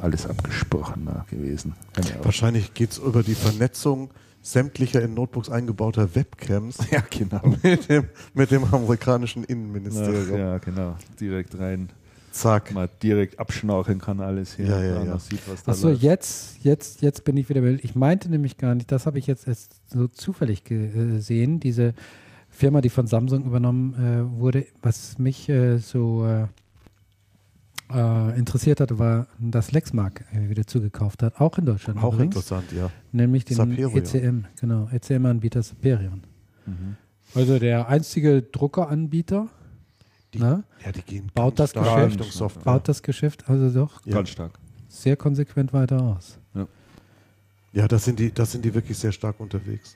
alles 0.00 0.26
abgesprochen 0.26 1.06
da 1.06 1.24
gewesen. 1.30 1.74
Wahrscheinlich 2.22 2.74
geht 2.74 2.92
es 2.92 2.98
über 2.98 3.22
die 3.22 3.34
Vernetzung 3.34 4.10
sämtlicher 4.42 5.02
in 5.02 5.14
Notebooks 5.14 5.50
eingebauter 5.50 6.14
Webcams 6.14 6.78
Ja, 6.90 7.02
genau. 7.08 7.40
mit 7.62 7.88
dem, 7.88 8.04
mit 8.34 8.50
dem 8.50 8.64
amerikanischen 8.64 9.44
Ach, 9.44 9.50
Innenministerium. 9.50 10.38
ja, 10.38 10.58
genau. 10.58 10.96
Direkt 11.20 11.58
rein. 11.58 11.90
Zack. 12.30 12.72
Mal 12.72 12.88
direkt 13.02 13.38
abschnauchen 13.38 13.98
kann 13.98 14.20
alles 14.20 14.54
hier. 14.54 14.66
Ja, 14.66 14.82
ja, 14.82 15.02
ja. 15.02 15.18
Sieht, 15.18 15.40
Achso, 15.66 15.90
jetzt, 15.90 16.58
jetzt, 16.62 17.02
jetzt 17.02 17.24
bin 17.24 17.36
ich 17.36 17.48
wieder. 17.48 17.62
Ich 17.64 17.94
meinte 17.94 18.30
nämlich 18.30 18.58
gar 18.58 18.74
nicht, 18.74 18.92
das 18.92 19.06
habe 19.06 19.18
ich 19.18 19.26
jetzt 19.26 19.48
erst 19.48 19.80
so 19.88 20.06
zufällig 20.08 20.62
gesehen, 20.64 21.58
diese 21.58 21.94
Firma, 22.48 22.80
die 22.80 22.90
von 22.90 23.06
Samsung 23.06 23.44
übernommen 23.44 23.94
äh, 23.94 24.38
wurde. 24.38 24.66
Was 24.82 25.18
mich 25.18 25.48
äh, 25.48 25.78
so 25.78 26.26
äh, 26.26 26.46
äh, 27.92 28.38
interessiert 28.38 28.80
hat, 28.80 28.98
war, 28.98 29.26
dass 29.38 29.72
Lexmark 29.72 30.24
äh, 30.32 30.48
wieder 30.48 30.66
zugekauft 30.66 31.22
hat, 31.22 31.40
auch 31.40 31.58
in 31.58 31.66
Deutschland 31.66 32.02
Auch 32.02 32.14
übrigens, 32.14 32.36
interessant, 32.36 32.72
ja. 32.72 32.90
nämlich 33.12 33.44
den 33.44 33.56
Saperion. 33.56 33.94
ECM, 33.96 34.44
genau, 34.60 34.88
ECM-Anbieter 34.92 35.62
Saperion. 35.62 36.22
Mhm. 36.66 36.96
Also 37.34 37.58
der 37.58 37.88
einzige 37.88 38.42
Druckeranbieter, 38.42 39.48
Die- 40.34 40.38
ne, 40.40 40.64
Ja, 40.84 40.92
die 40.92 41.02
gehen 41.02 41.30
Baut 41.34 41.58
das 41.58 41.70
stark 41.70 42.10
Geschäft- 42.16 42.64
baut 42.64 42.88
das 42.88 43.02
Geschäft 43.02 43.48
also 43.48 43.70
doch 43.70 44.04
Ja. 44.06 44.14
Ganz 44.16 44.28
stark. 44.30 44.58
sehr 44.88 45.16
konsequent 45.16 45.72
weiter 45.72 46.00
aus. 46.02 46.38
Ja, 47.72 47.86
das 47.86 48.04
sind 48.06 48.18
die, 48.18 48.32
das 48.32 48.52
sind 48.52 48.64
die 48.64 48.72
wirklich 48.74 48.96
sehr 48.98 49.12
stark 49.12 49.40
unterwegs. 49.40 49.94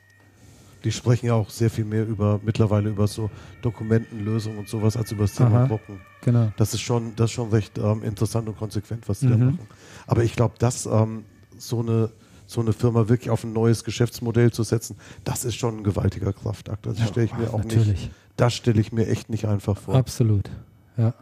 Die 0.84 0.92
sprechen 0.92 1.26
ja 1.26 1.34
auch 1.34 1.48
sehr 1.50 1.70
viel 1.70 1.84
mehr 1.84 2.06
über 2.06 2.40
mittlerweile 2.42 2.90
über 2.90 3.06
so 3.06 3.30
Dokumentenlösungen 3.62 4.58
und 4.58 4.68
sowas 4.68 4.96
als 4.96 5.12
über 5.12 5.22
das 5.24 5.34
Thema 5.34 5.58
Aha. 5.60 5.66
Drucken. 5.68 6.00
Genau. 6.22 6.52
Das 6.56 6.74
ist 6.74 6.80
schon, 6.80 7.14
das 7.16 7.26
ist 7.26 7.32
schon 7.34 7.50
recht 7.50 7.78
ähm, 7.78 8.02
interessant 8.02 8.48
und 8.48 8.56
konsequent, 8.58 9.08
was 9.08 9.20
die 9.20 9.28
da 9.28 9.36
Mhm. 9.36 9.46
machen. 9.46 9.68
Aber 10.06 10.24
ich 10.24 10.34
glaube, 10.34 10.54
dass 10.58 10.86
ähm, 10.86 11.24
so 11.58 11.80
eine 11.80 12.10
so 12.44 12.60
eine 12.60 12.74
Firma 12.74 13.08
wirklich 13.08 13.30
auf 13.30 13.44
ein 13.44 13.52
neues 13.54 13.82
Geschäftsmodell 13.82 14.52
zu 14.52 14.62
setzen, 14.62 14.96
das 15.24 15.44
ist 15.46 15.54
schon 15.54 15.78
ein 15.78 15.84
gewaltiger 15.84 16.34
Kraftakt. 16.34 16.84
Das 16.84 16.98
Ja, 16.98 17.06
stelle 17.06 17.24
ich 17.24 17.34
mir 17.34 17.48
auch 17.54 17.64
nicht, 17.64 17.76
Natürlich. 17.76 18.10
das 18.36 18.52
stelle 18.52 18.78
ich 18.80 18.92
mir 18.92 19.06
echt 19.06 19.30
nicht 19.30 19.46
einfach 19.46 19.78
vor. 19.78 19.94
Absolut. 19.94 20.50
Ja, 20.98 21.14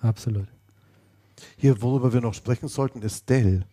absolut. 0.00 0.46
Hier, 1.56 1.82
worüber 1.82 2.12
wir 2.12 2.20
noch 2.20 2.34
sprechen 2.34 2.68
sollten, 2.68 3.02
ist 3.02 3.28
Dell. 3.28 3.64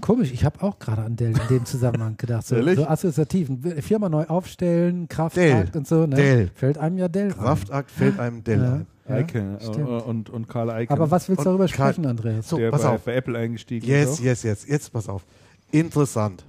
Komisch, 0.00 0.30
ich 0.32 0.44
habe 0.44 0.62
auch 0.62 0.78
gerade 0.78 1.02
an 1.02 1.16
Dell 1.16 1.32
in 1.32 1.48
dem 1.48 1.64
Zusammenhang 1.64 2.16
gedacht. 2.16 2.46
So, 2.46 2.56
so 2.74 2.86
assoziativen. 2.86 3.60
Firma 3.82 4.08
neu 4.08 4.24
aufstellen, 4.26 5.08
Kraftakt 5.08 5.74
Dell. 5.74 5.78
und 5.78 5.86
so. 5.86 6.06
Ne? 6.06 6.16
Dell. 6.16 6.50
Fällt 6.54 6.78
einem 6.78 6.96
ja 6.98 7.08
Dell 7.08 7.28
ein. 7.32 7.36
Kraftakt 7.36 7.90
fällt 7.90 8.18
einem 8.18 8.42
Dell 8.44 8.60
Ja. 8.62 8.72
ein. 8.74 8.86
Eike 9.08 9.58
stimmt. 9.60 9.78
äh, 9.78 9.80
und, 10.02 10.30
und 10.30 10.48
Karl 10.48 10.70
Eike. 10.70 10.92
Aber 10.92 11.10
was 11.10 11.28
willst 11.28 11.40
du 11.40 11.44
darüber 11.44 11.66
Karl- 11.66 11.92
sprechen, 11.92 12.06
Andreas? 12.06 12.48
So, 12.48 12.56
der 12.56 12.70
pass 12.70 12.82
bei, 12.82 12.88
auf. 12.90 13.02
bei 13.02 13.14
Apple 13.16 13.36
eingestiegen 13.36 13.84
Yes, 13.86 14.10
ist. 14.12 14.20
yes, 14.20 14.42
yes. 14.44 14.66
Jetzt 14.68 14.92
pass 14.92 15.08
auf. 15.08 15.24
Interessant. 15.72 16.44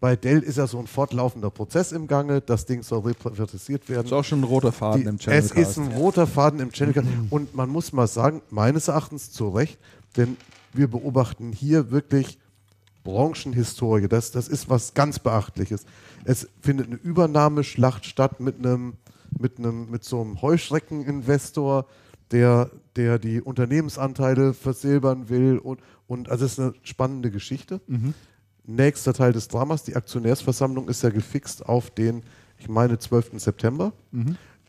Bei 0.00 0.16
Dell 0.16 0.40
ist 0.40 0.58
ja 0.58 0.66
so 0.66 0.78
ein 0.80 0.88
fortlaufender 0.88 1.48
Prozess 1.50 1.92
im 1.92 2.08
Gange. 2.08 2.40
Das 2.40 2.66
Ding 2.66 2.82
soll 2.82 3.00
reprivatisiert 3.00 3.88
werden. 3.88 4.06
Ist 4.06 4.12
auch 4.12 4.24
schon 4.24 4.40
ein 4.40 4.44
roter 4.44 4.72
Faden 4.72 5.02
Die, 5.02 5.08
im 5.08 5.18
Channel. 5.18 5.38
es 5.38 5.52
ist 5.52 5.78
ein 5.78 5.92
roter 5.92 6.26
Faden 6.26 6.58
im 6.60 6.72
Channel. 6.72 7.04
Und 7.30 7.54
man 7.54 7.68
muss 7.70 7.92
mal 7.92 8.08
sagen, 8.08 8.42
meines 8.50 8.88
Erachtens 8.88 9.30
zu 9.30 9.48
Recht, 9.50 9.78
denn 10.16 10.36
wir 10.72 10.88
beobachten 10.88 11.52
hier 11.52 11.90
wirklich 11.92 12.38
Branchenhistorie. 13.06 14.08
Das, 14.08 14.32
das 14.32 14.48
ist 14.48 14.68
was 14.68 14.92
ganz 14.92 15.20
Beachtliches. 15.20 15.86
Es 16.24 16.48
findet 16.60 16.88
eine 16.88 16.96
Übernahmeschlacht 16.96 18.04
statt 18.04 18.40
mit 18.40 18.58
einem, 18.58 18.94
mit 19.38 19.58
einem, 19.58 19.88
mit 19.90 20.02
so 20.04 20.20
einem 20.20 20.42
Heuschreckeninvestor, 20.42 21.86
der, 22.32 22.70
der 22.96 23.20
die 23.20 23.40
Unternehmensanteile 23.40 24.52
versilbern 24.52 25.28
will 25.28 25.58
und, 25.58 25.80
und 26.08 26.28
also 26.28 26.44
es 26.44 26.52
ist 26.52 26.58
eine 26.60 26.74
spannende 26.82 27.30
Geschichte. 27.30 27.80
Nächster 28.64 29.14
Teil 29.14 29.32
des 29.32 29.46
Dramas, 29.46 29.84
die 29.84 29.94
Aktionärsversammlung 29.94 30.88
ist 30.88 31.04
ja 31.04 31.10
gefixt 31.10 31.64
auf 31.64 31.90
den, 31.90 32.24
ich 32.58 32.68
meine, 32.68 32.98
12. 32.98 33.38
September. 33.40 33.92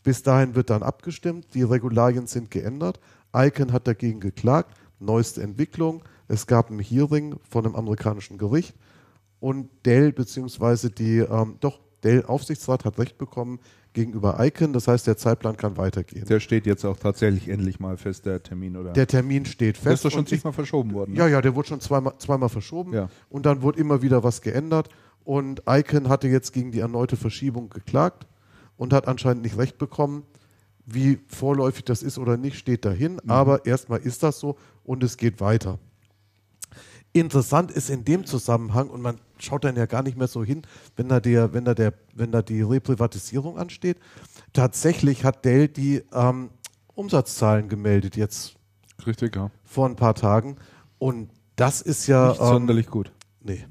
Bis 0.04 0.22
dahin 0.22 0.54
wird 0.54 0.70
dann 0.70 0.84
abgestimmt, 0.84 1.48
die 1.54 1.64
Regularien 1.64 2.28
sind 2.28 2.52
geändert. 2.52 3.00
Icon 3.34 3.72
hat 3.72 3.88
dagegen 3.88 4.20
geklagt, 4.20 4.76
neueste 5.00 5.42
Entwicklung. 5.42 6.04
Es 6.28 6.46
gab 6.46 6.70
ein 6.70 6.78
Hearing 6.78 7.36
von 7.48 7.64
einem 7.64 7.74
amerikanischen 7.74 8.38
Gericht 8.38 8.74
und 9.40 9.68
Dell 9.86 10.12
beziehungsweise 10.12 10.90
die, 10.90 11.18
ähm, 11.18 11.56
doch, 11.60 11.80
Dell-Aufsichtsrat 12.04 12.84
hat 12.84 12.98
Recht 12.98 13.18
bekommen 13.18 13.58
gegenüber 13.92 14.36
Icon. 14.38 14.72
Das 14.72 14.86
heißt, 14.86 15.06
der 15.08 15.16
Zeitplan 15.16 15.56
kann 15.56 15.76
weitergehen. 15.76 16.24
Der 16.26 16.38
steht 16.38 16.64
jetzt 16.64 16.84
auch 16.84 16.96
tatsächlich 16.96 17.48
endlich 17.48 17.80
mal 17.80 17.96
fest, 17.96 18.24
der 18.26 18.40
Termin, 18.40 18.76
oder? 18.76 18.92
der 18.92 19.08
Termin 19.08 19.44
steht 19.46 19.76
der 19.78 19.82
fest. 19.82 19.94
ist 19.96 20.04
doch 20.04 20.10
schon 20.16 20.26
zigmal 20.26 20.52
verschoben 20.52 20.92
worden. 20.92 21.14
ne? 21.14 21.18
Ja, 21.18 21.26
ja, 21.26 21.40
der 21.40 21.56
wurde 21.56 21.66
schon 21.68 21.80
zweimal, 21.80 22.14
zweimal 22.18 22.48
verschoben 22.50 22.92
Ja. 22.92 23.08
und 23.30 23.46
dann 23.46 23.62
wurde 23.62 23.80
immer 23.80 24.00
wieder 24.02 24.22
was 24.22 24.42
geändert. 24.42 24.90
Und 25.24 25.62
Icon 25.68 26.08
hatte 26.08 26.28
jetzt 26.28 26.52
gegen 26.52 26.70
die 26.70 26.78
erneute 26.78 27.16
Verschiebung 27.16 27.68
geklagt 27.68 28.26
und 28.76 28.92
hat 28.92 29.08
anscheinend 29.08 29.42
nicht 29.42 29.58
recht 29.58 29.76
bekommen. 29.76 30.22
Wie 30.86 31.18
vorläufig 31.26 31.84
das 31.84 32.02
ist 32.04 32.16
oder 32.18 32.36
nicht, 32.36 32.56
steht 32.56 32.84
dahin. 32.84 33.20
Aber 33.28 33.66
erstmal 33.66 33.98
ist 33.98 34.22
das 34.22 34.38
so 34.38 34.56
und 34.84 35.02
es 35.02 35.16
geht 35.16 35.40
weiter. 35.40 35.78
Interessant 37.18 37.70
ist 37.70 37.90
in 37.90 38.04
dem 38.04 38.24
Zusammenhang, 38.26 38.90
und 38.90 39.00
man 39.02 39.18
schaut 39.38 39.64
dann 39.64 39.76
ja 39.76 39.86
gar 39.86 40.02
nicht 40.02 40.16
mehr 40.16 40.28
so 40.28 40.44
hin, 40.44 40.62
wenn 40.96 41.08
da, 41.08 41.20
der, 41.20 41.52
wenn 41.52 41.64
da, 41.64 41.74
der, 41.74 41.94
wenn 42.14 42.32
da 42.32 42.42
die 42.42 42.62
Reprivatisierung 42.62 43.58
ansteht. 43.58 43.98
Tatsächlich 44.52 45.24
hat 45.24 45.44
Dell 45.44 45.68
die 45.68 46.02
ähm, 46.12 46.50
Umsatzzahlen 46.94 47.68
gemeldet 47.68 48.16
jetzt 48.16 48.56
Richtig, 49.06 49.36
ja. 49.36 49.50
vor 49.64 49.86
ein 49.86 49.96
paar 49.96 50.14
Tagen. 50.14 50.56
Und 50.98 51.30
das 51.56 51.80
ist 51.80 52.06
ja. 52.06 52.28
Nicht 52.30 52.38
sonderlich 52.38 52.86
gut. 52.88 53.12
Nee, 53.40 53.66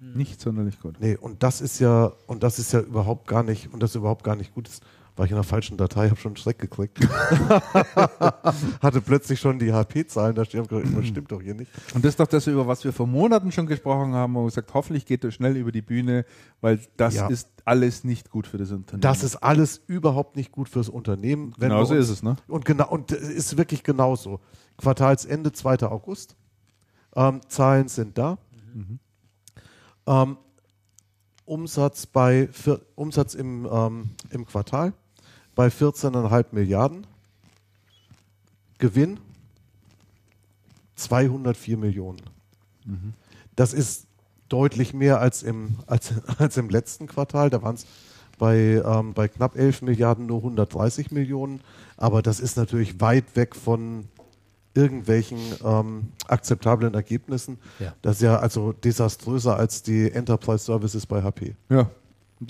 Nicht 0.00 0.40
sonderlich 0.40 0.80
gut. 0.80 0.96
nee, 1.00 1.16
und 1.16 1.42
das 1.42 1.60
ist 1.60 1.78
ja, 1.78 2.12
und 2.26 2.42
das 2.42 2.58
ist 2.58 2.72
ja 2.72 2.80
überhaupt 2.80 3.26
gar 3.28 3.42
nicht, 3.42 3.72
und 3.72 3.82
das 3.82 3.90
ist 3.90 3.96
überhaupt 3.96 4.24
gar 4.24 4.36
nicht 4.36 4.54
gut. 4.54 4.68
Das 4.68 4.80
war 5.16 5.24
ich 5.26 5.30
in 5.30 5.36
der 5.36 5.44
falschen 5.44 5.76
Datei, 5.76 6.08
habe 6.08 6.18
schon 6.18 6.30
einen 6.30 6.36
Schreck 6.36 6.58
gekriegt. 6.58 6.98
Hatte 8.80 9.00
plötzlich 9.00 9.40
schon 9.40 9.58
die 9.58 9.72
HP-Zahlen, 9.72 10.34
da 10.34 10.44
steht, 10.44 10.70
das 10.70 11.06
stimmt 11.06 11.30
doch 11.32 11.40
hier 11.42 11.54
nicht. 11.54 11.70
Und 11.94 12.04
das 12.04 12.10
ist 12.10 12.20
doch 12.20 12.26
das, 12.26 12.46
über 12.46 12.66
was 12.66 12.82
wir 12.84 12.92
vor 12.92 13.06
Monaten 13.06 13.52
schon 13.52 13.66
gesprochen 13.66 14.14
haben, 14.14 14.34
wo 14.34 14.40
wir 14.42 14.46
gesagt 14.46 14.72
hoffentlich 14.74 15.04
geht 15.06 15.24
das 15.24 15.34
schnell 15.34 15.56
über 15.56 15.70
die 15.72 15.82
Bühne, 15.82 16.24
weil 16.60 16.80
das 16.96 17.14
Ja. 17.14 17.26
ist 17.28 17.48
alles 17.64 18.04
nicht 18.04 18.30
gut 18.30 18.46
für 18.46 18.58
das 18.58 18.70
Unternehmen. 18.72 19.02
Das 19.02 19.22
ist 19.22 19.36
alles 19.36 19.82
überhaupt 19.86 20.36
nicht 20.36 20.50
gut 20.52 20.68
fürs 20.68 20.88
Unternehmen. 20.88 21.54
wenn 21.58 21.68
Genau 21.70 21.84
so 21.84 21.94
ist 21.94 22.08
es, 22.08 22.22
ne? 22.22 22.36
Und 22.48 22.64
genau, 22.64 22.88
und 22.88 23.12
es 23.12 23.28
ist 23.28 23.56
wirklich 23.58 23.82
genauso. 23.82 24.40
Quartalsende 24.78 25.52
2. 25.52 25.82
August. 25.88 26.36
Ähm, 27.14 27.40
Zahlen 27.48 27.88
sind 27.88 28.16
da. 28.16 28.38
Ähm, 30.06 30.36
Umsatz 31.44 32.06
bei 32.06 32.48
vier, 32.52 32.80
Umsatz 32.94 33.34
im, 33.34 33.68
ähm, 33.70 34.10
im 34.30 34.46
Quartal 34.46 34.94
bei 35.54 35.68
14,5 35.68 36.46
Milliarden. 36.52 37.06
Gewinn 38.78 39.18
204 40.96 41.76
Millionen. 41.76 42.20
Das 43.56 43.72
ist 43.72 44.06
deutlich 44.48 44.92
mehr 44.92 45.20
als 45.20 45.42
im, 45.42 45.76
als, 45.86 46.12
als 46.38 46.56
im 46.56 46.68
letzten 46.68 47.06
Quartal. 47.06 47.50
Da 47.50 47.62
waren 47.62 47.76
es 47.76 47.86
bei, 48.38 48.82
ähm, 48.84 49.14
bei 49.14 49.28
knapp 49.28 49.56
11 49.56 49.82
Milliarden 49.82 50.26
nur 50.26 50.38
130 50.38 51.10
Millionen. 51.10 51.60
Aber 51.96 52.22
das 52.22 52.40
ist 52.40 52.56
natürlich 52.56 53.00
weit 53.00 53.36
weg 53.36 53.54
von 53.54 54.08
irgendwelchen 54.74 55.38
ähm, 55.64 56.08
akzeptablen 56.28 56.94
Ergebnissen. 56.94 57.58
Ja. 57.78 57.94
Das 58.02 58.16
ist 58.16 58.22
ja 58.22 58.38
also 58.38 58.72
desaströser 58.72 59.56
als 59.56 59.82
die 59.82 60.10
Enterprise 60.10 60.64
Services 60.64 61.06
bei 61.06 61.22
HP. 61.22 61.54
Ja, 61.68 61.90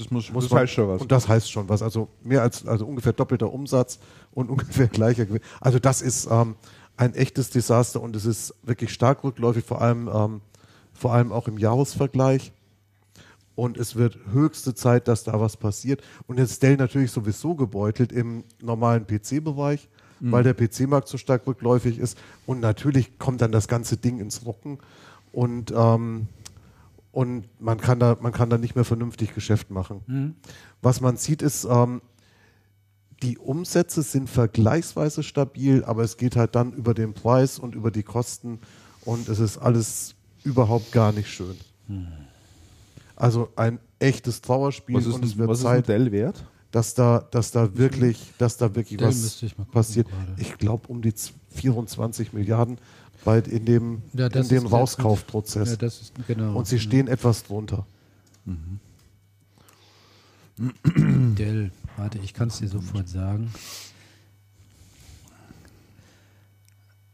das 0.01 0.11
muss, 0.11 0.31
Muss 0.33 0.49
das 0.49 0.59
heißt 0.59 0.73
schon 0.73 0.89
was. 0.89 1.03
Und 1.03 1.13
das 1.13 1.29
heißt 1.29 1.51
schon 1.51 1.69
was. 1.69 1.83
Also 1.83 2.09
mehr 2.23 2.43
als 2.43 2.67
also 2.67 2.87
ungefähr 2.87 3.13
doppelter 3.13 3.53
Umsatz 3.53 3.99
und 4.33 4.51
ungefähr 4.51 4.89
gleicher 4.89 5.27
Gewinn. 5.27 5.43
Also 5.61 5.79
das 5.79 6.03
ist 6.03 6.29
ähm, 6.31 6.57
ein 6.97 7.15
echtes 7.15 7.51
Desaster 7.51 8.01
und 8.01 8.15
es 8.17 8.25
ist 8.25 8.55
wirklich 8.63 8.93
stark 8.93 9.25
rückläufig, 9.25 9.65
vor 9.65 9.81
allem, 9.81 10.09
ähm, 10.13 10.41
vor 10.93 11.13
allem 11.13 11.33
auch 11.33 11.49
im 11.49 11.59
Jahresvergleich. 11.59 12.53
Und 13.55 13.77
es 13.77 13.97
wird 13.97 14.19
höchste 14.33 14.75
Zeit, 14.75 15.09
dass 15.09 15.25
da 15.25 15.39
was 15.39 15.59
passiert. 15.59 16.03
Und 16.27 16.39
jetzt 16.39 16.63
Dell 16.63 16.77
natürlich 16.77 17.11
sowieso 17.11 17.55
gebeutelt 17.55 18.11
im 18.11 18.45
normalen 18.63 19.07
PC-Bereich, 19.07 19.89
weil 20.21 20.43
der 20.43 20.55
PC-Markt 20.55 21.09
so 21.09 21.19
stark 21.19 21.47
rückläufig 21.47 21.99
ist. 21.99 22.17
Und 22.47 22.61
natürlich 22.61 23.19
kommt 23.19 23.43
dann 23.43 23.53
das 23.53 23.69
ganze 23.69 23.99
Ding 23.99 24.21
ins 24.21 24.47
Rocken. 24.47 24.79
Und 25.33 25.73
ähm, 25.77 26.29
und 27.13 27.49
man 27.61 27.79
kann 27.79 28.01
da, 28.01 28.17
man 28.21 28.33
kann 28.33 28.51
da 28.51 28.59
nicht 28.59 28.75
mehr 28.75 28.85
vernünftig 28.85 29.35
Geschäft 29.35 29.71
machen. 29.71 30.37
Was 30.81 31.01
man 31.01 31.17
sieht, 31.17 31.43
ist, 31.43 31.65
ähm, 31.65 32.01
die 33.23 33.39
Umsätze 33.39 34.03
sind 34.03 34.29
vergleichsweise 34.29 35.23
stabil, 35.23 35.85
aber 35.85 36.03
es 36.03 36.17
geht 36.17 36.35
halt 36.35 36.55
dann 36.57 36.73
über 36.73 36.93
den 36.95 37.15
Preis 37.15 37.59
und 37.59 37.75
über 37.75 37.91
die 37.91 38.03
Kosten 38.03 38.59
und 39.05 39.29
es 39.29 39.39
ist 39.39 39.59
alles 39.59 40.17
überhaupt 40.43 40.91
gar 40.91 41.13
nicht 41.13 41.29
schön. 41.29 41.57
Also 43.15 43.51
ein 43.55 43.79
echtes 43.99 44.41
Trauerspiel 44.41 44.97
was 44.97 45.07
ist, 45.07 45.15
und 45.15 45.25
es 45.25 45.37
wird 45.37 45.49
was 45.49 45.61
ist 45.61 45.67
ein 45.67 45.77
Zeit, 45.77 45.89
Dell 45.89 46.11
wert? 46.11 46.45
dass 46.73 46.95
da, 46.95 47.25
dass 47.31 47.51
da 47.51 47.77
wirklich, 47.77 48.33
dass 48.39 48.57
da 48.57 48.75
wirklich 48.75 48.99
Dell 48.99 49.09
was 49.09 49.43
ich 49.43 49.55
passiert. 49.71 50.09
gerade. 50.09 50.35
Ich 50.39 50.59
glaube 50.59 50.89
um 50.89 51.03
die 51.03 51.13
24 51.51 52.33
Milliarden 52.33 52.79
bei 53.25 53.39
in 53.39 53.65
dem, 53.65 54.03
Ja, 54.13 54.27
in 54.27 54.49
dem 54.49 54.67
Rauskaufprozess. 54.67 55.79
Ja, 55.81 55.89
genau. 56.27 56.57
Und 56.57 56.67
sie 56.67 56.79
stehen 56.79 57.09
etwas 57.09 57.45
drunter. 57.45 57.87
Dell, 60.57 61.71
warte, 61.97 62.19
ich 62.19 62.35
kann 62.35 62.49
es 62.49 62.59
dir 62.59 62.69
sofort 62.69 63.09
sagen. 63.09 63.53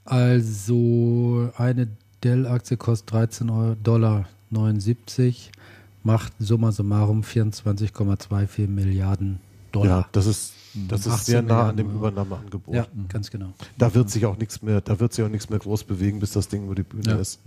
Also 0.05 1.51
eine 1.57 1.89
Dell-Aktie 2.25 2.77
kostet 2.79 3.13
13 3.13 3.51
Euro, 3.51 3.75
Dollar 3.75 4.27
79, 4.51 5.53
macht 6.03 6.33
summa 6.39 6.73
summarum 6.73 7.21
24,24 7.21 8.69
Milliarden 8.69 9.39
Dollar. 9.73 10.01
Ja, 10.03 10.09
das 10.13 10.27
ist, 10.27 10.53
das 10.89 11.01
ist 11.07 11.13
18 11.13 11.25
sehr 11.25 11.43
nah 11.43 11.69
an 11.69 11.77
dem. 11.77 11.91
Übernahmeangebot. 11.91 12.75
Ja, 12.75 12.87
ganz 13.09 13.31
genau. 13.31 13.53
Da 13.77 13.95
wird 13.95 14.11
sich 14.11 14.27
auch 14.27 14.37
nichts 14.37 14.63
mehr, 14.63 14.81
da 14.81 14.99
wird 15.01 15.13
sich 15.13 15.25
auch 15.25 15.29
nichts 15.29 15.49
mehr 15.51 15.59
groß 15.59 15.85
bewegen, 15.85 16.21
bis 16.21 16.33
das 16.33 16.49
Ding 16.49 16.65
über 16.65 16.75
die 16.75 16.83
Bühne 16.83 17.11
Ja. 17.11 17.17
ist. 17.17 17.41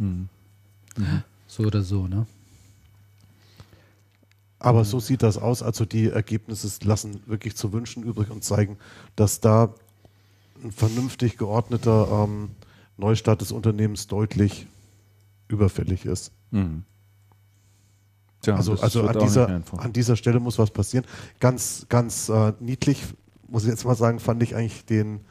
So 1.48 1.64
oder 1.64 1.82
so, 1.84 2.08
ne? 2.08 2.26
Aber 4.60 4.86
so 4.86 5.00
sieht 5.00 5.24
das 5.24 5.38
aus. 5.38 5.64
Also 5.64 5.86
die 5.86 6.10
Ergebnisse 6.10 6.70
lassen 6.86 7.22
wirklich 7.26 7.56
zu 7.56 7.74
wünschen 7.74 8.04
übrig 8.04 8.30
und 8.30 8.44
zeigen, 8.44 8.78
dass 9.16 9.40
da 9.40 9.74
ein 10.64 10.72
vernünftig 10.72 11.38
geordneter 11.38 12.26
ähm, 12.26 12.52
Neustart 12.98 13.42
des 13.42 13.52
Unternehmens 13.52 14.06
deutlich 14.06 14.68
überfällig 15.48 16.06
ist. 16.06 16.32
Mhm. 16.52 16.84
Tja, 18.42 18.56
also 18.56 18.74
also 18.74 19.08
an, 19.08 19.20
dieser, 19.20 19.62
an 19.78 19.94
dieser 19.94 20.16
Stelle 20.16 20.40
muss 20.40 20.58
was 20.58 20.72
passieren. 20.72 21.06
Ganz, 21.40 21.86
ganz 21.90 22.30
äh, 22.30 22.54
niedlich, 22.60 23.04
muss 23.48 23.64
ich 23.64 23.70
jetzt 23.70 23.86
mal 23.86 23.96
sagen, 23.96 24.20
fand 24.20 24.42
ich 24.42 24.56
eigentlich 24.56 24.86
den 24.86 25.22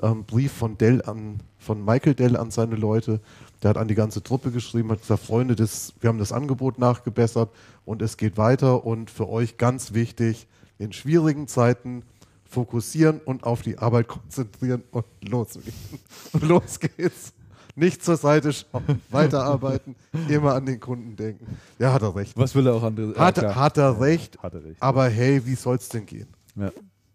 ähm, 0.00 0.24
Brief 0.24 0.52
von 0.52 0.78
Dell 0.78 1.02
an, 1.02 1.40
von 1.58 1.84
Michael 1.84 2.14
Dell 2.14 2.36
an 2.36 2.50
seine 2.50 2.76
Leute. 2.76 3.20
Der 3.62 3.70
hat 3.70 3.76
an 3.76 3.88
die 3.88 3.94
ganze 3.94 4.22
Truppe 4.22 4.50
geschrieben, 4.50 4.90
hat 4.90 5.00
gesagt, 5.00 5.24
Freunde, 5.24 5.56
das, 5.56 5.94
wir 6.00 6.08
haben 6.08 6.18
das 6.18 6.32
Angebot 6.32 6.78
nachgebessert 6.78 7.50
und 7.84 8.02
es 8.02 8.16
geht 8.16 8.36
weiter 8.36 8.84
und 8.84 9.10
für 9.10 9.28
euch 9.28 9.56
ganz 9.56 9.92
wichtig, 9.92 10.46
in 10.78 10.92
schwierigen 10.92 11.48
Zeiten 11.48 12.02
fokussieren 12.44 13.20
und 13.24 13.44
auf 13.44 13.62
die 13.62 13.78
Arbeit 13.78 14.08
konzentrieren 14.08 14.82
und 14.90 15.04
los, 15.26 15.58
und 16.32 16.42
los 16.42 16.78
geht's. 16.78 17.32
Nicht 17.74 18.04
zur 18.04 18.16
Seite 18.16 18.52
schauen, 18.52 19.00
weiterarbeiten, 19.10 19.96
immer 20.28 20.54
an 20.54 20.66
den 20.66 20.78
Kunden 20.78 21.16
denken. 21.16 21.46
Ja, 21.78 21.92
hat 21.92 22.02
er 22.02 22.14
recht. 22.14 22.36
Was 22.36 22.54
will 22.54 22.66
er 22.66 22.74
auch 22.74 22.82
andere? 22.82 23.14
Hat, 23.18 23.38
ja, 23.38 23.54
hat 23.54 23.78
er 23.78 24.00
recht, 24.00 24.42
Hat 24.42 24.54
er 24.54 24.64
recht. 24.64 24.82
aber 24.82 25.08
hey, 25.08 25.44
wie 25.46 25.54
soll's 25.54 25.88
denn 25.88 26.04
gehen? 26.04 26.28
Ja, 26.54 26.70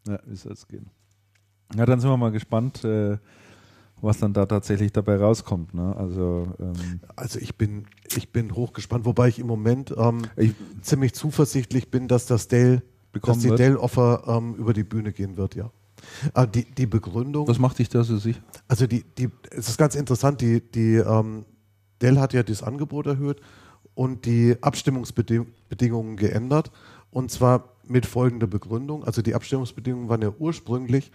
ja 0.07 0.19
wie 0.25 0.35
soll 0.35 0.53
es 0.53 0.67
gehen? 0.67 0.89
Ja, 1.75 1.85
dann 1.85 1.99
sind 1.99 2.09
wir 2.09 2.17
mal 2.17 2.31
gespannt, 2.31 2.83
äh, 2.83 3.17
was 4.01 4.19
dann 4.19 4.33
da 4.33 4.45
tatsächlich 4.45 4.91
dabei 4.91 5.17
rauskommt. 5.17 5.73
Ne? 5.73 5.95
Also 5.95 6.47
ähm, 6.59 7.01
Also 7.15 7.39
ich 7.39 7.55
bin, 7.57 7.85
ich 8.15 8.31
bin 8.31 8.55
hochgespannt, 8.55 9.05
wobei 9.05 9.27
ich 9.27 9.39
im 9.39 9.47
Moment 9.47 9.93
ähm, 9.97 10.23
ich, 10.35 10.53
ziemlich 10.81 11.13
zuversichtlich 11.13 11.91
bin, 11.91 12.07
dass 12.07 12.25
das 12.25 12.47
Dell, 12.47 12.83
dass 13.21 13.39
die. 13.39 13.49
Dell-Offer 13.49 14.23
ähm, 14.27 14.55
über 14.55 14.73
die 14.73 14.83
Bühne 14.83 15.11
gehen 15.11 15.37
wird, 15.37 15.55
ja. 15.55 15.71
Aber 16.33 16.47
die, 16.47 16.65
die 16.65 16.85
Begründung, 16.85 17.47
was 17.47 17.59
macht 17.59 17.79
dich 17.79 17.89
da 17.89 18.03
so 18.03 18.17
sicher? 18.17 18.39
also 18.67 18.87
die, 18.87 19.03
die, 19.03 19.29
es 19.51 19.69
ist 19.69 19.77
ganz 19.77 19.95
interessant, 19.95 20.41
die, 20.41 20.61
die 20.61 20.95
ähm, 20.95 21.45
Dell 22.01 22.19
hat 22.19 22.33
ja 22.33 22.43
das 22.43 22.63
Angebot 22.63 23.07
erhöht 23.07 23.41
und 23.95 24.25
die 24.25 24.55
Abstimmungsbedingungen 24.61 26.17
geändert. 26.17 26.71
Und 27.09 27.31
zwar 27.31 27.75
mit 27.83 28.05
folgender 28.05 28.47
Begründung. 28.47 29.03
Also 29.03 29.21
die 29.21 29.33
Abstimmungsbedingungen 29.33 30.09
waren 30.09 30.21
ja 30.21 30.33
ursprünglich, 30.37 31.11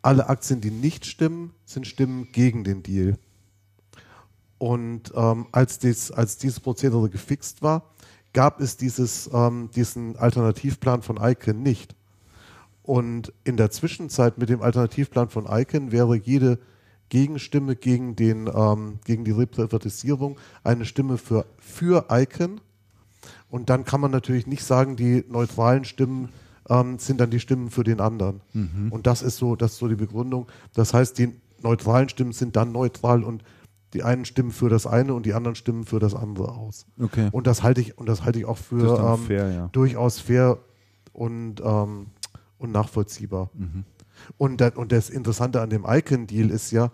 alle 0.00 0.28
Aktien, 0.28 0.60
die 0.60 0.70
nicht 0.70 1.06
stimmen, 1.06 1.52
sind 1.64 1.86
Stimmen 1.86 2.28
gegen 2.32 2.64
den 2.64 2.82
Deal. 2.82 3.18
Und 4.58 5.12
ähm, 5.14 5.46
als, 5.52 5.78
dies, 5.78 6.10
als 6.10 6.38
dieses 6.38 6.60
Prozedere 6.60 7.08
gefixt 7.08 7.62
war, 7.62 7.90
gab 8.32 8.60
es 8.60 8.76
dieses, 8.76 9.30
ähm, 9.32 9.70
diesen 9.74 10.16
Alternativplan 10.16 11.02
von 11.02 11.18
Icon 11.20 11.62
nicht. 11.62 11.94
Und 12.84 13.32
in 13.44 13.56
der 13.56 13.70
Zwischenzeit 13.70 14.36
mit 14.36 14.50
dem 14.50 14.60
Alternativplan 14.60 15.30
von 15.30 15.46
Icon 15.48 15.90
wäre 15.90 16.16
jede 16.16 16.58
Gegenstimme 17.08 17.76
gegen, 17.76 18.14
den, 18.14 18.48
ähm, 18.54 18.98
gegen 19.06 19.24
die 19.24 19.30
Reprivatisierung 19.30 20.36
eine 20.62 20.84
Stimme 20.84 21.16
für, 21.16 21.46
für 21.58 22.06
Icon. 22.10 22.60
Und 23.48 23.70
dann 23.70 23.84
kann 23.84 24.02
man 24.02 24.10
natürlich 24.10 24.46
nicht 24.46 24.64
sagen, 24.64 24.96
die 24.96 25.24
neutralen 25.28 25.84
Stimmen 25.84 26.28
ähm, 26.68 26.98
sind 26.98 27.20
dann 27.22 27.30
die 27.30 27.40
Stimmen 27.40 27.70
für 27.70 27.84
den 27.84 28.00
anderen. 28.00 28.42
Mhm. 28.52 28.88
Und 28.90 29.06
das 29.06 29.22
ist 29.22 29.38
so, 29.38 29.56
das 29.56 29.72
ist 29.72 29.78
so 29.78 29.88
die 29.88 29.96
Begründung. 29.96 30.46
Das 30.74 30.92
heißt, 30.92 31.16
die 31.16 31.32
neutralen 31.62 32.10
Stimmen 32.10 32.32
sind 32.32 32.54
dann 32.54 32.72
neutral 32.72 33.24
und 33.24 33.44
die 33.94 34.02
einen 34.02 34.26
stimmen 34.26 34.50
für 34.50 34.68
das 34.68 34.86
eine 34.86 35.14
und 35.14 35.24
die 35.24 35.32
anderen 35.32 35.54
stimmen 35.54 35.84
für 35.84 36.00
das 36.00 36.14
andere 36.14 36.52
aus. 36.52 36.84
Okay. 37.00 37.28
Und 37.32 37.46
das 37.46 37.62
halte 37.62 37.80
ich, 37.80 37.96
und 37.96 38.08
das 38.10 38.24
halte 38.24 38.40
ich 38.40 38.44
auch 38.44 38.58
für 38.58 38.98
ähm, 38.98 39.24
fair, 39.24 39.52
ja. 39.52 39.68
durchaus 39.72 40.18
fair 40.18 40.58
und, 41.12 41.62
ähm, 41.64 42.08
und 42.58 42.72
nachvollziehbar. 42.72 43.50
Mhm. 43.54 43.84
Und, 44.38 44.60
da- 44.60 44.72
und 44.74 44.92
das 44.92 45.10
Interessante 45.10 45.60
an 45.60 45.70
dem 45.70 45.84
Icon-Deal 45.86 46.50
ist 46.50 46.70
ja, 46.70 46.90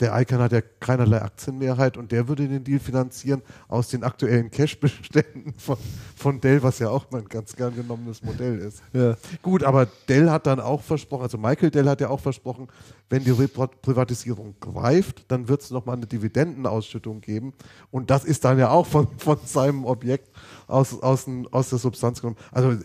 der 0.00 0.18
Icon 0.20 0.38
hat 0.38 0.52
ja 0.52 0.60
keinerlei 0.60 1.20
Aktienmehrheit 1.22 1.96
und 1.96 2.12
der 2.12 2.28
würde 2.28 2.46
den 2.46 2.62
Deal 2.62 2.78
finanzieren 2.78 3.42
aus 3.66 3.88
den 3.88 4.04
aktuellen 4.04 4.50
Cash-Beständen 4.50 5.54
von, 5.58 5.76
von 6.14 6.40
Dell, 6.40 6.62
was 6.62 6.78
ja 6.78 6.88
auch 6.88 7.06
mein 7.10 7.24
ganz 7.24 7.56
gern 7.56 7.74
genommenes 7.74 8.22
Modell 8.22 8.58
ist. 8.58 8.80
Ja. 8.92 9.16
Gut, 9.42 9.64
aber 9.64 9.88
Dell 10.08 10.30
hat 10.30 10.46
dann 10.46 10.60
auch 10.60 10.82
versprochen, 10.82 11.22
also 11.22 11.36
Michael 11.36 11.70
Dell 11.70 11.88
hat 11.88 12.00
ja 12.00 12.10
auch 12.10 12.20
versprochen, 12.20 12.68
wenn 13.10 13.24
die 13.24 13.32
Privatisierung 13.32 14.54
greift, 14.60 15.24
dann 15.28 15.48
wird 15.48 15.62
es 15.62 15.70
nochmal 15.70 15.96
eine 15.96 16.06
Dividendenausschüttung 16.06 17.20
geben. 17.20 17.52
Und 17.90 18.10
das 18.10 18.24
ist 18.24 18.44
dann 18.44 18.58
ja 18.58 18.70
auch 18.70 18.86
von, 18.86 19.08
von 19.18 19.38
seinem 19.44 19.84
Objekt 19.84 20.30
aus, 20.68 21.02
aus, 21.02 21.26
aus 21.50 21.70
der 21.70 21.78
Substanz 21.78 22.20
genommen. 22.20 22.38
Also, 22.52 22.78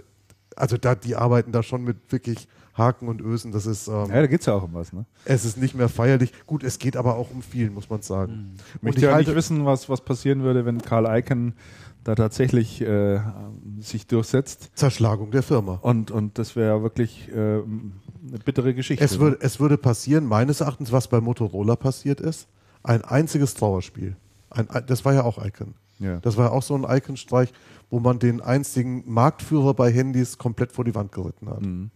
also 0.56 0.78
da, 0.78 0.96
die 0.96 1.16
arbeiten 1.16 1.52
da 1.52 1.64
schon 1.64 1.84
mit 1.84 1.98
wirklich 2.12 2.48
Haken 2.76 3.08
und 3.08 3.22
Ösen. 3.22 3.52
Das 3.52 3.66
ist, 3.66 3.88
ähm, 3.88 4.08
Ja, 4.10 4.22
da 4.22 4.28
geht 4.28 4.42
es 4.42 4.46
ja 4.48 4.54
auch 4.54 4.64
um 4.64 4.74
was, 4.74 4.94
ne? 4.94 5.06
es 5.26 5.46
ist 5.46 5.58
nicht 5.58 5.76
mehr 5.76 5.90
feierlich. 5.90 6.34
Gut, 6.46 6.64
es 6.64 6.80
geht 6.80 6.98
aber 6.98 7.16
auch 7.16 7.30
um 7.32 7.42
viel, 7.42 7.70
muss 7.70 7.90
man 7.90 8.02
sagen. 8.02 8.56
Ich 8.68 8.76
Und 8.76 8.84
möchte 8.84 9.00
ich 9.00 9.04
ja 9.04 9.10
nicht 9.10 9.28
halte, 9.28 9.36
wissen, 9.36 9.66
was, 9.66 9.90
was 9.90 10.02
passieren 10.02 10.44
würde, 10.44 10.66
wenn 10.66 10.82
Karl 10.82 11.06
Icahn 11.20 11.54
da 12.04 12.16
tatsächlich 12.16 12.82
äh, 12.82 13.20
sich 13.80 14.08
durchsetzt. 14.08 14.72
Zerschlagung 14.76 15.32
der 15.32 15.44
Firma. 15.44 15.80
Und, 15.82 16.12
und 16.12 16.38
das 16.38 16.56
wäre 16.56 16.78
ja 16.78 16.84
wirklich 16.84 17.30
äh, 17.30 17.34
eine 17.34 17.64
bittere 18.44 18.74
Geschichte. 18.74 19.04
Es, 19.06 19.20
würde, 19.20 19.38
es 19.40 19.60
würde 19.60 19.78
passieren, 19.78 20.26
meines 20.26 20.60
Erachtens, 20.62 20.92
was 20.92 21.08
bei 21.08 21.22
Motorola 21.22 21.76
passiert 21.76 22.20
ist, 22.20 22.48
ein 22.84 23.04
einziges 23.04 23.54
Trauerspiel. 23.54 24.18
Ein, 24.50 24.68
das 24.88 25.06
war 25.06 25.14
ja 25.14 25.24
auch 25.24 25.44
Icon. 25.44 25.76
ne? 26.00 26.08
ja. 26.08 26.18
Das 26.20 26.36
war 26.38 26.48
ja 26.48 26.52
auch 26.52 26.64
so 26.64 26.76
ein 26.76 26.84
Icon-Streich, 26.84 27.54
wo 27.94 28.00
man 28.00 28.18
den 28.18 28.42
einzigen 28.42 29.04
Marktführer 29.06 29.76
bei 29.76 29.92
Handys 29.92 30.40
komplett 30.40 30.72
vor 30.72 30.84
die 30.84 30.96
Wand 30.96 31.12
geritten 31.12 31.48
hat. 31.48 31.62
Mhm. 31.62 31.92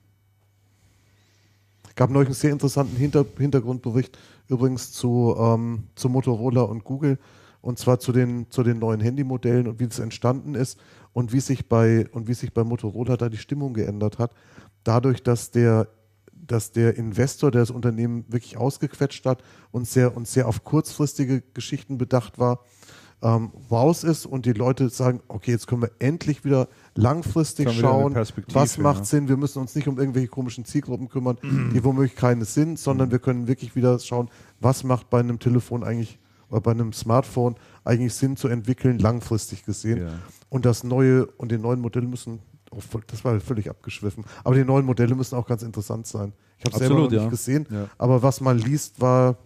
gab 1.96 2.12
neulich 2.12 2.28
einen 2.28 2.36
sehr 2.36 2.52
interessanten 2.52 2.96
Hinter 2.96 3.26
Hintergrundbericht 3.36 4.16
übrigens 4.48 4.92
zu, 4.92 5.36
ähm, 5.40 5.86
zu 5.96 6.08
Motorola 6.10 6.62
und 6.62 6.84
Google 6.84 7.18
und 7.62 7.80
zwar 7.80 7.98
zu 7.98 8.12
den, 8.12 8.46
zu 8.52 8.62
den 8.62 8.78
neuen 8.78 9.02
Handymodellen 9.02 9.68
und 9.68 9.80
wie 9.80 9.88
das 9.88 9.98
entstanden 9.98 10.54
ist 10.54 10.80
und 11.14 11.34
wie 11.34 11.40
sich 11.40 11.68
bei, 11.68 12.08
und 12.12 12.28
wie 12.28 12.36
sich 12.36 12.54
bei 12.54 12.64
Motorola 12.64 13.18
da 13.18 13.28
die 13.28 13.38
Stimmung 13.38 13.74
geändert 13.74 14.20
hat. 14.20 14.36
Dadurch, 14.84 15.24
dass 15.24 15.50
der, 15.50 15.88
dass 16.32 16.72
der 16.72 16.96
Investor, 16.96 17.50
der 17.50 17.62
das 17.62 17.72
Unternehmen 17.72 18.24
wirklich 18.28 18.56
ausgequetscht 18.56 19.26
hat 19.26 19.42
und 19.72 19.88
sehr, 19.88 20.16
und 20.16 20.28
sehr 20.28 20.48
auf 20.48 20.64
kurzfristige 20.64 21.42
Geschichten 21.56 21.98
bedacht 21.98 22.38
war, 22.38 22.60
ähm, 23.22 23.52
raus 23.72 24.04
ist 24.04 24.26
und 24.26 24.46
die 24.46 24.54
Leute 24.54 24.90
sagen, 24.90 25.22
okay, 25.28 25.52
jetzt 25.52 25.66
können 25.68 25.82
wir 25.82 25.92
endlich 26.00 26.46
wieder 26.46 26.68
langfristig 26.94 27.72
schauen, 27.72 28.16
was 28.54 28.78
macht 28.78 29.00
ja. 29.00 29.06
Sinn. 29.06 29.28
Wir 29.28 29.38
müssen 29.38 29.60
uns 29.60 29.74
nicht 29.76 29.88
um 29.88 29.98
irgendwelche 29.98 30.28
komischen 30.28 30.66
Zielgruppen 30.66 31.10
kümmern, 31.10 31.38
die 31.74 31.84
womöglich 31.84 32.16
keine 32.16 32.46
sind, 32.46 32.72
Mhm. 32.72 32.78
sondern 32.78 33.12
wir 33.12 33.20
können 33.20 33.48
wirklich 33.48 33.76
wieder 33.76 33.98
schauen, 34.00 34.30
was 34.60 34.84
macht 34.84 35.10
bei 35.10 35.20
einem 35.20 35.40
Telefon 35.40 35.84
eigentlich 35.84 36.20
oder 36.50 36.62
bei 36.62 36.72
einem 36.72 36.94
Smartphone 36.94 37.56
eigentlich 37.84 38.14
Sinn 38.14 38.38
zu 38.38 38.48
entwickeln, 38.48 39.00
langfristig 39.00 39.66
gesehen. 39.66 40.00
Ja. 40.00 40.14
Und 40.50 40.66
das 40.66 40.84
neue 40.84 41.26
und 41.26 41.52
die 41.52 41.58
neuen 41.58 41.82
Modelle 41.82 42.08
müssen, 42.08 42.40
oh, 42.72 42.80
das 43.08 43.26
war 43.26 43.40
völlig 43.40 43.70
abgeschwiffen, 43.70 44.24
aber 44.44 44.56
die 44.56 44.64
neuen 44.64 44.86
Modelle 44.86 45.16
müssen 45.16 45.36
auch 45.36 45.46
ganz 45.48 45.64
interessant 45.64 46.08
sein. 46.08 46.34
Ich 46.60 46.66
habe 46.66 46.78
selber 46.78 46.96
noch 46.96 47.10
nicht 47.10 47.22
ja. 47.22 47.30
gesehen, 47.30 47.68
aber 47.98 48.22
was 48.24 48.42
man 48.42 48.58
liest, 48.58 49.02
war 49.02 49.38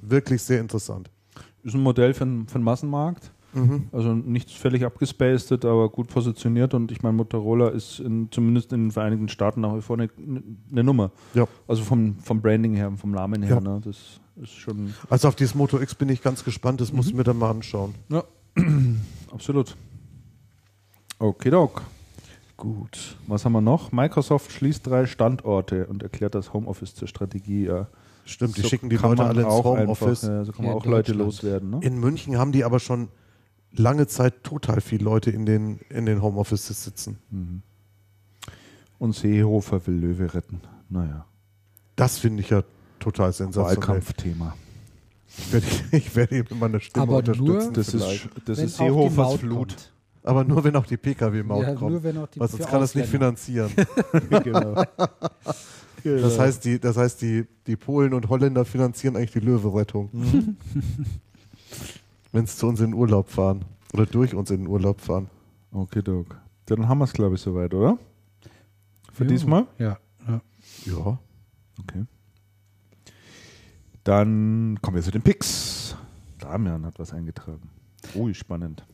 wirklich 0.00 0.42
sehr 0.42 0.60
interessant. 0.60 1.10
Ist 1.66 1.74
ein 1.74 1.82
Modell 1.82 2.14
für, 2.14 2.24
den- 2.24 2.46
für 2.48 2.58
Massenmarkt. 2.58 3.30
Mhm. 3.54 3.88
Also 3.92 4.12
nicht 4.12 4.50
völlig 4.50 4.84
abgespaced, 4.84 5.64
aber 5.64 5.88
gut 5.88 6.08
positioniert. 6.08 6.74
Und 6.74 6.92
ich 6.92 7.02
meine, 7.02 7.16
Motorola 7.16 7.68
ist 7.68 8.00
in, 8.00 8.28
zumindest 8.30 8.72
in 8.72 8.84
den 8.86 8.90
Vereinigten 8.90 9.28
Staaten 9.28 9.62
nach 9.62 9.74
wie 9.74 9.80
vor 9.82 9.96
eine, 9.98 10.10
eine 10.70 10.84
Nummer. 10.84 11.10
Ja. 11.34 11.46
Also 11.66 11.82
vom, 11.82 12.16
vom 12.18 12.40
Branding 12.42 12.74
her, 12.74 12.92
vom 12.96 13.12
Namen 13.12 13.42
her. 13.42 13.56
Ja. 13.56 13.60
Ne? 13.60 13.80
Das 13.84 14.20
ist 14.42 14.52
schon. 14.52 14.94
Also 15.08 15.28
auf 15.28 15.36
dieses 15.36 15.54
Moto 15.54 15.80
X 15.80 15.94
bin 15.94 16.08
ich 16.10 16.22
ganz 16.22 16.44
gespannt, 16.44 16.80
das 16.82 16.92
muss 16.92 17.06
ich 17.08 17.14
mir 17.14 17.24
dann 17.24 17.38
mal 17.38 17.50
anschauen. 17.50 17.94
Ja, 18.10 18.24
absolut. 19.32 19.74
Okay, 21.18 21.50
Doc. 21.50 21.82
Gut. 22.58 23.16
Was 23.26 23.44
haben 23.44 23.52
wir 23.52 23.60
noch? 23.60 23.92
Microsoft 23.92 24.52
schließt 24.52 24.86
drei 24.86 25.06
Standorte 25.06 25.86
und 25.86 26.02
erklärt 26.02 26.34
das 26.34 26.52
Homeoffice 26.52 26.94
zur 26.94 27.08
Strategie. 27.08 27.64
Ja. 27.66 27.86
Stimmt, 28.26 28.56
die 28.56 28.62
So 28.62 28.68
schicken 28.68 28.90
die 28.90 28.96
Leute 28.96 29.24
alle 29.24 29.42
ins 29.42 29.50
auch 29.50 29.64
Homeoffice. 29.64 30.22
Ja, 30.22 30.44
so 30.44 30.52
kann 30.52 30.64
man 30.64 30.72
Hier 30.74 30.82
in 30.82 30.82
auch 30.82 30.86
Leute 30.86 31.12
loswerden. 31.12 31.70
Ne? 31.70 31.78
In 31.82 31.98
München 31.98 32.36
haben 32.38 32.52
die 32.52 32.64
aber 32.64 32.80
schon 32.80 33.08
lange 33.72 34.06
Zeit 34.08 34.42
total 34.42 34.80
viele 34.80 35.04
Leute 35.04 35.30
in 35.30 35.46
den, 35.46 35.78
in 35.90 36.06
den 36.06 36.20
Homeoffices 36.22 36.82
sitzen. 36.84 37.18
Mhm. 37.30 37.62
Und 38.98 39.14
Seehofer 39.14 39.86
will 39.86 39.94
Löwe 39.94 40.34
retten. 40.34 40.60
Naja, 40.88 41.24
Das 41.96 42.18
finde 42.18 42.42
ich 42.42 42.50
ja 42.50 42.62
total 42.98 43.32
sensationell. 43.32 43.76
Wahlkampfthema. 43.76 44.54
Ich 45.28 45.52
werde, 45.52 45.66
ich 45.96 46.16
werde 46.16 46.36
ihm 46.38 46.46
mit 46.50 46.58
meiner 46.58 46.80
Stimme 46.80 47.02
Aber 47.04 47.16
unterstützen. 47.18 47.44
nur- 47.46 47.72
Das 47.72 47.94
ist, 47.94 48.28
das 48.44 48.58
ist 48.58 48.76
Seehofers 48.78 49.34
Flut. 49.34 49.56
kommt. 49.68 49.92
aber 50.24 50.44
nur 50.44 50.64
wenn 50.64 50.74
auch 50.76 50.86
die 50.86 50.96
Pkw-Maut 50.96 51.62
Ja, 51.62 51.74
kommt. 51.74 51.90
nur 51.92 52.02
wenn 52.02 52.18
auch 52.18 52.26
die 52.28 52.40
Weil 52.40 52.48
sonst 52.48 52.66
kann 52.66 52.80
das 52.80 52.94
nicht 52.94 53.08
finanzieren. 53.08 53.70
genau. 54.42 54.82
Das 56.04 56.38
heißt, 56.38 56.64
die, 56.64 56.78
das 56.78 56.96
heißt 56.96 57.20
die, 57.22 57.46
die 57.66 57.76
Polen 57.76 58.14
und 58.14 58.28
Holländer 58.28 58.64
finanzieren 58.64 59.16
eigentlich 59.16 59.32
die 59.32 59.40
Löwe-Rettung. 59.40 60.10
Mhm. 60.12 60.56
wenn 62.32 62.46
sie 62.46 62.56
zu 62.56 62.66
uns 62.66 62.80
in 62.80 62.90
den 62.90 62.94
Urlaub 62.94 63.28
fahren. 63.30 63.64
Oder 63.92 64.06
durch 64.06 64.34
uns 64.34 64.50
in 64.50 64.58
den 64.58 64.66
Urlaub 64.66 65.00
fahren. 65.00 65.28
Okay, 65.72 66.02
Doc. 66.02 66.38
Dann 66.66 66.88
haben 66.88 66.98
wir 66.98 67.04
es, 67.04 67.12
glaube 67.12 67.36
ich, 67.36 67.40
soweit, 67.40 67.72
oder? 67.72 67.98
Für 69.12 69.24
Jo. 69.24 69.30
diesmal? 69.30 69.66
Ja. 69.78 69.98
ja. 70.28 70.40
Ja. 70.84 71.18
Okay. 71.80 72.04
Dann 74.04 74.78
kommen 74.82 74.96
wir 74.96 75.02
zu 75.02 75.10
den 75.10 75.22
Picks. 75.22 75.96
Damian 76.38 76.84
hat 76.84 76.98
was 76.98 77.12
eingetragen. 77.12 77.70
Ui, 78.14 78.34
spannend. 78.34 78.84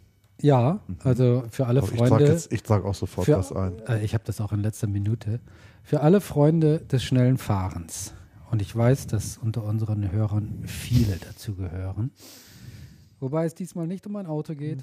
Ja, 0.40 0.80
also 1.04 1.44
für 1.50 1.66
alle 1.66 1.80
Aber 1.82 1.92
ich 1.92 1.98
trage 1.98 2.08
Freunde. 2.10 2.32
jetzt, 2.32 2.52
ich 2.52 2.62
trage 2.62 2.84
auch 2.86 2.94
sofort 2.94 3.26
für, 3.26 3.36
was 3.38 3.52
ein. 3.52 3.78
Äh, 3.86 4.04
ich 4.04 4.14
habe 4.14 4.24
das 4.24 4.40
auch 4.40 4.52
in 4.52 4.60
letzter 4.60 4.86
Minute. 4.88 5.40
Für 5.84 6.00
alle 6.00 6.20
Freunde 6.20 6.80
des 6.80 7.02
schnellen 7.02 7.38
Fahrens. 7.38 8.14
Und 8.50 8.60
ich 8.60 8.74
weiß, 8.74 9.06
dass 9.06 9.38
unter 9.38 9.64
unseren 9.64 10.10
Hörern 10.12 10.64
viele 10.66 11.16
dazu 11.16 11.54
gehören. 11.54 12.10
Wobei 13.20 13.46
es 13.46 13.54
diesmal 13.54 13.86
nicht 13.86 14.06
um 14.06 14.16
ein 14.16 14.26
Auto 14.26 14.54
geht. 14.54 14.80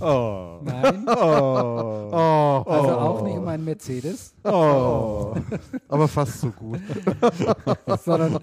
Oh. 0.00 0.60
Nein, 0.62 1.04
Oh, 1.08 2.62
also 2.66 2.90
auch 2.92 3.22
nicht 3.22 3.36
um 3.36 3.48
einen 3.48 3.64
Mercedes, 3.64 4.34
oh. 4.44 5.34
Aber 5.88 6.08
fast 6.08 6.40
so 6.40 6.50
gut. 6.50 6.80
sondern, 8.04 8.38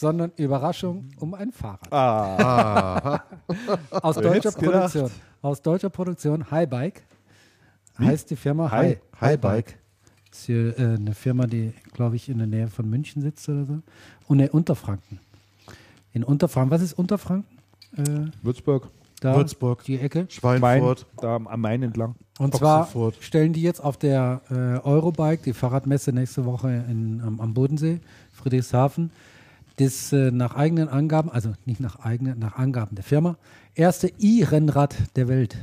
sondern 0.00 0.32
Überraschung 0.36 1.10
um 1.18 1.34
ein 1.34 1.52
Fahrrad. 1.52 1.92
Ah. 1.92 3.22
Aus 3.90 4.16
deutscher? 4.16 4.50
Produktion. 4.52 5.10
Aus 5.42 5.60
deutscher 5.60 5.90
Produktion 5.90 6.50
Highbike. 6.50 7.02
Heißt 7.98 8.30
die 8.30 8.36
Firma 8.36 8.70
Hi- 8.70 8.96
Hi, 9.20 9.26
Highbike. 9.32 9.78
Ist 10.32 10.46
hier 10.46 10.78
äh, 10.78 10.94
eine 10.94 11.12
Firma, 11.14 11.46
die, 11.46 11.74
glaube 11.92 12.16
ich, 12.16 12.30
in 12.30 12.38
der 12.38 12.46
Nähe 12.46 12.68
von 12.68 12.88
München 12.88 13.20
sitzt 13.20 13.46
oder 13.50 13.66
so. 13.66 13.78
Und 14.26 14.40
in 14.40 14.48
Unterfranken. 14.48 15.20
In 16.14 16.24
Unterfranken. 16.24 16.70
Was 16.70 16.80
ist 16.80 16.94
Unterfranken? 16.94 17.58
Äh, 17.98 18.30
Würzburg. 18.42 18.88
da, 19.20 19.36
Würzburg. 19.36 19.84
die 19.84 19.98
Ecke. 19.98 20.24
Schweinfurt. 20.30 21.06
Main, 21.16 21.20
da 21.20 21.36
am- 21.36 21.60
Main 21.60 21.82
entlang. 21.82 22.14
Und 22.38 22.54
zwar 22.54 22.82
Ochsenfurt. 22.82 23.16
stellen 23.20 23.52
die 23.52 23.60
jetzt 23.60 23.80
auf 23.84 23.98
der 23.98 24.40
äh, 24.50 24.54
Eurobike, 24.86 25.42
die 25.44 25.52
Fahrradmesse 25.52 26.10
nächste 26.12 26.46
Woche 26.46 26.84
in, 26.88 27.20
am, 27.20 27.38
am 27.38 27.52
Bodensee, 27.52 28.00
Friedrichshafen, 28.32 29.10
das 29.76 30.12
äh, 30.12 30.30
nach 30.30 30.54
eigenen 30.54 30.88
Angaben, 30.88 31.30
also 31.30 31.52
nicht 31.64 31.80
nach 31.80 32.00
eigenen, 32.00 32.38
nach 32.38 32.56
Angaben 32.56 32.94
der 32.96 33.04
Firma, 33.04 33.36
erste 33.74 34.08
E-Rennrad 34.18 34.94
der 35.16 35.28
Welt 35.28 35.56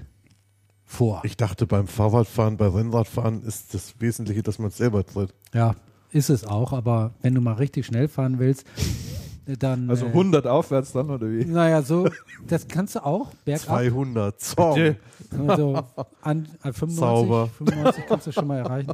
vor. 0.85 1.21
Ich 1.23 1.37
dachte, 1.37 1.67
beim 1.67 1.87
Fahrradfahren, 1.87 2.57
bei 2.57 2.67
Rennradfahren 2.67 3.43
ist 3.43 3.73
das 3.73 3.99
Wesentliche, 3.99 4.41
dass 4.41 4.57
man 4.57 4.69
es 4.69 4.77
selber 4.77 5.05
tritt. 5.05 5.33
Ja, 5.53 5.75
ist 6.11 6.29
es 6.29 6.45
auch, 6.45 6.73
aber 6.73 7.11
wenn 7.21 7.35
du 7.35 7.41
mal 7.41 7.53
richtig 7.53 7.85
schnell 7.85 8.07
fahren 8.07 8.39
willst, 8.39 8.65
äh, 9.45 9.57
dann. 9.57 9.89
Also 9.89 10.05
äh, 10.05 10.09
100 10.09 10.47
aufwärts 10.47 10.93
dann, 10.93 11.09
oder 11.09 11.29
wie? 11.29 11.45
Naja, 11.45 11.81
so, 11.81 12.09
das 12.47 12.67
kannst 12.67 12.95
du 12.95 13.05
auch, 13.05 13.33
bergab. 13.45 13.65
200. 13.65 14.41
Song. 14.41 14.75
Bitte. 14.75 14.97
Also 15.47 15.73
an, 16.21 16.47
an 16.61 16.73
95, 16.73 16.95
Sauber. 16.97 17.49
95 17.57 18.03
kannst 18.07 18.27
du 18.27 18.31
schon 18.31 18.47
mal 18.47 18.59
erreichen. 18.59 18.91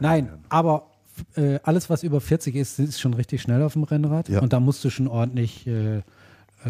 Nein, 0.00 0.30
aber 0.48 0.88
äh, 1.36 1.58
alles, 1.62 1.90
was 1.90 2.02
über 2.02 2.20
40 2.20 2.54
ist, 2.54 2.78
ist 2.78 3.00
schon 3.00 3.14
richtig 3.14 3.42
schnell 3.42 3.62
auf 3.62 3.74
dem 3.74 3.84
Rennrad. 3.84 4.28
Ja. 4.28 4.40
Und 4.40 4.52
da 4.52 4.60
musst 4.60 4.84
du 4.84 4.90
schon 4.90 5.08
ordentlich 5.08 5.66
äh, 5.66 5.98
äh, 5.98 6.02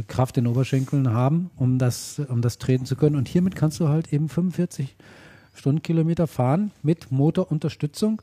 Kraft 0.07 0.36
in 0.36 0.44
den 0.44 0.50
Oberschenkeln 0.50 1.12
haben, 1.12 1.50
um 1.57 1.78
das, 1.78 2.20
um 2.28 2.42
das 2.42 2.58
treten 2.58 2.86
zu 2.86 2.97
können. 2.97 3.16
Und 3.16 3.28
hiermit 3.28 3.57
kannst 3.57 3.81
du 3.81 3.89
halt 3.89 4.12
eben 4.12 4.28
45 4.28 4.97
Stundenkilometer 5.55 6.26
fahren 6.26 6.70
mit 6.83 7.10
Motorunterstützung. 7.10 8.20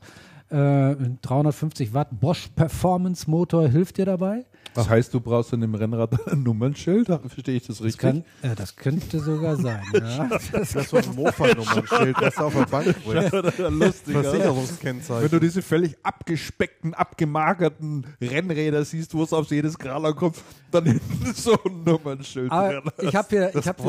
Äh, 0.54 0.96
350 1.22 1.92
Watt 1.94 2.08
Bosch 2.20 2.48
Performance 2.54 3.28
Motor 3.28 3.68
hilft 3.68 3.98
dir 3.98 4.06
dabei. 4.06 4.44
Das 4.74 4.88
heißt, 4.88 5.14
du 5.14 5.20
brauchst 5.20 5.52
in 5.52 5.60
dem 5.60 5.74
Rennrad 5.74 6.26
ein 6.32 6.42
Nummernschild? 6.42 7.06
Verstehe 7.06 7.54
ich 7.56 7.66
das 7.66 7.78
Das, 7.78 7.86
richtig? 7.86 8.00
kann, 8.00 8.24
äh, 8.42 8.54
das 8.56 8.74
könnte 8.74 9.20
sogar 9.20 9.56
sein. 9.56 9.82
Ja. 9.92 10.28
Das 10.52 10.74
ist 10.74 10.90
so 10.90 10.96
ein 10.96 11.14
Mofa-Nummernschild, 11.14 12.16
das 12.20 12.36
auf 12.38 12.54
der 12.54 12.66
Bank 12.66 12.94
bringt. 13.04 13.32
Lustig. 13.32 14.14
Wenn 14.14 14.22
Versicherungskennzeichen. 14.24 15.30
du 15.30 15.38
diese 15.40 15.62
völlig 15.62 15.96
abgespeckten, 16.02 16.92
abgemagerten 16.94 18.06
Rennräder 18.20 18.84
siehst, 18.84 19.14
wo 19.14 19.22
es 19.22 19.32
auf 19.32 19.48
jedes 19.50 19.78
Kraler 19.78 20.12
kommt, 20.12 20.36
dann 20.72 20.84
hinten 20.86 21.32
so 21.34 21.52
ein 21.64 21.84
Nummernschild 21.84 22.50
Aber 22.50 22.80
drin. 22.80 23.08
ich 23.08 23.14
habe 23.16 23.28
hier, 23.30 23.54
ich 23.54 23.68
habe 23.68 23.82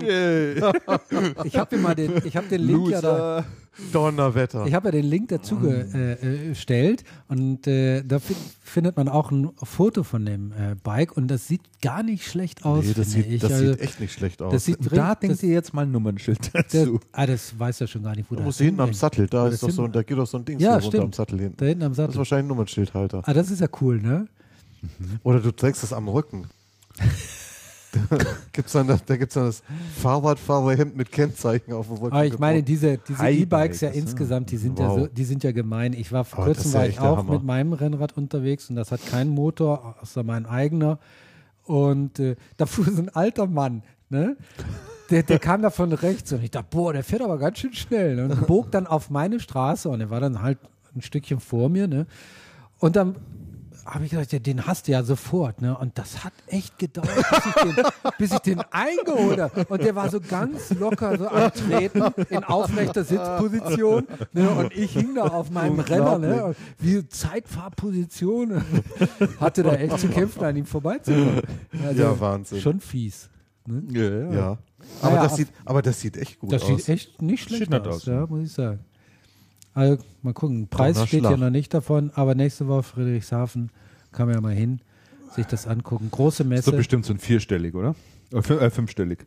hier, 0.00 0.72
ich 1.44 1.56
habe 1.56 1.68
hier 1.70 1.78
mal 1.78 1.94
den, 1.94 2.12
ich 2.24 2.36
habe 2.36 2.48
den 2.48 2.62
Link 2.62 2.90
ja 2.90 3.00
da. 3.00 3.44
Donnerwetter. 3.92 4.66
Ich 4.66 4.74
habe 4.74 4.88
ja 4.88 4.92
den 4.92 5.04
Link 5.04 5.28
dazu 5.28 5.56
ge- 5.58 6.16
äh, 6.20 6.48
gestellt 6.48 7.04
und 7.28 7.66
äh, 7.66 8.02
da 8.02 8.18
fin- 8.18 8.36
findet 8.62 8.96
man 8.96 9.08
auch 9.08 9.30
ein 9.30 9.50
Foto 9.62 10.02
von 10.02 10.24
dem 10.24 10.52
äh, 10.52 10.74
Bike 10.82 11.16
und 11.16 11.28
das 11.28 11.46
sieht 11.46 11.60
gar 11.82 12.02
nicht 12.02 12.24
schlecht 12.26 12.64
aus. 12.64 12.84
Nee, 12.84 12.94
das, 12.94 13.10
sieht, 13.12 13.42
das 13.42 13.52
also, 13.52 13.72
sieht 13.72 13.80
echt 13.80 14.00
nicht 14.00 14.12
schlecht 14.12 14.40
aus. 14.42 14.52
das 14.52 14.64
sieht 14.64 14.78
Da 14.90 15.14
denkt 15.14 15.42
ihr 15.42 15.50
jetzt 15.52 15.74
mal 15.74 15.82
ein 15.82 15.92
Nummernschild 15.92 16.50
dazu. 16.54 17.00
ah, 17.12 17.26
das 17.26 17.58
weiß 17.58 17.80
ja 17.80 17.86
schon 17.86 18.02
gar 18.02 18.16
nicht, 18.16 18.30
wo 18.30 18.34
da 18.34 18.40
das 18.40 18.46
muss 18.46 18.58
hinten 18.58 18.80
am. 18.80 18.94
Sattel, 18.94 19.26
da 19.26 19.48
ist 19.48 19.62
doch 19.62 19.70
so, 19.70 19.86
da 19.88 20.02
geht 20.02 20.16
doch 20.16 20.26
so 20.26 20.38
ein 20.38 20.44
Ding 20.44 20.58
Ja, 20.58 20.72
runter 20.74 20.86
stimmt. 20.88 21.04
am 21.04 21.12
Sattel 21.12 21.38
hinten. 21.40 21.56
Da 21.58 21.66
hinten 21.66 21.82
am 21.84 21.90
Das 21.92 21.98
ist 21.98 22.04
Sattel. 22.04 22.18
wahrscheinlich 22.18 22.44
ein 22.44 22.48
Nummernschildhalter. 22.48 23.22
Ah, 23.26 23.32
das 23.34 23.50
ist 23.50 23.60
ja 23.60 23.68
cool, 23.80 24.00
ne? 24.00 24.26
Oder 25.22 25.40
du 25.40 25.50
trägst 25.50 25.82
es 25.84 25.92
am 25.92 26.08
Rücken. 26.08 26.46
da 28.10 28.18
gibt's 28.52 28.72
dann, 28.72 28.86
das- 28.86 29.04
da 29.04 29.16
gibt 29.16 29.30
es 29.30 29.34
dann 29.34 29.44
das 29.46 29.62
Fahrradfahrerhemd 30.00 30.96
mit 30.96 31.10
Kennzeichen 31.12 31.72
auf 31.72 31.86
dem 31.88 31.96
Rücken. 31.96 32.12
Aber 32.14 32.24
ich 32.24 32.38
meine, 32.38 32.62
diese, 32.62 32.98
E-Bikes 33.20 33.80
ja 33.80 33.88
Bikes, 33.88 34.02
insgesamt, 34.02 34.50
die 34.50 34.56
sind 34.56 34.78
ja 34.78 34.88
Wow. 34.88 34.98
so, 35.00 35.06
die 35.08 35.24
sind 35.24 35.42
ja 35.44 35.52
gemein. 35.52 35.92
Ich 35.92 36.12
war 36.12 36.24
vor 36.24 36.46
das 36.46 36.56
kurzem 36.58 36.72
ja 36.72 36.78
war 36.80 36.86
ich 36.86 37.00
auch 37.00 37.16
Hammer. 37.18 37.32
mit 37.34 37.42
meinem 37.44 37.72
Rennrad 37.72 38.16
unterwegs 38.16 38.70
und 38.70 38.76
das 38.76 38.92
hat 38.92 39.04
keinen 39.06 39.30
Motor, 39.30 39.96
außer 40.00 40.22
mein 40.22 40.46
eigener. 40.46 40.98
Und 41.64 42.18
äh, 42.20 42.36
da 42.56 42.66
fuhr 42.66 42.84
so 42.84 43.02
ein 43.02 43.08
alter 43.08 43.46
Mann, 43.46 43.82
ne? 44.08 44.36
Der, 45.10 45.22
der 45.22 45.38
kam 45.38 45.62
da 45.62 45.70
von 45.70 45.92
rechts 45.92 46.32
und 46.32 46.42
ich 46.42 46.50
dachte, 46.50 46.66
boah, 46.70 46.92
der 46.92 47.04
fährt 47.04 47.22
aber 47.22 47.38
ganz 47.38 47.58
schön 47.58 47.72
schnell. 47.72 48.16
Ne? 48.16 48.24
Und 48.24 48.46
bog 48.48 48.72
dann 48.72 48.88
auf 48.88 49.08
meine 49.08 49.38
Straße 49.38 49.88
und 49.88 50.00
er 50.00 50.10
war 50.10 50.18
dann 50.20 50.42
halt 50.42 50.58
ein 50.96 51.00
Stückchen 51.02 51.38
vor 51.38 51.68
mir, 51.68 51.86
ne? 51.86 52.06
Und 52.78 52.96
dann 52.96 53.14
habe 53.86 54.04
ich 54.04 54.10
gedacht, 54.10 54.32
ja, 54.32 54.38
den 54.38 54.66
hast 54.66 54.88
du 54.88 54.92
ja 54.92 55.02
sofort, 55.02 55.62
ne? 55.62 55.76
Und 55.78 55.96
das 55.96 56.24
hat 56.24 56.32
echt 56.48 56.78
gedauert, 56.78 57.08
bis 57.30 57.46
ich 57.46 57.54
den, 57.54 57.84
bis 58.18 58.32
ich 58.32 58.38
den 58.40 58.60
eingeholt 58.70 59.40
habe. 59.40 59.64
Und 59.68 59.82
der 59.82 59.94
war 59.94 60.10
so 60.10 60.20
ganz 60.20 60.70
locker 60.70 61.16
so 61.16 61.28
am 61.28 61.52
Treten 61.52 62.02
in 62.30 62.44
aufrechter 62.44 63.04
Sitzposition. 63.04 64.06
Ne? 64.32 64.50
Und 64.50 64.72
ich 64.76 64.92
hing 64.92 65.14
da 65.14 65.22
auf 65.28 65.50
meinem 65.50 65.80
Renner, 65.80 66.18
ne? 66.18 66.54
Wie 66.78 67.06
Zeitfahrposition. 67.08 68.62
Hatte 69.40 69.62
da 69.62 69.72
echt 69.74 69.98
zu 70.00 70.08
kämpfen, 70.08 70.44
an 70.44 70.56
ihm 70.56 70.66
vorbeizukommen. 70.66 71.42
Also, 71.84 72.02
Ja, 72.02 72.20
Wahnsinn. 72.20 72.60
Schon 72.60 72.80
fies. 72.80 73.28
Ne? 73.66 73.82
Ja, 73.90 74.10
ja. 74.10 74.32
Ja. 74.34 74.58
Aber, 75.02 75.10
Naja, 75.10 75.22
das 75.24 75.36
sieht, 75.36 75.48
aber 75.64 75.82
das 75.82 76.00
sieht 76.00 76.16
echt 76.16 76.38
gut 76.38 76.52
Das 76.52 76.62
aus. 76.62 76.68
sieht 76.68 76.88
echt 76.88 77.22
nicht 77.22 77.44
schlecht 77.48 77.72
aus, 77.74 77.86
aus, 77.86 78.06
ja, 78.06 78.26
muss 78.26 78.44
ich 78.44 78.52
sagen. 78.52 78.80
Also, 79.76 80.02
mal 80.22 80.32
gucken. 80.32 80.68
Preis 80.68 80.94
Donnerschlag. 80.94 81.08
steht 81.08 81.30
ja 81.30 81.36
noch 81.36 81.50
nicht 81.50 81.72
davon, 81.74 82.10
aber 82.14 82.34
nächste 82.34 82.66
Woche 82.66 82.82
Friedrichshafen 82.82 83.70
kann 84.10 84.26
man 84.26 84.34
ja 84.36 84.40
mal 84.40 84.54
hin, 84.54 84.80
sich 85.34 85.46
das 85.46 85.66
angucken. 85.66 86.08
Große 86.10 86.42
Ist 86.44 86.48
Messe. 86.48 86.70
doch 86.70 86.78
bestimmt 86.78 87.04
so 87.04 87.12
ein 87.12 87.18
vierstellig, 87.18 87.74
oder? 87.74 87.94
Äh, 88.32 88.38
äh, 88.38 88.70
fünfstellig. 88.70 89.26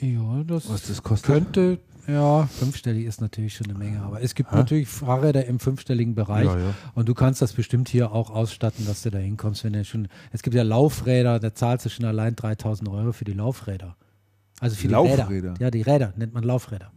Ja, 0.00 0.42
das, 0.44 0.68
Was 0.68 0.82
das 0.88 1.02
kostet? 1.02 1.26
könnte, 1.32 1.78
ja, 2.08 2.46
fünfstellig 2.46 3.04
ist 3.06 3.20
natürlich 3.20 3.54
schon 3.54 3.68
eine 3.70 3.78
Menge, 3.78 4.00
aber 4.02 4.22
es 4.22 4.34
gibt 4.34 4.52
natürlich 4.52 4.88
Fahrräder 4.88 5.44
im 5.46 5.58
fünfstelligen 5.60 6.14
Bereich 6.14 6.46
Ja, 6.46 6.58
ja. 6.58 6.74
und 6.94 7.08
du 7.08 7.14
kannst 7.14 7.42
das 7.42 7.52
bestimmt 7.52 7.88
hier 7.88 8.10
auch 8.12 8.30
ausstatten, 8.30 8.86
dass 8.86 9.02
du 9.02 9.10
da 9.10 9.18
hinkommst, 9.18 9.62
wenn 9.64 9.72
du 9.72 9.84
schon, 9.84 10.08
es 10.32 10.42
gibt 10.42 10.54
ja 10.56 10.62
Laufräder, 10.62 11.38
da 11.38 11.54
zahlst 11.54 11.84
du 11.86 11.90
schon 11.90 12.04
allein 12.06 12.34
3000 12.34 12.88
Euro 12.88 13.12
für 13.12 13.24
die 13.24 13.34
Laufräder. 13.34 13.96
Also 14.60 14.74
für 14.76 14.88
die 14.88 14.92
Laufräder? 14.94 15.28
Räder. 15.28 15.54
Ja, 15.60 15.70
die 15.70 15.82
Räder 15.82 16.12
nennt 16.16 16.34
man 16.34 16.42
Laufräder. 16.44 16.90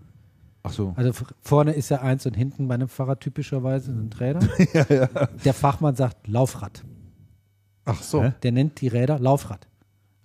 Ach 0.64 0.72
so. 0.72 0.94
Also 0.96 1.12
vorne 1.42 1.74
ist 1.74 1.90
ja 1.90 2.02
eins 2.02 2.26
und 2.26 2.36
hinten 2.36 2.68
bei 2.68 2.76
einem 2.76 2.88
Fahrrad 2.88 3.20
typischerweise 3.22 3.94
sind 3.94 4.20
Räder. 4.20 4.40
Der 5.46 5.54
Fachmann 5.54 5.96
sagt 5.96 6.28
Laufrad. 6.28 6.84
Ach 7.86 8.02
so. 8.02 8.24
Hä? 8.24 8.34
Der 8.44 8.52
nennt 8.52 8.80
die 8.82 8.88
Räder 8.88 9.18
Laufrad. 9.20 9.68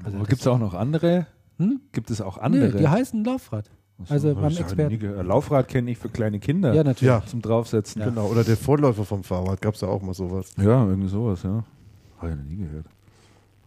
Also 0.05 0.19
Aber 0.19 0.27
gibt 0.27 0.43
es 0.43 0.47
auch 0.47 0.59
noch 0.59 0.75
andere? 0.75 1.27
Hm? 1.59 1.81
Gibt 1.93 2.11
es 2.11 2.21
auch 2.21 2.37
Nee, 2.37 2.43
andere? 2.43 2.73
die 2.79 2.87
heißen 2.89 3.25
Laufrad. 3.25 3.71
Also 4.11 4.29
Hab 4.35 4.43
beim 4.43 4.53
ja 4.53 4.61
Experten. 4.61 4.93
nie 4.93 4.99
gehört. 4.99 5.27
Laufrad 5.27 5.69
kenne 5.69 5.91
ich 5.91 5.97
für 5.97 6.11
kleine 6.11 6.39
Kinder. 6.39 6.75
Ja, 6.75 6.85
natürlich. 6.85 7.09
Ja. 7.15 7.25
Zum 7.25 7.41
Draufsetzen. 7.41 8.03
Genau. 8.03 8.27
Oder 8.27 8.45
der 8.45 8.59
Vorläufer 8.59 9.07
vom 9.07 9.25
Fahrrad 9.25 9.63
gab 9.63 9.75
es 9.75 9.81
ja 9.81 9.89
auch 9.89 10.03
mal 10.03 10.13
sowas. 10.13 10.53
Ja, 10.59 10.85
irgendwie 10.87 11.09
sowas, 11.09 11.43
ja. 11.45 11.65
Habe 12.19 12.33
ich 12.33 12.37
noch 12.37 12.45
nie 12.45 12.57
gehört. 12.57 12.87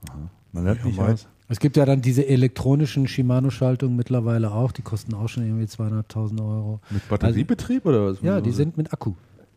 Aha. 0.08 0.18
Man 0.52 0.64
lernt 0.66 0.80
Ja, 0.82 0.86
nicht 0.86 1.00
aus. 1.00 1.28
Es 1.52 1.60
gibt 1.60 1.78
ja 1.78 1.86
dann 1.86 2.02
diese 2.02 2.28
elektronischen 2.28 3.08
Shimano-Schaltungen 3.08 3.96
mittlerweile 3.96 4.52
auch, 4.52 4.72
die 4.72 4.84
kosten 4.84 5.16
auch 5.16 5.28
schon 5.28 5.44
irgendwie 5.44 5.66
200.000 5.66 6.40
Euro. 6.40 6.80
Mit 6.92 7.10
Batteriebetrieb 7.10 7.88
oder 7.88 8.06
was? 8.06 8.18
Also 8.18 8.26
Ja, 8.28 8.40
die 8.40 8.52
sind 8.52 8.78
mit 8.78 8.94
Akku. 8.94 9.14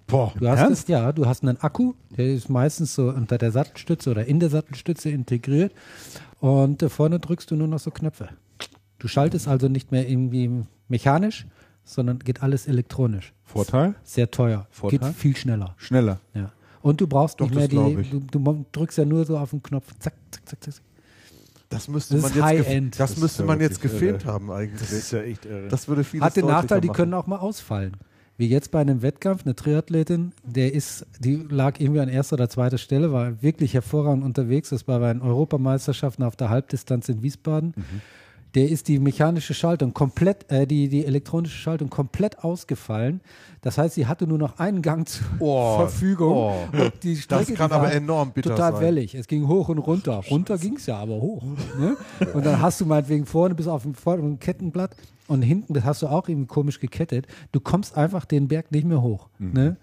Boah. 0.07 0.33
Du 0.39 0.49
hast 0.49 0.61
Ernst? 0.61 0.85
das, 0.85 0.89
ja, 0.89 1.13
du 1.13 1.27
hast 1.27 1.43
einen 1.43 1.61
Akku, 1.61 1.93
der 2.17 2.33
ist 2.33 2.49
meistens 2.49 2.95
so 2.95 3.11
unter 3.11 3.37
der 3.37 3.53
Sattelstütze 3.53 4.11
oder 4.11 4.25
in 4.25 4.41
der 4.41 4.49
Sattelstütze 4.49 5.11
integriert 5.11 5.73
und 6.41 6.83
äh, 6.83 6.89
vorne 6.89 7.21
drückst 7.21 7.51
du 7.51 7.57
nur 7.57 7.69
noch 7.69 7.79
so 7.79 7.91
Knöpfe. 7.91 8.31
Du 8.99 9.09
schaltest 9.09 9.47
also 9.47 9.69
nicht 9.69 9.93
mehr 9.93 10.09
irgendwie 10.09 10.65
mechanisch, 10.89 11.47
sondern 11.85 12.21
geht 12.21 12.43
alles 12.43 12.67
elektronisch. 12.69 13.35
Vorteil? 13.45 13.97
Sehr 14.03 14.31
teuer. 14.31 14.67
Vorteil? 14.71 14.99
Geht 14.99 15.15
viel 15.15 15.37
schneller. 15.37 15.75
Schneller. 15.77 16.21
Ja. 16.35 16.53
Und 16.81 17.01
du 17.01 17.07
brauchst 17.07 17.41
Doch, 17.41 17.51
nicht 17.51 17.55
mehr 17.55 17.69
die, 17.69 18.11
du, 18.11 18.21
du 18.21 18.67
drückst 18.73 18.99
ja 18.99 19.05
nur 19.05 19.25
so 19.25 19.37
auf 19.37 19.51
den 19.51 19.63
Knopf, 19.63 19.93
zack, 19.99 20.15
zack, 20.31 20.49
zack, 20.49 20.63
zack. 20.63 20.75
Das 21.73 21.89
müsste 21.89 22.15
Das 22.15 22.23
man 22.23 22.31
ist 22.31 22.37
jetzt, 22.37 22.45
High-End. 22.45 22.95
das 22.95 22.99
Das 22.99 23.11
ist 23.13 23.23
müsste 23.23 23.43
ja 23.43 23.47
man 23.47 23.61
jetzt 23.61 23.81
gefilmt 23.81 24.25
irre. 24.25 24.33
haben 24.33 24.51
eigentlich. 24.51 25.11
ja 25.11 25.21
echt 25.23 25.45
irre. 25.47 25.69
Das 25.69 25.89
würde 25.89 26.05
Hat 26.21 26.37
den 26.37 26.47
Nachteil, 26.47 26.81
die 26.81 26.89
machen. 26.89 26.97
können 26.97 27.15
auch 27.15 27.27
mal 27.27 27.39
ausfallen. 27.39 27.97
Wie 28.39 28.49
jetzt 28.49 28.71
bei 28.71 28.81
einem 28.81 29.03
Wettkampf, 29.03 29.45
eine 29.45 29.55
Triathletin, 29.55 30.33
der 30.43 30.73
ist, 30.73 31.07
die 31.21 31.37
lag 31.51 31.79
irgendwie 31.79 32.01
an 32.01 32.09
erster 32.09 32.35
oder 32.35 32.49
zweiter 32.49 32.79
Stelle, 32.79 33.13
war 33.13 33.43
wirklich 33.43 33.75
hervorragend 33.75 34.25
unterwegs. 34.25 34.71
Das 34.71 34.89
war 34.89 35.01
bei 35.01 35.13
den 35.13 35.23
Europameisterschaften 35.23 36.23
auf 36.25 36.35
der 36.37 36.49
Halbdistanz 36.49 37.09
in 37.09 37.23
Wiesbaden. 37.23 37.75
Mhm. 37.77 38.01
Der 38.55 38.69
ist 38.69 38.89
die 38.89 38.99
mechanische 38.99 39.55
Schaltung 39.55 39.95
komplett, 39.95 40.51
äh, 40.51 40.67
die, 40.67 40.89
die 40.89 41.07
elektronische 41.07 41.57
Schaltung 41.57 41.89
komplett 41.89 42.41
ausgefallen. 42.45 43.21
Das 43.63 43.79
heißt, 43.79 43.95
sie 43.95 44.07
hatte 44.07 44.27
nur 44.27 44.39
noch 44.39 44.59
einen 44.59 44.83
Gang 44.83 45.09
zur 45.09 45.25
Oh, 45.39 45.77
Verfügung. 45.81 46.33
oh. 46.35 46.55
Und 46.73 46.93
die 47.03 47.15
Das 47.15 47.23
Strecke, 47.23 47.55
kann 47.55 47.71
die 47.71 47.75
aber 47.77 47.93
enorm 47.93 48.33
bitter 48.33 48.51
Total 48.51 48.73
sein. 48.73 48.81
wellig. 48.83 49.15
Es 49.15 49.27
ging 49.29 49.49
hoch 49.49 49.69
und 49.69 49.79
runter. 49.79 50.21
Runter 50.31 50.59
ging 50.59 50.77
es 50.77 50.87
ja, 50.87 50.99
aber 50.99 51.15
hoch. 51.15 51.43
Ne? 51.79 51.97
Und 52.35 52.45
dann 52.45 52.61
hast 52.61 52.81
du 52.81 52.87
meinetwegen 52.87 53.25
vorne 53.25 53.55
bis 53.55 53.67
auf 53.69 53.83
dem 53.85 53.95
vorderen 53.95 54.39
Kettenblatt 54.39 54.95
und 55.29 55.41
hinten, 55.43 55.73
das 55.73 55.85
hast 55.85 56.03
du 56.03 56.09
auch 56.09 56.29
irgendwie 56.29 56.49
komisch 56.49 56.79
gekettet. 56.81 57.27
Du 57.53 57.61
kommst 57.61 57.97
einfach 57.97 58.25
den 58.27 58.49
Berg 58.49 58.71
nicht 58.73 58.85
mehr 58.85 59.01
hoch. 59.01 59.29
Mhm. 59.39 59.53
Ne? 59.53 59.77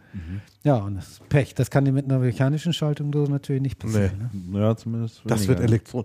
Ja, 0.64 0.76
und 0.76 0.96
das 0.96 1.08
ist 1.12 1.30
Pech. 1.30 1.56
Das 1.56 1.72
kann 1.72 1.86
dir 1.86 1.92
mit 1.94 2.06
einer 2.06 2.20
mechanischen 2.20 2.74
Schaltung 2.74 3.12
so 3.14 3.24
natürlich 3.24 3.62
nicht 3.62 3.80
passieren. 3.80 4.30
Ne? 4.52 4.60
Ja, 4.60 4.76
zumindest. 4.76 5.22
Das 5.26 5.40
weniger. 5.48 5.60
wird 5.60 5.70
Elektron. 5.70 6.04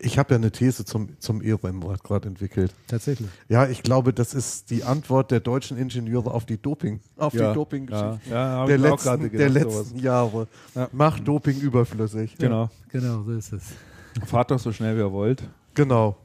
Ich 0.00 0.16
habe 0.18 0.30
ja 0.34 0.36
eine 0.36 0.52
These 0.52 0.84
zum, 0.84 1.18
zum 1.18 1.42
E-Rennrad 1.42 2.04
gerade 2.04 2.28
entwickelt. 2.28 2.72
Tatsächlich. 2.86 3.28
Ja, 3.48 3.66
ich 3.66 3.82
glaube, 3.82 4.12
das 4.12 4.32
ist 4.32 4.70
die 4.70 4.84
Antwort 4.84 5.30
der 5.32 5.40
deutschen 5.40 5.76
Ingenieure 5.76 6.30
auf 6.32 6.46
die 6.46 6.56
Doping, 6.56 7.00
auf 7.16 7.34
Ja. 7.34 7.48
die 7.48 7.54
Doping-Geschichte 7.54 8.20
Ja, 8.30 8.60
ja 8.60 8.66
der, 8.66 8.78
letzten, 8.78 9.30
der 9.30 9.48
letzten 9.50 9.98
Jahre. 9.98 10.46
Ja. 10.74 10.88
Macht 10.92 11.26
Doping 11.26 11.58
überflüssig. 11.60 12.36
Genau. 12.38 12.70
Genau, 12.90 13.22
so 13.24 13.32
ist 13.32 13.52
es. 13.52 13.64
Fahrt 14.26 14.50
doch 14.52 14.58
so 14.58 14.72
schnell 14.72 14.94
wie 14.96 15.00
ihr 15.00 15.12
wollt. 15.12 15.42
Genau. 15.74 16.16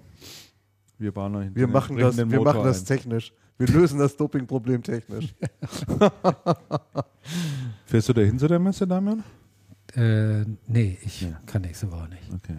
Wir 0.99 1.11
bauen 1.11 1.35
euch 1.35 1.49
Wir 1.53 1.67
machen 1.67 1.97
das, 1.97 2.15
wir 2.17 2.41
machen 2.41 2.63
das 2.63 2.83
technisch. 2.83 3.33
Wir 3.57 3.67
lösen 3.67 3.99
das 3.99 4.15
Dopingproblem 4.15 4.83
technisch. 4.83 5.33
Fährst 7.85 8.09
du 8.09 8.13
da 8.13 8.21
hin 8.21 8.37
zu 8.37 8.47
der 8.47 8.59
Messe, 8.59 8.85
Damian? 8.87 9.23
Äh, 9.95 10.45
nee, 10.67 10.97
ich 11.03 11.21
Ja. 11.21 11.39
kann 11.45 11.61
nächste 11.63 11.91
Woche 11.91 12.09
nicht. 12.09 12.31
Okay. 12.33 12.57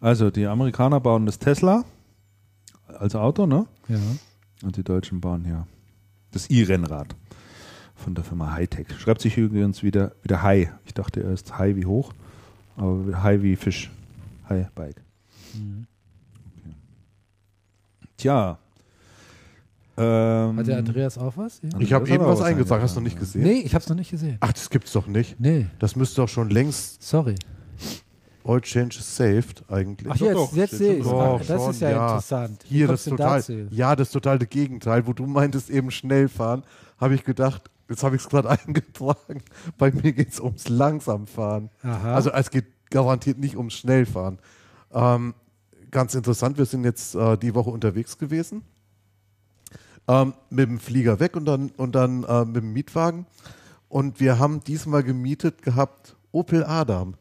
Also, 0.00 0.30
die 0.30 0.46
Amerikaner 0.46 1.00
bauen 1.00 1.26
das 1.26 1.38
Tesla 1.38 1.84
als 2.86 3.14
Auto, 3.14 3.46
ne? 3.46 3.66
Ja. 3.88 3.98
Und 4.62 4.76
die 4.76 4.84
Deutschen 4.84 5.20
bauen 5.20 5.44
hier 5.44 5.66
das 6.32 6.50
i-Rennrad 6.50 7.14
von 7.94 8.14
der 8.14 8.24
Firma 8.24 8.52
Hightech. 8.52 8.86
Schreibt 8.98 9.20
sich 9.22 9.36
übrigens 9.36 9.82
wieder, 9.82 10.12
wieder 10.22 10.42
High. 10.42 10.68
Ich 10.84 10.94
dachte 10.94 11.20
erst 11.20 11.58
High 11.58 11.76
wie 11.76 11.86
hoch, 11.86 12.12
aber 12.76 13.22
High 13.22 13.42
wie 13.42 13.56
Fisch. 13.56 13.90
High 14.48 14.70
Bike. 14.72 15.02
Mhm. 15.54 15.86
Tja. 18.16 18.58
Ähm, 19.98 20.58
Hat 20.58 20.66
der 20.66 20.78
Andreas 20.78 21.16
auch 21.16 21.36
was? 21.36 21.60
Ja? 21.62 21.70
Ich 21.78 21.92
habe 21.92 22.08
eben 22.08 22.24
was 22.24 22.42
eingetragen. 22.42 22.82
Hast 22.82 22.96
du 22.96 23.00
eingetragen, 23.00 23.04
nicht 23.04 23.14
ja. 23.14 23.20
gesehen? 23.20 23.42
Nee, 23.42 23.60
ich 23.64 23.74
habe 23.74 23.82
es 23.82 23.88
noch 23.88 23.96
nicht 23.96 24.10
gesehen. 24.10 24.36
Ach, 24.40 24.52
das 24.52 24.68
gibt's 24.68 24.92
doch 24.92 25.06
nicht. 25.06 25.40
Nee, 25.40 25.66
Das 25.78 25.96
müsste 25.96 26.20
doch 26.20 26.28
schon 26.28 26.50
längst. 26.50 27.02
sorry. 27.02 27.34
All 28.46 28.60
Changes 28.60 29.16
Saved 29.16 29.64
eigentlich. 29.68 30.12
Ach, 30.12 30.16
jetzt, 30.16 30.34
doch, 30.34 30.52
jetzt 30.52 30.68
steht 30.74 30.78
sehe 30.78 30.96
ich 30.98 31.04
Doch, 31.04 31.38
Das 31.38 31.62
schon, 31.62 31.70
ist 31.70 31.80
ja, 31.80 31.90
ja. 31.90 32.06
interessant. 32.06 32.64
Wie 32.68 32.74
Hier 32.76 32.86
das 32.88 33.04
total, 33.04 33.44
ja, 33.70 33.96
das 33.96 34.10
totale 34.10 34.46
Gegenteil, 34.46 35.06
wo 35.06 35.12
du 35.12 35.26
meintest 35.26 35.70
eben 35.70 35.90
schnell 35.90 36.28
fahren, 36.28 36.62
habe 36.98 37.14
ich 37.14 37.24
gedacht, 37.24 37.70
jetzt 37.88 38.02
habe 38.02 38.16
ich 38.16 38.22
es 38.22 38.28
gerade 38.28 38.50
eingetragen, 38.66 39.42
bei 39.78 39.90
mir 39.90 40.12
geht 40.12 40.32
es 40.32 40.40
ums 40.40 40.68
Langsamfahren. 40.68 41.70
Aha. 41.82 42.14
Also 42.14 42.30
es 42.30 42.50
geht 42.50 42.66
garantiert 42.90 43.38
nicht 43.38 43.56
ums 43.56 43.74
Schnellfahren. 43.74 44.38
Ähm, 44.92 45.34
ganz 45.90 46.14
interessant, 46.14 46.58
wir 46.58 46.66
sind 46.66 46.84
jetzt 46.84 47.14
äh, 47.14 47.36
die 47.36 47.54
Woche 47.54 47.70
unterwegs 47.70 48.18
gewesen. 48.18 48.62
Ähm, 50.08 50.34
mit 50.50 50.68
dem 50.68 50.78
Flieger 50.78 51.18
weg 51.18 51.36
und 51.36 51.46
dann, 51.46 51.70
und 51.70 51.94
dann 51.94 52.22
äh, 52.24 52.44
mit 52.44 52.56
dem 52.56 52.72
Mietwagen. 52.72 53.26
Und 53.88 54.20
wir 54.20 54.38
haben 54.38 54.62
diesmal 54.62 55.02
gemietet 55.02 55.62
gehabt 55.62 56.15
Opel 56.36 56.64
Adam. 56.64 57.14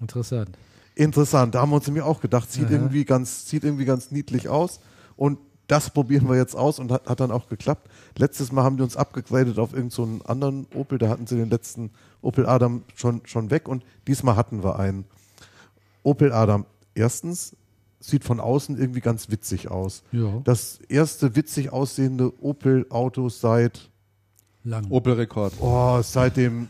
Interessant. 0.00 0.58
Interessant, 0.94 1.54
da 1.54 1.62
haben 1.62 1.70
wir 1.70 1.76
uns 1.76 1.86
nämlich 1.86 2.04
auch 2.04 2.20
gedacht, 2.20 2.52
sieht 2.52 2.66
Aha. 2.66 2.72
irgendwie 2.72 3.04
ganz, 3.06 3.48
sieht 3.48 3.64
irgendwie 3.64 3.86
ganz 3.86 4.10
niedlich 4.10 4.50
aus. 4.50 4.80
Und 5.16 5.38
das 5.68 5.88
probieren 5.88 6.28
wir 6.28 6.36
jetzt 6.36 6.54
aus 6.54 6.78
und 6.78 6.92
hat, 6.92 7.08
hat 7.08 7.20
dann 7.20 7.30
auch 7.30 7.48
geklappt. 7.48 7.88
Letztes 8.18 8.52
Mal 8.52 8.62
haben 8.62 8.76
die 8.76 8.82
uns 8.82 8.94
abgegradet 8.96 9.58
auf 9.58 9.72
irgendeinen 9.72 9.90
so 9.90 10.02
einen 10.02 10.22
anderen 10.22 10.66
Opel, 10.74 10.98
da 10.98 11.08
hatten 11.08 11.26
sie 11.26 11.36
den 11.36 11.48
letzten 11.48 11.90
Opel 12.20 12.44
Adam 12.46 12.82
schon, 12.94 13.22
schon 13.24 13.50
weg 13.50 13.68
und 13.68 13.84
diesmal 14.06 14.36
hatten 14.36 14.62
wir 14.62 14.78
einen. 14.78 15.06
Opel 16.02 16.30
Adam, 16.32 16.66
erstens, 16.94 17.56
sieht 18.00 18.24
von 18.24 18.38
außen 18.40 18.78
irgendwie 18.78 19.00
ganz 19.00 19.30
witzig 19.30 19.70
aus. 19.70 20.02
Ja, 20.12 20.42
Das 20.44 20.78
erste 20.88 21.36
witzig 21.36 21.72
aussehende 21.72 22.32
Opel-Auto 22.42 23.30
seit, 23.30 23.88
lang. 24.64 24.90
Opel-Rekord. 24.90 25.54
oh, 25.60 26.02
seit 26.02 26.36
dem, 26.36 26.68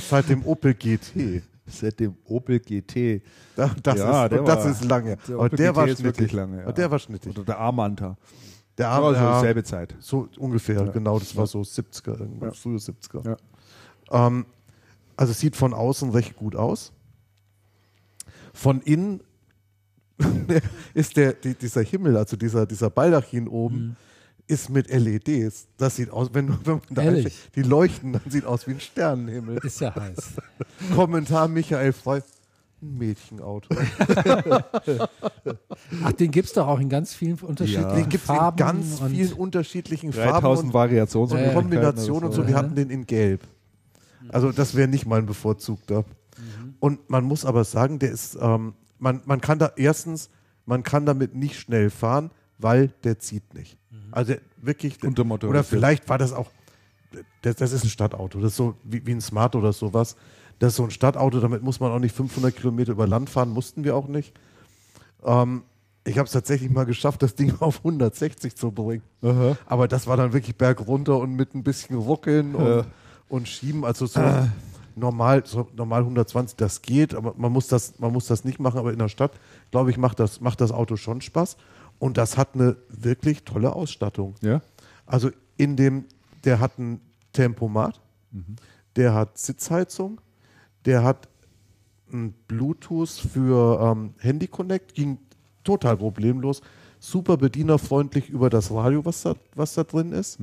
seit 0.00 0.28
dem 0.28 0.44
Opel 0.44 0.74
GT. 0.74 1.42
Seit 1.66 1.98
dem 1.98 2.14
Opel 2.26 2.60
GT. 2.60 3.22
Da- 3.56 3.74
Das, 3.82 3.98
Ja, 3.98 4.24
ist, 4.24 4.32
der 4.32 4.42
das 4.42 4.64
war- 4.64 4.70
ist 4.70 4.84
lange. 4.84 5.16
der 5.28 5.38
Opel 5.38 5.56
der 5.56 5.68
GT 5.72 5.76
war 5.76 5.88
ist 5.88 6.02
wirklich 6.02 6.32
lange, 6.32 6.62
ja. 6.64 6.72
Der 6.72 6.90
war 6.90 6.98
schnittig. 6.98 7.32
Oder 7.36 7.44
der 7.44 7.58
Armanta. 7.58 8.16
Der 8.78 8.86
Ja, 8.86 8.92
Arm, 8.92 9.04
also 9.04 9.20
ja, 9.20 9.40
selbe 9.40 9.64
Zeit. 9.64 9.94
so 9.98 10.28
ungefähr, 10.38 10.84
genau. 10.86 11.18
Das 11.18 11.34
war 11.34 11.46
so 11.46 11.62
70er, 11.64 12.18
irgendwann, 12.20 12.50
Ja. 12.50 12.54
frühe 12.54 12.78
70er. 12.78 13.24
Ja. 14.12 14.26
Ähm, 14.26 14.46
also 15.16 15.32
sieht 15.32 15.56
von 15.56 15.72
außen 15.74 16.10
recht 16.10 16.36
gut 16.36 16.54
aus. 16.54 16.92
Von 18.52 18.80
innen 18.82 19.20
ist 20.94 21.16
der, 21.16 21.32
die, 21.34 21.54
dieser 21.54 21.82
Himmel, 21.82 22.16
also 22.16 22.36
dieser, 22.36 22.66
dieser 22.66 22.90
Baldachin 22.90 23.48
oben, 23.48 23.76
Mhm. 23.88 23.96
Ist 24.48 24.70
mit 24.70 24.88
LEDs. 24.90 25.66
Das 25.76 25.96
sieht 25.96 26.10
aus, 26.10 26.30
wenn, 26.32 26.48
wenn 26.64 26.74
man 26.74 26.80
da 26.90 27.02
Ehrlich? 27.02 27.24
einfach- 27.26 27.50
die 27.56 27.62
leuchten, 27.62 28.12
dann 28.12 28.22
sieht 28.28 28.44
aus 28.44 28.66
wie 28.66 28.72
ein 28.72 28.80
Sternenhimmel. 28.80 29.58
Ist 29.58 29.80
ja 29.80 29.94
heiß. 29.94 30.34
Kommentar 30.94 31.48
Michael 31.48 31.92
Frey. 31.92 32.22
Ein 32.82 32.98
Mädchenauto. 32.98 33.74
Ach, 36.04 36.12
den 36.12 36.30
gibt 36.30 36.48
es 36.48 36.52
doch 36.52 36.66
auch 36.68 36.78
in 36.78 36.88
ganz 36.88 37.14
vielen 37.14 37.38
unterschiedlichen 37.38 37.94
Den 37.96 38.08
gibt 38.08 38.24
es 38.24 38.30
in 38.30 38.36
Farben. 38.36 38.56
ganz 38.56 39.00
und 39.00 39.10
vielen 39.10 39.32
unterschiedlichen 39.32 40.12
Farben 40.12 40.30
3000 40.32 40.66
und 40.68 40.74
Variationen. 40.74 41.28
so 41.30 41.36
Ja, 41.36 41.42
eine 41.42 41.52
ja. 41.52 41.54
Kombination 41.58 42.24
und 42.24 42.32
so. 42.32 42.42
Ja. 42.42 42.48
Wir 42.48 42.54
hatten 42.56 42.74
den 42.74 42.90
in 42.90 43.06
Gelb. 43.06 43.42
Also 44.28 44.52
das 44.52 44.74
wäre 44.74 44.88
nicht 44.88 45.06
mein 45.06 45.26
bevorzugter. 45.26 46.04
Und 46.80 47.08
man 47.08 47.24
muss 47.24 47.44
aber 47.44 47.64
sagen, 47.64 47.98
der 47.98 48.10
ist, 48.10 48.36
ähm, 48.40 48.74
man, 48.98 49.22
man 49.24 49.40
kann 49.40 49.58
da 49.58 49.72
erstens, 49.76 50.28
man 50.66 50.82
kann 50.82 51.06
damit 51.06 51.34
nicht 51.34 51.58
schnell 51.58 51.88
fahren, 51.90 52.30
weil 52.58 52.88
der 53.04 53.18
zieht 53.18 53.54
nicht. 53.54 53.76
Also 54.10 54.32
der, 54.34 54.40
wirklich. 54.56 55.02
Untermotorisiert. 55.02 55.50
Oder 55.50 55.64
vielleicht 55.64 56.08
war 56.08 56.18
das 56.18 56.32
auch, 56.32 56.50
das, 57.42 57.56
das 57.56 57.72
ist 57.72 57.84
ein 57.84 57.90
Stadtauto. 57.90 58.40
Das 58.40 58.52
ist 58.52 58.56
so 58.56 58.74
wie, 58.84 59.04
wie 59.06 59.12
ein 59.12 59.20
Smart 59.20 59.54
oder 59.56 59.72
sowas. 59.72 60.16
Das 60.58 60.72
ist 60.72 60.76
so 60.76 60.84
ein 60.84 60.90
Stadtauto, 60.90 61.40
damit 61.40 61.62
muss 61.62 61.80
man 61.80 61.92
auch 61.92 61.98
nicht 61.98 62.14
500 62.14 62.54
Kilometer 62.56 62.92
über 62.92 63.06
Land 63.06 63.28
fahren, 63.28 63.50
mussten 63.50 63.84
wir 63.84 63.94
auch 63.94 64.08
nicht. 64.08 64.32
Ähm, 65.24 65.62
ich 66.04 66.18
habe 66.18 66.26
es 66.26 66.32
tatsächlich 66.32 66.70
mal 66.70 66.84
geschafft, 66.84 67.22
das 67.22 67.34
Ding 67.34 67.54
auf 67.60 67.78
160 67.78 68.56
zu 68.56 68.70
bringen. 68.70 69.02
Aber 69.66 69.88
das 69.88 70.06
war 70.06 70.16
dann 70.16 70.32
wirklich 70.32 70.56
bergunter 70.56 71.18
und 71.18 71.34
mit 71.34 71.54
ein 71.54 71.62
bisschen 71.62 71.96
Ruckeln 71.96 72.54
und, 72.54 72.66
Ja. 72.66 72.86
und 73.28 73.48
Schieben. 73.48 73.84
Also 73.84 74.06
so 74.06 74.20
normal, 74.94 75.42
so 75.44 75.68
normal 75.76 76.00
120, 76.02 76.56
das 76.56 76.80
geht, 76.80 77.14
aber 77.14 77.34
man 77.36 77.52
muss 77.52 77.66
das, 77.66 77.98
man 77.98 78.12
muss 78.12 78.26
das 78.26 78.44
nicht 78.44 78.60
machen. 78.60 78.78
Aber 78.78 78.92
in 78.92 78.98
der 78.98 79.08
Stadt, 79.08 79.32
glaube 79.70 79.90
ich, 79.90 79.98
macht 79.98 80.20
das, 80.20 80.40
macht 80.40 80.60
das 80.60 80.70
Auto 80.72 80.96
schon 80.96 81.20
Spaß. 81.20 81.56
Und 81.98 82.16
das 82.16 82.36
hat 82.36 82.54
eine 82.54 82.76
wirklich 82.88 83.44
tolle 83.44 83.74
Ausstattung. 83.74 84.34
Ja? 84.42 84.60
Also 85.06 85.30
in 85.56 85.76
dem, 85.76 86.04
der 86.44 86.60
hat 86.60 86.78
ein 86.78 87.00
Tempomat, 87.32 88.00
der 88.96 89.14
hat 89.14 89.38
Sitzheizung, 89.38 90.20
der 90.84 91.02
hat 91.02 91.28
ein 92.12 92.34
Bluetooth 92.48 93.10
für 93.10 93.80
ähm, 93.80 94.14
Handy 94.18 94.46
Connect, 94.46 94.94
ging 94.94 95.18
total 95.64 95.96
problemlos, 95.96 96.60
super 97.00 97.36
bedienerfreundlich 97.36 98.28
über 98.30 98.50
das 98.50 98.70
Radio, 98.70 99.04
was 99.04 99.22
da, 99.22 99.34
was 99.54 99.74
da 99.74 99.84
drin 99.84 100.12
ist. 100.12 100.38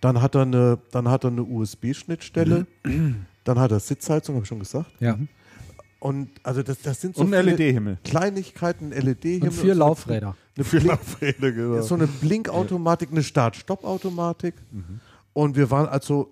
Dann 0.00 0.20
hat 0.20 0.34
er 0.34 0.42
eine, 0.42 0.78
dann 0.90 1.08
hat 1.08 1.24
er 1.24 1.30
eine 1.30 1.42
USB-Schnittstelle, 1.42 2.66
dann 3.44 3.58
hat 3.58 3.70
er 3.72 3.80
Sitzheizung, 3.80 4.36
habe 4.36 4.44
ich 4.44 4.48
schon 4.48 4.60
gesagt. 4.60 4.90
ja. 5.00 5.18
Und 6.00 6.28
also 6.44 6.62
das, 6.62 6.80
das 6.80 7.00
sind 7.00 7.16
so 7.16 7.22
Und 7.22 7.34
ein 7.34 7.44
LED-Himmel. 7.44 7.98
Kleinigkeiten, 8.04 8.90
LED-Himmel. 8.92 9.48
Und 9.48 9.54
vier 9.54 9.74
Laufräder. 9.74 10.36
Eine 10.56 10.64
Für 10.64 10.76
Blink- 10.78 10.88
Laufräder, 10.88 11.52
genau. 11.52 11.82
so 11.82 11.94
eine 11.94 12.06
Blinkautomatik, 12.06 13.10
eine 13.10 13.22
Start-Stopp-Automatik. 13.22 14.54
Mhm. 14.70 15.00
Und 15.32 15.56
wir 15.56 15.70
waren 15.70 15.86
also 15.88 16.28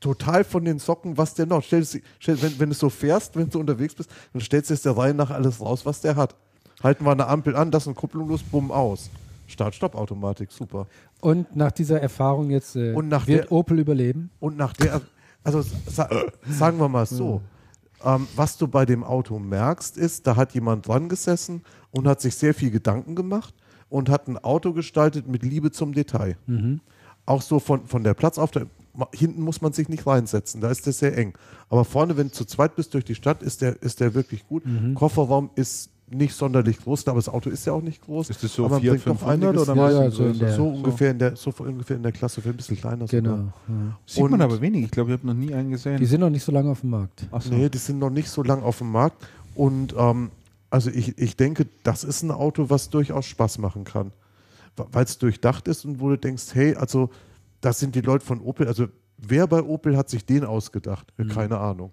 total 0.00 0.44
von 0.44 0.64
den 0.64 0.78
Socken, 0.78 1.18
was 1.18 1.34
der 1.34 1.46
noch. 1.46 1.62
Stell, 1.62 1.84
stell, 2.18 2.40
wenn, 2.42 2.58
wenn 2.60 2.68
du 2.70 2.74
so 2.74 2.88
fährst, 2.88 3.36
wenn 3.36 3.50
du 3.50 3.58
unterwegs 3.60 3.94
bist, 3.94 4.10
dann 4.32 4.40
stellst 4.42 4.70
du 4.70 4.74
jetzt 4.74 4.84
der 4.84 4.96
Reihe 4.96 5.14
nach 5.14 5.30
alles 5.30 5.60
raus, 5.60 5.84
was 5.84 6.00
der 6.00 6.16
hat. 6.16 6.34
Halten 6.82 7.04
wir 7.04 7.10
eine 7.12 7.26
Ampel 7.26 7.56
an, 7.56 7.70
das 7.70 7.82
ist 7.84 7.88
eine 7.88 7.94
Kupplung 7.94 8.28
los, 8.28 8.42
bumm, 8.42 8.70
aus. 8.70 9.10
Start-Stopp-Automatik, 9.48 10.52
super. 10.52 10.86
Und 11.20 11.56
nach 11.56 11.72
dieser 11.72 12.00
Erfahrung 12.00 12.50
jetzt 12.50 12.76
äh, 12.76 12.92
Und 12.92 13.08
nach 13.08 13.26
wird 13.26 13.44
der- 13.44 13.52
Opel 13.52 13.78
überleben. 13.80 14.30
Und 14.40 14.56
nach 14.56 14.72
der, 14.74 15.00
also 15.42 15.62
sa 15.62 16.08
sagen 16.48 16.78
wir 16.78 16.88
mal 16.88 17.06
so, 17.06 17.40
ähm, 18.04 18.26
was 18.36 18.56
du 18.56 18.68
bei 18.68 18.86
dem 18.86 19.04
Auto 19.04 19.38
merkst, 19.38 19.96
ist, 19.96 20.26
da 20.26 20.36
hat 20.36 20.54
jemand 20.54 20.86
dran 20.86 21.08
gesessen 21.08 21.62
und 21.90 22.06
hat 22.06 22.20
sich 22.20 22.34
sehr 22.34 22.54
viel 22.54 22.70
Gedanken 22.70 23.14
gemacht 23.14 23.54
und 23.88 24.08
hat 24.08 24.28
ein 24.28 24.38
Auto 24.38 24.72
gestaltet 24.72 25.26
mit 25.26 25.42
Liebe 25.42 25.70
zum 25.70 25.92
Detail. 25.92 26.36
Auch 27.26 27.42
so 27.42 27.58
von, 27.58 27.86
von 27.86 28.04
der 28.04 28.14
Platzaufteilung. 28.14 28.70
Hinten 29.14 29.42
muss 29.42 29.60
man 29.60 29.72
sich 29.72 29.88
nicht 29.88 30.06
reinsetzen, 30.06 30.60
da 30.60 30.70
ist 30.70 30.86
das 30.86 30.98
sehr 30.98 31.16
eng. 31.16 31.34
Aber 31.68 31.84
vorne, 31.84 32.16
wenn 32.16 32.28
du 32.28 32.32
zu 32.32 32.44
zweit 32.44 32.74
bist 32.74 32.94
durch 32.94 33.04
die 33.04 33.14
Stadt, 33.14 33.42
ist 33.42 33.62
der, 33.62 33.80
ist 33.82 34.00
der 34.00 34.14
wirklich 34.14 34.46
gut. 34.46 34.64
Kofferraum 34.94 35.50
ist 35.54 35.90
nicht 36.10 36.34
sonderlich 36.34 36.78
groß, 36.82 37.06
aber 37.08 37.18
das 37.18 37.28
Auto 37.28 37.50
ist 37.50 37.66
ja 37.66 37.72
auch 37.72 37.82
nicht 37.82 38.02
groß. 38.02 38.30
Ist 38.30 38.42
das 38.42 38.52
so 38.54 38.64
aber 38.64 38.74
man 38.76 38.82
Fiat 38.82 38.92
bringt 39.04 39.06
doch 39.06 39.28
500 39.28 39.48
einiges 39.50 39.68
oder 39.68 39.74
Ja, 39.76 39.82
was? 39.82 39.92
ja, 39.92 40.10
so 40.10 40.24
in 40.26 40.38
der- 40.38 40.54
so, 40.54 40.68
ungefähr 40.68 41.10
in 41.10 41.18
der, 41.18 41.36
so 41.36 41.52
ungefähr 41.58 41.96
in 41.96 42.02
der 42.02 42.12
Klasse, 42.12 42.40
vielleicht 42.40 42.54
ein 42.54 42.56
bisschen 42.56 42.76
kleiner. 42.78 43.04
Genau. 43.06 43.34
Ja. 43.36 43.52
Sieht 44.06 44.22
man 44.22 44.32
Und- 44.34 44.42
aber 44.42 44.60
wenig. 44.60 44.84
Ich 44.84 44.90
glaube, 44.90 45.10
ich 45.12 45.18
habe 45.18 45.26
noch 45.26 45.34
nie 45.34 45.52
einen 45.54 45.70
gesehen. 45.70 45.98
Die 45.98 46.06
sind 46.06 46.20
noch 46.20 46.30
nicht 46.30 46.42
so 46.44 46.52
lange 46.52 46.70
auf 46.70 46.80
dem 46.80 46.90
Markt. 46.90 47.26
Ach 47.30 47.42
so. 47.42 47.52
Nee, 47.52 47.68
die 47.68 47.78
sind 47.78 47.98
noch 47.98 48.10
nicht 48.10 48.28
so 48.30 48.42
lang 48.42 48.62
auf 48.62 48.78
dem 48.78 48.90
Markt. 48.90 49.26
Und 49.54 49.94
ähm, 49.98 50.30
also 50.70 50.90
ich, 50.90 51.18
ich 51.18 51.36
denke, 51.36 51.66
das 51.82 52.04
ist 52.04 52.22
ein 52.22 52.30
Auto, 52.30 52.70
was 52.70 52.90
durchaus 52.90 53.26
Spaß 53.26 53.58
machen 53.58 53.84
kann. 53.84 54.12
Weil 54.92 55.04
es 55.04 55.18
durchdacht 55.18 55.66
ist 55.68 55.84
und 55.84 56.00
wo 56.00 56.08
du 56.10 56.16
denkst, 56.18 56.54
hey, 56.54 56.74
also 56.76 57.10
das 57.60 57.80
sind 57.80 57.94
die 57.96 58.00
Leute 58.00 58.24
von 58.24 58.40
Opel. 58.40 58.68
Also 58.68 58.86
wer 59.16 59.46
bei 59.48 59.62
Opel 59.62 59.96
hat 59.96 60.08
sich 60.08 60.24
den 60.24 60.44
ausgedacht? 60.44 61.12
Ja, 61.18 61.24
Keine 61.24 61.58
Ahnung. 61.58 61.90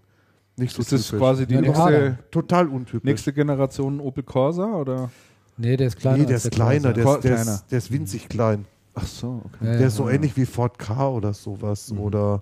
Nicht 0.58 0.74
so 0.74 0.82
Ist 0.82 0.92
das 0.92 1.06
typisch. 1.08 1.19
quasi 1.19 1.45
die 1.48 1.56
Ja, 1.56 1.61
nächste, 1.61 2.17
total 2.32 2.67
untypisch. 2.69 3.03
nächste 3.03 3.34
Generation 3.34 4.00
Opel 4.00 4.24
Corsa? 4.24 4.66
Oder? 4.75 5.09
Nee, 5.58 5.75
der 5.77 5.88
ist 5.88 5.98
kleiner. 5.98 6.17
nee, 6.19 6.25
der 6.25 6.35
als 6.35 6.45
ist 6.45 6.51
kleiner, 6.51 6.93
der 6.93 7.06
ist, 7.06 7.24
der, 7.24 7.32
Kleiner. 7.35 7.53
ist, 7.56 7.66
der 7.72 7.77
ist 7.77 7.92
winzig 7.92 8.30
klein. 8.30 8.66
Ach 8.93 9.06
so, 9.08 9.42
okay. 9.45 9.66
Ja, 9.66 9.72
Der 9.74 9.82
ja. 9.82 9.88
ist 9.88 9.95
so 9.95 10.09
ähnlich 10.09 10.38
wie 10.38 10.45
Ford 10.45 10.77
K 10.80 11.09
oder 11.09 11.34
sowas. 11.34 11.92
Oder, 11.92 12.42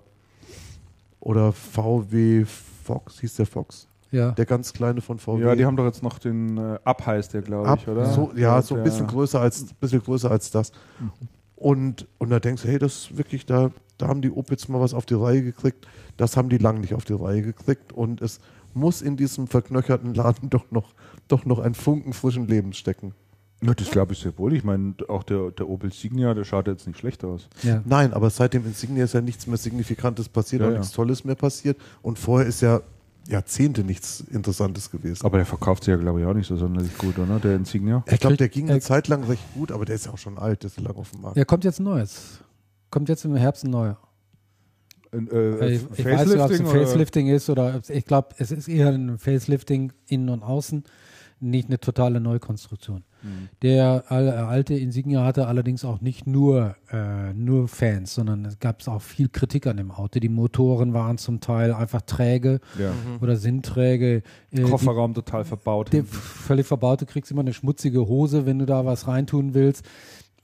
oder 1.20 1.52
VW 1.52 2.44
Fox, 2.84 3.20
hieß 3.20 3.36
der 3.36 3.46
Fox? 3.46 3.88
ja. 4.12 4.30
Der 4.30 4.46
ganz 4.46 4.72
kleine 4.72 5.00
von 5.00 5.18
VW. 5.18 5.42
Ja, 5.42 5.56
die 5.56 5.64
haben 5.66 5.76
doch 5.76 5.84
jetzt 5.86 6.02
noch 6.04 6.20
den 6.20 6.56
äh, 6.56 6.78
Up 6.84 7.04
heißt 7.04 7.34
der, 7.34 7.42
glaube 7.42 7.66
Ab, 7.68 7.80
ich, 7.82 7.88
oder? 7.88 8.06
So, 8.12 8.30
ja, 8.36 8.62
so 8.62 8.76
ein 8.76 8.84
bisschen 8.84 9.08
größer 9.08 9.40
als, 9.40 9.64
bisschen 9.74 10.00
größer 10.00 10.30
als 10.30 10.52
das. 10.52 10.70
Und, 11.64 12.06
und 12.18 12.28
da 12.28 12.40
denkst 12.40 12.60
du, 12.60 12.68
hey, 12.68 12.78
das 12.78 12.94
ist 12.94 13.16
wirklich, 13.16 13.46
da, 13.46 13.70
da 13.96 14.08
haben 14.08 14.20
die 14.20 14.30
Opels 14.30 14.68
mal 14.68 14.82
was 14.82 14.92
auf 14.92 15.06
die 15.06 15.14
Reihe 15.14 15.42
gekriegt. 15.42 15.88
Das 16.18 16.36
haben 16.36 16.50
die 16.50 16.58
lang 16.58 16.82
nicht 16.82 16.92
auf 16.92 17.06
die 17.06 17.14
Reihe 17.14 17.40
gekriegt. 17.40 17.90
Und 17.90 18.20
es 18.20 18.38
muss 18.74 19.00
in 19.00 19.16
diesem 19.16 19.46
verknöcherten 19.46 20.12
Laden 20.12 20.50
doch 20.50 20.70
noch, 20.70 20.92
doch 21.26 21.46
noch 21.46 21.60
ein 21.60 21.74
Funken 21.74 22.12
frischen 22.12 22.46
Lebens 22.48 22.76
stecken. 22.76 23.14
Ja, 23.62 23.72
das 23.72 23.90
glaube 23.90 24.12
ich 24.12 24.18
sehr 24.18 24.36
wohl. 24.36 24.52
Ich 24.52 24.62
meine, 24.62 24.92
auch 25.08 25.22
der, 25.22 25.52
der 25.52 25.66
Opel 25.66 25.90
Signia, 25.90 26.34
der 26.34 26.44
schaut 26.44 26.66
jetzt 26.66 26.86
nicht 26.86 26.98
schlecht 26.98 27.24
aus. 27.24 27.48
ja. 27.62 27.80
Nein, 27.86 28.12
aber 28.12 28.28
seit 28.28 28.52
dem 28.52 28.66
Insignia 28.66 29.04
ist 29.04 29.14
ja 29.14 29.22
nichts 29.22 29.46
mehr 29.46 29.56
Signifikantes 29.56 30.28
passiert 30.28 30.60
Ja, 30.60 30.66
und 30.66 30.74
ja. 30.74 30.78
nichts 30.80 30.92
Tolles 30.94 31.24
mehr 31.24 31.34
passiert. 31.34 31.78
Und 32.02 32.18
vorher 32.18 32.46
ist 32.46 32.60
ja 32.60 32.82
Jahrzehnte 33.28 33.84
nichts 33.84 34.20
Interessantes 34.20 34.90
gewesen. 34.90 35.24
Aber 35.24 35.38
der 35.38 35.46
verkauft 35.46 35.84
sich 35.84 35.92
ja, 35.92 35.96
glaube 35.96 36.20
ich, 36.20 36.26
auch 36.26 36.34
nicht 36.34 36.46
so 36.46 36.56
sonderlich 36.56 36.96
gut, 36.98 37.18
oder? 37.18 37.38
Der 37.40 37.56
Insignia. 37.56 38.04
ich 38.10 38.20
glaube, 38.20 38.36
der 38.36 38.48
ging 38.48 38.68
eine 38.70 38.80
Zeit 38.80 39.08
lang 39.08 39.24
recht 39.24 39.42
gut, 39.54 39.72
aber 39.72 39.84
der 39.84 39.94
ist 39.94 40.06
ja 40.06 40.12
auch 40.12 40.18
schon 40.18 40.38
alt, 40.38 40.62
der 40.62 40.68
ist 40.68 40.80
lang 40.80 40.94
auf 40.96 41.10
dem 41.10 41.22
Markt. 41.22 41.36
ja, 41.36 41.44
kommt 41.44 41.64
jetzt 41.64 41.80
ein 41.80 41.84
neues. 41.84 42.40
Kommt 42.90 43.08
jetzt 43.08 43.24
im 43.24 43.34
Herbst 43.34 43.64
ein 43.64 43.70
neuer. 43.70 43.98
Ein, 45.12 45.28
äh, 45.30 45.74
Ich, 45.76 45.82
ich 45.96 46.04
weiß 46.04 46.26
nicht, 46.28 46.38
ob 46.40 46.50
es 46.50 46.60
ein 46.60 46.66
oder- 46.66 46.80
Facelifting 46.86 47.28
ist 47.28 47.48
oder 47.48 47.80
ich 47.88 48.04
glaube, 48.04 48.28
es 48.38 48.50
ist 48.50 48.68
eher 48.68 48.88
ein 48.90 49.18
Facelifting 49.18 49.92
innen 50.06 50.28
und 50.28 50.42
außen, 50.42 50.84
nicht 51.44 51.68
eine 51.68 51.78
totale 51.78 52.20
Neukonstruktion. 52.20 53.04
Mhm. 53.22 53.48
Der 53.62 54.04
al- 54.08 54.28
alte 54.30 54.74
Insignia 54.74 55.24
hatte 55.24 55.46
allerdings 55.46 55.84
auch 55.84 56.00
nicht 56.00 56.26
nur, 56.26 56.74
äh, 56.90 57.32
nur 57.32 57.68
Fans, 57.68 58.14
sondern 58.14 58.44
es 58.44 58.58
gab 58.58 58.86
auch 58.88 59.00
viel 59.00 59.28
Kritik 59.28 59.66
an 59.66 59.76
dem 59.76 59.90
Auto. 59.90 60.20
Die 60.20 60.28
Motoren 60.28 60.92
waren 60.94 61.16
zum 61.18 61.40
Teil 61.40 61.72
einfach 61.72 62.02
träge 62.02 62.60
Ja. 62.78 62.92
oder 63.20 63.36
sind 63.36 63.64
träge. 63.64 64.16
Äh, 64.16 64.22
die- 64.52 64.62
Kofferraum 64.62 65.14
total 65.14 65.44
verbaut. 65.44 65.92
der 65.92 66.04
völlig 66.04 66.66
verbaut, 66.66 67.00
du 67.00 67.06
kriegst 67.06 67.30
immer 67.30 67.40
eine 67.42 67.52
schmutzige 67.54 68.06
Hose, 68.06 68.46
wenn 68.46 68.58
du 68.58 68.66
da 68.66 68.84
was 68.84 69.06
reintun 69.08 69.54
willst, 69.54 69.84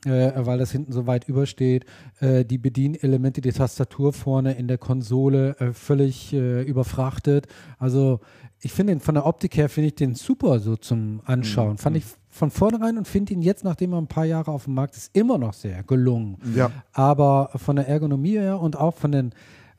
äh, 0.07 0.33
weil 0.37 0.57
das 0.59 0.73
hinten 0.73 0.93
so 0.93 1.07
weit 1.07 1.29
übersteht. 1.29 1.85
Äh, 2.21 2.47
die 2.47 2.57
Bedienelemente, 2.57 3.43
die 3.43 3.53
Tastatur 3.53 4.15
vorne 4.15 4.53
in 4.55 4.67
der 4.69 4.79
Konsole 4.79 5.57
äh, 5.59 5.73
völlig 5.75 6.33
äh, 6.33 6.63
überfrachtet. 6.63 7.47
Also 7.79 8.21
ich 8.63 8.73
finde 8.73 8.93
ihn 8.93 9.01
von 9.01 9.15
der 9.15 9.27
Optik 9.27 9.57
her 9.57 9.69
finde 9.69 9.89
ich 9.89 9.95
den 9.95 10.15
super 10.15 10.61
so 10.61 10.77
zum 10.77 11.21
Anschauen. 11.25 11.79
Fand 11.79 11.97
ich 11.97 12.05
von 12.29 12.51
vornherein 12.51 12.99
und 12.99 13.09
finde 13.09 13.33
ihn 13.33 13.43
jetzt, 13.43 13.65
nachdem 13.65 13.93
er 13.93 13.99
ein 13.99 14.07
paar 14.07 14.27
Jahre 14.27 14.51
auf 14.51 14.65
dem 14.65 14.75
Markt 14.75 14.97
ist, 14.97 15.17
immer 15.17 15.39
noch 15.39 15.55
sehr 15.55 15.83
gelungen. 15.83 16.37
Ja. 16.55 16.71
Aber 16.93 17.51
von 17.57 17.77
der 17.77 17.89
Ergonomie 17.89 18.39
her 18.39 18.61
und 18.61 18.77
auch 18.77 18.95
von 18.95 19.13
den, 19.13 19.33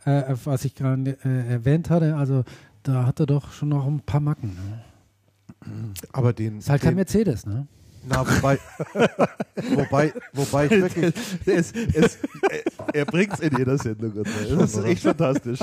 äh, 0.05 0.35
was 0.45 0.65
ich 0.65 0.73
gerade 0.73 1.17
äh, 1.23 1.53
erwähnt 1.53 1.89
hatte, 1.89 2.15
also 2.15 2.43
da 2.83 3.05
hat 3.05 3.19
er 3.19 3.27
doch 3.27 3.51
schon 3.51 3.69
noch 3.69 3.85
ein 3.85 4.01
paar 4.01 4.19
Macken. 4.19 4.55
Ne? 4.55 4.81
Aber 6.11 6.33
den. 6.33 6.57
Ist 6.57 6.69
halt 6.69 6.81
kein 6.81 6.91
den, 6.91 6.97
Mercedes, 6.97 7.45
ne? 7.45 7.67
Na, 8.07 8.25
wobei, 8.25 8.57
wobei, 9.75 10.13
wobei 10.33 10.65
ich 10.65 10.71
wirklich. 10.71 11.13
es, 11.45 11.71
es, 11.71 12.17
er 12.93 13.05
bringt 13.05 13.33
es 13.33 13.39
in 13.39 13.57
jeder 13.57 13.77
Sendung. 13.77 14.13
unter. 14.13 14.55
Das 14.57 14.75
ist 14.75 14.85
echt 14.85 15.03
fantastisch. 15.03 15.59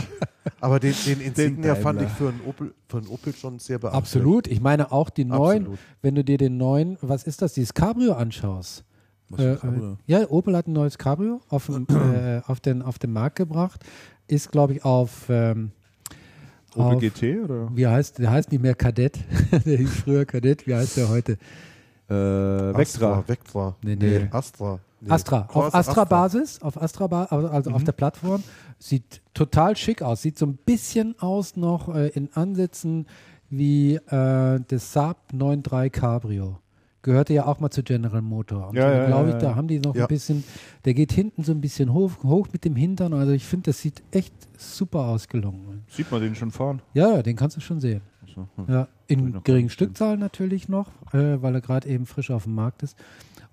Aber 0.60 0.80
den, 0.80 0.94
den 1.06 1.20
Insignia 1.20 1.74
Den 1.74 1.82
fand 1.82 2.02
ich 2.02 2.08
für 2.10 2.28
einen 2.28 2.40
Opel, 2.46 2.74
für 2.88 2.98
einen 2.98 3.08
Opel 3.08 3.34
schon 3.34 3.58
sehr 3.58 3.78
beachtlich. 3.78 3.98
Absolut. 3.98 4.46
Ich 4.46 4.60
meine 4.60 4.92
auch 4.92 5.10
die 5.10 5.24
neuen, 5.24 5.62
Absolut. 5.62 5.78
wenn 6.02 6.14
du 6.14 6.24
dir 6.24 6.38
den 6.38 6.56
neuen, 6.56 6.96
was 7.00 7.24
ist 7.24 7.42
das, 7.42 7.54
dieses 7.54 7.74
Cabrio 7.74 8.14
anschaust. 8.14 8.84
Äh, 9.36 9.52
äh, 9.52 9.58
ja, 10.06 10.30
Opel 10.30 10.56
hat 10.56 10.68
ein 10.68 10.72
neues 10.72 10.96
Cabrio 10.96 11.40
auf, 11.48 11.66
dem, 11.66 11.86
äh, 12.14 12.40
auf, 12.46 12.60
den, 12.60 12.82
auf 12.82 12.98
den 12.98 13.12
Markt 13.12 13.36
gebracht. 13.36 13.84
Ist, 14.26 14.50
glaube 14.52 14.74
ich, 14.74 14.84
auf, 14.84 15.26
ähm, 15.28 15.72
Opel 16.74 16.96
auf 16.96 17.00
GT 17.00 17.44
oder? 17.44 17.70
wie 17.74 17.86
heißt, 17.86 18.18
der 18.18 18.30
heißt 18.30 18.52
nicht 18.52 18.62
mehr 18.62 18.74
Kadett. 18.74 19.18
der 19.64 19.76
hieß 19.76 19.90
früher 20.04 20.24
Kadett. 20.24 20.66
Wie 20.66 20.74
heißt 20.74 20.96
der 20.96 21.08
heute? 21.08 21.38
Äh, 22.08 22.14
Vectra. 22.14 22.78
Astra. 23.18 23.24
Vectra. 23.28 23.76
Nee, 23.82 23.96
nee. 23.96 24.28
Astra. 24.30 24.78
Nee. 25.00 25.10
Astra. 25.10 25.48
Auf 25.52 25.74
Astra-Basis, 25.74 26.60
auf 26.62 26.80
Astra, 26.80 27.06
also 27.30 27.48
also 27.48 27.70
Mhm. 27.70 27.76
auf 27.76 27.84
der 27.84 27.92
Plattform. 27.92 28.42
Sieht 28.78 29.20
total 29.34 29.76
schick 29.76 30.02
aus. 30.02 30.22
Sieht 30.22 30.38
so 30.38 30.46
ein 30.46 30.56
bisschen 30.56 31.14
aus 31.20 31.56
noch 31.56 31.94
äh, 31.94 32.08
in 32.08 32.30
Ansätzen 32.32 33.06
wie 33.50 33.94
äh, 33.96 34.60
das 34.68 34.92
Saab 34.92 35.18
9.3 35.32 35.90
Cabrio. 35.90 36.58
Gehörte 37.02 37.32
ja 37.32 37.46
auch 37.46 37.60
mal 37.60 37.70
zu 37.70 37.82
General 37.84 38.20
Motor. 38.22 38.68
Und 38.68 38.76
Ja, 38.76 38.92
ja, 38.92 39.06
glaube 39.06 39.30
ja, 39.30 39.36
ich, 39.36 39.42
ja. 39.42 39.48
da 39.50 39.54
haben 39.56 39.68
die 39.68 39.78
noch 39.78 39.94
Ja. 39.94 40.04
ein 40.04 40.08
bisschen, 40.08 40.42
der 40.84 40.94
geht 40.94 41.12
hinten 41.12 41.44
so 41.44 41.52
ein 41.52 41.60
bisschen 41.60 41.92
hoch, 41.92 42.10
hoch 42.24 42.48
mit 42.52 42.64
dem 42.64 42.74
Hintern. 42.74 43.12
Also 43.14 43.32
ich 43.32 43.44
finde, 43.44 43.70
das 43.70 43.78
sieht 43.80 44.02
echt 44.10 44.34
super 44.58 45.00
ausgelungen. 45.06 45.84
Sieht 45.88 46.10
man 46.10 46.20
den 46.20 46.34
schon 46.34 46.50
fahren? 46.50 46.82
Ja, 46.94 47.12
ja, 47.14 47.22
den 47.22 47.36
kannst 47.36 47.56
du 47.56 47.60
schon 47.60 47.80
sehen. 47.80 48.00
So, 48.56 48.64
hm. 48.64 48.72
Ja, 48.74 48.88
in 49.06 49.42
geringen 49.42 49.70
Stückzahlen 49.70 50.20
natürlich 50.20 50.68
noch, 50.68 50.88
äh, 51.12 51.42
weil 51.42 51.54
er 51.54 51.60
gerade 51.60 51.88
eben 51.88 52.06
frisch 52.06 52.30
auf 52.30 52.44
dem 52.44 52.54
Markt 52.54 52.82
ist. 52.82 52.96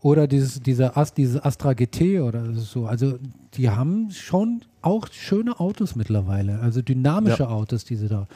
Oder 0.02 0.28
dieses, 0.28 0.62
dieser 0.62 0.98
Ast, 0.98 1.18
dieses 1.18 1.44
Astra 1.44 1.74
GT 1.74 2.22
oder 2.22 2.54
so. 2.54 2.86
Also 2.86 3.18
die 3.56 3.70
haben 3.70 4.12
schon 4.12 4.62
auch 4.82 5.08
schöne 5.12 5.60
Autos 5.60 5.96
mittlerweile, 5.96 6.60
also 6.60 6.82
dynamische 6.82 7.50
Autos, 7.50 7.86
die 7.86 7.96
sie 7.96 8.08
da 8.08 8.28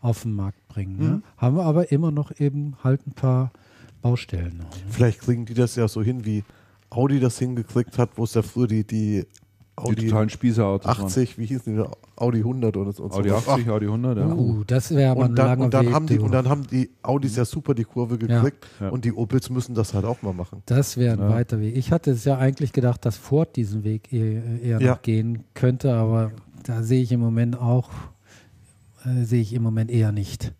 auf 0.00 0.22
den 0.22 0.32
Markt 0.32 0.66
bringen. 0.68 0.96
Mhm. 0.96 1.04
Ne? 1.04 1.22
Haben 1.36 1.56
wir 1.56 1.64
aber 1.64 1.92
immer 1.92 2.10
noch 2.10 2.32
eben 2.40 2.76
halt 2.82 3.06
ein 3.06 3.12
paar 3.12 3.50
Baustellen. 4.00 4.58
Noch, 4.58 4.64
ne? 4.64 4.82
Vielleicht 4.88 5.20
kriegen 5.20 5.44
die 5.44 5.54
das 5.54 5.76
ja 5.76 5.86
so 5.88 6.02
hin, 6.02 6.24
wie 6.24 6.44
Audi 6.90 7.20
das 7.20 7.38
hingekriegt 7.38 7.98
hat, 7.98 8.10
wo 8.16 8.24
es 8.24 8.34
ja 8.34 8.42
früher 8.42 8.66
die, 8.66 8.84
die 8.84 9.26
Die 9.80 9.86
Audi 9.86 10.04
totalen 10.06 10.28
Spießerautos 10.28 10.86
80, 10.90 11.38
wie 11.38 11.46
hießen 11.46 11.76
die, 11.76 11.84
Audi 12.16 12.38
100 12.38 12.76
oder 12.76 12.92
so. 12.92 13.04
und 13.04 13.10
waren. 13.12 13.20
Audi 13.20 13.28
so. 13.30 13.36
80, 13.36 13.70
Audi 13.70 13.86
100, 13.86 14.18
ja. 14.18 14.26
Uh, 14.34 14.64
das 14.66 14.90
wäre 14.94 15.10
aber 15.12 15.24
ein 15.24 15.30
Und 15.30 15.36
dann, 15.38 15.46
langer 15.46 15.64
und, 15.64 15.74
dann 15.74 15.86
Weg. 15.86 15.94
haben 15.94 16.06
die, 16.06 16.18
und 16.18 16.32
dann 16.32 16.48
haben 16.48 16.66
die 16.66 16.90
Audis 17.02 17.36
ja 17.36 17.44
super 17.44 17.74
die 17.74 17.84
Kurve 17.84 18.18
gekriegt 18.18 18.66
Ja. 18.80 18.88
und 18.90 19.04
die 19.04 19.12
Opels 19.12 19.50
müssen 19.50 19.74
das 19.74 19.94
halt 19.94 20.04
auch 20.04 20.22
mal 20.22 20.32
machen. 20.34 20.62
Das 20.66 20.96
wäre 20.96 21.14
ein 21.14 21.20
Ja. 21.20 21.30
weiter 21.30 21.60
Weg. 21.60 21.76
Ich 21.76 21.92
hatte 21.92 22.10
es 22.10 22.24
ja 22.24 22.38
eigentlich 22.38 22.72
gedacht, 22.72 23.04
dass 23.04 23.16
Ford 23.16 23.56
diesen 23.56 23.84
Weg 23.84 24.12
eher, 24.12 24.42
eher 24.62 24.80
Ja. 24.80 24.90
noch 24.92 25.02
gehen 25.02 25.44
könnte, 25.54 25.94
aber 25.94 26.32
da 26.64 26.82
sehe 26.82 27.02
ich 27.02 27.12
im 27.12 27.20
Moment 27.20 27.58
auch, 27.60 27.90
äh, 29.04 29.24
sehe 29.24 29.40
ich 29.42 29.52
im 29.54 29.62
Moment 29.62 29.90
eher 29.90 30.12
nicht. 30.12 30.52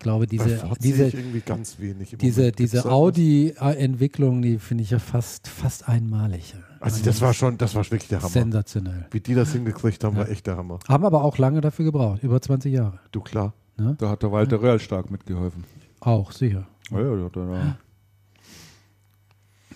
Ich 0.00 0.02
glaube, 0.02 0.26
diese, 0.26 0.62
diese, 0.80 1.08
ich 1.08 1.14
irgendwie 1.14 1.40
ganz 1.42 1.78
wenig. 1.78 2.14
im 2.14 2.18
diese, 2.20 2.52
diese? 2.52 2.90
Audi-Entwicklung, 2.90 4.40
die 4.40 4.58
finde 4.58 4.82
ich 4.82 4.90
ja 4.92 4.98
fast, 4.98 5.46
fast 5.46 5.88
einmalig. 5.90 6.54
Also 6.80 7.04
das 7.04 7.20
war 7.20 7.34
schon, 7.34 7.58
das 7.58 7.74
war 7.74 7.84
wirklich 7.84 8.08
der 8.08 8.20
Hammer. 8.20 8.30
sensationell. 8.30 9.06
Wie 9.10 9.20
die 9.20 9.34
das 9.34 9.52
hingekriegt 9.52 10.02
haben, 10.02 10.16
Ja. 10.16 10.22
war 10.22 10.30
echt 10.30 10.46
der 10.46 10.56
Hammer. 10.56 10.78
Haben 10.88 11.04
aber 11.04 11.22
auch 11.22 11.36
lange 11.36 11.60
dafür 11.60 11.84
gebraucht, 11.84 12.22
über 12.22 12.40
20 12.40 12.72
Jahre. 12.72 12.98
Du 13.12 13.20
klar. 13.20 13.52
Ne? 13.76 13.94
Da 13.98 14.08
hat 14.08 14.22
der 14.22 14.32
Walter 14.32 14.62
Röhrl 14.62 14.78
stark 14.80 15.10
mitgeholfen. 15.10 15.64
Auch, 16.00 16.32
sicher. 16.32 16.66
Ja, 16.90 17.00
ja, 17.00 17.28
da 17.28 17.76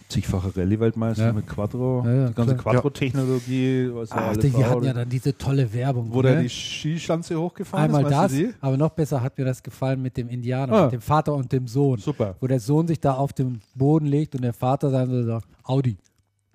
zigfache 0.08 0.55
Rallye-Weltmeister 0.57 1.26
Ja. 1.26 1.33
mit 1.33 1.47
Quattro. 1.47 2.02
Ja, 2.07 2.12
ja, 2.15 2.28
die 2.28 2.34
ganze. 2.34 2.57
Quattro-Technologie, 2.57 3.91
Ach, 4.10 4.16
alles 4.16 4.39
die 4.39 4.52
war, 4.55 4.65
hatten 4.65 4.74
oder? 4.76 4.86
ja 4.86 4.92
dann 4.92 5.08
diese 5.08 5.36
tolle 5.36 5.73
Werbung. 5.73 6.12
Wo 6.12 6.23
der 6.23 6.36
ne? 6.36 6.42
die 6.42 6.49
Skischanze 6.50 7.39
hochgefahren 7.39 7.84
Einmal 7.86 8.02
ist, 8.02 8.10
das, 8.10 8.18
meinst 8.18 8.34
du 8.36 8.47
die? 8.49 8.55
aber 8.60 8.76
noch 8.76 8.91
besser 8.91 9.23
hat 9.23 9.36
mir 9.39 9.44
das 9.44 9.62
gefallen 9.62 10.00
mit 10.02 10.16
dem 10.16 10.28
Indianer, 10.28 10.73
Ah. 10.73 10.83
mit 10.84 10.92
dem 10.92 11.00
Vater 11.00 11.34
und 11.34 11.50
dem 11.52 11.66
Sohn. 11.66 11.99
Super. 11.99 12.36
wo 12.41 12.47
der 12.47 12.60
Sohn 12.60 12.86
sich 12.86 13.00
da 13.00 13.15
auf 13.15 13.33
den 13.33 13.60
Boden 13.74 14.07
legt 14.07 14.34
und 14.34 14.42
der 14.42 14.52
Vater 14.52 14.91
dann 14.91 15.10
so 15.10 15.23
sagt, 15.24 15.47
Audi, 15.65 15.97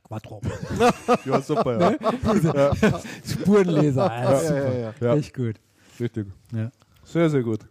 Quattro. 0.08 0.42
Ja, 1.26 1.42
super, 1.42 1.80
ja. 1.80 2.74
Spurenleser. 3.26 4.12
Ah, 4.12 4.24
Ja, 4.34 4.40
super. 4.40 4.74
ja, 4.74 4.80
ja, 4.80 4.94
ja. 5.02 5.16
Echt 5.16 5.34
gut. 5.36 5.56
Richtig. 6.00 6.28
Ja. 6.54 6.72
Sehr, 7.04 7.30
sehr 7.30 7.44
gut. 7.44 7.62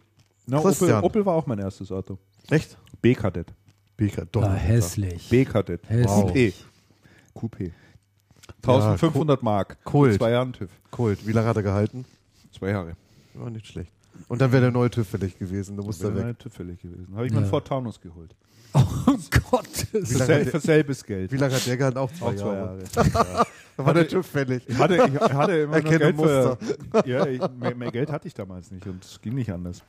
Na, 0.45 0.59
Opel. 0.59 0.93
Opel 1.01 1.25
war 1.25 1.35
auch 1.35 1.47
mein 1.47 1.59
erstes 1.59 1.91
Auto. 1.91 2.17
Echt? 2.49 2.77
B-Kadett. 3.01 3.47
Bika, 3.99 4.23
doch. 4.31 4.41
War 4.43 4.55
hässlich. 4.55 5.29
Hässlich. 5.29 5.75
Coupé. 5.87 6.53
Coupé. 7.35 7.71
1500 8.63 9.43
Mark. 9.43 9.77
Kult. 9.83 10.15
Zwei 10.17 10.31
Jahren 10.31 10.53
TÜV. 10.53 10.69
Kult. 10.91 11.27
Wie 11.27 11.31
lange 11.31 11.47
hat 11.47 11.57
er 11.57 11.63
gehalten? 11.63 12.05
Zwei 12.57 12.69
Jahre. 12.69 12.93
War 13.33 13.49
nicht 13.49 13.67
schlecht. 13.67 13.91
Und 14.27 14.41
dann 14.41 14.51
wäre 14.51 14.63
der 14.63 14.71
neue 14.71 14.89
TÜV 14.89 15.07
fällig 15.07 15.37
gewesen. 15.37 15.77
Da 15.77 15.83
musste 15.83 16.03
Wäre 16.05 16.13
er 16.13 16.17
weg. 16.17 16.25
mein 16.25 16.37
TÜV 16.37 16.53
fällig 16.53 16.81
gewesen. 16.81 17.07
Habe 17.15 17.25
ich 17.25 17.31
Ja. 17.31 17.37
mir 17.39 17.43
einen 17.43 17.49
Ford 17.49 17.67
Taunus 17.67 17.99
geholt. 18.01 18.35
Oh 18.75 19.17
Gott. 19.49 19.65
Für, 19.91 20.05
für 20.05 20.25
der- 20.27 20.59
selbes 20.59 21.03
Geld. 21.03 21.31
Wie 21.31 21.37
lange 21.37 21.55
hat 21.55 21.65
der 21.65 21.75
gehalten? 21.77 21.97
Auch 21.97 22.11
zwei, 22.11 22.25
Auch 22.27 22.35
zwei 22.35 22.53
Jahre. 22.55 22.79
Jahre. 22.95 23.47
Da 23.77 23.85
war 23.85 23.93
der 23.93 24.07
TÜV 24.07 24.25
fällig. 24.27 24.63
Ich 24.67 24.77
hatte, 24.77 24.95
ich 24.95 25.19
hatte 25.33 25.51
immer 25.59 25.73
Erkenne 25.77 25.97
Geld 25.99 26.17
für, 26.17 26.57
ja, 27.05 27.25
ich, 27.25 27.41
mehr, 27.57 27.75
mehr 27.75 27.91
Geld 27.91 28.11
hatte 28.11 28.27
ich 28.27 28.33
damals 28.33 28.71
nicht 28.71 28.85
und 28.87 29.03
es 29.05 29.19
ging 29.21 29.35
nicht 29.35 29.51
anders. 29.51 29.83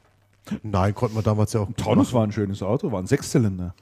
Nein, 0.63 0.95
konnte 0.95 1.17
man 1.17 1.25
damals 1.25 1.53
ja 1.55 1.61
auch. 1.61 1.69
Taunus 1.77 2.13
war 2.13 2.23
ein 2.25 2.31
schönes 2.33 2.63
Auto, 2.63 2.91
war 2.93 3.01
ein 3.03 3.07
Sechszylinder. 3.09 3.75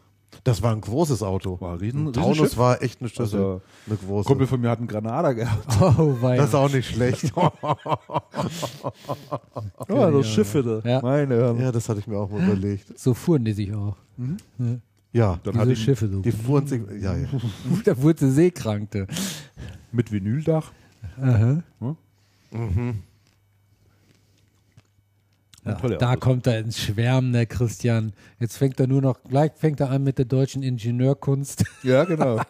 Das 0.45 0.63
war 0.63 0.73
ein 0.73 0.81
großes 0.81 1.23
Auto. 1.23 1.61
War 1.61 1.73
ein 1.73 1.79
riesen, 1.79 2.09
Ein 2.09 2.13
Taunus 2.13 2.37
Schiff. 2.37 2.57
war 2.59 2.83
echt 2.83 3.01
eine 3.01 3.09
Schlüssel. 3.09 3.39
Also, 3.41 3.63
eine 3.87 3.97
große. 3.97 4.27
Kumpel 4.27 4.47
von 4.47 4.61
mir 4.61 4.71
hat 4.71 4.79
einen 4.79 4.89
Granada 4.89 5.33
gehabt. 5.33 5.67
Oh, 5.99 6.17
weia. 6.21 6.37
das 6.37 6.49
ist 6.51 6.55
auch 6.55 6.71
nicht 6.73 6.89
schlecht. 6.89 7.33
Ja, 9.89 10.11
das 10.11 10.27
Schiff 10.29 10.55
wieder. 10.55 10.87
Ja. 10.87 11.01
Meine 11.03 11.35
Herren. 11.37 11.61
ja, 11.61 11.73
das 11.73 11.89
hatte 11.89 12.01
ich 12.01 12.07
mir 12.07 12.19
auch 12.19 12.31
mal 12.31 12.43
überlegt. 12.45 12.99
so 12.99 13.15
fuhren 13.15 13.45
die 13.45 13.53
sich 13.53 13.73
auch. 13.75 13.97
Ja, 15.13 15.39
Dann 15.43 15.53
Diese 15.53 15.59
hatte 15.61 15.73
ich 15.73 15.83
Schiffe 15.83 16.09
so. 16.09 16.21
die 16.21 16.33
fuhren 16.33 16.67
sich. 16.67 16.83
Ja, 17.01 17.17
ja. 17.17 17.27
Da 17.85 18.01
wurde 18.03 18.21
sie 18.21 18.31
seekrankte. 18.31 19.07
mit 19.93 20.13
Vinyldach. 20.13 20.71
Aha. 21.21 21.63
Mhm. 22.51 23.03
Ja, 25.69 25.75
tolle 25.75 25.99
da 25.99 26.11
Autos. 26.11 26.21
kommt 26.21 26.47
er 26.47 26.59
ins 26.61 26.79
Schwärmen, 26.81 27.33
der 27.33 27.47
Christian. 27.47 28.13
Jetzt 28.41 28.57
fängt 28.57 28.79
er 28.81 28.87
nur 28.87 29.01
noch, 29.03 29.23
gleich 29.25 29.53
fängt 29.57 29.81
er 29.81 29.91
an 29.91 30.03
mit 30.05 30.19
der 30.19 30.25
deutschen 30.27 30.63
Ingenieurkunst. 30.63 31.65
Ja, 31.83 32.05
genau. 32.05 32.41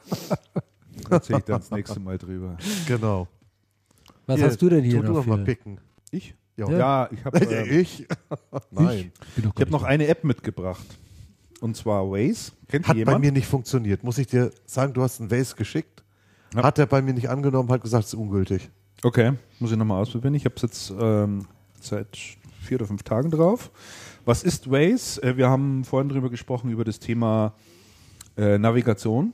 Erzähl 1.10 1.38
ich 1.38 1.44
dann 1.44 1.60
das 1.60 1.70
nächste 1.70 2.00
Mal 2.00 2.18
drüber. 2.18 2.56
Genau. 2.86 3.28
Was 4.26 4.36
Hier, 4.36 4.46
hast 4.46 4.60
du 4.62 4.68
denn 4.68 4.84
hier 4.84 5.00
tu 5.00 5.06
du 5.06 5.12
noch? 5.14 5.26
mal 5.26 5.38
für- 5.38 5.44
picken. 5.44 5.78
Ich? 6.10 6.34
Ja. 6.56 6.68
Ja, 6.70 7.08
ich 7.12 7.24
habe 7.24 7.38
äh, 7.50 7.80
ich? 7.80 8.06
Nein. 8.70 9.12
Doch 9.36 9.52
ich 9.54 9.60
hab 9.62 9.70
noch 9.70 9.84
eine 9.84 10.06
App 10.08 10.24
mitgebracht. 10.24 10.84
Und 11.60 11.76
zwar 11.76 12.04
Waze. 12.10 12.52
Kennt 12.68 12.84
die 12.86 12.88
Hat 12.88 12.94
bei 12.94 12.98
jemand? 12.98 13.20
mir 13.24 13.32
nicht 13.32 13.46
funktioniert. 13.46 14.02
Muss 14.04 14.18
ich 14.18 14.26
dir 14.26 14.50
sagen, 14.66 14.92
du 14.92 15.02
hast 15.02 15.20
einen 15.20 15.30
Vase 15.30 15.54
geschickt. 15.56 16.02
Ja. 16.54 16.62
Hat 16.64 16.78
er 16.78 16.86
bei 16.86 17.00
mir 17.02 17.12
nicht 17.14 17.28
angenommen, 17.28 17.68
hat 17.70 17.82
gesagt, 17.82 18.04
es 18.06 18.12
ist 18.12 18.18
ungültig. 18.18 18.68
Okay, 19.02 19.32
muss 19.60 19.70
ich 19.70 19.76
nochmal 19.76 20.02
ausprobieren. 20.02 20.34
Ich 20.34 20.44
habe 20.44 20.54
es 20.56 20.62
jetzt 20.62 20.92
ähm, 20.98 21.46
seit 21.80 22.18
vier 22.68 22.76
oder 22.78 22.86
fünf 22.86 23.02
Tagen 23.02 23.30
drauf. 23.30 23.70
Was 24.24 24.42
ist 24.42 24.70
Waze? 24.70 25.22
Äh, 25.22 25.36
wir 25.36 25.48
haben 25.48 25.84
vorhin 25.84 26.08
drüber 26.08 26.30
gesprochen, 26.30 26.70
über 26.70 26.84
das 26.84 26.98
Thema 27.00 27.54
äh, 28.36 28.58
Navigation. 28.58 29.32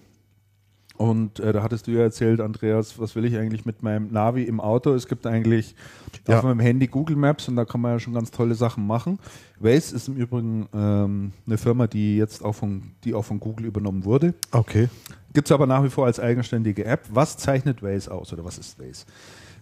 Und 0.97 1.41
äh, 1.41 1.53
da 1.53 1.65
hattest 1.65 1.89
du 1.89 1.91
ja 1.91 2.03
erzählt, 2.03 2.41
Andreas, 2.41 3.01
was 3.01 3.17
will 3.17 3.25
ich 3.25 3.37
eigentlich 3.37 3.65
mit 3.65 3.83
meinem 3.83 4.13
Navi 4.13 4.45
im 4.45 4.61
Auto? 4.61 4.95
Es 4.95 5.09
gibt 5.09 5.27
eigentlich 5.27 5.75
Ja. 6.29 6.39
auf 6.39 6.45
meinem 6.45 6.61
Handy 6.61 6.87
Google 6.87 7.17
Maps 7.17 7.49
und 7.49 7.57
da 7.57 7.65
kann 7.65 7.81
man 7.81 7.93
ja 7.93 7.99
schon 7.99 8.15
ganz 8.15 8.31
tolle 8.31 8.55
Sachen 8.55 8.87
machen. 8.87 9.19
Waze 9.59 9.97
ist 9.97 10.07
im 10.07 10.15
Übrigen 10.17 10.69
ähm, 10.73 11.33
eine 11.47 11.59
Firma, 11.59 11.89
die 11.89 12.17
jetzt 12.17 12.45
auch 12.45 12.53
von, 12.55 12.93
die 13.03 13.13
auch 13.13 13.25
von 13.25 13.41
Google 13.41 13.67
übernommen 13.67 14.05
wurde. 14.05 14.35
Okay. 14.53 14.89
Gibt 15.33 15.49
es 15.49 15.53
aber 15.53 15.67
nach 15.67 15.83
wie 15.83 15.91
vor 15.91 16.07
als 16.07 16.21
eigenständige 16.21 16.85
App. 16.85 17.01
Was 17.11 17.37
zeichnet 17.37 17.83
Waze 17.83 18.13
aus 18.13 18.33
oder 18.33 18.45
was 18.45 18.59
ist 18.59 18.79
Waze? 18.79 19.05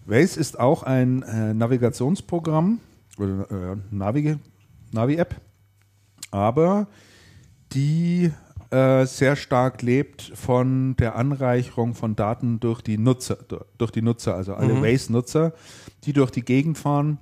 Waze 0.05 0.39
ist 0.39 0.59
auch 0.59 0.83
ein 0.83 1.23
äh, 1.23 1.55
Navigationsprogramm 1.55 2.79
oder 3.17 3.51
äh, 3.51 3.95
Navi- 3.95 4.39
Navi-App, 4.91 5.39
aber 6.31 6.87
die 7.73 8.31
äh, 8.69 9.05
sehr 9.05 9.35
stark 9.35 9.81
lebt 9.81 10.31
von 10.35 10.95
der 10.95 11.15
Anreicherung 11.15 11.93
von 11.93 12.15
Daten 12.15 12.59
durch 12.59 12.81
die 12.81 12.97
Nutzer, 12.97 13.37
durch 13.77 13.91
die 13.91 14.01
Nutzer, 14.01 14.35
also 14.35 14.55
alle 14.55 14.81
Waze-Nutzer, 14.81 15.53
die 16.05 16.13
durch 16.13 16.31
die 16.31 16.43
Gegend 16.43 16.77
fahren, 16.77 17.19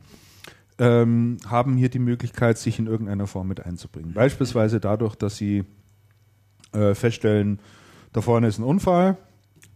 ähm, 0.80 1.38
haben 1.46 1.76
hier 1.76 1.90
die 1.90 2.00
Möglichkeit, 2.00 2.58
sich 2.58 2.80
in 2.80 2.88
irgendeiner 2.88 3.28
Form 3.28 3.48
mit 3.48 3.66
einzubringen. 3.66 4.14
Beispielsweise 4.14 4.80
dadurch, 4.80 5.16
dass 5.16 5.36
sie 5.36 5.66
äh, 6.74 6.96
feststellen, 6.96 7.60
da 8.14 8.22
vorne 8.22 8.48
ist 8.48 8.58
ein 8.58 8.64
Unfall, 8.64 9.18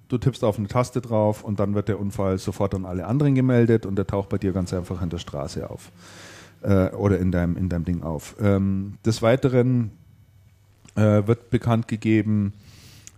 du 0.07 0.17
tippst 0.17 0.43
auf 0.43 0.57
eine 0.57 0.67
Taste 0.67 1.01
drauf 1.01 1.43
und 1.43 1.59
dann 1.59 1.75
wird 1.75 1.87
der 1.87 1.99
Unfall 1.99 2.37
sofort 2.37 2.75
an 2.75 2.85
alle 2.85 3.05
anderen 3.05 3.35
gemeldet 3.35 3.85
und 3.85 3.95
der 3.95 4.07
taucht 4.07 4.29
bei 4.29 4.37
dir 4.37 4.51
ganz 4.53 4.73
einfach 4.73 5.01
in 5.01 5.09
der 5.09 5.17
Straße 5.17 5.69
auf 5.69 5.91
äh, 6.61 6.89
oder 6.91 7.19
in 7.19 7.31
deinem, 7.31 7.57
in 7.57 7.69
deinem 7.69 7.85
Ding 7.85 8.03
auf. 8.03 8.35
Ähm, 8.39 8.97
des 9.05 9.21
Weiteren 9.21 9.91
äh, 10.95 11.25
wird 11.25 11.49
bekannt 11.49 11.87
gegeben, 11.87 12.53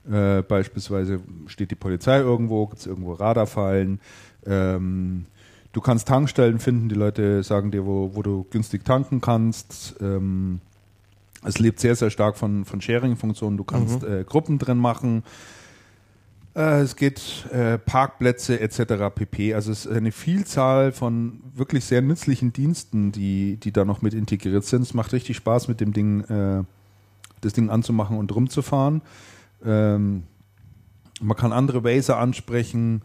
äh, 0.10 0.42
beispielsweise 0.42 1.20
steht 1.48 1.72
die 1.72 1.76
Polizei 1.76 2.20
irgendwo, 2.20 2.68
gibt 2.68 2.80
es 2.80 2.88
irgendwo 2.88 3.14
Radarfallen. 3.14 4.00
Ähm, 4.46 5.26
du 5.74 5.82
kannst 5.82 6.08
Tankstellen 6.08 6.60
finden, 6.60 6.90
die 6.90 6.96
Leute 6.96 7.44
sagen 7.44 7.72
dir, 7.72 7.86
wo, 7.86 8.12
wo 8.14 8.22
du 8.22 8.46
günstig 8.50 8.86
tanken 8.86 9.20
kannst. 9.22 9.96
Ähm, 10.02 10.62
es 11.44 11.60
lebt 11.60 11.80
sehr, 11.80 11.96
sehr 11.96 12.10
stark 12.10 12.38
von, 12.38 12.66
von 12.66 12.82
Sharing-Funktionen. 12.82 13.58
Du 13.58 13.64
kannst 13.64 14.04
äh, 14.04 14.24
Gruppen 14.24 14.60
drin 14.60 14.78
machen. 14.78 15.24
Äh, 16.58 16.82
es 16.82 16.96
geht 16.96 17.46
äh, 17.52 17.78
Parkplätze 17.78 18.60
etc. 18.60 19.14
pp. 19.14 19.54
Also 19.54 19.72
es 19.72 19.86
ist 19.86 19.92
eine 19.92 20.12
Vielzahl 20.12 20.92
von 20.92 21.40
wirklich 21.54 21.86
sehr 21.86 22.02
nützlichen 22.02 22.52
Diensten, 22.52 23.12
die, 23.12 23.58
die 23.58 23.72
da 23.72 23.86
noch 23.86 24.02
mit 24.02 24.16
integriert 24.16 24.66
sind. 24.66 24.82
Es 24.82 24.96
macht 24.96 25.14
richtig 25.14 25.38
Spaß, 25.38 25.68
mit 25.68 25.80
dem 25.80 25.94
Ding 25.94 26.22
äh, 26.22 26.64
das 27.42 27.54
Ding 27.54 27.70
anzumachen 27.70 28.18
und 28.18 28.34
rumzufahren. 28.34 29.04
Ähm, 29.64 30.24
man 31.22 31.38
kann 31.38 31.54
andere 31.54 31.84
Wazer 31.84 32.18
ansprechen. 32.18 33.04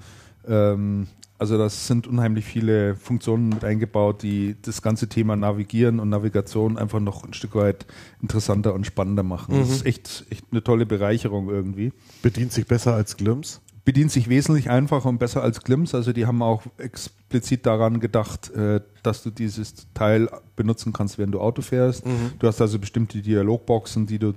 Ähm, 0.48 1.08
also 1.42 1.58
das 1.58 1.88
sind 1.88 2.06
unheimlich 2.06 2.44
viele 2.44 2.94
Funktionen 2.94 3.48
mit 3.48 3.64
eingebaut, 3.64 4.22
die 4.22 4.54
das 4.62 4.80
ganze 4.80 5.08
Thema 5.08 5.34
Navigieren 5.34 5.98
und 5.98 6.08
Navigation 6.08 6.78
einfach 6.78 7.00
noch 7.00 7.24
ein 7.24 7.34
Stück 7.34 7.56
weit 7.56 7.84
interessanter 8.20 8.74
und 8.74 8.86
spannender 8.86 9.24
machen. 9.24 9.58
Das 9.58 9.68
ist 9.68 9.84
echt, 9.84 10.24
echt 10.30 10.44
eine 10.52 10.62
tolle 10.62 10.86
Bereicherung 10.86 11.48
irgendwie. 11.48 11.92
Bedient 12.22 12.52
sich 12.52 12.68
besser 12.68 12.94
als 12.94 13.16
Glimpse. 13.16 13.58
Bedient 13.84 14.12
sich 14.12 14.28
wesentlich 14.28 14.70
einfacher 14.70 15.08
und 15.08 15.18
besser 15.18 15.42
als 15.42 15.62
Glimpse. 15.62 15.96
Also 15.96 16.12
die 16.12 16.26
haben 16.26 16.42
auch 16.42 16.62
explizit 16.78 17.66
daran 17.66 17.98
gedacht, 17.98 18.54
äh, 18.54 18.80
dass 19.02 19.24
du 19.24 19.30
dieses 19.30 19.88
Teil 19.94 20.28
benutzen 20.54 20.92
kannst, 20.92 21.18
wenn 21.18 21.32
du 21.32 21.40
Auto 21.40 21.60
fährst. 21.60 22.04
Du 22.38 22.46
hast 22.46 22.60
also 22.60 22.78
bestimmte 22.78 23.20
Dialogboxen, 23.20 24.06
die 24.06 24.20
du 24.20 24.34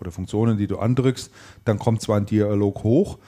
oder 0.00 0.10
Funktionen, 0.10 0.56
die 0.58 0.66
du 0.66 0.78
andrückst. 0.78 1.30
Dann 1.64 1.78
kommt 1.78 2.02
zwar 2.02 2.16
ein 2.16 2.26
Dialog 2.26 2.82
hoch, 2.82 3.18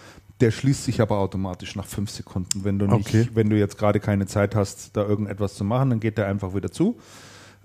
der 0.42 0.50
schließt 0.50 0.84
sich 0.84 1.00
aber 1.00 1.18
automatisch 1.18 1.74
nach 1.76 1.86
fünf 1.86 2.10
Sekunden. 2.10 2.64
Wenn 2.64 2.78
du 2.78 2.86
nicht, 2.86 3.06
Okay. 3.08 3.28
wenn 3.32 3.48
du 3.48 3.58
jetzt 3.58 3.78
gerade 3.78 4.00
keine 4.00 4.26
Zeit 4.26 4.54
hast, 4.54 4.96
da 4.96 5.06
irgendetwas 5.06 5.54
zu 5.54 5.64
machen, 5.64 5.90
dann 5.90 6.00
geht 6.00 6.18
der 6.18 6.26
einfach 6.26 6.54
wieder 6.54 6.70
zu. 6.70 6.98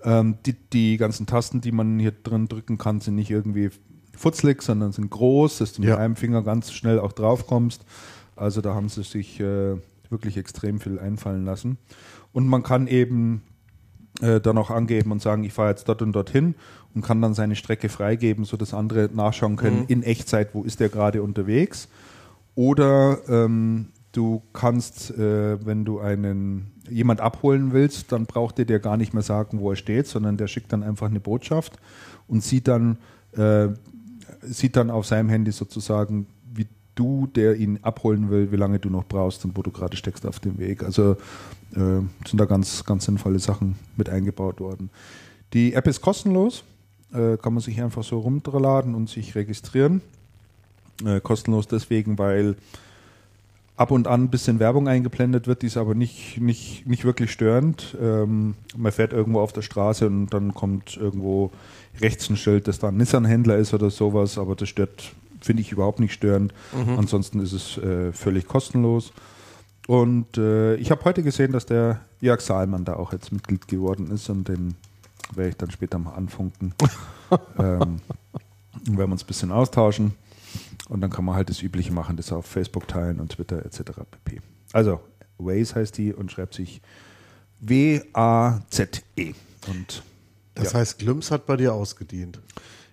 Ähm, 0.04 0.38
die, 0.46 0.54
die 0.54 0.96
ganzen 0.98 1.26
Tasten, 1.26 1.60
die 1.60 1.72
man 1.72 2.00
hier 2.00 2.12
drin 2.12 2.48
drücken 2.48 2.78
kann, 2.78 3.02
sind 3.02 3.16
nicht 3.16 3.32
irgendwie 3.32 3.72
futzlig, 4.16 4.62
sondern 4.62 4.92
sind 4.94 5.10
groß, 5.10 5.58
dass 5.58 5.74
du 5.74 5.82
mit 5.82 5.90
Ja. 5.90 5.98
einem 5.98 6.16
Finger 6.16 6.42
ganz 6.44 6.72
schnell 6.72 7.00
auch 7.00 7.12
drauf 7.12 7.46
kommst. 7.48 7.84
Also 8.36 8.62
da 8.62 8.74
haben 8.76 8.90
sie 8.90 9.04
sich 9.04 9.40
äh, 9.40 9.76
wirklich 10.10 10.38
extrem 10.38 10.80
viel 10.80 11.00
einfallen 11.00 11.46
lassen. 11.46 11.78
Und 12.32 12.48
man 12.48 12.64
kann 12.64 12.88
eben 12.88 13.42
äh, 14.22 14.40
dann 14.40 14.58
auch 14.58 14.70
angeben 14.72 15.12
und 15.12 15.22
sagen, 15.22 15.44
ich 15.44 15.54
fahre 15.54 15.70
jetzt 15.70 15.90
dort 15.90 16.02
und 16.02 16.14
dorthin 16.14 16.56
und 16.96 17.04
kann 17.04 17.22
dann 17.22 17.34
seine 17.34 17.56
Strecke 17.56 17.90
freigeben, 17.90 18.46
sodass 18.46 18.74
andere 18.74 19.10
nachschauen 19.14 19.56
können 19.58 19.86
in 19.88 20.04
Echtzeit, 20.04 20.50
wo 20.54 20.64
ist 20.64 20.80
der 20.80 20.90
gerade 20.90 21.22
unterwegs. 21.22 21.88
Oder 22.58 23.19
ähm, 23.30 23.90
du 24.14 24.42
kannst, 24.52 25.11
äh, 25.11 25.64
wenn 25.64 25.86
du 25.86 26.00
einen 26.00 26.72
jemand 26.90 27.22
abholen 27.22 27.72
willst, 27.72 28.11
dann 28.11 28.26
braucht 28.26 28.58
der 28.58 28.66
dir 28.66 28.80
gar 28.80 28.98
nicht 28.98 29.14
mehr 29.14 29.22
sagen, 29.22 29.60
wo 29.60 29.69
er 29.69 29.76
steht, 29.76 30.08
sondern 30.08 30.38
der 30.38 30.48
schickt 30.48 30.74
dann 30.74 30.82
einfach 30.82 31.06
eine 31.06 31.19
Botschaft 31.19 31.77
und 32.27 32.44
sieht 32.44 32.68
dann, 32.68 32.98
äh, 33.34 33.68
sieht 34.42 34.76
dann 34.76 34.90
auf 34.90 35.06
seinem 35.06 35.30
Handy 35.30 35.52
sozusagen, 35.52 36.26
wie 36.52 36.66
du, 36.95 37.27
der 37.27 37.58
ihn 37.58 37.77
abholen 37.84 38.32
will, 38.32 38.52
wie 38.52 38.56
lange 38.56 38.80
du 38.80 38.90
noch 38.90 39.06
brauchst 39.06 39.45
und 39.45 39.56
wo 39.56 39.61
du 39.61 39.69
gerade 39.69 39.95
steckst 39.95 40.26
auf 40.26 40.40
dem 40.40 40.58
Weg. 40.58 40.82
Also 40.82 41.11
äh, 41.76 42.02
sind 42.26 42.40
da 42.40 42.45
ganz, 42.45 42.84
ganz 42.86 43.06
sinnvolle 43.06 43.38
Sachen 43.38 43.76
mit 43.98 44.10
eingebaut 44.10 44.60
worden. 44.60 44.90
Die 45.53 45.74
App 45.74 45.86
ist 45.86 46.02
kostenlos, 46.02 46.64
äh, 47.14 47.38
kann 47.38 47.53
man 47.53 47.61
sich 47.61 47.80
einfach 47.80 48.03
so 48.03 48.18
runterladen 48.18 48.95
und 48.95 49.11
sich 49.11 49.36
registrieren. 49.36 50.02
Äh, 51.06 51.19
kostenlos 51.22 51.67
deswegen, 51.67 52.17
weil 52.17 52.56
ab 53.76 53.92
und 53.92 54.08
an 54.08 54.24
ein 54.24 54.30
bisschen 54.30 54.59
Werbung 54.59 54.88
eingeblendet 54.88 55.48
wird, 55.48 55.61
die 55.61 55.67
ist 55.67 55.77
aber 55.77 55.93
nicht, 55.93 56.42
nicht, 56.42 56.88
nicht 56.88 57.06
wirklich 57.06 57.32
störend. 57.32 57.95
Ähm, 58.01 58.56
man 58.76 58.92
fährt 58.92 59.14
irgendwo 59.14 59.40
auf 59.40 59.53
der 59.53 59.61
Straße 59.61 60.08
und 60.08 60.30
dann 60.34 60.53
kommt 60.53 60.98
irgendwo 60.98 61.51
rechts 62.01 62.30
ein 62.30 62.38
Schild, 62.38 62.67
das 62.67 62.80
da 62.80 62.90
ein 62.90 62.98
Nissan-Händler 62.98 63.58
ist 63.58 63.74
oder 63.74 63.92
sowas, 63.92 64.38
aber 64.38 64.56
das 64.56 64.69
stört, 64.69 65.11
finde 65.42 65.61
ich 65.61 65.72
überhaupt 65.72 66.00
nicht 66.00 66.14
störend. 66.14 66.53
Ansonsten 66.98 67.40
ist 67.40 67.53
es 67.53 67.77
äh, 67.77 68.11
völlig 68.11 68.48
kostenlos. 68.48 69.14
Und 69.88 70.38
äh, 70.38 70.76
ich 70.76 70.92
habe 70.92 71.06
heute 71.06 71.24
gesehen, 71.24 71.53
dass 71.53 71.66
der 71.66 72.01
Jörg 72.19 72.42
Saalmann 72.42 72.84
da 72.84 72.95
auch 72.95 73.14
jetzt 73.14 73.32
Mitglied 73.32 73.67
geworden 73.67 74.11
ist 74.11 74.30
und 74.30 74.48
den 74.48 74.76
werde 75.34 75.50
ich 75.50 75.58
dann 75.58 75.72
später 75.72 75.98
mal 75.98 76.14
anfunken. 76.14 76.74
ähm, 77.59 78.01
und 78.88 78.98
werden 78.98 79.11
uns 79.11 79.24
ein 79.24 79.27
bisschen 79.27 79.51
austauschen. 79.51 80.14
Und 80.90 81.02
dann 81.02 81.10
kann 81.10 81.26
man 81.26 81.36
halt 81.36 81.50
das 81.50 81.62
Übliche 81.62 81.92
machen, 81.92 82.16
das 82.18 82.32
auf 82.32 82.46
Facebook 82.46 82.88
teilen 82.88 83.20
und 83.20 83.34
Twitter 83.34 83.66
etc. 83.66 83.82
pp. 84.10 84.42
Also, 84.74 85.00
Waze 85.38 85.76
heißt 85.76 85.98
die 85.98 86.14
und 86.14 86.32
schreibt 86.32 86.54
sich 86.54 86.82
W-A-Z-E. 87.60 89.34
Und 89.68 90.04
Das 90.56 90.74
Ja. 90.74 90.80
heißt, 90.80 90.98
Glimpse 91.00 91.34
hat 91.34 91.46
bei 91.46 91.56
dir 91.58 91.74
ausgedient. 91.74 92.40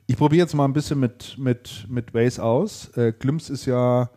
ich 0.07 0.17
probiere 0.19 0.43
jetzt 0.45 0.55
mal 0.55 0.67
ein 0.67 0.75
bisschen 0.75 1.01
mit, 1.01 1.37
mit, 1.39 1.87
mit 1.89 2.13
Waze 2.13 2.43
aus. 2.43 2.89
Äh, 2.97 3.13
Glimpse 3.19 3.51
ist 3.53 3.65
ja 3.65 4.11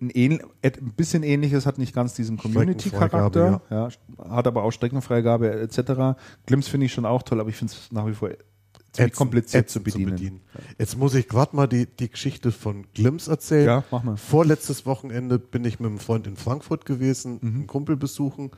ein, 0.00 0.40
ein 0.62 0.92
bisschen 0.96 1.22
ähnliches, 1.22 1.66
hat 1.66 1.76
nicht 1.76 1.94
ganz 1.94 2.14
diesen 2.14 2.38
Community-Charakter, 2.38 3.60
ja. 3.68 3.88
hat 4.30 4.46
aber 4.46 4.62
auch 4.62 4.70
Streckenfreigabe 4.70 5.50
etc. 5.60 6.18
Glimpse 6.46 6.70
finde 6.70 6.86
ich 6.86 6.92
schon 6.94 7.04
auch 7.04 7.22
toll, 7.22 7.40
aber 7.40 7.50
ich 7.50 7.56
finde 7.56 7.74
es 7.74 7.92
nach 7.92 8.06
wie 8.06 8.14
vor 8.14 8.30
ziemlich 8.96 9.12
Ätzend- 9.12 9.16
kompliziert 9.18 9.70
zu 9.70 9.78
ätzend 9.80 9.84
bedienen. 10.06 10.40
Jetzt 10.78 10.96
muss 10.98 11.14
ich 11.14 11.28
gerade 11.28 11.54
mal 11.54 11.66
die, 11.66 11.86
die 11.86 12.10
Geschichte 12.10 12.50
von 12.52 12.84
Glimpse 12.94 13.30
erzählen. 13.30 13.66
Ja, 13.66 13.84
mach 13.90 14.02
mal. 14.02 14.16
Vorletztes 14.16 14.86
Wochenende 14.86 15.38
bin 15.38 15.64
ich 15.64 15.78
mit 15.80 15.88
einem 15.88 15.98
Freund 15.98 16.26
in 16.26 16.36
Frankfurt 16.36 16.84
gewesen, 16.86 17.38
Mhm. 17.40 17.54
einen 17.54 17.66
Kumpel 17.66 17.96
besuchen 17.96 18.50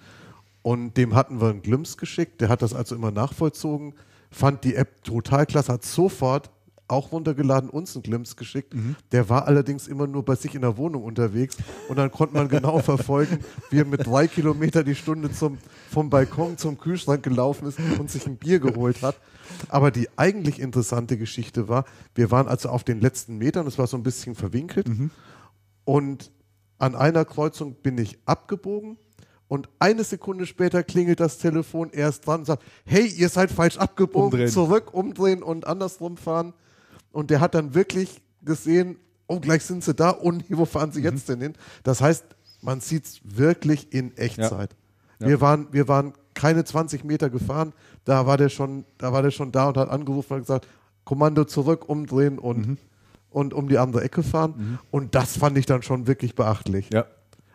und 0.62 0.97
dem 0.97 1.15
hatten 1.15 1.41
wir 1.41 1.50
einen 1.50 1.62
Glimpse 1.62 1.97
geschickt. 1.97 2.41
Der 2.41 2.49
hat 2.49 2.62
das 2.62 2.75
also 2.75 2.94
immer 2.94 3.10
nachvollzogen, 3.10 3.94
fand 4.31 4.65
die 4.65 4.75
App 4.75 5.02
total 5.05 5.47
klasse, 5.47 5.73
hat 5.73 5.84
sofort 5.84 6.50
auch 6.91 7.12
runtergeladen, 7.12 7.68
uns 7.68 7.94
einen 7.94 8.02
Glimpse 8.02 8.34
geschickt. 8.34 8.73
Mhm. 8.75 8.97
Der 9.12 9.28
war 9.28 9.47
allerdings 9.47 9.89
immer 9.89 10.07
nur 10.07 10.25
bei 10.25 10.36
sich 10.36 10.55
in 10.55 10.62
der 10.62 10.78
Wohnung 10.78 11.05
unterwegs 11.05 11.58
und 11.91 11.97
dann 11.97 12.10
konnte 12.10 12.33
man 12.34 12.49
genau 12.49 12.78
verfolgen, 12.78 13.41
wie 13.70 13.81
er 13.81 13.84
mit 13.84 14.07
drei 14.07 14.26
Kilometer 14.26 14.83
die 14.83 14.94
Stunde 14.94 15.31
zum, 15.31 15.58
vom 15.91 16.08
Balkon 16.08 16.57
zum 16.57 16.78
Kühlschrank 16.78 17.23
gelaufen 17.23 17.68
ist 17.68 17.78
und 17.99 18.10
sich 18.10 18.26
ein 18.26 18.36
Bier 18.36 18.58
geholt 18.58 19.02
hat. 19.02 19.17
Aber 19.68 19.91
die 19.91 20.09
eigentlich 20.17 20.60
interessante 20.60 21.17
Geschichte 21.17 21.68
war, 21.68 21.85
wir 22.15 22.31
waren 22.31 22.49
also 22.49 22.68
auf 22.68 22.85
den 22.85 23.01
letzten 23.01 23.39
Metern, 23.39 23.67
es 23.67 23.78
war 23.78 23.86
so 23.86 23.97
ein 23.97 24.02
bisschen 24.02 24.35
verwinkelt 24.35 24.89
und 25.85 26.31
an 26.78 26.94
einer 26.94 27.25
Kreuzung 27.25 27.75
bin 27.75 27.99
ich 27.99 28.18
abgebogen 28.25 28.99
und 29.49 29.68
eine 29.78 30.05
Sekunde 30.05 30.47
später 30.47 30.83
klingelt 30.83 31.20
das 31.20 31.39
Telefon 31.39 31.91
erst 31.91 32.27
dran 32.27 32.41
und 32.41 32.47
sagt, 32.47 32.62
hey, 32.85 33.07
ihr 33.07 33.28
seid 33.31 33.51
falsch 33.51 33.78
abgebogen, 33.78 34.33
Umdrehen. 34.33 34.49
zurück, 34.49 34.93
umdrehen 34.93 35.43
und 35.43 35.67
andersrum 35.67 36.18
fahren. 36.18 36.52
Und 37.10 37.31
der 37.31 37.41
hat 37.41 37.55
dann 37.55 37.75
wirklich 37.75 38.20
gesehen, 38.43 38.99
oh, 39.27 39.41
gleich 39.41 39.65
sind 39.65 39.83
sie 39.83 39.94
da 39.94 40.10
und 40.10 40.44
wo 40.51 40.67
fahren 40.67 40.93
sie 40.93 41.02
jetzt 41.02 41.28
denn 41.28 41.41
hin? 41.41 41.55
Das 41.83 42.01
heißt, 42.01 42.25
man 42.60 42.81
sieht 42.81 43.07
es 43.07 43.20
wirklich 43.25 43.93
in 43.93 44.17
Echtzeit. 44.17 44.77
Ja. 45.18 45.27
Wir, 45.27 45.41
waren, 45.41 45.68
wir 45.73 45.89
waren 45.89 46.12
keine 46.35 46.65
20 46.65 47.05
Meter 47.05 47.31
gefahren, 47.31 47.73
da 48.09 48.27
war 48.27 48.37
der 48.39 48.49
schon, 48.49 48.85
da 48.97 49.12
war 49.12 49.23
der 49.23 49.31
schon 49.31 49.53
da 49.53 49.69
und 49.69 49.77
hat 49.77 49.91
angerufen 49.91 50.33
und 50.35 50.41
gesagt, 50.41 50.67
Kommando 51.05 51.45
zurück, 51.45 51.89
umdrehen 51.89 52.39
und 52.39 52.78
und 53.31 53.53
um 53.53 53.69
die 53.69 53.78
andere 53.78 54.03
Ecke 54.03 54.23
fahren. 54.23 54.55
Mhm. 54.57 54.78
Und 54.91 55.15
das 55.15 55.37
fand 55.37 55.59
ich 55.59 55.67
dann 55.67 55.83
schon 55.83 56.07
wirklich 56.07 56.35
beachtlich. 56.35 56.89
Ja. 56.93 57.05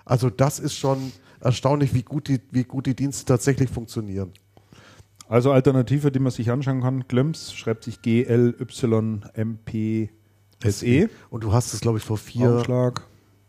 Also 0.05 0.29
das 0.29 0.59
ist 0.59 0.75
schon 0.75 1.11
erstaunlich, 1.39 1.95
wie 1.95 2.03
gut 2.03 2.27
die, 2.27 2.39
wie 2.51 2.63
gut 2.63 2.85
die 2.85 2.95
Dienste 2.95 3.25
tatsächlich 3.25 3.71
funktionieren. 3.71 4.31
Also 5.27 5.51
Alternative, 5.51 6.11
die 6.11 6.19
man 6.19 6.31
sich 6.31 6.51
anschauen 6.51 6.81
kann, 6.81 7.05
Glems 7.07 7.53
schreibt 7.53 7.85
sich 7.85 8.03
G-L-Y-M-P-S-E. 8.03 8.59
Und 11.31 11.43
du 11.43 11.53
hast 11.53 11.73
es, 11.73 11.79
glaube 11.79 11.97
ich, 11.97 12.03
vor 12.03 12.17
vier, 12.17 12.49
Augenschlag. 12.49 13.01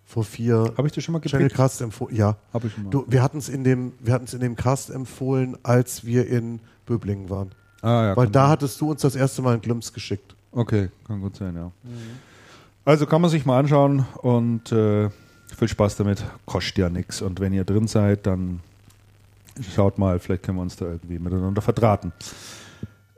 vor 0.04 0.24
vier 0.24 0.72
Habe 0.78 0.88
ich 0.88 0.94
dir 0.94 1.02
schon 1.02 1.12
mal 1.12 1.18
gepickt? 1.18 1.32
Channelcast 1.32 1.82
empfohlen. 1.82 2.16
Ja. 2.16 2.38
Habe 2.54 2.68
ich 2.68 2.72
schon 2.72 2.84
mal. 2.84 2.90
Du, 2.90 3.04
wir 3.08 3.22
hatten 3.22 3.36
es 3.38 3.50
in 3.50 3.64
dem, 3.64 3.92
wir 4.00 4.14
hatten 4.14 4.24
es 4.24 4.32
in 4.32 4.40
dem 4.40 4.56
Cast 4.56 4.88
empfohlen, 4.90 5.58
als 5.62 6.06
wir 6.06 6.26
in 6.26 6.60
Böblingen 6.86 7.28
waren. 7.30 7.50
ah, 7.82 8.04
ja, 8.08 8.16
Weil 8.16 8.28
da 8.28 8.42
sein. 8.42 8.50
hattest 8.50 8.80
du 8.80 8.90
uns 8.90 9.02
das 9.02 9.16
erste 9.16 9.42
Mal 9.42 9.52
einen 9.54 9.62
Glimps 9.62 9.92
geschickt. 9.92 10.34
Okay, 10.52 10.90
kann 11.06 11.20
gut 11.20 11.36
sein, 11.36 11.54
ja. 11.56 11.70
Also 12.84 13.06
kann 13.06 13.20
man 13.20 13.30
sich 13.30 13.44
mal 13.46 13.58
anschauen 13.58 14.06
und 14.22 14.70
äh, 14.72 15.08
viel 15.56 15.68
Spaß 15.68 15.96
damit. 15.96 16.24
Kostet 16.46 16.78
ja 16.78 16.88
nichts. 16.90 17.22
Und 17.22 17.40
wenn 17.40 17.52
ihr 17.52 17.64
drin 17.64 17.86
seid, 17.88 18.26
dann 18.26 18.60
schaut 19.74 19.98
mal, 19.98 20.18
vielleicht 20.18 20.42
können 20.42 20.58
wir 20.58 20.62
uns 20.62 20.76
da 20.76 20.86
irgendwie 20.86 21.18
miteinander 21.18 21.62
verdrahten. 21.62 22.12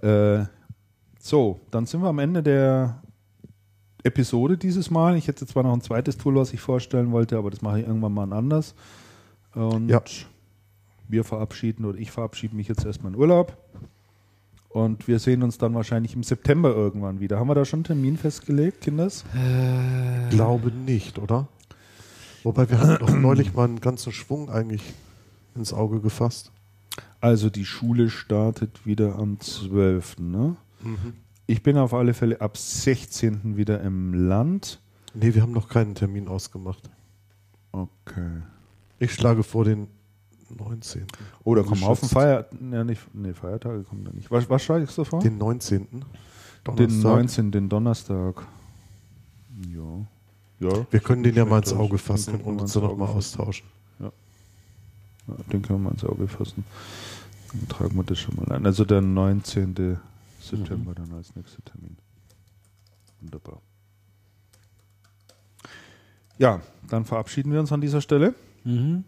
Äh, 0.02 0.44
so, 1.18 1.60
dann 1.70 1.86
sind 1.86 2.00
wir 2.02 2.08
am 2.08 2.18
Ende 2.20 2.42
der 2.42 3.02
Episode 4.04 4.56
dieses 4.56 4.90
Mal. 4.90 5.16
Ich 5.16 5.26
hätte 5.26 5.46
zwar 5.46 5.64
noch 5.64 5.72
ein 5.72 5.80
zweites 5.80 6.16
Tool, 6.16 6.36
was 6.36 6.52
ich 6.52 6.60
vorstellen 6.60 7.10
wollte, 7.10 7.36
aber 7.36 7.50
das 7.50 7.60
mache 7.62 7.80
ich 7.80 7.86
irgendwann 7.86 8.14
mal 8.14 8.32
anders. 8.32 8.74
Und 9.54 9.88
Ja. 9.88 10.00
Wir 11.08 11.24
verabschieden 11.24 11.84
oder 11.84 11.98
ich 11.98 12.10
verabschiede 12.10 12.56
mich 12.56 12.68
jetzt 12.68 12.84
erstmal 12.84 13.12
in 13.12 13.18
Urlaub. 13.18 13.56
Und 14.68 15.08
wir 15.08 15.18
sehen 15.18 15.42
uns 15.42 15.56
dann 15.56 15.74
wahrscheinlich 15.74 16.14
im 16.14 16.22
September 16.22 16.74
irgendwann 16.74 17.18
wieder. 17.18 17.38
Haben 17.38 17.48
wir 17.48 17.54
da 17.54 17.64
schon 17.64 17.78
einen 17.78 17.84
Termin 17.84 18.16
festgelegt, 18.18 18.82
Kinders? 18.82 19.24
Glaube 20.30 20.70
nicht, 20.70 21.18
oder? 21.18 21.48
Wobei 22.42 22.68
wir 22.68 22.78
hatten 22.78 23.04
doch 23.04 23.14
neulich 23.14 23.54
mal 23.54 23.64
einen 23.64 23.80
ganzen 23.80 24.12
Schwung 24.12 24.50
eigentlich 24.50 24.82
ins 25.54 25.72
Auge 25.72 26.00
gefasst. 26.00 26.52
Also 27.20 27.48
die 27.48 27.64
Schule 27.64 28.10
startet 28.10 28.84
wieder 28.84 29.16
am 29.16 29.40
12. 29.40 30.18
Ne? 30.18 30.56
Ich 31.46 31.62
bin 31.62 31.78
auf 31.78 31.94
alle 31.94 32.12
Fälle 32.12 32.40
ab 32.40 32.56
16. 32.56 33.56
wieder 33.56 33.80
im 33.80 34.12
Land. 34.28 34.80
Nee, 35.14 35.34
wir 35.34 35.42
haben 35.42 35.52
noch 35.52 35.68
keinen 35.68 35.94
Termin 35.94 36.28
ausgemacht. 36.28 36.90
Okay. 37.72 38.42
Ich 38.98 39.14
schlage 39.14 39.42
vor 39.42 39.64
den 39.64 39.88
19. 40.50 41.06
Oh, 41.44 41.54
da 41.54 41.62
kommen 41.62 41.82
Haufen 41.82 42.08
Geschützt. 42.08 42.12
Feier 42.12 42.46
ja, 42.72 42.84
nicht, 42.84 43.02
nee, 43.14 43.32
Feiertage 43.32 43.82
kommen 43.82 44.04
da 44.04 44.12
nicht. 44.12 44.30
Was, 44.30 44.48
was 44.48 44.62
schlagst 44.62 44.96
du 44.96 45.04
vor? 45.04 45.20
Den 45.20 45.38
19. 45.38 45.86
Den 45.90 46.04
Donnerstag. 46.64 47.02
19. 47.02 47.50
Den 47.52 47.68
Donnerstag. 47.68 48.46
Ja. 49.74 50.68
ja. 50.68 50.86
Wir 50.90 51.00
können 51.00 51.22
den 51.22 51.34
ja 51.34 51.44
mal 51.44 51.58
ins 51.58 51.70
Den 51.70 51.78
Auge 51.78 51.98
fassen 51.98 52.40
und 52.40 52.60
uns 52.60 52.72
dann 52.72 52.82
nochmal 52.84 53.08
austauschen. 53.08 53.66
Ja, 55.28 55.34
den 55.52 55.62
können 55.62 55.80
wir 55.80 55.90
mal 55.90 55.92
ins 55.92 56.04
Auge 56.04 56.28
fassen. 56.28 56.64
Dann 57.52 57.68
tragen 57.68 57.96
wir 57.96 58.04
das 58.04 58.18
schon 58.18 58.36
mal 58.36 58.50
ein. 58.52 58.66
Also 58.66 58.84
der 58.84 59.00
19. 59.00 59.98
September 60.40 60.94
dann 60.94 61.12
als 61.12 61.34
nächster 61.34 61.64
Termin. 61.64 61.96
Wunderbar. 63.20 63.60
Ja, 66.38 66.60
dann 66.88 67.04
verabschieden 67.04 67.52
wir 67.52 67.60
uns 67.60 67.72
an 67.72 67.80
dieser 67.80 68.00
Stelle. 68.00 68.34
Mhm. 68.64 69.04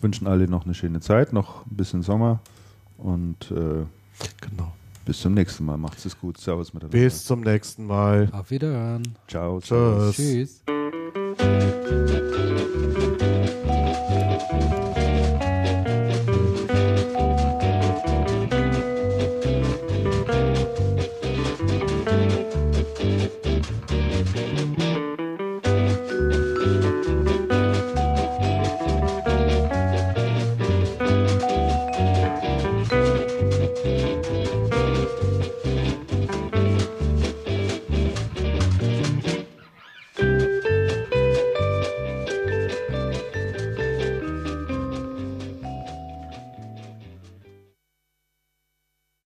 Wünschen 0.00 0.26
alle 0.26 0.48
noch 0.48 0.64
eine 0.64 0.74
schöne 0.74 1.00
Zeit, 1.00 1.32
noch 1.32 1.66
ein 1.66 1.76
bisschen 1.76 2.02
Sommer 2.02 2.40
und 2.98 3.50
äh, 3.50 3.84
Genau. 4.40 4.72
bis 5.06 5.20
zum 5.20 5.34
nächsten 5.34 5.64
Mal. 5.64 5.76
Macht's 5.78 6.04
es 6.04 6.18
gut. 6.18 6.38
Servus 6.38 6.72
miteinander. 6.74 6.98
Bis 6.98 7.24
zum 7.24 7.40
nächsten 7.40 7.86
Mal. 7.86 8.28
Auf 8.32 8.50
Wiederhören. 8.50 9.14
Ciao. 9.28 9.60
Tschüss. 9.60 10.16
Tschüss. 10.16 10.62